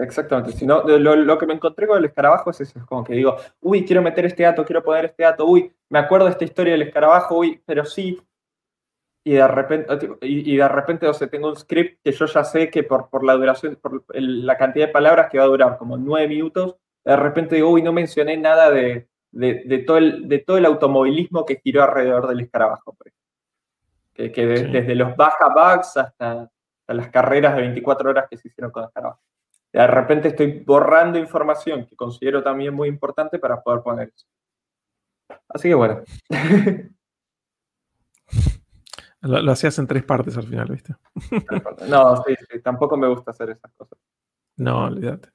Exactamente. 0.00 0.52
Si 0.52 0.66
no, 0.66 0.82
lo, 0.82 1.38
que 1.38 1.46
me 1.46 1.54
encontré 1.54 1.86
con 1.86 1.98
el 1.98 2.04
escarabajo 2.04 2.50
es 2.50 2.60
eso, 2.60 2.78
es 2.78 2.84
como 2.84 3.04
que 3.04 3.14
digo, 3.14 3.36
uy, 3.60 3.84
quiero 3.84 4.02
meter 4.02 4.26
este 4.26 4.42
dato, 4.42 4.64
quiero 4.64 4.82
poner 4.82 5.06
este 5.06 5.22
dato, 5.22 5.46
uy, 5.46 5.72
me 5.88 5.98
acuerdo 5.98 6.26
de 6.26 6.32
esta 6.32 6.44
historia 6.44 6.72
del 6.72 6.82
escarabajo, 6.82 7.38
uy, 7.38 7.60
pero 7.66 7.84
sí, 7.84 8.18
y 9.26 9.32
de 9.32 9.48
repente, 9.48 10.18
y, 10.20 10.56
de 10.56 10.68
repente, 10.68 11.08
o 11.08 11.14
sea, 11.14 11.28
tengo 11.28 11.48
un 11.48 11.56
script 11.56 12.00
que 12.04 12.12
yo 12.12 12.26
ya 12.26 12.44
sé 12.44 12.70
que 12.70 12.82
por, 12.82 13.08
por 13.08 13.24
la 13.24 13.32
duración, 13.34 13.76
por 13.76 14.04
la 14.10 14.58
cantidad 14.58 14.86
de 14.86 14.92
palabras 14.92 15.30
que 15.30 15.38
va 15.38 15.44
a 15.44 15.48
durar 15.48 15.78
como 15.78 15.96
nueve 15.96 16.28
minutos, 16.28 16.76
de 17.04 17.16
repente 17.16 17.54
digo, 17.54 17.70
uy, 17.70 17.82
no 17.82 17.92
mencioné 17.92 18.36
nada 18.36 18.70
de, 18.70 19.08
de, 19.30 19.78
todo, 19.86 19.96
el, 19.96 20.28
de 20.28 20.40
todo 20.40 20.58
el 20.58 20.66
automovilismo 20.66 21.46
que 21.46 21.60
giró 21.62 21.82
alrededor 21.82 22.28
del 22.28 22.40
escarabajo. 22.40 22.96
Que, 24.12 24.30
que 24.30 24.46
desde 24.46 24.94
los 24.94 25.16
baja 25.16 25.48
bugs 25.48 25.96
hasta, 25.96 26.50
las 26.86 27.08
carreras 27.08 27.56
de 27.56 27.62
24 27.62 28.10
horas 28.10 28.26
que 28.30 28.36
se 28.36 28.48
hicieron 28.48 28.70
con 28.70 28.82
el 28.82 28.88
escarabajo. 28.88 29.20
De 29.74 29.86
repente 29.88 30.28
estoy 30.28 30.60
borrando 30.60 31.18
información 31.18 31.84
que 31.84 31.96
considero 31.96 32.44
también 32.44 32.72
muy 32.72 32.88
importante 32.88 33.40
para 33.40 33.60
poder 33.60 33.82
poner 33.82 34.12
eso. 34.14 34.24
Así 35.48 35.68
que 35.68 35.74
bueno. 35.74 36.00
Lo, 39.22 39.50
hacías 39.50 39.76
en 39.80 39.88
tres 39.88 40.04
partes 40.04 40.36
al 40.36 40.44
final, 40.44 40.68
¿viste? 40.70 40.94
No, 41.88 42.22
sí, 42.24 42.36
sí, 42.48 42.60
tampoco 42.62 42.96
me 42.96 43.08
gusta 43.08 43.32
hacer 43.32 43.50
esas 43.50 43.72
cosas. 43.72 43.98
No, 44.56 44.84
olvídate. 44.84 45.30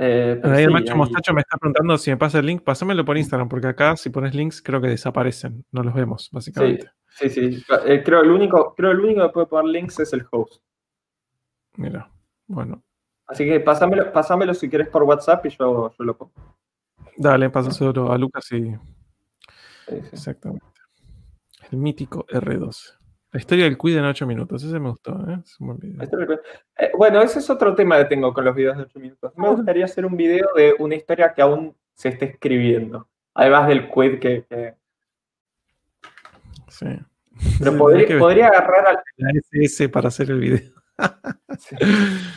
Eh, 0.00 0.40
ahí 0.42 0.64
el 0.64 0.72
macho 0.72 0.96
mostacho 0.96 1.32
me 1.32 1.42
está 1.42 1.56
preguntando 1.58 1.96
si 1.96 2.10
me 2.10 2.16
pasa 2.16 2.40
el 2.40 2.46
link, 2.46 2.62
pásamelo 2.62 3.04
por 3.04 3.16
Instagram, 3.16 3.48
porque 3.48 3.68
acá 3.68 3.96
si 3.96 4.10
pones 4.10 4.34
links 4.34 4.60
creo 4.60 4.80
que 4.80 4.88
desaparecen, 4.88 5.64
no 5.70 5.84
los 5.84 5.94
vemos, 5.94 6.28
básicamente. 6.32 6.90
Sí, 7.10 7.30
sí, 7.30 7.64
eh, 7.86 8.02
creo, 8.04 8.22
el 8.22 8.32
único, 8.32 8.74
creo 8.74 8.90
el 8.90 9.00
único 9.00 9.22
que 9.22 9.32
puede 9.32 9.46
poner 9.46 9.70
links 9.70 10.00
es 10.00 10.12
el 10.12 10.26
host. 10.28 10.60
Mira, 11.76 12.10
bueno. 12.48 12.82
Así 13.28 13.44
que 13.44 13.60
pásamelo, 13.60 14.10
pásamelo 14.10 14.54
si 14.54 14.68
quieres 14.68 14.88
por 14.88 15.02
WhatsApp 15.02 15.44
y 15.46 15.50
yo, 15.50 15.92
yo 15.96 16.04
lo 16.04 16.16
pongo. 16.16 16.32
Dale, 17.16 17.50
pásaselo 17.50 18.10
a 18.10 18.18
Lucas 18.18 18.50
y. 18.52 18.74
Exactamente. 20.12 20.64
El 21.70 21.78
mítico 21.78 22.26
R12. 22.26 22.98
La 23.32 23.40
historia 23.40 23.64
del 23.64 23.76
Quid 23.76 23.98
en 23.98 24.04
8 24.04 24.26
minutos. 24.26 24.62
Ese 24.64 24.80
me 24.80 24.88
gustó, 24.88 25.12
¿eh? 25.28 25.38
¿eh? 26.78 26.90
bueno, 26.96 27.20
ese 27.20 27.40
es 27.40 27.50
otro 27.50 27.74
tema 27.74 27.98
que 27.98 28.06
tengo 28.06 28.32
con 28.32 28.44
los 28.44 28.54
videos 28.54 28.78
de 28.78 28.84
8 28.84 29.00
minutos. 29.00 29.32
Me 29.36 29.48
gustaría 29.50 29.84
hacer 29.84 30.06
un 30.06 30.16
video 30.16 30.46
de 30.56 30.74
una 30.78 30.94
historia 30.94 31.34
que 31.34 31.42
aún 31.42 31.76
se 31.94 32.08
esté 32.08 32.24
escribiendo. 32.24 33.08
Además 33.34 33.68
del 33.68 33.90
Quid 33.90 34.18
que. 34.18 34.74
Sí. 36.68 36.86
Pero 37.58 37.76
podría, 38.18 38.48
agarrar 38.48 38.86
al. 38.86 38.98
La 39.16 39.30
SS 39.30 39.90
para 39.90 40.08
hacer 40.08 40.30
el 40.30 40.40
video. 40.40 40.77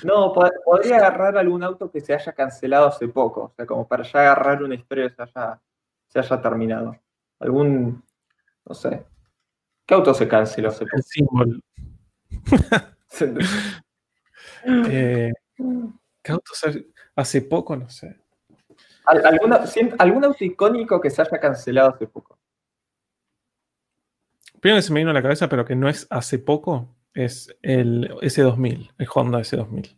No, 0.03 0.33
podría 0.33 0.97
agarrar 0.97 1.37
algún 1.37 1.63
auto 1.63 1.91
que 1.91 2.01
se 2.01 2.13
haya 2.13 2.33
cancelado 2.33 2.87
hace 2.87 3.07
poco. 3.07 3.43
O 3.43 3.53
sea, 3.55 3.65
como 3.65 3.87
para 3.87 4.03
ya 4.03 4.19
agarrar 4.19 4.63
una 4.63 4.75
historia 4.75 5.09
que 5.09 5.15
se 5.15 5.21
haya, 5.21 5.61
se 6.07 6.19
haya 6.19 6.41
terminado. 6.41 6.95
Algún. 7.39 8.03
No 8.65 8.75
sé. 8.75 9.05
¿Qué 9.85 9.93
auto 9.93 10.13
se 10.13 10.27
canceló 10.27 10.69
hace 10.69 10.85
poco? 10.85 11.43
El 11.43 11.61
eh, 14.87 15.31
¿Qué 16.21 16.31
auto 16.31 16.51
hace 17.15 17.41
poco? 17.41 17.75
No 17.75 17.89
sé. 17.89 18.21
¿Algún 19.05 20.23
auto 20.23 20.43
icónico 20.45 21.01
que 21.01 21.09
se 21.09 21.21
haya 21.21 21.39
cancelado 21.39 21.89
hace 21.89 22.07
poco? 22.07 22.37
Primero 24.59 24.77
que 24.77 24.83
se 24.83 24.93
me 24.93 24.99
vino 24.99 25.09
a 25.09 25.13
la 25.13 25.23
cabeza, 25.23 25.49
pero 25.49 25.65
que 25.65 25.75
no 25.75 25.89
es 25.89 26.05
hace 26.11 26.37
poco, 26.37 26.95
es 27.13 27.55
el 27.61 28.09
S2000, 28.21 28.91
el 28.97 29.07
Honda 29.13 29.39
S2000. 29.39 29.97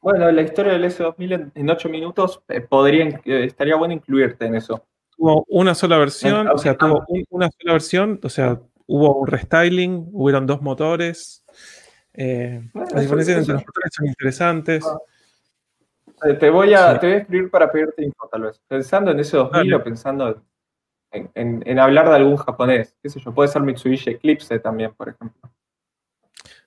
Bueno, 0.00 0.30
la 0.32 0.42
historia 0.42 0.72
del 0.72 0.84
S2000 0.84 1.52
en, 1.54 1.70
8 1.70 1.88
minutos 1.88 2.42
eh, 2.48 2.60
podría, 2.60 3.20
eh, 3.24 3.44
estaría 3.44 3.76
bueno 3.76 3.94
incluirte 3.94 4.46
en 4.46 4.56
eso. 4.56 4.84
tuvo 5.16 5.44
una 5.48 5.74
sola 5.74 5.96
versión, 5.98 6.48
o 6.48 6.58
sea, 6.58 6.76
tuvo 6.76 7.04
una 7.30 7.48
sola 7.50 7.74
versión, 7.74 8.18
o 8.22 8.28
sea, 8.28 8.60
hubo 8.86 9.16
un 9.16 9.28
restyling, 9.28 10.08
hubieron 10.12 10.46
dos 10.46 10.60
motores. 10.60 11.44
Eh, 12.14 12.68
las 12.74 13.00
diferencias 13.00 13.38
entre 13.38 13.54
los 13.54 13.62
motores 13.62 13.92
son 13.92 14.06
interesantes. 14.06 14.84
Ah. 14.84 14.98
Te 16.38 16.50
voy, 16.50 16.72
a, 16.74 16.98
te 17.00 17.06
voy 17.06 17.14
a 17.14 17.18
escribir 17.18 17.50
para 17.50 17.70
pedirte 17.70 18.04
info, 18.04 18.28
tal 18.30 18.42
vez. 18.42 18.60
Pensando 18.68 19.10
en 19.10 19.18
ese 19.20 19.36
2000 19.36 19.74
o 19.74 19.82
pensando 19.82 20.42
en, 21.10 21.62
en, 21.66 21.78
hablar 21.78 22.08
de 22.08 22.16
algún 22.16 22.36
japonés. 22.36 22.96
¿Qué 23.02 23.08
sé 23.08 23.20
yo? 23.20 23.32
Puede 23.32 23.48
ser 23.48 23.62
Mitsubishi 23.62 24.10
Eclipse 24.10 24.58
también, 24.60 24.94
por 24.94 25.08
ejemplo. 25.08 25.50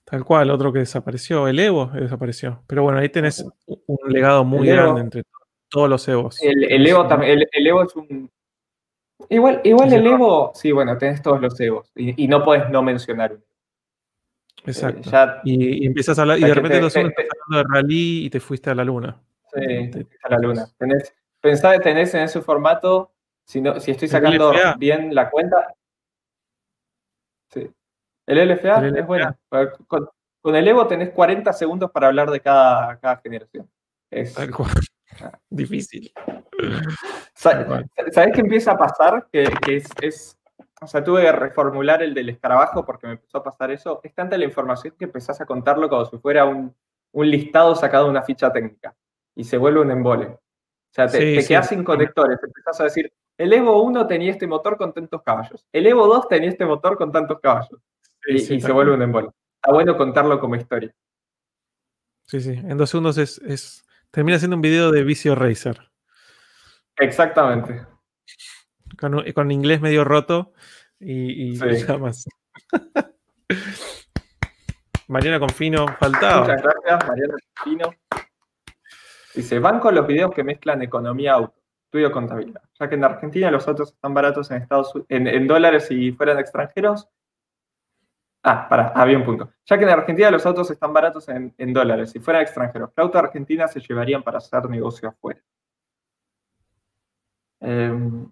Tal 0.05 0.23
cual, 0.23 0.51
otro 0.51 0.71
que 0.71 0.79
desapareció, 0.79 1.47
el 1.47 1.59
Evo 1.59 1.87
desapareció. 1.87 2.61
Pero 2.67 2.83
bueno, 2.83 2.99
ahí 2.99 3.09
tenés 3.09 3.43
un 3.65 3.97
legado 4.13 4.45
muy 4.45 4.67
grande 4.67 5.01
entre 5.01 5.23
todos 5.67 5.89
los 5.89 6.07
Evos. 6.07 6.39
El, 6.41 6.85
Evo 6.85 7.07
también, 7.07 7.39
el, 7.51 7.67
Evo 7.67 7.83
es 7.83 7.95
un. 7.95 8.31
Igual, 9.29 9.61
igual 9.63 9.91
el 9.91 10.05
Evo, 10.05 10.51
sí, 10.53 10.71
bueno, 10.71 10.95
tenés 10.99 11.23
todos 11.23 11.41
los 11.41 11.59
Evos 11.59 11.91
y, 11.95 12.27
no 12.27 12.43
podés 12.43 12.69
no 12.69 12.83
mencionar 12.83 13.33
uno. 13.33 13.43
Exacto. 14.67 15.41
y, 15.43 15.87
empiezas 15.87 16.19
a 16.19 16.21
hablar, 16.21 16.37
y 16.37 16.41
de 16.41 16.53
repente 16.53 16.79
te, 16.79 16.85
estás 16.85 17.03
hablando 17.05 17.69
de 17.69 17.75
rally 17.75 18.25
y 18.25 18.29
te 18.29 18.39
fuiste 18.39 18.69
a 18.69 18.75
la 18.75 18.83
luna. 18.83 19.19
Sí, 19.53 20.05
a 20.21 20.29
la 20.29 20.37
luna. 20.37 20.67
Tenés, 20.77 21.15
pensá 21.41 21.71
que 21.73 21.79
tenés 21.79 22.13
en 22.13 22.21
ese 22.21 22.41
formato, 22.41 23.11
si, 23.43 23.59
no, 23.59 23.79
si 23.79 23.91
estoy 23.91 24.07
sacando 24.07 24.53
bien 24.77 25.15
la 25.15 25.31
cuenta. 25.31 25.73
Sí. 28.27 28.33
El 28.33 28.49
LFA, 28.49 28.87
es 28.87 29.07
bueno. 29.07 29.35
Con, 29.87 30.55
el 30.55 30.67
Evo 30.67 30.87
tenés 30.87 31.11
40 31.11 31.51
segundos 31.53 31.91
para 31.91 32.07
hablar 32.07 32.29
de 32.29 32.39
cada, 32.39 32.99
cada 32.99 33.17
generación. 33.17 33.69
Es 34.09 34.35
difícil. 35.49 36.11
¿Sabes 37.33 38.33
qué 38.33 38.41
empieza 38.41 38.71
a 38.71 38.77
pasar? 38.77 39.27
Que, 39.31 39.51
es, 40.01 40.37
o 40.81 40.87
sea, 40.87 41.03
tuve 41.03 41.23
que 41.23 41.31
reformular 41.31 42.01
el 42.03 42.13
del 42.13 42.29
escarabajo 42.29 42.85
porque 42.85 43.07
me 43.07 43.13
empezó 43.13 43.39
a 43.39 43.43
pasar 43.43 43.71
eso. 43.71 44.01
Es 44.03 44.13
tanta 44.13 44.37
la 44.37 44.45
información 44.45 44.95
que 44.97 45.05
empezás 45.05 45.41
a 45.41 45.45
contarlo 45.45 45.89
como 45.89 46.05
si 46.05 46.17
fuera 46.17 46.45
un, 46.45 46.73
listado 47.13 47.75
sacado 47.75 48.05
de 48.05 48.11
una 48.11 48.21
ficha 48.23 48.51
técnica 48.51 48.95
y 49.35 49.43
se 49.43 49.57
vuelve 49.57 49.81
un 49.81 49.91
embole. 49.91 50.25
O 50.27 50.39
sea, 50.91 51.07
te, 51.07 51.45
quedas 51.45 51.69
sin 51.69 51.83
conectores, 51.83 52.39
empezás 52.41 52.79
a 52.79 52.83
decir, 52.85 53.11
el 53.37 53.51
Evo 53.51 53.81
1 53.83 54.07
tenía 54.07 54.31
este 54.31 54.47
motor 54.47 54.77
con 54.77 54.93
tantos 54.93 55.21
caballos, 55.23 55.65
el 55.73 55.87
Evo 55.87 56.07
2 56.07 56.29
tenía 56.29 56.49
este 56.49 56.65
motor 56.65 56.97
con 56.97 57.11
tantos 57.11 57.39
caballos 57.41 57.81
y, 58.27 58.39
se 58.39 58.71
vuelve 58.71 58.93
un 58.93 59.01
embole. 59.01 59.29
Está 59.55 59.73
bueno 59.73 59.97
contarlo 59.97 60.39
como 60.39 60.55
historia. 60.55 60.93
Sí, 62.27 62.41
sí, 62.41 62.51
en 62.51 62.77
dos 62.77 62.89
segundos 62.89 63.17
es, 63.17 63.85
termina 64.11 64.39
siendo 64.39 64.55
un 64.55 64.61
video 64.61 64.91
de 64.91 65.03
Vicio 65.03 65.35
Racer. 65.35 65.79
Exactamente. 66.97 67.85
Con, 68.99 69.51
inglés 69.51 69.81
medio 69.81 70.03
roto 70.03 70.53
y, 70.99 71.53
y 71.53 71.59
más. 71.99 72.25
Mariana 75.07 75.39
Confino, 75.39 75.85
faltaba. 75.99 76.41
Muchas 76.41 76.61
gracias, 76.61 77.07
Mariana 77.07 77.35
Confino. 77.55 77.93
Dice, 79.35 79.59
van 79.59 79.79
con 79.79 79.93
los 79.93 80.07
videos 80.07 80.33
que 80.33 80.43
mezclan 80.43 80.81
economía 80.81 81.33
auto, 81.33 81.61
estudio 81.85 82.11
contabilidad. 82.11 82.61
Ya 82.79 82.89
que 82.89 82.95
en 82.95 83.03
Argentina 83.03 83.51
los 83.51 83.67
autos 83.67 83.93
están 83.93 84.13
baratos 84.13 84.49
en 84.49 84.61
Estados 84.61 84.93
en, 85.09 85.27
en 85.27 85.45
dólares 85.45 85.91
y 85.91 86.11
fueran 86.11 86.39
extranjeros, 86.39 87.09
Ah, 88.47 88.67
para, 88.69 88.89
había 88.89 89.17
un 89.17 89.23
punto. 89.23 89.51
Ya 89.65 89.75
que 89.75 89.85
en 89.85 89.89
Argentina 89.89 90.29
los 90.29 90.45
autos 90.45 90.69
están 90.69 90.93
baratos 90.93 91.27
en, 91.29 91.73
dólares, 91.73 92.11
si 92.11 92.19
fueran 92.19 92.43
extranjeros, 92.43 92.91
¿qué 92.95 93.01
auto 93.01 93.17
Argentina 93.17 93.67
se 93.67 93.79
llevarían 93.79 94.21
para 94.21 94.37
hacer 94.37 94.69
negocio 94.69 95.09
afuera? 95.09 95.41
Em, 97.59 98.31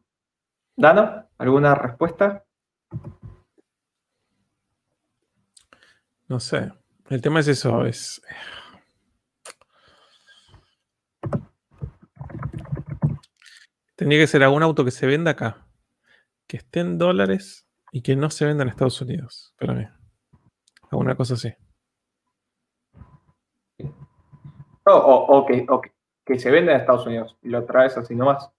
¿Dano? 0.75 1.27
¿Alguna 1.39 1.73
respuesta? 1.73 2.45
No 6.27 6.39
sé. 6.39 6.71
El 7.09 7.19
tema 7.19 7.39
es 7.39 7.47
eso, 7.47 7.83
es. 7.83 8.21
Tendría 13.95 14.19
que 14.19 14.27
ser 14.27 14.43
algún 14.43 14.61
auto 14.61 14.85
que 14.85 14.91
se 14.91 15.07
venda 15.07 15.31
acá, 15.31 15.65
que 16.45 16.57
esté 16.57 16.81
en 16.81 16.99
dólares 16.99 17.67
y 17.91 18.03
que 18.03 18.15
no 18.15 18.29
se 18.29 18.45
venda 18.45 18.61
en 18.61 18.69
Estados 18.69 19.01
Unidos. 19.01 19.55
Una 20.97 21.15
cosa 21.15 21.35
así. 21.35 21.53
O, 24.85 25.45
que, 25.45 26.39
se 26.39 26.51
venda 26.51 26.73
en 26.73 26.81
Estados 26.81 27.05
Unidos 27.05 27.37
y 27.41 27.49
lo 27.49 27.63
traes 27.65 27.97
así 27.97 28.15
nomás. 28.15 28.49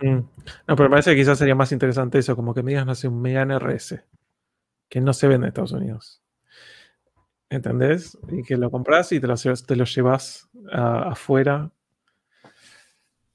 Mm. 0.00 0.18
No, 0.66 0.76
pero 0.76 0.84
me 0.84 0.90
parece 0.90 1.10
que 1.10 1.16
quizás 1.16 1.38
sería 1.38 1.54
más 1.54 1.72
interesante 1.72 2.18
eso, 2.18 2.34
como 2.34 2.54
que 2.54 2.62
me 2.62 2.72
digas, 2.72 2.86
no 2.86 2.94
sé, 2.94 3.08
un 3.08 3.20
Megane 3.20 3.58
RS, 3.58 4.04
que 4.88 5.00
no 5.00 5.12
se 5.12 5.28
vende 5.28 5.46
en 5.46 5.48
Estados 5.48 5.72
Unidos. 5.72 6.22
¿Entendés? 7.50 8.18
Y 8.28 8.42
que 8.42 8.56
lo 8.56 8.70
compras 8.70 9.12
y 9.12 9.20
te 9.20 9.26
lo, 9.26 9.34
te 9.36 9.76
lo 9.76 9.84
llevas 9.84 10.48
afuera. 10.72 11.70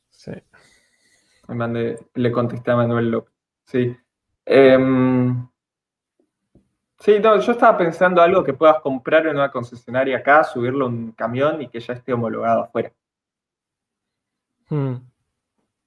Sí. 0.10 0.32
le 2.16 2.32
contesté 2.32 2.72
a 2.72 2.76
Manuel 2.78 3.12
López. 3.12 3.34
Sí. 3.66 3.96
Em, 4.44 5.48
Sí, 7.00 7.20
no, 7.20 7.40
yo 7.40 7.52
estaba 7.52 7.78
pensando 7.78 8.22
algo 8.22 8.44
que 8.44 8.54
puedas 8.54 8.80
comprar 8.80 9.28
en 9.28 9.36
una 9.36 9.52
concesionaria 9.52 10.18
acá, 10.18 10.44
subirlo 10.44 10.86
a 10.86 10.90
un 10.90 11.12
camión 11.12 11.62
y 11.62 11.70
que 11.70 11.80
ya 11.80 11.94
esté 11.94 12.12
homologado 12.12 12.64
afuera. 12.64 12.92
Hmm. 14.70 14.96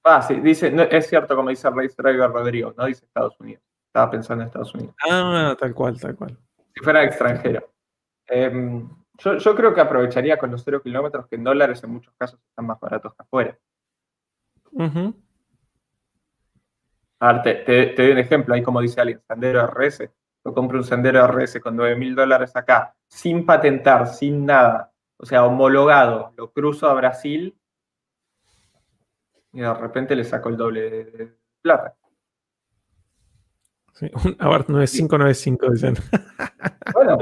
Ah, 0.03 0.21
sí, 0.21 0.35
dice, 0.35 0.73
es 0.89 1.07
cierto 1.07 1.35
como 1.35 1.49
dice 1.49 1.69
Race 1.69 1.95
Driver 1.97 2.31
Rodrigo, 2.31 2.73
no 2.77 2.85
dice 2.85 3.05
Estados 3.05 3.39
Unidos. 3.39 3.61
Estaba 3.87 4.09
pensando 4.09 4.43
en 4.43 4.47
Estados 4.47 4.73
Unidos. 4.73 4.95
Ah, 5.09 5.55
tal 5.59 5.73
cual, 5.73 5.99
tal 5.99 6.15
cual. 6.15 6.37
Si 6.73 6.83
fuera 6.83 7.03
extranjero. 7.03 7.69
Em, 8.27 8.89
yo, 9.17 9.55
creo 9.55 9.73
que 9.73 9.81
aprovecharía 9.81 10.37
con 10.37 10.49
los 10.49 10.63
cero 10.63 10.81
kilómetros 10.81 11.27
que 11.27 11.35
en 11.35 11.43
dólares 11.43 11.83
en 11.83 11.91
muchos 11.91 12.13
casos 12.17 12.39
están 12.49 12.65
más 12.65 12.79
baratos 12.79 13.13
que 13.13 13.21
afuera. 13.21 13.59
A 17.19 17.33
ver, 17.33 17.41
te, 17.43 17.55
te, 17.87 18.01
doy 18.01 18.11
un 18.13 18.17
ejemplo, 18.17 18.55
ahí 18.55 18.63
como 18.63 18.79
dice 18.79 19.01
alguien, 19.01 19.21
Sandero 19.27 19.61
RS 19.67 20.09
yo 20.43 20.53
compro 20.53 20.77
un 20.77 20.83
Sendero 20.83 21.25
RS 21.27 21.59
con 21.59 21.75
9 21.75 21.95
mil 21.95 22.15
dólares 22.15 22.55
acá, 22.55 22.95
sin 23.07 23.45
patentar, 23.45 24.07
sin 24.07 24.45
nada, 24.45 24.91
o 25.17 25.25
sea, 25.25 25.45
homologado, 25.45 26.33
lo 26.35 26.51
cruzo 26.51 26.89
a 26.89 26.93
Brasil 26.93 27.55
y 29.53 29.59
de 29.59 29.73
repente 29.73 30.15
le 30.15 30.23
saco 30.23 30.49
el 30.49 30.57
doble 30.57 30.89
de 30.89 31.37
plata. 31.61 31.95
Sí, 33.93 34.09
un 34.25 34.35
Abarth 34.39 34.69
9595 34.69 35.71
dicen. 35.71 35.95
Bueno, 36.93 37.17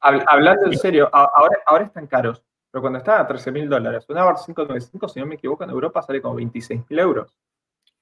hablando 0.00 0.66
en 0.66 0.78
serio, 0.78 1.08
ahora, 1.12 1.58
ahora 1.66 1.84
están 1.84 2.06
caros, 2.06 2.42
pero 2.70 2.80
cuando 2.80 2.98
estaban 2.98 3.22
a 3.22 3.26
13 3.26 3.52
mil 3.52 3.68
dólares, 3.68 4.06
un 4.08 4.16
Abarth 4.16 4.46
595, 4.46 5.08
si 5.08 5.20
no 5.20 5.26
me 5.26 5.34
equivoco, 5.34 5.64
en 5.64 5.70
Europa 5.70 6.02
sale 6.02 6.22
como 6.22 6.36
26 6.36 6.82
mil 6.88 6.98
euros. 6.98 7.36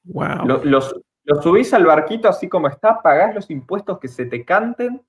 Wow. 0.05 0.47
los, 0.65 0.95
lo 1.29 1.43
subís 1.43 1.75
al 1.75 1.85
barquito 1.85 2.27
así 2.27 2.49
como 2.49 2.69
está, 2.69 3.03
pagás 3.03 3.35
los 3.35 3.51
impuestos 3.51 3.99
que 3.99 4.09
se 4.09 4.25
te 4.25 4.47
canten 4.47 5.05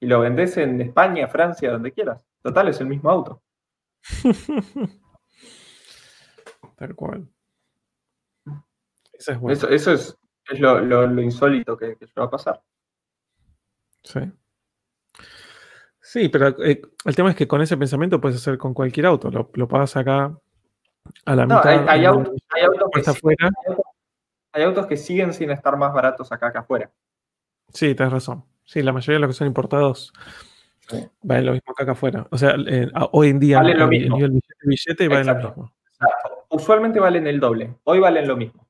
y 0.00 0.06
lo 0.06 0.20
vendés 0.20 0.56
en 0.56 0.80
España, 0.80 1.28
Francia, 1.28 1.70
donde 1.70 1.92
quieras. 1.92 2.26
Total, 2.40 2.68
es 2.68 2.80
el 2.80 2.86
mismo 2.86 3.10
auto. 3.10 3.42
Tal 6.76 6.94
cual. 6.94 7.28
Eso 9.12 9.32
es, 9.50 9.64
eso, 9.64 9.92
es, 9.92 10.18
lo, 10.58 11.20
insólito 11.20 11.76
que, 11.76 11.98
va 12.18 12.24
a 12.24 12.30
pasar. 12.30 12.62
Sí. 14.02 14.20
Sí, 16.00 16.30
pero 16.30 16.64
eh, 16.64 16.80
el 17.04 17.14
tema 17.14 17.28
es 17.28 17.36
que 17.36 17.46
con 17.46 17.60
ese 17.60 17.76
pensamiento 17.76 18.18
puedes 18.18 18.38
hacer 18.38 18.56
con 18.56 18.72
cualquier 18.72 19.04
auto. 19.04 19.30
Lo, 19.30 19.50
lo 19.52 19.68
pagas 19.68 19.94
acá 19.94 20.34
a 21.26 21.36
la 21.36 21.44
mitad. 21.44 21.86
Hay, 21.86 22.06
autos, 22.06 22.42
hay 22.48 22.62
autos 22.62 22.88
que 22.94 23.10
afuera 23.10 23.50
hay 23.58 23.74
autos 23.74 23.89
que 24.88 24.96
siguen 24.96 25.32
sin 25.32 25.50
estar 25.50 25.76
más 25.76 25.92
baratos 25.92 26.30
acá 26.32 26.52
que 26.52 26.58
afuera. 26.58 26.90
Sí, 27.72 27.94
tienes 27.94 28.12
razón. 28.12 28.44
Sí, 28.64 28.82
la 28.82 28.92
mayoría 28.92 29.16
de 29.16 29.20
los 29.20 29.28
que 29.30 29.38
son 29.38 29.46
importados 29.46 30.12
valen 31.22 31.46
lo 31.46 31.52
mismo 31.52 31.72
acá 31.72 31.84
que 31.84 31.90
afuera. 31.92 32.26
O 32.30 32.38
sea, 32.38 32.54
hoy 33.12 33.28
en 33.28 33.40
día 33.40 33.58
valen 33.58 33.78
lo 33.78 33.88
mismo. 33.88 34.18
el 34.18 34.40
billete 34.64 35.08
valen 35.08 35.26
lo 35.26 35.34
mismo. 35.34 35.72
Usualmente 36.48 37.00
valen 37.00 37.26
el 37.26 37.40
doble. 37.40 37.76
Hoy 37.84 38.00
valen 38.00 38.26
lo 38.26 38.36
mismo. 38.36 38.66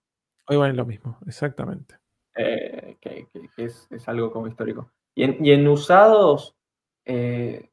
Hoy 0.47 0.57
valen 0.57 0.77
lo 0.77 0.85
mismo, 0.85 1.19
exactamente. 1.27 1.97
Eh, 2.35 2.97
que, 3.01 3.27
es, 3.57 3.89
algo 4.07 4.33
como 4.33 4.49
histórico. 4.49 4.91
Y 5.15 5.25
en, 5.25 5.69
usados, 5.69 6.57
eh, 7.05 7.71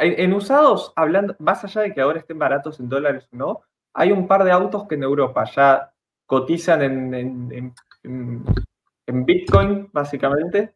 en 0.00 0.32
usados, 0.32 0.92
hablando, 0.96 1.34
más 1.38 1.64
allá 1.64 1.82
de 1.82 1.94
que 1.94 2.00
ahora 2.00 2.20
estén 2.20 2.38
baratos 2.38 2.80
en 2.80 2.88
dólares 2.88 3.28
o 3.32 3.36
no, 3.36 3.60
hay 3.94 4.12
un 4.12 4.26
par 4.26 4.44
de 4.44 4.50
autos 4.50 4.86
que 4.86 4.94
en 4.94 5.02
Europa 5.02 5.44
ya 5.44 5.92
cotizan 6.28 6.82
en, 6.82 7.74
en, 8.04 9.24
Bitcoin, 9.24 9.88
básicamente, 9.90 10.74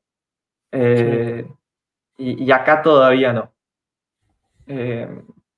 eh, 0.73 1.47
y, 2.17 2.51
acá 2.51 2.81
todavía 2.81 3.35
no. 3.35 3.53
Eh, 4.67 5.07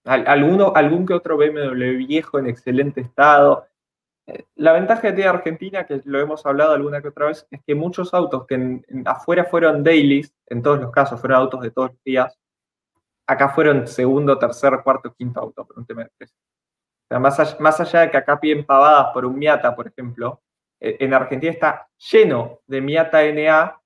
alguno, 0.05 0.73
algún 0.75 1.07
que 1.07 1.15
otro 1.15 1.37
BMW 1.37 1.97
viejo 1.97 2.41
en 2.41 2.49
excelente 2.49 3.01
estado, 3.01 3.69
la 4.57 4.73
ventaja 4.73 5.15
tiene 5.15 5.27
Argentina, 5.27 5.87
que 5.87 6.01
lo 6.05 6.19
hemos 6.19 6.45
hablado 6.45 6.73
alguna 6.73 7.01
que 7.01 7.09
otra 7.09 7.27
vez, 7.27 7.47
es 7.51 7.61
que 7.65 7.77
muchos 7.77 8.12
autos 8.15 8.47
que 8.47 8.83
afuera 9.05 9.45
fueron 9.45 9.85
dailies, 9.85 10.35
en 10.47 10.61
todos 10.61 10.81
los 10.81 10.91
casos 10.91 11.21
fueron 11.21 11.39
autos 11.39 11.61
de 11.61 11.71
todos 11.71 11.91
los 11.91 12.03
días, 12.03 12.37
acá 13.29 13.51
fueron 13.51 13.87
segundo, 13.87 14.39
tercer, 14.39 14.81
cuarto, 14.83 15.15
quinto 15.15 15.41
auto 15.41 15.66
de 15.77 16.11
precio. 16.19 16.37
Más, 17.19 17.39
allá, 17.41 17.57
más 17.61 17.81
allá 17.81 18.01
de 18.01 18.11
que 18.11 18.16
acá 18.16 18.41
piden 18.41 18.65
pavadas 18.65 19.12
por 19.12 19.24
un 19.24 19.39
Miata, 19.39 19.74
por 19.74 19.86
ejemplo, 19.86 20.43
eh, 20.81 20.97
en 21.01 21.15
Argentina 21.15 21.53
está 21.53 21.89
lleno 22.11 22.61
de 22.66 22.81
Miata 22.81 23.23
NA 23.24 23.81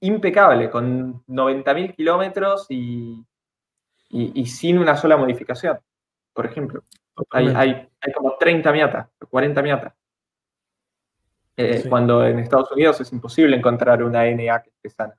impecable, 0.00 0.70
con 0.70 1.24
90.000 1.26 1.94
kilómetros 1.94 2.66
y, 2.68 3.24
y, 4.10 4.46
sin 4.46 4.78
una 4.78 4.96
sola 4.96 5.16
modificación, 5.16 5.78
por 6.32 6.46
ejemplo. 6.46 6.82
Hay, 7.30 7.48
hay, 7.48 8.12
como 8.12 8.36
30 8.36 8.72
miatas, 8.72 9.08
40 9.30 9.62
miatas. 9.62 9.94
Eh, 11.56 11.84
cuando 11.88 12.26
en 12.26 12.40
Estados 12.40 12.70
Unidos 12.72 13.00
es 13.00 13.12
imposible 13.12 13.56
encontrar 13.56 14.02
una 14.02 14.24
NA 14.24 14.62
que 14.62 14.70
esté 14.70 14.90
sana. 14.90 15.16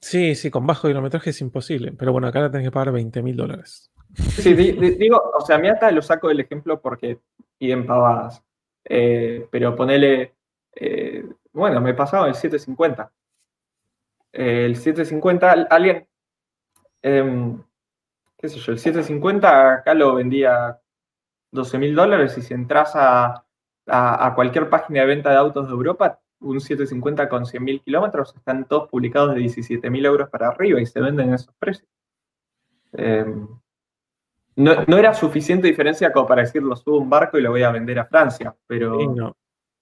Sí, 0.00 0.34
sí, 0.34 0.50
con 0.50 0.66
bajo 0.66 0.88
kilometraje 0.88 1.30
es 1.30 1.40
imposible. 1.40 1.92
Pero 1.92 2.12
bueno, 2.12 2.26
acá 2.26 2.40
la 2.40 2.50
tenés 2.50 2.66
que 2.66 2.72
pagar 2.72 2.92
20 2.92 3.22
mil 3.22 3.36
dólares. 3.36 3.92
Sí, 4.14 4.54
digo, 4.54 5.32
o 5.34 5.40
sea, 5.40 5.58
Miata 5.58 5.90
lo 5.90 6.02
saco 6.02 6.28
del 6.28 6.40
ejemplo 6.40 6.80
porque 6.80 7.18
piden 7.58 7.86
pavadas. 7.86 8.42
Eh, 8.84 9.46
pero 9.50 9.74
ponele, 9.76 10.34
eh, 10.74 11.24
bueno, 11.52 11.80
me 11.80 11.94
pasaba 11.94 12.28
el 12.28 12.34
750. 12.34 13.12
el 14.32 14.76
750, 14.76 15.52
alguien, 15.70 16.08
em, 17.02 17.62
qué 18.38 18.48
sé 18.48 18.58
yo, 18.58 18.72
el 18.72 18.78
750 18.78 19.74
acá 19.74 19.94
lo 19.94 20.14
vendía 20.14 20.80
12 21.52 21.78
mil 21.78 21.94
dólares 21.94 22.36
y 22.38 22.42
si 22.42 22.54
entras 22.54 22.92
a, 22.94 23.44
cualquier 24.34 24.70
página 24.70 25.00
de 25.00 25.06
venta 25.06 25.30
de 25.30 25.36
autos 25.36 25.66
de 25.66 25.72
Europa, 25.72 26.20
un 26.40 26.60
750 26.60 27.28
con 27.28 27.46
100 27.46 27.64
mil 27.64 27.80
kilómetros 27.82 28.34
están 28.36 28.66
todos 28.66 28.88
publicados 28.88 29.34
de 29.34 29.40
17 29.40 29.90
mil 29.90 30.06
euros 30.06 30.30
para 30.30 30.48
arriba 30.48 30.80
y 30.80 30.86
se 30.86 31.00
venden 31.00 31.28
en 31.28 31.34
esos 31.34 31.54
precios. 31.56 31.88
Em, 34.56 34.64
no, 34.86 34.98
era 34.98 35.14
suficiente 35.14 35.66
diferencia 35.66 36.12
como 36.12 36.26
para 36.26 36.42
decirlo, 36.42 36.76
subo 36.76 36.98
un 36.98 37.10
barco 37.10 37.38
y 37.38 37.42
lo 37.42 37.50
voy 37.50 37.62
a 37.62 37.70
vender 37.70 37.98
a 37.98 38.04
Francia, 38.04 38.54
pero... 38.66 38.98
Sí, 38.98 39.06
no. 39.08 39.36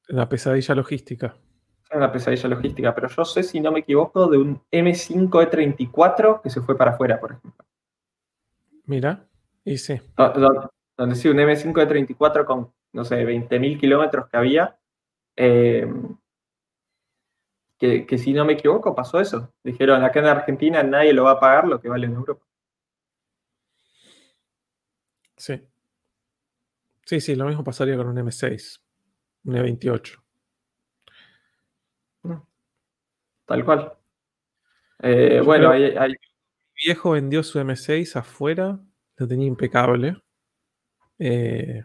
La 0.09 0.29
pesadilla 0.29 0.75
logística. 0.75 1.37
Una 1.93 2.11
pesadilla 2.11 2.49
logística, 2.49 2.95
pero 2.95 3.09
yo 3.09 3.25
sé, 3.25 3.43
si 3.43 3.61
no 3.61 3.73
me 3.73 3.81
equivoco, 3.81 4.29
de 4.29 4.39
un 4.39 4.61
M5E34 4.71 6.43
que 6.43 6.51
se 6.51 6.61
fue 6.61 6.77
para 6.77 6.93
afuera, 6.93 7.19
por 7.21 7.33
ejemplo. 7.33 7.65
Mira, 8.87 9.27
y 9.65 9.79
sí. 9.79 10.01
Donde, 10.97 11.15
sí, 11.15 11.29
un 11.29 11.39
M5E34 11.39 12.45
con, 12.45 12.73
no 12.93 13.05
sé, 13.05 13.25
20.000 13.25 13.79
kilómetros 13.79 14.29
que 14.29 14.37
había. 14.37 14.77
Eh, 15.37 15.93
que, 17.79 18.05
que, 18.05 18.19
si 18.19 18.33
no 18.33 18.45
me 18.45 18.53
equivoco 18.55 18.95
pasó 18.95 19.21
eso. 19.21 19.53
Dijeron, 19.65 20.05
acá 20.05 20.21
en 20.21 20.27
Argentina 20.27 20.83
nadie 20.83 21.13
lo 21.13 21.25
va 21.25 21.33
a 21.33 21.41
pagar 21.41 21.67
lo 21.67 21.81
que 21.81 21.89
vale 21.89 22.07
en 22.07 22.15
Europa. 22.15 22.45
Sí. 25.41 25.59
Sí, 27.07 27.19
sí, 27.19 27.35
lo 27.35 27.47
mismo 27.47 27.65
pasaría 27.65 27.97
con 27.97 28.09
un 28.09 28.19
M6, 28.19 28.79
un 29.45 29.55
E28. 29.55 30.23
Tal 33.47 33.65
cual. 33.65 33.95
Eh, 35.03 35.41
bueno, 35.43 35.71
hay, 35.71 35.93
Mi 36.11 36.17
viejo 36.85 37.13
vendió 37.13 37.43
su 37.43 37.59
M6 37.59 38.17
afuera, 38.17 38.79
lo 39.17 39.27
tenía 39.27 39.47
impecable. 39.47 40.23
Eh, 41.19 41.83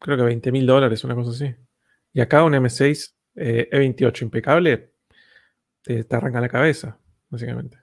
creo 0.00 0.16
que 0.16 0.24
20 0.24 0.50
mil 0.50 0.66
dólares, 0.66 1.04
una 1.04 1.14
cosa 1.14 1.30
así. 1.30 1.54
Y 2.12 2.20
acá 2.20 2.42
un 2.42 2.54
M6 2.54 3.14
E28 3.36 4.22
impecable, 4.22 4.94
te, 5.80 6.04
arranca 6.10 6.40
la 6.40 6.48
cabeza, 6.48 6.98
básicamente. 7.30 7.78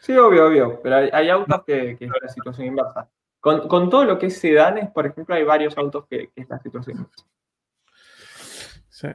Sí, 0.00 0.16
obvio, 0.16 0.46
obvio. 0.46 0.80
Pero 0.82 0.96
hay, 1.12 1.28
autos 1.28 1.64
que, 1.66 1.98
que 1.98 2.06
es 2.06 2.10
la 2.22 2.28
situación 2.28 2.68
inversa. 2.68 3.10
Con, 3.46 3.90
todo 3.90 4.04
lo 4.04 4.18
que 4.18 4.26
es 4.26 4.40
sedanes, 4.40 4.90
por 4.90 5.06
ejemplo, 5.06 5.32
hay 5.32 5.44
varios 5.44 5.78
autos 5.78 6.04
que, 6.10 6.30
que 6.34 6.40
es 6.40 6.48
la 6.48 6.58
situación. 6.58 7.08
Sí. 8.88 9.06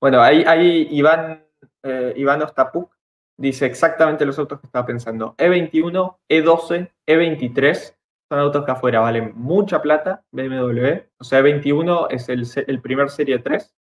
Bueno, 0.00 0.20
ahí, 0.20 0.42
ahí 0.44 0.88
Iván, 0.90 1.46
eh, 1.84 2.14
Iván 2.16 2.42
Ostapuk 2.42 2.90
dice 3.36 3.66
exactamente 3.66 4.26
los 4.26 4.40
autos 4.40 4.58
que 4.58 4.66
estaba 4.66 4.84
pensando. 4.84 5.36
E21, 5.36 6.16
E12, 6.28 6.90
E23 7.06 7.94
son 8.28 8.38
autos 8.40 8.64
que 8.64 8.72
afuera 8.72 8.98
valen 8.98 9.30
mucha 9.36 9.80
plata, 9.80 10.24
BMW. 10.32 11.06
O 11.18 11.22
sea, 11.22 11.42
E21 11.42 12.08
es 12.10 12.28
el, 12.28 12.44
el 12.66 12.80
primer 12.80 13.08
Serie 13.08 13.38
3, 13.38 13.72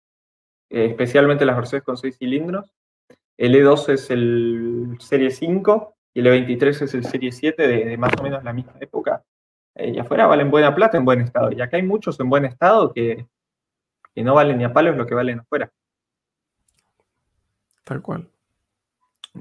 eh, 0.69 0.85
especialmente 0.85 1.45
las 1.45 1.55
versiones 1.55 1.83
con 1.83 1.97
6 1.97 2.15
cilindros. 2.15 2.75
El 3.37 3.55
E12 3.55 3.93
es 3.93 4.11
el 4.11 4.97
Serie 4.99 5.31
5 5.31 5.94
y 6.15 6.21
el 6.21 6.29
23 6.29 6.81
es 6.83 6.93
el 6.93 7.03
Serie 7.03 7.29
7 7.29 7.67
de, 7.67 7.97
más 7.97 8.13
o 8.17 8.23
menos 8.23 8.41
la 8.41 8.53
misma 8.53 8.73
época. 8.79 9.21
Eh, 9.75 9.91
y 9.95 9.99
afuera 9.99 10.25
valen 10.25 10.49
buena 10.49 10.73
plata 10.73 10.97
en 10.97 11.03
buen 11.03 11.19
estado. 11.19 11.51
Y 11.51 11.59
acá 11.59 11.75
hay 11.75 11.83
muchos 11.83 12.17
en 12.21 12.29
buen 12.29 12.45
estado 12.45 12.93
que, 12.93 13.27
no 14.15 14.33
valen 14.33 14.57
ni 14.57 14.63
a 14.63 14.71
palos 14.71 14.95
lo 14.95 15.05
que 15.05 15.13
valen 15.13 15.39
afuera. 15.39 15.69
Tal 17.83 18.01
cual. 18.01 18.29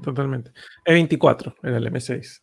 Totalmente. 0.03 0.51
E24 0.85 1.55
era 1.63 1.77
el 1.77 1.87
M6. 1.87 2.41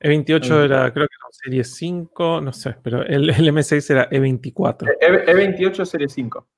E28 0.00 0.64
era, 0.64 0.90
creo 0.90 1.06
que 1.06 1.14
era 1.14 1.28
Serie 1.30 1.64
5, 1.64 2.40
no 2.40 2.54
sé, 2.54 2.76
pero 2.82 3.02
el, 3.02 3.28
M6 3.28 3.90
era 3.90 4.08
E24. 4.08 4.96
E, 4.98 5.26
E28 5.26 5.82
es 5.82 5.88
Serie 5.90 6.08
5. 6.08 6.48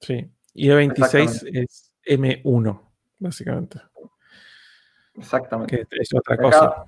Sí. 0.00 0.30
Y 0.54 0.68
E26 0.68 1.48
es 1.52 1.92
M1, 2.06 2.80
básicamente. 3.18 3.80
Exactamente. 5.18 5.86
Que 5.90 5.96
es 6.00 6.14
otra 6.14 6.36
cosa. 6.36 6.84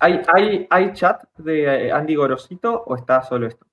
¿hay, 0.00 0.22
hay, 0.32 0.66
¿Hay 0.70 0.92
chat 0.92 1.22
de 1.36 1.86
eh, 1.86 1.92
Andy 1.92 2.14
Gorosito 2.14 2.82
o 2.86 2.96
está 2.96 3.22
solo 3.22 3.46
esto? 3.46 3.66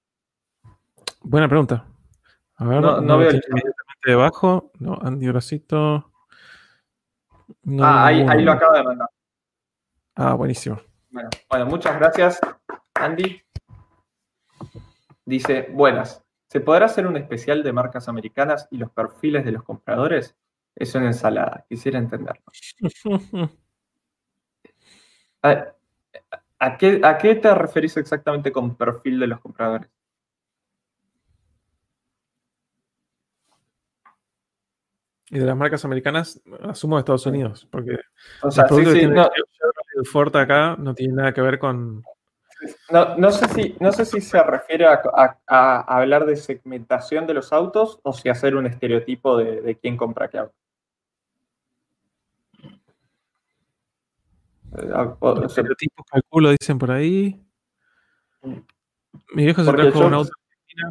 Buena 1.22 1.48
pregunta. 1.48 1.85
A 2.56 2.66
ver, 2.66 2.82
no, 2.82 3.17
veo 3.17 3.30
el 3.30 3.41
chat. 3.41 3.51
debajo. 4.06 4.72
No, 4.80 4.99
Andy 5.01 5.27
Gorosito. 5.27 6.11
ah, 7.80 8.06
ahí, 8.06 8.25
ahí, 8.27 8.43
lo 8.43 8.51
acabo 8.51 8.74
de 8.74 8.83
mandar. 8.83 9.09
Ah, 10.16 10.33
buenísimo. 10.33 10.80
Bueno, 11.09 11.30
bueno, 11.49 11.66
muchas 11.66 11.98
gracias, 11.98 12.40
Andy. 12.93 13.41
Dice, 15.25 15.67
buenas. 15.72 16.24
¿Se 16.49 16.59
podrá 16.59 16.88
hacer 16.88 17.06
un 17.06 17.16
especial 17.16 17.64
de 17.64 17.72
marcas 17.72 18.09
americanas 18.09 18.67
y 18.72 18.77
los 18.77 18.90
perfiles 18.91 19.45
de 19.45 19.51
los 19.51 19.64
compradores? 19.64 20.35
Es 20.75 20.95
una 20.95 21.08
ensalada, 21.08 21.66
quisiera 21.69 21.99
entenderlo. 21.99 22.43
¿A, 25.41 26.77
qué, 26.77 27.35
te 27.41 27.55
referís 27.55 27.95
exactamente 27.97 28.51
con 28.51 28.75
perfil 28.75 29.19
de 29.19 29.27
los 29.27 29.39
compradores? 29.39 29.89
Y 35.31 35.37
de 35.37 35.45
las 35.45 35.55
marcas 35.55 35.85
americanas, 35.85 36.41
asumo 36.63 36.95
de 36.95 37.01
Estados 37.01 37.25
Unidos, 37.27 37.67
porque 37.69 37.97
o 38.41 38.49
sea, 38.49 38.67
sí, 38.67 38.83
sí, 38.83 39.07
no. 39.07 39.29
el 39.95 40.05
Ford 40.07 40.35
acá 40.35 40.75
no 40.77 40.95
tiene 40.95 41.13
nada 41.13 41.33
que 41.33 41.41
ver 41.41 41.59
con. 41.59 42.03
No, 42.89 43.31
sé, 43.31 43.47
si, 43.49 43.75
no 43.79 43.91
sé 43.91 44.05
si 44.05 44.21
se 44.21 44.41
refiere 44.41 44.85
a, 44.87 45.81
hablar 45.81 46.25
de 46.25 46.35
segmentación 46.35 47.27
de 47.27 47.35
los 47.35 47.53
autos 47.53 47.99
o 48.03 48.11
si 48.11 48.27
hacer 48.27 48.55
un 48.55 48.65
estereotipo 48.65 49.37
de, 49.37 49.61
de 49.61 49.75
quién 49.75 49.95
compra 49.95 50.29
qué 50.29 50.39
auto. 50.39 50.55
Los 54.72 55.43
estereotipos, 55.45 56.06
calculo, 56.09 56.51
dicen 56.51 56.77
por 56.77 56.91
ahí. 56.91 57.41
Mi 59.33 59.43
viejo 59.43 59.64
se 59.64 59.73
trajo 59.73 60.06
un 60.06 60.14
auto 60.14 60.31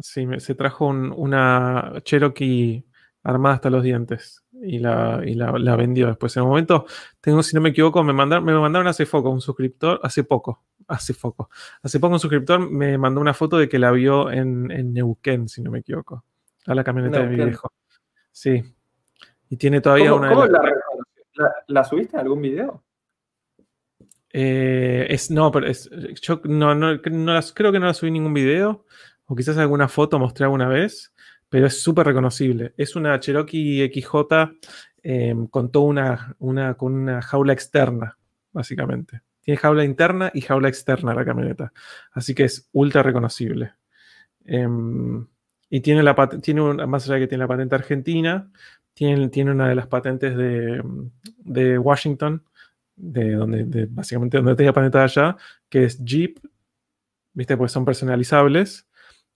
sí, 0.01 0.27
se 0.37 0.55
trajo 0.55 0.87
una 0.87 1.93
Cherokee 2.03 2.85
armada 3.23 3.55
hasta 3.55 3.69
los 3.69 3.83
dientes 3.83 4.43
y 4.61 4.79
la, 4.79 5.21
la, 5.23 5.75
vendió 5.75 6.07
después. 6.07 6.35
En 6.37 6.43
un 6.43 6.49
momento, 6.49 6.85
tengo, 7.21 7.43
si 7.43 7.55
no 7.55 7.61
me 7.61 7.69
equivoco, 7.69 8.03
me 8.03 8.13
mandaron, 8.13 8.45
me 8.45 8.53
mandaron 8.53 8.87
hace 8.87 9.05
poco 9.05 9.29
un 9.29 9.41
suscriptor, 9.41 9.99
hace 10.03 10.23
poco, 10.23 10.63
hace 10.87 11.13
poco, 11.13 11.49
hace 11.81 11.99
poco 11.99 12.13
un 12.13 12.19
suscriptor 12.19 12.59
me 12.69 12.97
mandó 12.97 13.21
una 13.21 13.33
foto 13.33 13.57
de 13.57 13.69
que 13.69 13.79
la 13.79 13.91
vio 13.91 14.31
en, 14.31 14.71
en 14.71 14.93
Neuquén, 14.93 15.47
si 15.47 15.61
no 15.61 15.71
me 15.71 15.79
equivoco, 15.79 16.23
a 16.65 16.75
la 16.75 16.83
camioneta 16.83 17.19
de 17.19 17.27
mi 17.27 17.35
viejo. 17.35 17.71
Sí. 18.31 18.63
Y 19.49 19.57
tiene 19.57 19.81
todavía 19.81 20.13
una. 20.13 20.33
la, 20.33 21.53
la, 21.67 21.83
subiste 21.83 22.15
en 22.15 22.21
algún 22.21 22.41
video? 22.41 22.83
Eh, 24.31 25.07
es, 25.09 25.31
no, 25.31 25.51
pero 25.51 25.67
es, 25.67 25.89
yo 26.21 26.41
no, 26.43 26.75
no, 26.75 27.01
creo 27.01 27.71
que 27.71 27.79
no 27.79 27.85
la 27.85 27.93
subí 27.93 28.11
ningún 28.11 28.33
video, 28.33 28.85
o 29.25 29.35
quizás 29.35 29.57
alguna 29.57 29.87
foto 29.87 30.19
mostré 30.19 30.45
alguna 30.45 30.67
vez, 30.67 31.13
pero 31.49 31.67
es 31.67 31.81
súper 31.81 32.05
reconocible. 32.07 32.73
Es 32.77 32.95
una 32.95 33.19
Cherokee 33.19 33.89
XJ 33.91 34.15
em, 35.03 35.47
con 35.47 35.71
toda 35.71 35.85
una, 35.85 36.35
una, 36.39 36.73
con 36.75 36.93
una 36.93 37.21
jaula 37.21 37.53
externa, 37.53 38.17
básicamente. 38.51 39.21
Tiene 39.41 39.57
jaula 39.57 39.83
interna 39.83 40.31
y 40.33 40.41
jaula 40.41 40.69
externa 40.69 41.13
la 41.13 41.25
camioneta. 41.25 41.73
Así 42.11 42.35
que 42.35 42.43
es 42.45 42.69
ultra 42.71 43.01
reconocible. 43.01 43.73
Em, 44.45 45.25
y 45.69 45.81
tiene, 45.81 46.03
la, 46.03 46.15
tiene 46.41 46.61
una, 46.61 46.87
más 46.87 47.05
allá 47.05 47.15
de 47.15 47.21
que 47.21 47.27
tiene 47.27 47.43
la 47.43 47.47
patente 47.47 47.75
argentina, 47.75 48.51
tiene, 48.93 49.29
tiene 49.29 49.51
una 49.51 49.69
de 49.69 49.75
las 49.75 49.87
patentes 49.87 50.35
de, 50.35 50.83
de 51.37 51.77
Washington, 51.77 52.43
de 52.99 53.31
donde 53.31 53.87
básicamente 53.89 54.37
donde 54.37 54.55
tenía 54.55 54.73
patente 54.73 54.97
allá, 54.97 55.37
que 55.69 55.85
es 55.85 56.03
Jeep, 56.03 56.37
¿viste? 57.33 57.57
Pues 57.57 57.71
son 57.71 57.85
personalizables. 57.85 58.87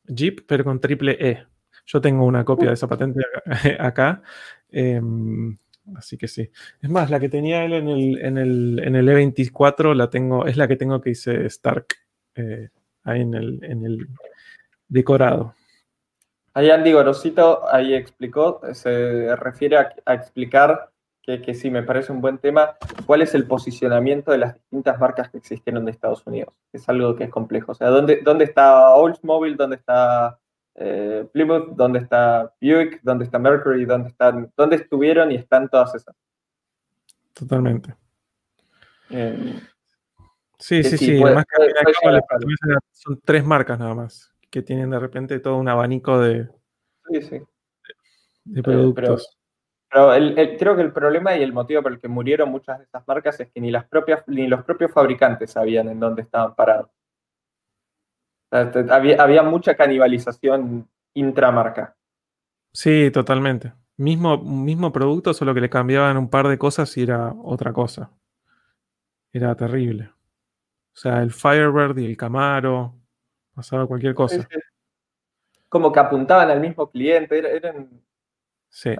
Jeep, 0.05 0.41
pero 0.45 0.63
con 0.63 0.79
triple 0.79 1.17
E. 1.19 1.45
Yo 1.85 2.01
tengo 2.01 2.25
una 2.25 2.43
copia 2.43 2.69
de 2.69 2.73
esa 2.73 2.87
patente 2.87 3.21
acá. 3.79 4.21
Em, 4.69 5.57
así 5.95 6.17
que 6.17 6.27
sí. 6.27 6.49
Es 6.81 6.89
más, 6.89 7.09
la 7.09 7.19
que 7.19 7.29
tenía 7.29 7.63
él 7.65 7.73
en 7.73 7.87
el, 7.87 8.19
en 8.19 8.37
el, 8.37 8.81
en 8.83 8.95
el 8.95 9.07
E24 9.07 9.95
la 9.95 10.09
tengo, 10.09 10.45
es 10.45 10.57
la 10.57 10.67
que 10.67 10.75
tengo 10.75 11.01
que 11.01 11.11
hice 11.11 11.45
Stark 11.45 11.87
eh, 12.35 12.69
ahí 13.03 13.21
en 13.21 13.33
el, 13.33 13.63
en 13.63 13.85
el 13.85 14.07
decorado. 14.87 15.55
Ahí 16.55 16.69
Andy 16.69 16.91
Gorosito 16.91 17.67
ahí 17.67 17.95
explicó, 17.95 18.61
se 18.73 19.35
refiere 19.35 19.77
a, 19.77 20.13
explicar 20.13 20.91
que, 21.23 21.41
que, 21.41 21.53
sí, 21.53 21.71
me 21.71 21.83
parece 21.83 22.11
un 22.11 22.19
buen 22.21 22.37
tema, 22.37 22.75
cuál 23.05 23.21
es 23.21 23.33
el 23.33 23.47
posicionamiento 23.47 24.31
de 24.31 24.39
las 24.39 24.55
distintas 24.55 24.99
marcas 24.99 25.29
que 25.29 25.37
existen 25.37 25.77
en 25.77 25.87
Estados 25.87 26.27
Unidos. 26.27 26.53
Es 26.73 26.87
algo 26.89 27.15
que 27.15 27.23
es 27.23 27.29
complejo. 27.29 27.71
O 27.71 27.75
sea, 27.75 27.87
¿dónde, 27.87 28.21
dónde 28.23 28.43
está 28.43 28.93
Oldsmobile? 28.93 29.55
¿Dónde 29.55 29.77
está 29.77 30.37
eh, 30.75 31.25
Plymouth? 31.31 31.69
¿Dónde 31.75 31.99
está 31.99 32.53
Buick? 32.61 33.01
¿Dónde 33.01 33.23
está 33.23 33.39
Mercury? 33.39 33.85
¿Dónde, 33.85 34.09
están, 34.09 34.51
¿Dónde 34.57 34.75
estuvieron 34.75 35.31
y 35.31 35.35
están 35.35 35.69
todas 35.69 35.95
esas? 35.95 36.13
Totalmente. 37.33 37.95
Eh, 39.09 39.59
sí, 40.59 40.83
sí, 40.83 40.97
sí. 40.97 41.23
Además 41.23 41.45
son 42.91 43.21
tres 43.23 43.45
marcas 43.45 43.79
nada 43.79 43.95
más 43.95 44.33
que 44.49 44.61
tienen 44.61 44.91
de 44.91 44.99
repente 44.99 45.39
todo 45.39 45.57
un 45.57 45.67
abanico 45.67 46.19
de, 46.19 46.47
de 47.09 48.61
productos. 48.61 48.95
Pero, 48.95 49.42
creo 49.93 50.75
que 50.75 50.81
el 50.81 50.91
problema 50.91 51.35
y 51.35 51.43
el 51.43 51.53
motivo 51.53 51.83
por 51.83 51.91
el 51.91 51.99
que 51.99 52.07
murieron 52.07 52.49
muchas 52.49 52.79
de 52.79 52.85
estas 52.85 53.07
marcas 53.07 53.39
es 53.39 53.51
que 53.51 53.61
ni 53.61 53.69
las 53.69 53.85
propias, 53.85 54.23
ni 54.27 54.47
los 54.47 54.63
propios 54.63 54.91
fabricantes 54.91 55.51
sabían 55.51 55.87
en 55.89 55.99
dónde 55.99 56.23
estaban 56.23 56.55
parados. 56.55 56.89
había, 58.51 59.43
mucha 59.43 59.75
canibalización 59.75 60.89
intramarca. 61.13 61.95
Sí, 62.71 63.11
totalmente. 63.11 63.73
Mismo, 63.97 64.39
mismo 64.39 64.91
producto, 64.91 65.33
solo 65.33 65.53
que 65.53 65.61
le 65.61 65.69
cambiaban 65.69 66.17
un 66.17 66.29
par 66.29 66.47
de 66.47 66.57
cosas 66.57 66.95
y 66.97 67.03
era 67.03 67.31
otra 67.43 67.71
cosa. 67.71 68.09
Era 69.31 69.55
terrible. 69.55 70.09
O 70.93 70.95
sea, 70.95 71.21
el 71.21 71.31
Firebird 71.31 71.97
y 71.99 72.05
el 72.05 72.17
Camaro, 72.17 72.95
pasaba 73.53 73.85
cualquier 73.85 74.15
cosa. 74.15 74.47
Como 75.69 75.91
que 75.91 75.99
apuntaban 75.99 76.49
al 76.49 76.59
mismo 76.59 76.89
cliente, 76.89 77.37
eran... 77.37 77.89
Sí. 78.69 78.95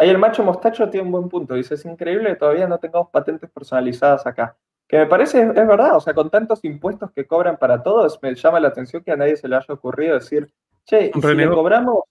Ahí 0.00 0.08
el 0.08 0.16
macho 0.16 0.42
mostacho 0.42 0.88
tiene 0.88 1.04
un 1.04 1.12
buen 1.12 1.28
punto, 1.28 1.52
dice, 1.52 1.74
es 1.74 1.84
increíble 1.84 2.30
que 2.30 2.36
todavía 2.36 2.66
no 2.66 2.78
tengamos 2.78 3.10
patentes 3.10 3.50
personalizadas 3.50 4.26
acá. 4.26 4.56
Que 4.88 4.96
me 4.96 5.04
parece, 5.04 5.42
es 5.42 5.54
verdad, 5.54 5.94
o 5.94 6.00
sea, 6.00 6.14
con 6.14 6.30
tantos 6.30 6.64
impuestos 6.64 7.10
que 7.10 7.26
cobran 7.26 7.58
para 7.58 7.82
todos, 7.82 8.18
me 8.22 8.34
llama 8.34 8.60
la 8.60 8.68
atención 8.68 9.04
que 9.04 9.12
a 9.12 9.16
nadie 9.16 9.36
se 9.36 9.46
le 9.46 9.56
haya 9.56 9.74
ocurrido 9.74 10.14
decir, 10.14 10.50
che, 10.86 11.12
si 11.12 11.34
le 11.34 11.48
cobramos, 11.50 12.04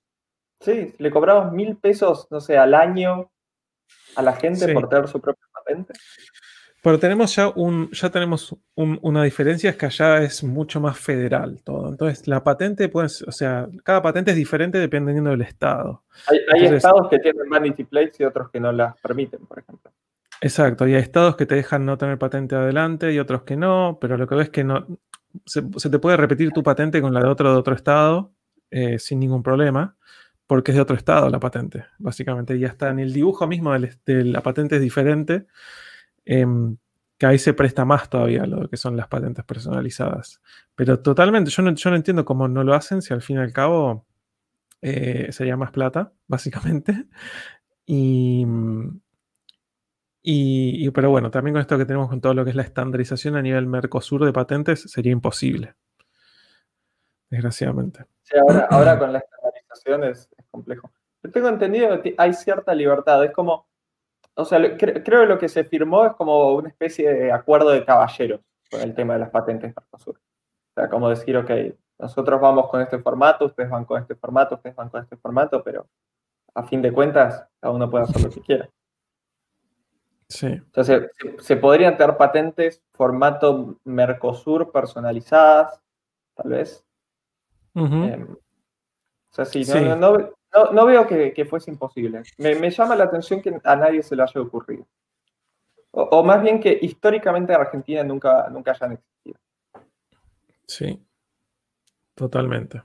sí, 0.59 0.93
le 0.99 1.09
cobramos 1.09 1.51
mil 1.51 1.77
pesos, 1.77 2.27
no 2.29 2.39
sé, 2.39 2.59
al 2.59 2.75
año 2.75 3.31
a 4.15 4.21
la 4.21 4.33
gente 4.33 4.71
por 4.71 4.87
tener 4.87 5.07
su 5.07 5.19
propia 5.19 5.47
patente. 5.51 5.93
Pero 6.81 6.97
tenemos 6.97 7.35
ya 7.35 7.49
un, 7.49 7.89
ya 7.91 8.09
tenemos 8.09 8.55
una 8.75 9.23
diferencia, 9.23 9.71
es 9.71 9.75
que 9.75 9.87
allá 9.87 10.23
es 10.23 10.43
mucho 10.43 10.79
más 10.79 10.97
federal 10.97 11.61
todo. 11.63 11.89
Entonces, 11.89 12.27
la 12.27 12.43
patente 12.43 12.87
puede, 12.87 13.07
o 13.07 13.31
sea, 13.31 13.67
cada 13.83 14.01
patente 14.01 14.31
es 14.31 14.37
diferente 14.37 14.77
dependiendo 14.77 15.31
del 15.31 15.41
estado. 15.41 16.03
Hay, 16.27 16.65
estados 16.65 17.09
que 17.09 17.19
tienen 17.19 17.49
vanity 17.49 17.83
plates 17.83 18.19
y 18.21 18.23
otros 18.23 18.49
que 18.49 18.61
no 18.61 18.71
las 18.71 18.97
permiten, 19.01 19.45
por 19.45 19.59
ejemplo. 19.59 19.91
Exacto, 20.41 20.87
y 20.87 20.93
hay 20.93 21.01
estados 21.01 21.35
que 21.35 21.45
te 21.45 21.55
dejan 21.55 21.85
no 21.85 21.97
tener 21.97 22.17
patente 22.17 22.55
adelante 22.55 23.11
y 23.11 23.19
otros 23.19 23.43
que 23.43 23.57
no, 23.57 23.97
pero 23.99 24.15
lo 24.15 24.25
que 24.25 24.35
ves 24.35 24.45
es 24.45 24.51
que 24.51 24.63
no 24.63 24.87
se, 25.45 25.61
te 25.61 25.99
puede 25.99 26.17
repetir 26.17 26.51
tu 26.51 26.63
patente 26.63 27.01
con 27.01 27.13
la 27.13 27.21
de 27.21 27.27
otro 27.27 27.51
de 27.51 27.57
otro 27.57 27.75
estado 27.75 28.31
eh, 28.71 28.99
sin 28.99 29.19
ningún 29.19 29.43
problema, 29.43 29.97
porque 30.47 30.71
es 30.71 30.75
de 30.75 30.81
otro 30.81 30.95
estado 30.95 31.29
la 31.29 31.39
patente, 31.39 31.85
básicamente. 31.97 32.55
Y 32.55 32.65
hasta 32.65 32.89
en 32.89 32.99
el 32.99 33.13
dibujo 33.13 33.47
mismo 33.47 33.73
de 33.73 34.23
la 34.25 34.41
patente 34.41 34.75
es 34.75 34.81
diferente. 34.81 35.45
Em, 36.31 36.77
que 37.17 37.25
ahí 37.25 37.39
se 37.39 37.55
presta 37.55 37.85
más 37.85 38.07
todavía 38.07 38.45
lo 38.45 38.69
que 38.69 38.77
son 38.77 38.95
las 38.95 39.07
patentes 39.07 39.43
personalizadas. 39.43 40.41
Pero 40.75 40.99
totalmente, 40.99 41.49
yo 41.49 41.63
no, 41.63 41.73
yo 41.73 41.89
no 41.89 41.95
entiendo 41.95 42.23
cómo 42.23 42.47
no 42.47 42.63
lo 42.63 42.75
hacen 42.75 43.01
si 43.01 43.15
al 43.15 43.23
fin 43.23 43.37
y 43.37 43.39
al 43.39 43.51
cabo 43.51 44.05
eh, 44.83 45.29
sería 45.31 45.57
más 45.57 45.71
plata, 45.71 46.13
básicamente. 46.27 47.07
Y, 47.87 48.45
y, 50.21 50.91
pero 50.91 51.09
bueno, 51.09 51.31
también 51.31 51.55
con 51.55 51.61
esto 51.61 51.79
que 51.79 51.85
tenemos 51.85 52.09
con 52.09 52.21
todo 52.21 52.35
lo 52.35 52.43
que 52.43 52.51
es 52.51 52.55
la 52.55 52.61
estandarización 52.61 53.35
a 53.35 53.41
nivel 53.41 53.65
Mercosur 53.65 54.23
de 54.23 54.31
patentes, 54.31 54.81
sería 54.83 55.11
imposible. 55.11 55.73
Desgraciadamente. 57.31 58.05
Sí, 58.21 58.37
ahora, 58.69 58.99
con 58.99 59.11
la 59.13 59.17
estandarización 59.17 60.03
es, 60.03 60.29
es 60.37 60.45
complejo. 60.51 60.91
Yo 61.23 61.31
tengo 61.31 61.49
entendido 61.49 61.99
que 62.03 62.13
hay 62.19 62.33
cierta 62.33 62.75
libertad. 62.75 63.25
Es 63.25 63.31
como, 63.31 63.68
o 64.39 64.45
sea, 64.45 64.77
creo 64.77 65.03
que 65.03 65.25
lo 65.25 65.37
que 65.37 65.49
se 65.49 65.65
firmó 65.65 66.05
es 66.05 66.13
como 66.13 66.53
una 66.53 66.69
especie 66.69 67.13
de 67.13 67.31
acuerdo 67.31 67.71
de 67.71 67.83
caballeros 67.83 68.39
con 68.71 68.79
el 68.79 68.95
tema 68.95 69.13
de 69.13 69.19
las 69.19 69.31
patentes 69.31 69.73
Mercosur. 69.75 70.15
O 70.15 70.73
sea, 70.73 70.89
como 70.89 71.09
decir, 71.09 71.35
ok, 71.35 71.51
nosotros 71.97 72.39
vamos 72.39 72.69
con 72.69 72.79
este 72.79 72.99
formato, 72.99 73.47
ustedes 73.47 73.69
van 73.69 73.83
con 73.83 74.01
este 74.01 74.15
formato, 74.15 74.55
ustedes 74.55 74.77
van 74.77 74.87
con 74.87 75.01
este 75.01 75.17
formato, 75.17 75.61
pero 75.61 75.87
a 76.53 76.63
fin 76.63 76.81
de 76.81 76.93
cuentas, 76.93 77.45
cada 77.59 77.73
uno 77.73 77.89
puede 77.89 78.05
hacer 78.05 78.23
lo 78.23 78.29
que 78.29 78.39
quiera. 78.39 78.69
Sí. 80.29 80.47
Entonces, 80.47 81.09
se, 81.39 81.57
podrían 81.57 81.97
tener 81.97 82.15
patentes 82.15 82.81
formato 82.93 83.77
Mercosur 83.83 84.71
personalizadas, 84.71 85.81
tal 86.35 86.51
vez. 86.51 86.85
Em, 87.73 88.31
o 88.31 89.33
sea, 89.33 89.43
sí, 89.43 89.65
no, 89.65 89.95
no, 89.97 90.33
veo 90.85 91.07
que, 91.07 91.45
fuese 91.45 91.71
imposible. 91.71 92.23
Me, 92.37 92.69
llama 92.69 92.95
la 92.95 93.05
atención 93.05 93.41
que 93.41 93.59
a 93.63 93.75
nadie 93.75 94.03
se 94.03 94.15
le 94.15 94.23
haya 94.23 94.41
ocurrido. 94.41 94.87
O, 95.91 96.23
más 96.23 96.41
bien 96.41 96.59
que 96.59 96.77
históricamente 96.81 97.53
en 97.53 97.61
Argentina 97.61 98.03
nunca, 98.03 98.47
nunca 98.49 98.71
hayan 98.71 98.93
existido. 98.93 99.39
Sí, 100.67 101.03
totalmente. 102.13 102.81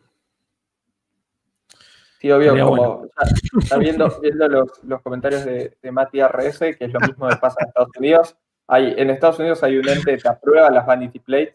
Sí, 2.18 2.30
obvio, 2.30 2.66
como 2.66 3.06
está 3.60 3.76
viendo, 3.76 4.08
los, 4.82 5.02
comentarios 5.02 5.44
de, 5.44 5.76
de 5.82 5.92
Mati 5.92 6.22
RS, 6.22 6.76
que 6.76 6.86
es 6.86 6.92
lo 6.92 7.00
mismo 7.00 7.28
que 7.28 7.36
pasa 7.36 7.56
en 7.60 7.68
Estados 7.68 7.90
Unidos. 7.98 8.36
Hay, 8.66 8.94
en 8.96 9.10
Estados 9.10 9.38
Unidos 9.38 9.62
hay 9.62 9.76
un 9.76 9.86
ente 9.86 10.16
que 10.16 10.28
aprueba 10.28 10.70
las 10.70 10.86
vanity 10.86 11.18
plates. 11.18 11.54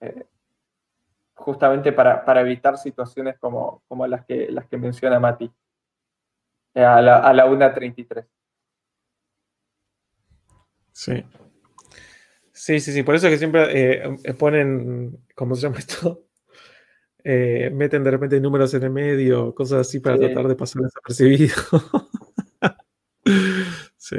Eh, 0.00 0.26
justamente 1.42 1.92
para, 1.92 2.40
evitar 2.40 2.78
situaciones 2.78 3.38
como, 3.38 3.82
como, 3.88 4.06
las, 4.06 4.24
que, 4.24 4.50
las 4.50 4.66
que 4.66 4.76
menciona 4.78 5.20
Mati 5.20 5.50
eh, 6.74 6.84
a 6.84 7.00
la, 7.00 7.18
a 7.18 7.32
la 7.32 7.46
1.33. 7.46 8.26
Sí. 10.92 11.24
Sí, 12.52 12.80
sí, 12.80 12.92
sí. 12.92 13.02
Por 13.02 13.14
eso 13.14 13.26
es 13.26 13.32
que 13.32 13.38
siempre 13.38 14.02
eh, 14.02 14.34
ponen, 14.34 15.18
¿cómo 15.34 15.54
se 15.54 15.62
llama 15.62 15.78
esto? 15.78 16.24
Eh, 17.24 17.70
meten 17.72 18.02
de 18.02 18.10
repente 18.10 18.40
números 18.40 18.74
en 18.74 18.82
el 18.82 18.90
medio, 18.90 19.54
cosas 19.54 19.86
así 19.86 20.00
para 20.00 20.18
tratar 20.18 20.48
de 20.48 20.56
pasar 20.56 20.82
desapercibido. 20.82 21.54
sí. 23.96 24.16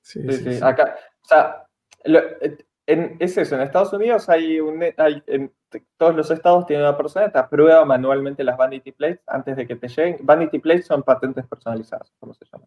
Sí, 0.00 0.20
sí, 0.28 0.44
sí, 0.44 0.58
Acá, 0.62 0.96
o 1.24 1.26
sea, 1.26 1.66
en, 2.04 3.16
es 3.20 3.36
eso, 3.36 3.54
en 3.54 3.62
Estados 3.62 3.92
Unidos 3.92 4.28
hay 4.28 4.60
un, 4.60 4.82
hay, 4.96 5.22
en 5.26 5.52
todos 5.96 6.14
los 6.14 6.30
estados 6.30 6.66
tienen 6.66 6.86
una 6.86 6.96
persona 6.96 7.30
que 7.30 7.38
aprueba 7.38 7.84
manualmente 7.84 8.44
las 8.44 8.56
vanity 8.56 8.92
plates 8.92 9.22
antes 9.26 9.56
de 9.56 9.66
que 9.66 9.76
te 9.76 9.88
lleguen. 9.88 10.18
Vanity 10.22 10.58
plates 10.58 10.86
son 10.86 11.02
patentes 11.02 11.46
personalizadas, 11.46 12.12
como 12.18 12.34
se 12.34 12.44
llama. 12.44 12.66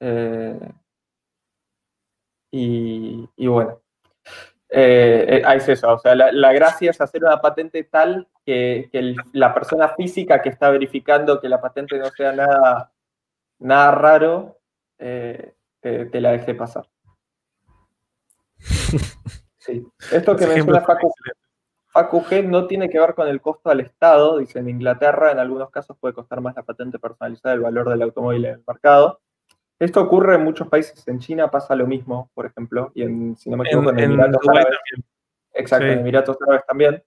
Eh, 0.00 0.72
y, 2.50 3.28
y, 3.36 3.46
bueno, 3.46 3.80
eh, 4.70 5.26
eh 5.28 5.56
es 5.56 5.68
eso, 5.68 5.92
o 5.92 5.98
sea, 5.98 6.14
la, 6.14 6.52
gracia 6.52 6.90
es 6.90 7.00
hacer 7.00 7.24
una 7.24 7.40
patente 7.40 7.84
tal 7.84 8.28
que, 8.44 8.88
que 8.90 9.14
la 9.32 9.52
persona 9.52 9.88
física 9.90 10.40
que 10.40 10.48
está 10.48 10.70
verificando 10.70 11.40
que 11.40 11.48
la 11.48 11.60
patente 11.60 11.98
no 11.98 12.06
sea 12.10 12.32
nada, 12.32 12.92
nada 13.58 13.90
raro, 13.92 14.58
eh, 14.98 15.54
te 15.80 16.20
la 16.20 16.32
deje 16.32 16.54
pasar. 16.54 16.88
Sí. 19.58 19.86
Esto 20.12 20.36
que 20.36 20.46
menciona 20.46 20.80
Facu, 20.80 21.12
Facu 21.88 22.22
G 22.22 22.44
no 22.46 22.66
tiene 22.66 22.88
que 22.88 22.98
ver 22.98 23.14
con 23.14 23.28
el 23.28 23.40
costo 23.40 23.70
al 23.70 23.80
Estado. 23.80 24.38
Dice, 24.38 24.58
en 24.58 24.68
Inglaterra 24.68 25.32
en 25.32 25.38
algunos 25.38 25.70
casos 25.70 25.96
puede 25.98 26.14
costar 26.14 26.40
más 26.40 26.56
la 26.56 26.62
patente 26.62 26.98
personalizada 26.98 27.54
el 27.54 27.60
valor 27.60 27.88
del 27.88 28.02
automóvil 28.02 28.44
en 28.46 28.54
el 28.54 28.64
mercado. 28.66 29.20
Esto 29.78 30.00
ocurre 30.02 30.34
en 30.36 30.44
muchos 30.44 30.68
países. 30.68 31.06
En 31.06 31.18
China 31.20 31.50
pasa 31.50 31.76
lo 31.76 31.86
mismo, 31.86 32.30
por 32.34 32.46
ejemplo, 32.46 32.90
y 32.94 33.02
en, 33.02 33.36
si 33.36 33.48
no 33.50 33.56
me 33.56 33.64
equivoco, 33.64 33.90
en, 33.90 33.98
En- 33.98 34.04
Emiratos 34.12 34.48
Árabes. 34.48 34.78
Exacto, 35.54 35.86
Sí. 35.86 35.92
en 35.92 35.98
Emiratos 36.00 36.36
Árabes 36.42 36.66
también. 36.66 37.02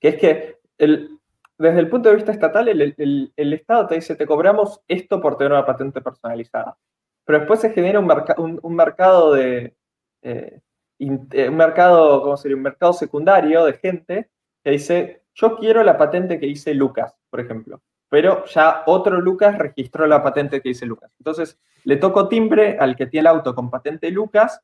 Que 0.00 0.08
es 0.08 0.16
que 0.16 0.58
el- 0.78 1.18
desde 1.58 1.78
el 1.80 1.88
punto 1.88 2.08
de 2.08 2.16
vista 2.16 2.32
estatal, 2.32 2.68
el, 2.68 2.94
el- 2.96 3.32
el 3.36 3.52
Estado 3.52 3.86
te 3.86 3.94
dice, 3.96 4.16
te 4.16 4.26
cobramos 4.26 4.80
esto 4.88 5.20
por 5.20 5.36
tener 5.36 5.52
una 5.52 5.64
patente 5.66 6.00
personalizada. 6.00 6.76
Pero 7.24 7.38
después 7.38 7.60
se 7.60 7.70
genera 7.70 8.00
un, 8.00 8.10
un- 8.38 8.58
un 8.62 8.74
mercado 8.74 9.32
de... 9.34 9.74
eh, 10.22 10.60
eh, 11.00 11.48
un 11.48 11.56
mercado, 11.56 12.22
¿cómo 12.22 12.36
sería? 12.36 12.56
Un 12.56 12.62
mercado 12.62 12.92
secundario 12.92 13.64
de 13.64 13.72
gente 13.72 14.30
que 14.62 14.70
dice, 14.70 15.22
yo 15.34 15.56
quiero 15.56 15.82
la 15.82 15.96
patente 15.96 16.38
que 16.38 16.46
dice 16.46 16.74
Lucas, 16.74 17.16
por 17.30 17.40
ejemplo. 17.40 17.82
Pero 18.10 18.44
ya 18.46 18.82
otro 18.86 19.20
Lucas 19.20 19.56
registró 19.56 20.06
la 20.06 20.22
patente 20.22 20.60
que 20.60 20.70
dice 20.70 20.84
Lucas. 20.84 21.10
Entonces, 21.18 21.58
le 21.84 21.96
toco 21.96 22.28
timbre 22.28 22.76
al 22.78 22.96
que 22.96 23.06
tiene 23.06 23.22
el 23.22 23.34
auto 23.34 23.54
con 23.54 23.70
patente 23.70 24.10
Lucas 24.10 24.60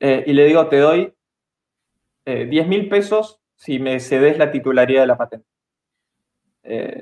eh, 0.00 0.24
y 0.26 0.32
le 0.32 0.46
digo, 0.46 0.66
te 0.66 0.78
doy 0.78 1.14
eh, 2.24 2.46
10 2.46 2.66
mil 2.66 2.88
pesos 2.88 3.40
si 3.54 3.78
me 3.78 4.00
cedes 4.00 4.38
la 4.38 4.50
titularidad 4.50 5.02
de 5.02 5.06
la 5.06 5.18
patente. 5.18 5.46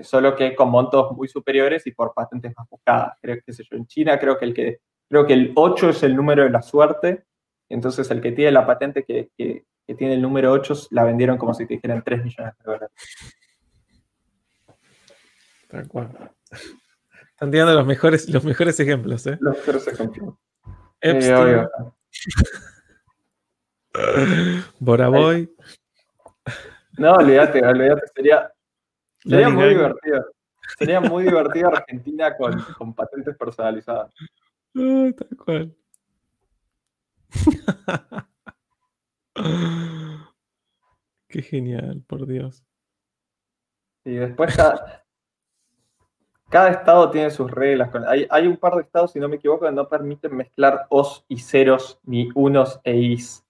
Solo 0.03 0.35
que 0.35 0.55
con 0.55 0.71
montos 0.71 1.13
muy 1.13 1.29
superiores 1.29 1.87
y 1.87 1.93
por 1.93 2.15
patentes 2.15 2.53
más 2.57 2.69
buscadas. 2.69 3.19
Creo 3.21 3.39
que 3.45 3.53
sé 3.53 3.65
yo, 3.65 3.77
en 3.77 3.87
China 3.87 4.19
creo 4.19 4.39
que 4.39 4.45
el 4.47 4.55
que 4.55 4.81
creo 5.09 5.27
que 5.27 5.35
el 5.35 5.53
8 5.55 5.91
es 5.91 6.03
el 6.03 6.17
número 6.17 6.45
de 6.45 6.51
la 6.51 6.63
suerte. 6.63 7.25
Entonces 7.69 8.11
el 8.11 8.21
que 8.21 8.33
tiene 8.33 8.53
la 8.53 8.67
patente 8.67 9.05
que, 9.05 9.31
que- 9.37 9.65
que 9.87 9.95
tiene 9.95 10.15
el 10.15 10.23
número 10.23 10.53
8 10.53 10.75
la 10.91 11.03
vendieron 11.05 11.39
como 11.39 11.55
si 11.55 11.67
te 11.67 11.75
dijeran 11.75 12.03
3 12.05 12.23
millones 12.23 12.55
de 12.59 12.65
dólares. 12.65 12.91
Tal 15.69 15.89
cual. 15.89 16.11
Están 17.31 17.51
tirando 17.51 17.73
los 17.75 17.87
mejores, 17.87 18.29
los 18.29 18.45
mejores 18.45 18.79
ejemplos, 18.81 19.27
¿eh? 19.27 19.39
Los 19.41 19.57
peores 19.59 19.87
ejemplos. 19.89 20.35
Epstein, 21.01 21.33
Eh, 21.35 21.67
obvio. 23.95 24.65
Bora 24.79 25.09
Boy, 25.09 25.51
No, 26.99 27.15
olvídate, 27.15 27.65
olvídate, 27.65 28.03
sería, 28.15 28.53
sería 29.21 29.49
muy 29.49 29.69
divertido. 29.69 30.27
Sería 30.79 31.01
muy 31.01 31.25
divertido 31.25 31.69
Argentina 31.69 32.37
con, 32.37 32.61
con 32.77 32.95
patentes 32.95 33.37
personalizadas. 33.37 34.13
Tal 34.75 35.37
cual. 35.45 35.75
Qué 41.29 41.43
genial, 41.43 42.03
por 42.07 42.27
Dios. 42.27 42.65
Y 44.05 44.15
después 44.15 44.57
cada, 44.57 45.05
cada 46.49 46.71
estado 46.71 47.11
tiene 47.11 47.31
sus 47.31 47.51
reglas. 47.51 47.91
Hay, 48.07 48.27
hay 48.31 48.47
un 48.47 48.57
par 48.57 48.75
de 48.75 48.83
estados, 48.83 49.13
si 49.13 49.21
no 49.21 49.29
me 49.29 49.37
equivoco, 49.37 49.67
que 49.67 49.73
no 49.73 49.89
permiten 49.89 50.35
mezclar 50.35 50.87
os 50.89 51.25
y 51.29 51.39
ceros, 51.39 52.01
ni 52.05 52.31
unos 52.35 52.81
e 52.85 52.97
is. 52.97 53.45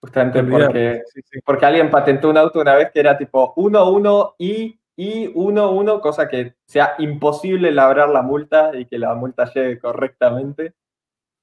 Justamente 0.00 0.42
porque, 0.44 1.02
Sí, 1.12 1.20
sí. 1.24 1.40
porque 1.44 1.66
alguien 1.66 1.90
patentó 1.90 2.28
un 2.30 2.36
auto 2.36 2.60
una 2.60 2.76
vez 2.76 2.90
que 2.92 3.00
era 3.00 3.18
tipo 3.18 3.52
1, 3.56 3.90
1 3.90 4.34
y, 4.38 4.78
y 4.94 5.32
1, 5.34 5.70
1, 5.72 6.00
cosa 6.00 6.28
que 6.28 6.54
sea 6.66 6.94
imposible 6.98 7.72
labrar 7.72 8.10
la 8.10 8.22
multa 8.22 8.70
y 8.76 8.86
que 8.86 8.98
la 8.98 9.14
multa 9.14 9.50
llegue 9.52 9.80
correctamente. 9.80 10.74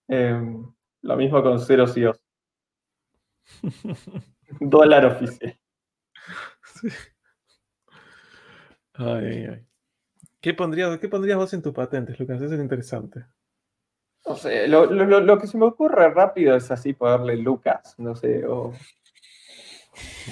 Em, 0.07 0.71
lo 1.03 1.15
mismo 1.15 1.41
con 1.43 1.59
ceros 1.59 1.95
y 1.97 2.05
os. 2.05 2.19
Dólar 4.59 5.05
oficial. 5.05 5.57
Sí. 6.63 6.87
Ay, 8.93 9.25
ay, 9.25 9.45
ay. 9.45 9.65
¿Qué 10.41 10.53
pondrías, 10.53 10.97
¿Qué 10.99 11.07
pondrías 11.09 11.37
vos 11.37 11.53
en 11.53 11.61
tus 11.61 11.73
patentes, 11.73 12.19
Lucas? 12.19 12.41
Eso 12.41 12.53
es 12.55 12.59
interesante. 12.61 13.25
No 14.25 14.35
sé, 14.35 14.67
lo, 14.67 14.85
lo- 14.85 15.05
lo- 15.05 15.19
lo 15.19 15.37
que 15.37 15.47
se 15.47 15.57
me 15.57 15.65
ocurre 15.65 16.09
rápido 16.09 16.55
es 16.55 16.71
así 16.71 16.93
ponerle 16.93 17.35
Lucas, 17.37 17.95
no 17.97 18.15
sé, 18.15 18.45
o, 18.45 18.73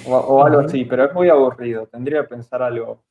o, 0.06 0.16
o 0.16 0.44
algo 0.44 0.60
así, 0.60 0.84
pero 0.86 1.04
es 1.04 1.14
muy 1.14 1.28
aburrido. 1.28 1.86
Tendría 1.86 2.22
que 2.22 2.28
pensar 2.28 2.62
algo, 2.62 3.04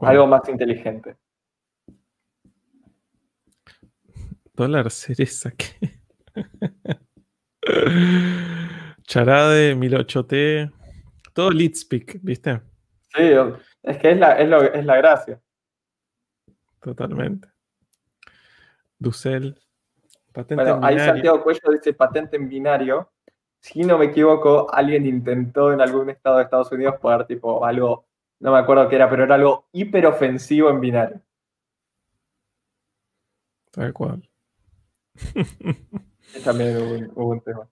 algo 0.00 0.26
más 0.26 0.48
inteligente. 0.48 1.16
Dólar 4.54 4.90
cereza, 4.90 5.50
¿qué? 5.50 5.95
Charade, 9.06 9.74
1008T, 9.76 10.72
todo 11.32 11.50
Leadspeak, 11.50 12.18
¿viste? 12.22 12.60
Sí, 13.14 13.22
es 13.82 13.96
que 13.98 14.10
es 14.12 14.18
la, 14.18 14.32
es 14.38 14.48
lo- 14.48 14.62
es 14.62 14.84
la 14.84 14.96
gracia. 14.96 15.40
Totalmente. 16.80 17.48
Dussel, 18.98 19.60
patente 20.32 20.64
Bueno, 20.64 20.78
en 20.78 20.84
ahí. 20.84 20.98
Santiago 20.98 21.42
Cuello 21.42 21.70
dice 21.72 21.92
patente 21.92 22.36
en 22.36 22.48
binario. 22.48 23.10
Si 23.60 23.82
no 23.82 23.98
me 23.98 24.06
equivoco, 24.06 24.72
alguien 24.72 25.06
intentó 25.06 25.72
en 25.72 25.80
algún 25.80 26.10
estado 26.10 26.36
de 26.36 26.44
Estados 26.44 26.70
Unidos 26.72 26.96
poner 27.00 27.26
tipo 27.26 27.64
algo, 27.64 28.06
no 28.40 28.52
me 28.52 28.58
acuerdo 28.58 28.88
qué 28.88 28.96
era, 28.96 29.10
pero 29.10 29.24
era 29.24 29.34
algo 29.34 29.68
hiperofensivo 29.72 30.70
en 30.70 30.80
binario. 30.80 31.20
Tal 33.72 33.92
cual. 33.92 34.28
Y 36.38 36.40
también 36.42 36.76
hubo 36.76 36.94
un, 36.94 37.12
hubo 37.14 37.30
un 37.30 37.40
tema. 37.40 37.68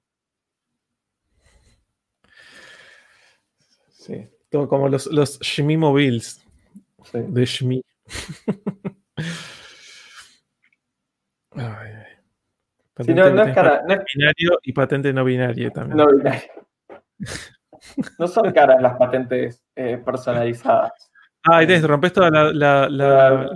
Sí. 3.90 4.28
Todo 4.50 4.68
como 4.68 4.88
los, 4.88 5.06
los 5.06 5.38
Shmi 5.40 5.76
Mobiles 5.76 6.40
Sí. 7.10 7.18
de 7.20 7.44
Shmi. 7.44 7.82
Ay, 11.56 11.62
ay. 11.62 13.04
Sí, 13.04 13.12
no, 13.12 13.28
no 13.30 13.42
es 13.42 13.54
cara, 13.54 13.82
no 13.86 13.94
es 13.94 14.00
binario 14.14 14.58
y 14.62 14.72
patente 14.72 15.12
no 15.12 15.24
binaria 15.24 15.70
también. 15.70 15.96
no 15.98 16.06
binario. 16.16 16.40
No 18.18 18.26
son 18.26 18.50
caras 18.52 18.80
las 18.80 18.96
patentes 18.96 19.62
eh, 19.76 19.98
personalizadas. 19.98 20.92
Ah, 21.42 21.58
ahí 21.58 21.66
tenés, 21.66 21.86
rompes 21.86 22.12
toda 22.14 22.30
la, 22.30 22.88
la. 22.88 23.50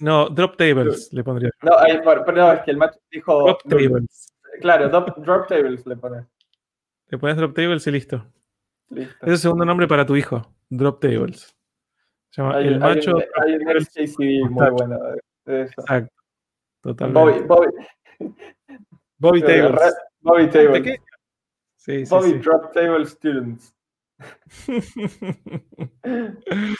No, 0.00 0.28
drop 0.28 0.56
tables 0.56 1.12
le 1.12 1.22
pondría. 1.22 1.50
No, 1.62 1.76
pero 2.04 2.32
no, 2.32 2.52
es 2.52 2.60
que 2.62 2.72
el 2.72 2.76
macho 2.78 2.98
dijo. 3.10 3.44
Drop 3.44 3.62
tables. 3.68 4.31
Claro, 4.60 4.88
drop, 4.88 5.16
drop 5.18 5.48
tables 5.48 5.86
le 5.86 5.96
pones. 5.96 6.24
Le 7.08 7.18
pones 7.18 7.36
drop 7.36 7.54
tables 7.54 7.86
y 7.86 7.90
listo. 7.90 8.24
Listo. 8.90 9.26
Es 9.26 9.32
el 9.32 9.38
segundo 9.38 9.64
nombre 9.64 9.86
para 9.88 10.06
tu 10.06 10.14
hijo. 10.16 10.54
Drop 10.68 11.00
tables. 11.00 11.56
Se 12.30 12.42
llama 12.42 12.56
Hay, 12.56 12.68
el 12.68 12.78
macho. 12.78 13.16
un, 13.16 13.24
hay 13.42 13.54
un. 13.56 13.80
XKCD 13.84 14.50
muy 14.50 14.70
bueno 14.70 14.98
eso. 15.46 15.72
Exacto. 15.80 16.14
Totalmente. 16.80 17.46
Bobby, 17.46 17.68
Bobby, 18.18 18.34
Bobby 19.18 19.40
tables. 19.42 19.94
Bobby 20.20 20.50
Tables. 20.50 21.00
Sí, 21.76 22.06
sí, 22.06 22.14
Bobby 22.14 22.30
sí. 22.30 22.38
Drop 22.38 22.72
Table 22.72 23.06
Students. 23.06 23.74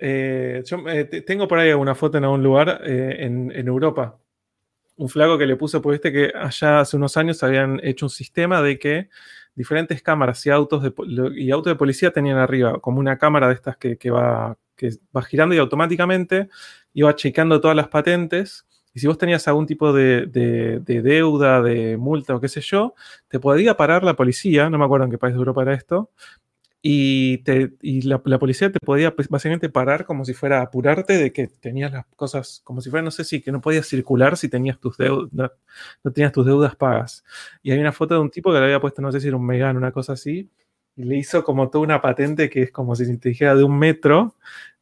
Eh, 0.00 0.62
yo 0.64 0.76
eh, 0.88 1.06
te- 1.06 1.22
tengo 1.22 1.48
por 1.48 1.58
ahí 1.58 1.72
una 1.72 1.92
foto 1.96 2.18
en 2.18 2.24
algún 2.24 2.40
lugar 2.40 2.82
eh, 2.84 3.16
en, 3.24 3.50
en 3.50 3.66
Europa. 3.66 4.16
Un 4.98 5.08
flaco 5.08 5.38
que 5.38 5.46
le 5.46 5.54
puso, 5.56 5.80
pues 5.80 6.00
viste 6.00 6.12
que 6.12 6.32
allá 6.36 6.80
hace 6.80 6.96
unos 6.96 7.16
años 7.16 7.42
habían 7.44 7.80
hecho 7.84 8.06
un 8.06 8.10
sistema 8.10 8.60
de 8.62 8.78
que 8.80 9.08
diferentes 9.54 10.02
cámaras 10.02 10.44
y 10.46 10.50
autos 10.50 10.82
de, 10.82 10.92
y 11.36 11.46
de 11.46 11.74
policía 11.76 12.10
tenían 12.12 12.36
arriba 12.38 12.80
como 12.80 12.98
una 12.98 13.16
cámara 13.16 13.46
de 13.48 13.54
estas 13.54 13.76
que, 13.76 13.96
va, 14.10 14.58
que 14.76 14.90
va 15.16 15.22
girando 15.22 15.54
y 15.54 15.58
automáticamente 15.58 16.48
iba 16.94 17.14
chequeando 17.14 17.60
todas 17.60 17.76
las 17.76 17.86
patentes. 17.88 18.66
Y 18.92 18.98
si 19.00 19.06
vos 19.06 19.18
tenías 19.18 19.46
algún 19.46 19.66
tipo 19.66 19.92
de, 19.92 20.26
de- 20.26 20.80
de 20.80 21.02
deuda, 21.02 21.62
de 21.62 21.96
multa 21.96 22.34
o 22.34 22.40
qué 22.40 22.48
sé 22.48 22.60
yo, 22.60 22.94
te 23.28 23.38
podía 23.38 23.76
parar 23.76 24.02
la 24.02 24.14
policía, 24.16 24.68
no 24.70 24.78
me 24.78 24.84
acuerdo 24.84 25.04
en 25.06 25.12
qué 25.12 25.18
país 25.18 25.34
de 25.34 25.38
Europa 25.38 25.62
era 25.62 25.74
esto, 25.74 26.10
y, 26.80 27.38
te, 27.38 27.72
y 27.82 28.02
la, 28.02 28.22
la 28.24 28.38
policía 28.38 28.70
te 28.70 28.78
podía 28.78 29.14
pues, 29.14 29.28
básicamente 29.28 29.68
parar 29.68 30.04
como 30.04 30.24
si 30.24 30.32
fuera 30.32 30.62
apurarte 30.62 31.14
de 31.14 31.32
que 31.32 31.48
tenías 31.48 31.92
las 31.92 32.06
cosas, 32.14 32.60
como 32.64 32.80
si 32.80 32.90
fuera, 32.90 33.02
no 33.02 33.10
sé 33.10 33.24
si, 33.24 33.40
que 33.40 33.50
no 33.50 33.60
podías 33.60 33.86
circular 33.86 34.36
si 34.36 34.48
tenías 34.48 34.78
tus 34.78 34.96
deudas, 34.96 35.28
no, 35.32 35.50
no 36.04 36.12
tenías 36.12 36.32
tus 36.32 36.46
deudas 36.46 36.76
pagas. 36.76 37.24
Y 37.62 37.72
hay 37.72 37.80
una 37.80 37.92
foto 37.92 38.14
de 38.14 38.20
un 38.20 38.30
tipo 38.30 38.52
que 38.52 38.58
le 38.58 38.66
había 38.66 38.80
puesto, 38.80 39.02
no 39.02 39.10
sé 39.10 39.20
si 39.20 39.28
era 39.28 39.36
un 39.36 39.46
Megane, 39.46 39.78
una 39.78 39.92
cosa 39.92 40.12
así, 40.12 40.48
y 40.96 41.04
le 41.04 41.16
hizo 41.16 41.42
como 41.44 41.68
toda 41.68 41.84
una 41.84 42.00
patente 42.00 42.48
que 42.48 42.62
es 42.62 42.72
como 42.72 42.94
si 42.94 43.16
te 43.18 43.30
dijera 43.30 43.56
de 43.56 43.64
un 43.64 43.78
metro, 43.78 44.36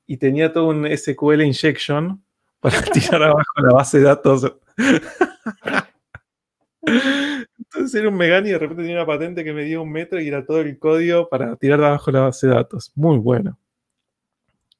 y 0.06 0.18
tenía 0.18 0.52
todo 0.52 0.68
un 0.68 0.86
SQL 0.86 1.42
injection 1.42 2.22
para 2.60 2.82
tirar 2.92 3.22
abajo 3.22 3.42
la 3.56 3.74
base 3.74 3.98
de 3.98 4.04
datos. 4.04 4.52
Entonces 7.58 7.94
era 7.94 8.08
un 8.08 8.16
Megane 8.16 8.48
y 8.48 8.52
de 8.52 8.58
repente 8.58 8.82
tenía 8.82 8.96
una 8.96 9.06
patente 9.06 9.42
que 9.42 9.52
medía 9.52 9.80
un 9.80 9.90
metro 9.90 10.20
y 10.20 10.28
era 10.28 10.44
todo 10.44 10.60
el 10.60 10.78
código 10.78 11.28
para 11.28 11.56
tirar 11.56 11.80
de 11.80 11.86
abajo 11.86 12.10
la 12.10 12.20
base 12.20 12.46
de 12.46 12.54
datos. 12.54 12.92
Muy 12.94 13.18
bueno. 13.18 13.58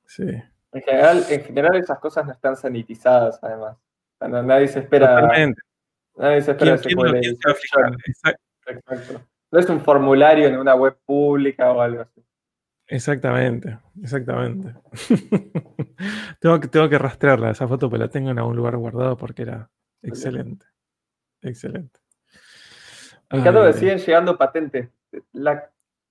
Sí. 0.07 0.25
En 0.73 0.83
general, 0.83 1.25
en 1.29 1.45
general 1.45 1.77
esas 1.77 1.99
cosas 1.99 2.27
no 2.27 2.33
están 2.33 2.57
sanitizadas, 2.57 3.39
además. 3.43 3.77
Nadie 4.21 4.69
se 4.69 4.81
espera. 4.81 5.21
Totalmente. 5.21 5.63
Nadie 6.17 6.43
se 6.43 6.51
espera 6.53 6.79
¿Quién, 6.79 6.97
SQL 6.97 7.21
quién 7.21 7.37
se. 7.37 7.51
Exacto. 8.07 8.43
Exacto. 8.67 9.27
No 9.51 9.61
es 9.61 9.69
un 9.71 9.81
formulario 9.81 10.49
en 10.49 10.59
una 10.59 10.75
web 10.75 10.99
pública 11.05 11.71
o 11.71 11.81
algo 11.81 12.03
así. 12.03 12.23
Exactamente, 12.89 13.79
exactamente. 14.01 14.75
tengo, 16.41 16.61
que, 16.61 16.69
tengo 16.69 16.89
que 16.89 16.99
rastrearla, 16.99 17.51
esa 17.51 17.67
foto, 17.67 17.91
pero 17.91 18.05
la 18.05 18.11
tengo 18.11 18.31
en 18.31 18.39
algún 18.39 18.57
lugar 18.57 18.77
guardado 18.77 19.17
porque 19.17 19.43
era 19.43 19.71
excelente. 20.03 20.67
Excelente. 21.43 21.99
Me 23.31 23.39
encanta 23.39 23.67
que 23.67 23.73
siguen 23.73 23.99
llegando 23.99 24.37
patentes. 24.37 24.89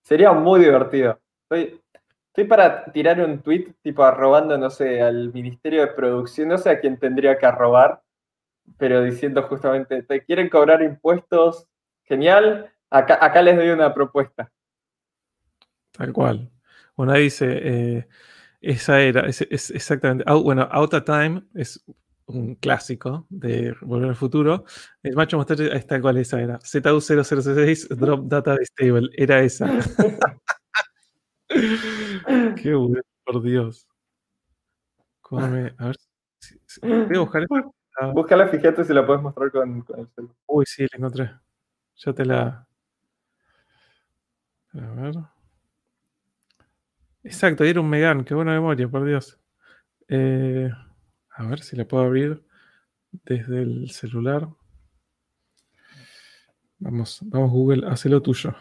sería 0.03 0.31
muy 0.33 0.59
divertido. 0.59 1.19
Estoy, 1.43 1.81
estoy 2.27 2.43
para 2.45 2.85
tirar 2.91 3.19
un 3.21 3.41
tweet 3.41 3.73
tipo 3.81 4.03
arrobando, 4.03 4.57
no 4.57 4.69
sé, 4.69 5.01
al 5.01 5.31
Ministerio 5.31 5.81
de 5.81 5.87
Producción, 5.87 6.49
no 6.49 6.57
sé 6.57 6.69
a 6.69 6.79
quién 6.79 6.97
tendría 6.97 7.37
que 7.37 7.45
arrobar, 7.45 8.01
pero 8.77 9.03
diciendo 9.03 9.43
justamente, 9.43 10.03
¿te 10.03 10.23
quieren 10.23 10.49
cobrar 10.49 10.81
impuestos? 10.81 11.67
Genial, 12.03 12.71
acá, 12.89 13.17
acá 13.21 13.41
les 13.41 13.55
doy 13.55 13.69
una 13.69 13.93
propuesta. 13.93 14.51
Tal 15.91 16.11
cual. 16.11 16.51
Bueno, 16.97 17.13
ahí 17.13 17.23
dice, 17.23 17.47
eh, 17.49 18.07
esa 18.61 18.99
era, 19.01 19.27
es, 19.27 19.41
exactamente, 19.41 20.25
bueno, 20.31 20.67
Out 20.71 20.93
of 20.93 21.03
Time 21.05 21.43
es 21.53 21.83
un 22.27 22.55
clásico 22.55 23.25
de 23.29 23.75
Volver 23.81 24.09
al 24.09 24.15
Futuro. 24.15 24.65
El 25.03 25.15
macho 25.15 25.37
mostacho, 25.37 25.63
ahí 25.63 25.77
está 25.77 26.01
cual 26.01 26.17
esa 26.17 26.41
era. 26.41 26.59
ZU0066 26.59 27.95
Drop 27.95 28.25
Data 28.27 28.55
Stable, 28.63 29.09
era 29.13 29.41
esa. 29.41 29.67
Qué 31.47 32.73
bueno, 32.73 33.01
por 33.23 33.41
Dios. 33.43 33.87
Come, 35.21 35.73
a 35.77 35.87
ver, 35.87 35.95
voy 36.81 37.15
a 37.15 37.19
buscar 37.19 37.43
esta. 37.43 38.07
Búscala, 38.13 38.47
fíjate 38.47 38.83
si 38.83 38.93
la 38.93 39.05
puedes 39.05 39.21
mostrar 39.21 39.51
con, 39.51 39.81
con 39.81 39.99
el 40.01 40.07
celular. 40.09 40.35
Uy, 40.47 40.65
sí, 40.67 40.83
la 40.83 40.97
encontré. 40.97 41.31
Ya 41.95 42.13
te 42.13 42.25
la. 42.25 42.67
A 44.73 44.77
ver. 44.77 45.15
Exacto, 47.23 47.63
era 47.63 47.81
un 47.81 47.89
Megan, 47.89 48.23
qué 48.23 48.35
buena 48.35 48.51
memoria, 48.51 48.87
por 48.87 49.03
Dios. 49.03 49.39
Eh, 50.07 50.69
a 51.35 51.45
ver 51.45 51.61
si 51.61 51.75
la 51.75 51.85
puedo 51.85 52.03
abrir 52.03 52.43
desde 53.11 53.61
el 53.61 53.91
celular. 53.91 54.49
Vamos, 56.79 57.19
vamos 57.23 57.51
Google, 57.51 57.87
haz 57.87 58.05
lo 58.05 58.21
tuyo. 58.21 58.55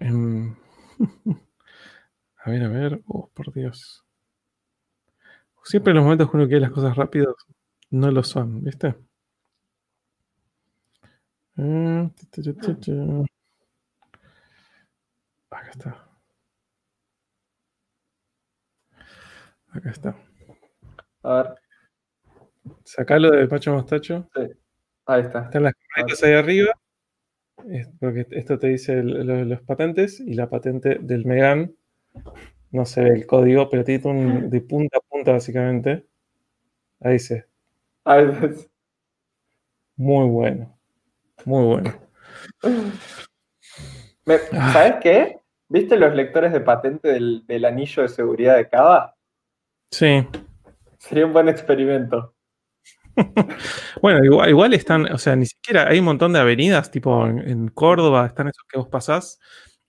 Em, 0.00 0.54
a 2.44 2.50
ver, 2.50 2.62
a 2.64 2.68
ver. 2.68 3.02
Oh, 3.06 3.30
por 3.32 3.52
Dios. 3.52 4.04
Siempre 5.64 5.92
en 5.92 5.96
los 5.96 6.04
momentos 6.04 6.30
que 6.30 6.36
uno 6.36 6.46
quiere 6.46 6.60
las 6.60 6.70
cosas 6.72 6.96
rápidas, 6.96 7.34
no 7.90 8.10
lo 8.10 8.22
son, 8.22 8.62
¿viste? 8.62 8.94
Eh, 11.56 12.10
Acá 15.50 15.70
está. 15.70 16.03
Acá 19.74 19.90
está. 19.90 20.16
A 21.22 21.42
ver. 21.42 21.54
Sacalo 22.84 23.30
del 23.30 23.48
Pacho 23.48 23.72
Mostacho. 23.72 24.28
Sí. 24.34 24.42
Ahí 25.06 25.22
está. 25.22 25.44
Están 25.44 25.64
las 25.64 25.74
carretas 25.74 26.22
ahí 26.22 26.32
arriba. 26.32 26.72
Porque 28.00 28.26
esto 28.30 28.58
te 28.58 28.68
dice 28.68 29.02
los 29.02 29.62
patentes 29.62 30.20
y 30.20 30.34
la 30.34 30.48
patente 30.48 30.98
del 31.00 31.24
Megan. 31.24 31.74
No 32.70 32.84
se 32.84 33.02
ve 33.02 33.10
el 33.10 33.26
código, 33.26 33.68
pero 33.70 33.84
tiene 33.84 34.08
un 34.08 34.50
de 34.50 34.60
punta 34.60 34.98
a 34.98 35.00
punta 35.00 35.32
básicamente. 35.32 36.06
Ahí 37.00 37.14
dice. 37.14 37.46
Ahí 38.04 38.26
dice. 38.26 38.70
Muy 39.96 40.28
bueno. 40.28 40.78
Muy 41.44 41.64
bueno. 41.66 41.94
¿Sabes 44.72 44.96
qué? 45.02 45.38
¿Viste 45.68 45.96
los 45.96 46.14
lectores 46.14 46.52
de 46.52 46.60
patente 46.60 47.08
del, 47.08 47.64
anillo 47.64 48.02
de 48.02 48.08
seguridad 48.08 48.56
de 48.56 48.68
Cava? 48.68 49.13
Sí. 49.94 50.26
Sería 50.98 51.24
un 51.24 51.32
buen 51.32 51.48
experimento. 51.48 52.34
bueno, 54.02 54.24
igual, 54.48 54.74
están, 54.74 55.06
o 55.12 55.18
sea, 55.18 55.36
ni 55.36 55.46
siquiera 55.46 55.88
hay 55.88 56.00
un 56.00 56.06
montón 56.06 56.32
de 56.32 56.40
avenidas, 56.40 56.90
tipo 56.90 57.24
en, 57.28 57.68
Córdoba, 57.68 58.26
están 58.26 58.48
esos 58.48 58.64
que 58.68 58.76
vos 58.76 58.88
pasás. 58.88 59.38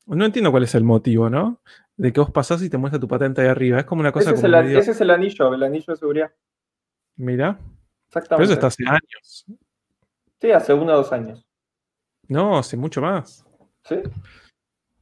No 0.06 0.24
entiendo 0.24 0.52
cuál 0.52 0.62
es 0.62 0.76
el 0.76 0.84
motivo, 0.84 1.32
¿no? 1.32 1.60
De 1.98 2.14
que 2.14 2.20
vos 2.20 2.30
pasás 2.30 2.62
y 2.62 2.70
te 2.70 2.78
muestra 2.78 3.00
tu 3.00 3.08
patente 3.08 3.42
ahí 3.42 3.48
arriba. 3.48 3.80
Es 3.80 3.86
como 3.86 4.02
una 4.02 4.12
cosa. 4.12 4.30
Ese, 4.30 4.44
como 4.44 4.56
es, 4.56 4.66
el, 4.66 4.78
ese 4.78 4.92
es 4.92 5.02
el 5.02 5.10
anillo, 5.10 5.52
el 5.56 5.64
anillo 5.64 5.86
de 5.88 5.96
seguridad. 5.96 6.32
Mira. 7.16 7.58
Exactamente. 8.08 8.36
Pero 8.36 8.44
eso 8.44 8.54
está 8.54 8.68
hace 8.68 8.84
años. 8.88 9.46
Sí, 10.40 10.52
hace 10.52 10.72
uno 10.72 10.94
o 10.94 10.98
dos 10.98 11.12
años. 11.12 11.44
No, 12.28 12.60
hace 12.60 12.78
mucho 12.78 13.02
más. 13.02 13.44
Sí. 13.86 13.96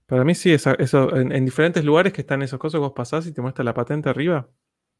Para 0.05 0.23
mí 0.23 0.35
sí, 0.35 0.53
eso, 0.53 0.75
en, 1.15 1.43
diferentes 1.43 1.83
lugares 1.83 2.13
que 2.13 2.21
están 2.21 2.41
esos 2.41 2.59
cosas, 2.59 2.79
vos 2.79 2.93
pasás 2.93 3.27
y 3.27 3.33
te 3.33 3.41
muestra 3.41 3.65
la 3.65 3.73
patente 3.73 4.09
arriba. 4.09 4.47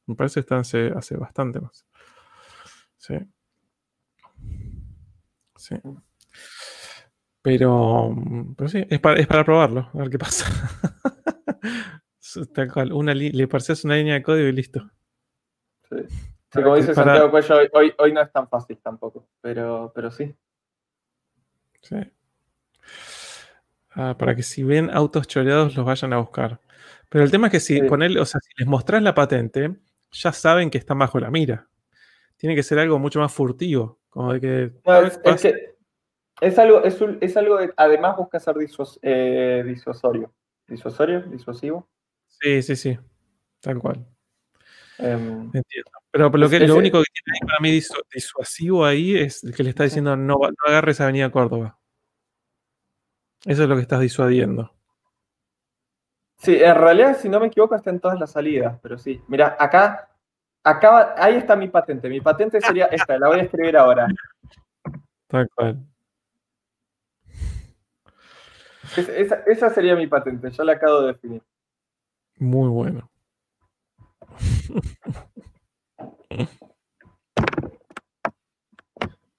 Me 0.05 0.15
parece 0.15 0.35
que 0.35 0.39
están 0.41 0.59
hace, 0.59 1.17
bastante 1.17 1.59
más. 1.59 1.85
Sí. 2.97 3.15
Sí. 5.55 5.75
Pero, 7.41 8.15
pero 8.57 8.69
sí, 8.69 8.85
es 8.89 8.99
para, 8.99 9.43
probarlo, 9.43 9.89
a 9.93 9.97
ver 9.97 10.09
qué 10.09 10.17
pasa. 10.17 10.45
una 12.91 13.13
le 13.13 13.47
pareces 13.47 13.83
una 13.85 13.95
línea 13.95 14.15
de 14.15 14.23
código 14.23 14.47
y 14.47 14.51
listo. 14.53 14.89
Sí. 15.89 15.97
como 16.51 16.75
dice 16.75 16.95
Santiago 16.95 17.29
Cuello, 17.29 17.55
hoy, 17.73 17.93
hoy, 17.97 18.13
no 18.13 18.21
es 18.21 18.31
tan 18.31 18.47
fácil 18.49 18.79
tampoco, 18.81 19.27
pero, 19.41 19.91
pero 19.93 20.09
sí. 20.09 20.33
Sí. 21.81 21.97
Ah, 23.91 24.15
para 24.17 24.35
que 24.35 24.43
si 24.43 24.63
ven 24.63 24.89
autos 24.91 25.27
choreados 25.27 25.75
los 25.75 25.85
vayan 25.85 26.13
a 26.13 26.17
buscar. 26.17 26.59
Pero 27.09 27.23
el 27.23 27.31
tema 27.31 27.47
es 27.47 27.51
que 27.51 27.59
si 27.59 27.79
o 27.79 28.25
sea, 28.25 28.41
si 28.41 28.51
les 28.57 28.67
mostrás 28.67 29.03
la 29.03 29.13
patente, 29.13 29.75
ya 30.13 30.31
saben 30.31 30.69
que 30.69 30.77
está 30.77 30.93
bajo 30.93 31.19
la 31.19 31.29
mira. 31.29 31.67
Tiene 32.37 32.55
que 32.55 32.63
ser 32.63 32.79
algo 32.79 32.99
mucho 32.99 33.19
más 33.19 33.31
furtivo. 33.31 33.99
Como 34.09 34.33
de 34.33 34.41
que. 34.41 34.71
es, 36.41 36.59
algo, 36.59 36.83
es, 36.83 37.37
algo 37.37 37.59
además 37.77 38.17
busca 38.17 38.39
ser 38.39 38.55
eh, 39.01 39.63
disuasorio. 39.65 40.33
¿Disuasorio? 40.67 41.21
¿Disuasivo? 41.23 41.89
Sí, 42.27 42.61
sí, 42.61 42.75
sí. 42.75 42.97
Tal 43.59 43.79
cual. 43.79 44.05
Em, 44.99 45.49
Entiendo. 45.53 45.91
Pero 46.11 46.29
lo, 46.29 46.49
que, 46.49 46.59
lo 46.59 46.75
único 46.75 46.99
que 46.99 47.09
tiene 47.11 47.39
para 47.47 47.59
mí 47.59 47.71
disuasivo 48.13 48.85
ahí 48.85 49.17
es 49.17 49.41
que 49.55 49.63
le 49.63 49.71
está 49.71 49.83
diciendo 49.83 50.15
no, 50.15 50.35
no 50.35 50.67
agarres 50.67 51.01
Avenida 51.01 51.31
Córdoba. 51.31 51.79
Eso 53.45 53.63
es 53.63 53.69
lo 53.69 53.75
que 53.75 53.81
estás 53.81 53.99
disuadiendo. 53.99 54.71
Sí, 56.43 56.61
en 56.61 56.75
realidad, 56.75 57.17
si 57.17 57.29
no 57.29 57.39
me 57.39 57.47
equivoco, 57.47 57.73
está 57.73 57.89
en 57.89 58.01
todas 58.01 58.19
las 58.19 58.31
salidas, 58.31 58.77
pero 58.81 58.97
sí. 58.97 59.23
Mira, 59.29 59.55
acá, 59.57 60.09
acá, 60.61 61.15
ahí 61.17 61.35
está 61.37 61.55
mi 61.55 61.69
patente. 61.69 62.09
Mi 62.09 62.19
patente 62.19 62.59
sería 62.59 62.85
esta, 62.91 63.17
la 63.17 63.29
voy 63.29 63.39
a 63.39 63.43
escribir 63.43 63.77
ahora. 63.77 64.07
Tal 65.27 65.49
cual. 65.55 65.79
esa, 69.47 69.69
sería 69.69 69.95
mi 69.95 70.07
patente, 70.07 70.51
ya 70.51 70.65
la 70.65 70.73
acabo 70.73 70.99
de 71.01 71.07
definir. 71.13 71.41
Muy 72.39 72.67
bueno. 72.67 73.09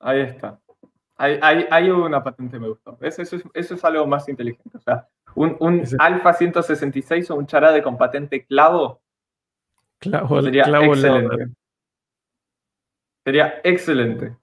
Ahí 0.00 0.20
está. 0.20 0.58
Hay, 1.16 1.90
una 1.90 2.24
patente 2.24 2.58
me 2.58 2.68
gustó. 2.68 2.96
Eso, 3.02 3.20
es, 3.52 3.84
algo 3.84 4.06
más 4.06 4.26
inteligente. 4.30 4.78
O 4.78 4.80
sea, 4.80 5.06
un, 5.34 5.56
un 5.60 5.82
Alfa 5.98 6.32
166 6.32 7.30
o 7.30 7.36
un 7.36 7.46
charade 7.46 7.82
con 7.82 7.96
patente 7.96 8.44
clavo. 8.44 9.02
Clavo, 9.98 10.42
sería 10.42 10.64
clavo 10.64 10.94
excelente. 10.94 11.48
Sería 13.24 13.60
excelente. 13.64 14.36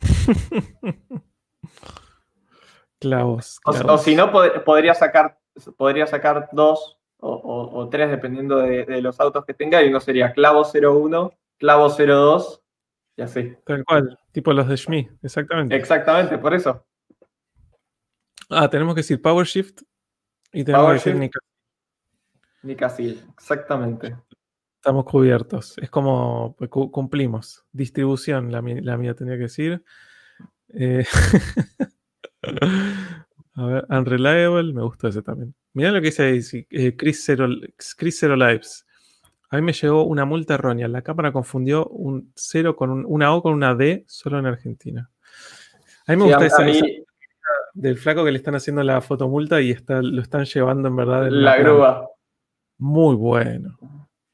clavos, 2.98 3.60
O, 3.64 3.98
si 3.98 4.14
no, 4.16 4.32
podría 4.64 4.94
sacar, 4.94 5.38
podría 5.76 6.06
sacar 6.06 6.48
dos 6.52 6.98
o, 7.18 7.88
tres, 7.90 8.10
dependiendo 8.10 8.58
de, 8.58 8.84
de, 8.84 9.00
los 9.00 9.18
autos 9.20 9.44
que 9.44 9.54
tenga, 9.54 9.82
y 9.82 9.88
uno 9.88 10.00
sería 10.00 10.32
clavo 10.32 10.62
01, 10.62 11.32
clavo 11.58 11.88
02 11.88 12.62
y 13.16 13.22
así. 13.22 13.56
Tal 13.64 13.84
cual, 13.84 14.18
tipo 14.32 14.52
los 14.52 14.68
de 14.68 14.76
Schmidt, 14.76 15.10
exactamente. 15.22 15.74
Exactamente, 15.74 16.38
por 16.38 16.54
eso. 16.54 16.84
Ah, 18.48 18.68
tenemos 18.70 18.94
que 18.94 19.00
decir 19.00 19.20
Power 19.20 19.46
Shift 19.46 19.82
y 20.52 20.64
tenemos 20.64 20.88
que 20.88 21.10
decir 21.10 21.30
Nicasil. 22.62 23.24
exactamente. 23.36 24.16
Estamos 24.76 25.04
cubiertos. 25.04 25.76
Es 25.78 25.90
como 25.90 26.54
pues, 26.56 26.70
cumplimos. 26.70 27.64
Distribución, 27.72 28.52
la, 28.52 28.62
mía 28.62 29.14
tenía 29.14 29.34
que 29.34 29.42
decir. 29.42 29.82
Eh, 30.68 31.04
a 33.54 33.66
ver, 33.66 33.86
Unreliable, 33.88 34.72
me 34.72 34.82
gustó 34.82 35.08
ese 35.08 35.22
también. 35.22 35.54
Mirá 35.72 35.90
lo 35.90 36.00
que 36.00 36.06
dice 36.06 36.22
ahí, 36.24 36.40
eh, 36.70 36.96
Chris, 36.96 37.24
Zero, 37.24 37.48
Chris 37.96 38.18
Zero 38.20 38.36
Lives. 38.36 38.86
A 39.50 39.56
mí 39.56 39.62
me 39.62 39.72
llegó 39.72 40.04
una 40.04 40.24
multa 40.24 40.54
errónea. 40.54 40.88
La 40.88 41.02
cámara 41.02 41.32
confundió 41.32 41.86
un 41.86 42.32
0 42.34 42.76
con 42.76 43.04
una 43.06 43.34
O 43.34 43.42
con 43.42 43.54
una 43.54 43.74
D 43.74 44.04
solo 44.08 44.38
en 44.38 44.46
Argentina. 44.46 45.10
A 46.06 46.12
mí 46.12 46.18
me 46.18 46.24
gusta 46.24 46.46
esa, 46.46 46.64
del 47.76 47.98
flaco 47.98 48.24
que 48.24 48.32
le 48.32 48.38
están 48.38 48.54
haciendo 48.54 48.82
la 48.82 49.00
fotomulta 49.00 49.60
y 49.60 49.70
está, 49.70 50.00
lo 50.02 50.22
están 50.22 50.44
llevando 50.44 50.88
en 50.88 50.96
verdad. 50.96 51.26
en 51.26 51.44
La 51.44 51.56
grúa. 51.56 52.08
Muy 52.78 53.14
bueno. 53.16 53.78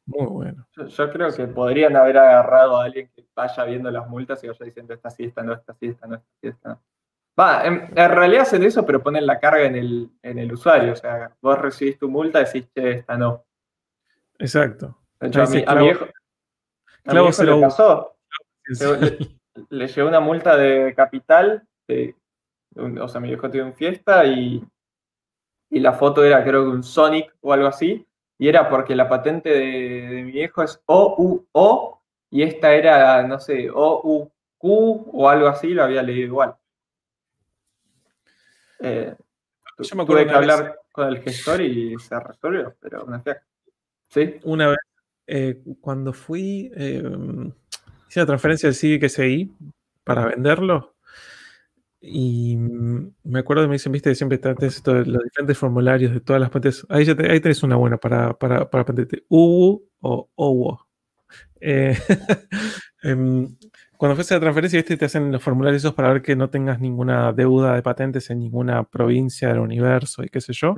Muy 0.06 0.26
bueno. 0.26 0.66
Yo, 0.76 0.86
yo 0.86 1.10
creo 1.12 1.32
que 1.32 1.46
podrían 1.46 1.96
haber 1.96 2.18
agarrado 2.18 2.76
a 2.80 2.84
alguien 2.84 3.08
que 3.14 3.24
vaya 3.34 3.64
viendo 3.64 3.90
las 3.90 4.08
multas 4.08 4.42
y 4.42 4.48
vaya 4.48 4.64
diciendo 4.64 4.94
esta 4.94 5.10
sí, 5.10 5.24
esta 5.24 5.42
no, 5.42 5.52
esta 5.54 5.74
sí, 5.74 5.86
esta 5.86 6.06
no, 6.06 6.14
esta 6.16 6.28
sí, 6.40 6.48
esta 6.48 6.68
no. 6.70 6.82
Va, 7.38 7.64
en, 7.66 7.88
en 7.96 8.10
realidad 8.10 8.42
hacen 8.42 8.62
eso, 8.62 8.84
pero 8.84 9.02
ponen 9.02 9.26
la 9.26 9.38
carga 9.40 9.64
en 9.64 9.76
el, 9.76 10.10
en 10.22 10.38
el 10.38 10.52
usuario. 10.52 10.92
O 10.92 10.96
sea, 10.96 11.34
vos 11.40 11.58
recibís 11.58 11.98
tu 11.98 12.08
multa 12.10 12.40
y 12.40 12.44
decís, 12.44 12.68
che, 12.74 12.90
esta 12.90 13.16
no. 13.16 13.44
Exacto. 14.38 14.98
De 15.20 15.28
hecho, 15.28 15.42
a 15.42 15.46
mi, 15.46 15.64
a 15.66 15.74
mi 15.76 15.82
viejo, 15.84 16.04
a 17.06 17.12
mi 17.12 17.18
viejo 17.20 17.32
se 17.32 17.44
le 17.44 17.50
lo- 17.52 17.60
pasó. 17.60 18.16
Le, 18.80 19.38
le 19.70 19.86
llegó 19.88 20.08
una 20.08 20.20
multa 20.20 20.56
de 20.56 20.94
capital. 20.94 21.66
de- 21.88 22.14
o 22.76 23.08
sea, 23.08 23.20
mi 23.20 23.28
viejo 23.28 23.50
tiene 23.50 23.66
un 23.68 23.74
fiesta 23.74 24.24
y, 24.24 24.62
y 25.70 25.80
la 25.80 25.92
foto 25.92 26.24
era, 26.24 26.42
creo 26.44 26.64
que 26.64 26.70
un 26.70 26.82
Sonic 26.82 27.34
o 27.40 27.52
algo 27.52 27.66
así. 27.68 28.06
Y 28.38 28.48
era 28.48 28.68
porque 28.68 28.96
la 28.96 29.08
patente 29.08 29.50
de, 29.50 30.08
de 30.08 30.22
mi 30.24 30.32
viejo 30.32 30.62
es 30.62 30.82
OUO 30.86 32.00
y 32.30 32.42
esta 32.42 32.74
era, 32.74 33.22
no 33.26 33.38
sé, 33.38 33.70
OUQ 33.70 34.30
o 34.62 35.28
algo 35.28 35.46
así, 35.48 35.68
lo 35.68 35.84
había 35.84 36.02
leído 36.02 36.26
igual. 36.26 36.54
Eh, 38.80 39.14
Yo 39.78 39.96
me 39.96 40.02
acuerdo 40.02 40.22
tuve 40.22 40.32
que 40.32 40.38
vez- 40.38 40.50
hablar 40.50 40.78
con 40.90 41.08
el 41.08 41.18
gestor 41.22 41.60
y 41.60 41.98
se 41.98 42.18
resolvió, 42.18 42.74
pero 42.80 43.04
una 43.04 43.20
fiaca. 43.20 43.44
¿Sí? 44.08 44.36
Una 44.44 44.68
vez, 44.68 44.78
eh, 45.26 45.62
cuando 45.80 46.12
fui, 46.12 46.70
eh, 46.76 47.02
hice 48.08 48.20
la 48.20 48.26
transferencia 48.26 48.66
del 48.68 48.74
Civic 48.76 49.04
SI 49.04 49.50
para 50.04 50.26
venderlo. 50.26 50.91
Y 52.04 52.56
me 52.56 53.38
acuerdo 53.40 53.62
que 53.62 53.68
me 53.68 53.74
dicen, 53.74 53.92
viste, 53.92 54.14
siempre 54.16 54.38
tenés 54.38 54.76
esto 54.76 54.92
de 54.94 55.06
los 55.06 55.22
diferentes 55.22 55.56
formularios 55.56 56.12
de 56.12 56.20
todas 56.20 56.40
las 56.40 56.50
patentes. 56.50 56.84
Ahí, 56.88 57.04
ya 57.04 57.14
te- 57.14 57.30
ahí 57.30 57.40
tenés 57.40 57.62
una 57.62 57.76
buena 57.76 57.96
para, 57.98 58.34
para, 58.34 58.68
para 58.68 58.84
patente. 58.84 59.24
UU 59.28 59.82
o 60.00 60.30
OWO. 60.34 60.86
Eh, 61.60 61.96
em, 63.02 63.56
cuando 63.98 64.16
fuese 64.16 64.34
la 64.34 64.40
transferencia, 64.40 64.78
viste, 64.78 64.96
te 64.96 65.04
hacen 65.06 65.32
los 65.32 65.42
formularios 65.42 65.82
esos 65.82 65.94
para 65.94 66.12
ver 66.12 66.22
que 66.22 66.36
no 66.36 66.50
tengas 66.50 66.80
ninguna 66.80 67.32
deuda 67.32 67.74
de 67.74 67.82
patentes 67.82 68.30
en 68.30 68.40
ninguna 68.40 68.84
provincia 68.84 69.48
del 69.48 69.60
universo 69.60 70.24
y 70.24 70.28
qué 70.28 70.40
sé 70.40 70.52
yo. 70.54 70.74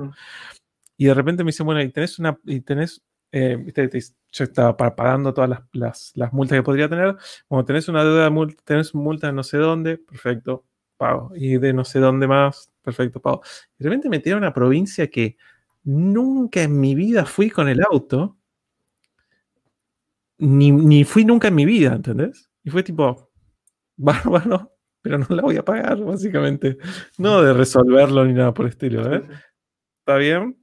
Y 0.97 1.05
de 1.05 1.13
repente 1.13 1.43
me 1.43 1.49
dicen, 1.49 1.65
bueno, 1.65 1.81
y 1.81 1.91
tenés 1.91 2.19
una, 2.19 2.37
y 2.45 2.61
tenés, 2.61 3.03
eh, 3.31 3.57
te 3.73 3.87
dice, 3.87 4.13
yo 4.31 4.43
estaba 4.45 4.77
pa- 4.77 4.95
pagando 4.95 5.33
todas 5.33 5.49
las, 5.49 5.61
las- 5.73 6.11
las 6.15 6.33
multas 6.33 6.57
que 6.57 6.63
podría 6.63 6.89
tener. 6.89 7.15
Bueno, 7.49 7.65
tenés 7.65 7.87
una 7.89 8.03
deuda 8.03 8.29
tenés 8.65 8.95
multa 8.95 9.27
de 9.27 9.33
no 9.33 9.43
sé 9.43 9.57
dónde, 9.57 9.97
perfecto, 9.97 10.65
pago. 10.97 11.31
Y 11.35 11.57
de 11.57 11.73
no 11.73 11.85
sé 11.85 11.99
dónde 11.99 12.27
más, 12.27 12.71
perfecto, 12.81 13.21
pago. 13.21 13.41
Y 13.77 13.83
de 13.83 13.89
repente 13.89 14.09
me 14.09 14.19
tiraron 14.19 14.43
a 14.43 14.47
una 14.47 14.53
provincia 14.53 15.09
que 15.09 15.37
nunca 15.83 16.63
en 16.63 16.79
mi 16.79 16.95
vida 16.95 17.25
fui 17.25 17.49
con 17.49 17.69
el 17.69 17.81
auto. 17.83 18.37
Ni, 20.37 20.71
ni 20.71 21.05
fui 21.05 21.23
nunca 21.23 21.47
en 21.47 21.55
mi 21.55 21.65
vida, 21.65 21.93
¿entendés? 21.93 22.49
Y 22.63 22.69
fue 22.69 22.83
tipo, 22.83 23.31
bárbaro, 23.95 24.73
pero 25.01 25.17
no 25.17 25.27
la 25.29 25.43
voy 25.43 25.57
a 25.57 25.63
pagar, 25.63 26.03
básicamente. 26.03 26.77
No 27.17 27.41
de 27.41 27.53
resolverlo 27.53 28.25
ni 28.25 28.33
nada 28.33 28.53
por 28.53 28.65
el 28.65 28.71
estilo, 28.71 29.13
¿eh? 29.13 29.23
Está 29.99 30.17
bien, 30.17 30.57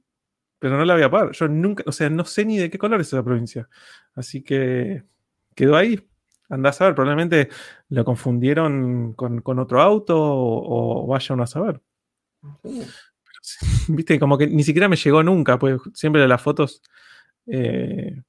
pero 0.59 0.77
no 0.77 0.85
la 0.85 0.93
voy 0.93 1.03
a 1.03 1.09
pagar. 1.09 1.31
Yo 1.31 1.47
nunca, 1.47 1.83
o 1.87 1.91
sea, 1.91 2.09
no 2.09 2.25
sé 2.25 2.45
ni 2.45 2.57
de 2.57 2.69
qué 2.69 2.77
color 2.77 3.01
es 3.01 3.07
esa 3.07 3.23
provincia. 3.23 3.67
Así 4.15 4.43
que 4.43 5.03
quedó 5.55 5.75
ahí. 5.75 5.99
Andás 6.49 6.81
a 6.81 6.85
ver, 6.85 6.95
probablemente 6.95 7.49
lo 7.89 8.05
confundieron 8.05 9.13
con, 9.13 9.41
con 9.41 9.59
otro 9.59 9.81
auto 9.81 10.21
o, 10.21 11.03
o 11.03 11.07
vaya 11.07 11.33
uno 11.33 11.43
a 11.43 11.47
saber. 11.47 11.81
Sí. 12.63 12.83
Viste, 13.89 14.19
como 14.19 14.37
que 14.37 14.47
ni 14.47 14.63
siquiera 14.63 14.87
me 14.87 14.95
llegó 14.95 15.23
nunca, 15.23 15.59
pues 15.59 15.79
siempre 15.93 16.27
las 16.27 16.41
fotos 16.41 16.81
eh, 17.45 18.21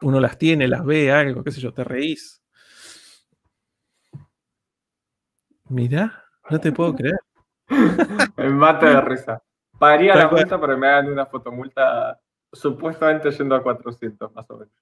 uno 0.00 0.20
las 0.20 0.38
tiene, 0.38 0.68
las 0.68 0.84
ve, 0.84 1.10
algo, 1.12 1.42
qué 1.42 1.50
sé 1.50 1.60
yo, 1.60 1.72
te 1.72 1.84
reís. 1.84 2.42
Mirá, 5.68 6.24
no 6.50 6.60
te 6.60 6.72
puedo 6.72 6.94
creer. 6.94 7.18
Me 8.36 8.50
mata 8.50 8.88
de 8.88 9.00
risa. 9.00 9.42
Pagaría 9.78 10.12
Tal 10.12 10.22
la 10.22 10.28
multa, 10.28 10.60
pero 10.60 10.78
me 10.78 10.86
hagan 10.86 11.10
una 11.10 11.26
fotomulta 11.26 12.20
supuestamente 12.52 13.30
yendo 13.32 13.56
a 13.56 13.62
400, 13.62 14.32
más 14.32 14.48
o 14.50 14.58
menos. 14.58 14.74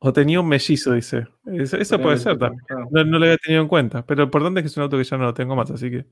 O 0.00 0.12
tenía 0.12 0.40
un 0.40 0.48
mellizo, 0.48 0.92
dice. 0.92 1.26
Eso, 1.46 1.76
eso 1.76 2.00
puede 2.00 2.18
ser 2.18 2.38
también. 2.38 2.62
No, 2.90 3.04
no 3.04 3.18
lo 3.18 3.24
había 3.24 3.36
tenido 3.38 3.62
en 3.62 3.68
cuenta. 3.68 4.06
Pero 4.06 4.18
lo 4.18 4.24
importante 4.24 4.60
es 4.60 4.64
que 4.64 4.68
es 4.68 4.76
un 4.76 4.84
auto 4.84 4.96
que 4.96 5.04
ya 5.04 5.16
no 5.16 5.24
lo 5.24 5.34
tengo 5.34 5.56
más, 5.56 5.70
así 5.70 5.90
que. 5.90 6.06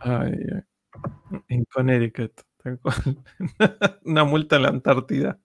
Ay. 0.00 0.32
En 1.48 1.64
Connecticut. 1.64 2.32
Una 4.04 4.24
multa 4.24 4.56
en 4.56 4.62
la 4.62 4.68
Antártida. 4.68 5.38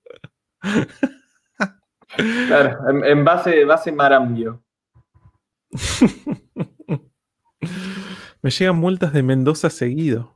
Claro, 2.48 2.90
en, 2.90 3.06
en 3.06 3.24
base, 3.24 3.64
base 3.66 3.92
Marambio. 3.92 4.64
Me 8.42 8.50
llegan 8.50 8.76
multas 8.76 9.14
de 9.14 9.24
Mendoza 9.24 9.70
seguido. 9.70 10.36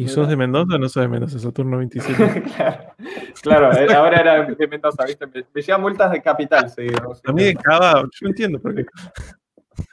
¿Y 0.00 0.04
Mira. 0.04 0.14
sos 0.14 0.28
de 0.28 0.36
Mendoza 0.36 0.76
o 0.76 0.78
no 0.78 0.88
sos 0.88 1.02
de 1.02 1.08
Mendoza? 1.08 1.38
Saturno 1.38 1.76
27. 1.76 2.42
claro, 2.56 2.94
claro, 3.42 3.72
eh, 3.76 3.92
ahora 3.94 4.20
era 4.20 4.46
de 4.46 4.66
Mendoza, 4.66 5.04
¿viste? 5.04 5.26
Me, 5.26 5.44
me 5.52 5.60
llegan 5.60 5.82
multas 5.82 6.10
de 6.10 6.22
capital, 6.22 6.70
seguido. 6.70 7.12
A 7.26 7.32
mí 7.32 7.44
de 7.44 7.54
Cava, 7.54 8.02
yo 8.18 8.26
entiendo 8.28 8.58
por 8.60 8.74
qué. 8.74 8.86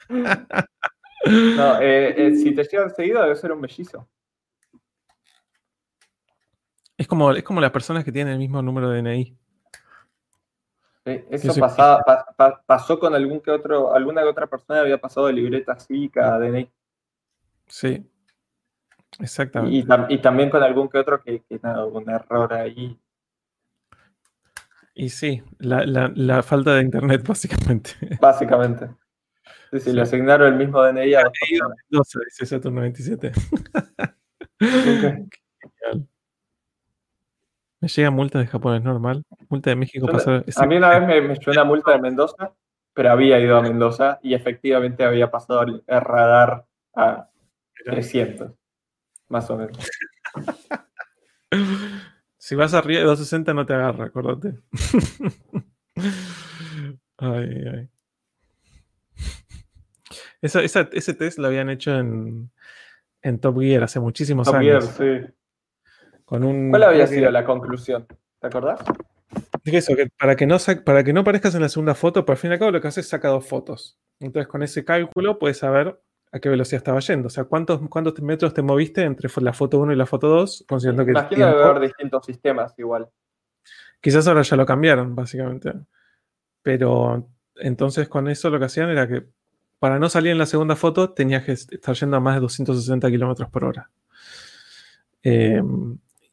No, 0.10 1.82
eh, 1.82 2.14
eh, 2.28 2.36
si 2.38 2.56
te 2.56 2.64
llegan 2.64 2.90
seguido, 2.96 3.22
debe 3.22 3.36
ser 3.36 3.52
un 3.52 3.60
mellizo. 3.60 4.08
Es 6.98 7.06
como, 7.06 7.32
es 7.34 7.44
como 7.44 7.60
las 7.60 7.72
personas 7.72 8.06
que 8.06 8.12
tienen 8.14 8.32
el 8.34 8.40
mismo 8.40 8.62
número 8.62 8.90
de 8.90 9.02
DNI. 9.02 9.38
Eso 11.30 11.54
pasaba- 11.60 12.02
pa- 12.04 12.26
pa- 12.36 12.64
pasó 12.66 12.98
con 12.98 13.14
algún 13.14 13.42
que 13.42 13.52
otro, 13.52 13.94
alguna 13.94 14.22
que 14.22 14.28
otra 14.30 14.48
persona 14.48 14.80
había 14.80 14.98
pasado 15.00 15.28
de 15.28 15.34
libreta 15.34 15.78
cívica 15.78 16.34
a 16.34 16.40
DNI. 16.40 16.70
Sí. 17.68 18.10
Y, 19.20 19.24
Exactamente. 19.24 19.88
tam- 19.88 20.06
y 20.10 20.18
también 20.20 20.50
con 20.50 20.64
algún 20.64 20.90
que 20.90 20.98
otro 20.98 21.22
que, 21.22 21.42
que 21.44 21.60
nada, 21.64 21.86
un 21.86 22.10
error 22.10 22.54
ahí. 22.54 23.00
Y 24.94 25.10
sí, 25.10 25.44
la, 25.60 25.86
la- 25.86 26.12
la 26.16 26.44
falta 26.44 26.76
de 26.76 26.82
internet, 26.82 27.24
básicamente. 27.28 27.92
Básicamente. 28.20 28.90
Sí, 29.72 29.80
sí, 29.80 29.94
le 29.94 30.02
asignaron 30.02 30.48
el 30.54 30.58
mismo 30.58 30.82
DNI 30.82 31.14
a 31.16 31.24
personas. 31.30 31.78
Mendoza, 31.90 32.20
dice 32.26 32.46
Saturno 32.46 32.82
27. 32.82 33.28
Ok. 33.30 33.34
Genial. 34.60 36.08
Me 37.80 37.88
llega 37.88 38.10
multa 38.12 38.40
de 38.40 38.48
Japón, 38.48 38.76
es 38.76 38.84
normal. 38.84 39.24
Multa 39.50 39.70
de 39.70 39.76
México 39.76 40.08
Yo 40.08 40.12
pasa. 40.14 40.44
A 40.56 40.66
mí 40.66 40.78
una 40.78 40.90
vez 40.90 41.08
me, 41.08 41.22
me 41.22 41.36
llegó 41.36 41.52
una 41.52 41.64
multa 41.64 41.92
de 41.92 42.00
Mendoza, 42.02 42.54
pero 42.94 43.12
había 43.12 43.40
ido 43.40 43.56
a 43.58 43.62
Mendoza 43.62 44.20
y 44.24 44.34
efectivamente 44.34 45.04
había 45.04 45.30
pasado 45.30 45.62
el 45.64 45.84
radar 45.86 46.66
a 46.96 47.30
300, 47.86 48.52
más 49.30 49.50
o 49.50 49.58
menos. 49.58 49.78
Si 52.40 52.56
vas 52.56 52.74
arriba 52.74 53.00
de 53.02 53.06
260 53.08 53.54
no 53.54 53.66
te 53.66 53.74
agarra, 53.74 54.06
acuérdate. 54.06 54.54
ay, 57.18 57.64
ay. 57.74 57.90
Esa- 60.42 60.62
esa- 60.64 60.90
ese 60.94 61.14
test 61.14 61.40
lo 61.40 61.48
habían 61.48 61.70
hecho 61.70 61.98
en, 61.98 62.50
en 63.22 63.40
Top 63.40 63.60
Gear 63.60 63.84
hace 63.84 64.00
muchísimos 64.00 64.46
Top 64.46 64.62
Gear, 64.62 64.78
años. 64.78 64.96
sí. 64.98 65.34
Con 66.24 66.44
un, 66.46 66.70
¿Cuál 66.70 66.84
había 66.84 67.08
sido 67.08 67.30
la 67.32 67.44
conclusión? 67.44 68.06
¿Te 68.40 68.48
acordás? 68.48 68.80
Eso, 69.66 69.96
que 69.96 70.08
para 70.18 70.36
que, 70.38 70.46
no 70.46 70.58
para 70.86 71.04
que 71.04 71.12
no 71.12 71.22
aparezcas 71.22 71.56
en 71.56 71.62
la 71.62 71.70
segunda 71.70 71.96
foto, 71.96 72.24
por 72.24 72.38
fin 72.38 72.52
y 72.52 72.54
al 72.54 72.60
cabo 72.60 72.72
lo 72.72 72.80
que 72.80 72.88
haces 72.88 73.06
es 73.06 73.10
saca 73.10 73.28
dos 73.30 73.46
fotos. 73.46 74.00
Entonces 74.20 74.48
con 74.48 74.64
ese 74.64 74.86
cálculo 74.86 75.38
puedes 75.40 75.58
saber 75.58 76.00
a 76.32 76.40
qué 76.40 76.50
velocidad 76.50 76.78
estaba 76.80 77.00
yendo. 77.00 77.28
O 77.28 77.30
sea, 77.30 77.46
cuántos, 77.46 77.80
cuántos 77.90 78.20
metros 78.22 78.54
te 78.54 78.62
moviste 78.62 79.04
entre 79.04 79.30
la 79.42 79.54
foto 79.54 79.80
1 79.80 79.94
y 79.94 79.96
la 79.96 80.06
foto 80.06 80.28
2, 80.28 80.66
considerando 80.68 81.06
que 81.06 81.12
Imagino 81.12 81.46
tiempo- 81.48 81.64
haber 81.64 81.82
distintos 81.84 82.26
sistemas 82.26 82.74
igual. 82.78 83.08
Quizás 84.02 84.28
ahora 84.28 84.42
ya 84.44 84.56
lo 84.58 84.66
cambiaron, 84.66 85.16
básicamente. 85.16 85.74
Pero 86.62 87.30
entonces 87.56 88.08
con 88.10 88.28
eso 88.28 88.50
lo 88.50 88.60
que 88.60 88.66
hacían 88.66 88.90
era 88.90 89.08
que 89.08 89.26
para 89.80 90.00
no 90.00 90.10
salir 90.10 90.32
en 90.32 90.38
la 90.38 90.46
segunda 90.46 90.76
foto 90.76 91.12
tenías 91.12 91.44
que 91.46 91.54
estar 91.54 91.96
yendo 91.96 92.18
a 92.18 92.20
más 92.20 92.36
de 92.36 92.42
260 92.42 93.10
kilómetros 93.10 93.50
por 93.50 93.64
hora. 93.64 93.90
Eh, 95.24 95.62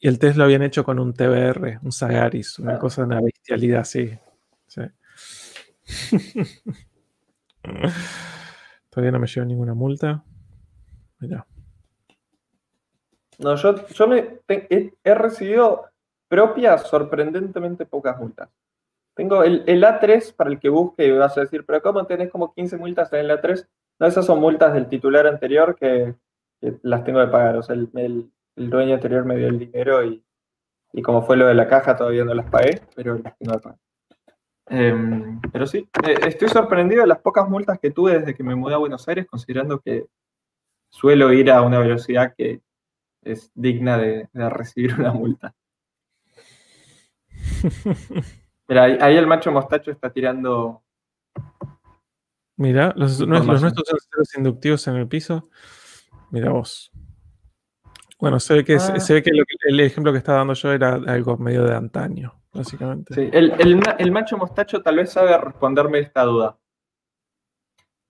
y 0.00 0.08
el 0.08 0.18
test 0.18 0.36
lo 0.36 0.44
habían 0.44 0.62
hecho 0.62 0.84
con 0.84 0.98
un 0.98 1.14
TBR, 1.14 1.78
un 1.82 1.92
Sagaris, 1.92 2.58
una 2.58 2.74
Ah. 2.74 2.78
cosa, 2.78 3.04
una 3.04 3.20
bestialidad 3.20 3.80
así. 3.82 4.10
Sí. 4.66 4.82
Todavía 8.94 9.10
no 9.10 9.18
me 9.18 9.26
llevo 9.26 9.44
ninguna 9.44 9.74
multa. 9.74 10.22
No, 13.40 13.56
yo, 13.56 13.86
yo 13.88 14.06
me, 14.06 14.38
he, 14.46 15.14
recibido 15.14 15.86
propias 16.28 16.86
sorprendentemente 16.86 17.86
pocas 17.86 18.16
multas. 18.20 18.48
Tengo 19.16 19.42
el, 19.42 19.64
el 19.66 19.82
A3 19.82 20.32
para 20.36 20.50
el 20.50 20.60
que 20.60 20.68
busque 20.68 21.06
y 21.08 21.10
vas 21.10 21.36
a 21.36 21.40
decir, 21.40 21.64
pero 21.66 21.82
¿cómo 21.82 22.06
tenés 22.06 22.30
como 22.30 22.54
15 22.54 22.76
multas 22.76 23.12
en 23.12 23.20
el 23.20 23.30
A3? 23.30 23.66
No, 23.98 24.06
esas 24.06 24.26
son 24.26 24.38
multas 24.38 24.72
del 24.72 24.88
titular 24.88 25.26
anterior 25.26 25.74
que, 25.74 26.14
que 26.60 26.78
las 26.82 27.02
tengo 27.02 27.18
de 27.18 27.26
pagar. 27.26 27.56
O 27.56 27.62
sea, 27.62 27.74
el, 27.74 27.90
el- 27.94 28.30
dueño 28.70 28.94
anterior 28.94 29.24
me 29.24 29.36
dio 29.36 29.48
el 29.48 29.58
dinero 29.58 30.04
y, 30.04 30.24
y 30.92 31.02
como 31.02 31.22
fue 31.22 31.36
lo 31.36 31.46
de 31.48 31.54
la 31.54 31.66
caja, 31.66 31.96
todavía 31.96 32.24
no 32.24 32.34
las 32.34 32.48
pagué, 32.48 32.80
pero 32.94 33.18
las 33.18 33.36
tengo 33.36 33.54
de 33.54 33.58
pagar. 33.58 33.78
Em, 34.66 35.40
pero 35.52 35.66
sí, 35.66 35.88
eh, 36.06 36.16
estoy 36.26 36.48
sorprendido 36.48 37.02
de 37.02 37.06
las 37.08 37.18
pocas 37.18 37.48
multas 37.48 37.78
que 37.78 37.90
tuve 37.90 38.18
desde 38.18 38.34
que 38.34 38.42
me 38.42 38.54
mudé 38.54 38.74
a 38.74 38.78
Buenos 38.78 39.06
Aires, 39.08 39.26
considerando 39.26 39.80
que 39.80 40.06
suelo 40.88 41.32
ir 41.32 41.50
a 41.50 41.60
una 41.62 41.78
velocidad 41.78 42.34
que 42.36 42.62
es 43.22 43.50
digna 43.54 43.98
de, 43.98 44.28
de 44.32 44.50
recibir 44.50 44.94
una 44.98 45.12
multa. 45.12 45.54
Mira, 48.68 48.84
ahí, 48.84 48.98
ahí 49.00 49.16
el 49.16 49.26
macho 49.26 49.52
mostacho 49.52 49.90
está 49.90 50.10
tirando. 50.10 50.82
Mira, 52.56 52.92
los, 52.96 53.18
los 53.20 53.44
nuestros 53.46 53.84
senderos 53.86 54.36
inductivos 54.36 54.86
en 54.86 54.96
el 54.96 55.08
piso. 55.08 55.48
Mira 56.30 56.50
vos. 56.50 56.90
Bueno, 58.18 58.40
se 58.40 58.54
ve 58.54 58.64
que, 58.64 58.76
Ah. 58.76 59.00
se 59.00 59.12
ve 59.14 59.22
que, 59.22 59.32
lo 59.32 59.44
que- 59.44 59.56
el 59.68 59.80
ejemplo 59.80 60.12
que 60.12 60.18
estaba 60.18 60.38
dando 60.38 60.54
yo 60.54 60.72
era 60.72 60.94
algo 60.94 61.36
medio 61.36 61.64
de 61.64 61.74
antaño, 61.74 62.34
básicamente. 62.54 63.30
El, 63.36 63.52
el 63.58 63.80
el 63.98 64.12
macho 64.12 64.36
mostacho 64.38 64.82
tal 64.82 64.96
vez 64.96 65.10
sabe 65.12 65.36
responderme 65.38 65.98
esta 65.98 66.22
duda. 66.22 66.58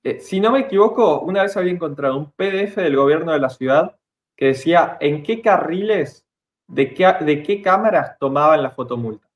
Eh, 0.03 0.21
si 0.21 0.41
no 0.41 0.51
me 0.53 0.61
equivoco, 0.61 1.21
una 1.21 1.43
vez 1.43 1.57
había 1.57 1.73
encontrado 1.73 2.17
un 2.17 2.31
PDF 2.33 2.77
del 2.77 2.97
gobierno 2.97 3.33
de 3.33 3.39
la 3.41 3.49
ciudad 3.49 3.97
que 4.37 4.47
decía 4.47 4.97
en 5.01 5.23
qué 5.23 5.41
carriles, 5.41 6.27
de 6.69 6.93
qué, 6.93 7.07
de 7.25 7.43
qué 7.43 7.63
cámaras 7.63 8.19
tomaban 8.19 8.63
la 8.63 8.71
fotomulta. 8.71 9.29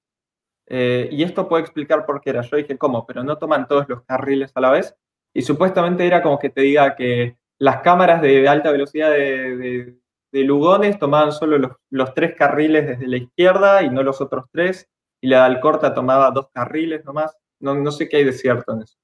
Eh, 0.67 1.09
y 1.11 1.23
esto 1.23 1.49
puede 1.49 1.63
explicar 1.63 2.05
por 2.05 2.21
qué 2.21 2.31
era. 2.31 2.43
Yo 2.43 2.57
dije, 2.57 2.77
¿cómo? 2.77 3.07
Pero 3.07 3.25
no 3.25 3.39
toman 3.39 3.67
todos 3.67 3.89
los 3.89 4.03
carriles 4.03 4.53
a 4.55 4.61
la 4.61 4.71
vez. 4.71 4.95
Y 5.35 5.43
supuestamente 5.43 6.07
era 6.07 6.23
como 6.23 6.39
que 6.39 6.51
te 6.51 6.61
diga 6.63 6.95
que 6.95 7.39
las 7.59 7.81
cámaras 7.81 8.21
de 8.21 8.47
alta 8.49 8.71
velocidad 8.71 9.11
de, 9.11 9.57
de- 9.57 9.99
de 10.31 10.45
Lugones 10.45 10.99
tomaban 10.99 11.33
solo 11.33 11.57
los, 11.57 11.73
los 11.89 12.13
tres 12.13 12.35
carriles 12.35 12.87
desde 12.87 13.07
la 13.07 13.17
izquierda 13.17 13.83
y 13.83 13.89
no 13.89 14.03
los 14.03 14.21
otros 14.21 14.45
tres. 14.53 14.87
Y 15.21 15.29
la 15.29 15.39
de 15.41 15.45
Alcorta 15.57 15.93
tomaba 15.95 16.31
dos 16.31 16.49
carriles 16.53 17.05
nomás. 17.05 17.37
No, 17.61 17.75
no 17.75 17.91
sé 17.91 18.09
qué 18.09 18.19
hay 18.19 18.25
de 18.25 18.33
cierto 18.33 18.73
en 18.75 18.83
eso. 18.83 18.97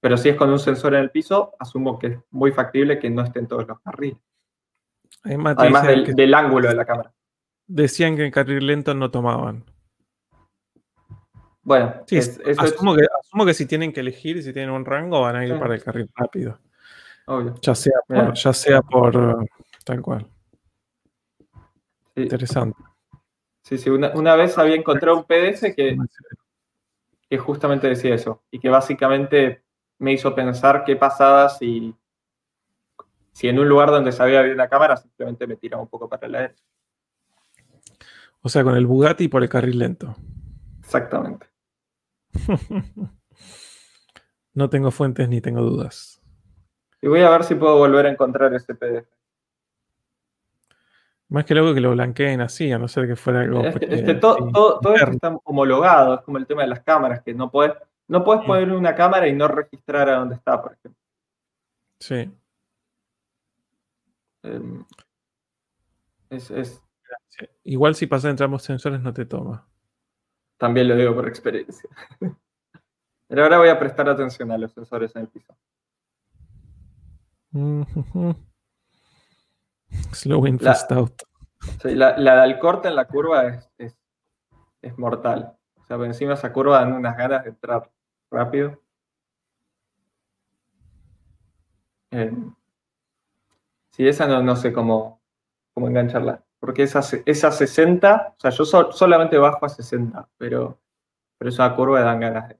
Pero 0.00 0.16
si 0.16 0.30
es 0.30 0.36
con 0.36 0.50
un 0.50 0.58
sensor 0.58 0.94
en 0.94 1.00
el 1.02 1.10
piso, 1.10 1.54
asumo 1.60 1.98
que 1.98 2.06
es 2.08 2.18
muy 2.30 2.50
factible 2.50 2.98
que 2.98 3.08
no 3.08 3.22
estén 3.22 3.46
todos 3.46 3.66
los 3.68 3.78
carriles. 3.80 4.18
Además, 5.22 5.86
del, 5.86 6.04
que 6.06 6.14
del 6.14 6.34
ángulo 6.34 6.68
de 6.68 6.74
la 6.74 6.84
cámara. 6.84 7.12
decían 7.68 8.16
que 8.16 8.24
en 8.24 8.32
carril 8.32 8.66
lento 8.66 8.92
no 8.94 9.10
tomaban. 9.12 9.64
Bueno, 11.62 11.94
Sí, 12.08 12.16
es- 12.16 12.40
eso 12.40 12.50
es 12.50 12.58
asumo, 12.58 12.96
que, 12.96 13.06
asumo 13.20 13.46
que 13.46 13.54
si 13.54 13.66
tienen 13.66 13.92
que 13.92 14.00
elegir 14.00 14.36
y 14.38 14.42
si 14.42 14.52
tienen 14.52 14.70
un 14.74 14.84
rango, 14.84 15.20
van 15.20 15.36
a 15.36 15.46
ir 15.46 15.54
Sí. 15.54 15.60
para 15.60 15.74
el 15.76 15.82
carril 15.84 16.10
rápido. 16.16 16.58
obvio. 17.26 17.54
Ya 17.62 17.74
sea 17.76 17.92
por, 18.08 18.34
ya 18.34 18.52
sea 18.52 18.82
por 18.82 19.16
uh, 19.16 19.46
tal 19.84 20.02
cual. 20.02 20.26
Sí, 22.16 22.22
Interesante. 22.22 22.82
Sí, 23.62 23.78
sí, 23.78 23.90
Una, 23.90 24.12
una 24.14 24.36
vez 24.36 24.58
había 24.58 24.76
encontrado 24.76 25.16
un 25.16 25.24
PDF 25.24 25.74
que, 25.74 25.96
que 27.28 27.38
justamente 27.38 27.88
decía 27.88 28.14
eso 28.14 28.42
y 28.50 28.58
que 28.58 28.68
básicamente 28.68 29.62
me 29.98 30.12
hizo 30.12 30.34
pensar 30.34 30.84
qué 30.84 30.96
pasaba 30.96 31.48
si, 31.48 31.94
si 33.32 33.48
en 33.48 33.58
un 33.58 33.68
lugar 33.68 33.90
donde 33.90 34.12
sabía 34.12 34.40
había 34.40 34.54
una 34.54 34.68
cámara 34.68 34.96
simplemente 34.96 35.46
me 35.46 35.56
tiraba 35.56 35.82
un 35.82 35.88
poco 35.88 36.08
para 36.08 36.28
la 36.28 36.40
derecha. 36.42 36.64
O 38.42 38.48
sea, 38.48 38.64
con 38.64 38.74
el 38.74 38.86
Bugatti 38.86 39.28
por 39.28 39.42
el 39.42 39.48
carril 39.48 39.78
lento. 39.78 40.16
Exactamente. 40.80 41.46
No 44.54 44.68
tengo 44.68 44.90
fuentes 44.90 45.28
ni 45.28 45.40
tengo 45.40 45.62
dudas. 45.62 46.20
Y 47.00 47.08
voy 47.08 47.22
a 47.22 47.30
ver 47.30 47.44
si 47.44 47.54
puedo 47.54 47.78
volver 47.78 48.06
a 48.06 48.10
encontrar 48.10 48.52
ese 48.54 48.74
PDF. 48.74 49.08
Más 51.32 51.44
que 51.46 51.54
luego 51.54 51.72
que 51.74 51.80
lo 51.80 51.92
blanqueen 51.92 52.40
así, 52.42 52.70
a 52.72 52.78
no 52.78 52.88
ser 52.88 53.06
que 53.06 53.16
fuera 53.16 53.40
algo. 53.40 53.64
Es 53.64 53.78
que- 53.78 53.84
eh, 53.86 53.94
es 53.94 54.02
que 54.02 54.14
todo, 54.14 54.36
sí, 54.36 54.52
todo- 54.52 54.80
todo 54.80 54.94
esto 54.94 55.10
interno. 55.10 55.14
está 55.38 55.40
homologado, 55.50 56.14
es 56.16 56.20
como 56.22 56.38
el 56.38 56.46
tema 56.46 56.62
de 56.62 56.68
las 56.68 56.80
cámaras, 56.80 57.22
que 57.22 57.32
no 57.34 57.50
puedes, 57.50 57.72
no 58.08 58.22
puedes 58.24 58.42
Sí. 58.42 58.46
poner 58.48 58.70
una 58.72 58.94
cámara 58.94 59.26
y 59.28 59.32
no 59.32 59.48
registrar 59.48 60.08
a 60.10 60.16
dónde 60.16 60.34
está, 60.34 60.60
por 60.62 60.72
ejemplo. 60.72 61.00
Sí. 61.98 62.30
Em, 64.42 64.84
es- 66.30 66.50
es- 66.50 66.82
sí. 67.28 67.46
Igual 67.64 67.94
si 67.94 68.06
pasas 68.06 68.30
entre 68.30 68.44
ambos 68.44 68.62
sensores 68.62 69.00
no 69.00 69.12
te 69.12 69.24
toma. 69.24 69.66
también 70.58 70.86
lo 70.86 70.94
digo 70.94 71.12
por 71.14 71.26
experiencia. 71.26 71.88
Pero 73.28 73.42
ahora 73.42 73.58
voy 73.58 73.68
a 73.68 73.78
prestar 73.80 74.08
atención 74.08 74.50
a 74.52 74.58
los 74.58 74.70
sensores 74.72 75.14
en 75.16 75.22
el 75.22 75.28
piso. 75.28 75.56
Ujujú. 77.52 78.36
Slow 80.12 80.46
in, 80.46 80.58
La- 80.60 80.72
fast 80.74 80.92
out. 80.92 81.22
Sí, 81.80 81.94
la, 81.94 82.16
la 82.18 82.36
de 82.36 82.40
Alcorta 82.42 82.88
en 82.88 82.96
la 82.96 83.06
curva 83.06 83.46
es, 83.46 83.70
es, 83.78 83.96
es 84.82 84.98
mortal. 84.98 85.56
O 85.80 85.84
sea, 85.84 85.96
por 85.96 86.06
encima 86.06 86.30
de 86.30 86.34
esa 86.34 86.52
curva 86.52 86.80
dan 86.80 86.92
unas 86.92 87.16
ganas 87.16 87.44
de 87.44 87.50
entrar 87.50 87.90
rápido. 88.30 88.80
Eh, 92.10 92.32
sí, 93.92 94.06
esa 94.06 94.26
no, 94.26 94.42
no 94.42 94.56
sé 94.56 94.72
cómo, 94.72 95.20
cómo 95.74 95.88
engancharla. 95.88 96.42
Porque 96.58 96.82
esa, 96.84 97.00
esa 97.26 97.50
60, 97.50 98.34
o 98.36 98.40
sea, 98.40 98.50
yo 98.50 98.64
sol- 98.64 98.92
solamente 98.92 99.36
bajo 99.38 99.64
a 99.66 99.68
60, 99.68 100.28
pero, 100.36 100.78
pero 101.38 101.48
esa 101.48 101.74
curva 101.74 102.00
dan 102.02 102.20
ganas 102.20 102.48
de, 102.48 102.58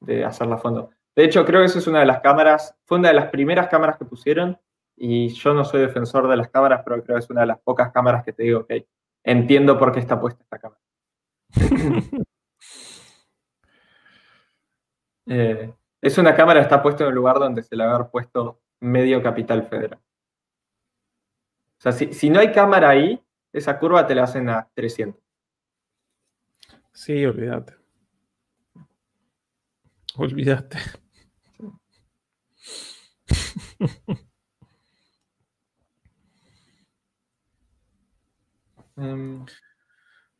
de 0.00 0.24
hacerla 0.24 0.56
a 0.56 0.58
fondo. 0.58 0.90
De 1.14 1.24
hecho, 1.24 1.44
creo 1.44 1.60
que 1.60 1.66
esa 1.66 1.78
es 1.78 1.86
una 1.86 2.00
de 2.00 2.06
las 2.06 2.20
cámaras, 2.20 2.76
fue 2.84 2.98
una 2.98 3.08
de 3.08 3.14
las 3.14 3.26
primeras 3.30 3.68
cámaras 3.68 3.96
que 3.98 4.04
pusieron 4.04 4.58
y 4.96 5.28
yo 5.28 5.54
no 5.54 5.64
soy 5.64 5.80
defensor 5.80 6.28
de 6.28 6.36
las 6.36 6.48
cámaras, 6.48 6.82
pero 6.84 7.02
creo 7.02 7.16
que 7.16 7.24
es 7.24 7.30
una 7.30 7.42
de 7.42 7.48
las 7.48 7.60
pocas 7.60 7.92
cámaras 7.92 8.24
que 8.24 8.32
te 8.32 8.44
digo, 8.44 8.60
ok, 8.60 8.72
entiendo 9.24 9.78
por 9.78 9.92
qué 9.92 10.00
está 10.00 10.20
puesta 10.20 10.42
esta 10.42 10.58
cámara. 10.58 10.80
Eh, 15.24 15.72
es 16.00 16.18
una 16.18 16.34
cámara 16.34 16.58
que 16.58 16.64
está 16.64 16.82
puesta 16.82 17.04
en 17.04 17.10
un 17.10 17.14
lugar 17.14 17.38
donde 17.38 17.62
se 17.62 17.76
le 17.76 17.84
haber 17.84 18.10
puesto 18.10 18.60
medio 18.80 19.22
capital 19.22 19.62
federal. 19.62 20.00
O 21.78 21.80
sea, 21.80 21.92
si, 21.92 22.12
si 22.12 22.28
no 22.28 22.40
hay 22.40 22.50
cámara 22.50 22.88
ahí, 22.88 23.22
esa 23.52 23.78
curva 23.78 24.04
te 24.04 24.16
la 24.16 24.24
hacen 24.24 24.48
a 24.48 24.68
300. 24.74 25.22
Sí, 26.92 27.24
olvídate. 27.24 27.74
Olvídate. 30.16 30.78
Em, 39.02 39.44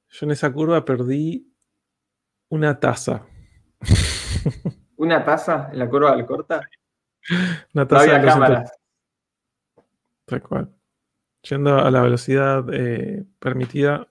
Yo 0.09 0.27
en 0.27 0.31
esa 0.31 0.53
curva 0.53 0.85
perdí 0.85 1.53
una 2.49 2.79
taza. 2.79 3.27
una 4.97 5.25
taza 5.25 5.71
en 5.73 5.79
la 5.79 5.89
curva 5.89 6.15
del 6.15 6.27
corta, 6.27 6.61
Una 7.75 7.83
no 7.83 7.87
taza 7.87 8.03
había 8.03 8.19
de 8.19 8.27
cámaras. 8.27 8.73
Tal 10.27 10.43
cual. 10.43 10.75
Yendo 11.43 11.77
a 11.77 11.91
la 11.91 12.03
velocidad 12.03 12.65
eh, 12.73 13.25
permitida, 13.41 14.09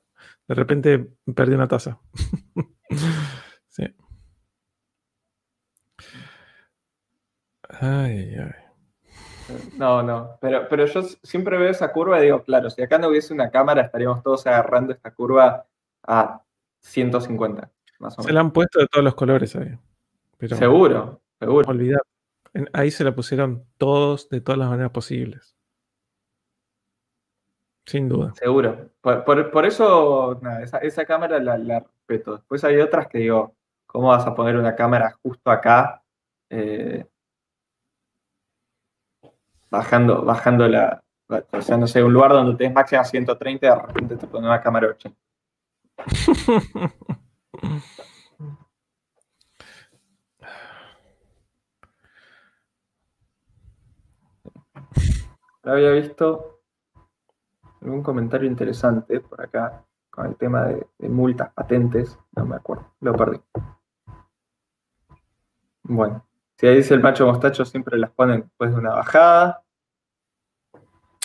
de 0.47 0.55
repente 0.55 1.07
perdí 1.33 1.53
una 1.53 1.67
taza. 1.67 1.99
sí. 3.69 3.95
Ay, 7.69 8.35
ay. 8.35 8.60
No, 9.77 10.03
no, 10.03 10.37
pero, 10.41 10.67
pero 10.69 10.85
yo 10.85 11.01
siempre 11.23 11.57
veo 11.57 11.69
esa 11.69 11.91
curva 11.91 12.19
y 12.19 12.23
digo, 12.25 12.43
claro, 12.43 12.69
si 12.69 12.81
acá 12.81 12.97
no 12.97 13.07
hubiese 13.09 13.33
una 13.33 13.49
cámara, 13.49 13.81
estaríamos 13.83 14.21
todos 14.23 14.45
agarrando 14.47 14.93
esta 14.93 15.11
curva 15.13 15.65
a 16.03 16.41
150, 16.79 17.69
más 17.99 18.13
o 18.17 18.21
Se 18.21 18.27
menos. 18.27 18.33
la 18.35 18.39
han 18.41 18.51
puesto 18.51 18.79
de 18.79 18.87
todos 18.87 19.03
los 19.03 19.15
colores 19.15 19.55
ahí. 19.55 19.77
Pero 20.37 20.55
Seguro, 20.57 21.21
seguro. 21.39 21.69
olvidar. 21.69 22.01
Ahí 22.73 22.91
se 22.91 23.03
la 23.03 23.13
pusieron 23.15 23.63
todos 23.77 24.27
de 24.29 24.41
todas 24.41 24.59
las 24.59 24.69
maneras 24.69 24.91
posibles. 24.91 25.55
Sin 27.85 28.07
duda. 28.09 28.33
Seguro. 28.35 28.89
Por, 29.01 29.23
por- 29.23 29.51
por 29.51 29.65
eso, 29.65 30.39
nada, 30.41 30.61
esa, 30.63 30.77
esa 30.79 31.05
cámara 31.05 31.39
la, 31.39 31.57
la 31.57 31.79
respeto. 31.79 32.37
Después 32.37 32.63
hay 32.63 32.77
otras 32.77 33.07
que 33.07 33.19
digo, 33.19 33.55
¿cómo 33.85 34.09
vas 34.09 34.25
a 34.25 34.35
poner 34.35 34.55
una 34.57 34.75
cámara 34.75 35.17
justo 35.23 35.49
acá? 35.49 36.03
Eh, 36.49 37.05
bajando, 39.71 40.23
bajando 40.23 40.67
la. 40.67 41.03
O 41.51 41.61
sea, 41.61 41.77
no 41.77 41.87
sé, 41.87 42.03
un 42.03 42.13
lugar 42.13 42.33
donde 42.33 42.57
tenés 42.57 42.73
máxima 42.73 43.05
130 43.05 43.65
y 43.65 43.69
de 43.69 43.75
repente 43.75 44.17
te 44.17 44.27
pone 44.27 44.45
una 44.45 44.61
cámara 44.61 44.87
80. 44.87 45.17
Había 55.63 55.91
visto 55.91 56.59
algún 57.81 58.03
comentario 58.03 58.47
interesante 58.49 59.21
por 59.21 59.41
acá 59.41 59.85
con 60.09 60.25
el 60.25 60.35
tema 60.35 60.63
de, 60.65 60.85
de 60.97 61.07
multas, 61.07 61.53
patentes, 61.53 62.17
no 62.35 62.45
me 62.45 62.55
acuerdo, 62.55 62.91
lo 62.99 63.13
perdí. 63.13 63.39
Bueno, 65.83 66.25
si 66.61 66.67
ahí 66.67 66.75
dice 66.77 66.93
el 66.93 66.99
macho 67.01 67.25
mostacho, 67.25 67.65
siempre 67.65 67.97
las 67.97 68.11
ponen 68.11 68.41
después 68.41 68.69
de 68.71 68.77
una 68.77 68.91
bajada. 68.91 69.63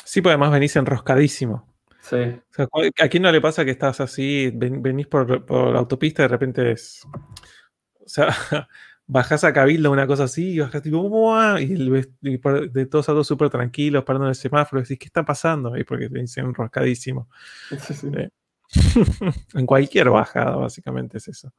Sí, 0.03 0.23
pues 0.23 0.31
además 0.33 0.51
venís 0.51 0.75
enroscadísimo. 0.77 1.75
Sí. 2.01 2.17
O 2.17 2.55
sea, 2.55 2.67
¿cu- 2.69 2.81
¿a 3.03 3.09
quién 3.09 3.23
no 3.23 3.31
le 3.31 3.43
pasa 3.43 3.67
que 3.67 3.73
estás 3.73 4.01
así, 4.01 4.51
ven- 4.55 4.81
venís 4.83 5.07
por, 5.09 5.45
por 5.45 5.73
la 5.75 5.79
autopista 5.81 6.23
y 6.23 6.25
de 6.25 6.29
repente 6.29 6.73
es. 6.73 7.03
O 8.01 8.09
sea, 8.09 8.29
bajás 9.07 9.45
a 9.45 9.53
Cabildo 9.53 9.91
una 9.91 10.07
cosa 10.07 10.25
así 10.25 10.53
y 10.55 10.59
bajás 10.61 10.81
tipo. 10.81 11.07
"Mua", 11.07 11.61
Y, 11.61 11.73
el 11.75 12.09
y 12.23 12.39
por- 12.39 12.71
de 12.71 12.87
todos 12.87 13.09
autos 13.11 13.27
súper 13.27 13.51
tranquilos, 13.51 14.05
parando 14.05 14.25
en 14.27 14.31
el 14.31 14.35
semáforo, 14.37 14.81
y 14.81 14.85
decís, 14.85 14.99
¿qué 14.99 15.07
está 15.07 15.23
pasando? 15.23 15.77
Y 15.77 15.85
porque 15.85 16.09
venís 16.09 16.35
enroscadísimo. 16.39 17.29
Sí, 17.69 17.93
sí. 17.95 18.11
Sí. 18.11 18.29
en 19.55 19.67
cualquier 19.67 20.09
bajada, 20.09 20.57
básicamente 20.57 21.19
es 21.19 21.29
eso. 21.29 21.53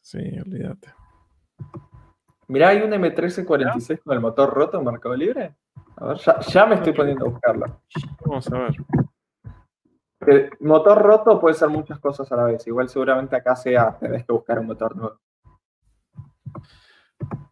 Sí, 0.00 0.18
olvídate. 0.18 0.88
Mirá, 2.48 2.70
hay 2.70 2.82
un 2.82 2.90
M1346 2.90 4.02
con 4.02 4.14
el 4.14 4.20
motor 4.20 4.52
roto 4.52 4.78
en 4.78 4.84
Mercado 4.84 5.14
Libre. 5.14 5.54
A 5.96 6.06
ver, 6.06 6.16
ya, 6.18 6.40
ya 6.40 6.66
me 6.66 6.76
estoy 6.76 6.92
poniendo 6.92 7.26
a 7.26 7.28
buscarlo. 7.28 7.82
Vamos 8.24 8.52
a 8.52 8.58
ver. 8.58 8.76
El 10.20 10.50
motor 10.60 11.00
roto 11.00 11.40
puede 11.40 11.54
ser 11.54 11.68
muchas 11.68 11.98
cosas 11.98 12.30
a 12.32 12.36
la 12.36 12.44
vez. 12.44 12.66
Igual 12.66 12.88
seguramente 12.88 13.36
acá 13.36 13.54
sea, 13.54 13.96
tenés 13.98 14.24
que 14.24 14.32
buscar 14.32 14.58
un 14.58 14.66
motor 14.66 14.96
nuevo. 14.96 15.20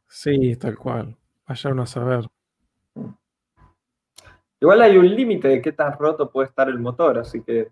Sí, 0.08 0.56
tal 0.56 0.76
cual. 0.76 1.16
Vaya 1.46 1.70
uno 1.70 1.82
a 1.82 1.86
saber. 1.86 2.26
Igual 4.60 4.82
hay 4.82 4.96
un 4.96 5.14
límite 5.14 5.48
de 5.48 5.62
qué 5.62 5.72
tan 5.72 5.92
roto 5.98 6.30
puede 6.30 6.48
estar 6.48 6.68
el 6.68 6.78
motor, 6.78 7.18
así 7.18 7.42
que 7.42 7.70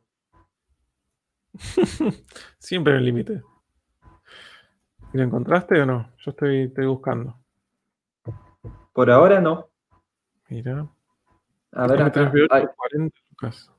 Siempre 2.59 2.93
en 2.95 2.99
el 2.99 3.05
límite. 3.05 3.43
¿Y 5.15 5.17
¿Lo 5.17 5.23
encontraste 5.23 5.81
o 5.81 5.87
no? 5.87 6.11
Yo 6.19 6.33
estoy, 6.33 6.63
estoy 6.65 6.87
buscando. 6.87 7.39
por 8.93 9.09
ahora 9.13 9.41
no. 9.41 9.71
Mira. 10.49 10.89
A 11.71 11.87
ver, 11.87 12.03
acá, 12.03 12.21
M3V8, 12.33 12.49
hay- 12.51 12.67
40 12.77 13.17
lucas. 13.31 13.71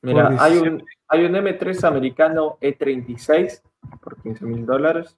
mira, 0.00 0.28
hay 0.38 0.52
17. 0.54 0.70
un, 0.70 0.84
hay 1.08 1.24
un 1.26 1.32
M3 1.36 1.84
americano 1.84 2.56
E36 2.58 3.62
por 4.00 4.20
15 4.22 4.46
mil 4.46 4.64
dólares. 4.64 5.14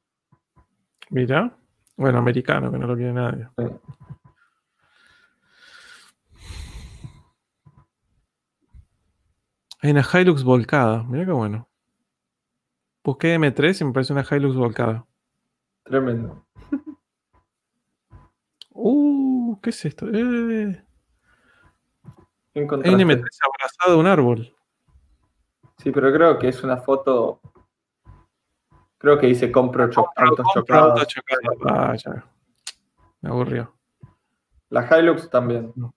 Mira. 1.11 1.57
Bueno, 1.97 2.19
americano, 2.19 2.73
que 2.73 2.79
no 2.79 2.87
lo 2.89 2.97
quiere 2.97 3.13
nadie. 3.13 3.47
Sí. 3.57 3.65
Hay 9.83 9.91
una 9.91 10.03
Hilux 10.13 10.43
volcada. 10.43 11.05
Mira 11.05 11.27
qué 11.27 11.33
bueno. 11.33 11.69
Busqué 13.05 13.35
M3 13.39 13.81
y 13.81 13.85
me 13.85 13.93
parece 13.93 14.13
una 14.13 14.25
Hilux 14.29 14.55
volcada. 14.57 15.05
Tremendo. 15.85 16.47
Uh, 18.71 19.61
¿qué 19.61 19.71
es 19.71 19.85
esto? 19.85 20.07
Eh, 20.09 20.85
¿Qué 22.55 22.61
hay 22.61 22.65
un 22.65 22.69
M3 23.01 23.25
abrazado 23.45 23.95
a 23.95 23.97
un 23.97 24.07
árbol. 24.07 24.55
Sí, 25.79 25.91
pero 25.91 26.13
creo 26.13 26.39
que 26.39 26.49
es 26.49 26.63
una 26.63 26.77
foto. 26.77 27.41
Creo 28.99 29.19
que 29.19 29.27
dice 29.27 29.51
compro 29.51 29.91
cho- 29.91 30.07
autos 30.15 30.45
Compro 30.45 30.63
chocados. 30.63 30.91
autos 31.01 31.07
chocados. 31.09 31.57
Ah, 31.67 31.95
ya. 31.97 32.25
Me 33.21 33.31
aburrió. 33.31 33.75
La 34.71 34.87
Hilux 34.99 35.29
también. 35.29 35.73
No, 35.75 35.93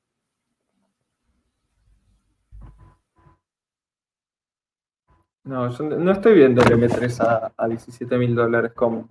yo 5.45 5.69
no 5.83 6.11
estoy 6.11 6.33
viendo 6.33 6.61
el 6.63 6.69
M3 6.69 7.19
a, 7.19 7.53
a 7.55 7.67
17 7.67 8.17
mil 8.17 8.33
dólares 8.35 8.73
como. 8.73 9.07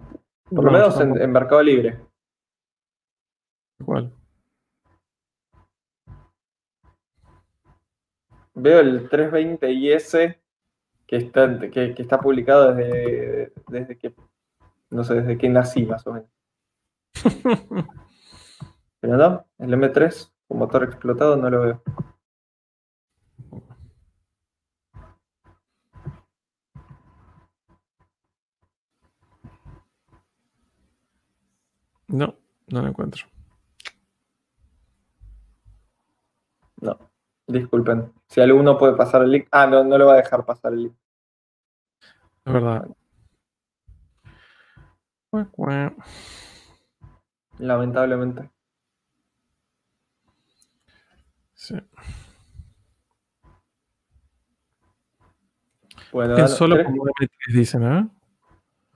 Por 0.50 0.64
lo 0.64 0.72
No, 0.72 0.78
menos 0.78 1.00
en, 1.00 1.30
Mercado 1.30 1.62
Libre. 1.62 2.00
Igual. 3.78 4.12
Veo 8.54 8.80
el 8.80 9.08
320 9.08 9.70
IS 9.70 10.16
que 11.06 11.16
está, 11.16 11.58
que, 11.70 11.94
que 11.94 12.02
está 12.02 12.18
publicado 12.18 12.74
desde, 12.74 13.52
desde 13.68 13.96
que. 13.96 14.14
No 14.90 15.04
sé, 15.04 15.14
desde 15.14 15.38
que 15.38 15.48
nací 15.48 15.86
más 15.86 16.06
o 16.06 16.14
menos. 16.14 16.28
Pero 19.00 19.16
no, 19.16 19.44
el 19.58 19.72
M3 19.72 20.32
con 20.48 20.58
motor 20.58 20.84
explotado 20.84 21.36
no 21.36 21.48
lo 21.48 21.60
veo. 21.60 21.82
No, 32.14 32.36
no 32.68 32.80
lo 32.80 32.86
encuentro. 32.88 33.26
No, 36.80 36.96
disculpen. 37.48 38.12
Si 38.28 38.40
alguno 38.40 38.78
puede 38.78 38.94
pasar 38.94 39.22
el 39.22 39.32
link. 39.32 39.48
Ah, 39.50 39.66
no, 39.66 39.82
no 39.82 39.98
lo 39.98 40.06
va 40.06 40.12
a 40.12 40.16
dejar 40.18 40.44
pasar 40.46 40.72
el 40.74 40.84
link. 40.84 40.94
Es 42.44 42.52
verdad. 42.52 42.88
Lamentablemente. 47.58 48.48
Sí. 51.54 51.74
Bueno, 56.12 56.36
Es 56.36 56.52
solo 56.52 56.76
¿querés- 56.76 56.84
como 56.86 57.04
M3 57.06 57.54
dicen, 57.54 57.82
¿eh? 57.82 58.08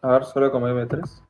A 0.02 0.08
ver, 0.12 0.24
solo 0.24 0.52
como 0.52 0.68
M3. 0.68 1.24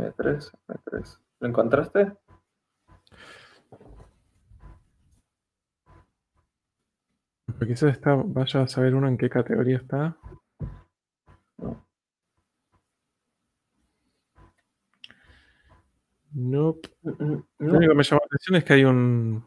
M3, 0.00 0.50
M3. 0.68 1.18
¿Lo 1.40 1.48
encontraste? 1.48 2.12
Porque 7.46 7.66
quizás 7.68 7.92
está, 7.92 8.14
vaya 8.14 8.62
a 8.62 8.68
saber 8.68 8.94
uno 8.94 9.08
en 9.08 9.18
qué 9.18 9.28
categoría 9.28 9.76
está. 9.78 10.16
No. 11.58 11.84
Nope. 16.32 16.88
Mm, 17.02 17.08
Lo 17.18 17.44
No. 17.58 17.76
único 17.76 17.92
que 17.92 17.96
me 17.96 18.02
llama 18.04 18.20
la 18.22 18.26
atención 18.26 18.56
es 18.56 18.64
que 18.64 18.72
hay 18.74 18.84
un. 18.84 19.44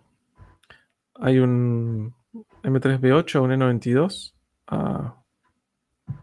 Hay 1.15 1.39
un 1.39 2.13
M3B8, 2.63 3.41
un 3.41 3.51
E92 3.51 4.33
a 4.67 5.15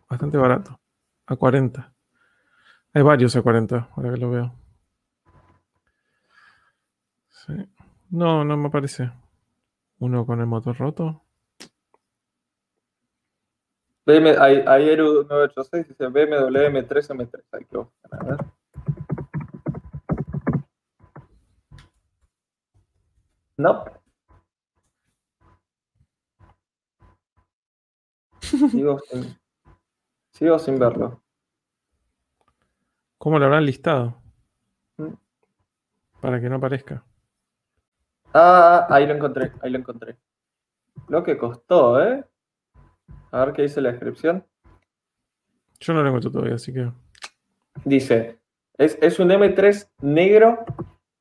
bastante 0.08 0.36
barato. 0.36 0.78
A 1.26 1.36
40. 1.36 1.94
Hay 2.92 3.02
varios 3.02 3.36
a 3.36 3.42
40, 3.42 3.90
ahora 3.94 4.12
que 4.12 4.16
lo 4.16 4.30
veo. 4.30 4.52
Sí. 7.28 7.54
No, 8.10 8.44
no 8.44 8.56
me 8.56 8.68
aparece. 8.68 9.10
Uno 10.00 10.26
con 10.26 10.40
el 10.40 10.46
motor 10.46 10.76
roto. 10.76 11.22
BM, 14.06 14.30
ahí, 14.38 14.64
ahí 14.66 14.88
Eru 14.88 15.24
986 15.24 15.88
dice 15.88 16.06
BMW 16.08 16.66
M3 16.68 17.10
M3. 17.10 17.42
Hay 17.52 17.64
que 17.64 17.76
buscar, 17.76 18.20
a 18.20 18.24
ver. 18.24 18.38
No. 23.56 23.84
Sigo 28.70 28.98
sin, 29.00 29.38
sigo 30.32 30.58
sin 30.58 30.78
verlo. 30.78 31.22
¿Cómo 33.20 33.38
lo 33.38 33.44
habrán 33.44 33.66
listado? 33.66 34.16
Mm. 34.96 35.12
Para 36.22 36.40
que 36.40 36.48
no 36.48 36.56
aparezca. 36.56 37.04
Ah, 38.32 38.86
ahí 38.88 39.06
lo 39.06 39.12
encontré, 39.12 39.52
ahí 39.60 39.70
lo 39.70 39.76
encontré. 39.76 40.16
Lo 41.06 41.22
que 41.22 41.36
costó, 41.36 42.02
¿eh? 42.02 42.24
A 43.30 43.44
ver 43.44 43.52
qué 43.52 43.62
dice 43.62 43.82
la 43.82 43.90
descripción. 43.90 44.42
Yo 45.80 45.92
no 45.92 46.02
lo 46.02 46.08
encuentro 46.08 46.32
todavía, 46.32 46.54
así 46.54 46.72
que. 46.72 46.90
Dice, 47.84 48.38
es, 48.78 48.96
es 49.02 49.18
un 49.18 49.28
M3 49.28 49.90
negro 50.00 50.64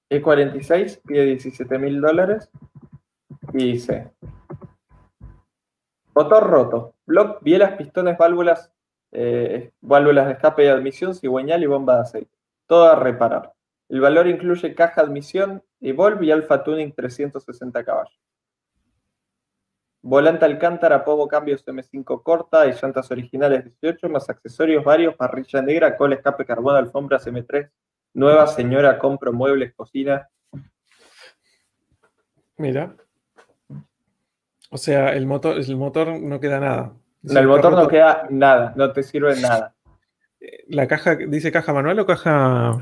E46, 0.09 1.01
pide 1.05 1.25
17 1.25 1.79
mil 1.79 1.99
dólares. 1.99 2.49
Y 3.51 3.73
dice, 3.73 4.13
motor 6.15 6.47
roto, 6.47 6.95
block, 7.05 7.43
bielas, 7.43 7.73
pistones, 7.73 8.17
válvulas, 8.17 8.71
eh, 9.11 9.71
válvulas 9.81 10.27
de 10.27 10.33
escape 10.33 10.65
y 10.65 10.67
admisión, 10.67 11.15
cigüeñal 11.15 11.63
y 11.63 11.67
bomba 11.67 11.95
de 11.95 12.01
aceite. 12.01 12.31
Todo 12.67 12.85
a 12.85 12.95
reparar. 12.95 13.53
El 13.89 14.01
valor 14.01 14.27
incluye 14.27 14.75
caja 14.75 15.01
admisión, 15.01 15.63
Evolve 15.81 16.25
y 16.25 16.31
Alpha 16.31 16.63
Tuning 16.63 16.93
360 16.93 17.83
caballos. 17.83 18.19
Volante 20.01 20.45
Alcántara, 20.45 21.03
Pogo 21.03 21.27
cambios 21.27 21.65
M5 21.65 22.23
corta 22.23 22.67
y 22.67 22.73
llantas 22.73 23.11
originales 23.11 23.65
18, 23.81 24.07
más 24.09 24.29
accesorios 24.29 24.83
varios, 24.83 25.15
parrilla 25.15 25.61
negra, 25.61 25.97
cola, 25.97 26.15
escape, 26.15 26.45
carbón, 26.45 26.75
alfombras 26.77 27.27
M3, 27.27 27.69
nueva 28.13 28.47
señora, 28.47 28.97
compro 28.97 29.33
muebles, 29.33 29.73
cocina. 29.73 30.29
Mira. 32.57 32.95
O 34.71 34.77
sea, 34.77 35.13
el 35.13 35.25
motor, 35.25 35.57
el 35.57 35.75
motor 35.75 36.19
no 36.19 36.39
queda 36.39 36.59
nada. 36.59 36.93
No, 37.22 37.39
el 37.39 37.48
motor 37.48 37.73
no 37.73 37.88
queda 37.88 38.27
nada, 38.30 38.73
no 38.75 38.91
te 38.93 39.03
sirve 39.03 39.39
nada. 39.39 39.75
¿La 40.67 40.88
caja 40.88 41.15
dice 41.15 41.51
caja 41.51 41.73
manual 41.73 41.99
o 41.99 42.06
caja.? 42.06 42.80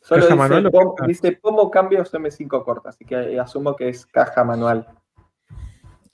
Solo 0.00 0.22
dice, 0.22 0.34
manual 0.34 0.70
dice 1.06 1.32
Pomo 1.32 1.70
cambios 1.70 2.12
M5 2.12 2.64
corta, 2.64 2.90
así 2.90 3.04
que 3.04 3.38
asumo 3.38 3.76
que 3.76 3.88
es 3.88 4.06
caja 4.06 4.44
manual. 4.44 4.86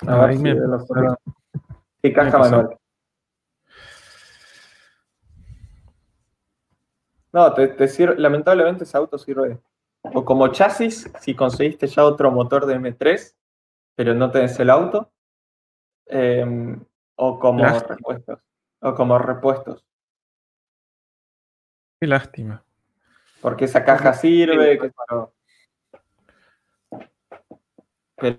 A 0.06 0.26
ver 0.26 0.36
si 0.36 0.42
me... 0.42 0.56
Sí, 2.02 2.12
caja 2.12 2.38
manual. 2.38 2.78
No, 7.32 7.52
te, 7.52 7.88
sirve, 7.88 8.16
lamentablemente 8.16 8.84
ese 8.84 8.96
auto 8.96 9.18
sirve 9.18 9.58
o 10.12 10.24
como 10.24 10.48
chasis 10.48 11.10
si 11.20 11.34
conseguiste 11.34 11.86
ya 11.86 12.04
otro 12.04 12.30
motor 12.30 12.66
de 12.66 12.78
M3, 12.78 13.34
pero 13.96 14.14
no 14.14 14.30
tenés 14.30 14.58
el 14.60 14.70
auto, 14.70 15.10
em, 16.06 16.80
o 17.16 17.38
como 17.38 17.64
repuestos. 17.64 18.40
O 18.80 18.94
como 18.94 19.18
repuestos. 19.18 19.86
Qué 22.00 22.06
lástima. 22.06 22.64
Porque 23.40 23.66
esa 23.66 23.84
caja 23.84 24.12
sirve, 24.14 24.92
pero 25.06 25.34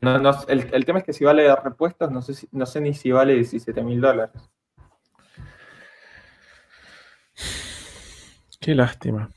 no, 0.02 0.32
el, 0.48 0.86
tema 0.86 1.00
es 1.00 1.06
que 1.06 1.14
si 1.14 1.26
vale 1.26 1.54
repuestos, 1.56 2.10
no 2.10 2.22
sé, 2.22 2.48
no 2.52 2.66
sé 2.66 2.82
ni 2.82 2.94
si 2.94 3.12
vale 3.12 3.36
17 3.36 3.84
mil 3.84 4.02
dólares. 4.02 4.50
Qué 8.60 8.74
lástima. 8.74 9.30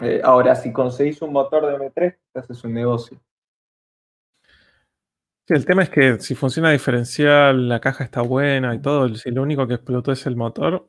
Eh, 0.00 0.20
ahora, 0.22 0.54
si 0.54 0.72
conseguís 0.72 1.22
un 1.22 1.32
motor 1.32 1.66
de 1.66 1.76
M3, 1.76 2.18
haces 2.34 2.62
un 2.62 2.74
negocio. 2.74 3.20
Sí, 5.46 5.52
el 5.52 5.66
tema 5.66 5.82
es 5.82 5.90
que 5.90 6.18
si 6.20 6.34
funciona 6.34 6.70
diferencial, 6.70 7.68
la 7.68 7.80
caja 7.80 8.04
está 8.04 8.22
buena 8.22 8.74
y 8.74 8.80
todo, 8.80 9.14
si 9.14 9.30
lo 9.30 9.42
único 9.42 9.66
que 9.66 9.74
explotó 9.74 10.12
es 10.12 10.26
el 10.26 10.36
motor, 10.36 10.88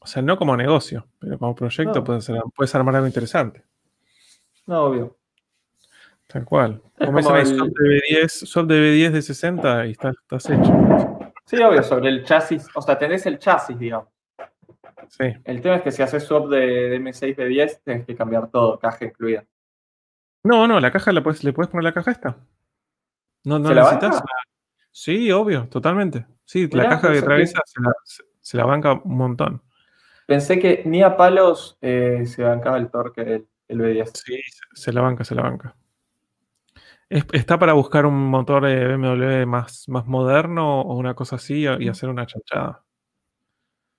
o 0.00 0.06
sea, 0.06 0.22
no 0.22 0.36
como 0.36 0.56
negocio, 0.56 1.06
pero 1.20 1.38
como 1.38 1.54
proyecto 1.54 2.02
puedes, 2.02 2.74
armar 2.74 2.96
algo 2.96 3.06
interesante. 3.06 3.64
No, 4.66 4.84
obvio. 4.84 5.16
Tal 6.26 6.44
cual. 6.44 6.82
como 6.98 7.18
el... 7.18 7.46
Sol 8.28 8.66
de 8.66 8.92
B10, 8.92 9.10
de 9.10 9.22
60 9.22 9.86
y 9.86 9.90
estás, 9.92 10.16
estás 10.20 10.50
hecho. 10.50 11.32
Sí, 11.44 11.56
obvio, 11.62 11.82
sobre 11.82 12.08
el 12.08 12.24
chasis, 12.24 12.66
o 12.74 12.82
sea, 12.82 12.98
tenés 12.98 13.24
el 13.26 13.38
chasis, 13.38 13.78
digamos. 13.78 14.08
El 15.18 15.60
tema 15.60 15.76
es 15.76 15.82
que 15.82 15.92
si 15.92 16.02
haces 16.02 16.24
swap 16.24 16.48
de, 16.48 16.98
M6 16.98 17.36
B10, 17.36 17.80
tienes 17.84 18.06
que 18.06 18.16
cambiar 18.16 18.50
todo, 18.50 18.78
caja 18.78 19.04
incluida. 19.04 19.44
No, 20.42 20.66
no, 20.66 20.80
la 20.80 20.90
caja 20.90 21.12
la 21.12 21.22
puedes, 21.22 21.44
le 21.44 21.52
puedes 21.52 21.70
poner 21.70 21.84
la 21.84 21.92
caja 21.92 22.10
esta. 22.10 22.36
No, 23.44 23.58
no 23.58 23.72
necesitas. 23.72 24.22
Sí, 24.90 25.30
obvio, 25.32 25.68
totalmente. 25.68 26.26
Sí, 26.44 26.68
la 26.72 26.88
caja 26.88 27.12
que 27.12 27.18
atraviesa 27.18 27.60
se, 28.40 28.56
la, 28.56 28.64
banca 28.64 28.92
un 28.92 29.16
montón. 29.16 29.62
Pensé 30.26 30.58
que 30.58 30.82
ni 30.84 31.02
a 31.02 31.16
palos 31.16 31.78
eh, 31.80 32.24
se 32.26 32.42
bancaba 32.42 32.78
el 32.78 32.90
torque 32.90 33.24
del 33.24 33.48
el 33.68 33.80
B10. 33.80 34.10
Sí, 34.14 34.40
se, 34.74 34.92
la 34.92 35.00
banca, 35.00 35.24
se 35.24 35.34
la 35.34 35.42
banca. 35.42 35.74
está 37.08 37.58
para 37.58 37.72
buscar 37.72 38.06
un 38.06 38.28
motor 38.28 38.66
de 38.66 38.96
BMW 38.96 39.46
más, 39.46 39.88
más 39.88 40.06
moderno 40.06 40.82
o 40.82 40.96
una 40.96 41.14
cosa 41.14 41.36
así 41.36 41.64
y 41.78 41.88
hacer 41.88 42.08
una 42.08 42.26
chanchada 42.26 42.84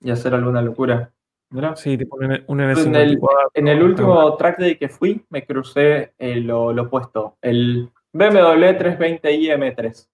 y 0.00 0.10
hacer 0.10 0.34
alguna 0.34 0.62
locura. 0.62 1.12
Sí, 1.76 1.96
te 1.96 2.06
ponen 2.06 2.44
un 2.48 2.60
n 2.60 2.72
en, 2.72 2.96
el, 2.96 3.20
en 3.54 3.68
el 3.68 3.82
último 3.82 4.36
track 4.36 4.58
day 4.58 4.76
que 4.76 4.88
fui, 4.88 5.24
me 5.30 5.46
crucé 5.46 6.12
eh, 6.18 6.36
lo, 6.36 6.66
opuesto, 6.66 7.38
el 7.40 7.90
BMW 8.16 8.76
320i 8.78 9.50
M3. 9.52 10.08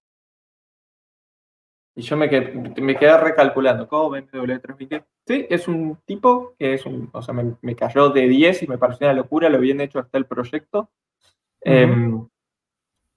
Y 1.94 2.02
yo 2.02 2.16
me 2.16 2.28
quedé, 2.28 2.52
me 2.80 2.96
quedé 2.96 3.16
recalculando, 3.18 3.86
¿cómo 3.86 4.10
BMW 4.10 4.58
320? 4.58 5.04
Sí, 5.26 5.46
es 5.50 5.68
un 5.68 5.98
tipo 6.06 6.54
que 6.58 6.74
es 6.74 6.86
un, 6.86 7.10
o 7.12 7.22
sea, 7.22 7.34
me, 7.34 7.76
cayó 7.76 8.08
de 8.08 8.26
10 8.26 8.62
y 8.62 8.66
me 8.66 8.78
pareció 8.78 9.06
una 9.06 9.14
locura 9.14 9.48
lo 9.48 9.58
bien 9.58 9.80
hecho 9.80 9.98
hasta 9.98 10.18
el 10.18 10.26
proyecto. 10.26 10.90
Em, 11.60 12.26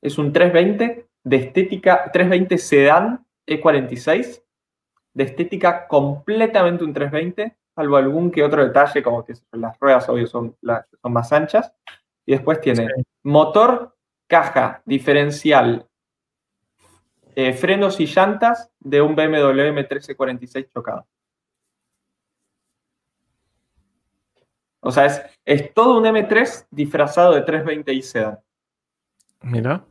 es 0.02 0.18
un 0.18 0.32
320 0.32 1.08
de 1.24 1.36
estética, 1.38 2.12
320 2.12 2.58
sedán 2.58 3.26
E46 3.48 4.44
de 5.14 5.24
estética 5.24 5.88
completamente 5.88 6.84
un 6.84 6.94
320, 6.94 7.56
salvo 7.74 7.96
algún 7.96 8.30
que 8.30 8.44
otro 8.44 8.64
detalle, 8.64 9.02
como 9.02 9.24
que 9.24 9.34
las 9.54 9.80
ruedas 9.80 10.08
obvio 10.10 10.28
son, 10.28 10.56
son 10.62 11.14
más 11.14 11.32
anchas. 11.32 11.74
Y 12.26 12.34
después 12.34 12.60
tiene 12.60 12.88
motor, 13.24 13.95
caja, 14.28 14.82
diferencial, 14.86 15.88
eh, 17.36 17.54
frenos 17.54 18.00
y 18.00 18.06
llantas 18.06 18.72
de 18.80 19.02
un 19.02 19.16
BMW 19.16 19.62
M1346 19.74 20.70
chocado. 20.74 21.06
O 24.80 24.92
sea, 24.92 25.06
es, 25.06 25.22
es 25.44 25.74
todo 25.74 25.98
un 25.98 26.06
M3 26.06 26.68
disfrazado 26.70 27.34
de 27.34 27.44
320i 27.44 28.02
sedan. 28.02 28.40
Mira. 29.42 29.84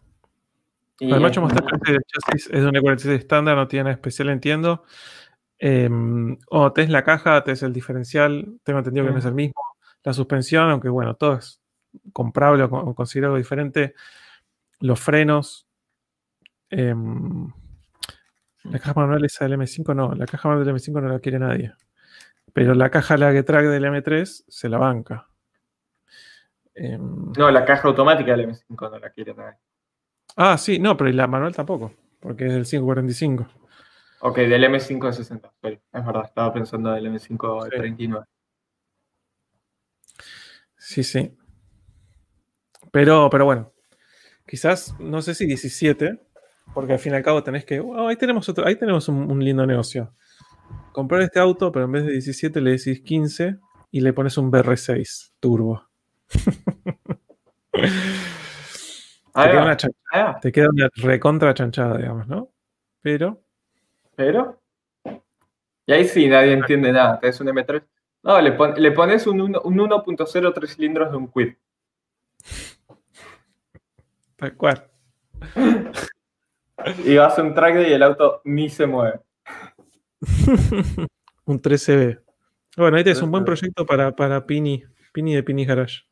Además, 1.01 1.33
es, 1.33 1.89
el 1.89 2.01
chasis 2.07 2.51
es 2.53 2.65
un 2.65 2.73
E46 2.73 3.11
estándar, 3.11 3.57
no 3.57 3.67
tiene 3.67 3.91
especial, 3.91 4.29
entiendo. 4.29 4.85
Eh, 5.59 5.89
o 6.51 6.73
tenés 6.73 6.91
la 6.91 7.03
caja, 7.03 7.43
tenés 7.43 7.63
el 7.63 7.73
diferencial, 7.73 8.59
tengo 8.63 8.79
entendido 8.79 9.07
que 9.07 9.13
no 9.13 9.19
es 9.19 9.25
el 9.25 9.35
mismo. 9.35 9.61
La 10.05 10.13
suspensión, 10.13 10.71
aunque 10.71 10.89
bueno, 10.89 11.15
todo 11.15 11.35
es 11.35 11.61
comprable 12.13 12.65
o 12.65 12.95
considerado 12.95 13.37
diferente. 13.37 13.95
Los 14.85 15.01
frenos. 15.01 15.67
Em, 16.69 17.51
la 18.65 18.79
caja 18.79 18.93
manual 18.93 19.25
esa 19.25 19.47
del 19.47 19.59
M5 19.59 19.95
no, 19.95 20.15
la 20.15 20.27
caja 20.27 20.47
manual 20.47 20.67
del 20.67 20.75
M5 20.75 21.01
no 21.01 21.09
la 21.09 21.21
quiere 21.21 21.39
nadie. 21.39 21.73
Pero 22.53 22.75
la 22.75 22.91
caja 22.91 23.17
la 23.17 23.33
que 23.33 23.43
trae 23.43 23.67
del 23.67 23.87
M3 23.87 24.45
se 24.47 24.69
la 24.69 24.77
banca. 24.77 25.27
Em, 26.75 27.33
no, 27.33 27.51
la 27.51 27.65
caja 27.65 27.89
automática 27.89 28.37
del 28.37 28.51
M5 28.51 28.91
no 28.91 28.99
la 28.99 29.09
quiere 29.09 29.33
nadie. 29.33 29.57
Ah, 30.37 30.59
sí, 30.59 30.79
no, 30.79 30.99
pero 30.99 31.11
la 31.13 31.29
manual 31.29 31.55
tampoco, 31.55 31.95
porque 32.21 32.47
es 32.47 32.53
del 32.53 32.67
545. 32.67 33.47
Ok, 34.21 34.37
del 34.37 34.65
M5 34.65 35.07
de 35.07 35.13
60, 35.15 35.53
es 35.63 35.81
verdad, 35.93 36.25
estaba 36.27 36.53
pensando 36.53 36.93
del 36.93 37.07
M5 37.07 37.65
de 37.65 37.71
39. 37.71 38.27
Sí, 40.77 41.03
sí. 41.03 41.35
Pero, 42.93 43.31
pero 43.31 43.47
bueno, 43.47 43.74
quizás, 44.47 44.95
no 44.99 45.23
sé 45.23 45.35
si 45.35 45.47
17, 45.47 46.21
porque 46.73 46.95
al 46.95 46.99
fin 46.99 47.13
y 47.13 47.17
al 47.17 47.23
cabo 47.23 47.43
tenés 47.43 47.65
que. 47.65 47.81
Oh, 47.81 48.09
ahí 48.09 48.17
tenemos 48.17 48.49
otro, 48.49 48.67
ahí 48.67 48.77
tenemos 48.77 49.09
un, 49.09 49.45
lindo 49.45 49.67
negocio. 49.67 50.13
Comprar 50.93 51.23
este 51.23 51.41
auto, 51.41 51.73
pero 51.73 51.85
en 51.87 51.93
vez 51.93 52.07
de 52.07 52.13
17 52.13 52.61
le 52.61 52.73
decís 52.73 53.01
15 53.01 53.59
y 53.91 54.01
le 54.01 54.13
pones 54.13 54.39
un 54.39 54.51
BR6 54.51 55.33
turbo. 55.41 55.89
te, 57.73 57.81
queda 59.35 59.63
una 59.63 59.77
chanchada, 59.77 60.41
te 60.41 60.53
queda 60.53 60.69
una 60.71 60.89
recontra 60.95 61.55
chanchada, 61.55 61.97
digamos, 61.99 62.27
¿no? 62.29 62.51
Pero. 63.03 63.43
Pero. 64.17 64.61
Y 65.87 65.93
ahí 65.93 66.07
sí, 66.07 66.27
nadie 66.29 66.53
entiende 66.53 66.93
nada. 66.93 67.19
Es 67.23 67.41
un 67.41 67.49
M3. 67.49 67.85
No, 68.23 68.41
le, 68.41 68.53
pones 68.53 69.27
un, 69.27 69.53
1.0 69.53 70.67
cilindros 70.67 71.11
de 71.11 71.17
un 71.17 71.29
quid. 71.29 71.55
Tal 74.37 74.57
cual. 74.57 74.91
y 77.05 77.17
vas 77.17 77.39
a 77.39 77.43
un 77.43 77.55
track 77.55 77.77
y 77.89 77.93
el 77.93 78.03
auto 78.03 78.41
ni 78.45 78.69
se 78.69 78.87
mueve. 78.87 79.21
un 81.45 81.61
13B. 81.61 82.21
Bueno, 82.77 82.97
este 82.97 83.11
es 83.11 83.23
un 83.23 83.31
buen 83.31 83.45
proyecto 83.45 83.87
para, 83.87 84.15
para 84.15 84.45
Pini, 84.47 84.83
Pini 85.13 85.35
de 85.35 85.43
Pini 85.43 85.65
Garage. 85.65 86.03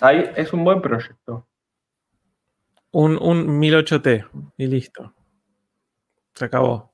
Ahí 0.00 0.30
es 0.36 0.52
un 0.52 0.64
buen 0.64 0.80
proyecto. 0.80 1.46
Un, 2.90 3.16
un 3.20 3.60
1008T 3.60 4.28
y 4.56 4.66
listo. 4.66 5.14
Se 6.34 6.44
acabó. 6.44 6.92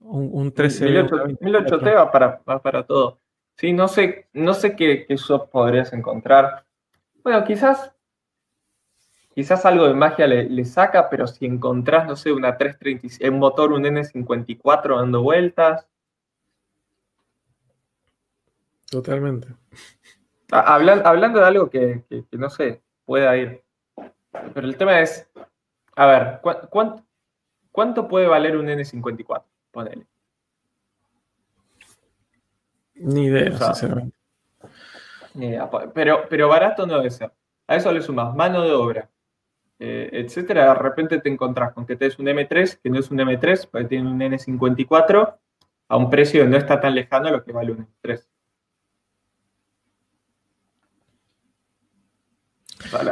Un, 0.00 0.28
un 0.32 0.52
13 0.52 1.06
1008, 1.40 1.80
va 1.80 2.10
para, 2.10 2.42
para 2.42 2.86
todo. 2.86 3.23
Sí, 3.56 3.72
no 3.72 3.88
sé, 3.88 4.28
no 4.32 4.54
sé 4.54 4.76
qué, 4.76 5.06
qué 5.06 5.16
podrías 5.50 5.92
encontrar. 5.92 6.64
Bueno, 7.22 7.44
quizás 7.44 7.94
quizás 9.34 9.66
algo 9.66 9.86
de 9.86 9.94
magia 9.94 10.26
le, 10.26 10.64
saca, 10.64 11.10
pero 11.10 11.26
si 11.26 11.44
encontrás, 11.44 12.06
no 12.06 12.16
sé, 12.16 12.32
una 12.32 12.56
336, 12.56 13.30
un 13.30 13.38
motor, 13.38 13.72
un 13.72 13.84
N54 13.84 14.96
dando 14.96 15.22
vueltas. 15.22 15.86
Totalmente. 18.90 19.48
hablando 20.50 21.40
de 21.40 21.46
algo 21.46 21.68
que, 21.68 22.04
no 22.32 22.48
sé, 22.48 22.80
pueda 23.04 23.36
ir. 23.36 23.62
Pero 24.54 24.66
el 24.66 24.76
tema 24.76 25.00
es, 25.00 25.28
a 25.96 26.06
ver, 26.06 26.40
cuánto, 27.72 28.08
puede 28.08 28.28
valer 28.28 28.56
un 28.56 28.66
N54? 28.66 29.42
Ponele. 29.72 30.06
Ni 32.94 33.26
idea, 33.26 33.56
sinceramente. 33.56 34.16
Ni 35.34 35.46
idea, 35.46 35.68
pero, 35.92 36.26
pero 36.28 36.48
barato 36.48 36.86
no 36.86 36.96
debe 36.96 37.10
ser. 37.10 37.32
A 37.66 37.76
eso 37.76 37.90
le 37.92 38.02
sumas 38.02 38.34
mano 38.34 38.62
de 38.62 38.72
obra, 38.72 39.10
eh, 39.78 40.08
etcétera, 40.12 40.66
de 40.66 40.74
repente 40.74 41.20
te 41.20 41.28
encontrás 41.28 41.72
con 41.72 41.86
que 41.86 41.96
tenés 41.96 42.18
un 42.18 42.26
M3, 42.26 42.78
que 42.82 42.90
no 42.90 42.98
es 42.98 43.10
un 43.10 43.18
M3, 43.18 43.68
porque 43.70 43.88
tiene 43.88 44.08
un 44.08 44.20
N54, 44.20 45.36
a 45.88 45.96
un 45.96 46.10
precio 46.10 46.42
que 46.42 46.48
no 46.48 46.56
está 46.56 46.80
tan 46.80 46.94
lejano 46.94 47.28
a 47.28 47.32
lo 47.32 47.44
que 47.44 47.52
vale 47.52 47.72
un 47.72 47.88
M3. 48.02 48.24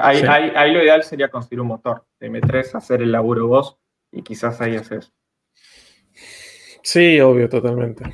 ahí, 0.00 0.72
lo 0.72 0.82
ideal 0.82 1.02
sería 1.02 1.28
conseguir 1.28 1.60
un 1.60 1.68
motor 1.68 2.04
de 2.20 2.30
M3, 2.30 2.74
hacer 2.74 3.02
el 3.02 3.12
laburo 3.12 3.46
vos 3.48 3.78
y 4.10 4.22
quizás 4.22 4.60
ahí 4.60 4.76
haces. 4.76 5.12
Sí, 6.82 7.20
obvio, 7.20 7.48
totalmente. 7.48 8.04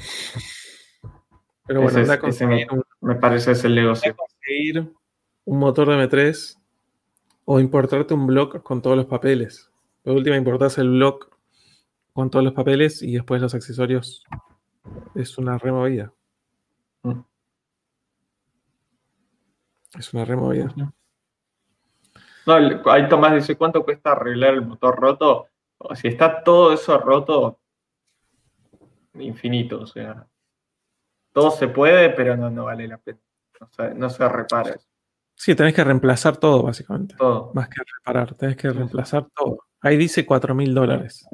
Pero 1.68 1.82
bueno, 1.82 2.84
me, 3.02 3.14
parece 3.16 3.52
es 3.52 3.62
el 3.62 3.74
negocio. 3.74 4.16
Conseguir 4.16 4.90
un 5.44 5.58
motor 5.58 5.88
de 5.88 6.08
M3 6.08 6.58
o 7.44 7.60
importarte 7.60 8.14
un 8.14 8.26
blog 8.26 8.62
con 8.62 8.80
todos 8.80 8.96
los 8.96 9.04
papeles. 9.04 9.70
Por 10.02 10.16
última, 10.16 10.36
importás 10.36 10.78
el 10.78 10.88
blog 10.88 11.28
con 12.14 12.30
todos 12.30 12.42
los 12.42 12.54
papeles 12.54 13.02
y 13.02 13.12
después 13.12 13.42
los 13.42 13.54
accesorios. 13.54 14.24
Es 15.14 15.36
una 15.36 15.58
removida. 15.58 16.10
Mm. 17.02 17.20
Es 19.98 20.14
una 20.14 20.24
removida. 20.24 20.74
No, 22.46 22.54
ahí 22.90 23.08
Tomás 23.10 23.34
dice, 23.34 23.56
¿cuánto 23.58 23.84
cuesta 23.84 24.12
arreglar 24.12 24.54
el 24.54 24.64
motor 24.64 24.98
roto? 24.98 25.48
O 25.76 25.94
si 25.94 26.08
está 26.08 26.42
todo 26.42 26.72
eso 26.72 26.96
roto, 26.96 27.58
infinito, 29.14 29.82
o 29.82 29.86
sea, 29.86 30.26
todo 31.38 31.52
se 31.52 31.68
puede, 31.68 32.10
pero 32.10 32.36
no, 32.36 32.50
no 32.50 32.64
vale 32.64 32.88
la 32.88 32.98
pena. 32.98 33.20
No 33.94 34.10
se, 34.10 34.28
repara. 34.28 34.76
Sí, 35.36 35.54
tenés 35.54 35.72
que 35.72 35.84
reemplazar 35.84 36.36
todo, 36.36 36.64
básicamente. 36.64 37.14
Todo. 37.16 37.52
Más 37.54 37.68
que 37.68 37.80
reparar, 37.96 38.34
tenés 38.34 38.56
que 38.56 38.68
reemplazar 38.70 39.28
todo. 39.36 39.66
Ahí 39.80 39.96
dice 39.96 40.26
4 40.26 40.52
mil 40.56 40.74
dólares. 40.74 41.28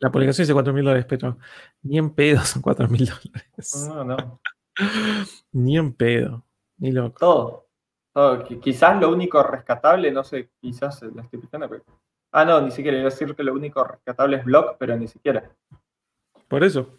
La 0.00 0.10
publicación 0.10 0.42
dice 0.42 0.52
4 0.52 0.72
mil 0.72 0.84
dólares, 0.84 1.06
pero 1.08 1.38
ni 1.82 1.96
en 1.96 2.10
pedo 2.10 2.40
son 2.44 2.60
4 2.60 2.88
mil 2.88 3.06
dólares. 3.06 3.88
No, 3.88 4.02
no. 4.02 4.40
ni 5.52 5.78
en 5.78 5.92
pedo, 5.94 6.44
ni 6.78 6.90
loco. 6.90 7.18
Todo. 7.20 7.68
todo. 8.12 8.44
Quizás 8.60 9.00
lo 9.00 9.12
único 9.12 9.44
rescatable, 9.44 10.10
no 10.10 10.24
sé, 10.24 10.50
quizás 10.60 11.02
la 11.02 11.22
estoy 11.22 11.38
picando, 11.38 11.68
pero... 11.68 11.84
Ah, 12.32 12.44
no, 12.44 12.60
ni 12.60 12.72
siquiera. 12.72 12.98
Iba 12.98 13.06
a 13.06 13.10
decir 13.10 13.32
que 13.36 13.44
lo 13.44 13.54
único 13.54 13.84
rescatable 13.84 14.38
es 14.38 14.44
blog, 14.44 14.76
pero 14.76 14.96
ni 14.96 15.06
siquiera. 15.06 15.48
Por 16.48 16.64
eso. 16.64 16.98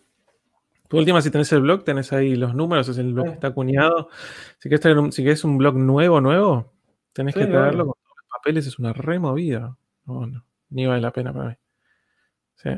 Tu 0.87 0.97
última, 0.97 1.21
si 1.21 1.29
tenés 1.31 1.51
el 1.51 1.61
blog, 1.61 1.83
tenés 1.83 2.13
ahí 2.13 2.35
los 2.35 2.55
números, 2.55 2.87
es 2.87 2.97
el 2.97 3.13
blog 3.13 3.25
que 3.25 3.33
está 3.33 3.47
acuñado. 3.47 4.09
Si 4.57 4.69
quieres, 4.69 4.81
tener 4.81 4.97
un, 4.97 5.11
si 5.11 5.25
un 5.43 5.57
blog 5.57 5.75
nuevo, 5.75 6.21
nuevo, 6.21 6.73
tenés 7.13 7.35
que 7.35 7.45
traerlo 7.45 7.85
con 7.87 7.95
todos 8.01 8.15
los 8.17 8.27
papeles, 8.31 8.67
es 8.67 8.79
una 8.79 8.93
removida. 8.93 9.75
No, 10.05 10.25
no, 10.25 10.45
ni 10.69 10.85
vale 10.85 11.01
la 11.01 11.11
pena 11.11 11.33
para 11.33 11.49
mí. 11.49 11.55
Sí. 12.55 12.69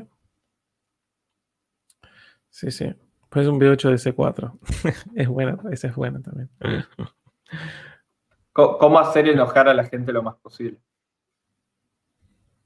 Sí, 2.49 2.71
sí. 2.71 2.95
Pues 3.29 3.47
un 3.47 3.59
B8 3.59 3.89
de 3.89 3.95
C4. 3.95 4.57
es 5.15 5.27
buena, 5.27 5.57
esa 5.71 5.87
es 5.87 5.95
buena 5.95 6.21
también. 6.21 6.49
¿Cómo 8.53 8.99
hacer 8.99 9.29
enojar 9.29 9.69
a 9.69 9.73
la 9.73 9.85
gente 9.85 10.11
lo 10.11 10.23
más 10.23 10.35
posible? 10.35 10.79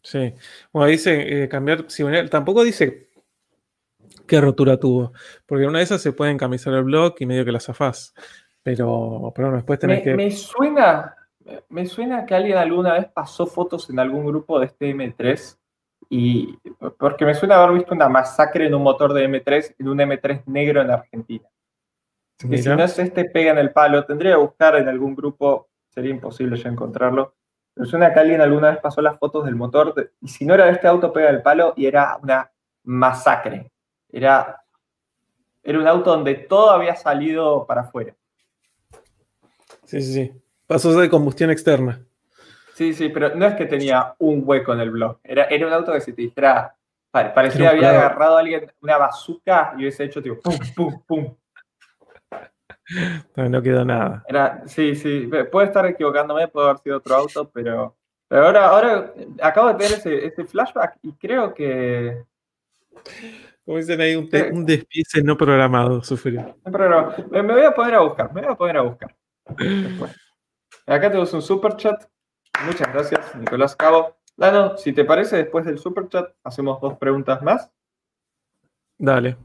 Sí. 0.02 0.34
Bueno, 0.72 0.90
dice 0.90 1.44
eh, 1.44 1.50
cambiar. 1.50 1.86
tampoco 2.30 2.64
dice 2.64 3.10
qué 4.28 4.42
rotura 4.42 4.78
tuvo. 4.78 5.14
Porque 5.46 5.66
una 5.66 5.80
de 5.80 5.86
esas 5.86 6.02
se 6.02 6.14
puede 6.14 6.32
encamisar 6.32 6.74
el 6.74 6.84
blog 6.84 7.16
y 7.20 7.26
medio 7.26 7.46
que 7.46 7.52
la 7.52 7.60
zafás. 7.60 8.14
Pero, 8.62 9.32
pero 9.36 9.52
después 9.52 9.80
tenés 9.80 10.00
me, 10.00 10.04
que. 10.04 10.16
Me 10.16 10.32
suena, 10.32 11.16
me 11.70 11.86
suena 11.86 12.26
que 12.26 12.36
alguien 12.36 12.58
alguna 12.58 12.94
vez 12.94 13.08
pasó 13.14 13.46
fotos 13.46 13.90
en 13.90 14.00
algún 14.00 14.26
grupo 14.26 14.60
de 14.60 14.68
este 14.68 14.96
M3 14.96 15.58
y 16.10 16.58
porque 16.98 17.26
me 17.26 17.34
suena 17.34 17.56
haber 17.56 17.76
visto 17.76 17.94
una 17.94 18.08
masacre 18.08 18.68
en 18.68 18.76
un 18.76 18.84
motor 18.84 19.14
de 19.14 19.28
M3 19.28 19.76
en 19.80 19.88
un 19.88 19.98
M3 19.98 20.44
negro 20.46 20.82
en 20.82 20.92
Argentina. 20.92 21.50
si 22.38 22.48
no 22.48 22.84
es 22.84 23.00
este, 23.00 23.26
pega 23.26 23.52
en 23.52 23.58
el 23.58 23.72
palo. 23.72 24.06
Tendría 24.06 24.34
que 24.34 24.42
buscar 24.42 24.76
en 24.76 24.88
algún 24.88 25.16
grupo, 25.16 25.70
sería 25.90 26.12
imposible 26.12 26.56
ya 26.58 26.70
encontrarlo. 26.70 27.36
Me 27.76 27.86
suena 27.86 28.14
que 28.14 28.20
alguien 28.20 28.42
alguna 28.42 28.70
vez 28.70 28.80
pasó 28.80 29.02
las 29.02 29.18
fotos 29.18 29.46
del 29.46 29.56
motor 29.56 30.12
y 30.22 30.28
si 30.28 30.46
no 30.46 30.54
era 30.54 30.66
de 30.66 30.74
este 30.74 30.88
auto, 30.88 31.12
pega 31.12 31.30
el 31.30 31.42
palo 31.42 31.74
y 31.76 31.88
era 31.88 32.18
una 32.22 32.52
masacre. 32.84 33.73
Era, 34.14 34.64
era 35.64 35.80
un 35.80 35.88
auto 35.88 36.12
donde 36.12 36.36
todo 36.36 36.70
había 36.70 36.96
salido 36.96 37.66
para 37.66 37.82
afuera. 37.82 38.16
Sí, 39.86 40.02
sí, 40.02 40.14
sí. 40.14 40.32
Pasos 40.68 40.96
de 40.96 41.10
combustión 41.10 41.50
externa. 41.50 42.06
Sí, 42.76 42.94
sí, 42.94 43.10
pero 43.10 43.36
no 43.36 43.46
es 43.48 43.56
que 43.56 43.66
tenía 43.66 44.14
un 44.20 44.44
hueco 44.46 44.74
en 44.74 44.82
el 44.82 44.92
blog. 44.92 45.18
Era, 45.24 45.46
era 45.46 45.66
un 45.66 45.74
auto 45.74 45.92
que 45.92 46.02
si 46.02 46.14
te 46.14 46.22
dijera, 46.22 46.76
parecía 47.12 47.62
que 47.62 47.68
había 47.68 47.90
agarrado 47.90 48.38
a 48.38 48.40
alguien 48.40 48.72
una 48.82 48.98
bazooka 48.98 49.74
y 49.78 49.82
hubiese 49.82 50.04
hecho 50.04 50.22
tipo 50.22 50.40
pum, 50.42 50.58
pum, 50.76 51.02
pum. 51.06 51.36
No, 53.36 53.62
quedó 53.62 53.84
nada. 53.84 54.24
Era, 54.28 54.64
sí, 54.68 54.96
sí, 54.96 55.30
puede 55.52 55.68
estar 55.68 55.86
equivocándome, 55.88 56.48
puede 56.48 56.70
haber 56.70 56.82
sido 56.82 56.98
otro 56.98 57.16
auto, 57.16 57.50
pero, 57.50 57.96
pero 58.28 58.46
ahora, 58.46 58.68
ahora 58.68 59.14
acabo 59.42 59.70
de 59.70 59.76
tener 59.76 59.94
ese, 59.94 60.26
ese 60.28 60.44
flashback 60.44 60.98
y 61.02 61.14
creo 61.14 61.54
que 61.54 62.24
como 63.66 63.78
dicen 63.78 64.02
ahí, 64.02 64.16
un, 64.16 64.30
un 64.52 64.66
despiece 64.66 65.24
no 65.24 65.38
programado 65.38 66.04
sufrió. 66.04 66.58
Me, 66.66 67.44
me, 67.44 67.54
voy 67.54 67.64
a 67.64 67.72
poner 67.72 67.96
a 67.96 68.02
buscar, 68.02 68.34
me 68.34 68.42
voy 68.42 68.52
a 68.52 68.56
poner 68.56 68.78
a 68.78 68.82
buscar. 68.82 69.16
Acá 70.86 71.10
tenemos 71.10 71.34
un 71.34 71.42
super 71.42 71.76
chat. 71.78 72.04
Muchas 72.66 72.92
gracias, 72.92 73.36
Nicolás 73.36 73.76
Cabo. 73.76 74.18
Lano, 74.36 74.78
si 74.78 74.92
te 74.92 75.06
parece, 75.06 75.38
después 75.38 75.66
del 75.66 75.78
super 75.78 76.10
chat 76.10 76.34
hacemos 76.44 76.82
dos 76.82 76.98
preguntas 76.98 77.42
más. 77.42 77.72
Dale. 78.98 79.38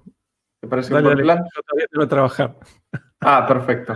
¿Te 0.60 0.66
parece 0.66 0.94
un 0.94 1.02
buen 1.02 1.18
plan? 1.18 1.44
Yo 1.54 1.62
todavía 1.62 1.86
tengo 1.90 2.04
que 2.04 2.10
trabajar. 2.10 2.56
Ah, 3.20 3.46
perfecto. 3.46 3.94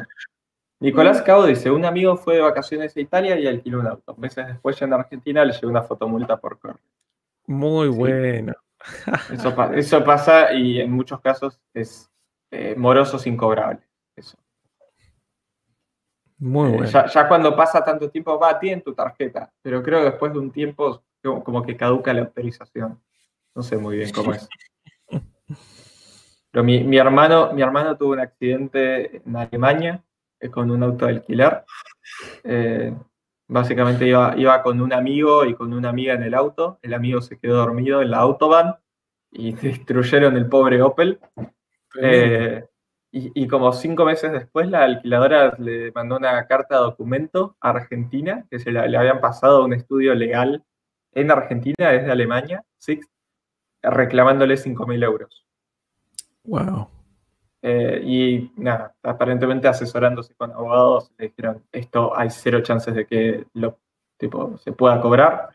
Nicolás 0.78 1.22
Cabo 1.22 1.46
dice, 1.46 1.70
un 1.70 1.84
amigo 1.84 2.16
fue 2.16 2.36
de 2.36 2.40
vacaciones 2.40 2.96
a 2.96 3.00
Italia 3.00 3.38
y 3.38 3.46
alquiló 3.46 3.80
un 3.80 3.86
auto. 3.86 4.14
Meses 4.16 4.46
después, 4.46 4.78
ya 4.78 4.86
en 4.86 4.92
Argentina, 4.94 5.44
le 5.44 5.52
llegó 5.52 5.68
una 5.68 5.82
fotomulta 5.82 6.36
por 6.38 6.58
correo. 6.58 6.80
Muy 7.46 7.88
bueno. 7.88 8.52
Eso, 9.76 10.04
pasa 10.04 10.52
y 10.52 10.80
en 10.80 10.90
muchos 10.92 11.20
casos 11.20 11.60
es 11.72 12.10
eh, 12.50 12.74
moroso 12.76 13.18
sin 13.18 13.36
cobrable. 13.36 13.80
Eso. 14.16 14.38
Muy 16.38 16.70
eh, 16.70 16.76
bueno. 16.78 17.06
ya, 17.06 17.28
cuando 17.28 17.54
pasa 17.54 17.84
tanto 17.84 18.10
tiempo, 18.10 18.38
va, 18.38 18.58
en 18.62 18.82
tu 18.82 18.94
tarjeta, 18.94 19.52
pero 19.62 19.82
creo 19.82 20.00
que 20.00 20.10
después 20.10 20.32
de 20.32 20.38
un 20.38 20.50
tiempo 20.50 21.02
como 21.22 21.62
que 21.62 21.76
caduca 21.76 22.12
la 22.12 22.22
autorización. 22.22 23.00
No 23.54 23.62
sé 23.62 23.76
muy 23.76 23.98
bien 23.98 24.10
cómo 24.10 24.32
es. 24.32 24.48
Pero 26.50 26.64
mi, 26.64 26.96
hermano, 26.96 27.52
mi 27.52 27.62
hermano 27.62 27.96
tuvo 27.96 28.12
un 28.12 28.20
accidente 28.20 29.22
en 29.24 29.36
Alemania 29.36 30.02
eh, 30.40 30.50
con 30.50 30.70
un 30.70 30.82
auto 30.82 31.06
de 31.06 31.12
alquiler. 31.12 31.64
Básicamente 33.52 34.06
iba, 34.06 34.34
iba 34.38 34.62
con 34.62 34.80
un 34.80 34.94
amigo 34.94 35.44
y 35.44 35.54
con 35.54 35.74
una 35.74 35.90
amiga 35.90 36.14
en 36.14 36.22
el 36.22 36.32
auto. 36.32 36.78
El 36.80 36.94
amigo 36.94 37.20
se 37.20 37.38
quedó 37.38 37.56
dormido 37.56 38.00
en 38.00 38.10
la 38.10 38.18
autobahn 38.18 38.76
y 39.30 39.52
destruyeron 39.52 40.36
el 40.36 40.48
pobre 40.48 40.80
Opel. 40.80 41.20
Eh, 42.00 42.64
y, 43.14 43.46
como 43.46 43.74
cinco 43.74 44.06
meses 44.06 44.32
después, 44.32 44.70
la 44.70 44.84
alquiladora 44.84 45.54
le 45.58 45.92
mandó 45.92 46.16
una 46.16 46.46
carta 46.46 46.76
de 46.76 46.80
documento 46.80 47.56
a 47.60 47.68
Argentina, 47.68 48.46
que 48.50 48.58
se 48.58 48.72
le 48.72 48.96
habían 48.96 49.20
pasado 49.20 49.66
un 49.66 49.74
estudio 49.74 50.14
legal 50.14 50.64
en 51.12 51.30
Argentina 51.30 51.90
desde 51.90 52.10
Alemania, 52.10 52.64
Six, 52.78 53.06
reclamándole 53.82 54.54
5.000 54.54 55.04
euros. 55.04 55.46
Wow. 56.44 56.88
Eh, 57.64 58.02
y 58.04 58.52
nada, 58.56 58.92
aparentemente 59.04 59.68
asesorándose 59.68 60.34
con 60.34 60.50
abogados, 60.50 61.12
le 61.16 61.28
dijeron, 61.28 61.62
esto 61.70 62.16
hay 62.16 62.28
cero 62.28 62.60
chances 62.60 62.92
de 62.92 63.06
que 63.06 63.46
lo, 63.54 63.78
tipo, 64.16 64.58
se 64.58 64.72
pueda 64.72 65.00
cobrar, 65.00 65.50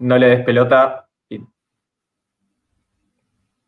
no 0.00 0.18
le 0.18 0.26
des 0.26 0.44
pelota. 0.44 1.08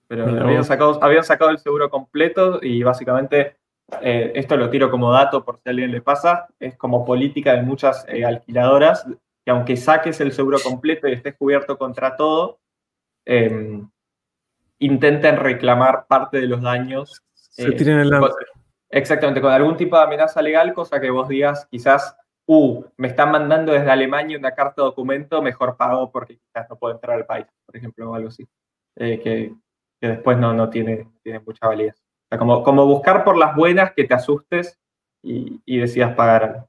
Pero 0.08 0.24
habían 0.42 0.64
sacado, 0.64 0.98
habían 1.04 1.22
sacado 1.22 1.50
el 1.50 1.58
seguro 1.58 1.88
completo 1.88 2.58
y 2.62 2.82
básicamente, 2.82 3.58
eh, 4.00 4.32
esto 4.34 4.56
lo 4.56 4.70
tiro 4.70 4.90
como 4.90 5.12
dato 5.12 5.44
por 5.44 5.58
si 5.58 5.68
a 5.68 5.70
alguien 5.70 5.92
le 5.92 6.00
pasa, 6.00 6.48
es 6.58 6.76
como 6.76 7.04
política 7.04 7.52
de 7.52 7.62
muchas 7.62 8.06
eh, 8.08 8.24
alquiladoras, 8.24 9.06
que 9.44 9.50
aunque 9.50 9.76
saques 9.76 10.20
el 10.20 10.32
seguro 10.32 10.58
completo 10.64 11.06
y 11.06 11.12
estés 11.12 11.36
cubierto 11.36 11.78
contra 11.78 12.16
todo, 12.16 12.58
em, 13.24 13.88
intenten 14.78 15.36
reclamar 15.36 16.06
parte 16.08 16.38
de 16.38 16.46
los 16.46 16.62
daños 16.62 17.22
se 17.62 17.72
tiren 17.72 17.98
el 17.98 18.10
lance. 18.10 18.34
Exactamente, 18.90 19.40
con 19.40 19.52
algún 19.52 19.76
tipo 19.76 19.96
de 19.96 20.04
amenaza 20.04 20.40
legal, 20.40 20.72
cosa 20.72 21.00
que 21.00 21.10
vos 21.10 21.28
digas 21.28 21.66
quizás, 21.70 22.16
uh, 22.46 22.84
me 22.96 23.08
están 23.08 23.30
mandando 23.30 23.72
desde 23.72 23.90
Alemania 23.90 24.38
una 24.38 24.54
carta 24.54 24.82
de 24.82 24.86
documento, 24.86 25.42
mejor 25.42 25.76
pago 25.76 26.10
porque 26.10 26.38
quizás 26.38 26.68
no 26.70 26.78
puedo 26.78 26.94
entrar 26.94 27.16
al 27.16 27.26
país, 27.26 27.46
por 27.66 27.76
ejemplo, 27.76 28.10
o 28.10 28.14
algo 28.14 28.28
así. 28.28 28.48
Eh, 28.96 29.20
que, 29.20 29.54
después 30.00 30.38
no, 30.38 30.54
no 30.54 30.70
tiene, 30.70 31.08
tiene 31.22 31.40
mucha 31.40 31.66
validez. 31.66 31.96
O 31.96 32.28
sea, 32.30 32.38
como, 32.38 32.62
como 32.62 32.86
buscar 32.86 33.24
por 33.24 33.36
las 33.36 33.54
buenas 33.54 33.92
que 33.92 34.04
te 34.04 34.14
asustes 34.14 34.78
y, 35.22 35.60
y 35.66 35.78
decidas 35.78 36.14
pagar 36.14 36.44
algo. 36.44 36.68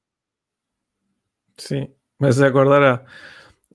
Sí, 1.55 1.95
me 2.17 2.29
hace 2.29 2.45
acordar 2.45 3.05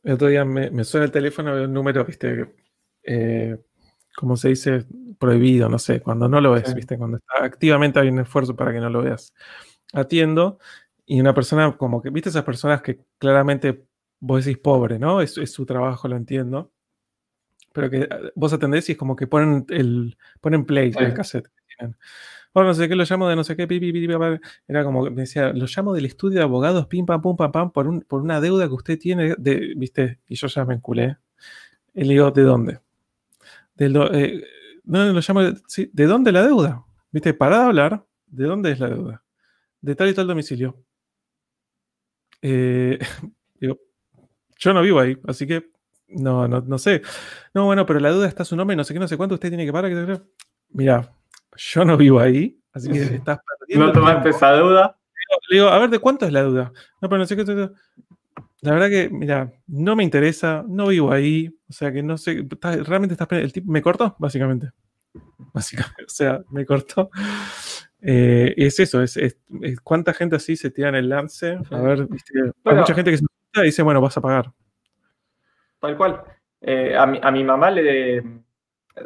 El 0.02 0.12
otro 0.12 0.28
día 0.28 0.44
me, 0.44 0.84
suena 0.84 1.06
el 1.06 1.12
teléfono, 1.12 1.54
veo 1.54 1.64
un 1.64 1.72
número, 1.72 2.04
viste, 2.04 2.54
eh, 3.02 3.58
como 4.16 4.36
se 4.36 4.50
dice, 4.50 4.86
prohibido, 5.18 5.68
no 5.68 5.78
sé, 5.78 6.00
cuando 6.00 6.28
no 6.28 6.40
lo 6.40 6.52
ves, 6.52 6.74
viste, 6.74 6.96
cuando 6.96 7.18
está, 7.18 7.44
activamente 7.44 7.98
hay 7.98 8.08
un 8.08 8.20
esfuerzo 8.20 8.54
para 8.54 8.72
que 8.72 8.80
no 8.80 8.90
lo 8.90 9.02
veas. 9.02 9.34
Atiendo 9.92 10.58
y 11.06 11.20
una 11.20 11.34
persona, 11.34 11.76
como 11.76 12.00
que, 12.00 12.10
viste 12.10 12.30
esas 12.30 12.44
personas 12.44 12.82
que 12.82 13.00
claramente 13.18 13.84
vos 14.20 14.44
decís 14.44 14.60
pobre, 14.60 14.98
¿no? 14.98 15.20
Es, 15.20 15.36
es 15.38 15.52
su 15.52 15.66
trabajo, 15.66 16.08
lo 16.08 16.16
entiendo. 16.16 16.72
Pero 17.72 17.90
que 17.90 18.02
eh, 18.02 18.08
vos 18.34 18.52
atendés 18.52 18.88
y 18.88 18.92
es 18.92 18.98
como 18.98 19.16
que 19.16 19.26
ponen 19.26 19.66
el 19.68 20.16
ponen 20.40 20.64
play 20.64 20.90
del 20.90 21.12
cassette 21.12 21.48
que 21.48 21.76
tienen. 21.76 21.96
Bueno, 22.54 22.68
no 22.68 22.74
sé 22.74 22.88
qué 22.88 22.94
lo 22.94 23.04
llamo 23.04 23.28
de 23.28 23.34
no 23.34 23.42
sé 23.42 23.56
qué, 23.56 23.66
pi, 23.66 23.80
era 24.68 24.84
como 24.84 25.04
que 25.04 25.10
me 25.10 25.22
decía, 25.22 25.52
lo 25.52 25.66
llamo 25.66 25.92
del 25.92 26.06
estudio 26.06 26.38
de 26.38 26.44
abogados, 26.44 26.86
pim, 26.86 27.04
pam, 27.04 27.20
pum, 27.20 27.36
pam, 27.36 27.50
pam, 27.50 27.72
por, 27.72 27.88
un, 27.88 28.02
por 28.02 28.22
una 28.22 28.40
deuda 28.40 28.68
que 28.68 28.74
usted 28.74 28.96
tiene, 28.96 29.34
de, 29.36 29.74
¿viste? 29.76 30.20
Y 30.28 30.36
yo 30.36 30.46
ya 30.46 30.64
me 30.64 30.74
enculé. 30.74 31.16
Y 31.94 32.04
le 32.04 32.14
digo, 32.14 32.30
¿de 32.30 32.42
dónde? 32.42 32.83
De 33.74 33.88
lo, 33.88 34.12
eh, 34.12 34.44
no, 34.84 35.12
lo 35.12 35.20
llamo, 35.20 35.40
sí, 35.66 35.90
¿de 35.92 36.06
dónde 36.06 36.32
la 36.32 36.42
deuda? 36.42 36.84
¿Viste? 37.10 37.34
Para 37.34 37.58
de 37.58 37.64
hablar, 37.64 38.06
¿de 38.26 38.44
dónde 38.44 38.72
es 38.72 38.80
la 38.80 38.88
deuda? 38.88 39.24
De 39.80 39.94
tal 39.94 40.08
y 40.08 40.14
tal 40.14 40.26
domicilio. 40.26 40.84
Eh, 42.42 42.98
digo, 43.60 43.78
yo 44.58 44.74
no 44.74 44.82
vivo 44.82 45.00
ahí, 45.00 45.18
así 45.26 45.46
que 45.46 45.70
no, 46.08 46.46
no, 46.46 46.60
no 46.60 46.78
sé. 46.78 47.02
No, 47.52 47.66
bueno, 47.66 47.86
pero 47.86 48.00
la 48.00 48.10
deuda 48.10 48.28
está 48.28 48.42
a 48.42 48.46
su 48.46 48.56
nombre, 48.56 48.76
no 48.76 48.84
sé 48.84 48.94
qué, 48.94 49.00
no 49.00 49.08
sé 49.08 49.16
cuánto 49.16 49.34
usted 49.34 49.48
tiene 49.48 49.66
que 49.66 49.72
pagar. 49.72 50.22
Mira, 50.70 51.12
yo 51.56 51.84
no 51.84 51.96
vivo 51.96 52.20
ahí, 52.20 52.60
así 52.72 52.90
que 52.90 52.98
estás 53.16 53.38
perdiendo. 53.58 53.86
¿No 53.86 53.92
tomaste 53.92 54.30
esa 54.30 54.52
deuda? 54.52 54.98
Le 55.48 55.58
digo, 55.58 55.68
a 55.68 55.78
ver, 55.78 55.90
¿de 55.90 55.98
cuánto 55.98 56.26
es 56.26 56.32
la 56.32 56.42
deuda? 56.42 56.72
No, 57.00 57.08
pero 57.08 57.18
no 57.18 57.26
sé 57.26 57.36
qué. 57.36 57.70
La 58.64 58.72
verdad 58.72 58.88
que, 58.88 59.10
mira, 59.10 59.52
no 59.66 59.94
me 59.94 60.04
interesa, 60.04 60.64
no 60.66 60.88
vivo 60.88 61.12
ahí, 61.12 61.54
o 61.68 61.72
sea 61.72 61.92
que 61.92 62.02
no 62.02 62.16
sé, 62.16 62.46
realmente 62.60 63.14
estás. 63.14 63.30
El 63.32 63.52
tipo 63.52 63.70
me 63.70 63.82
cortó, 63.82 64.16
básicamente. 64.18 64.70
Básicamente, 65.52 66.04
o 66.04 66.08
sea, 66.08 66.42
me 66.50 66.66
cortó. 66.66 67.10
Eh, 68.00 68.52
es 68.56 68.80
eso, 68.80 69.02
es, 69.02 69.16
cuánta 69.84 70.12
gente 70.12 70.36
así 70.36 70.56
se 70.56 70.70
tira 70.70 70.88
en 70.88 70.96
el 70.96 71.08
lance. 71.08 71.58
A 71.70 71.78
ver, 71.78 72.08
hay 72.64 72.74
mucha 72.74 72.94
gente 72.94 73.12
que 73.12 73.18
se 73.18 73.24
y 73.56 73.62
dice, 73.62 73.82
bueno, 73.82 74.00
vas 74.00 74.16
a 74.16 74.20
pagar. 74.20 74.50
Tal 75.78 75.96
cual. 75.96 76.24
Eh, 76.60 76.96
a, 76.96 77.06
mi, 77.06 77.20
a 77.22 77.30
mi 77.30 77.44
mamá 77.44 77.70
le, 77.70 78.22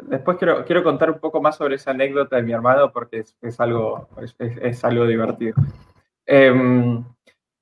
Después 0.03 0.37
quiero, 0.37 0.63
quiero 0.65 0.83
contar 0.83 1.09
un 1.09 1.19
poco 1.19 1.41
más 1.41 1.57
sobre 1.57 1.75
esa 1.75 1.91
anécdota 1.91 2.35
de 2.35 2.43
mi 2.43 2.51
hermano 2.51 2.91
porque 2.91 3.23
es, 3.41 3.59
algo, 3.59 4.07
es, 4.37 4.85
algo 4.85 5.05
divertido. 5.07 5.55
Em, 6.25 7.03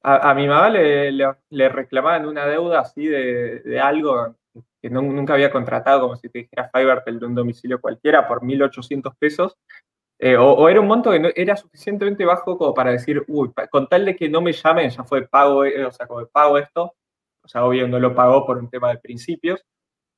a, 0.10 0.34
mi 0.34 0.48
mamá 0.48 0.70
le, 0.70 1.12
le, 1.12 1.70
reclamaban 1.70 2.26
una 2.26 2.46
deuda 2.46 2.80
así 2.80 3.06
de, 3.06 3.78
algo 3.82 4.36
que 4.82 4.90
nunca 4.90 5.34
había 5.34 5.52
contratado, 5.52 6.02
como 6.02 6.16
si 6.16 6.30
te 6.30 6.40
dijera 6.40 6.70
Fiverr 6.74 7.04
de 7.04 7.26
un 7.26 7.36
domicilio 7.36 7.82
cualquiera, 7.82 8.26
por 8.26 8.42
1.800 8.42 9.14
pesos. 9.20 9.58
Eh, 10.18 10.38
o, 10.38 10.68
era 10.70 10.80
un 10.80 10.88
monto 10.88 11.12
que 11.12 11.20
no, 11.20 11.30
era 11.36 11.58
suficientemente 11.58 12.24
bajo 12.26 12.58
como 12.58 12.74
para 12.74 12.92
decir, 12.92 13.24
uy, 13.28 13.52
con 13.70 13.88
tal 13.88 14.06
de 14.06 14.16
que 14.16 14.30
no 14.30 14.42
me 14.42 14.54
llamen, 14.54 14.90
ya 14.90 15.04
fue 15.04 15.28
pago, 15.28 15.66
eh, 15.66 15.86
o 15.86 15.92
sea, 15.92 16.08
como 16.08 16.26
pago 16.28 16.58
esto, 16.58 16.96
o 17.44 17.48
sea, 17.48 17.66
obvio 17.66 17.88
no 17.88 18.00
lo 18.00 18.16
pagó 18.16 18.46
por 18.46 18.58
un 18.58 18.70
tema 18.70 18.90
de 18.90 19.00
principios, 19.00 19.64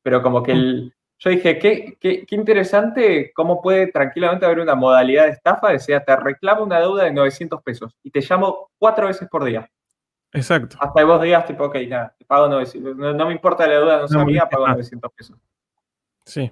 pero 0.04 0.22
como 0.22 0.44
que 0.44 0.52
el, 0.52 0.94
yo 1.18 1.32
dije, 1.32 1.58
qué, 1.58 1.98
qué, 2.00 2.26
qué, 2.26 2.36
interesante 2.36 3.34
cómo 3.34 3.62
puede 3.62 3.88
tranquilamente 3.88 4.46
haber 4.46 4.60
una 4.60 4.76
modalidad 4.76 5.26
de 5.26 5.32
estafa, 5.32 5.72
decía, 5.72 6.04
te 6.06 6.16
reclamo 6.16 6.64
una 6.64 6.80
deuda 6.80 7.04
de 7.04 7.12
900 7.12 7.62
pesos 7.62 7.98
y 8.04 8.12
te 8.12 8.22
llamo 8.22 8.70
cuatro 8.78 9.08
veces 9.08 9.28
por 9.28 9.44
día. 9.44 9.70
Exacto. 10.32 10.78
Hasta 10.80 11.04
vos 11.04 11.22
digas, 11.22 11.46
tipo, 11.46 11.66
ok, 11.66 11.76
nada, 11.88 12.16
te 12.18 12.26
pago 12.26 12.48
900, 12.48 12.96
no, 12.96 13.26
me 13.26 13.34
importa 13.34 13.68
la 13.68 13.74
deuda, 13.74 14.02
no 14.02 14.08
sea 14.08 14.26
mía, 14.26 14.48
pago 14.50 14.68
900 14.68 15.12
pesos. 15.14 15.38
Sí. 16.26 16.52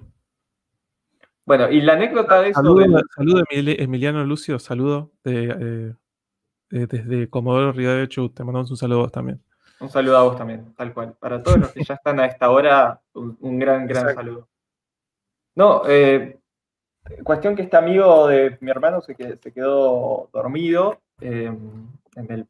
Bueno, 1.44 1.70
y 1.70 1.80
la 1.80 1.94
anécdota 1.94 2.42
de 2.42 2.50
eso... 2.50 2.60
Saludo, 2.60 3.44
Emiliano 3.50 4.24
Lucio, 4.24 4.58
saludo 4.58 5.12
de, 5.24 5.94
eh, 6.70 6.86
desde 6.86 7.30
Comodoro 7.30 7.72
Rivadavia 7.72 8.08
te 8.08 8.44
mandamos 8.44 8.70
un 8.70 8.76
saludo 8.76 8.98
a 8.98 9.02
vos 9.02 9.12
también. 9.12 9.40
Un 9.80 9.88
saludo 9.88 10.16
a 10.18 10.22
vos 10.24 10.36
también, 10.36 10.74
tal 10.74 10.92
cual. 10.92 11.14
Para 11.18 11.42
todos 11.42 11.58
los 11.58 11.72
que 11.72 11.84
ya 11.84 11.94
están 11.94 12.18
a 12.20 12.26
esta 12.26 12.50
hora, 12.50 13.00
un, 13.14 13.58
gran, 13.58 13.86
gran 13.86 14.14
saludo. 14.14 14.48
No, 15.54 15.82
eh, 15.86 16.38
cuestión 17.22 17.54
que 17.54 17.62
este 17.62 17.76
amigo 17.76 18.26
de 18.26 18.58
mi 18.60 18.70
hermano 18.70 19.00
se, 19.00 19.14
quedó 19.14 20.28
dormido 20.32 21.00
eh, 21.20 21.52
en, 22.16 22.48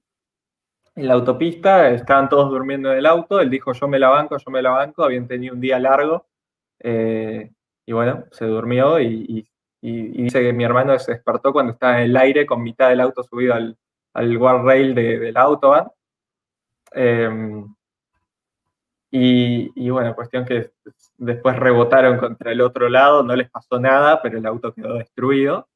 la 0.99 1.15
autopista, 1.15 1.89
estaban 1.91 2.29
todos 2.29 2.51
durmiendo 2.51 2.93
en 2.93 2.99
el 2.99 3.07
auto, 3.07 3.41
él 3.41 3.51
dijo 3.51 3.73
yo 3.73 3.89
me 3.89 3.99
la 3.99 4.09
banco, 4.09 4.37
yo 4.39 4.51
me 4.51 4.63
la 4.63 4.71
banco, 4.71 5.05
habían 5.05 5.27
tenido 5.27 5.55
un 5.55 5.61
día 5.61 5.79
largo 5.79 6.27
eh, 6.81 7.51
y 7.87 7.93
bueno, 7.93 8.25
se 8.31 8.45
durmió 8.47 9.01
y, 9.01 9.47
dice 9.81 10.41
que 10.41 10.53
mi 10.53 10.65
hermano 10.65 10.99
se 10.99 11.13
despertó 11.13 11.53
cuando 11.53 11.73
estaba 11.73 11.99
en 11.99 12.11
el 12.11 12.17
aire 12.17 12.47
con 12.47 12.63
mitad 12.63 12.89
del 12.89 13.01
auto 13.01 13.23
subido 13.23 13.55
al, 13.55 13.77
al 14.13 14.37
guardrail 14.39 14.95
de, 14.95 15.19
del 15.19 15.37
autobahn. 15.37 15.89
Y, 19.11 19.89
bueno, 19.91 20.15
cuestión 20.15 20.45
que 20.45 20.71
después 21.17 21.57
rebotaron 21.57 22.19
contra 22.19 22.53
el 22.53 22.61
otro 22.61 22.89
lado, 22.89 23.23
no 23.23 23.35
les 23.35 23.51
pasó 23.51 23.81
nada, 23.81 24.21
pero 24.23 24.39
el 24.39 24.47
auto 24.47 24.73
quedó 24.75 24.95
destruido. 24.95 25.69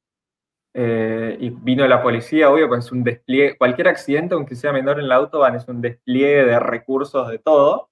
Eh, 0.75 1.36
y 1.39 1.51
vino 1.51 1.86
la 1.86 2.02
policía, 2.02 2.51
obvio, 2.51 2.68
pues 2.68 2.86
es 2.86 2.92
un 2.92 3.05
despliegue, 3.05 3.59
cualquier 3.59 3.89
accidente, 3.89 4.34
aunque 4.34 4.57
sea 4.57 4.73
menor 4.73 4.99
en 4.99 5.07
el 5.07 5.12
auto, 5.12 5.41
van, 5.41 5.57
es 5.57 5.68
un 5.68 5.81
despliegue 5.81 6.44
de 6.44 6.59
recursos 6.59 7.28
de 7.28 7.39
todo. 7.39 7.91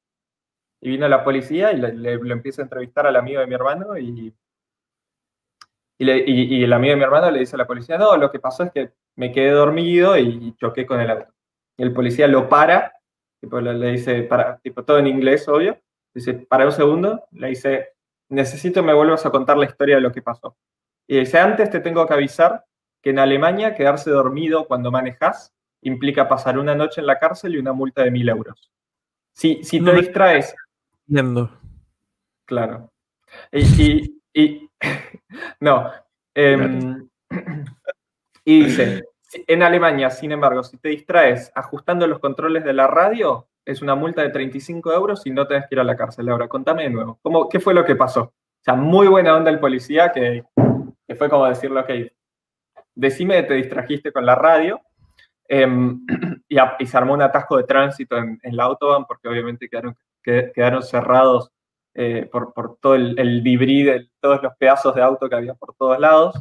Y 0.80 0.90
vino 0.90 1.08
la 1.08 1.24
policía 1.24 1.72
y 1.72 1.76
le, 1.80 2.16
lo 2.16 2.32
empieza 2.32 2.62
a 2.62 2.64
entrevistar 2.64 3.06
al 3.06 3.16
amigo 3.16 3.40
de 3.40 3.46
mi 3.46 3.54
hermano 3.54 3.98
y, 3.98 4.34
y, 5.98 6.64
el 6.64 6.72
amigo 6.72 6.92
de 6.92 6.96
mi 6.96 7.02
hermano 7.02 7.30
le 7.30 7.40
dice 7.40 7.56
a 7.56 7.58
la 7.58 7.66
policía, 7.66 7.98
no, 7.98 8.16
lo 8.16 8.30
que 8.30 8.40
pasó 8.40 8.62
es 8.64 8.72
que 8.72 8.92
me 9.16 9.30
quedé 9.32 9.50
dormido 9.50 10.16
y 10.16 10.54
choqué 10.56 10.86
con 10.86 11.00
el 11.00 11.10
auto. 11.10 11.32
Y 11.76 11.82
el 11.82 11.92
policía 11.92 12.26
lo 12.28 12.48
para 12.48 12.94
tipo, 13.40 13.60
le, 13.60 13.92
dice, 13.92 14.22
para, 14.22 14.58
tipo, 14.58 14.84
todo 14.84 14.98
en 14.98 15.06
inglés, 15.06 15.48
obvio, 15.48 15.78
dice, 16.14 16.34
para 16.34 16.66
un 16.66 16.72
segundo, 16.72 17.24
le 17.32 17.48
dice, 17.48 17.88
necesito 18.28 18.82
me 18.82 18.94
vuelvas 18.94 19.24
a 19.26 19.30
contar 19.30 19.56
la 19.56 19.66
historia 19.66 19.96
de 19.96 20.02
lo 20.02 20.12
que 20.12 20.22
pasó. 20.22 20.56
Y 21.08 21.18
dice, 21.18 21.38
antes 21.38 21.70
te 21.70 21.80
tengo 21.80 22.06
que 22.06 22.14
avisar 22.14 22.64
que 23.02 23.10
en 23.10 23.18
Alemania 23.18 23.74
quedarse 23.74 24.10
dormido 24.10 24.66
cuando 24.66 24.90
manejas 24.90 25.52
implica 25.82 26.28
pasar 26.28 26.58
una 26.58 26.74
noche 26.74 27.00
en 27.00 27.06
la 27.06 27.18
cárcel 27.18 27.54
y 27.54 27.58
una 27.58 27.72
multa 27.72 28.02
de 28.02 28.10
mil 28.10 28.28
euros. 28.28 28.70
Si, 29.32 29.62
si 29.64 29.82
te 29.82 29.92
distraes... 29.94 30.54
Viendo. 31.06 31.50
Claro. 32.44 32.92
Y, 33.52 34.20
y, 34.34 34.70
no. 35.60 35.90
Em, 36.34 37.08
y 38.44 38.64
dice, 38.64 39.04
en 39.32 39.62
Alemania, 39.62 40.10
sin 40.10 40.32
embargo, 40.32 40.62
si 40.62 40.76
te 40.76 40.88
distraes 40.88 41.52
ajustando 41.54 42.06
los 42.06 42.18
controles 42.18 42.64
de 42.64 42.72
la 42.72 42.86
radio, 42.86 43.48
es 43.64 43.82
una 43.82 43.94
multa 43.94 44.22
de 44.22 44.30
35 44.30 44.92
euros 44.92 45.26
y 45.26 45.30
no 45.30 45.46
tenés 45.46 45.66
que 45.68 45.74
ir 45.74 45.80
a 45.80 45.84
la 45.84 45.96
cárcel. 45.96 46.28
Ahora, 46.28 46.48
contame 46.48 46.84
de 46.84 46.90
nuevo, 46.90 47.18
¿cómo, 47.22 47.48
¿qué 47.48 47.60
fue 47.60 47.74
lo 47.74 47.84
que 47.84 47.96
pasó? 47.96 48.22
O 48.22 48.62
sea, 48.62 48.74
muy 48.74 49.06
buena 49.06 49.36
onda 49.36 49.50
el 49.50 49.60
policía 49.60 50.12
que, 50.12 50.44
fue 51.16 51.28
como 51.28 51.46
decirle, 51.46 51.80
ok, 51.80 51.90
decime 52.94 53.36
que 53.36 53.42
te 53.44 53.54
distrajiste 53.54 54.12
con 54.12 54.26
la 54.26 54.34
radio. 54.34 54.80
Em, 55.48 56.06
y, 56.48 56.86
se 56.86 56.96
armó 56.96 57.14
un 57.14 57.22
atasco 57.22 57.56
de 57.56 57.64
tránsito 57.64 58.16
en, 58.16 58.38
la 58.42 58.64
autobahn 58.64 59.04
porque 59.06 59.28
obviamente 59.28 59.68
quedaron, 59.68 59.96
quedaron 60.22 60.82
cerrados 60.82 61.50
eh, 61.94 62.28
por, 62.30 62.52
todo 62.80 62.94
el, 62.94 63.18
el 63.18 63.42
de 63.42 64.08
todos 64.20 64.42
los 64.42 64.54
pedazos 64.56 64.94
de 64.94 65.02
auto 65.02 65.28
que 65.28 65.34
había 65.34 65.54
por 65.54 65.74
todos 65.74 65.98
lados. 65.98 66.40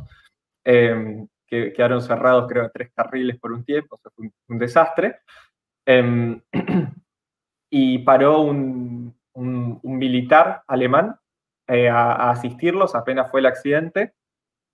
Em, 0.63 1.27
que 1.49 1.73
quedaron 1.73 2.01
cerrados, 2.01 2.47
creo, 2.47 2.69
tres 2.71 2.91
carriles 2.93 3.39
por 3.39 3.51
un 3.51 3.63
tiempo, 3.65 3.99
fue 4.15 4.29
un, 4.47 4.59
desastre. 4.59 5.17
Em, 5.85 6.39
y 7.71 7.99
paró 7.99 8.41
un, 8.41 9.15
militar 9.83 10.63
alemán 10.67 11.15
eh, 11.67 11.89
a, 11.89 12.29
asistirlos 12.29 12.93
apenas 12.93 13.31
fue 13.31 13.39
el 13.39 13.45
accidente. 13.47 14.13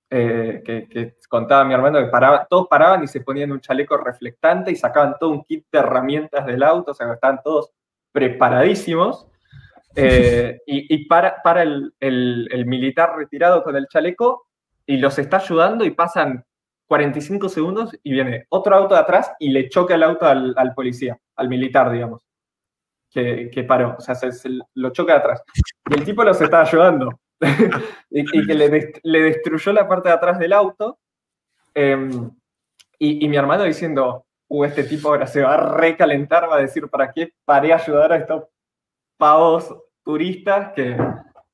Eh, 0.10 0.62
que, 0.64 1.16
contaba 1.28 1.66
mi 1.66 1.74
hermano 1.74 2.00
que 2.00 2.06
paraba, 2.06 2.46
todos 2.48 2.68
paraban 2.68 3.04
y 3.04 3.08
se 3.08 3.22
ponían 3.22 3.52
un 3.52 3.60
chaleco 3.60 3.98
reflectante 3.98 4.72
y 4.72 4.76
sacaban 4.76 5.16
todo 5.20 5.32
un 5.32 5.44
kit 5.44 5.66
de 5.72 5.80
herramientas 5.80 6.46
del 6.46 6.62
auto, 6.64 6.92
o 6.92 6.94
sea, 6.94 7.12
estaban 7.12 7.42
todos 7.44 7.72
preparadísimos. 8.12 9.28
Eh, 9.98 10.60
y, 10.68 11.06
para, 11.08 11.42
el, 11.62 11.94
el, 12.00 12.66
militar 12.66 13.16
retirado 13.16 13.64
con 13.64 13.78
el 13.78 13.88
chaleco 13.88 14.48
y 14.86 14.98
los 14.98 15.18
está 15.18 15.38
ayudando 15.38 15.86
y 15.86 15.92
pasan 15.92 16.44
45 16.88 17.50
segundos 17.50 17.98
y 18.04 18.12
viene 18.12 18.46
otro 18.50 18.76
auto 18.76 18.94
de 18.94 19.02
atrás 19.02 19.32
y 19.40 19.50
le 19.50 19.70
choca 19.70 19.96
el 19.96 20.04
auto 20.04 20.28
al, 20.28 20.74
policía, 20.76 21.18
al 21.36 21.50
militar, 21.50 21.92
digamos, 21.92 22.26
que, 23.10 23.66
paró. 23.68 23.96
O 23.98 24.02
sea, 24.02 24.16
se, 24.16 24.50
lo 24.74 24.90
choca 24.92 25.14
de 25.14 25.20
atrás. 25.20 25.44
Y 25.90 25.94
el 25.96 26.04
tipo 26.04 26.24
los 26.24 26.40
está 26.42 26.62
ayudando. 26.62 27.10
y, 28.10 28.48
que 28.48 28.54
le, 29.04 29.22
destruyó 29.22 29.74
la 29.74 29.88
parte 29.88 30.10
de 30.10 30.16
atrás 30.16 30.40
del 30.40 30.54
auto. 30.54 31.00
Em, 31.74 32.32
y, 33.00 33.28
mi 33.28 33.36
hermano 33.36 33.64
diciendo, 33.64 34.26
uh, 34.48 34.64
este 34.66 34.84
tipo 34.84 35.10
ahora 35.10 35.28
se 35.28 35.42
va 35.42 35.56
a 35.56 35.78
recalentar, 35.78 36.50
va 36.50 36.58
a 36.58 36.62
decir, 36.62 36.88
¿para 36.90 37.12
qué 37.12 37.34
paré 37.44 37.74
a 37.74 37.78
ayudar 37.78 38.14
a 38.14 38.18
esto? 38.18 38.50
pavos 39.18 39.74
turistas 40.04 40.74
que, 40.74 40.98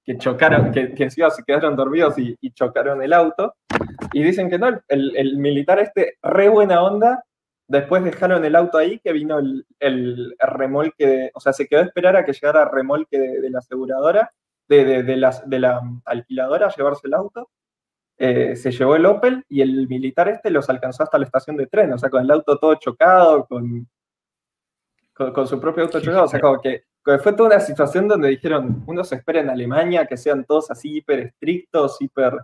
que 0.04 0.18
chocaron, 0.18 0.72
que, 0.72 0.94
que 0.94 1.10
se 1.10 1.44
quedaron 1.46 1.76
dormidos 1.76 2.18
y, 2.18 2.36
y 2.42 2.52
chocaron 2.52 3.02
el 3.02 3.14
auto. 3.14 3.56
Y 4.14 4.24
dicen 4.24 4.50
que 4.50 4.58
no, 4.58 4.68
el, 4.88 5.16
el 5.16 5.38
militar 5.38 5.80
este, 5.80 6.18
re 6.22 6.50
buena 6.50 6.84
onda, 6.84 7.24
después 7.68 8.04
dejaron 8.04 8.44
el 8.44 8.56
auto 8.56 8.78
ahí, 8.78 9.00
que 9.00 9.14
vino 9.14 9.40
el, 9.40 9.66
el 9.80 10.36
remolque, 10.40 11.08
de- 11.08 11.32
o 11.34 11.40
sea, 11.40 11.54
se 11.54 11.68
quedó 11.68 11.82
a 11.82 11.86
esperar 11.86 12.16
a 12.16 12.26
que 12.26 12.34
llegara 12.34 12.64
el 12.64 12.72
remolque 12.72 13.18
de 13.18 13.50
la 13.50 13.60
aseguradora, 13.60 14.32
de, 14.72 14.86
de, 14.86 15.04
de 15.04 15.18
las- 15.18 15.48
de 15.50 15.60
la 15.60 15.82
alquiladora 16.06 16.68
a 16.68 16.76
llevarse 16.76 17.08
el 17.08 17.14
auto. 17.14 17.50
Eh, 18.18 18.56
se 18.56 18.72
llevó 18.72 18.96
el 18.96 19.06
Opel 19.06 19.44
y 19.50 19.62
el 19.62 19.88
militar 19.88 20.30
este 20.30 20.50
los 20.52 20.70
alcanzó 20.70 21.04
hasta 21.04 21.18
la 21.18 21.26
estación 21.26 21.58
de 21.58 21.68
tren, 21.68 21.92
o 21.94 21.98
sea, 21.98 22.10
con 22.10 22.22
el 22.24 22.32
auto 22.32 22.58
todo 22.58 22.76
chocado, 22.76 23.46
con, 23.48 23.88
con, 25.14 25.34
con 25.34 25.48
su 25.48 25.60
propio 25.60 25.84
auto 25.84 26.00
chocado, 26.00 26.26
o 26.26 26.28
sea, 26.28 26.40
como 26.40 26.62
que, 26.62 26.84
fue 27.24 27.34
toda 27.34 27.50
una 27.50 27.60
situación 27.60 28.08
donde 28.08 28.30
dijeron, 28.30 28.84
uno 28.86 29.04
se 29.04 29.16
espera 29.16 29.40
en 29.40 29.50
Alemania 29.50 30.06
que 30.06 30.18
sean 30.18 30.46
todos 30.46 30.70
así 30.70 30.98
hiper 30.98 31.20
estrictos, 31.20 32.00
hiper, 32.00 32.38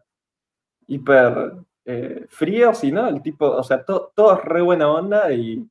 hiper 0.88 1.54
eh, 1.86 2.26
fríos, 2.28 2.84
y 2.84 2.92
no, 2.92 3.08
el 3.08 3.22
tipo, 3.22 3.46
o 3.48 3.64
sea, 3.64 3.84
to- 3.86 4.12
todo 4.16 4.34
es 4.40 4.44
re 4.46 4.62
buena 4.62 4.90
onda 4.92 5.32
y, 5.32 5.64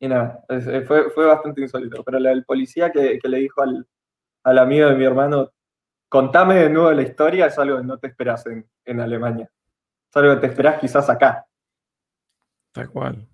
y 0.00 0.08
nada, 0.08 0.44
fue, 0.88 1.08
fue 1.10 1.24
bastante 1.26 1.60
insólito, 1.60 2.02
pero 2.02 2.18
del 2.20 2.44
policía 2.44 2.90
que, 2.90 3.18
que 3.20 3.28
le 3.28 3.38
dijo 3.38 3.62
al, 3.62 3.86
al 4.48 4.58
amigo 4.58 4.88
de 4.88 4.96
mi 4.96 5.04
hermano, 5.04 5.52
contame 6.08 6.54
de 6.56 6.70
nuevo 6.70 6.90
la 6.92 7.02
historia, 7.02 7.46
es 7.46 7.58
algo 7.58 7.78
que 7.78 7.84
no 7.84 7.98
te 7.98 8.06
esperas 8.08 8.46
en, 8.46 8.68
en 8.84 9.00
Alemania. 9.00 9.50
Es 10.10 10.16
algo 10.16 10.34
que 10.34 10.40
te 10.40 10.46
esperás 10.48 10.80
quizás 10.80 11.08
acá. 11.10 11.46
Tal 12.72 12.90
cual. 12.90 13.28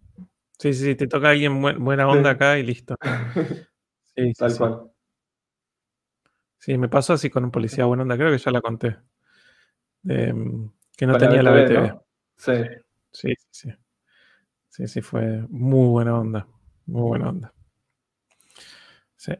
Sí, 0.59 0.73
sí, 0.73 0.95
te 0.95 1.07
toca 1.07 1.31
alguien 1.31 1.61
buen- 1.61 1.83
buena 1.85 2.09
onda 2.09 2.31
Sí. 2.31 2.35
acá 2.37 2.59
y 2.59 2.63
listo. 2.63 2.97
Sí, 4.17 4.33
Tal 4.35 4.51
sí. 4.53 4.59
cual. 4.59 4.91
Sí, 6.59 6.79
me 6.79 6.89
pasó 6.89 7.15
así 7.15 7.29
con 7.31 7.43
un 7.45 7.51
policía 7.51 7.85
buena 7.85 8.05
onda, 8.05 8.17
creo 8.17 8.31
que 8.31 8.39
ya 8.39 8.51
la 8.53 8.61
conté. 8.61 8.97
De, 10.03 10.33
mm, 10.33 10.71
que 10.97 11.07
no 11.07 11.13
la 11.15 11.19
tenía 11.19 11.43
la 11.43 11.51
BTV, 11.51 11.65
BTV. 11.81 11.89
¿no? 11.89 12.05
Sí. 12.37 12.53
Sí, 13.11 13.35
sí, 13.35 13.47
sí. 13.51 13.75
Sí, 14.69 14.87
sí, 14.89 15.01
fue 15.03 15.45
muy 15.49 15.89
buena 15.89 16.19
onda. 16.19 16.47
Muy 16.87 17.03
buena 17.09 17.29
onda. 17.31 17.53
Sí. 19.17 19.33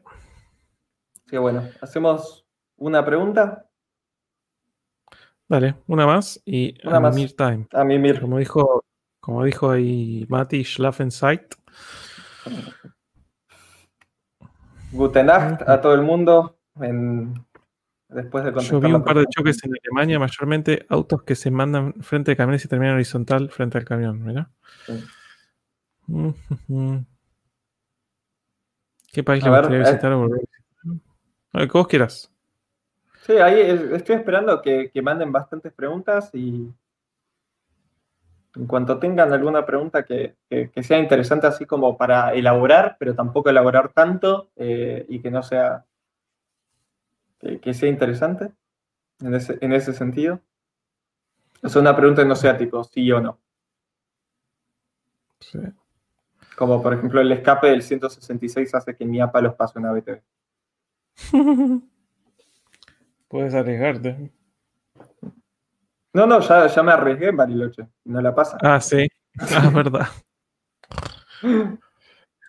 Bueno, 1.39 1.69
hacemos 1.81 2.45
una 2.77 3.03
pregunta 3.05 3.67
Dale, 5.47 5.75
una 5.87 6.07
más 6.07 6.41
y 6.43 6.75
Una 6.87 6.97
a 6.97 6.99
más. 6.99 7.15
mimir 7.15 7.35
time. 7.35 7.67
a 7.71 7.83
mí, 7.83 7.99
Mir. 7.99 8.19
Como 8.19 8.39
dijo, 8.39 8.83
como 9.19 9.43
dijo 9.43 9.69
ahí 9.69 10.25
Mati 10.27 10.63
Schlafenzeit. 10.63 11.53
Guten 14.91 15.25
Nacht 15.27 15.61
a 15.67 15.81
todo 15.81 15.93
el 15.93 16.01
mundo. 16.01 16.57
en- 16.81 17.33
después 18.09 18.43
de 18.43 18.51
Yo 18.61 18.79
vi 18.79 18.91
un 18.91 19.03
par 19.03 19.17
de 19.17 19.25
choques 19.27 19.63
en 19.63 19.71
Alemania, 19.83 20.19
mayormente 20.19 20.85
autos 20.89 21.23
que 21.23 21.35
se 21.35 21.51
mandan 21.51 21.93
frente 22.01 22.31
de 22.31 22.37
camiones 22.37 22.65
y 22.65 22.67
terminan 22.67 22.95
horizontal 22.95 23.49
frente 23.49 23.77
al 23.77 23.85
camión, 23.85 24.25
¿verdad? 24.25 24.47
Sí. 24.85 25.05
¿Qué 29.11 29.23
país 29.23 29.43
A 29.43 29.47
le 29.47 29.51
ver, 29.51 29.61
gustaría 29.61 29.77
eh. 29.77 29.91
visitar 29.91 30.11
o 30.13 30.19
volver 30.19 30.39
a 30.41 30.54
ver, 31.57 31.67
que 31.69 31.77
vos 31.77 31.87
quieras. 31.87 32.31
Sí, 33.25 33.33
ahí 33.37 33.59
es- 33.59 33.81
estoy 33.81 34.15
esperando 34.17 34.61
que, 34.61 34.89
que 34.91 35.01
manden 35.01 35.31
bastantes 35.31 35.73
preguntas 35.73 36.29
y 36.33 36.71
en 38.55 38.67
cuanto 38.67 38.99
tengan 38.99 39.33
alguna 39.33 39.65
pregunta 39.65 40.03
que, 40.05 40.35
que- 40.49 40.69
que 40.71 40.83
sea 40.83 40.97
interesante 40.99 41.47
así 41.47 41.65
como 41.65 41.97
para 41.97 42.33
elaborar, 42.33 42.95
pero 42.99 43.13
tampoco 43.15 43.49
elaborar 43.49 43.91
tanto 43.93 44.49
eh, 44.55 45.05
y 45.09 45.19
que 45.21 45.29
no 45.31 45.43
sea, 45.43 45.85
que, 47.39 47.59
que 47.59 47.73
sea 47.73 47.89
interesante 47.89 48.51
en 49.19 49.33
ese, 49.35 49.57
en 49.61 49.73
ese 49.73 49.93
sentido. 49.93 50.39
O 51.63 51.69
sea, 51.69 51.81
una 51.81 51.95
pregunta 51.95 52.21
que 52.21 52.27
no 52.27 52.35
sea 52.35 52.57
tipo 52.57 52.83
sí 52.83 53.11
o 53.11 53.19
no. 53.19 53.39
Sí. 55.39 55.59
Como 56.57 56.81
por 56.81 56.93
ejemplo 56.93 57.19
el 57.21 57.31
escape 57.31 57.67
del 57.67 57.81
166 57.81 58.73
hace 58.75 58.95
que 58.95 59.05
mi 59.05 59.19
APA 59.19 59.41
los 59.41 59.55
pase 59.55 59.79
una 59.79 59.91
BTV. 59.91 60.21
Puedes 63.27 63.53
arriesgarte. 63.53 64.31
No, 66.13 66.25
no, 66.25 66.39
ya, 66.39 66.67
ya 66.67 66.83
me 66.83 66.91
arriesgué 66.93 67.27
en 67.29 67.37
Bariloche. 67.37 67.87
No 68.05 68.21
la 68.21 68.33
pasa. 68.33 68.57
Ah, 68.61 68.79
sí. 68.79 69.07
Ah, 69.37 69.69
verdad. 69.69 70.07
El 71.43 71.77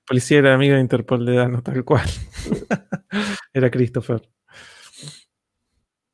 policía 0.06 0.38
era 0.38 0.54
amigo 0.54 0.76
de 0.76 0.80
Interpol 0.80 1.26
de 1.26 1.34
Dano, 1.34 1.62
tal 1.62 1.84
cual. 1.84 2.06
Era 3.52 3.68
Christopher. 3.72 4.22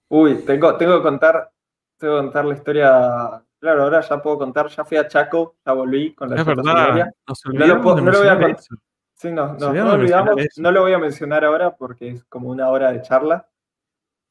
Uy, 0.08 0.36
tengo, 0.46 0.74
tengo 0.78 0.96
que 0.96 1.02
contar, 1.02 1.50
tengo 1.98 2.16
que 2.16 2.22
contar 2.22 2.44
la 2.46 2.54
historia. 2.54 3.44
Claro, 3.60 3.82
ahora 3.82 4.00
ya 4.00 4.22
puedo 4.22 4.38
contar, 4.38 4.68
ya 4.68 4.82
fui 4.86 4.96
a 4.96 5.06
Chaco, 5.06 5.56
ya 5.66 5.72
volví 5.74 6.14
con 6.14 6.30
la 6.30 6.36
Es 6.36 6.44
verdad. 6.46 7.12
No 7.52 7.66
lo 7.66 7.82
puedo- 7.82 8.00
no 8.00 8.10
lo 8.12 8.18
voy 8.20 8.28
a 8.28 8.34
mencionar 8.34 8.50
cont- 8.56 8.58
eso. 8.58 8.74
Sí, 9.22 9.30
no, 9.30 9.54
no, 9.54 9.72
no 9.72 9.92
olvidamos, 9.92 10.34
no 10.56 10.72
lo 10.72 10.80
voy 10.80 10.92
a 10.94 10.98
mencionar 10.98 11.44
ahora 11.44 11.76
porque 11.76 12.08
es 12.08 12.24
como 12.24 12.48
una 12.50 12.68
hora 12.70 12.90
de 12.90 13.02
charla. 13.02 13.48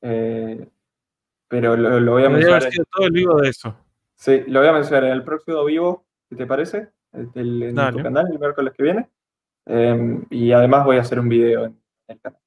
Eh, 0.01 0.67
pero 1.47 1.77
lo, 1.77 1.97
lo 2.01 2.11
voy 2.11 2.25
a 2.25 2.29
mencionar. 2.29 2.59
haber 2.61 2.73
sido 2.73 2.85
todo 2.91 3.05
el 3.07 3.11
vivo 3.13 3.39
de 3.39 3.47
eso. 3.49 3.73
Sí, 4.15 4.43
lo 4.47 4.59
voy 4.59 4.67
a 4.67 4.73
mencionar 4.73 5.05
en 5.05 5.11
el 5.11 5.23
próximo 5.23 5.63
vivo, 5.63 6.05
si 6.29 6.35
te 6.35 6.45
parece, 6.45 6.89
el- 7.13 7.29
el- 7.35 7.63
en 7.63 7.75
Dale. 7.75 7.97
tu 7.97 8.03
canal 8.03 8.27
el 8.29 8.37
miércoles 8.37 8.73
que 8.75 8.83
viene. 8.83 9.09
Eh, 9.65 10.19
y 10.29 10.51
además 10.51 10.83
voy 10.83 10.97
a 10.97 11.01
hacer 11.01 11.19
un 11.21 11.29
video 11.29 11.65
en 11.65 11.79
el 12.09 12.19
canal. 12.19 12.39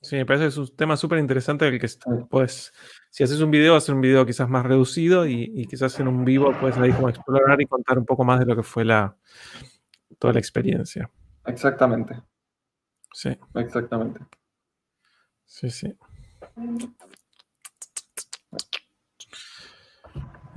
Sí, 0.00 0.16
me 0.16 0.26
parece 0.26 0.44
que 0.44 0.48
es 0.50 0.56
un 0.56 0.76
tema 0.76 0.96
súper 0.96 1.18
interesante 1.18 1.64
del 1.64 1.80
que 1.80 1.88
puedes, 2.30 2.72
si 3.10 3.24
haces 3.24 3.40
un 3.40 3.50
video, 3.50 3.74
hacer 3.74 3.94
un 3.94 4.00
video 4.00 4.24
quizás 4.24 4.48
más 4.48 4.64
reducido 4.66 5.26
y, 5.26 5.50
y 5.54 5.66
quizás 5.66 5.98
en 6.00 6.06
un 6.08 6.24
vivo 6.24 6.52
puedes 6.60 6.76
ahí 6.78 6.92
como 6.92 7.08
explorar 7.08 7.60
y 7.60 7.66
contar 7.66 7.98
un 7.98 8.04
poco 8.06 8.24
más 8.24 8.38
de 8.40 8.46
lo 8.46 8.54
que 8.56 8.62
fue 8.64 8.84
la 8.84 9.16
toda 10.18 10.32
la 10.34 10.38
experiencia. 10.40 11.10
Exactamente, 11.46 12.22
Sí, 13.12 13.36
exactamente. 13.54 14.20
sí, 15.44 15.68
sí. 15.70 15.96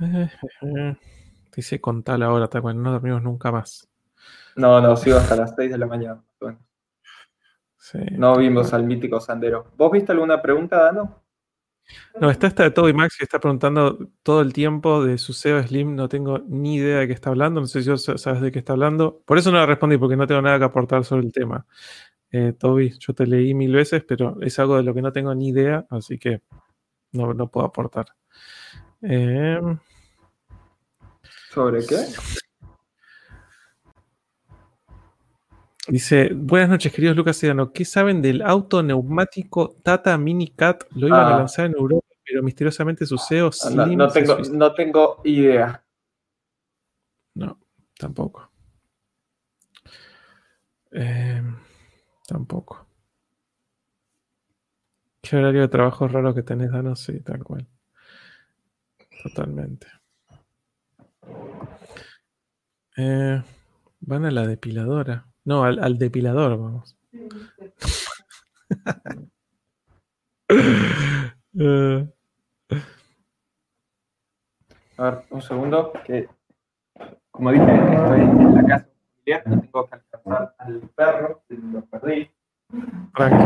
Eh, 0.00 0.30
eh, 0.62 0.96
Dice 1.54 1.80
contar 1.80 2.18
la 2.18 2.30
hora, 2.32 2.48
tal 2.48 2.60
cual, 2.62 2.82
no 2.82 2.92
dormimos 2.92 3.22
nunca 3.22 3.50
más. 3.50 3.88
No, 4.56 4.80
no, 4.80 4.96
sigo 4.96 5.16
hasta 5.16 5.36
las 5.36 5.54
6 5.56 5.70
de 5.70 5.78
la 5.78 5.86
mañana. 5.86 6.22
Bueno, 6.40 6.58
Sí. 7.78 7.98
no 8.12 8.36
vimos 8.36 8.72
al 8.74 8.84
mítico 8.84 9.20
Sandero. 9.20 9.72
¿Vos 9.76 9.90
viste 9.92 10.12
alguna 10.12 10.40
pregunta, 10.42 10.82
Dano? 10.82 11.22
No, 12.20 12.30
está 12.30 12.46
esta 12.46 12.64
de 12.64 12.70
Toby 12.70 12.92
Max 12.92 13.16
que 13.18 13.24
está 13.24 13.38
preguntando 13.38 13.98
todo 14.22 14.40
el 14.40 14.52
tiempo 14.52 15.04
de 15.04 15.18
su 15.18 15.32
SEO 15.32 15.62
Slim. 15.62 15.94
No 15.94 16.08
tengo 16.08 16.38
ni 16.38 16.76
idea 16.76 16.98
de 16.98 17.06
qué 17.06 17.12
está 17.12 17.30
hablando. 17.30 17.60
No 17.60 17.66
sé 17.66 17.82
si 17.82 17.90
vos 17.90 18.04
sabes 18.16 18.40
de 18.40 18.50
qué 18.50 18.58
está 18.58 18.72
hablando. 18.72 19.22
Por 19.24 19.38
eso 19.38 19.50
no 19.50 19.58
la 19.58 19.66
respondí, 19.66 19.96
porque 19.98 20.16
no 20.16 20.26
tengo 20.26 20.42
nada 20.42 20.58
que 20.58 20.64
aportar 20.64 21.04
sobre 21.04 21.26
el 21.26 21.32
tema. 21.32 21.66
Eh, 22.30 22.52
Toby, 22.58 22.98
yo 22.98 23.14
te 23.14 23.26
leí 23.26 23.54
mil 23.54 23.72
veces, 23.72 24.04
pero 24.06 24.40
es 24.42 24.58
algo 24.58 24.76
de 24.76 24.82
lo 24.82 24.94
que 24.94 25.02
no 25.02 25.12
tengo 25.12 25.34
ni 25.34 25.48
idea, 25.48 25.86
así 25.90 26.18
que 26.18 26.42
no, 27.12 27.34
no 27.34 27.50
puedo 27.50 27.66
aportar. 27.66 28.06
Eh, 29.02 29.60
¿Sobre 31.50 31.86
qué? 31.86 31.96
Dice: 35.88 36.30
Buenas 36.34 36.68
noches, 36.68 36.92
queridos 36.92 37.16
Lucas 37.16 37.42
y 37.42 37.46
Dano. 37.46 37.72
¿Qué 37.72 37.84
saben 37.84 38.22
del 38.22 38.42
auto 38.42 38.82
neumático 38.82 39.76
Tata 39.82 40.16
Mini 40.18 40.48
Cat? 40.50 40.84
Lo 40.94 41.08
iban 41.08 41.20
a 41.20 41.34
Ah. 41.34 41.38
lanzar 41.38 41.66
en 41.66 41.74
Europa, 41.76 42.06
pero 42.24 42.42
misteriosamente 42.42 43.06
su 43.06 43.16
SEO 43.18 43.50
Ah, 43.64 43.70
No, 43.70 43.86
no 43.86 44.08
tengo, 44.08 44.38
no 44.52 44.74
tengo 44.74 45.20
idea. 45.24 45.82
No, 47.34 47.58
tampoco. 47.98 48.50
Eh, 50.92 51.42
tampoco. 52.26 52.86
¿Qué 55.20 55.36
horario 55.36 55.62
de 55.62 55.68
trabajo 55.68 56.06
raro 56.08 56.34
que 56.34 56.42
tenés, 56.42 56.70
Dano? 56.70 56.94
Sí, 56.96 57.20
tal 57.20 57.42
cual. 57.44 57.66
Totalmente. 59.22 59.88
Eh, 62.96 63.42
van 64.00 64.24
a 64.24 64.30
la 64.30 64.46
depiladora. 64.46 65.26
No, 65.46 65.64
al, 65.64 65.82
al 65.82 65.96
depilador, 65.96 66.58
vamos. 66.58 66.96
A 74.98 75.10
ver, 75.10 75.24
un 75.30 75.40
segundo, 75.42 75.92
que 76.04 76.28
como 77.30 77.52
dije, 77.52 77.64
estoy 77.64 78.20
en 78.20 78.54
la 78.54 78.66
casa 78.66 78.88
familiar, 79.14 79.42
no 79.46 79.60
tengo 79.60 79.86
que 79.86 79.94
alcanzar 79.94 80.54
al 80.58 80.80
perro, 80.96 81.42
lo 81.48 81.80
perdí. 81.86 82.30
tranqui. 83.14 83.44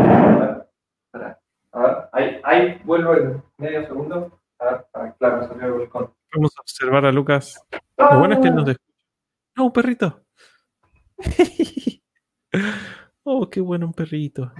A 1.12 1.19
ver. 1.19 1.37
A 1.73 1.79
ver, 1.81 1.97
ahí, 2.12 2.41
ahí 2.45 2.81
vuelvo 2.85 3.15
en 3.15 3.43
medio 3.59 3.87
segundo. 3.87 4.41
A 4.59 4.65
ver, 4.65 4.87
para, 4.91 5.12
claro, 5.15 5.49
salió 5.49 5.67
el 5.67 5.73
balcón. 5.73 6.15
Vamos 6.35 6.53
a 6.57 6.61
observar 6.62 7.05
a 7.05 7.12
Lucas. 7.12 7.62
Lo 7.99 8.19
bueno 8.20 8.35
es 8.35 8.41
que 8.41 8.49
él 8.49 8.55
nos 8.55 8.69
escucha. 8.69 9.05
No, 9.57 9.65
un 9.67 9.73
perrito. 9.73 10.20
Oh, 13.23 13.49
qué 13.49 13.60
bueno 13.60 13.86
un 13.86 13.92
perrito. 13.92 14.50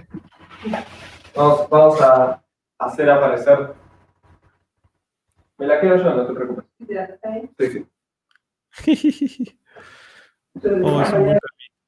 Vamos, 1.35 1.69
vamos 1.69 2.01
a 2.01 2.41
hacer 2.77 3.09
aparecer. 3.09 3.73
Me 5.57 5.65
la 5.67 5.81
quedo 5.81 5.97
yo, 5.97 6.15
no 6.15 6.27
te 6.27 6.33
preocupes. 6.33 6.65
Sí, 7.57 7.75
sí. 8.85 9.59
oh, 10.83 11.01
es 11.01 11.13
un 11.13 11.25
buen 11.25 11.39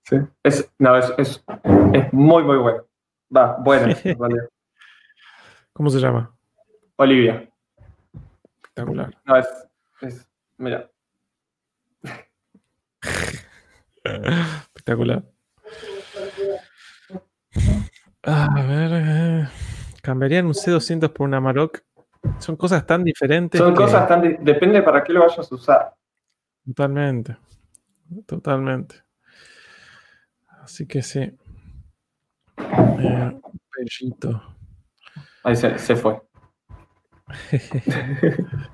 Sí. 0.06 0.18
Es, 0.44 0.70
no, 0.80 0.98
es, 0.98 1.14
es, 1.18 1.46
es 1.94 2.12
muy, 2.12 2.44
muy 2.44 2.58
bueno. 2.58 2.86
Va, 3.36 3.56
bueno, 3.60 3.96
vale. 4.18 4.50
¿Cómo 5.72 5.90
se 5.90 6.00
llama? 6.00 6.36
Olivia. 6.98 7.50
Espectacular. 8.56 9.16
No, 9.24 9.38
es, 9.38 9.48
es. 10.02 10.28
Mira. 10.58 10.90
Espectacular. 14.04 15.24
A 18.24 18.62
ver. 18.66 18.92
eh, 18.94 19.48
Cambiarían 20.02 20.46
un 20.48 20.54
C200 20.54 21.10
por 21.12 21.28
una 21.28 21.40
Maroc. 21.40 21.84
Son 22.40 22.56
cosas 22.56 22.86
tan 22.86 23.04
diferentes. 23.04 23.60
Son 23.60 23.74
que- 23.74 23.78
cosas 23.84 24.08
tan. 24.08 24.44
Depende 24.44 24.82
para 24.82 25.04
qué 25.04 25.14
lo 25.14 25.22
vayas 25.22 25.52
a 25.52 25.56
usar. 25.56 25.94
Totalmente. 26.66 27.38
Totalmente. 28.26 28.96
Así 30.62 30.86
que 30.88 31.02
sí. 31.02 31.20
Eh. 32.58 33.40
Ahí 35.44 35.56
se, 35.56 35.78
se 35.80 35.96
fue. 35.96 36.22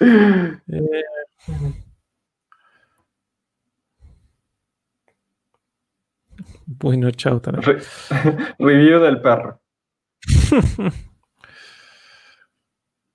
Eh, 0.66 1.04
bueno, 6.66 7.10
chao. 7.12 7.40
Tana. 7.40 7.60
Re- 7.60 7.80
Review 8.58 9.00
del 9.00 9.20
perro. 9.20 9.60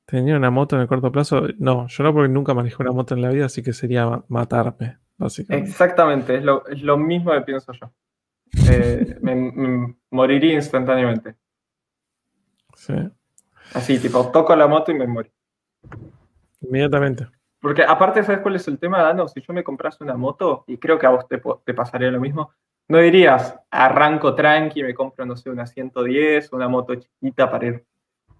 ¿Tenía 0.05 0.35
una 0.37 0.49
moto 0.49 0.75
en 0.75 0.81
el 0.81 0.87
corto 0.87 1.11
plazo? 1.11 1.43
No, 1.59 1.87
yo 1.87 2.03
no 2.03 2.13
porque 2.13 2.29
nunca 2.29 2.53
manejé 2.55 2.77
una 2.81 2.91
moto 2.91 3.13
en 3.13 3.21
la 3.21 3.29
vida, 3.29 3.45
así 3.45 3.61
que 3.61 3.73
sería 3.73 4.07
ma- 4.07 4.25
matarme, 4.27 4.97
básicamente. 5.17 5.69
Exactamente, 5.69 6.35
es 6.37 6.43
lo, 6.43 6.65
es 6.67 6.81
lo 6.81 6.97
mismo 6.97 7.31
que 7.31 7.41
pienso 7.41 7.71
yo. 7.73 7.93
Eh, 8.67 9.17
me, 9.21 9.35
me 9.35 9.95
moriría 10.09 10.53
instantáneamente. 10.55 11.35
Sí, 12.75 12.93
Así, 13.75 13.99
tipo, 13.99 14.31
toco 14.31 14.55
la 14.55 14.67
moto 14.67 14.91
y 14.91 14.95
me 14.95 15.05
muero. 15.05 15.29
inmediatamente. 16.61 17.27
Porque 17.61 17.83
aparte, 17.83 18.23
¿sabes 18.23 18.41
cuál 18.41 18.55
es 18.55 18.67
el 18.67 18.79
tema, 18.79 19.03
Dano? 19.03 19.27
Si 19.27 19.41
yo 19.41 19.53
me 19.53 19.63
comprase 19.63 20.03
una 20.03 20.15
moto, 20.15 20.63
y 20.65 20.77
creo 20.77 20.97
que 20.97 21.05
a 21.05 21.09
vos 21.11 21.27
te, 21.27 21.39
te 21.65 21.73
pasaría 21.75 22.09
lo 22.09 22.19
mismo, 22.19 22.51
no 22.89 22.97
dirías, 22.97 23.55
arranco 23.71 24.35
tranqui, 24.35 24.83
me 24.83 24.93
compro, 24.93 25.25
no 25.25 25.37
sé, 25.37 25.49
una 25.49 25.65
110, 25.65 26.51
una 26.51 26.67
moto 26.67 26.95
chiquita 26.95 27.49
para 27.49 27.65
ir. 27.67 27.85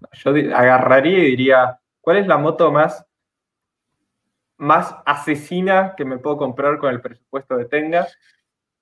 No, 0.00 0.08
yo 0.12 0.30
agarraría 0.56 1.18
y 1.18 1.30
diría, 1.30 1.78
¿cuál 2.00 2.18
es 2.18 2.26
la 2.26 2.36
moto 2.36 2.70
más, 2.72 3.06
más 4.58 4.94
asesina 5.06 5.94
que 5.96 6.04
me 6.04 6.18
puedo 6.18 6.36
comprar 6.36 6.78
con 6.78 6.90
el 6.92 7.00
presupuesto 7.00 7.56
que 7.56 7.64
tenga? 7.66 8.06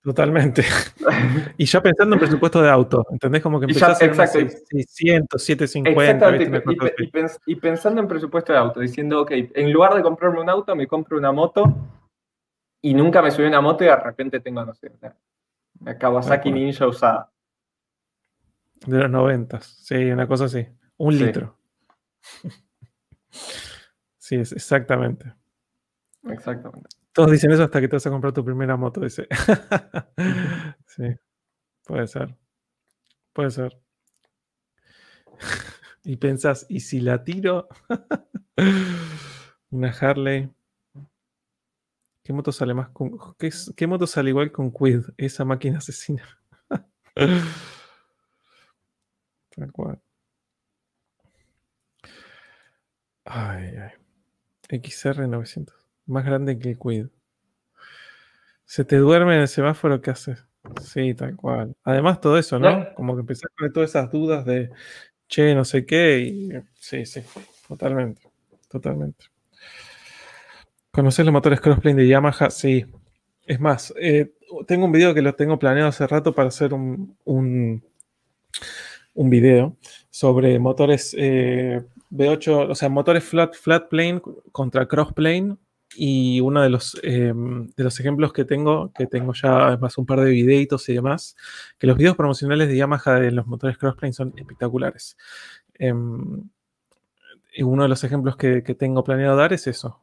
Totalmente. 0.02 0.62
Y 1.58 1.64
ya 1.66 1.82
pensando 1.82 2.14
en 2.14 2.20
presupuesto 2.20 2.62
de 2.62 2.70
auto, 2.70 3.05
¿entendés? 3.10 3.42
Como 3.42 3.58
que 3.60 3.66
ya- 3.66 3.88
empezás 3.88 4.00
exacto. 4.02 4.38
600, 4.70 5.42
750, 5.42 5.90
Exactamente, 6.36 6.50
¿viste? 6.68 6.84
Una 6.84 6.92
y, 6.98 7.50
y- 7.50 7.52
y 7.52 7.56
pensando 7.56 8.00
en 8.00 8.08
presupuesto 8.08 8.52
de 8.52 8.58
auto, 8.58 8.80
diciendo, 8.80 9.22
ok, 9.22 9.30
en 9.32 9.72
lugar 9.72 9.94
de 9.94 10.02
comprarme 10.02 10.40
un 10.40 10.48
auto, 10.48 10.74
me 10.76 10.86
compro 10.86 11.18
una 11.18 11.32
moto 11.32 11.64
y 12.80 12.94
nunca 12.94 13.20
me 13.20 13.30
subí 13.32 13.47
una 13.47 13.60
moto 13.60 13.82
y 13.84 13.88
de 13.88 13.97
repente 13.97 14.38
tengo, 14.40 14.64
no 14.64 14.72
sé, 14.72 14.90
Kawasaki. 15.98 16.50
Ninja 16.52 16.86
usada. 16.86 17.31
De 18.86 18.98
los 18.98 19.10
90, 19.10 19.60
sí, 19.60 19.94
una 20.10 20.26
cosa 20.28 20.44
así. 20.47 20.66
Un 20.98 21.12
Sí. 21.15 21.24
litro. 21.24 21.58
Sí, 24.20 24.36
es 24.36 24.52
exactamente. 24.52 25.32
Exactamente. 26.24 26.89
Todos 27.12 27.31
dicen 27.31 27.50
eso 27.50 27.65
hasta 27.65 27.81
que 27.81 27.89
te 27.89 27.97
vas 27.97 28.07
a 28.07 28.10
comprar 28.10 28.32
tu 28.32 28.44
primera 28.44 28.76
moto, 28.76 29.00
dice. 29.00 29.26
Sí, 30.86 31.05
puede 31.84 32.07
ser. 32.07 32.36
Puede 33.32 33.50
ser. 33.50 33.81
Y 36.05 36.16
pensás, 36.16 36.65
¿y 36.70 36.81
si 36.81 37.00
la 37.00 37.23
tiro? 37.23 37.68
Una 39.70 39.90
Harley. 39.90 40.50
¿Qué 42.28 42.34
moto 42.34 42.52
sale 42.52 42.74
más 42.74 42.90
con. 42.90 43.18
¿Qué, 43.39 43.86
moto 43.86 44.07
sale 44.07 44.28
igual 44.28 44.52
con 44.52 44.70
Quid? 44.70 45.00
Esa 45.16 45.47
máquina 45.47 45.78
asesina. 45.78 46.23
Tal 49.57 49.73
cual. 49.73 49.98
Ay, 53.24 53.73
ay. 53.78 53.92
XR900. 54.68 55.73
Más 56.05 56.26
grande 56.26 56.58
que 56.58 56.73
el 56.73 56.78
Quid. 56.78 57.07
Se 58.66 58.84
te 58.84 58.98
duerme 58.98 59.36
en 59.36 59.40
el 59.40 59.48
semáforo, 59.48 60.02
¿qué 60.02 60.10
haces? 60.10 60.44
Sí, 60.82 61.15
tal 61.15 61.34
cual. 61.34 61.74
Además, 61.82 62.20
todo 62.20 62.36
eso, 62.36 62.58
¿no? 62.58 62.78
No. 62.78 62.94
Como 62.94 63.15
que 63.15 63.20
empezás 63.20 63.50
con 63.57 63.73
todas 63.73 63.89
esas 63.89 64.12
dudas 64.12 64.44
de, 64.44 64.70
che, 65.28 65.55
no 65.55 65.65
sé 65.65 65.86
qué, 65.86 66.18
y 66.18 66.50
sí, 66.74 67.07
sí, 67.07 67.23
totalmente, 67.66 68.31
totalmente. 68.68 69.24
¿Conoces 70.98 71.24
los 71.24 71.32
motores 71.32 71.60
crossplane 71.60 72.02
de 72.02 72.08
Yamaha? 72.08 72.50
Sí. 72.50 72.84
Es 73.46 73.60
más, 73.60 73.94
eh, 74.00 74.32
tengo 74.66 74.86
un 74.86 74.90
video 74.90 75.14
que 75.14 75.22
lo 75.22 75.32
tengo 75.32 75.56
planeado 75.56 75.90
hace 75.90 76.04
rato 76.08 76.34
para 76.34 76.48
hacer 76.48 76.74
un, 76.74 77.16
un, 77.24 77.84
un 79.14 79.30
video 79.30 79.76
sobre 80.10 80.58
motores 80.58 81.14
eh, 81.16 81.84
V8, 82.10 82.70
o 82.70 82.74
sea, 82.74 82.88
motores 82.88 83.22
flat, 83.22 83.54
flat 83.54 83.88
plane 83.88 84.20
contra 84.50 84.88
crossplane 84.88 85.56
y 85.94 86.40
uno 86.40 86.62
de 86.62 86.68
los, 86.68 86.98
eh, 87.04 87.32
de 87.32 87.84
los 87.84 88.00
ejemplos 88.00 88.32
que 88.32 88.44
tengo, 88.44 88.90
que 88.92 89.06
tengo 89.06 89.32
ya 89.34 89.68
además 89.68 89.98
un 89.98 90.06
par 90.06 90.22
de 90.22 90.32
videitos 90.32 90.88
y 90.88 90.94
demás, 90.94 91.36
que 91.78 91.86
los 91.86 91.96
videos 91.96 92.16
promocionales 92.16 92.66
de 92.66 92.76
Yamaha 92.76 93.20
de 93.20 93.30
los 93.30 93.46
motores 93.46 93.78
crossplane 93.78 94.14
son 94.14 94.34
espectaculares. 94.36 95.16
Em, 95.74 96.50
y 97.54 97.62
uno 97.62 97.84
de 97.84 97.88
los 97.88 98.02
ejemplos 98.02 98.36
que, 98.36 98.64
que 98.64 98.74
tengo 98.74 99.04
planeado 99.04 99.36
dar 99.36 99.52
es 99.52 99.68
eso. 99.68 100.00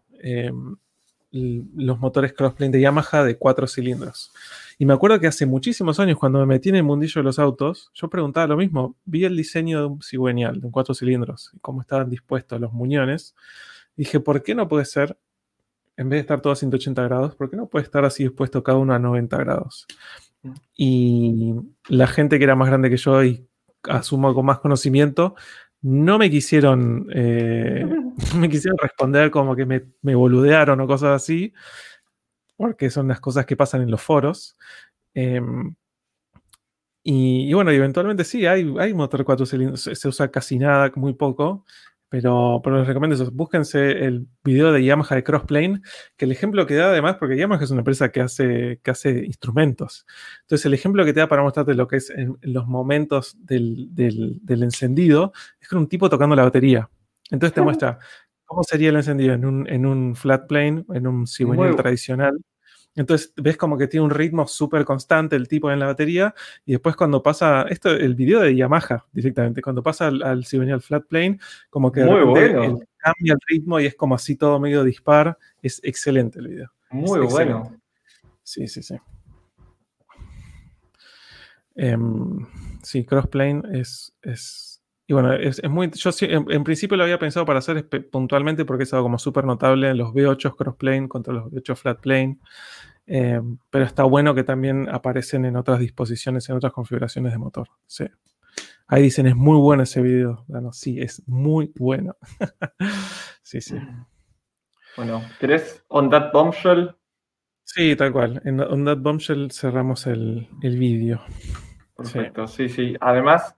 Los 1.36 2.00
motores 2.00 2.34
crossplane 2.34 2.72
de 2.72 2.82
Yamaha 2.82 3.24
de 3.24 3.38
cuatro 3.38 3.68
cilindros. 3.68 4.32
Y 4.78 4.86
me 4.86 4.94
acuerdo 4.94 5.20
que 5.20 5.28
hace 5.28 5.46
muchísimos 5.46 6.00
años, 6.00 6.18
cuando 6.18 6.40
me 6.40 6.46
metí 6.46 6.70
en 6.70 6.76
el 6.76 6.84
mundillo 6.84 7.20
de 7.20 7.24
los 7.24 7.40
autos, 7.40 7.92
yo 7.94 8.10
preguntaba 8.10 8.48
lo 8.48 8.58
mismo. 8.58 8.96
Vi 9.06 9.26
el 9.26 9.36
diseño 9.36 9.80
de 9.80 9.86
un 9.88 10.02
cigüeñal, 10.02 10.60
de 10.60 10.66
un 10.66 10.72
cuatro 10.72 10.94
cilindros, 10.94 11.52
y 11.54 11.60
cómo 11.60 11.82
estaban 11.82 12.10
dispuestos 12.10 12.60
los 12.60 12.74
muñones. 12.74 13.36
Dije, 13.96 14.20
¿por 14.20 14.44
qué 14.44 14.56
no 14.56 14.68
puede 14.68 14.86
ser, 14.86 15.18
en 15.98 16.10
vez 16.10 16.18
de 16.18 16.22
estar 16.22 16.42
todo 16.42 16.54
a 16.54 16.56
180 16.56 17.04
grados, 17.04 17.36
por 17.36 17.50
qué 17.50 17.58
no 17.58 17.68
puede 17.68 17.84
estar 17.84 18.06
así 18.06 18.24
dispuesto 18.24 18.64
cada 18.64 18.78
uno 18.78 18.94
a 18.94 19.00
90 19.00 19.38
grados? 19.38 19.88
Y 20.76 21.54
la 21.88 22.08
gente 22.08 22.38
que 22.38 22.44
era 22.44 22.56
más 22.56 22.70
grande 22.70 22.90
que 22.90 22.98
yo 22.98 23.24
y 23.24 23.48
asumo 23.84 24.34
con 24.34 24.46
más 24.46 24.60
conocimiento, 24.60 25.36
no 25.88 26.18
me 26.18 26.32
quisieron, 26.32 27.08
eh, 27.14 27.86
me 28.36 28.50
quisieron 28.50 28.80
responder 28.80 29.30
como 29.30 29.56
que 29.56 29.68
me, 29.68 29.84
me 30.02 30.16
boludearon 30.16 30.82
o 30.82 30.88
cosas 30.88 31.22
así, 31.22 31.54
porque 32.58 32.90
son 32.90 33.08
las 33.08 33.20
cosas 33.20 33.46
que 33.46 33.56
pasan 33.56 33.84
en 33.84 33.92
los 33.92 34.02
foros. 34.02 34.58
Em, 35.14 35.76
y, 37.04 37.50
y 37.50 37.54
bueno, 37.54 37.72
y 37.72 37.76
eventualmente 37.76 38.24
sí, 38.24 38.48
hay, 38.48 38.74
hay 38.80 38.94
motor 38.96 39.24
cuatro 39.24 39.46
cilindros, 39.46 39.82
se, 39.82 39.96
se 39.96 40.08
usa 40.08 40.32
casi 40.32 40.58
nada, 40.58 40.92
muy 40.96 41.14
poco, 41.14 41.66
pero, 42.10 42.62
pero 42.64 42.78
les 42.80 42.88
recomiendo 42.88 43.16
eso. 43.16 43.30
Búsquense 43.32 44.06
el 44.06 44.28
video 44.44 44.72
de 44.72 44.84
Yamaha 44.84 45.16
de 45.16 45.24
Crossplane, 45.24 45.82
que 46.18 46.26
el 46.26 46.32
ejemplo 46.32 46.66
que 46.66 46.76
da 46.76 46.90
además, 46.90 47.18
porque 47.20 47.38
Yamaha 47.38 47.64
es 47.64 47.72
una 47.72 47.82
empresa 47.82 48.12
que 48.12 48.22
hace, 48.22 48.80
que 48.84 48.92
hace 48.92 49.26
instrumentos. 49.26 50.06
Entonces, 50.42 50.66
el 50.66 50.74
ejemplo 50.74 51.04
que 51.06 51.14
te 51.14 51.20
da 51.20 51.28
para 51.28 51.44
mostrarte 51.44 51.74
lo 51.74 51.88
que 51.88 51.98
es 51.98 52.10
en, 52.10 52.38
los 52.42 52.68
momentos 52.68 53.36
del, 53.46 53.88
del- 53.94 54.40
del 54.44 54.64
encendido 54.64 55.34
es 55.60 55.68
con 55.68 55.80
un 55.80 55.88
tipo 55.88 56.10
tocando 56.10 56.36
la 56.36 56.44
batería. 56.44 56.90
Entonces 57.32 57.54
te 57.54 57.62
muestra 57.62 58.00
cómo 58.46 58.64
sería 58.64 58.90
el 58.90 58.96
encendido 58.98 59.34
en 59.34 59.44
un, 59.46 59.68
en 59.68 59.86
un 59.86 60.16
flat 60.16 60.48
plane, 60.48 60.86
en 60.94 61.08
un 61.08 61.26
cigüeñal 61.28 61.70
tradicional. 61.78 62.38
Entonces 62.96 63.34
ves 63.36 63.58
como 63.58 63.78
que 63.78 63.88
tiene 63.88 64.06
un 64.06 64.10
ritmo 64.12 64.48
súper 64.48 64.86
constante 64.86 65.36
el 65.36 65.48
tipo 65.50 65.70
en 65.72 65.80
la 65.80 65.88
batería 65.88 66.34
y 66.66 66.72
después 66.74 66.96
cuando 66.96 67.22
pasa, 67.22 67.64
esto 67.64 67.92
el 67.92 68.16
video 68.16 68.40
de 68.40 68.56
Yamaha 68.56 69.06
directamente, 69.12 69.62
cuando 69.62 69.84
pasa 69.84 70.08
al, 70.08 70.24
al 70.24 70.46
cigüeñal 70.46 70.82
flat 70.82 71.06
plane, 71.06 71.38
como 71.70 71.92
que 71.92 72.00
de 72.02 72.06
Muy 72.08 72.20
repente 72.22 72.58
bueno. 72.58 72.64
el- 72.80 72.88
cambia 72.98 73.34
el 73.34 73.40
ritmo 73.48 73.80
y 73.80 73.86
es 73.86 73.96
como 73.96 74.16
así 74.16 74.36
todo 74.36 74.60
medio 74.60 74.84
dispar. 74.84 75.38
Es 75.62 75.80
excelente 75.84 76.40
el 76.40 76.48
video. 76.48 76.72
Muy 76.90 77.24
Es 77.26 77.32
bueno. 77.32 77.58
excelente. 77.60 77.84
Sí, 78.44 78.68
sí, 78.68 78.82
sí. 78.82 78.96
Em, 81.76 82.46
sí, 82.82 83.04
Crossplane 83.06 83.62
es, 83.74 84.14
es. 84.22 84.75
Y 85.08 85.14
bueno, 85.14 85.34
es, 85.34 85.60
es 85.60 85.70
muy. 85.70 85.92
Yo 85.92 86.10
en, 86.22 86.52
en 86.52 86.64
principio 86.64 86.98
lo 86.98 87.04
había 87.04 87.20
pensado 87.20 87.46
para 87.46 87.60
hacer 87.60 87.88
puntualmente 88.10 88.66
porque 88.66 88.84
es 88.84 88.94
algo 88.94 89.06
como 89.06 89.20
súper 89.20 89.46
notable 89.46 89.90
en 89.90 89.98
los 89.98 90.10
V8 90.10 90.56
Crossplane 90.56 91.08
contra 91.08 91.34
los 91.34 91.46
V8 91.52 91.76
Flatplane. 91.76 92.40
Eh, 93.08 93.40
pero 93.70 93.86
está 93.86 94.04
bueno 94.04 94.34
que 94.34 94.44
también 94.44 94.90
aparecen 94.90 95.46
en 95.46 95.58
otras 95.58 95.80
disposiciones, 95.80 96.50
en 96.50 96.56
otras 96.56 96.74
configuraciones 96.74 97.32
de 97.32 97.38
motor. 97.38 97.70
Sí. 97.86 98.06
Ahí 98.88 99.04
dicen, 99.04 99.28
es 99.28 99.36
muy 99.36 99.58
bueno 99.58 99.84
ese 99.84 100.02
video. 100.02 100.44
Bueno, 100.48 100.72
sí, 100.72 101.00
es 101.00 101.22
muy 101.28 101.72
bueno. 101.76 102.16
sí, 103.42 103.62
sí. 103.62 103.76
Bueno, 104.98 105.22
¿querés 105.40 105.84
On 105.88 106.10
That 106.10 106.32
Bombshell? 106.32 106.96
Sí, 107.64 107.96
tal 107.96 108.12
cual. 108.12 108.42
En 108.46 108.60
On 108.60 108.86
That 108.86 109.00
Bombshell 109.00 109.52
cerramos 109.52 110.08
el, 110.08 110.48
el 110.62 110.78
vídeo. 110.78 111.22
Perfecto, 111.96 112.48
sí, 112.48 112.70
sí. 112.70 112.96
Además, 113.02 113.56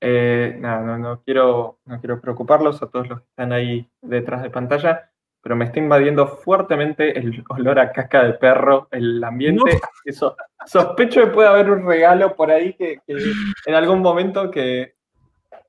eh, 0.00 0.56
nada, 0.58 0.98
no, 0.98 1.22
quiero, 1.22 1.78
no 1.86 2.00
quiero 2.00 2.20
preocuparlos 2.20 2.82
a 2.82 2.88
todos 2.88 3.08
los 3.08 3.20
que 3.20 3.26
están 3.28 3.52
ahí 3.52 3.88
detrás 4.02 4.42
de 4.42 4.50
pantalla, 4.50 5.10
pero 5.42 5.56
me 5.56 5.64
está 5.64 5.78
invadiendo 5.78 6.26
fuertemente 6.26 7.18
el 7.18 7.44
olor 7.48 7.78
a 7.78 7.92
caca 7.92 8.24
de 8.24 8.34
perro, 8.34 8.88
el 8.90 9.22
ambiente. 9.22 9.80
Eso, 10.04 10.36
sospecho 10.66 11.20
que 11.20 11.26
puede 11.28 11.48
haber 11.48 11.70
un 11.70 11.86
regalo 11.86 12.34
por 12.34 12.50
ahí 12.50 12.74
que, 12.74 13.00
en 13.06 13.74
algún 13.74 14.00
momento 14.00 14.50
que, 14.50 14.96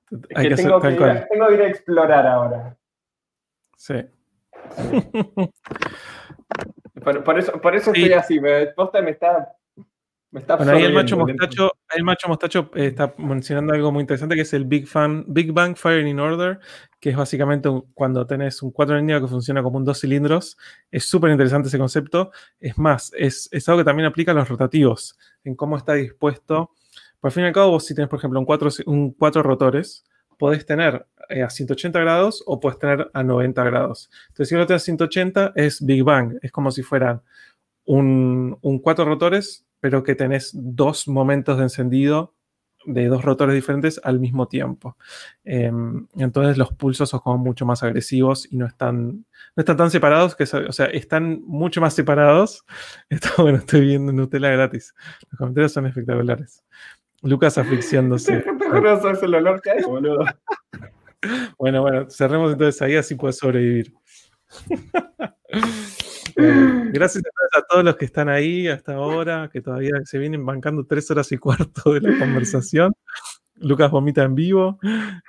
tengo, 0.09 0.35
que 0.35 0.47
ir, 0.47 0.55
tengo, 0.55 0.79
que 0.81 1.53
ir, 1.53 1.61
a 1.61 1.67
explorar 1.67 2.27
ahora. 2.27 2.77
Sí. 3.77 4.03
Por, 7.23 7.39
eso, 7.39 7.61
por 7.61 7.75
eso 7.75 7.93
estoy 7.93 8.11
así, 8.11 8.39
me, 8.39 8.73
me 9.01 9.11
está 9.11 9.56
bueno, 10.45 10.71
ahí 10.71 10.83
el 10.83 10.93
macho 10.93 11.17
mostacho, 11.17 11.71
el 11.95 12.03
macho 12.03 12.27
mostacho 12.27 12.71
eh, 12.75 12.87
está 12.87 13.13
mencionando 13.17 13.73
algo 13.73 13.91
muy 13.91 14.01
interesante 14.01 14.35
que 14.35 14.41
es 14.41 14.53
el 14.53 14.65
Big, 14.65 14.87
Fan, 14.87 15.25
Big 15.27 15.51
Bang 15.51 15.75
Firing 15.75 16.07
in 16.07 16.19
Order, 16.19 16.59
que 16.99 17.11
es 17.11 17.15
básicamente 17.15 17.69
cuando 17.93 18.25
tenés 18.25 18.61
un 18.61 18.71
4 18.71 18.97
en 18.97 19.07
que 19.07 19.27
funciona 19.27 19.63
como 19.63 19.77
un 19.77 19.85
dos 19.85 19.99
cilindros. 19.99 20.57
Es 20.91 21.05
súper 21.05 21.31
interesante 21.31 21.67
ese 21.67 21.77
concepto. 21.77 22.31
Es 22.59 22.77
más, 22.77 23.11
es, 23.17 23.49
algo 23.67 23.79
que 23.79 23.85
también 23.85 24.07
aplica 24.07 24.31
a 24.31 24.35
los 24.35 24.49
rotativos, 24.49 25.17
en 25.43 25.55
cómo 25.55 25.77
está 25.77 25.93
dispuesto. 25.93 26.71
Por 27.19 27.31
fin 27.31 27.43
y 27.43 27.47
al 27.47 27.53
cabo, 27.53 27.71
vos 27.71 27.85
si 27.85 27.95
tenés, 27.95 28.09
por 28.09 28.19
ejemplo, 28.19 28.39
un 28.39 28.45
4 28.45 28.69
un 28.85 29.11
cuatro 29.11 29.43
rotores, 29.43 30.05
podés 30.37 30.65
tener 30.65 31.05
eh, 31.29 31.43
a 31.43 31.49
180 31.49 31.99
grados 31.99 32.43
o 32.45 32.59
puedes 32.59 32.79
tener 32.79 33.09
a 33.13 33.23
90 33.23 33.63
grados. 33.63 34.09
Entonces, 34.29 34.49
si 34.49 34.55
uno 34.55 34.65
tiene 34.65 34.77
a 34.77 34.79
180 34.79 35.53
es 35.55 35.85
Big 35.85 36.03
Bang, 36.03 36.37
es 36.41 36.51
como 36.51 36.71
si 36.71 36.83
fueran 36.83 37.21
un, 37.85 38.57
un 38.61 38.79
cuatro 38.79 39.05
rotores 39.05 39.66
pero 39.79 40.03
que 40.03 40.15
tenés 40.15 40.51
dos 40.53 41.07
momentos 41.07 41.57
de 41.57 41.63
encendido 41.63 42.33
de 42.87 43.07
dos 43.07 43.23
rotores 43.23 43.53
diferentes 43.53 43.99
al 44.03 44.19
mismo 44.19 44.47
tiempo. 44.47 44.97
Em, 45.43 46.07
entonces 46.15 46.57
los 46.57 46.71
pulsos 46.71 47.09
son 47.09 47.19
como 47.19 47.37
mucho 47.37 47.65
más 47.65 47.83
agresivos 47.83 48.47
y 48.51 48.57
no 48.57 48.65
están, 48.65 49.25
no 49.55 49.61
están 49.61 49.77
tan 49.77 49.91
separados, 49.91 50.35
que, 50.35 50.43
o 50.43 50.71
sea, 50.71 50.85
están 50.87 51.41
mucho 51.45 51.81
más 51.81 51.93
separados. 51.93 52.65
Esto, 53.09 53.29
bueno, 53.37 53.59
estoy 53.59 53.81
viendo 53.81 54.13
Nutella 54.13 54.49
gratis. 54.49 54.95
Los 55.29 55.37
comentarios 55.37 55.73
son 55.73 55.85
espectaculares. 55.85 56.63
Lucas 57.21 57.57
asfixiándose. 57.57 58.43
el 59.21 59.35
olor 59.35 59.61
que 59.61 59.71
hay, 59.71 59.83
boludo. 59.83 60.25
Bueno, 61.57 61.81
bueno, 61.81 62.07
cerremos 62.11 62.53
entonces 62.53 62.79
ahí, 62.79 62.95
así 62.95 63.15
puedes 63.15 63.39
sobrevivir. 63.39 63.91
gracias 66.93 67.23
a 67.57 67.61
todos 67.63 67.83
los 67.83 67.95
que 67.95 68.05
están 68.05 68.29
ahí 68.29 68.67
hasta 68.67 68.93
ahora, 68.93 69.49
que 69.51 69.61
todavía 69.61 69.93
se 70.05 70.19
vienen 70.19 70.45
bancando 70.45 70.85
tres 70.85 71.09
horas 71.09 71.31
y 71.31 71.37
cuarto 71.37 71.93
de 71.93 72.01
la 72.01 72.19
conversación. 72.19 72.93
Lucas 73.55 73.89
vomita 73.89 74.23
en 74.23 74.35
vivo. 74.35 74.79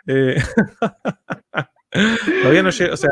Eh, 0.07 0.37
todavía 2.43 2.63
no 2.63 2.71
llega, 2.71 2.93
o 2.93 2.97
sea, 2.97 3.11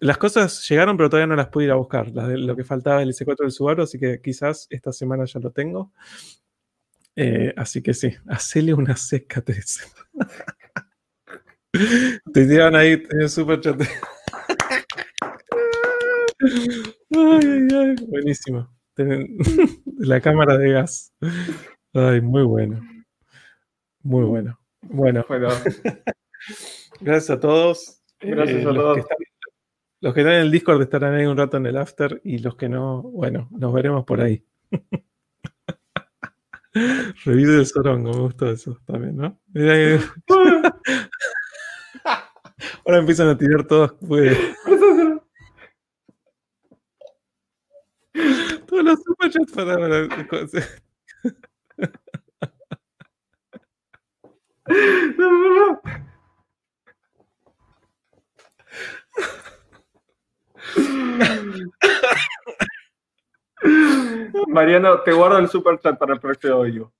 las 0.00 0.18
cosas 0.18 0.68
llegaron, 0.68 0.96
pero 0.96 1.10
todavía 1.10 1.26
no 1.26 1.36
las 1.36 1.48
pude 1.48 1.64
ir 1.64 1.70
a 1.70 1.76
buscar. 1.76 2.10
lo 2.10 2.54
que 2.54 2.62
faltaba 2.62 3.02
el 3.02 3.10
S4 3.10 3.38
del 3.38 3.52
Subaru, 3.52 3.82
así 3.82 3.98
que 3.98 4.20
quizás 4.20 4.66
esta 4.70 4.92
semana 4.92 5.24
ya 5.24 5.40
lo 5.40 5.50
tengo. 5.50 5.92
Eh, 7.16 7.52
así 7.56 7.82
que 7.82 7.94
sí, 7.94 8.14
hacele 8.28 8.74
una 8.74 8.96
seca, 8.96 9.40
te 9.40 9.54
Te 12.32 12.46
tiran 12.46 12.76
ahí 12.76 13.02
en 13.10 13.22
el 13.22 13.28
super 13.28 13.60
chat. 13.60 13.80
Ay, 16.44 17.68
ay, 17.72 17.94
buenísimo. 18.06 18.68
La 19.98 20.20
cámara 20.20 20.58
de 20.58 20.72
gas. 20.72 21.12
Ay, 21.92 22.20
muy 22.20 22.42
bueno. 22.42 22.80
Muy 24.02 24.24
bueno. 24.24 24.58
Bueno. 24.82 25.24
Gracias 27.00 27.30
a 27.30 27.40
todos. 27.40 28.02
Gracias 28.20 28.66
a 28.66 28.74
todos. 28.74 28.98
los 30.00 30.14
que 30.14 30.20
están 30.20 30.34
en 30.34 30.42
el 30.42 30.50
Discord 30.50 30.82
estarán 30.82 31.14
ahí 31.14 31.24
un 31.26 31.36
rato 31.36 31.56
en 31.56 31.66
el 31.66 31.76
after 31.76 32.20
y 32.24 32.38
los 32.38 32.56
que 32.56 32.68
no, 32.68 33.02
bueno, 33.02 33.48
nos 33.50 33.72
veremos 33.72 34.04
por 34.04 34.20
ahí. 34.20 34.44
Revive 37.24 37.52
del 37.52 37.66
Sorongo, 37.66 38.12
me 38.12 38.20
gustó 38.20 38.50
eso 38.50 38.78
también, 38.84 39.16
¿no? 39.16 39.40
Ahora 42.84 42.98
empiezan 42.98 43.28
a 43.28 43.38
tirar 43.38 43.66
todos. 43.66 43.94
Pues. 44.06 44.36
Todos 48.74 48.86
los 48.86 49.02
superchats 49.04 49.52
para. 49.52 49.78
No, 55.16 55.30
no, 55.30 55.54
no. 55.54 55.80
Mariano, 64.48 65.02
te 65.02 65.12
guardo 65.12 65.38
el 65.38 65.48
superchat 65.48 65.96
para 65.96 66.14
el 66.14 66.20
próximo 66.20 66.62
video. 66.62 66.92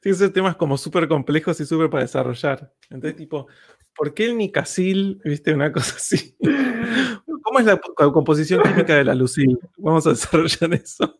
Tiene 0.00 0.16
ser 0.16 0.32
temas 0.32 0.56
como 0.56 0.78
súper 0.78 1.06
complejos 1.06 1.60
y 1.60 1.66
súper 1.66 1.90
para 1.90 2.04
desarrollar. 2.04 2.72
Entonces, 2.88 3.16
tipo, 3.16 3.46
¿por 3.94 4.14
qué 4.14 4.24
el 4.24 4.38
Nicasil? 4.38 5.20
¿Viste? 5.22 5.52
Una 5.52 5.70
cosa 5.70 5.96
así. 5.96 6.34
¿Cómo 7.46 7.60
es 7.60 7.64
la 7.64 7.78
composición 8.12 8.60
química 8.60 8.96
de 8.96 9.04
la 9.04 9.14
lucil? 9.14 9.56
Vamos 9.76 10.04
a 10.08 10.10
desarrollar 10.10 10.74
eso. 10.74 11.16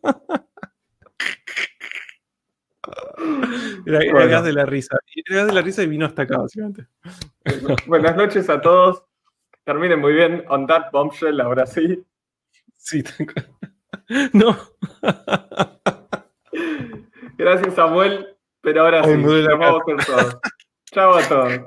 Era, 3.85 4.25
gas 4.25 4.43
de 4.43 4.51
la 4.51 4.65
risa. 4.65 4.97
Era 5.25 5.37
gas 5.37 5.47
de 5.47 5.53
la 5.53 5.61
risa 5.61 5.83
y 5.83 5.87
vino 5.87 6.05
hasta 6.05 6.23
acá, 6.23 6.39
básicamente. 6.39 6.87
Buenas 7.87 8.17
noches 8.17 8.49
a 8.49 8.59
todos. 8.59 9.05
Terminen 9.63 10.01
muy 10.01 10.11
bien. 10.11 10.43
On 10.49 10.67
that 10.67 10.91
bombshell, 10.91 11.39
ahora 11.39 11.65
sí. 11.65 12.03
Sí, 12.75 13.01
No. 14.33 14.57
Gracias, 17.37 17.73
Samuel. 17.73 18.35
Pero 18.59 18.81
ahora 18.81 19.01
sí, 19.05 19.15
vamos 19.15 19.81
con 19.83 19.95
todo. 19.95 20.41
Chao 20.91 21.15
a 21.15 21.21
todos. 21.25 21.61